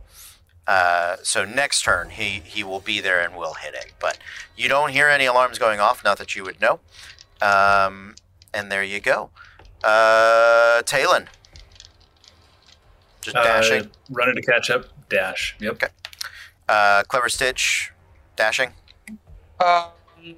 Uh, 0.67 1.17
so 1.23 1.45
next 1.45 1.83
turn 1.83 2.11
he 2.11 2.43
he 2.45 2.63
will 2.63 2.81
be 2.81 3.01
there 3.01 3.23
and 3.23 3.35
will 3.35 3.55
hit 3.55 3.75
it. 3.75 3.93
But 3.99 4.19
you 4.57 4.69
don't 4.69 4.91
hear 4.91 5.09
any 5.09 5.25
alarms 5.25 5.59
going 5.59 5.81
off, 5.81 6.05
not 6.05 6.19
that 6.19 6.37
you 6.37 6.45
would 6.45 6.61
know. 6.61 6.81
Um, 7.41 8.17
and 8.53 8.71
there 8.71 8.83
you 8.83 9.01
go. 9.01 9.31
Uh, 9.83 10.83
Talon. 10.83 11.29
Just 13.21 13.35
dashing. 13.35 13.83
Uh, 13.83 13.89
running 14.11 14.35
to 14.35 14.43
catch 14.43 14.71
up. 14.71 14.87
Dash. 15.09 15.57
Yep. 15.61 15.73
Okay. 15.75 15.89
Uh, 16.69 17.03
clever 17.09 17.29
stitch. 17.29 17.93
Dashing. 18.37 18.71
Um, 19.61 19.89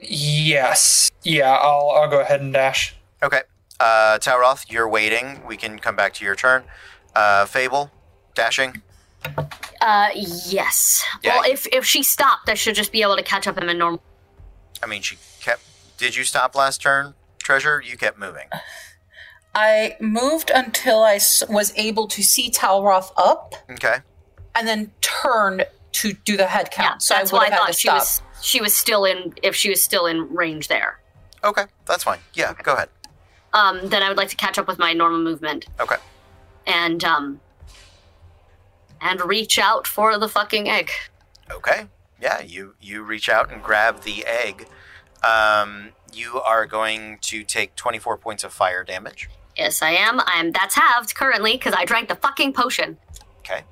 yes. 0.00 1.10
Yeah, 1.22 1.50
I'll 1.52 1.90
I'll 1.90 2.10
go 2.10 2.20
ahead 2.20 2.40
and 2.40 2.52
dash. 2.52 2.94
Okay. 3.22 3.42
Uh, 3.78 4.18
Talroth, 4.18 4.70
you're 4.70 4.88
waiting. 4.88 5.40
We 5.46 5.56
can 5.56 5.78
come 5.78 5.96
back 5.96 6.12
to 6.14 6.24
your 6.24 6.34
turn. 6.34 6.64
Uh, 7.14 7.46
Fable. 7.46 7.90
Dashing. 8.34 8.82
Uh, 9.80 10.08
yes. 10.14 11.04
Yeah. 11.22 11.36
Well, 11.40 11.50
if 11.50 11.66
if 11.68 11.84
she 11.84 12.02
stopped, 12.02 12.48
I 12.48 12.54
should 12.54 12.74
just 12.74 12.92
be 12.92 13.02
able 13.02 13.16
to 13.16 13.22
catch 13.22 13.46
up 13.46 13.58
him 13.58 13.68
in 13.68 13.78
normal. 13.78 14.02
I 14.82 14.86
mean, 14.86 15.02
she 15.02 15.16
kept. 15.40 15.62
Did 15.98 16.16
you 16.16 16.24
stop 16.24 16.54
last 16.54 16.80
turn, 16.80 17.14
Treasure? 17.38 17.82
You 17.84 17.96
kept 17.96 18.18
moving. 18.18 18.48
I 19.54 19.96
moved 20.00 20.50
until 20.54 21.02
I 21.02 21.14
was 21.48 21.72
able 21.76 22.06
to 22.08 22.22
see 22.22 22.50
Talroth 22.50 23.10
up 23.16 23.54
Okay. 23.70 23.96
and 24.54 24.66
then 24.68 24.92
turned 25.00 25.66
to 25.92 26.12
do 26.12 26.36
the 26.36 26.46
head 26.46 26.70
count. 26.70 26.94
Yeah, 26.94 26.98
so 26.98 27.14
that's 27.14 27.32
I 27.32 27.34
would 27.34 27.38
why 27.40 27.42
I 27.42 27.44
have 27.46 27.52
had 27.52 27.58
thought 27.58 27.66
to 27.66 27.72
she 27.72 27.88
stop. 27.88 27.98
was 27.98 28.22
she 28.42 28.60
was 28.60 28.74
still 28.74 29.04
in 29.04 29.34
if 29.42 29.54
she 29.54 29.70
was 29.70 29.82
still 29.82 30.06
in 30.06 30.32
range 30.34 30.68
there. 30.68 31.00
Okay. 31.44 31.64
That's 31.86 32.04
fine. 32.04 32.18
Yeah. 32.34 32.54
Go 32.62 32.74
ahead. 32.74 32.88
Um, 33.52 33.88
then 33.88 34.02
I 34.02 34.08
would 34.08 34.16
like 34.18 34.28
to 34.28 34.36
catch 34.36 34.58
up 34.58 34.68
with 34.68 34.78
my 34.78 34.92
normal 34.92 35.18
movement 35.20 35.66
Okay. 35.80 35.96
and 36.66 37.02
um 37.02 37.40
and 39.00 39.20
reach 39.22 39.58
out 39.58 39.86
for 39.86 40.18
the 40.18 40.28
fucking 40.28 40.68
egg. 40.68 40.90
Okay. 41.50 41.86
Yeah, 42.20 42.40
you 42.40 42.74
you 42.80 43.02
reach 43.02 43.28
out 43.28 43.50
and 43.50 43.62
grab 43.62 44.02
the 44.02 44.24
egg. 44.26 44.68
Um, 45.22 45.90
you 46.12 46.40
are 46.40 46.66
going 46.66 47.18
to 47.22 47.42
take 47.44 47.74
24 47.76 48.18
points 48.18 48.44
of 48.44 48.52
fire 48.52 48.84
damage. 48.84 49.28
Yes, 49.56 49.82
I 49.82 49.90
am. 49.92 50.20
I'm 50.26 50.52
that's 50.52 50.74
halved 50.74 51.14
currently 51.14 51.52
because 51.52 51.74
I 51.74 51.84
drank 51.84 52.08
the 52.08 52.14
fucking 52.14 52.52
potion. 52.52 52.98
Okay. 53.40 53.62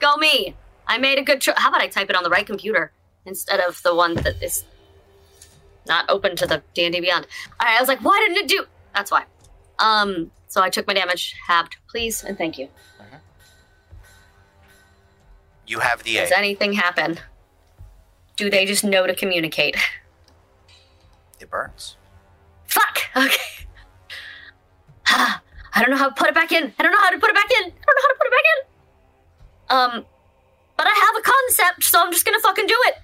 Go 0.00 0.16
me! 0.16 0.56
I 0.86 0.98
made 0.98 1.18
a 1.18 1.22
good 1.22 1.40
choice. 1.40 1.54
How 1.56 1.68
about 1.70 1.80
I 1.80 1.86
type 1.86 2.10
it 2.10 2.16
on 2.16 2.22
the 2.24 2.28
right 2.30 2.46
computer 2.46 2.92
instead 3.26 3.60
of 3.60 3.82
the 3.82 3.94
one 3.94 4.14
that 4.14 4.42
is 4.42 4.64
not 5.86 6.08
open 6.08 6.36
to 6.36 6.46
the 6.46 6.62
D 6.74 6.84
and 6.84 6.94
D 6.94 7.00
Beyond? 7.00 7.26
All 7.60 7.66
right, 7.66 7.76
I 7.76 7.80
was 7.80 7.88
like, 7.88 8.00
why 8.00 8.18
didn't 8.26 8.44
it 8.44 8.48
do? 8.48 8.64
That's 8.94 9.10
why. 9.10 9.24
Um, 9.78 10.30
so 10.48 10.62
I 10.62 10.70
took 10.70 10.86
my 10.86 10.94
damage 10.94 11.34
halved, 11.46 11.76
please 11.88 12.22
and 12.22 12.38
thank 12.38 12.58
you. 12.58 12.68
You 15.66 15.80
have 15.80 16.02
the. 16.02 16.14
Does 16.14 16.32
anything 16.32 16.74
happen? 16.74 17.18
Do 18.36 18.50
they 18.50 18.66
just 18.66 18.84
know 18.84 19.06
to 19.06 19.14
communicate? 19.14 19.76
It 21.40 21.50
burns. 21.50 21.96
Fuck. 22.66 23.00
Okay. 23.16 23.66
I 25.06 25.80
don't 25.80 25.90
know 25.90 25.96
how 25.96 26.08
to 26.08 26.14
put 26.14 26.28
it 26.28 26.34
back 26.34 26.52
in. 26.52 26.72
I 26.78 26.82
don't 26.82 26.92
know 26.92 27.00
how 27.00 27.10
to 27.10 27.18
put 27.18 27.30
it 27.30 27.34
back 27.34 27.50
in. 27.50 27.64
I 27.64 27.70
don't 27.70 27.72
know 27.72 28.02
how 28.02 28.08
to 28.08 28.18
put 28.18 28.26
it 28.26 28.32
back 28.32 28.44
in. 28.52 28.58
Um, 30.00 30.06
but 30.76 30.86
I 30.86 30.90
have 30.90 31.16
a 31.16 31.22
concept, 31.22 31.84
so 31.84 32.00
I'm 32.00 32.12
just 32.12 32.24
gonna 32.24 32.40
fucking 32.40 32.66
do 32.66 32.76
it. 32.86 32.94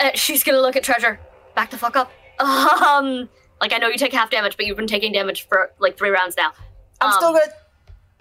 Uh, 0.00 0.10
she's 0.14 0.42
gonna 0.42 0.60
look 0.60 0.76
at 0.76 0.82
treasure. 0.82 1.18
Back 1.54 1.70
the 1.70 1.78
fuck 1.78 1.96
up. 1.96 2.10
Um, 2.40 3.28
like 3.60 3.72
I 3.72 3.78
know 3.78 3.88
you 3.88 3.96
take 3.98 4.12
half 4.12 4.30
damage, 4.30 4.56
but 4.56 4.66
you've 4.66 4.76
been 4.76 4.86
taking 4.86 5.12
damage 5.12 5.46
for 5.46 5.72
like 5.78 5.96
three 5.96 6.10
rounds 6.10 6.36
now. 6.36 6.52
I'm 7.00 7.08
Um, 7.12 7.14
still 7.18 7.32
good. 7.32 7.50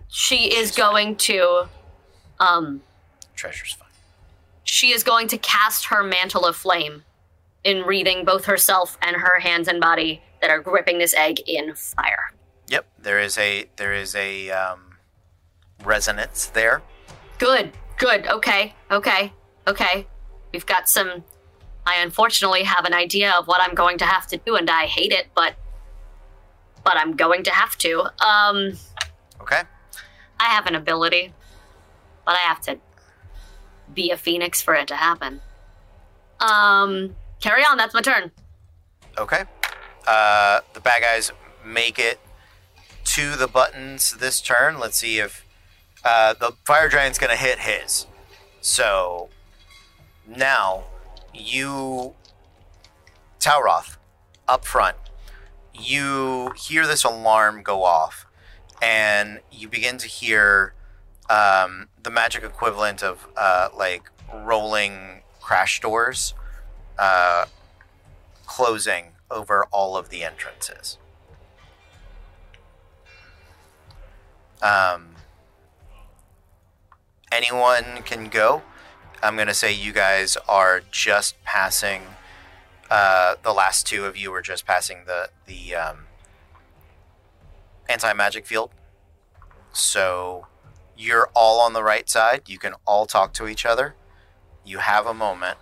She 0.09 0.53
is 0.53 0.72
going 0.75 1.16
to, 1.17 1.67
um, 2.40 2.82
Treasure's 3.35 3.74
fine. 3.74 3.88
she 4.64 4.91
is 4.91 5.03
going 5.03 5.27
to 5.30 5.38
cast 5.38 5.85
her 5.85 6.03
mantle 6.03 6.45
of 6.45 6.56
flame 6.56 7.03
in 7.64 7.83
wreathing 7.83 8.25
both 8.25 8.45
herself 8.45 8.98
and 9.01 9.16
her 9.16 9.40
hands 9.40 9.67
and 9.67 9.80
body 9.80 10.22
that 10.41 10.50
are 10.50 10.59
gripping 10.59 10.98
this 10.98 11.14
egg 11.14 11.40
in 11.48 11.74
fire. 11.75 12.32
Yep. 12.67 12.85
There 13.00 13.19
is 13.19 13.38
a 13.38 13.66
there 13.77 13.93
is 13.93 14.14
a 14.16 14.50
um, 14.51 14.98
resonance 15.83 16.48
there. 16.48 16.82
Good, 17.40 17.72
good, 17.98 18.27
okay, 18.27 18.75
okay, 18.91 19.33
okay. 19.67 20.08
We've 20.53 20.66
got 20.66 20.88
some 20.90 21.24
I 21.85 22.01
unfortunately 22.01 22.64
have 22.64 22.85
an 22.85 22.93
idea 22.93 23.32
of 23.32 23.48
what 23.48 23.61
I'm 23.61 23.74
going 23.76 23.98
to 24.00 24.06
have 24.06 24.27
to 24.27 24.38
do, 24.38 24.56
and 24.56 24.69
I 24.69 24.85
hate 24.85 25.11
it, 25.11 25.27
but 25.35 25.56
but 26.84 26.98
I'm 26.98 27.16
going 27.16 27.43
to 27.43 27.51
have 27.51 27.77
to. 27.80 28.08
Um, 28.26 28.74
Okay. 29.42 29.64
I 30.40 30.45
have 30.45 30.68
an 30.68 30.76
ability, 30.76 31.34
but 32.26 32.35
I 32.35 32.40
have 32.40 32.61
to 32.61 32.77
be 33.93 34.11
a 34.11 34.18
phoenix 34.18 34.61
for 34.61 34.74
it 34.76 34.88
to 34.88 34.95
happen. 34.95 35.42
Um, 36.40 37.16
carry 37.42 37.64
on. 37.64 37.77
That's 37.77 37.93
my 37.93 38.01
turn. 38.01 38.32
Okay. 39.18 39.43
Uh, 40.08 40.61
the 40.74 40.80
bad 40.80 41.01
guys 41.01 41.32
make 41.66 42.00
it 42.00 42.19
to 43.03 43.35
the 43.35 43.48
buttons 43.48 44.11
this 44.18 44.42
turn. 44.42 44.80
Let's 44.80 44.98
see 44.98 45.19
if 45.19 45.45
uh, 46.03 46.34
the 46.34 46.53
fire 46.66 46.90
giant's 46.90 47.19
going 47.19 47.32
to 47.32 47.35
hit 47.35 47.60
his. 47.60 48.08
So 48.61 49.30
now 50.27 50.85
you, 51.34 52.16
Talroth, 53.40 53.98
up 54.48 54.66
front, 54.66 54.98
you 55.74 56.51
hear 56.58 56.85
this 56.85 57.03
alarm 57.03 57.64
go 57.64 57.84
off, 57.84 58.26
and 58.82 59.40
you 59.51 59.68
begin 59.68 59.98
to 59.98 60.08
hear 60.08 60.74
um, 61.30 61.88
the 62.01 62.10
magic 62.10 62.43
equivalent 62.43 63.01
of 63.03 63.27
uh, 63.38 63.69
like 63.76 64.10
rolling 64.34 65.22
crash 65.40 65.80
doors. 65.80 66.34
Uh, 67.00 67.45
closing 68.51 69.14
over 69.32 69.66
all 69.72 69.95
of 69.95 70.10
the 70.10 70.24
entrances. 70.24 70.98
Um, 74.61 75.16
anyone 77.32 78.03
can 78.03 78.27
go. 78.27 78.61
I'm 79.24 79.35
going 79.35 79.48
to 79.48 79.53
say 79.53 79.72
you 79.72 79.93
guys 79.93 80.38
are 80.50 80.82
just 80.91 81.41
passing. 81.43 82.01
Uh, 82.90 83.35
the 83.43 83.53
last 83.53 83.85
two 83.85 84.06
of 84.06 84.17
you 84.17 84.32
were 84.32 84.41
just 84.41 84.66
passing 84.66 85.03
the 85.06 85.30
the 85.45 85.75
um, 85.75 85.98
anti 87.88 88.11
magic 88.14 88.45
field. 88.45 88.72
So 89.74 90.48
you're 90.98 91.30
all 91.35 91.61
on 91.61 91.74
the 91.74 91.83
right 91.83 92.09
side. 92.09 92.43
You 92.48 92.58
can 92.58 92.74
all 92.85 93.06
talk 93.06 93.33
to 93.35 93.48
each 93.48 93.66
other. 93.66 93.95
You 94.66 94.80
have 94.80 95.06
a 95.06 95.14
moment. 95.14 95.58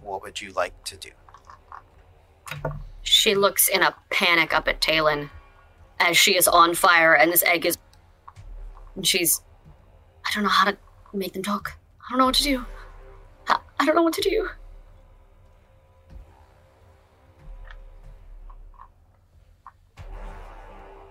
What 0.00 0.22
would 0.22 0.40
you 0.40 0.52
like 0.52 0.84
to 0.84 0.96
do? 0.96 1.10
She 3.02 3.34
looks 3.34 3.68
in 3.68 3.82
a 3.82 3.94
panic 4.10 4.54
up 4.54 4.68
at 4.68 4.80
Talon 4.80 5.30
as 5.98 6.16
she 6.16 6.36
is 6.36 6.46
on 6.46 6.74
fire 6.74 7.14
and 7.14 7.32
this 7.32 7.42
egg 7.44 7.66
is. 7.66 7.78
And 8.96 9.06
she's. 9.06 9.40
I 10.26 10.30
don't 10.34 10.44
know 10.44 10.50
how 10.50 10.70
to 10.70 10.76
make 11.12 11.32
them 11.32 11.42
talk. 11.42 11.78
I 12.06 12.10
don't 12.10 12.18
know 12.18 12.26
what 12.26 12.34
to 12.34 12.42
do. 12.42 12.66
I, 13.48 13.58
I 13.80 13.86
don't 13.86 13.94
know 13.94 14.02
what 14.02 14.14
to 14.14 14.22
do. 14.22 14.48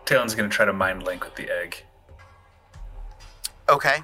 Talon's 0.06 0.36
going 0.36 0.50
to 0.50 0.56
try 0.56 0.66
to 0.66 0.74
mind 0.74 1.04
link 1.04 1.24
with 1.24 1.36
the 1.36 1.50
egg. 1.50 1.84
Okay. 3.70 4.04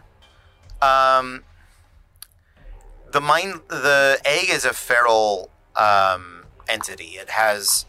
Um, 0.82 1.44
the 3.12 3.22
mind, 3.22 3.62
the 3.68 4.20
egg 4.26 4.50
is 4.50 4.66
a 4.66 4.74
feral 4.74 5.52
um, 5.76 6.46
entity. 6.68 7.18
It 7.18 7.32
has 7.32 7.86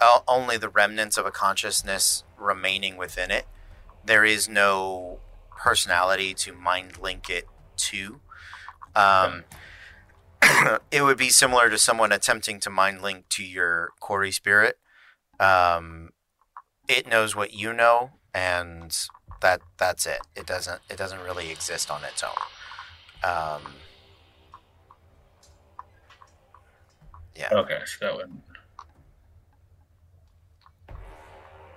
uh, 0.00 0.20
only 0.26 0.56
the 0.56 0.68
remnants 0.68 1.16
of 1.16 1.24
a 1.24 1.30
consciousness 1.30 2.24
remaining 2.38 2.96
within 2.96 3.30
it. 3.30 3.46
There 4.04 4.24
is 4.24 4.48
no 4.48 5.20
personality 5.56 6.34
to 6.34 6.52
mind 6.52 6.98
link 6.98 7.30
it 7.30 7.46
to. 7.76 8.20
Um, 8.96 9.44
it 10.90 11.02
would 11.02 11.18
be 11.18 11.28
similar 11.28 11.70
to 11.70 11.78
someone 11.78 12.12
attempting 12.12 12.60
to 12.60 12.70
mind 12.70 13.02
link 13.02 13.28
to 13.30 13.44
your 13.44 13.90
quori 14.00 14.32
spirit. 14.32 14.78
Um, 15.38 16.10
it 16.88 17.06
knows 17.06 17.36
what 17.36 17.52
you 17.52 17.72
know, 17.72 18.12
and 18.34 18.96
that 19.42 19.60
that's 19.76 20.06
it. 20.06 20.20
It 20.34 20.46
doesn't 20.46 20.80
it 20.88 20.96
doesn't 20.96 21.20
really 21.20 21.50
exist 21.50 21.90
on 21.90 22.02
its 22.04 22.22
own. 22.22 22.30
Um, 23.30 23.62
yeah. 27.34 27.48
Okay, 27.52 27.80
so 27.84 28.06
that 28.06 28.16
would. 28.16 28.32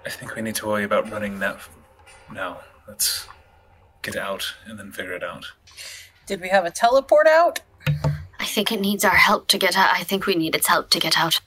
I 0.06 0.10
think 0.10 0.36
we 0.36 0.42
need 0.42 0.56
to 0.56 0.68
worry 0.68 0.84
about 0.86 1.12
running 1.12 1.40
that. 1.40 1.56
f- 1.56 1.70
No, 2.32 2.58
let's 2.88 3.28
get 4.02 4.16
out 4.16 4.54
and 4.66 4.80
then 4.80 4.92
figure 4.92 5.14
it 5.14 5.24
out. 5.24 5.46
Did 6.30 6.42
we 6.42 6.50
have 6.50 6.64
a 6.64 6.70
teleport 6.70 7.26
out? 7.26 7.62
I 8.40 8.46
think 8.46 8.72
it 8.72 8.80
needs 8.80 9.04
our 9.04 9.16
help 9.16 9.48
to 9.48 9.58
get 9.58 9.76
out. 9.76 9.90
I 9.92 10.04
think 10.04 10.28
we 10.28 10.36
need 10.36 10.54
its 10.56 10.68
help 10.68 10.92
to 10.92 11.00
get 11.00 11.18
out. 11.18 11.42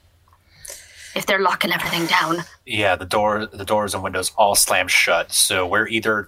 If 1.15 1.25
they're 1.25 1.39
locking 1.39 1.71
everything 1.71 2.05
down. 2.05 2.39
Yeah, 2.65 2.97
the 2.97 3.05
door, 3.05 3.45
the 3.45 3.63
doors 3.63 3.93
and 3.93 4.03
windows 4.03 4.33
all 4.35 4.55
slam 4.55 4.89
shut. 4.89 5.31
So 5.31 5.65
we're 5.65 5.87
either 5.87 6.27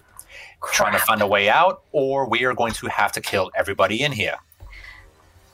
trying 0.72 0.94
to 0.94 1.00
find 1.00 1.22
a 1.22 1.28
way 1.28 1.50
out, 1.50 1.82
or 1.92 2.30
we 2.30 2.46
are 2.46 2.54
going 2.54 2.72
to 2.76 2.88
have 2.88 3.12
to 3.12 3.20
kill 3.22 3.52
everybody 3.56 4.02
in 4.02 4.14
here. 4.14 4.38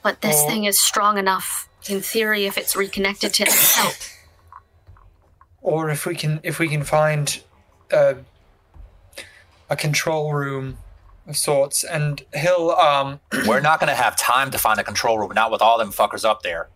But 0.03 0.21
this 0.21 0.39
Oh. 0.43 0.47
thing 0.47 0.65
is 0.65 0.79
strong 0.79 1.17
enough, 1.17 1.67
in 1.89 2.01
theory, 2.01 2.45
if 2.45 2.55
it's 2.55 2.75
reconnected 2.75 3.33
to 3.33 3.43
itself. 3.45 4.15
Or 5.63 5.89
if 5.89 6.05
we 6.05 6.13
can 6.15 6.39
if 6.43 6.59
we 6.59 6.67
can 6.67 6.83
find 6.83 7.41
a 7.91 8.17
a 9.71 9.75
control 9.75 10.33
room 10.33 10.67
of 10.67 10.77
sorts, 11.31 11.83
and 11.83 12.23
he'll 12.33 12.71
um 12.71 13.19
we're 13.47 13.61
not 13.61 13.79
going 13.79 13.89
to 13.89 13.95
have 13.95 14.15
time 14.17 14.51
to 14.51 14.57
find 14.57 14.79
a 14.79 14.83
control 14.83 15.19
room, 15.19 15.31
not 15.33 15.51
with 15.51 15.61
all 15.61 15.77
them 15.77 15.91
fuckers 15.91 16.25
up 16.25 16.41
there. 16.43 16.69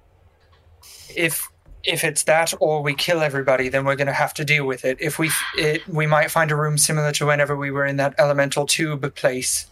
if 1.16 1.50
if 1.84 2.04
it's 2.04 2.24
that 2.24 2.54
or 2.60 2.82
we 2.82 2.96
kill 2.96 3.22
everybody, 3.22 3.70
then 3.70 3.86
we're 3.86 3.96
going 3.96 4.08
to 4.08 4.14
have 4.14 4.34
to 4.34 4.44
deal 4.44 4.66
with 4.66 4.84
it. 4.86 4.98
If 5.00 5.20
we 5.20 5.30
it, 5.58 5.88
we 5.88 6.08
might 6.08 6.32
find 6.32 6.52
a 6.52 6.56
room 6.56 6.78
similar 6.78 7.12
to 7.14 7.26
whenever 7.28 7.56
we 7.56 7.72
were 7.72 7.86
in 7.86 7.98
that 7.98 8.16
elemental 8.18 8.66
tube 8.66 9.14
place 9.16 9.68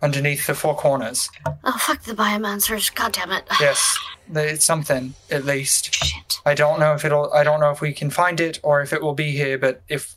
underneath 0.00 0.46
the 0.48 0.54
four 0.54 0.74
corners. 0.74 1.30
Oh, 1.64 1.78
fuck 1.78 2.02
the 2.02 2.14
biomancers. 2.14 2.92
God 2.92 3.12
damn 3.12 3.30
it. 3.30 3.44
Yes, 3.60 3.98
it's 4.34 4.64
something 4.64 5.14
at 5.30 5.44
least. 5.44 5.94
Shit. 5.94 6.40
I 6.44 6.54
don't 6.54 6.80
know 6.80 6.94
if 6.94 7.04
it'll. 7.04 7.32
I 7.32 7.44
don't 7.44 7.60
know 7.60 7.70
if 7.70 7.80
we 7.80 7.92
can 7.92 8.10
find 8.10 8.40
it 8.40 8.58
or 8.62 8.82
if 8.82 8.92
it 8.92 9.00
will 9.00 9.14
be 9.14 9.30
here. 9.32 9.58
But 9.58 9.82
if 9.88 10.16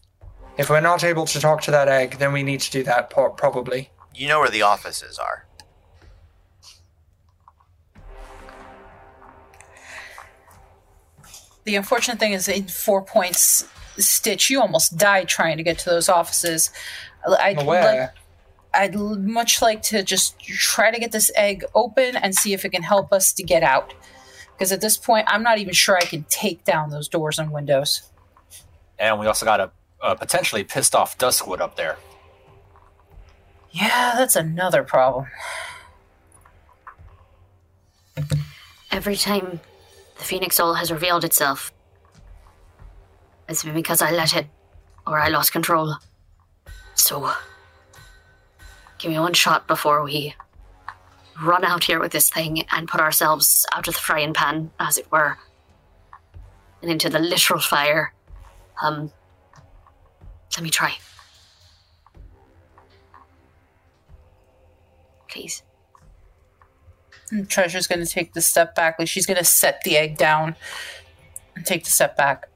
if 0.58 0.70
we're 0.70 0.82
not 0.82 1.04
able 1.04 1.26
to 1.26 1.40
talk 1.40 1.62
to 1.64 1.72
that 1.72 1.88
egg, 1.88 2.18
then 2.18 2.32
we 2.34 2.44
need 2.44 2.62
to 2.62 2.72
do 2.72 2.84
that 2.84 3.10
po- 3.10 3.32
probably. 3.32 3.90
You 4.14 4.28
know 4.28 4.40
where 4.40 4.50
the 4.50 4.62
offices 4.62 5.20
are. 5.20 5.46
The 11.66 11.76
unfortunate 11.76 12.20
thing 12.20 12.34
is, 12.34 12.48
in 12.48 12.68
four 12.68 13.02
points, 13.02 13.68
Stitch, 13.98 14.50
you 14.50 14.62
almost 14.62 14.98
died 14.98 15.28
trying 15.28 15.58
to 15.58 15.64
get 15.64 15.80
to 15.80 15.90
those 15.90 16.10
offices. 16.10 16.72
I'd 17.28 17.58
like, 17.64 18.12
I'd 18.74 18.96
much 18.96 19.62
like 19.62 19.82
to 19.84 20.04
just 20.04 20.40
try 20.40 20.92
to 20.92 21.00
get 21.00 21.12
this 21.12 21.32
egg 21.36 21.66
open 21.74 22.16
and 22.16 22.36
see 22.36 22.54
if 22.54 22.66
it 22.66 22.70
can 22.70 22.84
help 22.84 23.12
us 23.12 23.34
to 23.34 23.44
get 23.44 23.64
out. 23.64 23.94
Because 24.54 24.72
at 24.72 24.80
this 24.80 24.96
point, 24.96 25.26
I'm 25.28 25.44
not 25.44 25.58
even 25.58 25.74
sure 25.74 25.98
I 25.98 26.06
can 26.06 26.24
take 26.30 26.64
down 26.64 26.92
those 26.92 27.08
doors 27.08 27.40
and 27.40 27.52
windows. 27.52 28.04
And 29.00 29.20
we 29.20 29.26
also 29.26 29.46
got 29.46 29.60
a, 29.60 29.72
a 30.02 30.16
potentially 30.16 30.64
pissed 30.64 30.96
off 30.96 31.18
Duskwood 31.18 31.60
up 31.60 31.76
there. 31.76 31.98
Yeah, 33.72 34.14
that's 34.18 34.36
another 34.36 34.84
problem. 34.84 35.28
Every 38.92 39.16
time 39.18 39.60
the 40.18 40.24
Phoenix 40.24 40.56
Soul 40.56 40.76
has 40.76 40.92
revealed 40.92 41.26
itself, 41.26 41.74
it's 43.50 43.64
been 43.64 43.74
because 43.74 44.02
I 44.02 44.12
let 44.12 44.36
it, 44.36 44.48
or 45.06 45.20
I 45.20 45.28
lost 45.28 45.52
control. 45.52 45.96
So, 46.96 47.32
give 48.98 49.12
me 49.12 49.20
one 49.20 49.34
shot 49.34 49.68
before 49.68 50.04
we 50.04 50.36
run 51.42 51.66
out 51.66 51.84
here 51.84 52.00
with 52.00 52.14
this 52.14 52.30
thing 52.30 52.64
and 52.72 52.88
put 52.88 53.02
ourselves 53.02 53.66
out 53.74 53.88
of 53.88 53.94
the 53.94 54.00
frying 54.00 54.34
pan, 54.34 54.72
as 54.80 54.98
it 54.98 55.12
were, 55.12 55.38
and 56.82 56.90
into 56.90 57.10
the 57.10 57.20
literal 57.20 57.60
fire. 57.60 58.14
Um, 58.82 59.12
let 60.58 60.64
me 60.64 60.70
try. 60.70 60.98
Please. 65.30 65.64
And 67.32 67.50
Treasure's 67.50 67.88
going 67.88 68.06
to 68.06 68.12
take 68.12 68.34
the 68.34 68.42
step 68.42 68.76
back. 68.76 68.98
Like 69.00 69.08
she's 69.08 69.26
going 69.26 69.38
to 69.38 69.44
set 69.44 69.82
the 69.84 69.98
egg 69.98 70.18
down 70.18 70.56
and 71.56 71.66
take 71.66 71.84
the 71.84 71.90
step 71.90 72.16
back. 72.16 72.48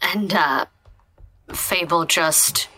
And 0.00 0.32
uh 0.34 0.66
Fable 1.52 2.06
just 2.06 2.68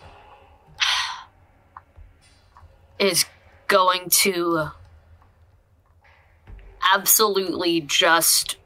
is 2.99 3.25
going 3.67 4.09
to 4.09 4.69
absolutely 6.93 7.81
just 7.81 8.57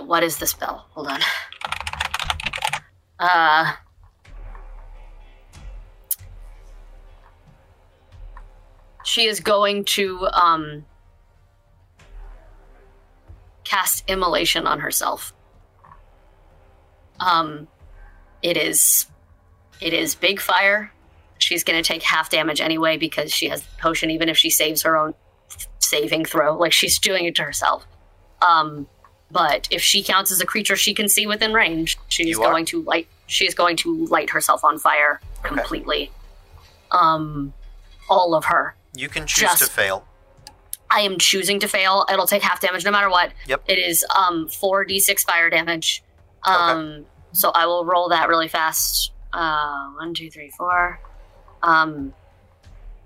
what 0.00 0.22
is 0.22 0.38
the 0.38 0.46
spell? 0.46 0.86
Hold 0.90 1.08
on. 1.08 1.20
Uh 3.18 3.72
she 9.04 9.26
is 9.26 9.40
going 9.40 9.84
to 9.84 10.26
um 10.32 10.84
cast 13.64 14.04
immolation 14.08 14.66
on 14.66 14.80
herself. 14.80 15.32
Um 17.18 17.68
it 18.42 18.56
is 18.56 19.06
it 19.80 19.92
is 19.92 20.14
big 20.14 20.40
fire. 20.40 20.92
She's 21.38 21.64
going 21.64 21.80
to 21.80 21.86
take 21.86 22.02
half 22.02 22.30
damage 22.30 22.60
anyway 22.60 22.96
because 22.96 23.32
she 23.32 23.48
has 23.48 23.62
the 23.62 23.68
potion 23.80 24.10
even 24.10 24.28
if 24.28 24.36
she 24.36 24.50
saves 24.50 24.82
her 24.82 24.96
own 24.96 25.14
saving 25.78 26.24
throw. 26.24 26.56
Like 26.56 26.72
she's 26.72 26.98
doing 26.98 27.24
it 27.24 27.34
to 27.36 27.42
herself. 27.42 27.86
Um 28.42 28.88
but 29.30 29.68
if 29.70 29.82
she 29.82 30.02
counts 30.02 30.30
as 30.30 30.40
a 30.40 30.46
creature 30.46 30.76
she 30.76 30.94
can 30.94 31.08
see 31.08 31.26
within 31.26 31.52
range, 31.52 31.98
she's 32.08 32.36
going 32.36 32.64
to 32.66 32.82
light 32.82 33.06
she 33.26 33.46
is 33.46 33.54
going 33.54 33.76
to 33.76 34.06
light 34.06 34.30
herself 34.30 34.64
on 34.64 34.78
fire 34.78 35.20
Okay. 35.40 35.48
completely. 35.54 36.10
Um 36.90 37.52
all 38.08 38.34
of 38.34 38.46
her. 38.46 38.74
You 38.94 39.08
can 39.08 39.26
choose 39.26 39.54
to 39.58 39.66
fail. 39.66 40.06
I 40.90 41.00
am 41.02 41.18
choosing 41.18 41.60
to 41.60 41.68
fail. 41.68 42.06
It'll 42.10 42.26
take 42.26 42.42
half 42.42 42.60
damage 42.60 42.84
no 42.84 42.90
matter 42.90 43.10
what. 43.10 43.32
Yep. 43.46 43.64
It 43.68 43.78
is 43.78 44.04
um 44.16 44.48
4d6 44.48 45.20
fire 45.24 45.50
damage. 45.50 46.02
Um 46.44 47.04
so 47.32 47.50
I 47.54 47.66
will 47.66 47.84
roll 47.84 48.08
that 48.08 48.28
really 48.28 48.48
fast. 48.48 49.12
Uh 49.32 49.90
one, 49.98 50.14
two, 50.14 50.30
three, 50.30 50.50
four. 50.56 50.98
Um 51.62 52.14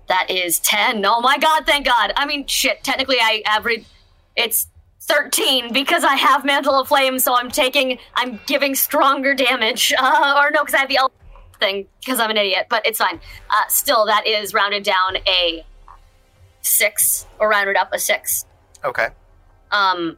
that 0.07 0.29
is 0.29 0.59
ten. 0.59 1.05
Oh 1.05 1.19
my 1.21 1.37
god, 1.37 1.65
thank 1.65 1.85
god. 1.85 2.13
I 2.15 2.25
mean 2.25 2.47
shit, 2.47 2.83
technically 2.83 3.17
I 3.19 3.41
average 3.45 3.85
it's 4.35 4.67
13 5.05 5.73
because 5.73 6.03
I 6.03 6.15
have 6.15 6.45
Mantle 6.45 6.75
of 6.75 6.87
Flame, 6.87 7.19
so 7.19 7.35
I'm 7.35 7.49
taking 7.51 7.97
I'm 8.15 8.39
giving 8.45 8.73
stronger 8.75 9.33
damage. 9.35 9.93
Uh 9.97 10.35
or 10.41 10.51
no, 10.51 10.61
because 10.61 10.73
I 10.73 10.79
have 10.79 10.89
the 10.89 10.97
el- 10.97 11.11
thing 11.59 11.87
because 11.99 12.19
I'm 12.19 12.29
an 12.29 12.37
idiot, 12.37 12.67
but 12.69 12.85
it's 12.85 12.99
fine. 12.99 13.19
Uh 13.49 13.67
still 13.67 14.05
that 14.05 14.25
is 14.27 14.53
rounded 14.53 14.83
down 14.83 15.17
a 15.27 15.65
six 16.61 17.25
or 17.39 17.49
rounded 17.49 17.75
up 17.75 17.89
a 17.93 17.99
six 17.99 18.45
Okay. 18.85 19.09
um 19.71 20.17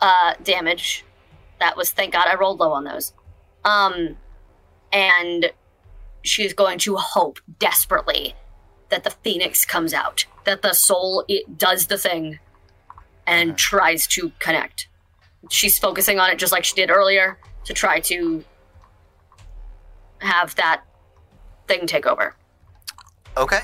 uh 0.00 0.34
damage 0.42 1.04
that 1.60 1.76
was 1.76 1.92
thank 1.92 2.12
god 2.12 2.26
i 2.26 2.34
rolled 2.34 2.58
low 2.58 2.72
on 2.72 2.82
those 2.82 3.12
um 3.64 4.16
and 4.92 5.52
she's 6.22 6.52
going 6.52 6.78
to 6.80 6.96
hope 6.96 7.38
desperately 7.60 8.34
that 8.88 9.04
the 9.04 9.10
phoenix 9.22 9.64
comes 9.64 9.94
out 9.94 10.24
that 10.44 10.62
the 10.62 10.72
soul 10.72 11.24
it 11.28 11.56
does 11.58 11.86
the 11.86 11.96
thing 11.98 12.40
and 13.28 13.56
tries 13.56 14.06
to 14.06 14.32
connect 14.40 14.88
she's 15.50 15.78
focusing 15.78 16.18
on 16.18 16.30
it 16.30 16.38
just 16.38 16.52
like 16.52 16.64
she 16.64 16.74
did 16.74 16.90
earlier 16.90 17.38
to 17.64 17.72
try 17.72 18.00
to 18.00 18.42
have 20.20 20.54
that 20.56 20.82
thing 21.68 21.86
take 21.86 22.06
over 22.06 22.34
Okay. 23.36 23.60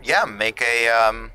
Yeah, 0.00 0.26
make 0.26 0.62
a 0.62 0.88
um 0.88 1.32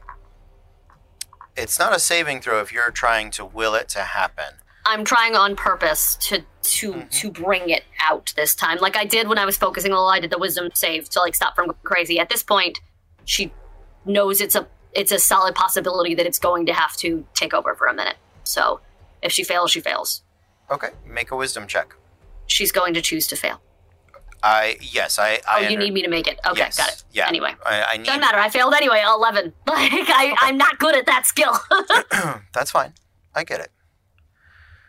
It's 1.57 1.77
not 1.77 1.93
a 1.93 1.99
saving 1.99 2.39
throw 2.39 2.61
if 2.61 2.71
you're 2.71 2.91
trying 2.91 3.29
to 3.31 3.43
will 3.43 3.75
it 3.75 3.89
to 3.89 3.99
happen. 3.99 4.53
I'm 4.85 5.03
trying 5.03 5.35
on 5.35 5.55
purpose 5.57 6.15
to 6.27 6.43
to 6.61 6.93
Mm-hmm. 6.93 7.07
to 7.09 7.31
bring 7.31 7.69
it 7.69 7.83
out 8.01 8.33
this 8.37 8.55
time, 8.55 8.77
like 8.79 8.95
I 8.95 9.03
did 9.03 9.27
when 9.27 9.37
I 9.37 9.45
was 9.45 9.57
focusing 9.57 9.91
a 9.91 9.95
little. 9.95 10.07
I 10.07 10.21
did 10.21 10.29
the 10.29 10.37
wisdom 10.37 10.69
save 10.73 11.09
to 11.09 11.19
like 11.19 11.35
stop 11.35 11.55
from 11.55 11.65
going 11.67 11.77
crazy. 11.83 12.19
At 12.19 12.29
this 12.29 12.41
point, 12.41 12.79
she 13.25 13.51
knows 14.05 14.39
it's 14.39 14.55
a 14.55 14.65
it's 14.95 15.11
a 15.11 15.19
solid 15.19 15.55
possibility 15.55 16.15
that 16.15 16.25
it's 16.25 16.39
going 16.39 16.65
to 16.67 16.73
have 16.73 16.95
to 16.97 17.25
take 17.33 17.53
over 17.53 17.75
for 17.75 17.87
a 17.87 17.93
minute. 17.93 18.17
So 18.43 18.79
if 19.21 19.31
she 19.31 19.43
fails, 19.43 19.71
she 19.71 19.81
fails. 19.81 20.23
Okay. 20.71 20.89
Make 21.05 21.31
a 21.31 21.35
wisdom 21.35 21.67
check. 21.67 21.95
She's 22.47 22.71
going 22.71 22.93
to 22.93 23.01
choose 23.01 23.27
to 23.27 23.35
fail. 23.35 23.61
I 24.45 24.77
yes, 24.81 25.19
I 25.19 25.39
Oh, 25.49 25.59
you 25.59 25.77
need 25.77 25.93
me 25.93 26.01
to 26.01 26.09
make 26.09 26.27
it. 26.27 26.37
Okay, 26.45 26.59
Yes, 26.59 26.75
got 26.75 26.89
it. 26.89 27.03
Yeah. 27.13 27.29
Anyway, 27.29 27.55
I, 27.65 27.83
I 27.83 27.97
need 27.97 28.05
doesn't 28.05 28.19
matter. 28.19 28.37
I 28.37 28.49
failed 28.49 28.73
anyway. 28.73 29.01
Eleven. 29.05 29.53
Like 29.67 29.91
I, 29.93 30.35
I'm 30.41 30.57
not 30.57 30.79
good 30.79 30.95
at 30.95 31.05
that 31.05 31.25
skill. 31.25 31.53
That's 32.53 32.69
fine. 32.69 32.93
I 33.33 33.45
get 33.45 33.61
it. 33.61 33.71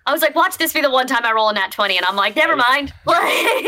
I 0.06 0.12
was 0.12 0.20
like, 0.22 0.34
watch 0.34 0.58
this 0.58 0.72
be 0.72 0.80
the 0.80 0.90
one 0.90 1.06
time 1.06 1.24
I 1.24 1.32
roll 1.32 1.48
a 1.48 1.54
nat 1.54 1.70
twenty, 1.70 1.96
and 1.96 2.04
I'm 2.04 2.16
like, 2.16 2.34
never 2.36 2.56
mind. 2.56 2.92
Like. 3.06 3.66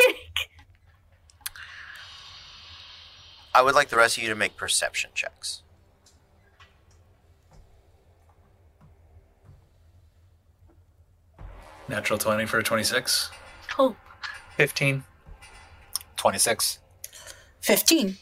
I 3.55 3.63
would 3.63 3.75
like 3.75 3.89
the 3.89 3.97
rest 3.97 4.19
of 4.19 4.23
you 4.25 4.29
to 4.29 4.35
make 4.35 4.57
perception 4.57 5.11
checks. 5.15 5.63
Natural 11.89 12.19
20 12.19 12.47
for 12.47 12.59
a 12.59 12.63
26. 12.63 13.31
Oh, 13.79 13.97
15. 14.57 15.05
26. 16.17 16.79
15. 17.61 18.17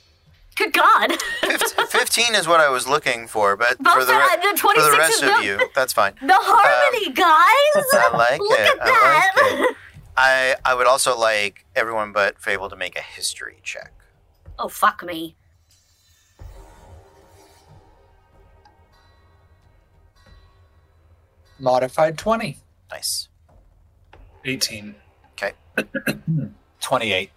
good 0.57 0.73
God. 0.73 1.13
Fif- 1.41 1.63
Fifteen 1.91 2.35
is 2.35 2.47
what 2.49 2.61
I 2.61 2.69
was 2.69 2.87
looking 2.87 3.27
for, 3.27 3.57
but 3.57 3.77
But 3.81 3.95
for 3.95 4.05
the, 4.05 4.13
re- 4.13 4.19
uh, 4.19 4.53
the 4.53 4.59
for 4.59 4.75
the 4.75 4.97
rest 4.99 5.23
of 5.23 5.39
the- 5.39 5.45
you, 5.45 5.61
that's 5.75 5.93
fine. 5.93 6.15
The 6.21 6.33
harmony, 6.35 7.07
um, 7.09 7.15
guys. 7.15 7.85
I 7.93 8.17
like 8.17 8.41
Look 8.41 8.59
it. 8.59 8.79
at 8.79 8.83
I 8.83 8.85
that. 8.87 9.33
like 9.61 9.71
it. 9.71 9.77
I 10.17 10.57
I 10.65 10.75
would 10.75 10.87
also 10.87 11.19
like 11.19 11.65
everyone 11.75 12.13
but 12.13 12.39
Fable 12.41 12.69
to 12.71 12.77
make 12.77 12.97
a 12.97 13.03
history 13.03 13.61
check. 13.63 13.93
Oh 14.59 14.69
fuck 14.69 15.03
me. 15.05 15.37
Modified 21.59 22.19
20. 22.19 22.59
Nice. 22.91 23.29
18. 24.45 24.95
Okay. 25.33 25.53
28. 26.81 27.31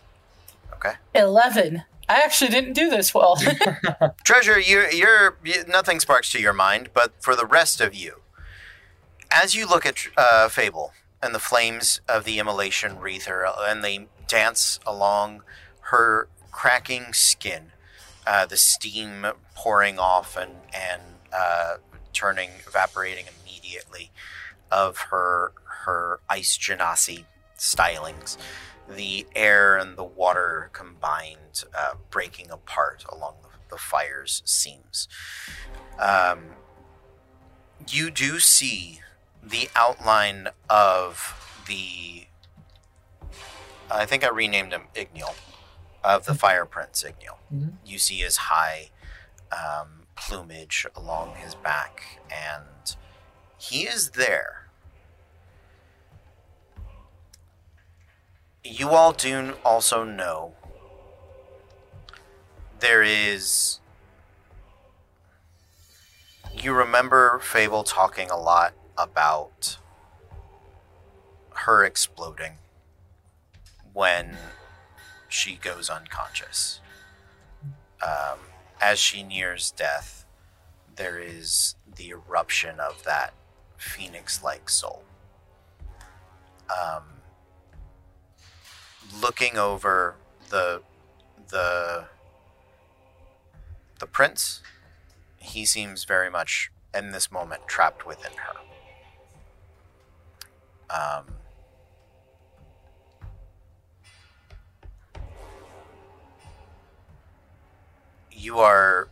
Okay. 0.73 0.93
11. 1.15 1.83
I 2.09 2.21
actually 2.21 2.51
didn't 2.51 2.73
do 2.73 2.89
this 2.89 3.13
well. 3.13 3.37
Treasure, 4.23 4.59
you're, 4.59 4.89
you're 4.91 5.37
you, 5.43 5.63
nothing 5.67 5.99
sparks 5.99 6.31
to 6.31 6.41
your 6.41 6.53
mind, 6.53 6.89
but 6.93 7.13
for 7.19 7.35
the 7.35 7.45
rest 7.45 7.81
of 7.81 7.93
you, 7.93 8.21
as 9.29 9.55
you 9.55 9.67
look 9.67 9.85
at 9.85 10.07
uh, 10.15 10.47
Fable 10.47 10.93
and 11.21 11.35
the 11.35 11.39
flames 11.39 11.99
of 12.07 12.23
the 12.23 12.39
immolation 12.39 12.99
wreath 12.99 13.25
her, 13.25 13.45
and 13.59 13.83
they 13.83 14.07
dance 14.27 14.79
along 14.85 15.43
her 15.91 16.29
cracking 16.51 17.11
skin, 17.11 17.71
uh, 18.25 18.45
the 18.45 18.57
steam 18.57 19.27
pouring 19.55 19.99
off 19.99 20.37
and 20.37 20.51
and 20.73 21.01
uh, 21.33 21.77
turning, 22.13 22.51
evaporating 22.67 23.25
immediately 23.43 24.11
of 24.71 24.97
her 25.11 25.53
her 25.85 26.19
ice 26.29 26.57
genasi 26.57 27.25
stylings 27.57 28.37
the 28.89 29.25
air 29.35 29.77
and 29.77 29.97
the 29.97 30.03
water 30.03 30.69
combined, 30.73 31.63
uh, 31.77 31.93
breaking 32.09 32.49
apart 32.49 33.03
along 33.09 33.35
the, 33.41 33.49
the 33.75 33.77
fire's 33.77 34.41
seams. 34.45 35.07
Um, 35.99 36.51
you 37.89 38.09
do 38.09 38.39
see 38.39 39.01
the 39.43 39.69
outline 39.75 40.49
of 40.69 41.63
the. 41.67 42.27
I 43.89 44.05
think 44.05 44.23
I 44.23 44.29
renamed 44.29 44.73
him 44.73 44.83
Ignil, 44.95 45.33
of 46.03 46.25
the 46.25 46.33
fire 46.33 46.65
prince 46.65 47.03
Ignil. 47.03 47.37
Mhm. 47.53 47.73
You 47.85 47.99
see 47.99 48.17
his 48.19 48.37
high 48.37 48.91
um, 49.51 50.03
plumage 50.15 50.85
along 50.95 51.35
his 51.35 51.55
back, 51.55 52.19
and 52.31 52.95
he 53.57 53.83
is 53.83 54.11
there. 54.11 54.57
you 58.69 58.89
all 58.89 59.13
do 59.13 59.53
also 59.63 60.03
know 60.03 60.53
there 62.79 63.01
is 63.01 63.79
you 66.53 66.73
remember 66.73 67.39
fable 67.39 67.83
talking 67.83 68.29
a 68.29 68.37
lot 68.37 68.73
about 68.97 69.77
her 71.51 71.85
exploding 71.85 72.53
when 73.93 74.37
she 75.29 75.55
goes 75.55 75.89
unconscious 75.89 76.81
um, 78.01 78.39
as 78.81 78.99
she 78.99 79.23
nears 79.23 79.71
death 79.71 80.25
there 80.95 81.19
is 81.19 81.75
the 81.95 82.09
eruption 82.09 82.79
of 82.79 83.03
that 83.05 83.33
phoenix-like 83.77 84.69
soul. 84.69 85.03
Um, 86.69 87.03
looking 89.21 89.57
over 89.57 90.15
the 90.49 90.81
the 91.49 92.05
the 93.99 94.07
prince 94.07 94.61
he 95.37 95.65
seems 95.65 96.03
very 96.03 96.29
much 96.29 96.71
in 96.93 97.11
this 97.11 97.31
moment 97.31 97.61
trapped 97.67 98.05
within 98.05 98.31
her. 98.33 98.53
Um 100.89 101.25
you 108.31 108.59
are 108.59 109.09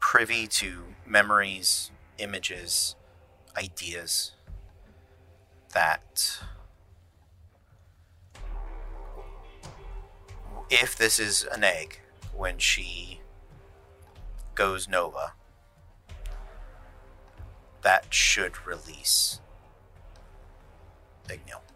privy 0.00 0.46
to 0.46 0.84
memories 1.08 1.90
images 2.18 2.96
ideas 3.56 4.32
that 5.72 6.40
if 10.70 10.96
this 10.96 11.18
is 11.18 11.44
an 11.52 11.64
egg, 11.64 12.00
when 12.34 12.58
she 12.58 13.20
goes 14.54 14.88
Nova, 14.88 15.32
that 17.82 18.12
should 18.12 18.66
release 18.66 19.40
Ignil. 21.28 21.67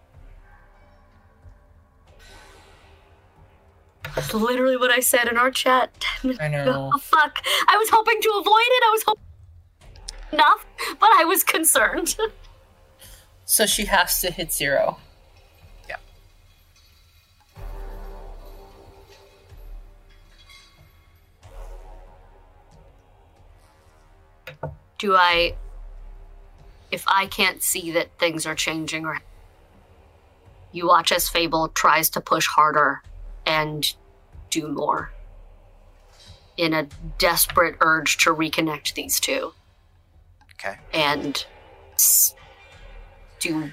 That's 4.14 4.34
literally 4.34 4.76
what 4.76 4.90
I 4.90 5.00
said 5.00 5.28
in 5.28 5.38
our 5.38 5.50
chat. 5.50 6.04
I 6.40 6.48
know. 6.48 6.90
Oh, 6.94 6.98
fuck. 7.00 7.42
I 7.68 7.76
was 7.76 7.88
hoping 7.90 8.20
to 8.20 8.28
avoid 8.40 8.46
it. 8.46 8.82
I 8.84 8.90
was 8.90 9.02
hoping 9.06 9.24
enough, 10.32 10.66
but 10.98 11.08
I 11.18 11.24
was 11.24 11.42
concerned. 11.44 12.16
So 13.44 13.66
she 13.66 13.84
has 13.84 14.20
to 14.22 14.30
hit 14.30 14.50
zero. 14.50 14.96
Yeah. 15.86 15.96
Do 24.96 25.14
I. 25.16 25.54
If 26.90 27.04
I 27.08 27.26
can't 27.26 27.62
see 27.62 27.90
that 27.90 28.16
things 28.18 28.46
are 28.46 28.54
changing, 28.54 29.04
or. 29.04 29.18
You 30.70 30.86
watch 30.86 31.12
as 31.12 31.28
Fable 31.28 31.68
tries 31.68 32.08
to 32.10 32.22
push 32.22 32.46
harder 32.46 33.02
and 33.46 33.94
do 34.50 34.68
more 34.68 35.12
in 36.56 36.74
a 36.74 36.86
desperate 37.18 37.76
urge 37.80 38.18
to 38.18 38.34
reconnect 38.34 38.94
these 38.94 39.18
two 39.18 39.52
Okay. 40.54 40.78
and 40.92 41.44
do 43.40 43.70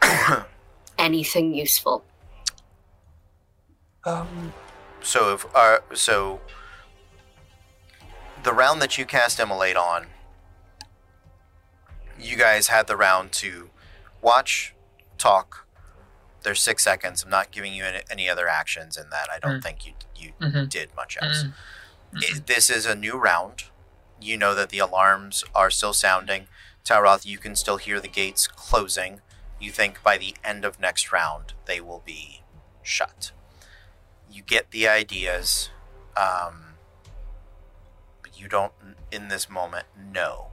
anything 0.98 1.54
useful. 1.54 2.04
Um, 4.04 4.52
So 5.02 5.34
if 5.34 5.46
uh, 5.54 5.78
so, 5.92 6.40
the 8.42 8.52
round 8.52 8.80
that 8.80 8.96
you 8.96 9.04
cast 9.04 9.38
Immolate 9.40 9.76
on, 9.76 10.06
you 12.18 12.36
guys 12.36 12.68
had 12.68 12.86
the 12.86 12.96
round 12.96 13.32
to 13.32 13.70
watch, 14.22 14.74
talk. 15.18 15.63
There's 16.44 16.62
six 16.62 16.84
seconds. 16.84 17.24
I'm 17.24 17.30
not 17.30 17.50
giving 17.50 17.74
you 17.74 17.84
any, 17.84 18.02
any 18.10 18.28
other 18.30 18.46
actions 18.48 18.96
in 18.96 19.10
that. 19.10 19.28
I 19.30 19.38
don't 19.40 19.58
Mm. 19.60 19.62
think 19.62 19.86
you 19.86 19.94
you 20.16 20.32
Mhm. 20.40 20.68
did 20.70 20.94
much 20.94 21.18
else. 21.20 21.42
Mm. 21.44 21.54
It- 22.22 22.46
this 22.46 22.70
is 22.70 22.86
a 22.86 22.94
new 22.94 23.16
round. 23.16 23.64
You 24.20 24.36
know 24.36 24.54
that 24.54 24.68
the 24.70 24.78
alarms 24.78 25.42
are 25.54 25.70
still 25.70 25.92
sounding. 25.92 26.46
Talroth, 26.84 27.24
you 27.26 27.36
can 27.38 27.56
still 27.56 27.78
hear 27.78 27.98
the 28.00 28.08
gates 28.08 28.46
closing. 28.46 29.20
You 29.58 29.72
think 29.72 30.02
by 30.02 30.16
the 30.18 30.36
end 30.44 30.64
of 30.64 30.78
next 30.78 31.10
round 31.10 31.54
they 31.66 31.80
will 31.80 32.00
be 32.00 32.42
shut 32.82 33.32
you 34.30 34.42
get 34.42 34.70
the 34.72 34.88
ideas, 34.88 35.70
um, 36.16 36.76
but 38.22 38.36
you 38.38 38.48
don't, 38.48 38.72
in 39.12 39.28
this 39.28 39.48
moment, 39.48 39.86
know 39.96 40.50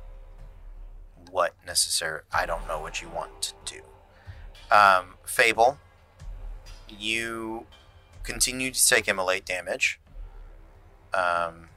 what 1.32 1.56
necessary. 1.66 2.22
I 2.32 2.46
don't 2.46 2.68
know 2.68 2.80
what 2.80 3.02
you 3.02 3.10
want 3.10 3.42
to 3.42 3.54
do. 3.66 3.84
Um, 4.72 5.16
Fable, 5.26 5.78
you 6.88 7.66
continue 8.24 8.72
to 8.72 8.88
take 8.88 9.08
immolate 9.08 9.46
damage, 9.46 10.00
um, 11.14 11.70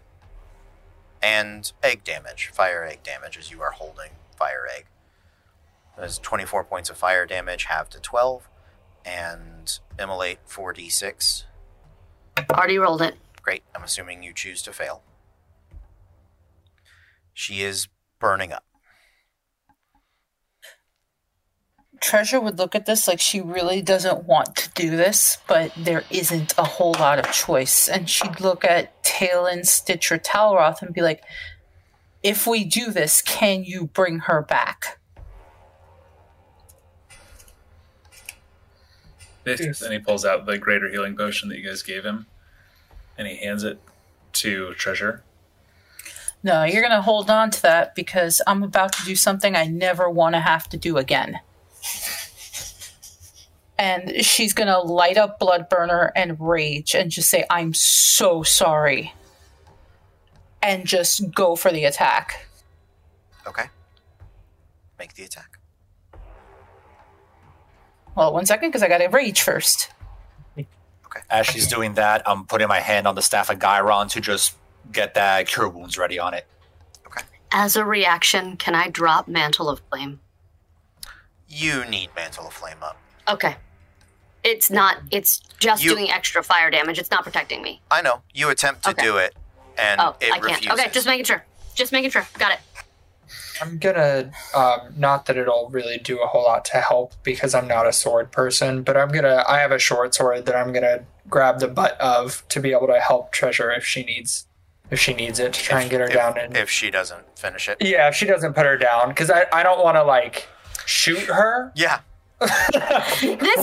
and 1.22 1.72
egg 1.82 2.04
damage, 2.04 2.50
fire 2.52 2.84
egg 2.84 3.02
damage, 3.02 3.36
as 3.36 3.50
you 3.50 3.60
are 3.62 3.72
holding 3.72 4.10
fire 4.36 4.68
egg. 4.72 4.86
There's 5.96 6.18
24 6.18 6.64
points 6.64 6.90
of 6.90 6.96
fire 6.96 7.26
damage, 7.26 7.64
half 7.64 7.88
to 7.90 8.00
12, 8.00 8.48
and 9.04 9.78
immolate 9.98 10.38
4d6. 10.48 11.44
Already 12.50 12.78
rolled 12.78 13.02
it. 13.02 13.16
Great. 13.42 13.62
I'm 13.74 13.84
assuming 13.84 14.22
you 14.22 14.32
choose 14.32 14.62
to 14.62 14.72
fail. 14.72 15.02
She 17.32 17.62
is 17.62 17.88
burning 18.18 18.52
up. 18.52 18.64
Treasure 22.04 22.38
would 22.38 22.58
look 22.58 22.74
at 22.74 22.84
this 22.84 23.08
like 23.08 23.18
she 23.18 23.40
really 23.40 23.80
doesn't 23.80 24.24
want 24.24 24.56
to 24.56 24.68
do 24.74 24.90
this, 24.90 25.38
but 25.46 25.72
there 25.74 26.04
isn't 26.10 26.52
a 26.58 26.62
whole 26.62 26.92
lot 26.92 27.18
of 27.18 27.32
choice. 27.32 27.88
And 27.88 28.10
she'd 28.10 28.40
look 28.40 28.62
at 28.62 29.02
Talon, 29.02 29.64
Stitcher, 29.64 30.18
Talroth 30.18 30.82
and 30.82 30.92
be 30.92 31.00
like, 31.00 31.22
if 32.22 32.46
we 32.46 32.62
do 32.62 32.90
this, 32.90 33.22
can 33.22 33.64
you 33.64 33.86
bring 33.86 34.18
her 34.18 34.42
back? 34.42 34.98
Yes. 39.46 39.78
Then 39.78 39.92
he 39.92 39.98
pulls 39.98 40.26
out 40.26 40.44
the 40.44 40.58
greater 40.58 40.90
healing 40.90 41.16
potion 41.16 41.48
that 41.48 41.58
you 41.58 41.66
guys 41.66 41.80
gave 41.82 42.04
him, 42.04 42.26
and 43.16 43.26
he 43.26 43.38
hands 43.38 43.64
it 43.64 43.80
to 44.34 44.74
Treasure. 44.74 45.22
No, 46.42 46.64
you're 46.64 46.82
going 46.82 46.92
to 46.92 47.00
hold 47.00 47.30
on 47.30 47.50
to 47.50 47.62
that 47.62 47.94
because 47.94 48.42
I'm 48.46 48.62
about 48.62 48.92
to 48.92 49.04
do 49.06 49.16
something 49.16 49.56
I 49.56 49.64
never 49.64 50.10
want 50.10 50.34
to 50.34 50.40
have 50.40 50.68
to 50.68 50.76
do 50.76 50.98
again. 50.98 51.40
And 53.76 54.24
she's 54.24 54.52
going 54.52 54.68
to 54.68 54.78
light 54.78 55.16
up 55.16 55.40
Bloodburner 55.40 56.10
and 56.14 56.38
Rage 56.38 56.94
and 56.94 57.10
just 57.10 57.28
say, 57.28 57.44
I'm 57.50 57.74
so 57.74 58.42
sorry. 58.42 59.12
And 60.62 60.86
just 60.86 61.32
go 61.32 61.56
for 61.56 61.72
the 61.72 61.84
attack. 61.84 62.46
Okay. 63.46 63.64
Make 64.98 65.14
the 65.14 65.24
attack. 65.24 65.58
Well, 68.14 68.32
one 68.32 68.46
second, 68.46 68.68
because 68.68 68.82
I 68.82 68.88
got 68.88 68.98
to 68.98 69.08
Rage 69.08 69.42
first. 69.42 69.90
Okay. 70.56 71.20
As 71.28 71.46
she's 71.46 71.66
doing 71.66 71.94
that, 71.94 72.22
I'm 72.26 72.44
putting 72.44 72.68
my 72.68 72.80
hand 72.80 73.06
on 73.08 73.16
the 73.16 73.22
staff 73.22 73.50
of 73.50 73.58
Gyron 73.58 74.08
to 74.10 74.20
just 74.20 74.56
get 74.92 75.14
that 75.14 75.48
cure 75.48 75.68
wounds 75.68 75.98
ready 75.98 76.18
on 76.18 76.32
it. 76.32 76.46
Okay. 77.06 77.22
As 77.50 77.76
a 77.76 77.84
reaction, 77.84 78.56
can 78.56 78.74
I 78.74 78.88
drop 78.88 79.26
Mantle 79.28 79.68
of 79.68 79.80
Flame? 79.90 80.20
You 81.56 81.84
need 81.84 82.10
Mantle 82.16 82.48
of 82.48 82.52
Flame 82.52 82.82
up. 82.82 82.96
Okay. 83.28 83.56
It's 84.42 84.70
not, 84.70 84.98
it's 85.12 85.38
just 85.60 85.84
You- 85.84 85.90
doing 85.90 86.10
extra 86.10 86.42
fire 86.42 86.68
damage. 86.70 86.98
It's 86.98 87.10
not 87.12 87.22
protecting 87.22 87.62
me. 87.62 87.80
I 87.90 88.02
know. 88.02 88.22
You 88.34 88.50
attempt 88.50 88.82
to 88.84 88.90
Okay. 88.90 89.02
do 89.04 89.16
it, 89.18 89.34
and 89.78 90.00
Oh, 90.00 90.16
it 90.20 90.26
I 90.32 90.38
can't. 90.40 90.42
refuses. 90.42 90.72
Okay, 90.80 90.90
just 90.90 91.06
making 91.06 91.24
sure. 91.26 91.44
Just 91.74 91.92
making 91.92 92.10
sure. 92.10 92.26
Got 92.38 92.52
it. 92.52 92.58
I'm 93.62 93.78
gonna, 93.78 94.32
um, 94.54 94.94
not 94.96 95.26
that 95.26 95.36
it'll 95.36 95.68
really 95.70 95.96
do 95.98 96.20
a 96.20 96.26
whole 96.26 96.42
lot 96.42 96.64
to 96.66 96.80
help 96.80 97.14
because 97.22 97.54
I'm 97.54 97.68
not 97.68 97.86
a 97.86 97.92
sword 97.92 98.32
person, 98.32 98.82
but 98.82 98.96
I'm 98.96 99.08
gonna, 99.10 99.44
I 99.48 99.60
have 99.60 99.70
a 99.70 99.78
short 99.78 100.12
sword 100.14 100.44
that 100.46 100.56
I'm 100.56 100.72
gonna 100.72 101.04
grab 101.30 101.60
the 101.60 101.68
butt 101.68 101.98
of 102.00 102.42
to 102.48 102.60
be 102.60 102.72
able 102.72 102.88
to 102.88 102.98
help 103.00 103.30
Treasure 103.32 103.70
if 103.70 103.84
she 103.86 104.02
needs, 104.02 104.46
if 104.90 104.98
she 105.00 105.14
needs 105.14 105.38
it 105.38 105.52
to 105.54 105.62
try 105.62 105.82
and 105.82 105.90
get 105.90 106.00
her 106.00 106.06
if, 106.08 106.12
down. 106.12 106.36
And 106.36 106.56
if 106.56 106.68
she 106.68 106.90
doesn't 106.90 107.38
finish 107.38 107.68
it. 107.68 107.78
yeah, 107.80 108.08
if 108.08 108.16
she 108.16 108.26
doesn't 108.26 108.54
put 108.54 108.66
her 108.66 108.76
down, 108.76 109.10
because 109.10 109.30
I, 109.30 109.46
I 109.52 109.62
don't 109.62 109.82
want 109.82 109.96
to 109.96 110.02
like 110.02 110.48
shoot 110.86 111.20
her. 111.20 111.72
Yeah. 111.74 112.00
This 112.40 112.50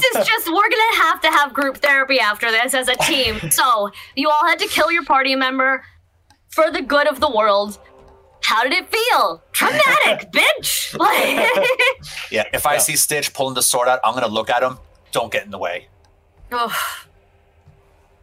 is 0.06 0.28
just, 0.28 0.48
we're 0.48 0.70
gonna 0.70 0.96
have 1.04 1.22
to 1.22 1.28
have 1.30 1.54
group 1.54 1.78
therapy 1.78 2.20
after 2.20 2.50
this 2.52 2.74
as 2.74 2.88
a 2.88 2.96
team. 2.96 3.40
So, 3.52 3.92
you 4.16 4.30
all 4.30 4.46
had 4.46 4.60
to 4.60 4.68
kill 4.68 4.92
your 4.92 5.04
party 5.06 5.36
member 5.36 5.84
for 6.50 6.72
the 6.72 6.82
good 6.82 7.08
of 7.08 7.20
the 7.20 7.30
world. 7.30 7.80
How 8.44 8.64
did 8.64 8.74
it 8.74 8.88
feel? 8.90 9.44
Traumatic, 9.52 10.32
bitch! 10.34 10.98
Yeah, 12.32 12.46
if 12.54 12.66
I 12.66 12.78
see 12.78 12.96
Stitch 12.96 13.34
pulling 13.34 13.54
the 13.56 13.62
sword 13.62 13.88
out, 13.88 14.00
I'm 14.04 14.14
gonna 14.14 14.28
look 14.28 14.50
at 14.50 14.64
him. 14.64 14.78
Don't 15.12 15.32
get 15.32 15.44
in 15.46 15.52
the 15.52 15.58
way. 15.60 15.88
oh, 16.52 16.74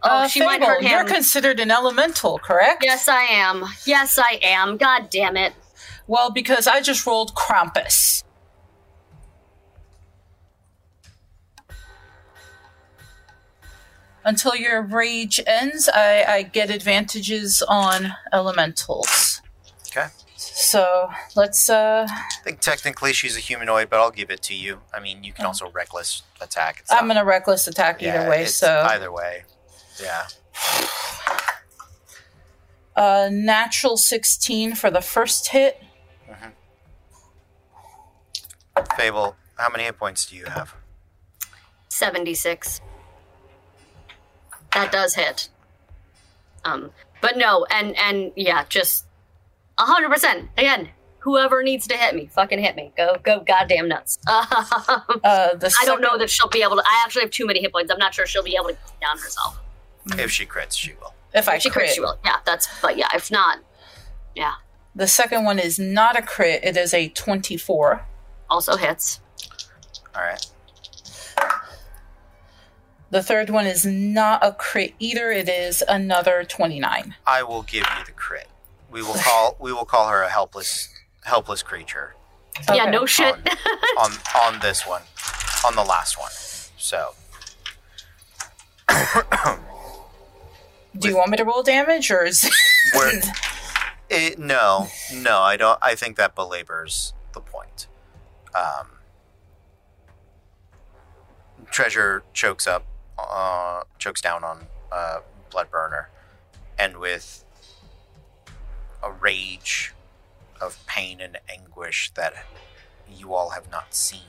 Uh, 0.02 0.26
she 0.28 0.40
might 0.40 0.60
Fable, 0.60 0.66
hurt 0.66 0.82
You're 0.82 1.04
considered 1.04 1.60
an 1.60 1.70
elemental, 1.70 2.38
correct? 2.38 2.82
yes, 2.84 3.06
I 3.08 3.22
am. 3.24 3.64
Yes, 3.84 4.18
I 4.18 4.38
am. 4.42 4.76
God 4.76 5.08
damn 5.10 5.36
it. 5.36 5.52
Well, 6.06 6.30
because 6.30 6.66
I 6.66 6.80
just 6.80 7.06
rolled 7.06 7.34
Krampus. 7.34 8.24
Until 14.28 14.54
your 14.54 14.82
rage 14.82 15.40
ends, 15.46 15.88
I, 15.88 16.22
I 16.28 16.42
get 16.42 16.68
advantages 16.68 17.62
on 17.66 18.12
elementals. 18.30 19.40
Okay. 19.88 20.08
So 20.36 21.08
let's 21.34 21.70
uh 21.70 22.06
I 22.10 22.42
think 22.44 22.60
technically 22.60 23.14
she's 23.14 23.38
a 23.38 23.40
humanoid, 23.40 23.88
but 23.88 24.00
I'll 24.00 24.10
give 24.10 24.30
it 24.30 24.42
to 24.42 24.54
you. 24.54 24.82
I 24.92 25.00
mean, 25.00 25.24
you 25.24 25.32
can 25.32 25.46
also 25.46 25.70
reckless 25.70 26.24
attack. 26.42 26.80
It's 26.80 26.92
I'm 26.92 27.08
not- 27.08 27.14
gonna 27.14 27.24
reckless 27.24 27.66
attack 27.68 28.02
yeah, 28.02 28.20
either 28.20 28.28
way, 28.30 28.42
it's 28.42 28.54
so 28.54 28.84
either 28.86 29.10
way. 29.10 29.44
Yeah. 30.02 30.26
uh 32.96 33.30
natural 33.32 33.96
sixteen 33.96 34.74
for 34.74 34.90
the 34.90 35.00
first 35.00 35.48
hit. 35.48 35.82
Fable, 38.94 39.36
how 39.56 39.70
many 39.70 39.84
hit 39.84 39.96
points 39.98 40.26
do 40.26 40.36
you 40.36 40.44
have? 40.44 40.74
76. 41.88 42.80
That 44.78 44.92
does 44.92 45.14
hit. 45.14 45.48
Um, 46.64 46.90
but 47.20 47.36
no, 47.36 47.66
and 47.70 47.96
and 47.96 48.32
yeah, 48.36 48.64
just 48.68 49.06
hundred 49.78 50.10
percent. 50.10 50.50
Again, 50.56 50.90
whoever 51.20 51.62
needs 51.64 51.86
to 51.88 51.96
hit 51.96 52.14
me, 52.14 52.26
fucking 52.32 52.58
hit 52.60 52.76
me. 52.76 52.92
Go 52.96 53.16
go 53.22 53.40
goddamn 53.40 53.88
nuts. 53.88 54.18
Um, 54.30 54.46
Uh 55.24 55.54
the 55.54 55.74
I 55.80 55.84
don't 55.84 56.00
know 56.00 56.16
that 56.18 56.30
she'll 56.30 56.48
be 56.48 56.62
able 56.62 56.76
to. 56.76 56.82
I 56.86 57.02
actually 57.04 57.22
have 57.22 57.30
too 57.32 57.46
many 57.46 57.60
hit 57.60 57.72
points. 57.72 57.90
I'm 57.92 57.98
not 57.98 58.14
sure 58.14 58.24
she'll 58.26 58.42
be 58.44 58.54
able 58.54 58.68
to 58.68 58.74
get 58.74 59.00
down 59.00 59.18
herself. 59.18 59.58
If 60.16 60.30
she 60.30 60.46
crits, 60.46 60.76
she 60.78 60.92
will. 60.94 61.12
If 61.34 61.48
I 61.48 61.56
If 61.56 61.62
she 61.62 61.70
crit. 61.70 61.88
crits, 61.90 61.94
she 61.94 62.00
will. 62.00 62.18
Yeah, 62.24 62.36
that's. 62.46 62.68
But 62.80 62.96
yeah, 62.96 63.08
if 63.14 63.30
not, 63.30 63.58
yeah, 64.34 64.52
The 64.94 65.08
second 65.08 65.44
one 65.44 65.58
is 65.58 65.78
not 65.78 66.16
a 66.16 66.22
crit. 66.22 66.62
It 66.64 66.76
is 66.76 66.94
a 66.94 67.08
24. 67.08 68.06
also 68.48 68.76
hits. 68.76 69.20
All 70.14 70.22
right. 70.22 70.44
The 73.10 73.22
third 73.22 73.48
one 73.50 73.66
is 73.66 73.86
not 73.86 74.44
a 74.44 74.52
crit 74.52 74.94
either. 74.98 75.30
It 75.30 75.48
is 75.48 75.82
another 75.88 76.44
29. 76.44 77.14
I 77.26 77.42
will 77.42 77.62
give 77.62 77.84
you 77.98 78.04
the 78.04 78.12
crit. 78.12 78.48
We 78.90 79.02
will 79.02 79.14
call 79.14 79.56
we 79.58 79.72
will 79.72 79.84
call 79.84 80.08
her 80.08 80.22
a 80.22 80.28
helpless 80.30 80.88
helpless 81.24 81.62
creature 81.62 82.14
Yeah, 82.72 82.86
no 82.90 83.06
shit. 83.06 83.34
on 83.98 84.12
on 84.34 84.60
this 84.60 84.86
one, 84.86 85.02
on 85.66 85.74
the 85.74 85.84
last 85.84 86.18
one. 86.18 86.30
So 86.76 87.10
Do 90.98 91.08
you 91.08 91.16
want 91.16 91.30
me 91.30 91.36
to 91.36 91.44
roll 91.44 91.62
damage 91.62 92.10
or 92.10 92.24
is 92.24 92.48
we're 92.94 93.20
it, 94.10 94.38
no 94.38 94.88
no 95.12 95.40
I 95.40 95.56
don't 95.56 95.78
I 95.82 95.94
think 95.94 96.16
that 96.16 96.34
belabors 96.34 97.12
the 97.34 97.40
point. 97.40 97.86
Um, 98.54 98.88
treasure 101.70 102.22
chokes 102.32 102.66
up, 102.66 102.86
uh, 103.18 103.82
chokes 103.98 104.20
down 104.20 104.44
on 104.44 104.66
uh, 104.92 105.18
blood 105.50 105.70
burner, 105.70 106.10
and 106.78 106.98
with 106.98 107.44
a 109.02 109.10
rage 109.10 109.94
of 110.60 110.84
pain 110.86 111.20
and 111.20 111.38
anguish 111.48 112.10
that 112.14 112.34
you 113.10 113.34
all 113.34 113.50
have 113.50 113.70
not 113.70 113.94
seen. 113.94 114.20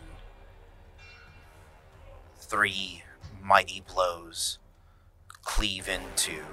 Three 2.38 3.04
mighty 3.42 3.82
blows 3.82 4.60
cleave 5.44 5.88
into 5.88 6.44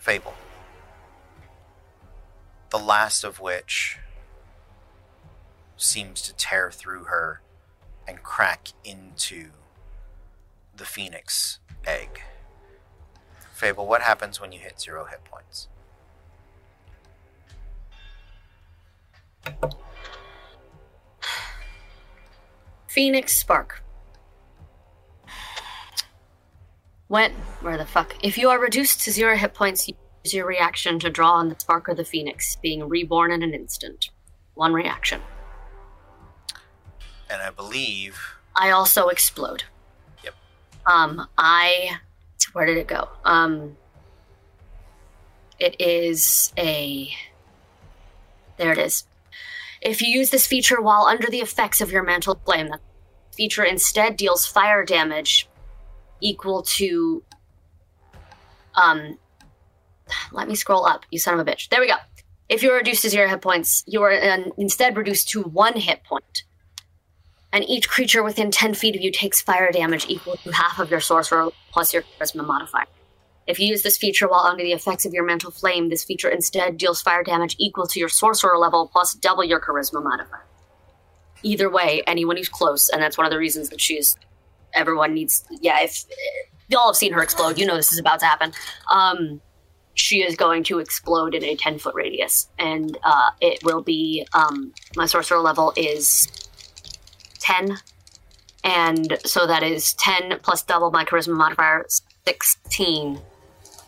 Fable. 0.00 0.34
The 2.70 2.78
last 2.78 3.22
of 3.22 3.38
which 3.38 3.98
seems 5.76 6.22
to 6.22 6.32
tear 6.32 6.70
through 6.70 7.04
her 7.04 7.42
and 8.10 8.22
crack 8.24 8.70
into 8.84 9.50
the 10.76 10.84
phoenix 10.84 11.60
egg. 11.86 12.20
Fable, 13.54 13.86
what 13.86 14.02
happens 14.02 14.40
when 14.40 14.50
you 14.50 14.58
hit 14.58 14.80
zero 14.80 15.04
hit 15.04 15.20
points? 15.24 15.68
Phoenix 22.88 23.38
Spark. 23.38 23.84
When 27.06 27.32
where 27.60 27.78
the 27.78 27.86
fuck? 27.86 28.16
If 28.24 28.36
you 28.36 28.50
are 28.50 28.58
reduced 28.58 29.02
to 29.02 29.12
zero 29.12 29.36
hit 29.36 29.54
points, 29.54 29.86
use 29.86 30.34
your 30.34 30.46
reaction 30.46 30.98
to 30.98 31.10
draw 31.10 31.34
on 31.34 31.48
the 31.48 31.58
spark 31.58 31.86
of 31.86 31.96
the 31.96 32.04
phoenix, 32.04 32.56
being 32.56 32.88
reborn 32.88 33.30
in 33.30 33.44
an 33.44 33.54
instant. 33.54 34.10
One 34.54 34.72
reaction. 34.72 35.20
And 37.30 37.42
I 37.42 37.50
believe 37.50 38.20
I 38.56 38.70
also 38.70 39.08
explode. 39.08 39.64
Yep. 40.24 40.34
Um, 40.86 41.28
I 41.38 41.98
where 42.52 42.66
did 42.66 42.76
it 42.76 42.86
go? 42.86 43.08
Um, 43.24 43.76
it 45.58 45.76
is 45.80 46.52
a. 46.58 47.10
There 48.56 48.72
it 48.72 48.78
is. 48.78 49.04
If 49.80 50.02
you 50.02 50.08
use 50.08 50.30
this 50.30 50.46
feature 50.46 50.80
while 50.80 51.04
under 51.04 51.28
the 51.28 51.38
effects 51.38 51.80
of 51.80 51.90
your 51.90 52.02
mantle 52.02 52.40
flame, 52.44 52.68
the 52.68 52.80
feature 53.32 53.64
instead 53.64 54.16
deals 54.16 54.46
fire 54.46 54.84
damage 54.84 55.48
equal 56.20 56.62
to. 56.62 57.22
Um, 58.74 59.18
let 60.32 60.48
me 60.48 60.54
scroll 60.54 60.86
up, 60.86 61.04
you 61.10 61.18
son 61.18 61.38
of 61.38 61.46
a 61.46 61.50
bitch. 61.50 61.68
There 61.68 61.80
we 61.80 61.88
go. 61.88 61.94
If 62.48 62.62
you're 62.62 62.76
reduced 62.76 63.02
to 63.02 63.10
zero 63.10 63.28
hit 63.28 63.40
points, 63.40 63.84
you 63.86 64.02
are 64.02 64.10
uh, 64.10 64.50
instead 64.58 64.96
reduced 64.96 65.28
to 65.30 65.42
one 65.42 65.76
hit 65.76 66.02
point 66.02 66.44
and 67.52 67.64
each 67.68 67.88
creature 67.88 68.22
within 68.22 68.50
10 68.50 68.74
feet 68.74 68.94
of 68.94 69.02
you 69.02 69.10
takes 69.10 69.40
fire 69.40 69.70
damage 69.72 70.06
equal 70.08 70.36
to 70.36 70.52
half 70.52 70.78
of 70.78 70.90
your 70.90 71.00
sorcerer 71.00 71.50
plus 71.72 71.92
your 71.92 72.02
charisma 72.02 72.46
modifier. 72.46 72.86
If 73.46 73.58
you 73.58 73.66
use 73.66 73.82
this 73.82 73.98
feature 73.98 74.28
while 74.28 74.42
under 74.42 74.62
the 74.62 74.72
effects 74.72 75.04
of 75.04 75.12
your 75.12 75.24
mantle 75.24 75.50
flame, 75.50 75.88
this 75.88 76.04
feature 76.04 76.28
instead 76.28 76.76
deals 76.76 77.02
fire 77.02 77.24
damage 77.24 77.56
equal 77.58 77.86
to 77.88 77.98
your 77.98 78.08
sorcerer 78.08 78.56
level 78.58 78.88
plus 78.92 79.14
double 79.14 79.42
your 79.42 79.60
charisma 79.60 80.02
modifier. 80.02 80.44
Either 81.42 81.68
way, 81.68 82.02
anyone 82.06 82.36
who's 82.36 82.48
close, 82.48 82.88
and 82.90 83.02
that's 83.02 83.18
one 83.18 83.26
of 83.26 83.32
the 83.32 83.38
reasons 83.38 83.70
that 83.70 83.80
she's. 83.80 84.16
Everyone 84.72 85.14
needs. 85.14 85.44
Yeah, 85.60 85.80
if. 85.80 86.04
Y'all 86.68 86.86
have 86.86 86.96
seen 86.96 87.12
her 87.12 87.20
explode, 87.20 87.58
you 87.58 87.66
know 87.66 87.74
this 87.74 87.92
is 87.92 87.98
about 87.98 88.20
to 88.20 88.26
happen. 88.26 88.52
Um, 88.88 89.40
she 89.94 90.22
is 90.22 90.36
going 90.36 90.62
to 90.64 90.78
explode 90.78 91.34
in 91.34 91.42
a 91.42 91.56
10 91.56 91.80
foot 91.80 91.96
radius, 91.96 92.48
and 92.60 92.96
uh, 93.02 93.30
it 93.40 93.64
will 93.64 93.82
be. 93.82 94.24
Um, 94.32 94.72
my 94.94 95.06
sorcerer 95.06 95.40
level 95.40 95.72
is 95.76 96.28
10. 97.40 97.78
And 98.62 99.18
so 99.24 99.46
that 99.46 99.62
is 99.62 99.94
10 99.94 100.38
plus 100.42 100.62
double 100.62 100.90
my 100.90 101.04
charisma 101.04 101.36
modifier, 101.36 101.86
16. 102.26 103.20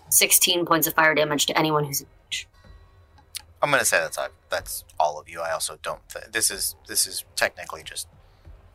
16 0.09 0.67
points 0.67 0.87
of 0.87 0.95
fire 0.95 1.15
damage 1.15 1.47
to 1.47 1.59
anyone 1.59 1.85
who's 1.85 2.01
in 2.01 2.07
range. 2.25 2.49
I'm 3.63 3.71
gonna 3.71 3.85
say 3.85 3.99
that's 3.99 4.19
that's 4.51 4.85
all 4.99 5.19
of 5.19 5.29
you. 5.29 5.41
I 5.41 5.53
also 5.53 5.79
don't. 5.83 6.07
Th- 6.09 6.27
this 6.31 6.51
is 6.51 6.77
this 6.87 7.07
is 7.07 7.25
technically 7.37 7.83
just 7.83 8.09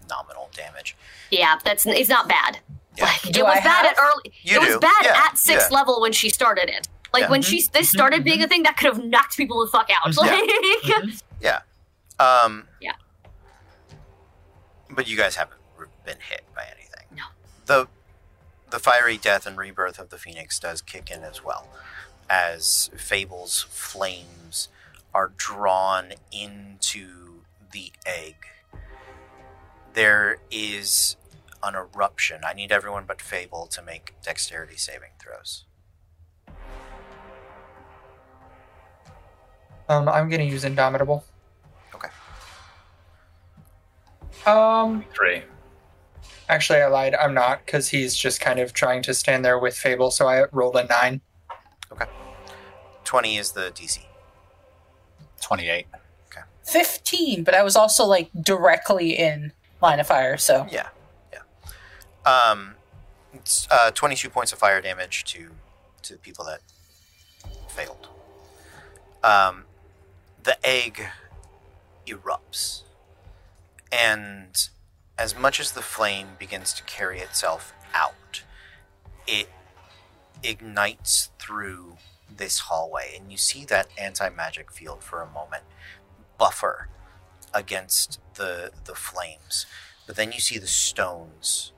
nominal 0.09 0.49
damage. 0.55 0.95
Yeah, 1.29 1.59
that's 1.63 1.85
it's 1.85 2.09
not 2.09 2.27
bad. 2.27 2.59
Yeah. 2.97 3.05
Like, 3.05 3.37
it 3.37 3.43
was 3.43 3.57
I 3.57 3.59
bad 3.61 3.85
have- 3.85 3.85
at 3.85 3.95
early. 3.99 4.33
You 4.41 4.57
it 4.57 4.67
was 4.67 4.77
bad 4.77 5.03
Yeah, 5.03 5.23
at 5.27 5.37
sixth 5.37 5.69
yeah. 5.69 5.77
level 5.77 6.01
when 6.01 6.13
she 6.13 6.29
started 6.29 6.69
it. 6.69 6.87
Like 7.13 7.23
Yeah. 7.23 7.29
when 7.29 7.41
she 7.41 7.59
mm-hmm. 7.59 7.77
this 7.77 7.89
started 7.89 8.23
being 8.23 8.37
mm-hmm. 8.37 8.45
a 8.45 8.47
thing 8.47 8.63
that 8.63 8.77
could 8.77 8.93
have 8.93 9.03
knocked 9.03 9.37
people 9.37 9.63
the 9.63 9.67
fuck 9.71 9.89
out. 9.89 10.15
Like, 10.15 10.31
mm-hmm. 10.31 11.09
Yeah. 11.41 11.59
Um. 12.19 12.67
Yeah. 12.81 12.93
But 14.97 15.07
you 15.07 15.15
guys 15.15 15.35
haven't 15.35 15.61
been 16.03 16.17
hit 16.27 16.41
by 16.55 16.63
anything. 16.75 17.05
No. 17.15 17.25
The 17.67 17.87
the 18.71 18.79
fiery 18.79 19.15
death 19.15 19.45
and 19.45 19.55
rebirth 19.55 19.99
of 19.99 20.09
the 20.09 20.17
phoenix 20.17 20.59
does 20.59 20.81
kick 20.81 21.11
in 21.11 21.23
as 21.23 21.43
well, 21.43 21.67
as 22.27 22.89
Fable's 22.97 23.67
flames 23.69 24.69
are 25.13 25.31
drawn 25.37 26.13
into 26.31 27.41
the 27.71 27.91
egg. 28.07 28.37
There 29.93 30.37
is 30.49 31.15
an 31.61 31.75
eruption. 31.75 32.41
I 32.43 32.53
need 32.53 32.71
everyone 32.71 33.03
but 33.07 33.21
Fable 33.21 33.67
to 33.67 33.83
make 33.83 34.15
dexterity 34.23 34.77
saving 34.77 35.11
throws. 35.19 35.65
Um, 39.87 40.09
I'm 40.09 40.27
gonna 40.27 40.43
use 40.43 40.63
Indomitable. 40.63 41.23
Um, 44.47 45.03
Three. 45.15 45.43
actually, 46.49 46.79
I 46.79 46.87
lied. 46.87 47.13
I'm 47.15 47.33
not 47.33 47.65
because 47.65 47.89
he's 47.89 48.15
just 48.15 48.39
kind 48.39 48.59
of 48.59 48.73
trying 48.73 49.01
to 49.03 49.13
stand 49.13 49.43
there 49.43 49.59
with 49.59 49.75
Fable. 49.75 50.09
So 50.11 50.27
I 50.27 50.45
rolled 50.51 50.75
a 50.77 50.85
nine. 50.85 51.21
Okay. 51.91 52.05
Twenty 53.03 53.37
is 53.37 53.51
the 53.51 53.71
DC. 53.71 53.99
28. 55.41 55.85
Okay. 56.31 56.41
15, 56.65 57.43
but 57.43 57.53
I 57.53 57.63
was 57.63 57.75
also 57.75 58.05
like 58.05 58.29
directly 58.41 59.11
in 59.17 59.53
line 59.81 59.99
of 59.99 60.07
fire, 60.07 60.35
so. 60.37 60.65
Yeah, 60.69 60.89
yeah. 61.31 61.41
Um, 62.29 62.75
it's, 63.33 63.67
uh, 63.69 63.91
twenty-two 63.91 64.29
points 64.29 64.51
of 64.51 64.59
fire 64.59 64.81
damage 64.81 65.23
to 65.25 65.51
to 66.03 66.13
the 66.13 66.19
people 66.19 66.43
that 66.45 66.61
failed. 67.69 68.07
Um, 69.23 69.65
the 70.43 70.57
egg 70.65 71.05
erupts, 72.07 72.81
and 73.91 74.69
as 75.17 75.35
much 75.35 75.59
as 75.59 75.71
the 75.71 75.81
flame 75.81 76.29
begins 76.37 76.73
to 76.73 76.83
carry 76.83 77.19
itself 77.19 77.73
out, 77.93 78.43
it 79.25 79.49
ignites 80.43 81.31
through 81.39 81.97
this 82.35 82.59
hallway, 82.59 83.17
and 83.19 83.31
you 83.31 83.37
see 83.37 83.65
that 83.65 83.87
anti-magic 83.97 84.71
field 84.71 85.03
for 85.03 85.21
a 85.21 85.29
moment 85.29 85.63
buffer 86.37 86.89
against 87.53 88.19
the 88.35 88.71
the 88.85 88.95
flames. 88.95 89.65
But 90.05 90.15
then 90.15 90.31
you 90.31 90.39
see 90.39 90.57
the 90.57 90.67
stones 90.67 91.73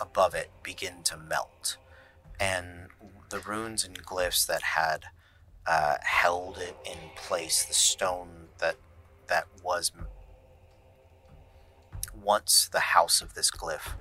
above 0.00 0.34
it 0.34 0.50
begin 0.62 1.02
to 1.04 1.16
melt. 1.16 1.76
And 2.40 2.88
the 3.30 3.40
runes 3.40 3.84
and 3.84 4.04
glyphs 4.04 4.46
that 4.46 4.62
had 4.62 5.04
uh, 5.66 5.96
held 6.02 6.58
it 6.58 6.76
in 6.84 7.10
place 7.16 7.64
the 7.64 7.74
stone 7.74 8.48
that 8.58 8.76
that 9.26 9.46
was 9.62 9.92
once 12.22 12.68
the 12.72 12.80
house 12.80 13.20
of 13.20 13.34
this 13.34 13.50
glyph 13.50 13.94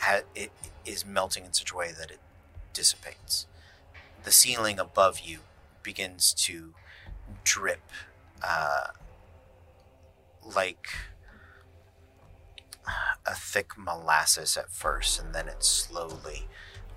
ha- 0.00 0.22
it 0.34 0.50
is 0.84 1.04
melting 1.04 1.44
in 1.44 1.52
such 1.52 1.72
a 1.72 1.76
way 1.76 1.90
that 1.98 2.10
it 2.10 2.20
dissipates 2.72 3.46
the 4.24 4.32
ceiling 4.32 4.78
above 4.78 5.20
you 5.20 5.40
begins 5.82 6.32
to 6.34 6.74
drip 7.44 7.82
uh, 8.42 8.88
like 10.54 10.88
a 13.26 13.34
thick 13.34 13.78
molasses 13.78 14.56
at 14.56 14.70
first, 14.70 15.20
and 15.20 15.34
then 15.34 15.48
it 15.48 15.62
slowly 15.64 16.48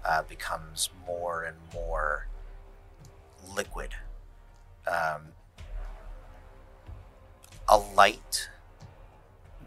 uh, 0.04 0.22
becomes 0.24 0.90
more 1.06 1.44
and 1.44 1.58
more 1.74 2.28
liquid. 3.56 3.92
Um, 4.86 5.34
a 7.70 7.78
light 7.78 8.50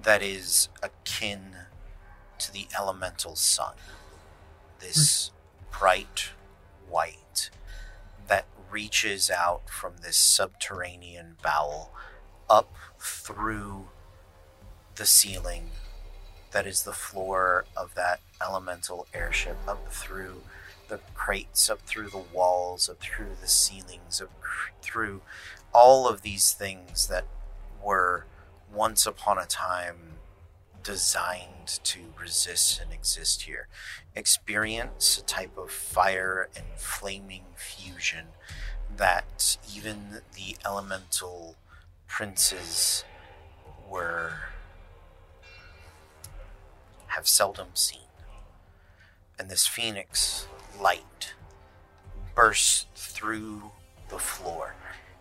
that 0.03 0.23
is 0.23 0.69
akin 0.83 1.57
to 2.39 2.53
the 2.53 2.67
elemental 2.79 3.37
sun. 3.37 3.75
This 4.81 5.31
bright 5.71 6.31
white 6.89 7.51
that 8.29 8.47
reaches 8.71 9.31
out 9.31 9.69
from 9.69 9.95
this 10.03 10.17
subterranean 10.17 11.37
bowel 11.43 11.93
up 12.49 12.75
through 12.99 13.89
the 14.97 15.07
ceiling 15.07 15.71
that 16.53 16.67
is 16.67 16.83
the 16.83 16.93
floor 16.93 17.65
of 17.77 17.95
that 17.95 18.21
elemental 18.43 19.07
airship, 19.15 19.57
up 19.69 19.93
through 19.93 20.43
the 20.89 20.99
crates, 21.15 21.71
up 21.71 21.81
through 21.83 22.09
the 22.09 22.25
walls, 22.33 22.89
up 22.89 22.99
through 23.01 23.37
the 23.41 23.49
ceilings, 23.49 24.21
up 24.21 24.31
through 24.83 25.21
all 25.73 26.09
of 26.09 26.23
these 26.23 26.53
things 26.53 27.07
that 27.07 27.25
were 27.83 28.25
once 28.73 29.07
upon 29.07 29.39
a 29.39 29.47
time 29.47 30.19
designed 30.83 31.67
to 31.85 32.01
resist 32.21 32.81
and 32.81 32.93
exist 32.93 33.43
here. 33.43 33.69
Experience 34.15 35.19
a 35.19 35.23
type 35.23 35.57
of 35.57 35.71
fire 35.71 36.49
and 36.57 36.65
flaming 36.77 37.45
fusion 37.55 38.27
that 38.97 39.57
even 39.75 40.23
the 40.35 40.57
elemental 40.65 41.57
princes 42.07 43.05
were 43.89 44.33
have 47.09 47.27
seldom 47.27 47.69
seen. 47.75 48.01
And 49.39 49.49
this 49.49 49.67
phoenix 49.67 50.47
light 50.81 51.35
bursts 52.35 52.87
through 52.95 53.73
the 54.09 54.19
floor. 54.19 54.75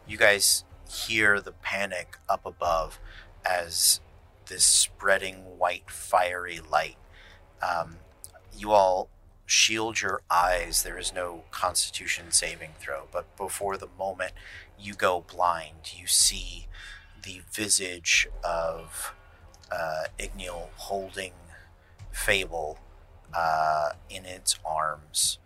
You 0.08 0.18
guys 0.18 0.64
hear 0.90 1.40
the 1.40 1.52
panic 1.52 2.18
up 2.28 2.45
above 2.45 3.00
as 3.45 4.00
this 4.48 4.66
spreading 4.66 5.58
white 5.58 5.90
fiery 5.90 6.59
light. 6.59 6.98
Um, 7.61 7.98
you 8.56 8.72
all 8.72 9.09
shield 9.45 10.01
your 10.01 10.22
eyes. 10.30 10.84
There 10.84 10.98
is 10.98 11.14
no 11.14 11.43
constitution 11.51 12.32
saving 12.32 12.72
throw, 12.80 13.08
but 13.11 13.35
before 13.38 13.77
the 13.77 13.90
moment 13.98 14.34
you 14.77 14.93
go 14.93 15.22
blind, 15.22 15.93
you 15.95 16.08
see 16.08 16.68
the 17.24 17.42
visage 17.51 18.27
of 18.43 19.14
uh, 19.72 20.06
Ignil 20.18 20.69
holding 20.76 21.34
Fable 22.11 22.80
uh, 23.34 23.92
in 24.09 24.26
its 24.26 24.59
arms 24.66 25.38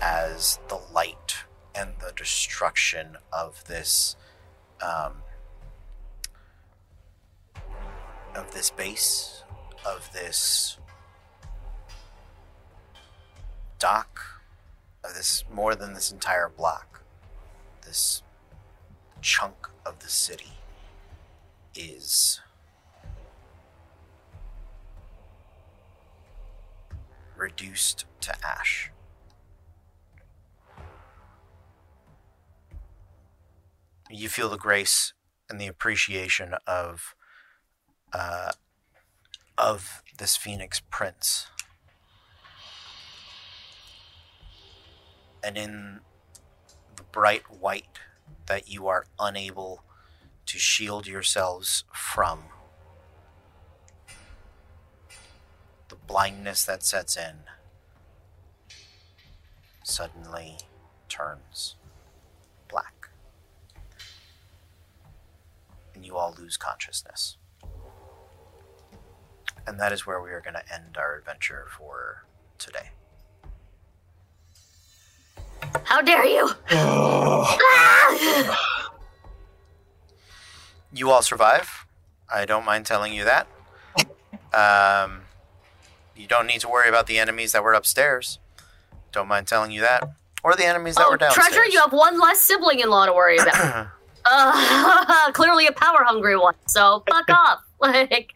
as 0.00 0.58
the 0.68 0.80
light 0.92 1.44
and 1.74 1.94
the 2.00 2.12
destruction 2.14 3.16
of 3.32 3.64
this 3.66 4.16
um, 4.80 5.23
of 8.34 8.52
this 8.52 8.70
base 8.70 9.44
of 9.86 10.10
this 10.12 10.78
dock 13.78 14.20
of 15.04 15.14
this 15.14 15.44
more 15.52 15.74
than 15.74 15.94
this 15.94 16.10
entire 16.10 16.48
block 16.48 17.02
this 17.84 18.22
chunk 19.20 19.68
of 19.86 19.98
the 20.00 20.08
city 20.08 20.52
is 21.74 22.40
reduced 27.36 28.06
to 28.20 28.34
ash. 28.46 28.90
You 34.10 34.28
feel 34.28 34.48
the 34.48 34.56
grace 34.56 35.12
and 35.48 35.60
the 35.60 35.66
appreciation 35.66 36.54
of 36.66 37.14
uh, 38.14 38.52
of 39.58 40.02
this 40.18 40.36
phoenix 40.36 40.80
prince, 40.88 41.48
and 45.42 45.58
in 45.58 46.00
the 46.96 47.02
bright 47.02 47.42
white 47.50 47.98
that 48.46 48.68
you 48.68 48.86
are 48.86 49.04
unable 49.18 49.82
to 50.46 50.58
shield 50.58 51.06
yourselves 51.06 51.84
from 51.92 52.44
the 55.88 55.96
blindness 55.96 56.64
that 56.64 56.82
sets 56.82 57.16
in 57.16 57.36
suddenly 59.82 60.58
turns 61.08 61.76
black. 62.68 63.08
And 65.94 66.04
you 66.04 66.16
all 66.16 66.34
lose 66.38 66.56
consciousness. 66.56 67.36
And 69.66 69.80
that 69.80 69.92
is 69.92 70.06
where 70.06 70.20
we 70.20 70.30
are 70.30 70.40
going 70.40 70.54
to 70.54 70.72
end 70.72 70.96
our 70.98 71.16
adventure 71.16 71.66
for 71.76 72.24
today. 72.58 72.90
How 75.84 76.02
dare 76.02 76.26
you? 76.26 76.50
Ah! 76.70 78.70
You 80.96 81.10
all 81.10 81.22
survive. 81.22 81.86
I 82.32 82.44
don't 82.44 82.64
mind 82.64 82.86
telling 82.86 83.12
you 83.12 83.24
that. 83.24 83.48
Um, 84.54 85.22
you 86.14 86.28
don't 86.28 86.46
need 86.46 86.60
to 86.60 86.68
worry 86.68 86.88
about 86.88 87.08
the 87.08 87.18
enemies 87.18 87.50
that 87.50 87.64
were 87.64 87.72
upstairs. 87.72 88.38
Don't 89.10 89.26
mind 89.26 89.48
telling 89.48 89.72
you 89.72 89.80
that. 89.80 90.08
Or 90.44 90.54
the 90.54 90.64
enemies 90.64 90.94
that 90.94 91.06
oh, 91.06 91.10
were 91.10 91.16
downstairs. 91.16 91.48
treasure, 91.48 91.68
you 91.68 91.80
have 91.80 91.92
one 91.92 92.20
less 92.20 92.40
sibling 92.40 92.78
in 92.78 92.88
law 92.88 93.06
to 93.06 93.12
worry 93.12 93.38
about. 93.38 93.88
uh, 94.24 95.30
clearly 95.32 95.66
a 95.66 95.72
power 95.72 96.04
hungry 96.04 96.36
one. 96.36 96.54
So 96.66 97.02
fuck 97.10 97.28
off. 97.30 97.64
Like 97.80 98.32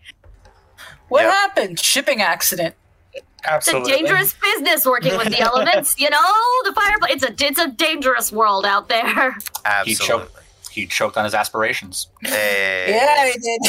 What 1.09 1.23
Yep. 1.23 1.33
happened? 1.33 1.81
Shipping 1.81 2.21
accident. 2.23 2.75
it's 3.15 3.25
Absolutely. 3.45 3.93
a 3.93 3.97
dangerous 3.97 4.35
business 4.35 4.85
working 4.85 5.17
with 5.17 5.29
the 5.29 5.41
elements. 5.49 5.99
You 5.99 6.11
know, 6.11 6.19
the 6.65 6.73
fire. 6.75 6.95
It's 7.11 7.23
a 7.25 7.33
it's 7.47 7.59
a 7.59 7.69
dangerous 7.69 8.31
world 8.33 8.65
out 8.67 8.89
there. 8.89 9.33
He 9.33 9.39
Absolutely. 9.65 9.95
choked. 10.07 10.33
He 10.71 10.87
choked 10.87 11.17
on 11.17 11.25
his 11.25 11.35
aspirations. 11.35 12.09
Hey. 12.23 12.87
Yeah, 12.91 13.17
I 13.19 13.33
did. 13.33 13.61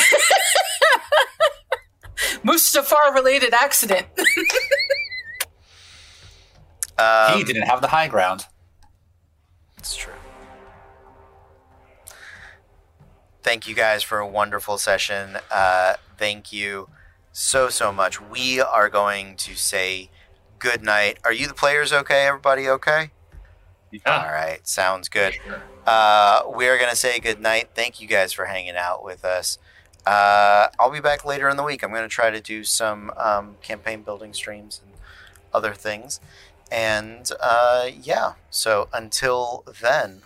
Mustafar 2.43 3.13
related 3.13 3.53
accident. 3.53 4.05
Um, 6.97 7.37
he 7.37 7.45
didn't 7.45 7.61
have 7.63 7.79
the 7.79 7.87
high 7.87 8.09
ground. 8.09 8.45
It's 9.77 9.95
true. 9.95 10.11
Thank 13.41 13.67
you 13.69 13.73
guys 13.73 14.03
for 14.03 14.17
a 14.19 14.27
wonderful 14.27 14.77
session. 14.77 15.37
Uh, 15.49 15.93
thank 16.17 16.51
you 16.51 16.89
so, 17.39 17.69
so 17.69 17.93
much. 17.93 18.19
We 18.19 18.59
are 18.59 18.89
going 18.89 19.37
to 19.37 19.55
say 19.55 20.09
good 20.59 20.83
night. 20.83 21.19
Are 21.23 21.31
you 21.31 21.47
the 21.47 21.53
players 21.53 21.93
okay? 21.93 22.27
Everybody 22.27 22.67
okay? 22.67 23.11
Yeah. 23.91 24.01
All 24.05 24.29
right. 24.29 24.67
Sounds 24.67 25.07
good. 25.07 25.39
Uh, 25.87 26.41
we 26.53 26.67
are 26.67 26.77
going 26.77 26.89
to 26.89 26.97
say 26.97 27.17
good 27.17 27.39
night. 27.39 27.69
Thank 27.73 28.01
you 28.01 28.07
guys 28.07 28.33
for 28.33 28.45
hanging 28.45 28.75
out 28.75 29.05
with 29.05 29.23
us. 29.23 29.57
Uh, 30.05 30.67
I'll 30.77 30.91
be 30.91 30.99
back 30.99 31.23
later 31.23 31.47
in 31.47 31.55
the 31.55 31.63
week. 31.63 31.81
I'm 31.81 31.91
going 31.91 32.03
to 32.03 32.09
try 32.09 32.29
to 32.29 32.41
do 32.41 32.65
some 32.65 33.09
um, 33.15 33.55
campaign 33.61 34.01
building 34.01 34.33
streams 34.33 34.81
and 34.83 34.93
other 35.53 35.73
things. 35.73 36.19
And 36.69 37.31
uh, 37.39 37.89
yeah, 38.01 38.33
so 38.49 38.89
until 38.91 39.63
then, 39.81 40.23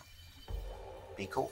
be 1.16 1.28
cool. 1.28 1.52